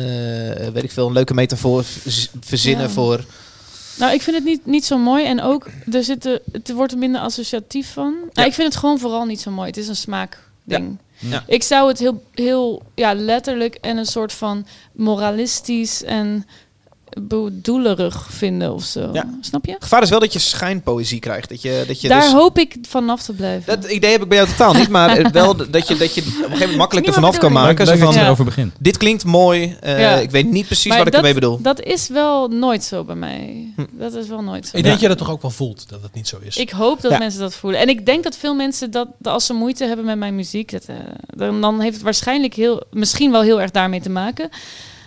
weet 0.72 0.82
ik 0.82 0.90
veel, 0.90 1.06
een 1.06 1.12
leuke 1.12 1.34
metafoor 1.34 1.84
verzinnen 2.40 2.84
Ja. 2.86 2.90
voor. 2.90 3.24
Nou, 3.98 4.12
ik 4.14 4.22
vind 4.22 4.36
het 4.36 4.44
niet, 4.44 4.66
niet 4.66 4.84
zo 4.84 4.98
mooi. 4.98 5.24
En 5.24 5.42
ook, 5.42 5.66
er 5.92 6.04
zitten, 6.04 6.40
het 6.52 6.72
wordt 6.72 6.92
er 6.92 6.98
minder 6.98 7.20
associatief 7.20 7.92
van. 7.92 8.14
Nou, 8.32 8.48
ik 8.48 8.54
vind 8.54 8.68
het 8.68 8.76
gewoon 8.76 8.98
vooral 8.98 9.24
niet 9.24 9.40
zo 9.40 9.50
mooi. 9.50 9.68
Het 9.68 9.76
is 9.76 9.88
een 9.88 9.96
smaakding. 9.96 10.98
Ja. 11.18 11.44
Ik 11.46 11.62
zou 11.62 11.88
het 11.88 11.98
heel, 11.98 12.22
heel 12.34 12.82
ja, 12.94 13.14
letterlijk 13.14 13.74
en 13.74 13.96
een 13.96 14.06
soort 14.06 14.32
van 14.32 14.66
moralistisch 14.92 16.02
en 16.04 16.46
bedoelerig 17.20 18.26
vinden 18.30 18.72
of 18.72 18.84
zo. 18.84 19.12
Snap 19.40 19.64
je? 19.66 19.76
Gevaar 19.78 20.02
is 20.02 20.10
wel 20.10 20.20
dat 20.20 20.32
je 20.32 20.38
schijnpoëzie 20.38 21.18
krijgt. 21.18 21.48
Dat 21.48 21.62
je, 21.62 21.84
dat 21.86 22.00
je 22.00 22.08
Daar 22.08 22.20
dus, 22.20 22.32
hoop 22.32 22.58
ik 22.58 22.76
vanaf 22.88 23.22
te 23.22 23.32
blijven. 23.32 23.80
dat 23.80 23.90
idee 23.90 24.10
heb 24.12 24.22
ik 24.22 24.28
bij 24.28 24.36
jou 24.36 24.48
totaal 24.50 24.74
niet, 24.74 24.88
maar 24.88 25.30
wel 25.32 25.56
dat 25.56 25.88
je, 25.88 25.96
dat 25.96 26.14
je 26.14 26.20
op 26.20 26.26
een 26.26 26.32
gegeven 26.32 26.58
moment 26.58 26.76
makkelijk 26.76 27.06
er 27.06 27.12
vanaf 27.12 27.38
kan 27.38 27.52
maken. 27.52 27.86
Zo 27.86 27.96
van, 27.96 28.14
erover 28.14 28.44
begint. 28.44 28.74
Dit 28.78 28.96
klinkt 28.96 29.24
mooi, 29.24 29.76
eh, 29.80 30.00
Ja. 30.00 30.14
ik 30.14 30.30
weet 30.30 30.50
niet 30.50 30.66
precies 30.66 30.86
Maar 30.88 30.98
wat 30.98 31.06
ik 31.06 31.12
dat, 31.12 31.20
ermee 31.20 31.34
bedoel. 31.40 31.60
Dat 31.60 31.80
is 31.80 32.08
wel 32.08 32.48
nooit 32.48 32.84
zo 32.84 33.04
bij 33.04 33.14
mij. 33.16 33.72
Dat 33.90 34.14
is 34.14 34.28
wel 34.28 34.42
nooit 34.42 34.66
zo. 34.66 34.76
Ik 34.76 34.82
denk 34.82 34.94
dat 34.94 35.02
je 35.02 35.08
dat 35.08 35.18
toch 35.18 35.30
ook 35.30 35.42
wel 35.42 35.50
voelt, 35.50 35.88
dat 35.88 36.02
het 36.02 36.14
niet 36.14 36.28
zo 36.28 36.36
is. 36.42 36.56
Ik 36.56 36.70
hoop 36.70 37.00
dat 37.00 37.10
Ja. 37.10 37.18
mensen 37.18 37.40
dat 37.40 37.54
voelen. 37.54 37.80
En 37.80 37.88
ik 37.88 38.06
denk 38.06 38.24
dat 38.24 38.36
veel 38.36 38.54
mensen 38.54 38.90
dat, 38.90 39.08
dat 39.18 39.32
als 39.32 39.46
ze 39.46 39.52
moeite 39.52 39.84
hebben 39.84 40.04
met 40.04 40.18
mijn 40.18 40.34
muziek, 40.34 40.70
dat, 40.70 40.84
eh, 40.84 40.96
dan, 41.26 41.60
dan 41.60 41.80
heeft 41.80 41.94
het 41.94 42.04
waarschijnlijk 42.04 42.54
heel, 42.54 42.82
misschien 42.90 43.30
wel 43.30 43.42
heel 43.42 43.60
erg 43.60 43.70
daarmee 43.70 44.00
te 44.00 44.10
maken. 44.10 44.48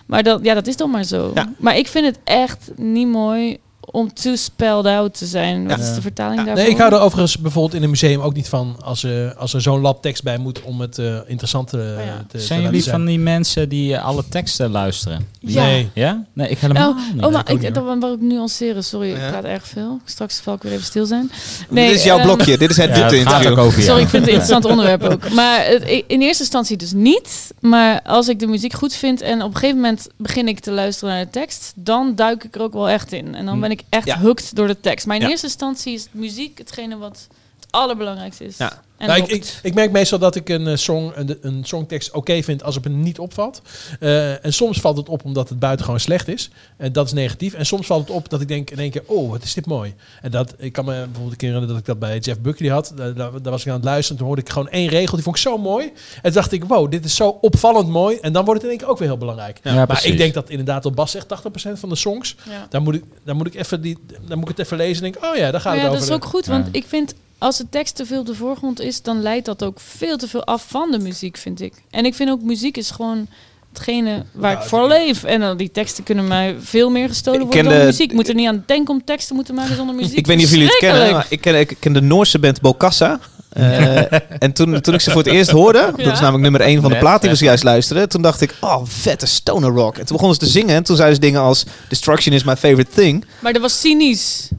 Maar 0.10 0.24
dat, 0.24 0.40
ja, 0.44 0.54
dat 0.54 0.68
is 0.68 0.78
dan 0.78 0.90
maar 0.90 1.04
zo. 1.04 1.32
Ja. 1.34 1.54
Maar 1.58 1.78
ik 1.78 1.88
vind 1.88 2.06
het 2.06 2.20
echt 2.24 2.72
niet 2.76 3.08
mooi 3.08 3.58
om 3.92 4.14
too 4.14 4.36
spelled 4.36 4.86
out 4.86 5.18
te 5.18 5.26
zijn. 5.26 5.68
Wat 5.68 5.78
Ja. 5.80 5.84
is 5.90 5.96
de 5.96 6.02
vertaling 6.02 6.38
daarvoor? 6.38 6.56
Nee, 6.64 6.72
ik 6.72 6.78
hou 6.78 6.94
er 6.94 7.00
overigens 7.00 7.38
bijvoorbeeld 7.38 7.74
in 7.74 7.84
een 7.84 7.90
museum 7.90 8.22
ook 8.22 8.34
niet 8.34 8.48
van 8.50 8.76
als, 8.84 9.04
er 9.04 9.34
als 9.36 9.54
er 9.54 9.62
zo'n 9.62 9.82
lab 9.82 10.02
tekst 10.02 10.24
bij 10.24 10.38
moet 10.38 10.62
om 10.62 10.82
het 10.82 10.98
eh, 10.98 11.16
interessant 11.28 11.68
te, 11.68 11.78
te, 11.78 12.38
te 12.38 12.40
Zijn 12.40 12.60
laten 12.62 12.76
jullie 12.76 12.92
van 12.92 13.06
die 13.06 13.20
mensen 13.20 13.70
die 13.70 13.96
eh, 13.96 14.06
alle 14.06 14.24
teksten 14.30 14.72
luisteren? 14.72 15.28
Ja. 15.40 15.64
Nee. 15.64 15.90
Ja? 15.94 16.24
Nee, 16.34 16.50
ik 16.50 16.58
helemaal 16.60 16.90
Oh, 16.90 17.14
niet. 17.14 17.24
oh, 17.26 17.32
maar 17.32 17.52
Ik 17.52 17.74
dat 17.74 17.84
wou 17.84 18.14
ik 18.14 18.22
nuanceren. 18.22 18.84
Sorry, 18.84 19.10
Ja. 19.10 19.16
ik 19.26 19.32
praat 19.32 19.44
erg 19.44 19.68
veel. 19.68 20.00
Straks 20.06 20.40
val 20.40 20.54
ik 20.54 20.62
weer 20.62 20.72
even 20.72 20.86
stil 20.86 21.06
zijn. 21.06 21.32
dit 21.70 21.92
is 21.92 22.04
jouw 22.04 22.18
ehm, 22.18 22.26
blokje, 22.26 22.58
dit 22.58 22.70
is 22.70 22.78
het 22.78 22.90
Ja, 22.90 22.96
diepte 22.96 23.18
interview. 23.18 23.52
ook 23.52 23.58
over 23.58 23.82
Sorry, 23.82 24.02
ik 24.02 24.08
vind 24.10 24.26
het 24.26 24.34
een 24.34 24.40
interessant 24.40 24.66
onderwerp 24.74 25.04
ook. 25.04 25.30
Maar 25.34 25.66
het- 25.66 26.04
in 26.08 26.22
eerste 26.22 26.44
instantie 26.44 26.78
dus 26.78 26.92
niet. 26.94 27.52
Maar 27.60 28.02
als 28.04 28.28
ik 28.28 28.40
de 28.40 28.48
muziek 28.48 28.74
goed 28.74 28.94
vind 28.94 29.22
en 29.22 29.42
op 29.42 29.48
een 29.50 29.54
gegeven 29.58 29.76
moment 29.76 30.08
begin 30.18 30.48
ik 30.48 30.60
te 30.60 30.72
luisteren 30.72 31.14
naar 31.14 31.24
de 31.24 31.30
tekst, 31.32 31.72
dan 31.76 32.16
duik 32.16 32.44
ik 32.44 32.56
er 32.56 32.62
ook 32.62 32.74
wel 32.74 32.90
echt 32.90 33.12
in. 33.12 33.36
En 33.36 33.46
dan 33.46 33.60
ben 33.60 33.72
ik 33.72 33.79
echt 33.90 34.06
Ja. 34.08 34.18
hooked 34.20 34.56
door 34.56 34.68
de 34.68 34.80
tekst. 34.80 35.06
Maar 35.06 35.16
in 35.16 35.22
Ja. 35.22 35.30
eerste 35.30 35.46
instantie 35.46 35.94
is 35.94 36.08
muziek 36.12 36.58
hetgene 36.58 36.98
wat 36.98 37.28
het 37.60 37.68
allerbelangrijkste 37.72 38.46
is. 38.46 38.58
Ja. 38.58 38.82
Nou, 39.08 39.20
ik, 39.22 39.28
ik, 39.28 39.60
ik 39.64 39.74
merk 39.74 39.92
meestal 39.92 40.20
dat 40.20 40.36
ik 40.36 40.50
een 40.50 40.68
eh, 40.68 40.76
song, 40.76 41.12
een, 41.16 41.38
een 41.42 41.64
songtekst 41.64 42.12
oké 42.12 42.42
vind 42.44 42.64
als 42.64 42.76
het 42.76 42.84
me 42.84 42.90
niet 42.92 43.20
opvalt. 43.20 43.62
Eh, 44.00 44.46
en 44.46 44.54
soms 44.54 44.80
valt 44.80 44.98
het 44.98 45.10
op 45.10 45.24
omdat 45.26 45.50
het 45.50 45.60
buitengewoon 45.60 46.00
slecht 46.00 46.28
is. 46.28 46.50
En 46.78 46.92
dat 46.92 47.06
is 47.06 47.14
negatief. 47.14 47.54
En 47.54 47.66
soms 47.66 47.88
valt 47.88 48.08
het 48.08 48.16
op 48.18 48.30
dat 48.30 48.42
ik 48.42 48.48
denk 48.48 48.70
in 48.70 48.78
één 48.80 48.92
keer, 48.92 49.04
oh, 49.06 49.30
wat 49.30 49.44
is 49.44 49.54
dit 49.54 49.66
mooi. 49.66 49.94
En 50.22 50.32
dat, 50.32 50.54
ik 50.58 50.72
kan 50.74 50.86
me 50.86 50.92
bijvoorbeeld 50.92 51.32
een 51.32 51.38
keer 51.38 51.48
herinneren 51.50 51.68
dat 51.68 51.78
ik 51.78 51.86
dat 51.86 52.00
bij 52.00 52.18
Jeff 52.20 52.40
Buckley 52.40 52.70
had. 52.70 52.92
Daar, 52.96 53.14
daar, 53.14 53.32
daar 53.42 53.52
was 53.52 53.62
ik 53.62 53.68
aan 53.68 53.74
het 53.74 53.84
luisteren. 53.84 54.18
Toen 54.18 54.28
hoorde 54.28 54.42
ik 54.42 54.50
gewoon 54.50 54.70
één 54.70 54.88
regel, 54.90 55.14
die 55.16 55.24
vond 55.24 55.36
ik 55.36 55.42
zo 55.42 55.58
mooi. 55.58 55.86
En 55.86 56.22
toen 56.22 56.32
dacht 56.32 56.52
ik, 56.52 56.64
wow, 56.64 56.92
dit 56.92 57.06
is 57.06 57.16
zo 57.16 57.38
opvallend 57.42 57.88
mooi. 57.88 58.18
En 58.18 58.34
dan 58.34 58.46
wordt 58.46 58.62
het 58.62 58.72
in 58.72 58.78
één 58.78 58.80
keer 58.86 58.94
ook 58.94 59.00
weer 59.00 59.08
heel 59.08 59.18
belangrijk. 59.18 59.60
Ja, 59.64 59.74
maar 59.74 59.88
precies. 59.88 60.12
ik 60.12 60.18
denk 60.18 60.34
dat 60.34 60.50
inderdaad, 60.50 60.84
wat 60.84 60.96
Bas 60.96 61.12
zegt, 61.12 61.26
80% 61.26 61.72
van 61.80 61.90
de 61.90 61.96
songs, 61.96 62.36
Ja. 62.50 62.68
daar, 62.70 62.82
moet 62.82 62.96
ik, 62.96 63.04
daar, 63.24 63.36
moet 63.36 63.48
ik 63.48 63.56
even 63.56 63.82
die, 63.82 63.98
daar 64.28 64.38
moet 64.38 64.50
ik 64.50 64.58
het 64.58 64.66
even 64.66 64.78
lezen 64.78 65.06
en 65.06 65.12
denk, 65.12 65.26
oh 65.26 65.36
ja, 65.36 65.52
daar 65.52 65.62
gaat 65.62 65.64
Maar 65.64 65.74
het 65.74 65.82
ja, 65.82 65.88
over. 65.88 66.00
dat 66.00 66.10
is 66.10 66.24
ook 66.24 66.26
goed, 66.32 66.46
want 66.46 66.66
Ja. 66.66 66.72
ik 66.72 66.86
vind 66.88 67.14
als 67.40 67.58
de 67.58 67.66
tekst 67.70 67.96
te 67.96 68.06
veel 68.06 68.20
op 68.20 68.26
de 68.26 68.36
voorgrond 68.36 68.80
is, 68.82 69.02
dan 69.02 69.22
leidt 69.22 69.46
dat 69.46 69.64
ook 69.64 69.80
veel 69.80 70.18
te 70.18 70.28
veel 70.28 70.44
af 70.44 70.66
van 70.68 70.92
de 70.92 71.00
muziek, 71.00 71.38
vind 71.38 71.62
ik. 71.62 71.74
En 71.92 72.06
ik 72.06 72.16
vind 72.16 72.30
ook 72.30 72.42
muziek 72.42 72.78
is 72.78 72.92
gewoon 72.92 73.28
hetgene 73.74 74.24
waar 74.32 74.52
Nou, 74.52 74.64
ik 74.64 74.70
voor 74.70 74.88
leef. 74.88 75.24
En 75.24 75.40
dan 75.40 75.58
die 75.58 75.72
teksten 75.72 76.04
kunnen 76.04 76.28
mij 76.28 76.56
veel 76.62 76.90
meer 76.90 77.08
gestolen 77.08 77.42
worden 77.42 77.64
door 77.64 77.74
de- 77.74 77.86
muziek. 77.86 78.10
Ik 78.10 78.16
moet 78.16 78.28
er 78.28 78.36
niet 78.36 78.48
aan 78.48 78.64
denken 78.66 78.94
om 78.94 79.04
teksten 79.04 79.28
te 79.28 79.34
moeten 79.34 79.56
maken 79.56 79.76
zonder 79.76 79.96
muziek. 79.96 80.18
Ik 80.18 80.28
weet 80.28 80.38
niet 80.38 80.46
of 80.46 80.52
jullie 80.52 80.68
het 80.68 80.78
kennen, 80.78 81.12
maar 81.12 81.26
ik 81.30 81.42
ken, 81.42 81.60
ik 81.60 81.78
ken 81.80 81.94
de 81.94 82.02
Noorse 82.02 82.40
band 82.40 82.62
Bokassa. 82.62 83.20
Eh, 83.50 84.14
en 84.44 84.54
toen, 84.54 84.82
toen 84.82 84.94
ik 84.94 85.02
ze 85.02 85.12
voor 85.12 85.24
het 85.24 85.32
eerst 85.34 85.50
hoorde, 85.52 85.92
dat 85.98 86.14
is 86.14 86.20
namelijk 86.20 86.42
nummer 86.44 86.62
1 86.62 86.82
van 86.82 86.92
de 86.92 86.98
plaat 86.98 87.22
die 87.22 87.30
we 87.30 87.36
zojuist 87.36 87.64
luisteren, 87.64 88.10
toen 88.10 88.22
dacht 88.22 88.42
ik, 88.42 88.56
oh, 88.60 88.82
vette 88.84 89.26
stoner 89.26 89.70
rock. 89.70 89.98
En 89.98 90.06
toen 90.06 90.16
begonnen 90.18 90.34
ze 90.40 90.46
te 90.46 90.52
zingen 90.52 90.76
en 90.76 90.84
toen 90.84 90.96
zeiden 90.96 91.16
ze 91.16 91.22
dingen 91.22 91.42
als 91.42 91.66
Destruction 91.90 92.36
is 92.36 92.44
my 92.44 92.56
favorite 92.56 92.92
thing. 92.96 93.26
Maar 93.40 93.54
dat 93.54 93.62
was 93.62 93.80
cynisch. 93.80 94.50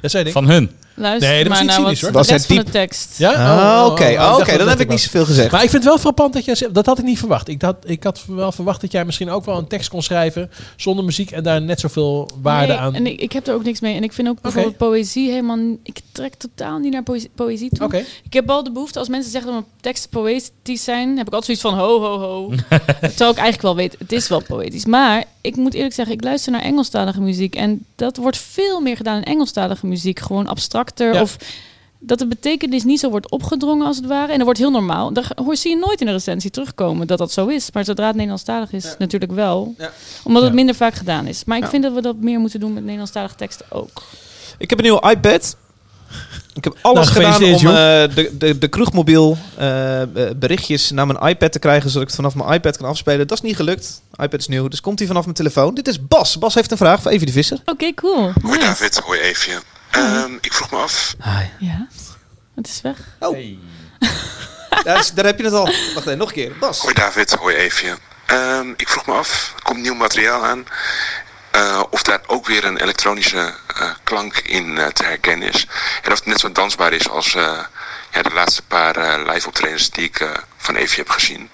Dat 0.00 0.10
zei 0.10 0.24
ik. 0.24 0.32
Van 0.32 0.48
hun. 0.48 0.70
Luister 0.98 1.30
Nee, 1.30 1.48
maar 1.48 1.64
naar 1.64 1.74
cynisch, 1.74 2.00
wat 2.00 2.00
hoor. 2.00 2.10
de 2.10 2.16
Was 2.18 2.28
rest 2.28 2.46
het 2.48 2.56
van 2.56 2.64
de 2.64 2.70
tekst. 2.70 3.18
Ja? 3.18 3.32
Ah, 3.32 3.84
Oh, 3.84 3.92
oké, 3.92 4.02
oh, 4.02 4.08
oh, 4.08 4.12
ik 4.12 4.20
oh, 4.20 4.34
oké, 4.38 4.50
dat 4.50 4.58
dan 4.58 4.68
heb 4.68 4.80
ik 4.80 4.88
niet 4.88 5.00
zoveel 5.00 5.24
gezegd. 5.24 5.50
Maar 5.50 5.62
ik 5.62 5.70
vind 5.70 5.82
het 5.82 5.92
wel 5.92 6.02
frappant 6.02 6.32
dat 6.32 6.44
jij 6.44 6.68
dat 6.72 6.86
had 6.86 6.98
ik 6.98 7.04
niet 7.04 7.18
verwacht. 7.18 7.48
Ik 7.48 7.62
had, 7.62 7.76
ik 7.84 8.02
had 8.02 8.24
wel 8.26 8.52
verwacht 8.52 8.80
dat 8.80 8.92
jij 8.92 9.04
misschien 9.04 9.30
ook 9.30 9.44
wel 9.44 9.58
een 9.58 9.66
tekst 9.66 9.88
kon 9.88 10.02
schrijven 10.02 10.50
zonder 10.76 11.04
muziek 11.04 11.30
en 11.30 11.42
daar 11.42 11.62
net 11.62 11.80
zoveel 11.80 12.28
waarde 12.42 12.72
Nee, 12.72 12.76
aan. 12.82 12.94
En 12.94 13.06
ik, 13.06 13.20
ik 13.20 13.32
heb 13.32 13.46
er 13.46 13.54
ook 13.54 13.64
niks 13.64 13.80
mee. 13.80 13.94
En 13.94 14.02
ik 14.02 14.12
vind 14.12 14.28
ook 14.28 14.40
bijvoorbeeld 14.40 14.76
poëzie 14.76 15.30
helemaal... 15.30 15.58
Ik 15.82 16.00
trek 16.12 16.34
totaal 16.34 16.78
niet 16.78 16.92
naar 16.92 17.02
poëzie, 17.02 17.30
poëzie 17.34 17.70
toe. 17.70 17.86
Oké. 17.86 18.04
Ik 18.24 18.32
heb 18.32 18.46
wel 18.46 18.62
de 18.62 18.72
behoefte, 18.72 18.98
als 18.98 19.08
mensen 19.08 19.30
zeggen 19.30 19.52
dat 19.52 19.60
mijn 19.60 19.72
teksten 19.80 20.10
poëtisch 20.10 20.84
zijn... 20.84 21.16
heb 21.16 21.26
ik 21.26 21.32
altijd 21.32 21.44
zoiets 21.58 21.62
van 21.62 21.74
ho, 21.74 22.00
ho, 22.00 22.18
ho. 22.18 22.48
Terwijl 23.00 23.30
ik 23.30 23.36
eigenlijk 23.36 23.62
wel 23.62 23.76
weet, 23.76 23.96
het 23.98 24.12
is 24.12 24.28
wel 24.28 24.42
poëtisch. 24.42 24.84
Maar 24.86 25.24
ik 25.48 25.56
moet 25.56 25.74
eerlijk 25.74 25.94
zeggen, 25.94 26.14
ik 26.14 26.24
luister 26.24 26.52
naar 26.52 26.60
Engelstalige 26.60 27.20
muziek. 27.20 27.54
En 27.54 27.84
dat 27.94 28.16
wordt 28.16 28.36
veel 28.38 28.80
meer 28.80 28.96
gedaan 28.96 29.16
in 29.16 29.22
Engelstalige 29.24 29.86
muziek. 29.86 30.18
Gewoon 30.18 30.46
abstracter. 30.46 31.14
Ja. 31.14 31.22
Of 31.22 31.36
dat 31.98 32.18
de 32.18 32.26
betekenis 32.26 32.84
niet 32.84 33.00
zo 33.00 33.10
wordt 33.10 33.30
opgedrongen 33.30 33.86
als 33.86 33.96
het 33.96 34.06
ware. 34.06 34.28
En 34.30 34.34
dat 34.36 34.44
wordt 34.44 34.58
heel 34.58 34.70
normaal. 34.70 35.12
Daar 35.12 35.30
hoor 35.44 35.56
zie 35.56 35.70
je 35.70 35.76
nooit 35.76 36.00
in 36.00 36.06
de 36.06 36.12
recensie 36.12 36.50
terugkomen 36.50 37.06
dat 37.06 37.18
dat 37.18 37.32
zo 37.32 37.46
is. 37.46 37.70
Maar 37.72 37.84
zodra 37.84 38.06
het 38.06 38.14
Nederlandstalig 38.14 38.72
is, 38.72 38.94
natuurlijk 38.98 39.32
wel. 39.32 39.74
Ja. 39.78 39.92
Omdat 40.24 40.42
het 40.42 40.52
minder 40.52 40.74
vaak 40.74 40.94
gedaan 40.94 41.26
is. 41.26 41.44
Maar 41.44 41.56
ik 41.56 41.62
Ja. 41.62 41.68
vind 41.68 41.82
dat 41.82 41.92
we 41.92 42.00
dat 42.00 42.16
meer 42.16 42.38
moeten 42.40 42.60
doen 42.60 42.72
met 42.72 42.82
Nederlandstalige 42.82 43.34
teksten 43.34 43.66
ook. 43.70 44.02
Ik 44.58 44.70
heb 44.70 44.78
een 44.78 44.84
nieuwe 44.84 45.10
iPad. 45.10 45.56
Ik 46.54 46.64
heb 46.64 46.76
alles 46.82 47.12
Nou, 47.12 47.32
gedaan 47.32 47.54
om 47.54 47.66
eh, 47.66 48.14
de, 48.14 48.30
de, 48.38 48.58
de 48.58 48.68
kroegmobiel 48.68 49.38
eh, 49.56 50.02
berichtjes 50.36 50.90
naar 50.90 51.06
mijn 51.06 51.18
iPad 51.28 51.52
te 51.52 51.58
krijgen, 51.58 51.90
zodat 51.90 52.02
ik 52.02 52.06
het 52.08 52.16
vanaf 52.16 52.34
mijn 52.34 52.52
iPad 52.52 52.76
kan 52.76 52.88
afspelen. 52.88 53.26
Dat 53.26 53.36
is 53.38 53.42
niet 53.44 53.56
gelukt. 53.56 54.00
iPad 54.16 54.40
is 54.40 54.48
nieuw, 54.48 54.68
dus 54.68 54.80
komt 54.80 54.98
hij 54.98 55.08
vanaf 55.08 55.22
mijn 55.24 55.36
telefoon. 55.36 55.74
Dit 55.74 55.88
is 55.88 56.06
Bas. 56.06 56.38
Bas 56.38 56.54
heeft 56.54 56.70
een 56.70 56.76
vraag 56.76 57.02
voor 57.02 57.10
Evie 57.10 57.26
de 57.26 57.32
Visser. 57.32 57.58
Oké, 57.64 57.94
cool. 57.94 58.32
Hoi 58.42 58.56
Nice. 58.58 58.58
David, 58.68 58.98
hoi 58.98 59.20
Eefje. 59.20 59.62
Ehm, 59.90 60.32
ik 60.40 60.52
vroeg 60.52 60.70
me 60.70 60.76
af. 60.76 61.14
Ja, 61.58 61.86
het 62.54 62.66
is 62.68 62.80
weg. 62.80 62.96
Oh. 63.18 63.38
Daar, 64.84 64.98
is- 65.00 65.12
daar 65.12 65.24
heb 65.24 65.38
je 65.38 65.44
het 65.44 65.52
al. 65.54 65.64
Wacht 65.64 66.06
even, 66.06 66.18
nog 66.18 66.28
een 66.28 66.34
keer. 66.34 66.52
Bas. 66.60 66.80
Hoi 66.80 66.94
David, 66.94 67.32
hoi 67.32 67.54
Eefje. 67.56 67.96
Ehm, 68.26 68.68
ik 68.76 68.88
vroeg 68.88 69.06
me 69.06 69.12
af, 69.12 69.52
er 69.56 69.62
komt 69.62 69.80
nieuw 69.82 69.94
materiaal 69.94 70.44
aan. 70.44 70.64
Eh, 71.50 71.82
of 71.90 72.02
daar 72.02 72.20
ook 72.26 72.46
weer 72.46 72.64
een 72.64 72.76
elektronische 72.76 73.54
eh, 73.76 73.90
klank 74.04 74.36
in 74.36 74.78
eh, 74.78 74.86
te 74.86 75.04
herkennen 75.04 75.48
is. 75.48 75.66
En 76.02 76.12
of 76.12 76.18
het 76.18 76.26
net 76.26 76.40
zo 76.40 76.52
dansbaar 76.52 76.92
is 76.92 77.08
als 77.08 77.34
eh, 77.34 77.58
ja, 78.12 78.22
de 78.22 78.30
laatste 78.34 78.62
paar 78.62 78.96
eh, 78.96 79.32
live 79.32 79.46
optredens 79.48 79.90
die 79.90 80.04
ik 80.04 80.28
van 80.56 80.74
Eefje 80.74 81.00
heb 81.00 81.10
gezien. 81.10 81.48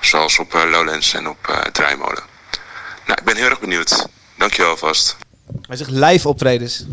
Zoals 0.00 0.38
op 0.38 0.52
Lowlands 0.52 1.14
en 1.14 1.28
op 1.28 1.68
Draaimolen. 1.72 2.22
Nou, 3.06 3.18
ik 3.18 3.24
ben 3.24 3.36
heel 3.36 3.48
erg 3.48 3.60
benieuwd. 3.60 4.06
Dankjewel 4.38 4.70
alvast. 4.70 5.16
Hij 5.66 5.76
zegt 5.76 5.90
live 5.90 6.28
optredens. 6.28 6.84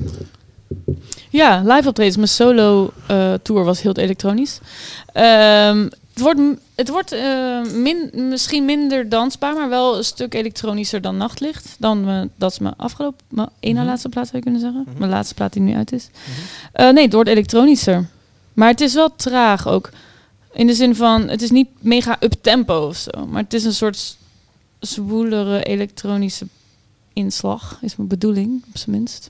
Ja, 1.29 1.61
live 1.65 1.87
optredens. 1.87 2.15
Mijn 2.15 2.27
solo 2.27 2.91
eh, 3.07 3.33
tour 3.33 3.63
was 3.63 3.81
heel 3.81 3.95
elektronisch. 3.95 4.59
Ehm, 5.13 5.87
het 6.13 6.21
wordt, 6.21 6.39
het 6.75 6.89
wordt 6.89 7.11
eh, 7.11 7.63
min, 7.73 8.09
misschien 8.13 8.65
minder 8.65 9.09
dansbaar, 9.09 9.53
maar 9.53 9.69
wel 9.69 9.97
een 9.97 10.03
stuk 10.03 10.33
elektronischer 10.33 11.01
dan 11.01 11.17
Nachtlicht. 11.17 11.75
Dan, 11.79 12.09
eh, 12.09 12.21
dat 12.35 12.51
is 12.51 12.59
mijn 12.59 12.73
afgelopen, 12.77 13.25
mijn 13.29 13.49
één 13.59 13.75
na 13.75 13.85
laatste 13.85 14.09
plaat 14.09 14.25
zou 14.25 14.37
je 14.37 14.43
kunnen 14.43 14.61
zeggen. 14.61 14.85
Mijn 14.97 15.09
laatste 15.09 15.33
plaat 15.33 15.53
die 15.53 15.61
nu 15.61 15.75
uit 15.75 15.91
is. 15.91 16.09
Eh, 16.73 16.89
nee, 16.89 17.03
het 17.03 17.13
wordt 17.13 17.29
elektronischer. 17.29 18.07
Maar 18.53 18.69
het 18.69 18.81
is 18.81 18.93
wel 18.93 19.15
traag 19.15 19.67
ook. 19.67 19.89
In 20.53 20.67
de 20.67 20.73
zin 20.73 20.95
van, 20.95 21.27
het 21.27 21.41
is 21.41 21.51
niet 21.51 21.67
mega 21.79 22.17
up-tempo 22.19 22.87
of 22.87 22.97
zo. 22.97 23.25
Maar 23.29 23.43
het 23.43 23.53
is 23.53 23.63
een 23.63 23.73
soort 23.73 24.17
zwoelere 24.79 25.63
elektronische 25.63 26.47
inslag, 27.13 27.77
is 27.81 27.95
mijn 27.95 28.09
bedoeling, 28.09 28.63
op 28.67 28.77
zijn 28.77 28.95
minst. 28.95 29.29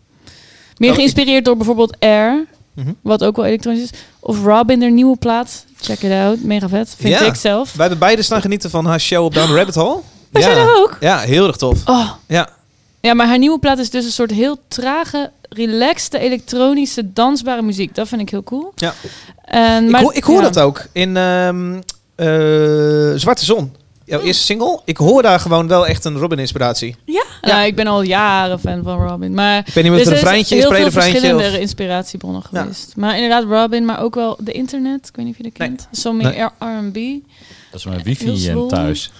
Meer 0.77 0.89
Oh, 0.89 0.95
geïnspireerd 0.95 1.45
door 1.45 1.57
bijvoorbeeld 1.57 1.99
Air, 1.99 2.45
Mhm. 2.73 2.91
wat 3.01 3.23
ook 3.23 3.35
wel 3.35 3.45
elektronisch 3.45 3.83
is. 3.83 3.89
Of 4.19 4.43
Robin, 4.43 4.79
their 4.79 4.91
nieuwe 4.91 5.17
plaat. 5.17 5.65
Check 5.79 6.01
it 6.01 6.11
out, 6.11 6.43
mega 6.43 6.69
vet. 6.69 6.95
Vind 6.97 7.19
Ja. 7.19 7.25
ik 7.25 7.35
zelf. 7.35 7.71
Wij 7.71 7.81
hebben 7.81 7.99
beide 7.99 8.21
staan 8.21 8.41
genieten 8.41 8.69
van 8.69 8.85
haar 8.85 8.99
show 8.99 9.23
op 9.25 9.33
Down 9.33 9.53
Rabbit 9.53 9.75
Hole. 9.75 9.99
Wij 10.31 10.41
ja. 10.41 10.47
zijn 10.53 10.67
er 10.67 10.75
ook. 10.75 10.97
Ja, 10.99 11.17
heel 11.17 11.47
erg 11.47 11.55
tof. 11.55 11.87
Oh. 11.87 12.11
Ja. 12.27 12.49
Ja, 13.01 13.13
maar 13.13 13.27
haar 13.27 13.37
nieuwe 13.37 13.59
plaat 13.59 13.77
is 13.77 13.89
dus 13.89 14.05
een 14.05 14.11
soort 14.11 14.31
heel 14.31 14.57
trage, 14.67 15.31
relaxte, 15.49 16.19
elektronische, 16.19 17.13
dansbare 17.13 17.61
muziek. 17.61 17.95
Dat 17.95 18.07
vind 18.07 18.21
ik 18.21 18.29
heel 18.29 18.43
cool. 18.43 18.71
Ja. 18.75 18.93
En, 19.45 19.83
ik 19.85 19.89
maar, 19.89 20.01
hoor, 20.01 20.13
ik 20.13 20.23
hoor 20.23 20.41
ja. 20.41 20.49
dat 20.49 20.59
ook 20.59 20.85
in 20.91 21.17
ehm, 21.17 21.75
eh, 22.15 22.27
Zwarte 23.15 23.45
Zon. 23.45 23.75
Jouw 24.11 24.21
eerste 24.21 24.43
single. 24.43 24.79
Ik 24.85 24.97
hoor 24.97 25.21
daar 25.21 25.39
gewoon 25.39 25.67
wel 25.67 25.87
echt 25.87 26.05
een 26.05 26.17
Robin-inspiratie. 26.17 26.95
Ja? 27.05 27.23
Nou, 27.41 27.65
ik 27.65 27.75
ben 27.75 27.87
al 27.87 28.01
jaren 28.01 28.59
fan 28.59 28.83
van 28.83 29.07
Robin. 29.07 29.33
Maar 29.33 29.57
Ik 29.67 29.73
weet 29.73 29.83
niet 29.83 29.93
er 29.93 29.99
een 29.99 30.03
zijn 30.05 30.15
refreintje 30.15 30.55
is, 30.55 30.61
heel 30.61 30.71
veel 30.71 30.79
pre-refreintje 30.79 31.19
verschillende 31.19 31.55
of- 31.57 31.61
inspiratiebronnen 31.61 32.43
Ja. 32.51 32.61
geweest. 32.61 32.93
Maar 32.95 33.15
inderdaad 33.15 33.43
Robin, 33.43 33.85
maar 33.85 34.01
ook 34.01 34.15
wel 34.15 34.37
de 34.39 34.51
internet. 34.51 35.07
Ik 35.07 35.15
weet 35.15 35.25
niet 35.25 35.33
of 35.33 35.45
je 35.45 35.49
dat 35.49 35.67
kent. 35.67 35.87
Zo 35.91 36.13
meer 36.13 36.29
Nee. 36.59 36.69
R&B. 36.77 37.23
Dat 37.71 37.79
is 37.79 37.85
mijn 37.85 38.03
wifi 38.03 38.47
en 38.49 38.67
thuis. 38.67 39.11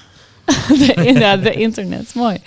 de, 0.68 0.94
inderdaad, 0.94 1.44
de 1.44 1.52
internet. 1.54 2.14
Mooi. 2.14 2.38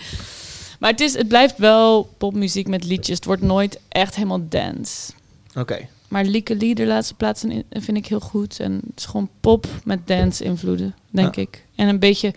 Maar 0.78 0.90
het, 0.90 1.00
is, 1.00 1.14
het 1.16 1.28
blijft 1.28 1.54
wel 1.58 2.08
popmuziek 2.18 2.68
met 2.68 2.84
liedjes. 2.84 3.16
Het 3.16 3.24
wordt 3.24 3.42
nooit 3.42 3.78
echt 3.88 4.14
helemaal 4.14 4.40
dance. 4.48 5.12
Oké. 5.56 5.78
Maar 6.14 6.24
Lieke 6.24 6.56
Lee, 6.56 6.74
de 6.74 6.86
laatste 6.86 7.14
plaats, 7.14 7.44
in- 7.44 7.64
vind 7.70 7.96
ik 7.96 8.06
heel 8.06 8.20
goed. 8.20 8.60
En 8.60 8.72
het 8.72 8.98
is 8.98 9.04
gewoon 9.04 9.28
pop 9.40 9.66
met 9.84 10.06
dance-invloeden, 10.06 10.94
denk 11.10 11.34
Ja. 11.34 11.42
ik. 11.42 11.64
En 11.74 11.88
een 11.88 11.98
beetje 11.98 12.34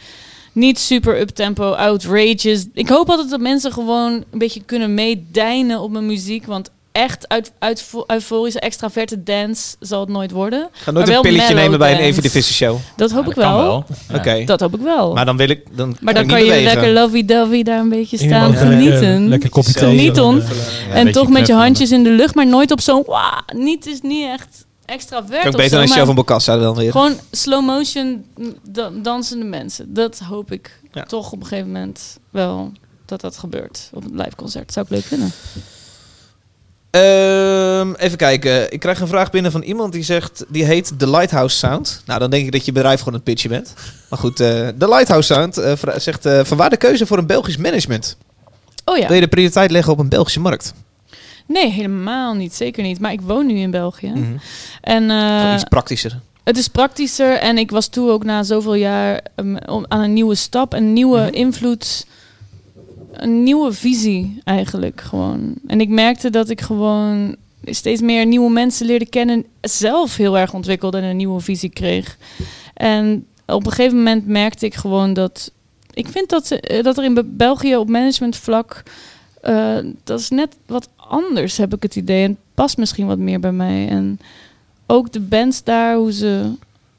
niet 0.51 0.79
super 0.79 1.19
up-tempo, 1.19 1.71
outrageous. 1.71 2.65
Ik 2.73 2.87
hoop 2.89 3.09
altijd 3.09 3.29
dat 3.29 3.39
mensen 3.39 3.71
gewoon 3.71 4.11
een 4.31 4.39
beetje 4.39 4.63
kunnen 4.63 4.93
meedijnen 4.93 5.79
op 5.81 5.91
mijn 5.91 6.05
muziek. 6.05 6.45
Want 6.45 6.69
echt 6.97 7.27
uit, 7.27 7.51
uit, 7.59 7.89
euforische, 8.07 8.59
extraverte 8.59 9.23
dance 9.23 9.75
zal 9.79 9.99
het 9.99 10.09
nooit 10.09 10.31
worden. 10.31 10.67
Ga 10.71 10.91
Maar 10.91 10.93
nooit 10.93 11.15
een 11.15 11.21
pilletje 11.21 11.53
nemen 11.53 11.79
bij 11.79 12.07
een 12.07 12.15
de 12.15 12.29
Visser 12.29 12.55
show. 12.55 12.77
Dat 12.95 13.11
hoop 13.11 13.23
Ja, 13.23 13.29
ik 13.29 13.35
dat 13.35 13.43
wel. 13.45 13.57
wel. 13.57 13.85
Ja. 14.09 14.15
Oké. 14.15 14.43
Dat 14.45 14.59
hoop 14.59 14.75
ik 14.75 14.81
wel. 14.81 15.13
Maar 15.13 15.25
dan 15.25 15.37
wil 15.37 15.49
ik... 15.49 15.63
Dan 15.77 15.97
Maar 16.01 16.13
dan 16.13 16.23
ik 16.23 16.29
kan 16.29 16.37
niet 16.37 16.47
je 16.47 16.51
bewegen. 16.53 16.73
lekker 16.79 16.93
lovey-dovey 16.93 17.63
daar 17.63 17.79
een 17.79 17.89
beetje 17.89 18.17
staan 18.17 18.49
lekker- 18.51 18.67
genieten. 18.67 19.27
lekker 19.27 19.49
kopje 19.49 19.73
thee. 19.73 19.97
Genieten. 19.97 20.43
En 20.93 21.11
toch 21.11 21.29
met 21.29 21.47
je 21.47 21.53
handjes 21.53 21.91
in 21.91 22.03
de 22.03 22.09
lucht, 22.09 22.35
maar 22.35 22.47
nooit 22.47 22.71
op 22.71 22.81
zo'n... 22.81 23.03
Wah, 23.05 23.37
niet 23.55 23.85
is 23.85 24.01
niet 24.01 24.25
echt 24.29 24.65
extravert 24.85 25.41
Kan 25.41 25.51
ik 25.51 25.57
beter 25.57 25.79
een 25.79 25.87
show 25.87 26.05
van 26.05 26.15
Bocassa 26.15 26.57
dan 26.57 26.75
weer. 26.75 26.91
Gewoon 26.91 27.13
slow 27.31 27.65
motion 27.65 28.25
da- 28.69 28.89
dansende 29.01 29.45
mensen. 29.45 29.93
Dat 29.93 30.19
hoop 30.19 30.51
ik 30.51 30.79
Ja. 30.91 31.03
toch 31.03 31.31
op 31.31 31.39
een 31.41 31.47
gegeven 31.47 31.71
moment 31.71 32.17
wel 32.29 32.71
dat 33.05 33.21
dat 33.21 33.37
gebeurt 33.37 33.89
op 33.93 34.03
een 34.03 34.15
live 34.15 34.35
concert. 34.35 34.73
Zou 34.73 34.85
ik 34.85 34.91
leuk 34.91 35.03
vinden. 35.03 35.31
Ehm, 37.01 37.93
even 37.97 38.17
kijken. 38.17 38.71
Ik 38.73 38.79
krijg 38.79 38.99
een 38.99 39.07
vraag 39.07 39.29
binnen 39.29 39.51
van 39.51 39.61
iemand 39.61 39.93
die 39.93 40.03
zegt... 40.03 40.45
Die 40.47 40.63
heet 40.65 40.93
The 40.99 41.09
Lighthouse 41.09 41.57
Sound. 41.57 42.01
Nou, 42.05 42.19
dan 42.19 42.29
denk 42.29 42.45
ik 42.45 42.51
dat 42.51 42.65
je 42.65 42.71
bedrijf 42.71 42.99
gewoon 42.99 43.13
een 43.13 43.23
pitchen 43.23 43.49
bent. 43.49 43.73
Maar 44.09 44.19
goed, 44.19 44.39
eh 44.39 44.47
The 44.67 44.87
Lighthouse 44.87 45.33
Sound 45.33 45.57
eh, 45.57 45.73
zegt... 45.97 46.25
eh 46.25 46.39
vanwaar 46.43 46.69
de 46.69 46.77
keuze 46.77 47.05
voor 47.05 47.17
een 47.17 47.25
Belgisch 47.25 47.57
management? 47.57 48.17
Oh 48.85 48.97
ja. 48.97 49.05
Wil 49.07 49.15
je 49.15 49.21
de 49.21 49.27
prioriteit 49.27 49.71
leggen 49.71 49.93
op 49.93 49.99
een 49.99 50.09
Belgische 50.09 50.39
markt? 50.39 50.73
Nee, 51.47 51.71
helemaal 51.71 52.33
niet. 52.33 52.53
Zeker 52.55 52.83
niet. 52.83 52.99
Maar 52.99 53.11
ik 53.11 53.21
woon 53.21 53.45
nu 53.45 53.57
in 53.57 53.71
België. 53.71 54.07
Mhm. 54.09 54.23
En 54.81 55.09
eh, 55.09 55.37
Gewoon 55.39 55.53
iets 55.53 55.63
praktischer. 55.63 56.19
Het 56.43 56.57
is 56.57 56.67
praktischer 56.67 57.33
en 57.37 57.57
ik 57.57 57.71
was 57.71 57.87
toe 57.87 58.11
ook 58.11 58.23
na 58.23 58.43
zoveel 58.43 58.73
jaar 58.75 59.19
um, 59.35 59.57
om- 59.57 59.85
aan 59.87 59.99
een 60.01 60.13
nieuwe 60.13 60.35
stap, 60.35 60.73
een 60.73 60.93
nieuwe 60.93 61.19
Mhm. 61.19 61.33
invloed, 61.33 62.05
een 63.23 63.43
nieuwe 63.43 63.71
visie 63.73 64.41
eigenlijk 64.43 65.01
gewoon. 65.01 65.53
En 65.67 65.81
ik 65.81 65.89
merkte 65.89 66.29
dat 66.29 66.49
ik 66.49 66.61
gewoon 66.61 67.35
steeds 67.63 68.01
meer 68.01 68.25
nieuwe 68.25 68.49
mensen 68.51 68.85
leerde 68.85 69.05
kennen, 69.09 69.45
zelf 69.61 70.15
heel 70.15 70.37
erg 70.37 70.53
ontwikkelde 70.53 70.97
en 70.97 71.03
een 71.03 71.17
nieuwe 71.17 71.39
visie 71.39 71.69
kreeg. 71.69 72.17
En 72.73 73.25
op 73.45 73.65
een 73.65 73.71
gegeven 73.71 73.97
moment 73.97 74.27
merkte 74.27 74.65
ik 74.65 74.73
gewoon 74.73 75.13
dat 75.13 75.51
ik 75.93 76.07
vind 76.07 76.29
dat, 76.29 76.51
eh, 76.51 76.83
dat 76.83 76.97
er 76.97 77.03
in 77.03 77.13
Be- 77.13 77.23
België 77.23 77.75
op 77.75 77.89
managementvlak 77.89 78.83
eh, 79.41 79.77
dat 80.03 80.19
is 80.19 80.29
net 80.29 80.55
wat 80.65 80.89
anders, 80.95 81.57
heb 81.57 81.75
ik 81.75 81.83
het 81.83 81.95
idee. 81.95 82.23
En 82.23 82.37
past 82.53 82.77
misschien 82.77 83.07
wat 83.07 83.17
meer 83.17 83.39
bij 83.39 83.51
mij. 83.51 83.87
En 83.87 84.19
ook 84.85 85.11
de 85.11 85.19
bands 85.19 85.63
daar, 85.63 85.95
hoe 85.95 86.11
ze, 86.11 86.51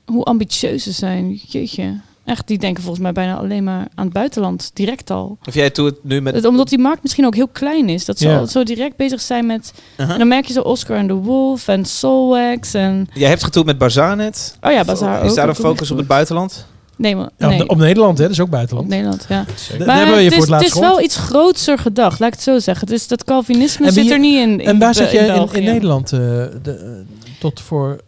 hoe 0.05 0.25
ambitieus 0.25 0.83
ze 0.83 0.93
zijn. 0.93 1.35
Jeetje. 1.35 2.01
Echt, 2.29 2.47
die 2.47 2.59
denken 2.59 2.83
volgens 2.83 3.03
mij 3.03 3.13
bijna 3.13 3.37
alleen 3.37 3.65
maar 3.65 3.87
aan 3.95 4.05
het 4.05 4.13
buitenland, 4.13 4.71
direct 4.75 5.11
al. 5.11 5.39
Of 5.47 5.55
jij 5.55 5.71
doet 5.71 5.87
het 5.91 6.05
nu 6.05 6.21
met... 6.21 6.35
Het- 6.35 6.45
omdat 6.45 6.69
die 6.69 6.79
markt 6.79 7.03
misschien 7.03 7.27
ook 7.27 7.35
heel 7.35 7.49
klein 7.49 7.89
is. 7.89 8.05
Dat 8.05 8.19
ze 8.19 8.29
Ja. 8.29 8.39
al 8.39 8.47
zo 8.47 8.63
direct 8.63 8.97
bezig 8.97 9.21
zijn 9.21 9.47
met... 9.47 9.73
En 9.97 10.19
dan 10.19 10.29
merk 10.29 10.47
je 10.47 10.53
zo 10.53 10.61
Oscar 10.61 10.97
en 10.97 11.07
de 11.07 11.15
Wolf 11.15 11.69
en 11.69 11.85
Soulwax 11.85 12.75
en... 12.75 13.09
Jij 13.15 13.29
hebt 13.29 13.45
getoerd 13.45 13.67
met 13.67 13.79
Bazaar 13.79 14.19
Oh 14.61 14.73
ja, 14.73 14.85
Bazaar 14.85 15.25
Is 15.25 15.31
ook. 15.31 15.37
daar 15.37 15.49
een 15.49 15.55
focus 15.55 15.91
op 15.91 15.97
het 15.97 16.07
buitenland? 16.07 16.67
Nee, 16.97 17.17
maar, 17.17 17.29
Ja, 17.39 17.47
op, 17.47 17.53
nee. 17.53 17.69
op 17.69 17.77
Nederland, 17.77 18.19
hè? 18.19 18.25
Dat 18.25 18.33
is 18.33 18.41
ook 18.41 18.51
buitenland. 18.51 18.87
Op 18.87 18.93
Nederland, 18.93 19.27
ja. 19.29 19.45
Daar 19.79 19.87
Maar 19.87 19.97
hebben 19.97 20.15
we 20.15 20.21
je 20.23 20.27
het 20.27 20.35
voor 20.45 20.55
is, 20.57 20.63
het 20.63 20.75
is 20.75 20.81
wel 20.81 21.01
iets 21.01 21.17
grootser 21.17 21.79
gedacht, 21.79 22.19
laat 22.21 22.29
ik 22.29 22.35
het 22.35 22.45
zo 22.45 22.59
zeggen. 22.59 22.87
Het 22.87 22.97
is 22.97 23.07
dat 23.09 23.25
Calvinisme 23.25 23.93
zit 23.93 24.11
er 24.11 24.19
niet 24.19 24.39
in. 24.41 24.61
in 24.61 24.67
En 24.67 24.79
waar 24.79 24.95
zat 24.95 25.11
je 25.11 25.19
in, 25.19 25.49
in 25.53 25.65
Nederland 25.65 26.13
eh, 26.13 26.19
de, 26.19 26.55
eh, 26.65 26.91
tot 27.41 27.61
voor 27.61 28.01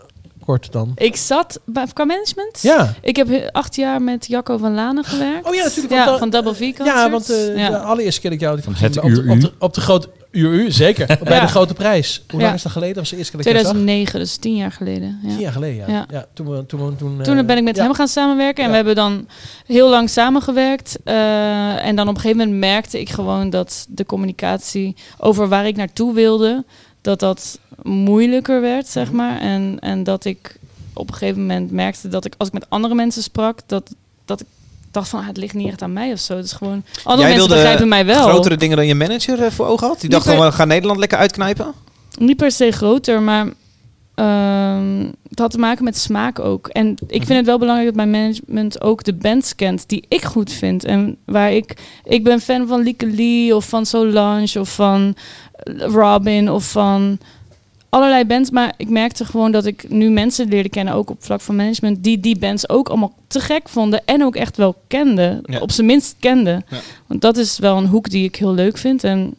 kort 0.44 0.72
dan? 0.72 0.92
Ik 0.96 1.16
zat 1.16 1.60
bij, 1.64 1.86
qua 1.92 2.04
management. 2.04 2.58
Ja. 2.62 2.94
Ik 3.02 3.16
heb 3.16 3.28
he- 3.28 3.52
acht 3.52 3.76
jaar 3.76 4.02
met 4.02 4.26
Jacco 4.26 4.56
van 4.56 4.74
Lanen 4.74 5.04
gewerkt. 5.04 5.46
Oh 5.48 5.54
ja, 5.54 5.62
natuurlijk. 5.64 5.94
Ja, 5.94 6.04
want, 6.04 6.18
van 6.18 6.30
Double 6.30 6.54
V 6.54 6.58
Concerts. 6.58 6.90
Ja, 6.90 7.10
want 7.10 7.30
eh, 7.30 7.56
Ja. 7.56 7.68
de 7.70 7.78
allereerste 7.78 8.20
keer 8.20 8.30
dat 8.30 8.38
ik 8.38 8.44
jou 8.44 8.54
die 8.60 8.64
Van 8.64 8.74
het 8.74 8.96
op, 8.98 9.02
de- 9.14 9.22
UU. 9.22 9.30
op, 9.30 9.40
de, 9.40 9.52
op 9.58 9.74
de 9.74 9.80
grote 9.80 10.08
UU, 10.30 10.70
zeker. 10.70 11.06
Bij 11.24 11.34
Ja. 11.36 11.40
de 11.40 11.46
grote 11.48 11.74
prijs. 11.74 12.22
Hoe 12.30 12.38
Ja. 12.38 12.44
lang 12.44 12.56
is 12.56 12.62
dat 12.62 12.72
geleden? 12.72 12.94
Dat 12.94 13.02
was 13.02 13.12
de 13.12 13.16
eerste 13.18 13.36
keer 13.36 13.42
dat 13.44 13.52
je 13.52 13.58
dat 13.58 13.66
zag? 13.66 13.74
2009, 13.74 14.18
dus 14.20 14.36
tien 14.36 14.56
jaar 14.56 14.72
geleden. 14.72 15.18
Ja. 15.22 15.28
Tien 15.28 15.38
jaar 15.38 15.52
geleden, 15.52 15.76
ja. 15.76 15.86
Ja. 15.92 16.06
ja. 16.10 16.26
toen, 16.34 16.48
we- 16.50 16.66
toen, 16.66 16.86
we- 16.86 16.96
toen, 16.96 17.22
Toen 17.22 17.38
eh, 17.38 17.44
ben 17.44 17.56
ik 17.56 17.62
met 17.64 17.76
ja. 17.76 17.82
hem 17.82 17.94
gaan 17.94 18.08
samenwerken. 18.08 18.56
En 18.64 18.64
Ja. 18.64 18.68
we 18.70 18.76
hebben 18.76 18.94
dan 18.94 19.28
heel 19.66 19.88
lang 19.88 20.10
samengewerkt. 20.10 20.98
Eh, 21.04 21.86
en 21.86 21.96
dan 21.96 22.08
op 22.08 22.14
een 22.14 22.20
gegeven 22.20 22.42
moment 22.44 22.58
merkte 22.58 23.00
ik 23.00 23.08
gewoon 23.10 23.50
dat 23.50 23.86
de 23.88 24.06
communicatie 24.06 24.96
over 25.18 25.48
waar 25.48 25.66
ik 25.66 25.76
naartoe 25.76 26.14
wilde, 26.14 26.64
dat 27.00 27.20
dat 27.20 27.58
moeilijker 27.82 28.60
werd, 28.60 28.82
Mhm. 28.82 28.92
zeg 28.92 29.12
maar. 29.12 29.40
En, 29.40 29.76
en 29.80 30.02
dat 30.04 30.24
ik 30.24 30.58
op 30.92 31.08
een 31.08 31.14
gegeven 31.14 31.40
moment 31.40 31.70
merkte 31.70 32.08
dat 32.08 32.24
ik, 32.24 32.34
als 32.38 32.48
ik 32.48 32.54
met 32.54 32.66
andere 32.68 32.94
mensen 32.94 33.22
sprak, 33.22 33.58
dat, 33.66 33.90
dat 34.24 34.40
ik 34.40 34.46
dacht 34.90 35.08
van, 35.08 35.20
ah, 35.20 35.26
het 35.26 35.36
ligt 35.36 35.54
niet 35.54 35.68
echt 35.68 35.82
aan 35.82 35.92
mij 35.92 36.12
of 36.12 36.18
zo. 36.18 36.36
Het 36.36 36.44
is 36.44 36.52
gewoon, 36.52 36.84
andere 37.04 37.28
Jij 37.28 37.36
mensen 37.36 37.54
begrijpen 37.56 37.88
mij 37.88 38.06
wel. 38.06 38.28
grotere 38.28 38.56
dingen 38.56 38.76
dan 38.76 38.86
je 38.86 38.94
manager 38.94 39.42
eh, 39.44 39.50
voor 39.50 39.66
ogen 39.66 39.86
had? 39.86 40.00
Die 40.00 40.10
dacht 40.10 40.24
per- 40.24 40.32
gewoon, 40.32 40.48
we 40.48 40.54
gaan 40.54 40.68
Nederland 40.68 40.98
lekker 40.98 41.18
uitknijpen? 41.18 41.72
Niet 42.18 42.36
per 42.36 42.52
se 42.52 42.70
groter, 42.70 43.22
maar 43.22 43.46
ehm, 44.24 45.06
het 45.28 45.38
had 45.38 45.50
te 45.50 45.58
maken 45.58 45.84
met 45.84 45.98
smaak 45.98 46.38
ook. 46.38 46.68
En 46.68 46.90
ik 47.06 47.16
Mhm. 47.16 47.26
vind 47.26 47.38
het 47.38 47.46
wel 47.46 47.58
belangrijk 47.58 47.88
dat 47.88 48.06
mijn 48.06 48.10
management 48.22 48.80
ook 48.82 49.04
de 49.04 49.12
bands 49.14 49.54
kent 49.54 49.88
die 49.88 50.04
ik 50.08 50.24
goed 50.24 50.52
vind. 50.52 50.84
En 50.84 51.16
waar 51.24 51.52
ik... 51.52 51.74
Ik 52.04 52.24
ben 52.24 52.40
fan 52.40 52.66
van 52.66 52.80
Lieke 52.82 53.06
Lee 53.06 53.56
of 53.56 53.68
van 53.68 53.86
Solange 53.86 54.60
of 54.60 54.74
van 54.74 55.14
eh, 55.52 55.74
Robin 55.86 56.50
of 56.50 56.70
van 56.70 57.18
allerlei 57.88 58.24
bands. 58.24 58.50
Maar 58.50 58.74
ik 58.76 58.88
merkte 58.88 59.24
gewoon 59.24 59.50
dat 59.52 59.66
ik 59.66 59.88
nu 59.88 60.10
mensen 60.10 60.48
leerde 60.48 60.68
kennen, 60.68 60.94
ook 60.94 61.10
op 61.10 61.24
vlak 61.24 61.40
van 61.40 61.56
management, 61.56 62.04
die 62.04 62.20
die 62.20 62.38
bands 62.38 62.68
ook 62.68 62.88
allemaal 62.88 63.12
te 63.26 63.40
gek 63.40 63.68
vonden 63.68 64.02
en 64.04 64.24
ook 64.24 64.36
echt 64.36 64.56
wel 64.56 64.74
kenden. 64.86 65.40
Ja. 65.44 65.58
Op 65.58 65.70
zijn 65.70 65.86
minst 65.86 66.16
kenden. 66.18 66.64
Ja. 66.68 66.78
Want 67.06 67.20
dat 67.20 67.36
is 67.36 67.58
wel 67.58 67.76
een 67.76 67.86
hoek 67.86 68.10
die 68.10 68.24
ik 68.24 68.36
heel 68.36 68.54
leuk 68.54 68.78
vind. 68.78 69.04
En 69.04 69.34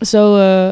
zo 0.00 0.36
eh, 0.36 0.70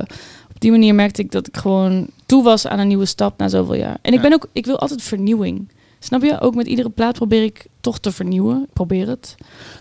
op 0.54 0.60
die 0.60 0.70
manier 0.70 0.94
merkte 0.94 1.22
ik 1.22 1.30
dat 1.32 1.46
ik 1.46 1.56
gewoon 1.56 2.06
toe 2.28 2.42
was 2.42 2.66
aan 2.66 2.78
een 2.78 2.88
nieuwe 2.88 3.06
stap 3.06 3.38
na 3.38 3.48
zoveel 3.48 3.74
jaar. 3.74 3.98
En 4.02 4.12
ik 4.12 4.22
Ja. 4.22 4.28
ben 4.28 4.32
ook, 4.32 4.46
ik 4.52 4.66
wil 4.66 4.78
altijd 4.78 5.02
vernieuwing. 5.02 5.68
Snap 6.00 6.22
je? 6.22 6.40
Ook 6.40 6.54
met 6.54 6.66
iedere 6.66 6.90
plaat 6.90 7.14
probeer 7.14 7.42
ik 7.42 7.66
toch 7.80 7.98
te 7.98 8.12
vernieuwen. 8.12 8.62
Ik 8.62 8.72
probeer 8.72 9.08
het. 9.08 9.34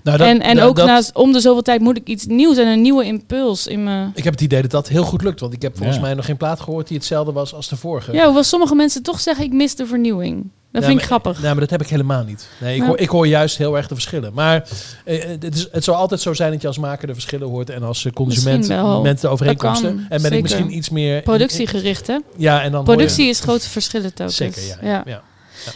Nou, 0.04 0.18
dat- 0.18 0.28
en 0.28 0.42
en 0.42 0.56
dat- 0.56 0.66
ook 0.68 0.76
dat- 0.76 0.86
naast, 0.88 1.16
om 1.16 1.32
de 1.32 1.40
zoveel 1.40 1.62
tijd 1.62 1.82
moet 1.82 1.98
ik 1.98 2.08
iets 2.08 2.26
nieuws 2.26 2.58
en 2.58 2.68
een 2.68 2.82
nieuwe 2.82 3.04
impuls 3.06 3.68
in 3.68 3.84
me. 3.84 4.08
Ik 4.14 4.24
heb 4.24 4.34
het 4.34 4.42
idee 4.42 4.62
dat 4.62 4.72
dat 4.72 4.88
heel 4.88 5.04
goed 5.04 5.22
lukt. 5.22 5.40
Want 5.40 5.54
ik 5.54 5.62
heb 5.62 5.76
volgens 5.76 5.98
Ja. 5.98 6.04
mij 6.04 6.14
nog 6.14 6.26
geen 6.26 6.38
plaat 6.38 6.60
gehoord 6.60 6.88
die 6.88 6.98
hetzelfde 6.98 7.32
was 7.32 7.54
als 7.54 7.68
de 7.70 7.76
vorige. 7.76 8.14
Ja, 8.14 8.24
hoewel 8.26 8.44
sommige 8.44 8.76
mensen 8.76 9.04
toch 9.04 9.20
zeggen 9.20 9.46
ik 9.46 9.54
mis 9.54 9.76
de 9.76 9.86
vernieuwing. 9.86 10.50
Dat 10.72 10.84
vind 10.84 11.02
ik 11.02 11.10
maar- 11.10 11.20
grappig. 11.20 11.42
Nou, 11.42 11.52
maar 11.52 11.60
dat 11.62 11.70
heb 11.70 11.82
ik 11.82 11.88
helemaal 11.88 12.24
niet. 12.24 12.50
Nee, 12.62 12.72
ik, 12.74 12.78
Nou. 12.78 12.90
hoor, 12.90 13.00
ik 13.00 13.10
hoor 13.10 13.28
juist 13.28 13.58
heel 13.58 13.78
erg 13.78 13.88
de 13.88 13.94
verschillen. 13.94 14.34
Maar 14.34 14.68
eh, 15.06 15.24
het, 15.24 15.56
is, 15.56 15.68
het 15.72 15.84
zal 15.84 15.96
altijd 15.96 16.22
zo 16.22 16.34
zijn 16.34 16.52
dat 16.52 16.62
je 16.62 16.68
als 16.68 16.78
maker 16.78 17.08
de 17.08 17.14
verschillen 17.14 17.48
hoort 17.48 17.70
en 17.70 17.84
als 17.84 18.06
eh, 18.06 18.12
consument 18.12 18.68
met 18.68 19.16
de 19.16 19.22
Dat 19.22 19.26
overeenkomsten. 19.32 19.90
kan, 19.96 20.00
en 20.00 20.08
ben 20.10 20.20
zeker. 20.20 20.36
ik 20.38 20.42
misschien 20.44 20.76
iets 20.76 20.90
meer... 20.90 21.22
Productiegericht, 21.22 22.08
hè? 22.08 22.18
Ja, 22.38 22.62
en 22.62 22.72
dan 22.72 22.80
je- 22.80 22.86
Productie 22.86 23.28
is 23.28 23.40
grote 23.40 23.70
verschillen 23.70 24.14
telkens. 24.14 24.38
Zeker, 24.38 24.62
ja. 24.82 25.04
ja. 25.06 25.22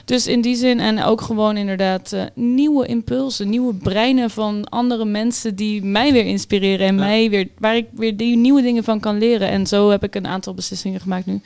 Dus 0.05 0.27
in 0.27 0.41
die 0.41 0.55
zin 0.55 0.79
en 0.79 1.03
ook 1.03 1.21
gewoon 1.21 1.57
inderdaad 1.57 2.11
eh, 2.11 2.21
nieuwe 2.35 2.85
impulsen, 2.87 3.49
nieuwe 3.49 3.73
breinen 3.73 4.29
van 4.29 4.69
andere 4.69 5.05
mensen 5.05 5.55
die 5.55 5.83
mij 5.83 6.11
weer 6.11 6.25
inspireren 6.25 6.87
en 6.87 6.95
mij 6.95 7.29
weer 7.29 7.47
waar 7.57 7.75
ik 7.75 7.85
weer 7.95 8.17
die 8.17 8.37
nieuwe 8.37 8.61
dingen 8.61 8.83
van 8.83 8.99
kan 8.99 9.17
leren. 9.17 9.49
En 9.49 9.67
zo 9.67 9.89
heb 9.89 10.03
ik 10.03 10.15
een 10.15 10.27
aantal 10.27 10.53
beslissingen 10.53 10.99
gemaakt 10.99 11.25
nu. 11.25 11.41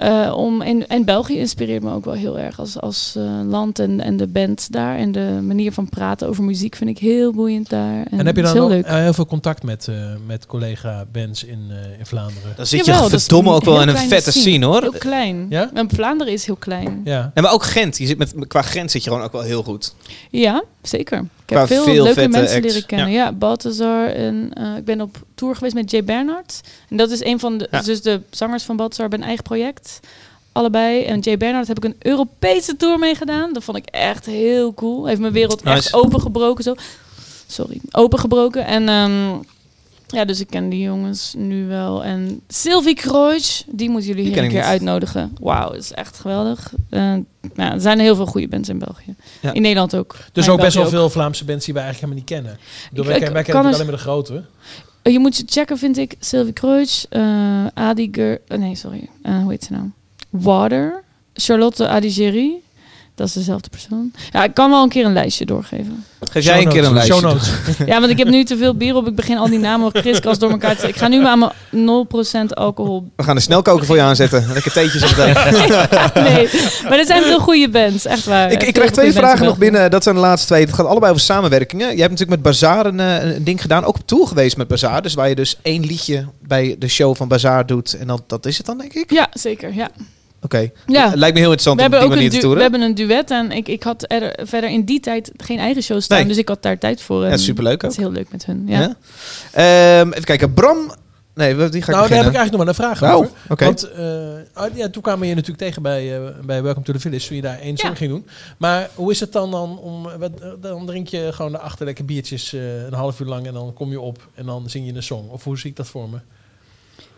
Eh, 0.00 0.32
om, 0.36 0.62
en, 0.62 0.88
en 0.88 1.04
België 1.04 1.38
inspireert 1.38 1.82
me 1.82 1.92
ook 1.94 2.04
wel 2.04 2.14
heel 2.14 2.38
erg 2.38 2.58
als, 2.58 2.80
als 2.80 3.14
eh, 3.16 3.40
land 3.46 3.78
en, 3.78 4.00
en 4.00 4.16
de 4.16 4.26
band 4.26 4.72
daar. 4.72 4.96
En 4.96 5.12
de 5.12 5.38
manier 5.42 5.72
van 5.72 5.88
praten 5.88 6.28
over 6.28 6.44
muziek 6.44 6.76
vind 6.76 6.90
ik 6.90 6.98
heel 6.98 7.32
boeiend 7.32 7.68
daar. 7.68 7.94
En, 8.10 8.18
En 8.18 8.26
heb 8.26 8.36
je 8.36 8.42
dan 8.42 8.52
heel 8.52 8.68
leuk. 8.68 8.84
eh, 8.84 8.94
heel 8.94 9.12
veel 9.12 9.26
contact 9.26 9.62
met, 9.62 9.88
eh, 9.88 9.94
met 10.26 10.46
collega-bands 10.46 11.44
in, 11.44 11.66
eh, 11.70 11.98
in 11.98 12.06
Vlaanderen? 12.06 12.52
Dan 12.56 12.66
zit 12.66 12.86
Jawel, 12.86 13.02
je 13.10 13.18
verdomme 13.18 13.52
ook 13.52 13.64
wel 13.64 13.82
in 13.82 13.88
een 13.88 13.96
vette 13.96 14.32
scene, 14.32 14.66
hoor. 14.66 14.80
Heel 14.80 14.92
klein. 14.98 15.46
Ja? 15.48 15.70
En 15.74 15.88
Vlaanderen 15.90 16.32
is 16.32 16.46
heel 16.46 16.56
klein. 16.56 17.00
Ja. 17.04 17.30
En 17.34 17.42
maar 17.42 17.52
ook 17.52 17.64
Gent. 17.64 17.98
Je 17.98 18.06
zit 18.06 18.18
met, 18.18 18.34
qua 18.46 18.62
Gent 18.62 18.90
zit 18.90 19.04
je 19.04 19.10
gewoon 19.10 19.24
ook 19.24 19.32
wel 19.32 19.42
heel 19.42 19.62
goed. 19.62 19.94
Ja, 20.30 20.62
zeker. 20.82 21.18
Ik 21.18 21.56
Qua 21.56 21.58
heb 21.58 21.66
veel, 21.68 21.84
veel 21.84 22.02
leuke 22.04 22.28
mensen 22.28 22.56
acts. 22.56 22.66
leren 22.72 22.86
kennen. 22.86 23.10
Ja, 23.10 23.32
Balthazar. 23.32 24.06
En 24.08 24.50
eh, 24.54 24.76
ik 24.76 24.84
ben 24.84 25.00
op 25.00 25.16
tour 25.40 25.54
geweest 25.54 25.74
met 25.74 25.90
Jay 25.90 26.04
Bernhard. 26.04 26.60
En 26.88 26.96
dat 26.96 27.10
is 27.10 27.24
een 27.24 27.38
van 27.40 27.58
de... 27.58 27.68
Ja. 27.70 27.82
Dus 27.82 28.02
de 28.02 28.20
zangers 28.30 28.62
van 28.62 28.76
Balthazar 28.76 29.00
hebben 29.00 29.18
een 29.20 29.26
eigen 29.26 29.44
project. 29.44 30.00
Allebei. 30.52 31.02
En 31.04 31.20
Jay 31.20 31.36
Bernhard 31.36 31.68
heb 31.68 31.76
ik 31.76 31.84
een 31.84 31.96
Europese 31.98 32.76
tour 32.76 32.98
mee 32.98 33.14
gedaan. 33.14 33.52
Dat 33.52 33.64
vond 33.64 33.76
ik 33.76 33.84
echt 33.86 34.26
heel 34.26 34.74
cool. 34.74 35.06
Heeft 35.06 35.20
mijn 35.20 35.32
wereld 35.32 35.62
echt 35.62 35.94
opengebroken. 35.94 36.64
Zo. 36.64 36.74
Sorry. 37.46 37.80
Opengebroken. 37.90 38.66
En... 38.66 38.88
ehm, 38.88 39.28
ja, 40.12 40.24
dus 40.24 40.40
ik 40.40 40.46
ken 40.46 40.68
die 40.68 40.80
jongens 40.80 41.34
nu 41.36 41.66
wel. 41.66 42.04
En 42.04 42.40
Sylvie 42.48 42.94
Kreutsch, 42.94 43.62
die 43.66 43.90
moeten 43.90 44.08
jullie 44.08 44.24
Die 44.24 44.32
hier 44.32 44.42
een 44.42 44.48
keer 44.48 44.58
niet. 44.58 44.68
uitnodigen. 44.68 45.36
Wauw, 45.40 45.72
is 45.72 45.92
echt 45.92 46.18
geweldig. 46.18 46.72
Eh, 46.90 47.00
nou, 47.54 47.72
er 47.72 47.80
zijn 47.80 47.98
heel 47.98 48.16
veel 48.16 48.26
goede 48.26 48.48
bands 48.48 48.68
in 48.68 48.78
België. 48.78 49.14
Ja. 49.40 49.52
In 49.52 49.62
Nederland 49.62 49.96
ook. 49.96 50.16
Dus 50.32 50.48
ook 50.48 50.60
best 50.60 50.76
wel 50.76 50.88
veel 50.88 51.10
Vlaamse 51.10 51.44
bands 51.44 51.64
die 51.64 51.74
wij 51.74 51.82
eigenlijk 51.82 52.14
helemaal 52.14 52.42
niet 52.42 52.44
kennen. 52.44 52.66
Ik 52.84 52.88
bedoel, 52.90 53.04
wij, 53.04 53.14
Ik- 53.14 53.20
kennen- 53.44 53.62
wij 53.62 53.72
alleen 53.72 53.86
maar 53.86 53.96
de 53.96 54.02
grote. 54.02 54.44
Eh, 55.02 55.12
Je 55.12 55.18
moet 55.18 55.42
checken, 55.46 55.78
vind 55.78 55.96
ik. 55.96 56.14
Sylvie 56.20 56.52
Kreutsch, 56.52 57.04
eh 57.08 57.66
Adi 57.74 58.08
Ger... 58.12 58.40
eh, 58.48 58.58
nee, 58.58 58.74
sorry. 58.74 59.08
Eh, 59.22 59.40
hoe 59.42 59.50
heet 59.50 59.64
ze 59.64 59.72
nou? 59.72 59.84
Water. 60.30 61.02
Charlotte 61.34 61.88
Adigeri. 61.88 62.62
Dat 63.20 63.28
is 63.28 63.34
dezelfde 63.34 63.68
persoon. 63.68 64.12
Ja, 64.30 64.44
ik 64.44 64.54
kan 64.54 64.70
wel 64.70 64.82
een 64.82 64.88
keer 64.88 65.04
een 65.04 65.12
lijstje 65.12 65.46
doorgeven. 65.46 66.04
Geef 66.30 66.44
jij 66.44 66.62
een 66.62 66.68
keer 66.68 66.84
een 66.84 66.92
lijstje. 66.92 67.14
Show 67.14 67.24
notes. 67.24 67.50
Ja, 67.86 68.00
want 68.00 68.10
ik 68.12 68.18
heb 68.18 68.28
nu 68.28 68.44
te 68.44 68.56
veel 68.56 68.74
bier 68.74 68.94
op. 68.94 69.06
Ik 69.06 69.14
begin 69.14 69.38
al 69.38 69.48
die 69.48 69.58
namen 69.58 69.92
kriskras 69.92 70.38
door 70.38 70.50
elkaar 70.50 70.76
te... 70.76 70.88
Ik 70.88 70.96
ga 70.96 71.08
nu 71.08 71.20
maar 71.20 71.30
aan 71.30 71.52
mijn 71.70 72.06
0% 72.46 72.48
alcohol... 72.48 73.10
We 73.16 73.22
gaan 73.22 73.34
de 73.34 73.40
snelkoker 73.40 73.86
voor 73.86 73.96
je 73.96 74.02
aanzetten. 74.02 74.52
Lekker 74.52 74.72
theetjes 74.72 75.02
op 75.02 75.08
de 75.16 75.22
nee, 76.14 76.48
maar 76.88 76.98
er 76.98 77.04
zijn 77.04 77.22
veel 77.22 77.40
goede 77.40 77.68
bands. 77.68 78.06
Echt 78.06 78.24
waar. 78.24 78.52
Ik, 78.52 78.62
ik 78.62 78.74
krijg 78.74 78.90
twee 78.90 79.12
vragen 79.12 79.46
nog 79.46 79.58
binnen. 79.58 79.90
Dat 79.90 80.02
zijn 80.02 80.14
de 80.14 80.20
laatste 80.20 80.46
twee. 80.46 80.64
Het 80.64 80.74
gaat 80.74 80.86
allebei 80.86 81.12
over 81.12 81.24
samenwerkingen. 81.24 81.86
Jij 81.86 81.96
hebt 81.96 82.10
natuurlijk 82.10 82.30
met 82.30 82.42
Bazaar 82.42 82.86
een, 82.86 83.00
eh, 83.00 83.34
een 83.34 83.44
ding 83.44 83.60
gedaan. 83.60 83.84
Ook 83.84 83.94
op 83.94 84.06
tour 84.06 84.26
geweest 84.26 84.56
met 84.56 84.68
Bazaar. 84.68 85.02
Dus 85.02 85.14
waar 85.14 85.28
je 85.28 85.34
dus 85.34 85.56
één 85.62 85.86
liedje 85.86 86.26
bij 86.46 86.76
de 86.78 86.88
show 86.88 87.16
van 87.16 87.28
Bazaar 87.28 87.66
doet. 87.66 87.96
En 87.96 88.06
dan, 88.06 88.22
dat 88.26 88.46
is 88.46 88.56
het 88.56 88.66
dan, 88.66 88.78
denk 88.78 88.92
ik? 88.92 89.10
Ja, 89.12 89.28
zeker. 89.32 89.74
Ja. 89.74 89.90
Oké. 90.42 90.70
Ja. 90.86 91.08
Het 91.10 91.18
lijkt 91.18 91.34
me 91.34 91.40
heel 91.40 91.50
interessant 91.52 91.80
We 91.80 91.86
om 91.86 91.92
op 91.92 91.98
hebben, 91.98 91.98
die 91.98 92.06
ook 92.06 92.10
een 92.12 92.16
manier 92.16 92.30
te 92.30 92.34
du- 92.36 92.40
we 92.40 92.42
toeren. 92.42 92.62
hebben 92.62 92.80
een 92.80 92.94
duet 92.94 93.30
en 93.30 93.56
ik, 93.58 93.68
ik 93.68 93.82
had 93.82 94.04
er 94.08 94.38
verder 94.46 94.70
in 94.70 94.84
die 94.84 95.00
tijd 95.00 95.32
geen 95.36 95.58
eigen 95.58 95.82
show 95.82 96.00
staan. 96.00 96.18
Nee. 96.18 96.26
Dus 96.28 96.36
ik 96.36 96.48
had 96.48 96.62
daar 96.62 96.78
tijd 96.78 97.02
voor. 97.02 97.24
en 97.24 97.30
Ja, 97.30 97.36
superleuk 97.36 97.82
Het 97.82 97.90
is 97.90 97.96
heel 97.96 98.12
leuk 98.12 98.32
met 98.32 98.46
hun. 98.46 98.64
Ja. 98.66 98.80
Ja? 98.80 98.96
Ehm, 100.00 100.08
even 100.12 100.24
kijken. 100.24 100.54
Bram... 100.54 100.92
Nee, 101.34 101.54
die 101.54 101.58
ga 101.62 101.68
ik 101.68 101.72
Nou, 101.98 102.08
daar 102.08 102.18
heb 102.18 102.32
ik 102.32 102.36
eigenlijk 102.36 102.50
nog 102.50 102.58
wel 102.58 102.68
een 102.68 102.74
vraag 102.74 103.00
Nou, 103.00 103.14
over. 103.24 103.30
oké. 103.48 103.64
Want 103.64 103.90
eh, 103.90 104.02
ah, 104.52 104.76
ja, 104.76 104.88
toen 104.88 105.02
kwamen 105.02 105.26
je 105.28 105.34
natuurlijk 105.34 105.58
tegen 105.62 105.82
bij, 105.82 106.16
eh, 106.16 106.28
bij 106.44 106.62
Welcome 106.62 106.84
to 106.84 106.92
the 106.92 106.98
Village, 106.98 107.26
toen 107.26 107.36
je 107.36 107.42
daar 107.42 107.58
één 107.58 107.76
song 107.76 107.88
Ja. 107.90 107.94
ging 107.96 108.10
doen. 108.10 108.26
Maar 108.58 108.90
hoe 108.94 109.10
is 109.10 109.20
het 109.20 109.32
dan 109.32 109.50
dan 109.50 109.78
om, 109.78 110.02
wat, 110.18 110.30
dan 110.60 110.86
drink 110.86 111.08
je 111.08 111.28
gewoon 111.32 111.52
daarachter 111.52 111.86
lekker 111.86 112.04
biertjes 112.04 112.52
eh, 112.52 112.84
een 112.84 112.92
half 112.92 113.20
uur 113.20 113.26
lang 113.26 113.46
en 113.46 113.52
dan 113.52 113.72
kom 113.74 113.90
je 113.90 114.00
op 114.00 114.28
en 114.34 114.46
dan 114.46 114.70
zing 114.70 114.86
je 114.86 114.94
een 114.94 115.02
song. 115.02 115.28
Of 115.28 115.44
hoe 115.44 115.58
zie 115.58 115.70
ik 115.70 115.76
dat 115.76 115.86
voor 115.86 116.08
me? 116.08 116.16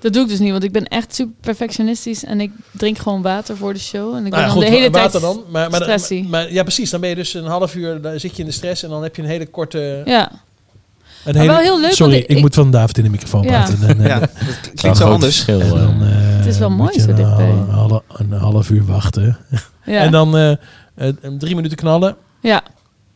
Dat 0.02 0.12
doe 0.12 0.22
ik 0.22 0.28
dus 0.28 0.38
niet, 0.38 0.50
want 0.50 0.64
ik 0.64 0.72
ben 0.72 0.86
echt 0.86 1.14
super 1.14 1.34
perfectionistisch 1.40 2.24
en 2.24 2.40
ik 2.40 2.50
drink 2.70 2.98
gewoon 2.98 3.22
water 3.22 3.56
voor 3.56 3.72
de 3.72 3.78
show. 3.78 4.14
En 4.14 4.24
ik 4.24 4.30
ben 4.30 4.30
Nou 4.30 4.42
ja, 4.42 4.46
dan 4.46 4.50
goed, 4.56 4.62
de 4.64 4.70
hele 4.76 4.90
water 4.90 5.10
tijd 5.10 5.22
dan. 5.22 5.42
Maar, 5.50 5.70
maar, 5.70 6.52
ja, 6.52 6.62
precies. 6.62 6.90
Dan 6.90 7.00
ben 7.00 7.08
je 7.08 7.14
dus 7.14 7.34
een 7.34 7.44
half 7.44 7.74
uur, 7.74 8.00
dan 8.00 8.20
zit 8.20 8.36
je 8.36 8.42
in 8.42 8.48
de 8.48 8.54
stress 8.54 8.82
en 8.82 8.88
dan 8.90 9.02
heb 9.02 9.16
je 9.16 9.22
een 9.22 9.28
hele 9.28 9.46
korte... 9.46 10.02
Ja. 10.04 10.30
Een 11.24 11.32
Maar 11.34 11.42
hele, 11.42 11.46
wel 11.54 11.62
heel 11.62 11.80
leuk, 11.80 11.92
Sorry, 11.92 12.16
ik, 12.16 12.26
ik- 12.28 12.40
moet 12.40 12.54
van 12.54 12.70
David 12.70 12.98
in 12.98 13.04
de 13.04 13.10
microfoon 13.10 13.42
Ja. 13.42 13.48
praten. 13.48 13.88
En, 13.88 14.02
Ja, 14.02 14.18
dat 14.18 14.30
Wel 14.32 14.46
klinkt 14.62 14.82
een 14.84 14.96
zo 14.96 15.10
anders. 15.10 15.40
verschil. 15.42 15.60
en 15.60 15.68
dan, 15.68 16.02
eh, 16.02 16.08
Het 16.36 16.46
is 16.46 16.58
wel 16.58 16.70
mooi 16.70 17.00
zo 17.00 17.08
een, 17.08 17.16
dichtbij. 17.16 17.46
hal- 17.46 17.70
hal- 17.70 18.02
een 18.16 18.32
half 18.32 18.70
uur 18.70 18.84
wachten. 18.86 19.36
Ja. 19.84 20.00
En 20.00 20.10
dan 20.10 20.36
eh, 20.36 20.50
eh, 20.94 21.08
drie 21.38 21.54
minuten 21.54 21.76
knallen. 21.76 22.16
ja. 22.40 22.62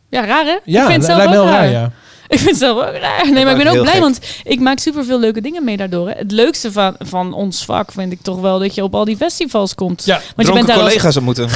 ja, 0.09 0.25
raar 0.27 0.45
hè? 0.45 0.57
Ja, 0.65 0.81
ik 0.83 0.87
vind 0.91 0.97
het 0.97 1.05
zelf 1.05 1.17
lijkt 1.17 1.33
me 1.33 1.39
heel 1.39 1.47
raar. 1.47 1.63
raar, 1.63 1.71
ja. 1.71 1.91
Ik 2.29 2.39
vind 2.39 2.51
het 2.51 2.59
zelf 2.59 2.79
ook 2.87 2.95
raar. 3.01 3.31
Nee, 3.33 3.45
maar 3.45 3.59
ik 3.59 3.65
ben 3.65 3.73
ook 3.73 3.81
blij, 3.81 3.93
gek. 3.93 4.01
want 4.03 4.19
ik 4.45 4.61
maak 4.61 4.79
super 4.79 5.05
veel 5.05 5.21
leuke 5.21 5.41
dingen 5.41 5.65
mee 5.65 5.77
daardoor. 5.77 6.09
Hè. 6.09 6.15
Het 6.17 6.33
leukste 6.33 6.73
van, 6.73 6.95
van 6.99 7.33
ons 7.33 7.65
vak 7.65 7.93
vind 7.93 8.13
ik 8.13 8.19
toch 8.23 8.41
wel 8.41 8.59
dat 8.59 8.75
je 8.75 8.83
op 8.83 8.95
al 8.95 9.05
die 9.05 9.17
festivals 9.17 9.75
komt. 9.75 10.05
Ja, 10.05 10.15
want 10.15 10.25
je 10.27 10.35
bent 10.35 10.47
Dronken 10.47 10.67
daar 10.67 10.77
als 10.77 10.87
collega's 10.87 11.17
ontmoeten. 11.17 11.49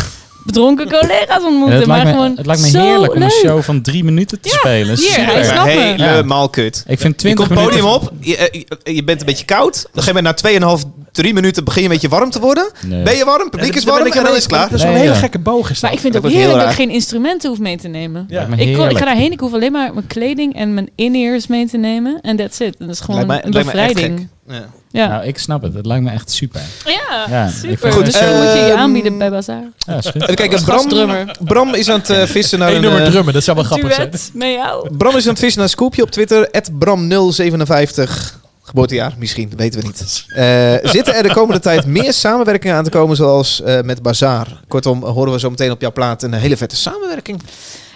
dronken 0.45 0.89
collega's 0.89 1.43
ontmoeten. 1.45 1.77
het, 1.79 1.87
maar 1.87 1.97
lijkt 1.97 2.11
me, 2.11 2.23
gewoon 2.23 2.37
het 2.37 2.47
lijkt 2.47 2.63
me 2.63 2.69
zo 2.69 2.81
heerlijk 2.81 3.15
om 3.15 3.23
een 3.23 3.29
leuk. 3.29 3.39
show 3.39 3.63
van 3.63 3.83
drie 3.83 4.05
minuten 4.05 4.41
te 4.41 4.49
Ja, 4.49 4.55
spelen. 4.59 4.97
hier, 4.97 5.09
Super. 5.11 5.33
hij 5.33 5.45
snapt 5.45 5.75
me. 5.75 5.81
Helemaal 6.05 6.49
kut. 6.49 6.85
Ik 6.87 7.01
vind 7.01 7.13
Je 7.15 7.19
20 7.21 7.47
komt 7.47 7.59
het 7.61 7.69
podium 7.69 7.85
minuten... 7.85 8.09
op, 8.09 8.13
je, 8.21 8.37
eh, 8.37 8.61
je, 8.85 8.95
je 8.95 9.05
bent 9.05 9.21
een 9.21 9.27
beetje 9.27 9.45
koud. 9.45 9.75
Een 9.93 10.03
gegeven 10.03 10.23
moment 10.25 10.43
na 10.63 10.79
2,5, 10.79 11.00
3 11.13 11.35
minuten 11.35 11.65
begin 11.65 11.83
je 11.83 11.89
een 11.89 11.95
beetje 11.95 12.09
warm 12.09 12.31
te 12.31 12.41
worden. 12.41 12.71
Nee. 12.87 13.03
Ben 13.03 13.17
je 13.17 13.25
warm, 13.25 13.51
publiek 13.51 13.75
is 13.75 13.85
warm 13.85 14.07
en 14.07 14.25
dan 14.25 14.27
is 14.27 14.35
het 14.35 14.47
klaar. 14.47 14.69
Dat 14.71 14.79
is 14.79 14.85
een 14.85 14.93
hele 14.93 15.05
ja. 15.05 15.15
gekke 15.15 15.39
boog 15.39 15.71
is 15.71 15.81
Maar 15.81 15.93
ik 15.93 15.99
vind 15.99 16.15
het 16.15 16.23
Dat 16.23 16.33
ook 16.33 16.39
heerlijk 16.39 16.59
dat 16.59 16.71
ik 16.71 16.77
raar. 16.77 16.87
geen 16.87 16.95
instrumenten 16.95 17.49
hoef 17.49 17.59
mee 17.59 17.77
te 17.77 17.89
nemen. 17.89 18.29
Ik, 18.57 18.69
ik 18.91 18.99
ga 18.99 19.05
daarheen, 19.05 19.33
ik 19.33 19.41
hoef 19.41 19.53
alleen 19.53 19.73
maar 19.73 19.95
mijn 19.95 20.07
kleding 20.07 20.55
en 20.55 20.75
mijn 20.75 20.91
in-ears 20.95 21.47
mee 21.47 21.67
te 21.67 21.77
nemen. 21.77 22.19
En 22.23 22.37
that's 22.37 22.59
it. 22.59 22.75
Dat 22.79 22.89
is 22.89 23.01
gewoon 23.01 23.27
mij- 23.27 23.45
een 23.45 23.51
bevrijding. 23.51 24.29
Ja. 24.49 24.69
Ja. 24.93 25.09
Nou, 25.09 25.25
ik 25.25 25.39
snap 25.39 25.63
het. 25.63 25.75
Het 25.75 25.87
lijkt 25.87 26.05
me 26.05 26.11
echt 26.11 26.31
super. 26.31 26.61
ja, 26.85 27.27
Ja, 27.29 27.49
super. 27.49 27.93
Goed, 27.93 28.05
dus 28.05 28.15
dat 28.15 28.23
moet 28.23 28.53
je 28.53 28.59
je 28.59 28.71
ehm, 28.71 28.79
aanbieden 28.79 29.19
bij 29.19 29.31
Bazaar. 29.31 29.63
Ja, 29.79 29.97
is 29.97 30.07
goed. 30.07 30.53
Als 30.53 30.65
Bram. 30.65 31.29
Bram 31.41 31.75
is 31.75 31.91
aan 31.91 31.99
het 31.99 32.11
eh, 32.11 32.23
vissen 32.23 32.59
naar 32.59 32.73
een... 32.73 32.81
nummer 32.81 33.03
eh, 33.03 33.11
drummen, 33.11 33.35
dat 33.35 33.45
zou 33.45 33.57
wel 33.57 33.67
grappig 33.67 33.95
zijn. 33.95 34.11
Met 34.33 34.53
jou. 34.53 34.97
Bram 34.97 35.17
is 35.17 35.25
aan 35.25 35.31
het 35.31 35.39
vissen 35.39 35.59
naar 35.61 35.69
een 35.69 35.75
scoopje 35.77 36.03
op 36.03 36.11
Twitter. 36.11 36.49
Bram057. 36.85 38.40
Geboortejaar, 38.71 39.15
misschien, 39.19 39.53
weten 39.57 39.81
we 39.81 39.87
niet. 39.87 39.99
Eh, 40.31 40.75
zitten 40.83 41.15
er 41.15 41.23
de 41.23 41.33
komende 41.33 41.61
tijd 41.61 41.87
meer 41.87 42.13
samenwerkingen 42.13 42.77
aan 42.77 42.85
te 42.85 42.91
komen, 42.91 43.17
zoals 43.17 43.63
eh, 43.63 43.81
met 43.81 44.03
Bazaar? 44.03 44.61
Kortom, 44.69 45.05
horen 45.05 45.33
we 45.33 45.39
zo 45.39 45.51
meteen 45.51 45.71
op 45.71 45.81
jouw 45.81 45.93
plaat 45.93 46.23
een 46.23 46.33
hele 46.33 46.57
vette 46.57 46.77
samenwerking. 46.77 47.43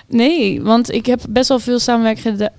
Nee, 0.06 0.62
want 0.62 0.92
ik 0.92 1.06
heb 1.06 1.20
best 1.28 1.48
wel 1.48 1.58
veel 1.58 1.78
samenwerkingen, 1.78 2.52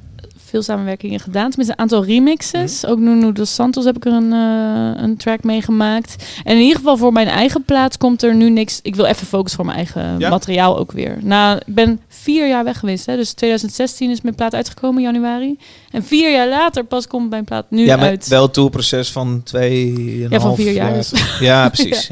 veel 0.49 0.61
samenwerkingen 0.61 1.19
gedaan. 1.19 1.47
Tenminste, 1.49 1.73
een 1.73 1.79
aantal 1.81 2.05
remixes. 2.05 2.85
Ook 2.85 2.99
Nuno 2.99 3.31
dos 3.31 3.53
Santos 3.53 3.85
heb 3.85 3.95
ik 3.95 4.05
er 4.05 4.13
een, 4.13 4.33
eh, 4.33 5.03
een 5.03 5.17
track 5.17 5.43
mee 5.43 5.61
gemaakt. 5.61 6.23
En 6.43 6.55
in 6.55 6.61
ieder 6.61 6.77
geval 6.77 6.97
voor 6.97 7.11
mijn 7.13 7.27
eigen 7.27 7.63
plaat 7.63 7.97
komt 7.97 8.23
er 8.23 8.35
nu 8.35 8.49
niks. 8.49 8.79
Ik 8.81 8.95
wil 8.95 9.05
even 9.05 9.27
focussen 9.27 9.55
voor 9.55 9.65
mijn 9.65 9.77
eigen 9.77 10.15
Ja? 10.19 10.29
materiaal 10.29 10.77
ook 10.77 10.91
weer. 10.91 11.17
Nou, 11.21 11.57
ik 11.65 11.73
ben 11.75 11.99
vier 12.07 12.47
jaar 12.47 12.63
weg 12.63 12.79
geweest. 12.79 13.05
Hè? 13.05 13.15
Dus 13.15 13.33
2016 13.33 14.09
is 14.11 14.21
mijn 14.21 14.35
plaat 14.35 14.53
uitgekomen, 14.55 15.01
januari. 15.01 15.57
En 15.91 16.03
vier 16.03 16.31
jaar 16.31 16.47
later 16.49 16.83
pas 16.83 17.07
komt 17.07 17.29
mijn 17.29 17.43
plaat 17.43 17.65
nu 17.69 17.85
ja, 17.85 17.95
maar 17.95 18.05
uit. 18.07 18.27
wel 18.27 18.49
tourproces 18.51 19.11
van 19.11 19.41
twee 19.43 19.93
en 20.23 20.29
Ja, 20.29 20.39
van 20.39 20.55
vier 20.55 20.71
jaar 20.71 20.93
dus. 20.93 21.11
Ja, 21.39 21.69
precies. 21.75 22.07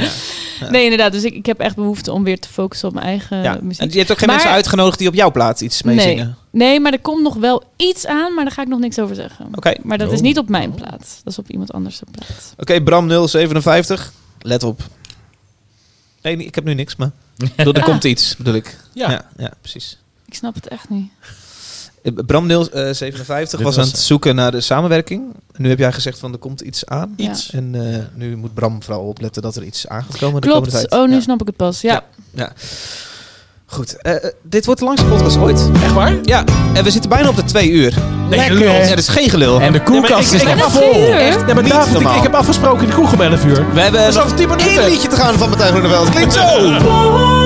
Ja. 0.60 0.70
Nee, 0.70 0.84
inderdaad. 0.84 1.12
Dus 1.12 1.24
ik, 1.24 1.34
ik 1.34 1.46
heb 1.46 1.60
echt 1.60 1.76
behoefte 1.76 2.12
om 2.12 2.24
weer 2.24 2.40
te 2.40 2.48
focussen 2.50 2.88
op 2.88 2.94
mijn 2.94 3.06
eigen 3.06 3.42
Ja. 3.44 3.58
muziek. 3.62 3.82
En 3.82 3.90
je 3.92 3.98
hebt 3.98 4.12
ook 4.12 4.18
geen 4.18 4.28
Maar- 4.28 4.36
mensen 4.36 4.54
uitgenodigd 4.56 4.98
die 5.00 5.08
op 5.08 5.14
jouw 5.14 5.32
plaat 5.32 5.62
iets 5.62 5.84
mee 5.84 5.96
nee. 5.96 6.08
zingen? 6.08 6.36
Nee, 6.54 6.80
maar 6.80 6.92
er 6.94 7.00
komt 7.00 7.24
nog 7.24 7.36
wel 7.36 7.64
iets 7.76 8.06
aan, 8.06 8.34
maar 8.34 8.44
daar 8.44 8.54
ga 8.54 8.62
ik 8.62 8.68
nog 8.68 8.80
niks 8.80 9.00
over 9.00 9.16
zeggen. 9.16 9.48
Oké. 9.56 9.74
Maar 9.84 9.98
dat 9.98 10.12
is 10.12 10.22
niet 10.22 10.38
op 10.38 10.50
mijn 10.50 10.74
plaat. 10.74 11.22
Dat 11.24 11.34
is 11.34 11.40
op 11.40 11.50
iemand 11.50 11.72
anders 11.74 12.00
de 12.00 12.06
plaat. 12.12 12.54
Oké, 12.58 12.82
Bram 12.82 13.28
057. 13.28 14.14
Let 14.40 14.64
op. 14.64 14.82
Nee, 16.22 16.38
ik 16.38 16.56
heb 16.56 16.64
nu 16.64 16.74
niks, 16.74 16.96
maar... 16.96 17.12
Er 17.56 17.74
Ah. 17.74 17.84
komt 17.84 18.04
iets, 18.04 18.36
bedoel 18.38 18.54
ik. 18.54 18.78
Ja. 18.94 19.12
ja, 19.12 19.26
ja, 19.38 19.52
precies. 19.62 19.98
Ik 20.26 20.34
snap 20.34 20.56
het 20.56 20.68
echt 20.68 20.90
niet. 20.90 21.12
Eh, 22.04 22.12
Bram 22.26 22.48
057 22.50 23.50
Dit 23.50 23.62
was 23.68 23.76
was- 23.76 23.78
aan 23.86 23.92
het 23.92 24.00
zoeken 24.02 24.36
naar 24.36 24.52
de 24.52 24.62
samenwerking. 24.62 25.24
Nu 25.58 25.70
heb 25.70 25.78
jij 25.80 25.92
gezegd 25.94 26.20
van 26.20 26.32
er 26.32 26.38
komt 26.38 26.62
iets 26.62 26.86
aan. 26.86 27.14
Iets. 27.18 27.52
En 27.52 27.94
eh, 27.94 28.00
nu 28.14 28.36
moet 28.38 28.54
Bram 28.54 28.84
vooral 28.84 29.04
opletten 29.04 29.42
dat 29.42 29.56
er 29.56 29.64
iets 29.64 29.88
aan 29.88 30.04
gaat 30.04 30.18
komen 30.18 30.42
de 30.42 30.48
Klopt. 30.48 30.66
komende 30.66 30.88
tijd. 30.88 31.02
Oh, 31.02 31.08
nu 31.10 31.16
Ja. 31.16 31.22
snap 31.22 31.42
ik 31.42 31.48
het 31.48 31.56
pas. 31.56 31.82
Ja. 31.82 32.04
Ja. 32.34 32.54
Goed. 33.74 34.02
Eh, 34.02 34.16
eh, 34.16 34.32
dit 34.41 34.66
wordt 34.66 34.80
de 34.80 34.86
langste 34.86 35.06
podcast 35.06 35.38
ooit. 35.38 35.70
Echt 35.84 35.94
waar? 35.94 36.14
Ja. 36.22 36.44
En 36.74 36.84
we 36.84 36.91
zitten 36.91 37.10
bijna 37.10 37.30
op 37.30 37.36
de 37.36 37.44
twee 37.44 37.70
uur. 37.70 37.94
Lekker. 38.30 38.64
Ja, 38.64 38.90
dat 38.90 38.98
is 38.98 39.08
geen 39.08 39.30
gelul. 39.30 39.60
En 39.60 39.74
de 39.74 39.84
koelkast 39.84 40.32
Nee, 40.32 40.41
ik, 40.41 40.48
is 40.48 40.56
nog 40.56 40.72
vol. 40.72 41.14
Echt? 41.14 41.45
Nee, 41.45 41.54
maar 41.54 41.64
Niet 41.64 41.72
David, 41.72 42.02
ik, 42.02 42.22
heb 42.22 42.34
afgesproken 42.34 42.80
in 42.80 42.88
de 42.88 42.94
kroeg 42.94 43.14
om 43.14 43.22
11 43.22 43.45
uur. 43.45 43.66
We 43.74 43.82
hebben 43.82 44.02
nog 44.14 44.24
over 44.24 44.36
10 44.36 44.50
minuten. 44.50 44.72
één 44.72 44.90
liedje 44.90 45.08
te 45.08 45.16
gaan 45.16 45.38
van 45.38 45.50
Martijn 45.50 45.72
Groeneveld. 45.72 46.10
Klinkt 46.10 46.34
zo. 46.34 47.41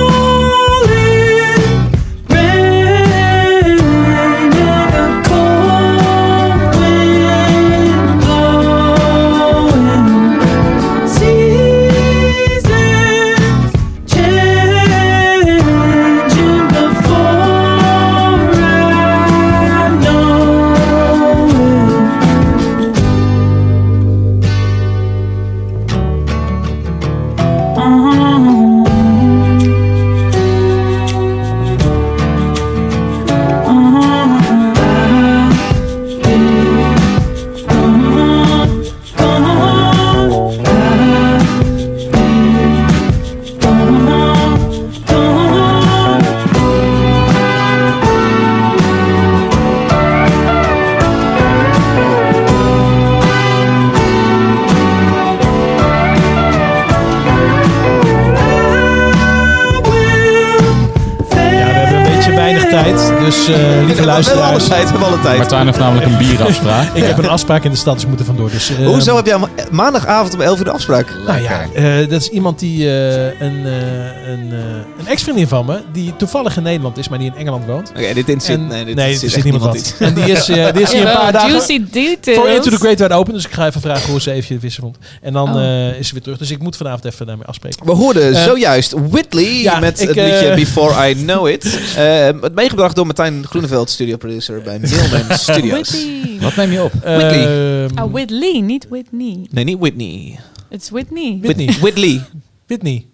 Dus 63.48 63.56
eh 63.56 63.86
lieve 63.86 64.04
luisteraars. 64.04 64.66
tijd. 64.68 64.82
We 64.84 64.88
hebben 64.90 65.08
alle 65.08 65.20
tijd. 65.20 65.38
Martijn 65.38 65.66
heeft 65.66 65.78
namelijk 65.78 66.06
een 66.06 66.16
bierafspraak. 66.18 66.94
Ik 66.94 67.04
heb 67.04 67.18
een 67.18 67.28
afspraak 67.28 67.64
in 67.64 67.70
de 67.70 67.76
stad, 67.76 67.94
dus 67.94 68.02
ik 68.02 68.08
moet 68.08 68.18
er 68.18 68.24
vandoor. 68.24 68.50
Dus, 68.50 68.70
eh, 68.70 68.86
Hoezo 68.86 69.16
heb 69.16 69.26
jij 69.26 69.38
ma- 69.38 69.48
maandagavond 69.70 70.34
om 70.34 70.40
11 70.40 70.58
uur 70.58 70.64
de 70.64 70.70
afspraak? 70.70 71.12
Nou 71.26 71.40
ja, 71.42 71.60
eh, 71.74 72.08
dat 72.08 72.20
is 72.20 72.28
iemand 72.28 72.58
die 72.58 72.86
eh, 72.86 73.24
een, 73.24 73.66
eh, 73.66 74.28
een, 74.28 74.48
eh, 74.52 74.58
een 74.98 75.06
ex-vriendin 75.06 75.48
van 75.48 75.66
me, 75.66 75.80
die 75.92 76.16
toevallig 76.16 76.56
in 76.56 76.62
Nederland 76.62 76.98
is, 76.98 77.08
maar 77.08 77.18
die 77.18 77.26
in 77.32 77.36
Engeland 77.38 77.64
woont. 77.66 77.90
Oké, 77.90 78.00
dit 78.00 78.16
interesseert 78.16 78.58
En- 78.60 78.66
nee, 78.66 78.84
dit 78.84 78.94
nee, 78.94 79.12
er 79.20 79.30
zit 79.30 79.44
niemand 79.44 79.64
wat. 79.64 79.94
En 79.98 80.14
die 80.14 80.24
is, 80.30 80.48
eh, 80.48 80.72
die 80.72 80.82
is 80.82 80.92
hier 80.92 81.06
een 81.06 81.12
paar 81.16 81.32
dagen 81.32 81.50
Juicy 81.50 81.84
details. 81.90 82.38
voor 82.38 82.48
Into 82.48 82.70
the 82.70 82.76
Great 82.76 82.98
Wide 82.98 83.14
Open. 83.14 83.32
Dus 83.34 83.44
ik 83.44 83.52
ga 83.52 83.66
even 83.66 83.80
vragen 83.80 84.10
hoe 84.10 84.20
ze 84.20 84.32
even 84.32 84.54
de 84.54 84.60
vissen 84.60 84.82
vond. 84.82 84.96
En 85.22 85.32
dan 85.32 85.54
Oh. 85.54 85.60
eh, 85.62 85.98
is 85.98 86.06
ze 86.08 86.12
weer 86.12 86.22
terug. 86.22 86.38
Dus 86.38 86.50
ik 86.50 86.58
moet 86.62 86.76
vanavond 86.76 87.04
even 87.04 87.26
daarmee 87.26 87.46
afspreken. 87.46 87.86
We 87.86 87.92
hoorden 87.92 88.34
Eh, 88.34 88.42
zojuist 88.42 88.94
Whitley 89.10 89.44
ja, 89.62 89.78
met 89.78 90.00
ik, 90.00 90.08
het 90.08 90.16
liedje 90.16 90.48
eh, 90.48 90.54
Before 90.54 91.08
I 91.10 91.14
Know 91.14 91.48
It. 91.48 91.66
Eh, 91.96 92.26
het 92.40 92.54
meegebracht 92.54 92.96
door 92.96 93.06
Martijn 93.06 93.37
Groeneveld, 93.44 93.90
studioproducer 93.90 94.62
bij 94.62 94.78
Mailman 94.80 95.38
Studios. 95.38 95.90
Whitney. 95.90 96.38
Wat 96.40 96.56
neem 96.56 96.70
je 96.72 96.82
op? 96.82 96.92
Whitley. 96.92 97.84
Ehm, 97.84 97.98
Ah, 97.98 98.12
Whitley, 98.12 98.60
niet 98.60 98.86
Whitney. 98.88 99.46
Nee, 99.50 99.64
niet 99.64 99.78
Whitney. 99.78 100.38
It's 100.70 100.90
Whitney. 100.90 101.38
Whitney. 101.42 101.74
Whitley. 101.80 102.20
Whitney. 102.66 103.06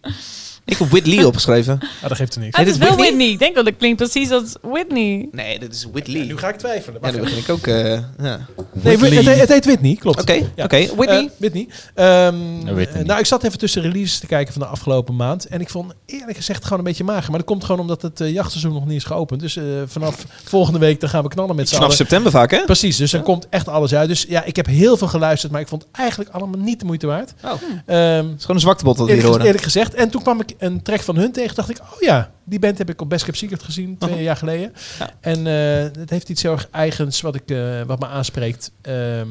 Ik 0.67 0.77
heb 0.79 0.89
Whitley 0.89 1.25
opgeschreven. 1.31 1.79
Ah, 2.03 2.09
dat 2.09 2.17
geeft 2.17 2.35
er 2.35 2.41
niks. 2.41 2.53
Ah, 2.55 2.59
het 2.61 2.69
is 2.69 2.75
is 2.75 2.79
wel 2.79 2.89
Whitney? 2.89 3.07
Whitney. 3.09 3.33
Ik 3.33 3.39
denk 3.39 3.55
dat 3.55 3.65
het 3.67 3.77
klinkt 3.77 3.97
precies 3.97 4.31
als 4.31 4.57
Whitney. 4.63 5.29
Nee, 5.33 5.59
dit 5.59 5.75
is 5.75 5.87
Whitley. 5.93 6.23
Nu 6.25 6.37
ga 6.39 6.49
ik 6.49 6.57
twijfelen. 6.57 7.01
Ja, 7.03 7.11
dan 7.11 7.21
begin 7.21 7.39
ik 7.39 7.49
ook. 7.49 7.67
eh, 7.67 7.91
ja. 8.23 8.41
Nee, 8.73 8.97
het, 8.99 9.39
het 9.39 9.49
heet 9.49 9.65
Whitney, 9.65 9.95
klopt. 10.01 10.21
Oké, 10.21 10.33
Ja. 10.33 10.65
oké. 10.65 10.87
Whitney. 10.97 11.19
Eh, 11.25 11.31
Whitney. 11.39 11.69
Ehm, 11.95 12.75
Whitney. 12.75 13.03
nou, 13.03 13.19
ik 13.21 13.27
zat 13.27 13.43
even 13.45 13.59
tussen 13.59 13.83
releases 13.83 14.19
te 14.19 14.27
kijken 14.27 14.53
van 14.53 14.63
de 14.63 14.69
afgelopen 14.69 15.17
maand. 15.17 15.47
En 15.47 15.61
ik 15.61 15.69
vond 15.71 15.93
eerlijk 16.07 16.37
gezegd 16.37 16.63
gewoon 16.63 16.79
een 16.79 16.85
beetje 16.85 17.05
mager. 17.05 17.29
Maar 17.31 17.39
dat 17.39 17.49
komt 17.49 17.65
gewoon 17.65 17.81
omdat 17.81 18.03
het 18.03 18.21
eh, 18.21 18.33
jachtseizoen 18.33 18.73
nog 18.73 18.87
niet 18.87 18.97
is 18.97 19.05
geopend. 19.05 19.41
Dus 19.41 19.57
eh, 19.57 19.65
vanaf 19.87 20.25
volgende 20.45 20.79
week 20.79 21.01
dan 21.01 21.09
gaan 21.09 21.23
we 21.23 21.29
knallen 21.29 21.57
met 21.57 21.65
z'n 21.69 21.75
Vanaf 21.75 21.85
allen. 21.91 21.99
september 21.99 22.31
vaak, 22.33 22.51
hè? 22.51 22.65
Precies, 22.65 22.97
dus 22.97 23.11
dan 23.11 23.23
komt 23.23 23.47
echt 23.51 23.69
alles 23.69 23.95
uit. 23.95 24.09
Dus 24.09 24.25
ja, 24.29 24.45
ik 24.45 24.57
heb 24.57 24.67
heel 24.67 24.97
veel 24.97 25.09
geluisterd, 25.09 25.53
maar 25.53 25.61
ik 25.61 25.69
vond 25.69 25.83
het 25.83 25.91
eigenlijk 26.01 26.31
allemaal 26.31 26.61
niet 26.61 26.79
de 26.81 26.87
moeite 26.87 27.07
waard. 27.07 27.35
Oh. 27.45 27.51
Het 27.51 27.61
Ehm, 27.87 28.19
is 28.19 28.41
gewoon 28.41 28.57
een 28.57 28.61
zwaktebot 28.61 28.97
dat 28.97 29.07
we 29.07 29.13
hier 29.13 29.25
horen. 29.25 29.45
eerlijk 29.47 29.63
gezegd. 29.65 29.95
En 29.95 30.11
toen 30.11 30.23
kwam 30.23 30.41
ik 30.41 30.53
een 30.59 30.83
track 30.83 31.01
van 31.01 31.17
hun 31.17 31.33
tegen. 31.33 31.55
dacht 31.55 31.71
ik, 31.71 31.79
oh 31.81 32.01
ja, 32.01 32.31
die 32.45 32.59
band 32.59 32.79
heb 32.79 32.91
ik 32.91 33.01
op 33.01 33.09
Best 33.09 33.25
Kept 33.25 33.37
Secret 33.37 33.63
gezien 33.63 33.99
twee 33.99 34.15
Oh. 34.15 34.23
jaar 34.23 34.37
geleden. 34.37 34.73
Ja. 34.99 35.11
En 35.21 35.47
eh, 35.47 36.01
het 36.01 36.11
heeft 36.11 36.29
iets 36.29 36.43
heel 36.43 36.53
erg 36.53 36.69
eigens 36.71 37.21
wat, 37.21 37.35
ik, 37.35 37.51
eh, 37.51 37.83
wat 37.83 37.99
me 38.01 38.07
aanspreekt. 38.07 38.71
Ehm, 38.81 39.29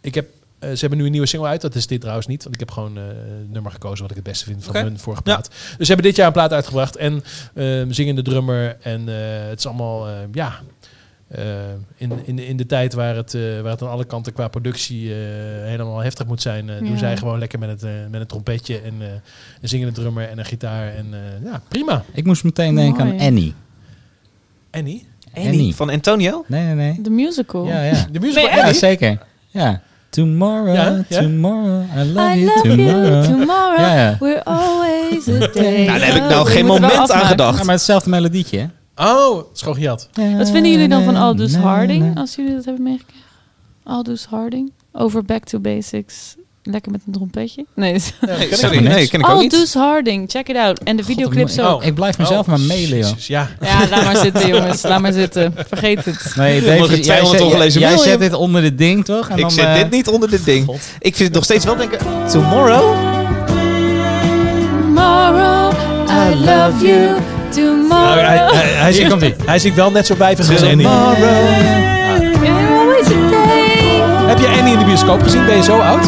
ik 0.00 0.14
heb, 0.14 0.28
eh, 0.58 0.70
ze 0.70 0.80
hebben 0.80 0.98
nu 0.98 1.04
een 1.04 1.10
nieuwe 1.10 1.26
single 1.26 1.48
uit. 1.48 1.60
Dat 1.60 1.74
is 1.74 1.86
dit 1.86 2.00
trouwens 2.00 2.26
niet. 2.26 2.42
Want 2.42 2.54
ik 2.54 2.60
heb 2.60 2.70
gewoon 2.70 2.96
het 2.96 3.50
nummer 3.50 3.72
gekozen 3.72 4.00
wat 4.02 4.10
ik 4.10 4.16
het 4.16 4.24
beste 4.24 4.44
vind 4.44 4.64
van 4.64 4.76
hun 4.76 4.98
vorige 4.98 5.22
Ja. 5.24 5.34
plaat. 5.34 5.48
Dus 5.48 5.86
ze 5.86 5.92
hebben 5.92 6.04
dit 6.06 6.16
jaar 6.16 6.26
een 6.26 6.32
plaat 6.32 6.52
uitgebracht. 6.52 6.96
En 6.96 7.24
ehm 7.54 7.90
zingende 7.92 8.22
drummer. 8.22 8.76
En 8.80 9.06
het 9.48 9.58
is 9.58 9.66
allemaal, 9.66 10.08
ja... 10.32 10.60
eh, 11.34 11.44
in, 11.96 12.12
in, 12.24 12.38
in 12.38 12.56
de 12.56 12.66
tijd 12.66 12.92
waar 12.94 13.16
het, 13.16 13.34
eh, 13.34 13.42
waar 13.62 13.70
het 13.72 13.82
aan 13.82 13.88
alle 13.90 14.04
kanten 14.04 14.32
qua 14.32 14.48
productie 14.48 15.10
eh, 15.10 15.16
helemaal 15.64 15.98
heftig 15.98 16.26
moet 16.26 16.42
zijn, 16.42 16.70
eh, 16.70 16.78
doen 16.78 16.98
zij 16.98 17.16
gewoon 17.16 17.38
lekker 17.38 17.58
met, 17.58 17.68
het, 17.70 18.10
met 18.10 18.20
een 18.20 18.26
trompetje 18.26 18.80
en 18.80 18.94
eh, 19.00 19.06
een 19.60 19.68
zingende 19.68 19.92
drummer 19.92 20.28
en 20.28 20.38
een 20.38 20.44
gitaar. 20.44 20.88
En 20.94 21.06
eh, 21.12 21.50
ja, 21.50 21.60
prima. 21.68 22.04
Ik 22.14 22.24
moest 22.24 22.44
meteen 22.44 22.74
denken 22.74 23.06
Mooi. 23.06 23.18
aan 23.18 23.26
Annie. 23.26 23.54
Annie? 24.70 25.06
Annie. 25.34 25.74
Van 25.74 25.90
Antonio? 25.90 26.44
Nee, 26.46 26.64
nee, 26.64 26.74
nee. 26.74 27.00
The 27.02 27.10
musical. 27.10 27.66
Ja, 27.66 27.82
ja. 27.82 28.06
De 28.12 28.20
musical 28.20 28.42
Nee, 28.48 28.54
Ja, 28.56 28.62
Annie? 28.62 28.74
zeker. 28.78 29.18
Ja. 29.48 29.80
Tomorrow, 30.10 30.74
Ja, 30.74 31.04
ja. 31.08 31.20
tomorrow, 31.20 31.82
I 31.96 32.04
love 32.12 32.36
I 32.36 32.40
you 32.40 32.44
love 32.44 32.60
tomorrow. 32.68 33.12
you 33.12 33.22
tomorrow. 33.26 33.78
Ja. 33.78 34.16
We're 34.20 34.42
always 34.44 35.28
a 35.28 35.38
day. 35.60 35.84
Nou, 35.86 35.98
daar 35.98 36.06
heb 36.12 36.22
ik 36.22 36.28
nou 36.28 36.46
geen 36.46 36.66
moment 36.66 37.10
aan 37.10 37.26
gedacht. 37.26 37.58
Ja, 37.58 37.64
maar 37.64 37.74
hetzelfde 37.74 38.10
melodietje, 38.10 38.58
hè? 38.58 38.66
Oh, 38.96 39.36
het 39.36 39.46
is 39.54 39.60
gewoon 39.60 39.76
gejat. 39.76 40.08
Wat 40.36 40.50
vinden 40.50 40.70
jullie 40.70 40.88
dan 40.88 41.04
van 41.04 41.16
Aldous 41.16 41.54
Harding, 41.56 42.18
als 42.18 42.34
jullie 42.34 42.54
dat 42.54 42.64
hebben 42.64 42.82
meegekregen? 42.82 43.20
Aldous 43.84 44.24
Harding, 44.24 44.72
over 44.92 45.24
Back 45.24 45.44
to 45.44 45.58
Basics. 45.58 46.34
Lekker 46.64 46.92
met 46.92 47.00
een 47.06 47.12
trompetje. 47.12 47.66
Nee, 47.74 47.92
Nee, 48.20 48.48
sorry, 48.54 48.78
nee, 48.78 49.08
ken 49.08 49.20
ik 49.20 49.28
ook 49.28 49.40
niet. 49.40 49.52
Aldous 49.52 49.74
Harding, 49.74 50.30
check 50.30 50.48
it 50.48 50.56
out. 50.56 50.78
En 50.78 50.96
de 50.96 51.04
videoclips 51.04 51.58
ook. 51.60 51.80
Oh. 51.80 51.84
Ik 51.86 51.94
blijf 51.94 52.18
mezelf 52.18 52.46
maar 52.46 52.60
mailen, 52.60 53.14
ja. 53.16 53.48
Ja, 53.60 53.88
laat 53.90 54.04
maar 54.04 54.16
zitten 54.16 54.48
jongens, 54.54 54.82
laat 54.82 55.00
maar 55.00 55.12
zitten. 55.12 55.54
Vergeet 55.68 56.04
het. 56.04 56.32
Nee, 56.36 56.62
jij, 56.62 56.76
200 56.76 57.04
zet, 57.30 57.40
ongelezen 57.40 57.80
jij 57.80 57.96
zet 57.96 58.18
dit 58.18 58.32
onder 58.32 58.62
dit 58.62 58.78
ding, 58.78 59.04
toch? 59.04 59.28
En 59.28 59.34
Ik 59.36 59.40
dan, 59.40 59.50
zet 59.50 59.64
eh, 59.64 59.74
dit 59.74 59.90
niet 59.90 60.08
onder 60.08 60.30
dit 60.30 60.44
ding. 60.44 60.70
Ik 60.98 61.16
vind 61.16 61.18
het 61.18 61.32
nog 61.32 61.44
steeds 61.44 61.64
wel 61.64 61.76
denken... 61.76 61.98
Tomorrow? 62.30 62.94
Tomorrow, 64.94 65.72
I 66.08 66.34
love 66.34 66.86
you. 66.86 67.20
Nou, 67.54 67.66
Tomorrow. 67.66 68.26
hij, 68.26 68.36
hij, 68.36 68.70
hij, 68.72 68.92
zingt, 68.92 69.26
hij 69.44 69.58
zingt 69.58 69.76
wel 69.76 69.90
net 69.90 70.06
zo 70.06 70.16
wijvig 70.16 70.50
als 70.50 70.62
Annie. 70.62 70.86
We're 70.86 70.92
always 72.78 73.06
a 73.06 73.30
day. 73.30 74.26
Heb 74.26 74.38
je 74.38 74.48
Annie 74.58 74.72
in 74.72 74.78
de 74.78 74.84
bioscoop 74.84 75.22
gezien? 75.22 75.46
Ben 75.46 75.56
je 75.56 75.62
zo 75.62 75.78
oud? 75.78 76.04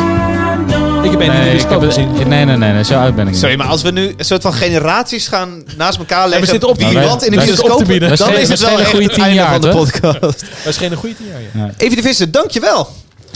Ik 1.04 1.10
heb 1.10 1.20
één 1.20 1.32
in 1.32 1.44
de 1.44 1.50
bioscoop 1.50 1.82
gezien. 1.82 2.12
nee, 2.28 2.44
nee, 2.44 2.56
nee, 2.56 2.72
nee, 2.72 2.84
zo 2.84 2.98
uit 2.98 3.14
ben 3.14 3.24
ik 3.24 3.30
niet. 3.30 3.40
Sorry, 3.40 3.56
maar 3.56 3.66
als 3.66 3.82
we 3.82 3.90
nu 3.90 4.14
een 4.16 4.24
soort 4.24 4.42
van 4.42 4.52
generaties 4.52 5.28
gaan 5.28 5.62
naast 5.76 5.98
elkaar 5.98 6.22
we 6.22 6.28
leggen... 6.28 6.48
zitten 6.48 6.68
op 6.68 6.78
te 6.78 6.88
wie 6.88 6.98
wat 6.98 7.24
in 7.24 7.30
de 7.30 7.38
We 7.38 7.44
bioscoop, 7.44 7.70
op 7.70 7.78
te 7.78 7.84
bieden. 7.84 8.10
We 8.10 8.16
dan 8.16 8.32
is 8.32 8.48
het 8.48 8.60
we 8.60 8.66
wel 8.66 8.80
echt 8.80 8.90
goede 8.90 9.08
tien 9.08 9.34
jaar, 9.34 9.50
van 9.50 9.60
de 9.60 9.68
podcast. 9.68 10.20
Dat 10.20 10.44
is 10.64 10.76
geen 10.76 10.94
goede 10.94 11.14
tien 11.16 11.26
jaar. 11.26 11.66
ja. 11.66 11.72
Evie 11.76 11.96
de 11.96 12.02
Visser, 12.02 12.30
dankjewel. 12.30 12.88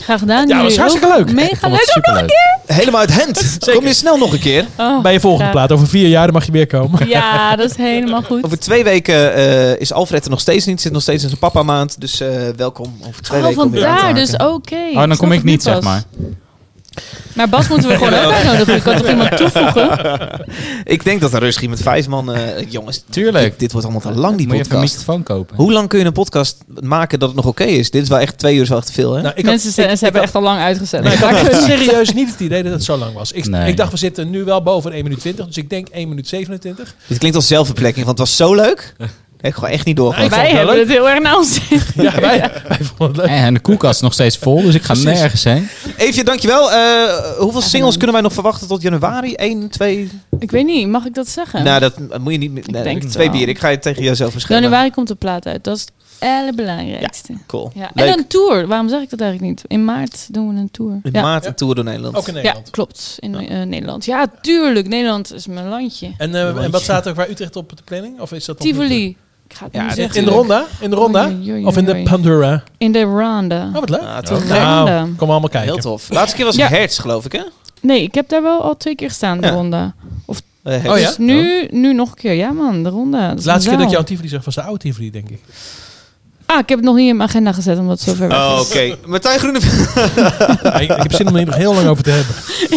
Graag 0.03 0.19
gedaan. 0.19 0.47
Ja, 0.47 0.55
dat 0.55 0.63
was 0.63 0.77
hartstikke 0.77 1.07
ook. 1.07 1.15
leuk. 1.17 1.31
Mega 1.33 1.67
leuk. 1.67 1.79
het 1.79 1.89
superleuk. 1.89 2.31
Helemaal 2.65 2.99
uit 2.99 3.13
hand. 3.23 3.57
Kom 3.73 3.85
je 3.87 3.93
snel 3.93 4.17
nog 4.17 4.33
een 4.33 4.39
keer. 4.39 4.65
Oh, 4.77 5.01
Bij 5.01 5.13
je 5.13 5.19
volgende 5.19 5.43
graag. 5.49 5.55
plaat. 5.55 5.71
Over 5.71 5.87
vier 5.87 6.07
jaar 6.07 6.23
dan 6.25 6.33
mag 6.33 6.45
je 6.45 6.51
weer 6.51 6.67
komen. 6.67 7.07
Ja, 7.07 7.55
dat 7.55 7.69
is 7.69 7.77
helemaal 7.77 8.21
goed. 8.21 8.43
Over 8.43 8.59
twee 8.59 8.83
weken 8.83 9.33
eh, 9.33 9.79
is 9.79 9.93
Alfred 9.93 10.23
er 10.23 10.29
nog 10.29 10.39
steeds 10.39 10.65
niet. 10.65 10.81
Zit 10.81 10.91
nog 10.91 11.01
steeds 11.01 11.21
in 11.23 11.29
zijn 11.29 11.39
papa 11.41 11.63
maand. 11.63 12.01
Dus 12.01 12.19
eh, 12.19 12.29
welkom 12.55 12.97
over 13.07 13.21
twee 13.21 13.39
Oh, 13.41 13.47
weken. 13.47 13.71
te 13.71 13.79
vandaar. 13.79 14.13
Dus 14.15 14.33
oké. 14.37 14.75
Oh, 14.93 15.07
dan 15.07 15.17
kom 15.17 15.31
ik 15.31 15.43
niet, 15.43 15.63
zeg 15.63 15.81
maar. 15.81 16.03
Maar 17.39 17.49
Bas 17.49 17.67
moeten 17.67 17.89
we 17.89 17.95
gewoon 17.97 18.13
ook 18.25 18.31
uitnodigen. 18.31 18.73
Je 18.73 18.81
kan 18.81 18.97
toch 18.97 19.07
iemand 19.09 19.37
toevoegen? 19.37 20.29
Ik 20.83 21.03
denk 21.03 21.21
dat 21.21 21.33
een 21.33 21.39
Rusgie 21.39 21.69
met 21.69 21.81
vijf 21.81 22.07
man... 22.07 22.33
eh, 22.33 22.65
jongens, 22.69 23.03
Tuurlijk. 23.09 23.43
dit, 23.49 23.59
dit 23.59 23.71
wordt 23.71 23.87
allemaal 23.87 24.13
te 24.13 24.19
lang, 24.19 24.37
die 24.37 24.47
Moet 24.47 24.55
je 24.55 24.61
even 24.61 24.75
een 24.75 24.81
podcast. 24.81 24.97
microfoon 24.99 25.23
kopen. 25.23 25.55
Hoe 25.55 25.71
lang 25.71 25.87
kun 25.87 25.99
je 25.99 26.05
een 26.05 26.11
podcast 26.13 26.57
maken 26.81 27.19
dat 27.19 27.27
het 27.27 27.37
nog 27.37 27.45
oké 27.45 27.63
is? 27.63 27.91
Dit 27.91 28.03
is 28.03 28.09
wel 28.09 28.19
echt 28.19 28.37
twee 28.37 28.55
uur 28.55 28.61
is 28.61 28.69
wel 28.69 28.77
echt 28.77 28.87
te 28.87 28.93
veel, 28.93 29.13
hè? 29.13 29.21
Nou, 29.21 29.29
ik 29.35 29.41
had- 29.41 29.45
Mensen 29.45 29.71
ze, 29.71 29.81
ik- 29.83 29.97
ze 29.97 30.03
hebben 30.03 30.21
echt 30.21 30.35
al 30.35 30.41
lang 30.41 30.59
uitgezet. 30.61 31.03
Nee, 31.03 31.13
ik 31.13 31.19
had 31.19 31.53
serieus 31.69 32.13
niet 32.13 32.31
het 32.31 32.39
idee 32.39 32.63
dat 32.63 32.71
het 32.71 32.83
zo 32.83 32.97
lang 32.97 33.13
was. 33.13 33.31
Ik, 33.31 33.45
Nee. 33.47 33.69
ik 33.69 33.77
dacht, 33.77 33.91
we 33.91 33.97
zitten 33.97 34.29
nu 34.29 34.43
wel 34.43 34.63
boven 34.63 34.91
1 34.91 35.03
minuut 35.03 35.19
20. 35.19 35.45
Dus 35.45 35.57
ik 35.57 35.69
denk 35.69 35.87
1 35.87 36.09
minuut 36.09 36.27
27. 36.27 36.95
Dit 37.07 37.17
klinkt 37.17 37.35
als 37.37 37.47
zelfverplekking, 37.47 38.05
want 38.05 38.17
het 38.19 38.27
was 38.27 38.37
zo 38.37 38.53
leuk. 38.55 38.95
Ik 39.41 39.53
gewoon 39.53 39.69
echt 39.69 39.85
niet 39.85 39.95
doorgaan. 39.97 40.29
Wij 40.29 40.49
hebben 40.49 40.75
leuk. 40.75 40.79
het 40.87 40.89
heel 40.97 41.09
erg 41.09 41.45
zin. 41.53 41.79
Ja, 42.03 42.19
wij, 42.19 42.39
wij 42.67 42.77
vonden 42.81 43.07
het 43.07 43.15
leuk. 43.15 43.25
En 43.25 43.53
de 43.53 43.59
koelkast 43.59 43.95
is 43.95 44.01
nog 44.01 44.13
steeds 44.13 44.37
vol, 44.37 44.61
dus 44.61 44.75
ik 44.75 44.81
ga 44.81 44.93
Precies. 44.93 45.19
nergens 45.19 45.43
heen. 45.43 45.67
Eefje, 45.97 46.23
dankjewel. 46.23 46.71
Eh 46.71 47.37
hoeveel 47.37 47.61
singles 47.61 47.95
kunnen 47.95 48.13
wij 48.13 48.21
nog 48.23 48.33
verwachten 48.33 48.67
tot 48.67 48.81
januari? 48.81 49.33
Eén, 49.35 49.69
twee? 49.69 50.09
Ik 50.39 50.51
weet 50.51 50.65
niet, 50.65 50.87
mag 50.87 51.05
ik 51.05 51.13
dat 51.13 51.27
zeggen? 51.27 51.63
Nou, 51.63 51.79
dat 51.79 51.97
moet 52.21 52.31
je 52.31 52.37
niet... 52.39 52.71
Nee, 52.71 52.83
denk 52.83 53.01
het 53.01 53.11
twee 53.11 53.29
wel. 53.29 53.37
bier. 53.37 53.47
Ik 53.49 53.59
ga 53.59 53.67
je 53.67 53.79
tegen 53.79 54.03
jezelf 54.03 54.31
verschillen. 54.31 54.61
Januari 54.61 54.91
komt 54.91 55.07
de 55.07 55.15
plaat 55.15 55.45
uit. 55.45 55.63
Dat 55.63 55.75
is 55.77 55.81
het 55.81 55.91
allerbelangrijkste. 56.19 57.33
Cool. 57.47 57.71
Ja. 57.75 57.91
En 57.93 58.05
Leuk. 58.05 58.17
een 58.17 58.27
tour. 58.27 58.67
Waarom 58.67 58.89
zeg 58.89 59.01
ik 59.01 59.09
dat 59.09 59.21
eigenlijk 59.21 59.51
niet? 59.51 59.63
In 59.67 59.85
maart 59.85 60.27
doen 60.33 60.53
we 60.53 60.59
een 60.59 60.71
tour. 60.71 60.91
In 61.03 61.09
ja. 61.11 61.21
maart 61.21 61.45
een 61.45 61.55
tour 61.55 61.75
door 61.75 61.83
Nederland. 61.83 62.15
Ook 62.15 62.27
in 62.27 62.33
Ja, 62.33 62.39
Nederland. 62.41 62.69
klopt. 62.69 63.15
In 63.19 63.35
eh, 63.35 63.61
Nederland. 63.65 64.05
Ja, 64.05 64.25
tuurlijk. 64.41 64.87
Nederland 64.87 65.33
is 65.33 65.47
mijn 65.47 65.67
landje. 65.67 66.11
En, 66.17 66.35
eh, 66.35 66.63
en 66.63 66.71
wat 66.71 66.81
staat 66.81 67.05
er 67.05 67.13
qua 67.13 67.27
Utrecht 67.29 67.55
op 67.55 67.69
de 67.77 67.83
planning? 67.83 68.19
Of 68.19 68.31
is 68.31 68.45
dat 68.45 68.57
nog 68.57 68.67
niet- 68.67 68.75
Tivoli. 68.75 69.17
Ik 69.49 69.55
ga 69.55 69.63
het 69.65 69.73
Ja, 69.73 69.79
niet 69.79 69.89
dit- 69.95 69.97
zeggen. 69.99 70.19
In 70.19 70.25
de 70.25 70.31
ronda? 70.31 70.65
In 70.79 70.89
de 70.89 70.95
ronda? 70.95 71.25
Oei, 71.25 71.35
oei, 71.39 71.51
oei, 71.51 71.65
Of 71.65 71.77
in 71.77 71.85
de. 71.85 72.01
Pandora? 72.03 72.63
In 72.77 72.91
de 72.91 73.01
ronda. 73.01 73.67
Oh, 73.73 73.79
wat 73.79 73.89
leuk. 73.89 73.99
Ah. 74.01 74.83
Nou, 74.85 75.15
kom 75.15 75.29
allemaal 75.29 75.49
kijken. 75.49 75.71
Heel 75.71 75.81
tof. 75.81 76.09
Laatste 76.09 76.35
keer 76.35 76.45
was 76.45 76.55
Ja. 76.55 76.67
Hertz, 76.67 76.99
geloof 77.01 77.25
ik, 77.25 77.31
hè? 77.31 77.41
Nee, 77.81 78.01
ik 78.01 78.13
heb 78.15 78.29
daar 78.29 78.41
wel 78.41 78.61
al 78.61 78.77
twee 78.77 78.95
keer 78.95 79.07
gestaan, 79.07 79.41
de 79.41 79.47
Ja. 79.47 79.53
ronda. 79.53 79.93
Eh, 80.63 80.73
Hertz. 80.73 80.87
Oh 80.89 80.97
ja? 80.99 81.07
Dus 81.07 81.17
nu, 81.17 81.67
nu 81.71 81.93
nog 81.93 82.09
een 82.09 82.15
keer. 82.15 82.33
Ja 82.33 82.51
man, 82.51 82.83
de 82.83 82.89
ronda. 82.89 83.27
Dat 83.29 83.37
De 83.37 83.45
laatste 83.45 83.69
keer 83.69 83.77
dat 83.77 83.87
jou 83.89 83.99
een 84.01 84.05
Tivoli 84.07 84.27
zag 84.27 84.45
was 84.45 84.55
de 84.55 84.61
oude 84.61 84.79
Tivoli, 84.79 85.11
denk 85.11 85.29
ik. 85.29 85.39
Ah, 86.51 86.59
ik 86.59 86.69
heb 86.69 86.77
het 86.77 86.87
nog 86.87 86.95
niet 86.95 87.09
in 87.09 87.17
mijn 87.17 87.29
agenda 87.29 87.51
gezet, 87.53 87.77
omdat 87.79 87.99
het 87.99 88.09
zo 88.09 88.15
ver 88.15 88.27
weg 88.27 88.37
Oh, 88.37 88.59
is. 88.61 88.67
Oké, 88.67 88.95
Martijn 89.09 89.39
Groene. 89.39 89.59
Ja, 90.63 90.79
ik, 90.79 90.89
ik 90.91 91.01
heb 91.01 91.13
zin 91.13 91.27
om 91.27 91.35
er 91.35 91.45
nog 91.45 91.55
heel 91.55 91.73
lang 91.73 91.87
over 91.87 92.03
te 92.03 92.09
hebben. 92.09 92.35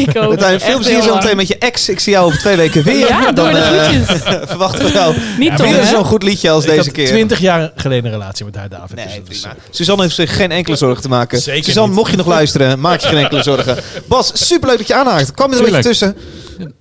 ik 0.08 0.16
ook. 0.16 0.28
Martijn, 0.28 0.60
veel 0.60 0.78
plezier 0.78 1.02
zo 1.02 1.14
meteen 1.14 1.36
met 1.36 1.48
je 1.48 1.58
ex. 1.58 1.88
Ik 1.88 2.00
zie 2.00 2.12
jou 2.12 2.26
over 2.26 2.38
twee 2.38 2.56
weken 2.56 2.82
weer. 2.82 2.98
Ja, 3.08 3.20
Dan 3.32 3.34
door 3.34 3.50
de 3.52 3.58
eh, 3.58 3.82
groetjes. 3.88 4.20
verwachten 4.50 4.84
we 4.84 4.92
jou 4.92 5.14
Niet 5.38 5.56
Tom, 5.56 5.66
weer 5.70 5.80
hè? 5.80 5.86
zo'n 5.86 6.04
goed 6.04 6.22
liedje 6.22 6.50
als 6.50 6.64
ik 6.64 6.70
deze 6.70 6.82
had 6.82 6.92
keer. 6.92 7.06
twintig 7.06 7.38
jaar 7.38 7.72
geleden 7.76 8.04
een 8.04 8.10
relatie 8.18 8.44
met 8.44 8.56
haar, 8.56 8.68
David. 8.68 8.96
Nee, 8.96 9.06
Dus 9.06 9.14
dat 9.16 9.28
is- 9.30 9.40
prima. 9.40 9.56
Suzanne 9.70 10.02
heeft 10.02 10.14
zich 10.14 10.36
geen 10.36 10.50
enkele 10.50 10.76
zorgen 10.76 11.02
te 11.02 11.08
maken. 11.08 11.40
Zeker 11.40 11.64
Suzanne, 11.64 11.88
niet. 11.88 11.98
mocht 11.98 12.10
je 12.10 12.16
nog 12.16 12.26
luisteren, 12.26 12.80
maak 12.80 13.00
je 13.00 13.08
geen 13.08 13.18
enkele 13.18 13.42
zorgen. 13.42 13.76
Bas, 14.06 14.30
superleuk 14.46 14.78
dat 14.78 14.86
je 14.86 14.94
aanhaakt. 14.94 15.32
Kwam 15.32 15.50
je 15.50 15.56
er 15.58 15.64
een 15.64 15.72
beetje 15.72 15.88
tussen? 15.88 16.16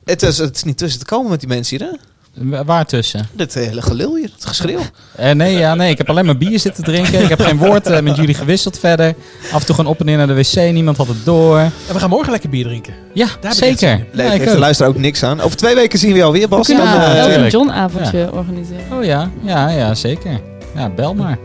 Het 0.05 0.23
is, 0.23 0.37
het 0.37 0.55
is 0.55 0.63
niet 0.63 0.77
tussen 0.77 0.99
te 0.99 1.05
komen 1.05 1.29
met 1.31 1.39
die 1.39 1.49
mensen 1.49 1.77
hier, 1.77 1.87
hè? 1.87 1.95
Wa- 2.33 2.63
Waar 2.65 2.85
tussen? 2.85 3.27
Dit 3.33 3.53
hele 3.53 3.81
gelul 3.81 4.15
hier, 4.15 4.29
het 4.35 4.45
geschreeuw. 4.45 4.79
Eh, 5.15 5.31
nee, 5.31 5.57
ja, 5.57 5.75
nee, 5.75 5.91
ik 5.91 5.97
heb 5.97 6.09
alleen 6.09 6.25
maar 6.25 6.37
bier 6.37 6.59
zitten 6.59 6.83
drinken. 6.83 7.21
Ik 7.23 7.29
heb 7.29 7.39
geen 7.41 7.57
woord 7.57 7.87
eh, 7.87 7.99
met 8.01 8.15
jullie 8.15 8.33
gewisseld 8.35 8.79
verder. 8.79 9.15
Af 9.51 9.59
en 9.59 9.65
toe 9.65 9.75
gewoon 9.75 9.91
op 9.91 9.99
en 9.99 10.05
neer 10.05 10.17
naar 10.17 10.27
de 10.27 10.33
wc. 10.35 10.55
Niemand 10.71 10.97
had 10.97 11.07
het 11.07 11.25
door. 11.25 11.57
En 11.59 11.71
we 11.93 11.99
gaan 11.99 12.09
morgen 12.09 12.31
lekker 12.31 12.49
bier 12.49 12.63
drinken. 12.63 12.93
Ja, 13.13 13.27
zeker. 13.49 14.05
Leuk, 14.11 14.27
Ja, 14.27 14.33
ik 14.33 14.39
de 14.79 14.85
ook. 14.85 14.97
niks 14.97 15.23
aan. 15.23 15.41
Over 15.41 15.57
twee 15.57 15.75
weken 15.75 15.99
zien 15.99 16.11
we 16.11 16.17
jou 16.17 16.31
weer, 16.31 16.41
We 16.41 16.47
Bas. 16.47 16.65
kunnen 16.67 16.85
Dan, 16.85 16.93
een 16.93 17.01
eh, 17.01 17.07
Ja, 17.07 17.15
Elton 17.15 17.31
tuurlijk. 17.31 17.51
John 17.51 17.69
avondje 17.69 18.29
organiseren. 18.33 18.83
Oh 18.91 19.03
ja, 19.03 19.29
ja, 19.43 19.69
ja, 19.69 19.95
zeker. 19.95 20.39
Ja, 20.75 20.89
bel 20.89 21.13
maar. 21.13 21.37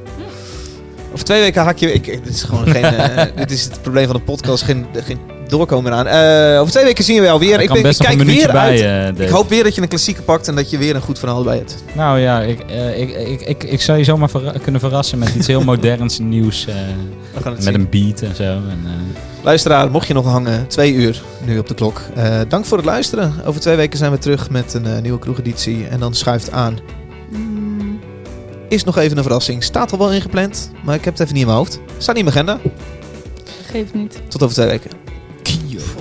over 1.13 1.25
twee 1.25 1.41
weken 1.41 1.63
haak 1.63 1.79
je... 1.79 1.93
Ik, 1.93 2.07
ik- 2.07 2.25
dit 2.25 2.35
is 2.35 2.43
gewoon 2.43 2.67
geen... 2.69 2.85
eh, 2.85 3.25
dit 3.37 3.51
is 3.51 3.65
het 3.65 3.83
probleem 3.83 4.07
van 4.07 4.17
de 4.17 4.23
podcast, 4.23 4.63
geen, 4.63 4.87
geen 5.05 5.19
doorkomen 5.48 5.93
aan. 5.93 6.06
Eh, 6.06 6.60
over 6.60 6.73
twee 6.73 6.85
weken 6.85 7.05
zien 7.05 7.18
we 7.18 7.24
jou 7.24 7.39
weer. 7.39 7.55
Er 7.55 7.60
Ik, 7.60 7.68
ben, 7.68 7.90
ik 7.90 7.97
kijk 7.98 8.12
een 8.12 8.18
minuutje 8.18 8.43
weer 8.43 8.52
bij, 8.52 8.89
uit. 8.89 9.18
eh, 9.18 9.27
ik 9.27 9.32
hoop 9.32 9.48
weer 9.48 9.62
dat 9.64 9.74
je 9.74 9.82
een 9.82 9.89
klassieker 9.89 10.23
pakt 10.23 10.48
en 10.48 10.55
dat 10.55 10.70
je 10.70 10.78
weer 10.78 10.94
een 10.94 11.01
goed 11.01 11.18
verhaal 11.18 11.43
bij 11.43 11.56
hebt. 11.56 11.85
Nou 11.94 12.18
ja, 12.18 12.40
ik, 12.43 12.60
eh, 12.60 13.01
ik, 13.01 13.10
ik, 13.10 13.40
ik, 13.40 13.64
ik 13.64 13.81
zou 13.81 13.98
je 13.98 14.05
zomaar 14.05 14.31
verra- 14.31 14.55
kunnen 14.62 14.81
verrassen 14.81 15.18
met 15.18 15.35
iets 15.35 15.47
heel 15.47 15.64
moderns 15.74 16.18
nieuws. 16.18 16.66
eh, 16.66 16.74
met 17.44 17.62
zien. 17.64 17.74
een 17.74 17.89
beat 17.90 18.20
en 18.20 18.35
zo. 18.36 18.43
En, 18.43 18.81
eh, 18.85 18.90
Luisteraar, 19.43 19.90
mocht 19.90 20.06
je 20.06 20.14
nog 20.14 20.24
hangen, 20.27 20.66
twee 20.66 20.93
uur 20.93 21.23
nu 21.44 21.59
op 21.59 21.68
de 21.68 21.74
klok. 21.74 22.01
Eh, 22.14 22.40
dank 22.48 22.64
voor 22.64 22.77
het 22.77 22.86
luisteren. 22.86 23.32
Over 23.44 23.60
twee 23.60 23.77
weken 23.77 23.98
zijn 23.98 24.10
we 24.10 24.18
terug 24.18 24.51
met 24.51 24.74
een 24.74 25.02
nieuwe 25.02 25.18
kroegeditie. 25.18 25.86
En 25.90 26.01
dan 26.01 26.14
schuift 26.14 26.51
aan. 26.51 26.78
Is 28.68 28.85
nog 28.85 28.98
even 28.98 29.16
een 29.16 29.23
verrassing. 29.23 29.62
Staat 29.64 29.93
al 29.93 29.98
wel 29.98 30.12
ingepland, 30.12 30.70
maar 30.85 30.94
ik 30.94 31.05
heb 31.05 31.12
het 31.12 31.23
even 31.23 31.32
niet 31.32 31.43
in 31.43 31.48
mijn 31.48 31.59
hoofd. 31.59 31.81
Staat 31.98 32.14
niet 32.16 32.27
in 32.27 32.32
mijn 32.32 32.48
agenda. 32.48 32.70
geeft 33.73 33.94
niet. 33.94 34.20
Tot 34.28 34.43
over 34.43 34.55
twee 34.55 34.66
weken. 34.68 34.90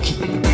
Kio. 0.06 0.45